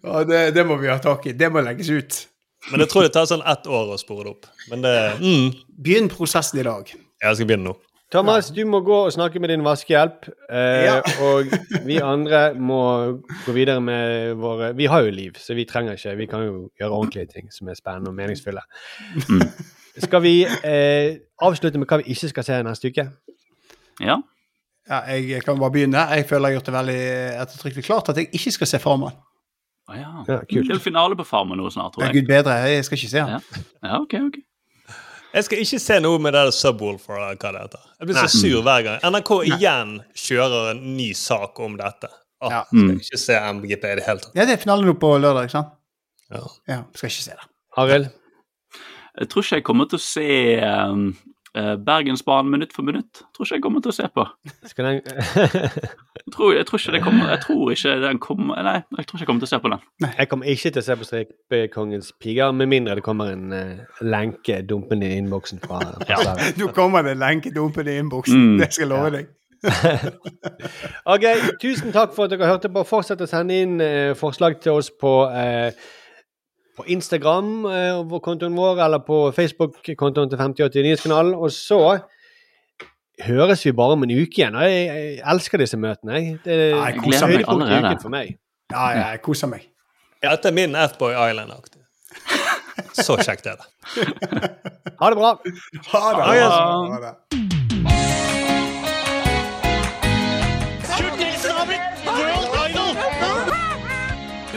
Ja, 0.02 0.24
det, 0.24 0.50
det 0.56 0.66
må 0.66 0.76
vi 0.76 0.90
ha 0.90 0.98
tak 1.02 1.26
i. 1.26 1.32
Det 1.32 1.50
må 1.52 1.62
legges 1.64 1.90
ut. 1.90 2.22
Men 2.72 2.82
jeg 2.84 2.90
tror 2.92 3.06
det 3.06 3.12
tar 3.14 3.28
sånn 3.28 3.44
ett 3.48 3.68
år 3.70 3.92
å 3.94 3.98
spore 4.00 4.26
det 4.26 4.32
opp. 4.34 4.48
Men 4.72 4.82
det 4.84 4.96
mm. 5.22 5.52
Begynn 5.78 6.10
prosessen 6.12 6.60
i 6.60 6.66
dag. 6.66 6.90
Jeg 6.90 7.38
skal 7.38 7.48
begynne 7.48 7.70
nå. 7.70 7.78
Thomas, 8.08 8.46
du 8.56 8.62
må 8.64 8.80
gå 8.80 8.96
og 9.04 9.12
snakke 9.12 9.40
med 9.40 9.50
din 9.52 9.64
vaskehjelp. 9.66 10.30
Eh, 10.48 10.84
Ja. 10.86 11.00
og 11.28 11.50
vi 11.84 11.98
andre 12.00 12.54
må 12.56 12.80
gå 13.44 13.52
videre 13.52 13.82
med 13.84 14.38
våre 14.40 14.72
Vi 14.76 14.88
har 14.88 15.04
jo 15.04 15.12
liv, 15.12 15.36
så 15.36 15.54
vi 15.54 15.66
trenger 15.68 15.98
ikke 15.98 16.16
Vi 16.16 16.28
kan 16.30 16.46
jo 16.46 16.54
gjøre 16.80 16.90
ordentlige 17.02 17.28
ting 17.34 17.52
som 17.52 17.68
er 17.68 17.76
spennende 17.76 18.12
og 18.12 18.16
meningsfulle. 18.16 18.64
Skal 20.04 20.22
vi 20.22 20.32
eh, 20.44 21.16
avslutte 21.42 21.78
med 21.80 21.88
hva 21.90 21.98
vi 22.02 22.12
ikke 22.14 22.28
skal 22.32 22.44
se 22.46 22.58
neste 22.66 22.90
uke? 22.92 23.06
Ja. 24.04 24.18
Ja, 24.88 25.02
jeg 25.12 25.42
kan 25.44 25.58
bare 25.60 25.70
begynne. 25.74 26.00
Jeg 26.16 26.24
føler 26.28 26.48
jeg 26.48 26.56
har 26.56 26.60
gjort 26.60 26.68
det 26.70 26.74
veldig 26.78 27.00
ettertrykkelig 27.44 27.84
klart 27.84 28.08
at 28.08 28.16
jeg 28.22 28.30
ikke 28.32 28.52
skal 28.56 28.70
se 28.70 28.78
Farmen. 28.80 29.16
Å 29.88 29.96
ja. 29.96 30.10
Ja, 30.28 30.38
Det 30.48 30.70
er 30.76 30.80
finale 30.84 31.16
på 31.16 31.24
Farmen 31.28 31.58
nå 31.60 31.68
snart, 31.72 31.94
tror 31.94 32.04
jeg. 32.06 32.12
Det 32.12 32.16
er 32.16 32.20
Gud 32.22 32.30
bedre, 32.30 32.54
jeg 32.72 32.84
skal 32.88 32.98
ikke 33.00 33.10
se 33.12 33.24
den. 33.24 33.66
ja 33.84 33.98
ok, 34.00 34.14
ok. 34.28 34.38
Jeg 35.34 35.44
skal 35.44 35.60
ikke 35.60 35.78
se 35.84 35.98
noe 36.00 36.18
med 36.24 36.32
det 36.32 36.46
Subwoolfer 36.56 37.18
eller 37.18 37.36
hva 37.36 37.50
det 37.52 37.60
heter. 37.66 37.82
Jeg 38.00 38.08
blir 38.08 38.16
så 38.16 38.30
sur 38.32 38.62
hver 38.64 38.84
gang. 38.86 39.02
NRK 39.12 39.32
igjen 39.50 39.90
kjører 40.16 40.70
en 40.72 40.80
ny 40.96 41.10
sak 41.16 41.60
om 41.60 41.76
dette. 41.76 42.08
Ah, 42.40 42.52
Ja. 42.54 42.62
Skal 42.70 42.94
ikke 42.96 43.20
se 43.20 43.36
MGP 43.52 43.84
i 43.92 43.96
det 43.98 44.06
hele 44.06 44.22
tatt. 44.24 44.32
Ja, 44.38 44.46
det 44.48 44.56
er 44.56 44.62
finale 44.62 44.86
nå 44.88 44.94
på 44.96 45.10
lørdag, 45.20 45.48
ikke 45.50 45.56
sant? 45.58 45.74
Ja. 46.32 46.40
Ja, 46.68 46.78
skal 46.96 47.10
ikke 47.12 47.24
se 47.26 47.36
det. 47.36 47.48
Arild? 47.76 48.08
Jeg 49.18 49.28
tror 49.28 49.42
ikke 49.42 49.58
jeg 49.58 49.66
kommer 49.66 49.88
til 49.90 49.98
å 49.98 50.02
se 50.02 50.28
um, 50.62 51.08
eh, 51.56 51.74
Bergensbanen 51.86 52.52
minutt 52.52 52.74
for 52.74 52.86
minutt. 52.86 53.22
Jeg 53.22 53.36
tror 53.36 53.46
ikke 53.46 53.56
jeg 53.58 53.64
kommer 53.64 53.82
til 53.84 53.92
å 53.92 53.96
se 53.96 54.08
på. 54.14 54.26
Skal 54.70 54.88
den 54.88 55.00
Jeg 56.18 56.34
tror, 56.34 56.52
jeg 56.52 56.66
tror 56.68 56.78
ikke 56.78 56.92
det 56.92 57.00
kommer 57.02 57.30
Jeg 57.30 57.40
tror 57.40 57.70
ikke 57.72 57.92
den 58.02 58.18
kommer 58.20 58.62
Nei, 58.66 58.74
jeg 58.98 59.06
tror 59.08 59.16
ikke 59.16 59.22
jeg 59.22 59.30
kommer 59.30 59.42
til 59.44 59.48
å 59.48 59.52
se 59.54 59.60
på 59.64 59.72
den. 59.72 59.86
Jeg 60.18 60.28
kommer 60.28 60.52
ikke 60.52 60.72
til 60.74 60.82
å 60.82 60.86
se 60.88 60.98
på 61.00 61.08
Stripekongens 61.08 62.12
piger, 62.20 62.52
med 62.52 62.70
mindre 62.70 62.98
det 62.98 63.06
kommer 63.06 63.32
en 63.32 63.54
uh, 63.54 64.04
lenke 64.04 64.60
dumpende 64.68 65.08
i 65.08 65.18
innboksen 65.22 65.64
fra, 65.64 65.80
fra 66.04 66.20
Ja. 66.26 66.36
Nå 66.60 66.70
kommer 66.78 67.06
det 67.06 67.16
lenke 67.18 67.54
dumpende 67.54 67.96
i 67.96 68.02
innboksen. 68.02 68.54
Mm. 68.54 68.62
Det 68.62 68.72
skal 68.74 68.86
jeg 68.86 68.94
love 68.94 69.16
deg. 69.16 69.34
Ok, 71.14 71.24
tusen 71.62 71.92
takk 71.94 72.12
for 72.14 72.26
at 72.26 72.34
dere 72.34 72.50
hørte 72.50 72.70
på. 72.72 72.84
Fortsett 72.86 73.22
å 73.24 73.28
sende 73.30 73.56
inn 73.58 73.78
eh, 73.82 74.12
forslag 74.18 74.60
til 74.62 74.78
oss 74.78 74.90
på, 74.92 75.12
eh, 75.32 75.72
på 76.78 76.86
Instagram, 76.94 77.50
eh, 77.66 77.98
vår 78.08 78.22
kontoen 78.24 78.56
vår, 78.56 78.80
eller 78.84 79.02
på 79.04 79.18
Facebook-kontoen 79.36 80.30
til 80.30 80.38
5080 80.38 80.86
Nyhetskanalen. 80.86 81.34
Og 81.34 81.50
så 81.54 81.80
høres 83.24 83.64
vi 83.66 83.72
bare 83.72 83.96
om 83.98 84.06
en 84.06 84.14
uke 84.14 84.42
igjen. 84.42 84.56
Og 84.58 84.62
jeg, 84.68 84.86
jeg 84.86 85.18
elsker 85.34 85.64
disse 85.64 85.80
møtene. 85.80 86.20
Jeg. 86.20 86.38
Det 86.44 86.54
er 86.54 86.76
ja, 86.76 87.26
høydepunktet 87.26 87.74
i 87.74 87.82
uken 87.82 88.04
for 88.04 88.14
meg. 88.14 88.38
Ja, 88.72 88.86
ja, 88.94 89.04
jeg 89.16 89.22
koser 89.24 89.50
meg. 89.50 89.66
Ja, 90.22 90.32
Dette 90.34 90.52
er 90.52 90.56
min 90.56 90.76
F-Boy 90.76 91.14
Island-aktig. 91.14 91.82
Så 93.06 93.18
kjekt 93.18 93.46
er 93.46 93.58
det. 93.58 93.68
Ha 94.98 95.10
det 95.10 95.18
bra. 95.18 95.34
Ha 95.92 96.08
det. 96.14 96.24
Ha 96.24 96.34
det. 96.34 96.50
Ha 96.94 97.04
det. 97.06 97.47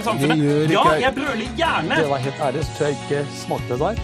Det 0.04 0.38
gjør 0.38 0.62
ikke 0.62 0.74
Ja, 0.74 0.90
jeg. 1.06 1.14
brøler 1.16 1.48
gjerne! 1.58 1.96
Det 1.96 2.10
var 2.10 2.18
helt 2.18 2.40
ærlig, 2.42 2.66
så 2.66 2.72
tror 2.78 2.86
jeg 2.86 2.98
ikke 3.10 3.28
smakte 3.46 3.80
der. 3.80 3.96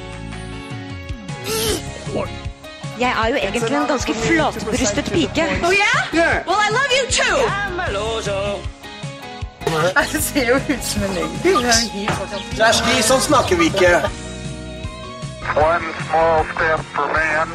Jeg 2.99 3.11
er 3.23 3.27
jo 3.29 3.35
egentlig 3.35 3.61
en 3.77 3.87
ganske 3.87 4.13
flatbrystet 4.13 5.05
pike. 5.13 5.43
Oh 5.67 5.73
yeah? 5.73 5.99
Well, 6.47 6.59
I 6.67 6.69
love 6.77 6.91
you 6.97 7.05
too! 7.19 7.37
Det 10.13 10.23
ser 10.23 10.47
jo 10.47 10.55
ut 10.55 10.83
som 10.83 11.03
en 11.03 11.09
løgn. 11.13 11.29
One 15.55 15.85
small 16.09 16.45
step 16.55 16.79
for 16.95 17.07
man, 17.17 17.49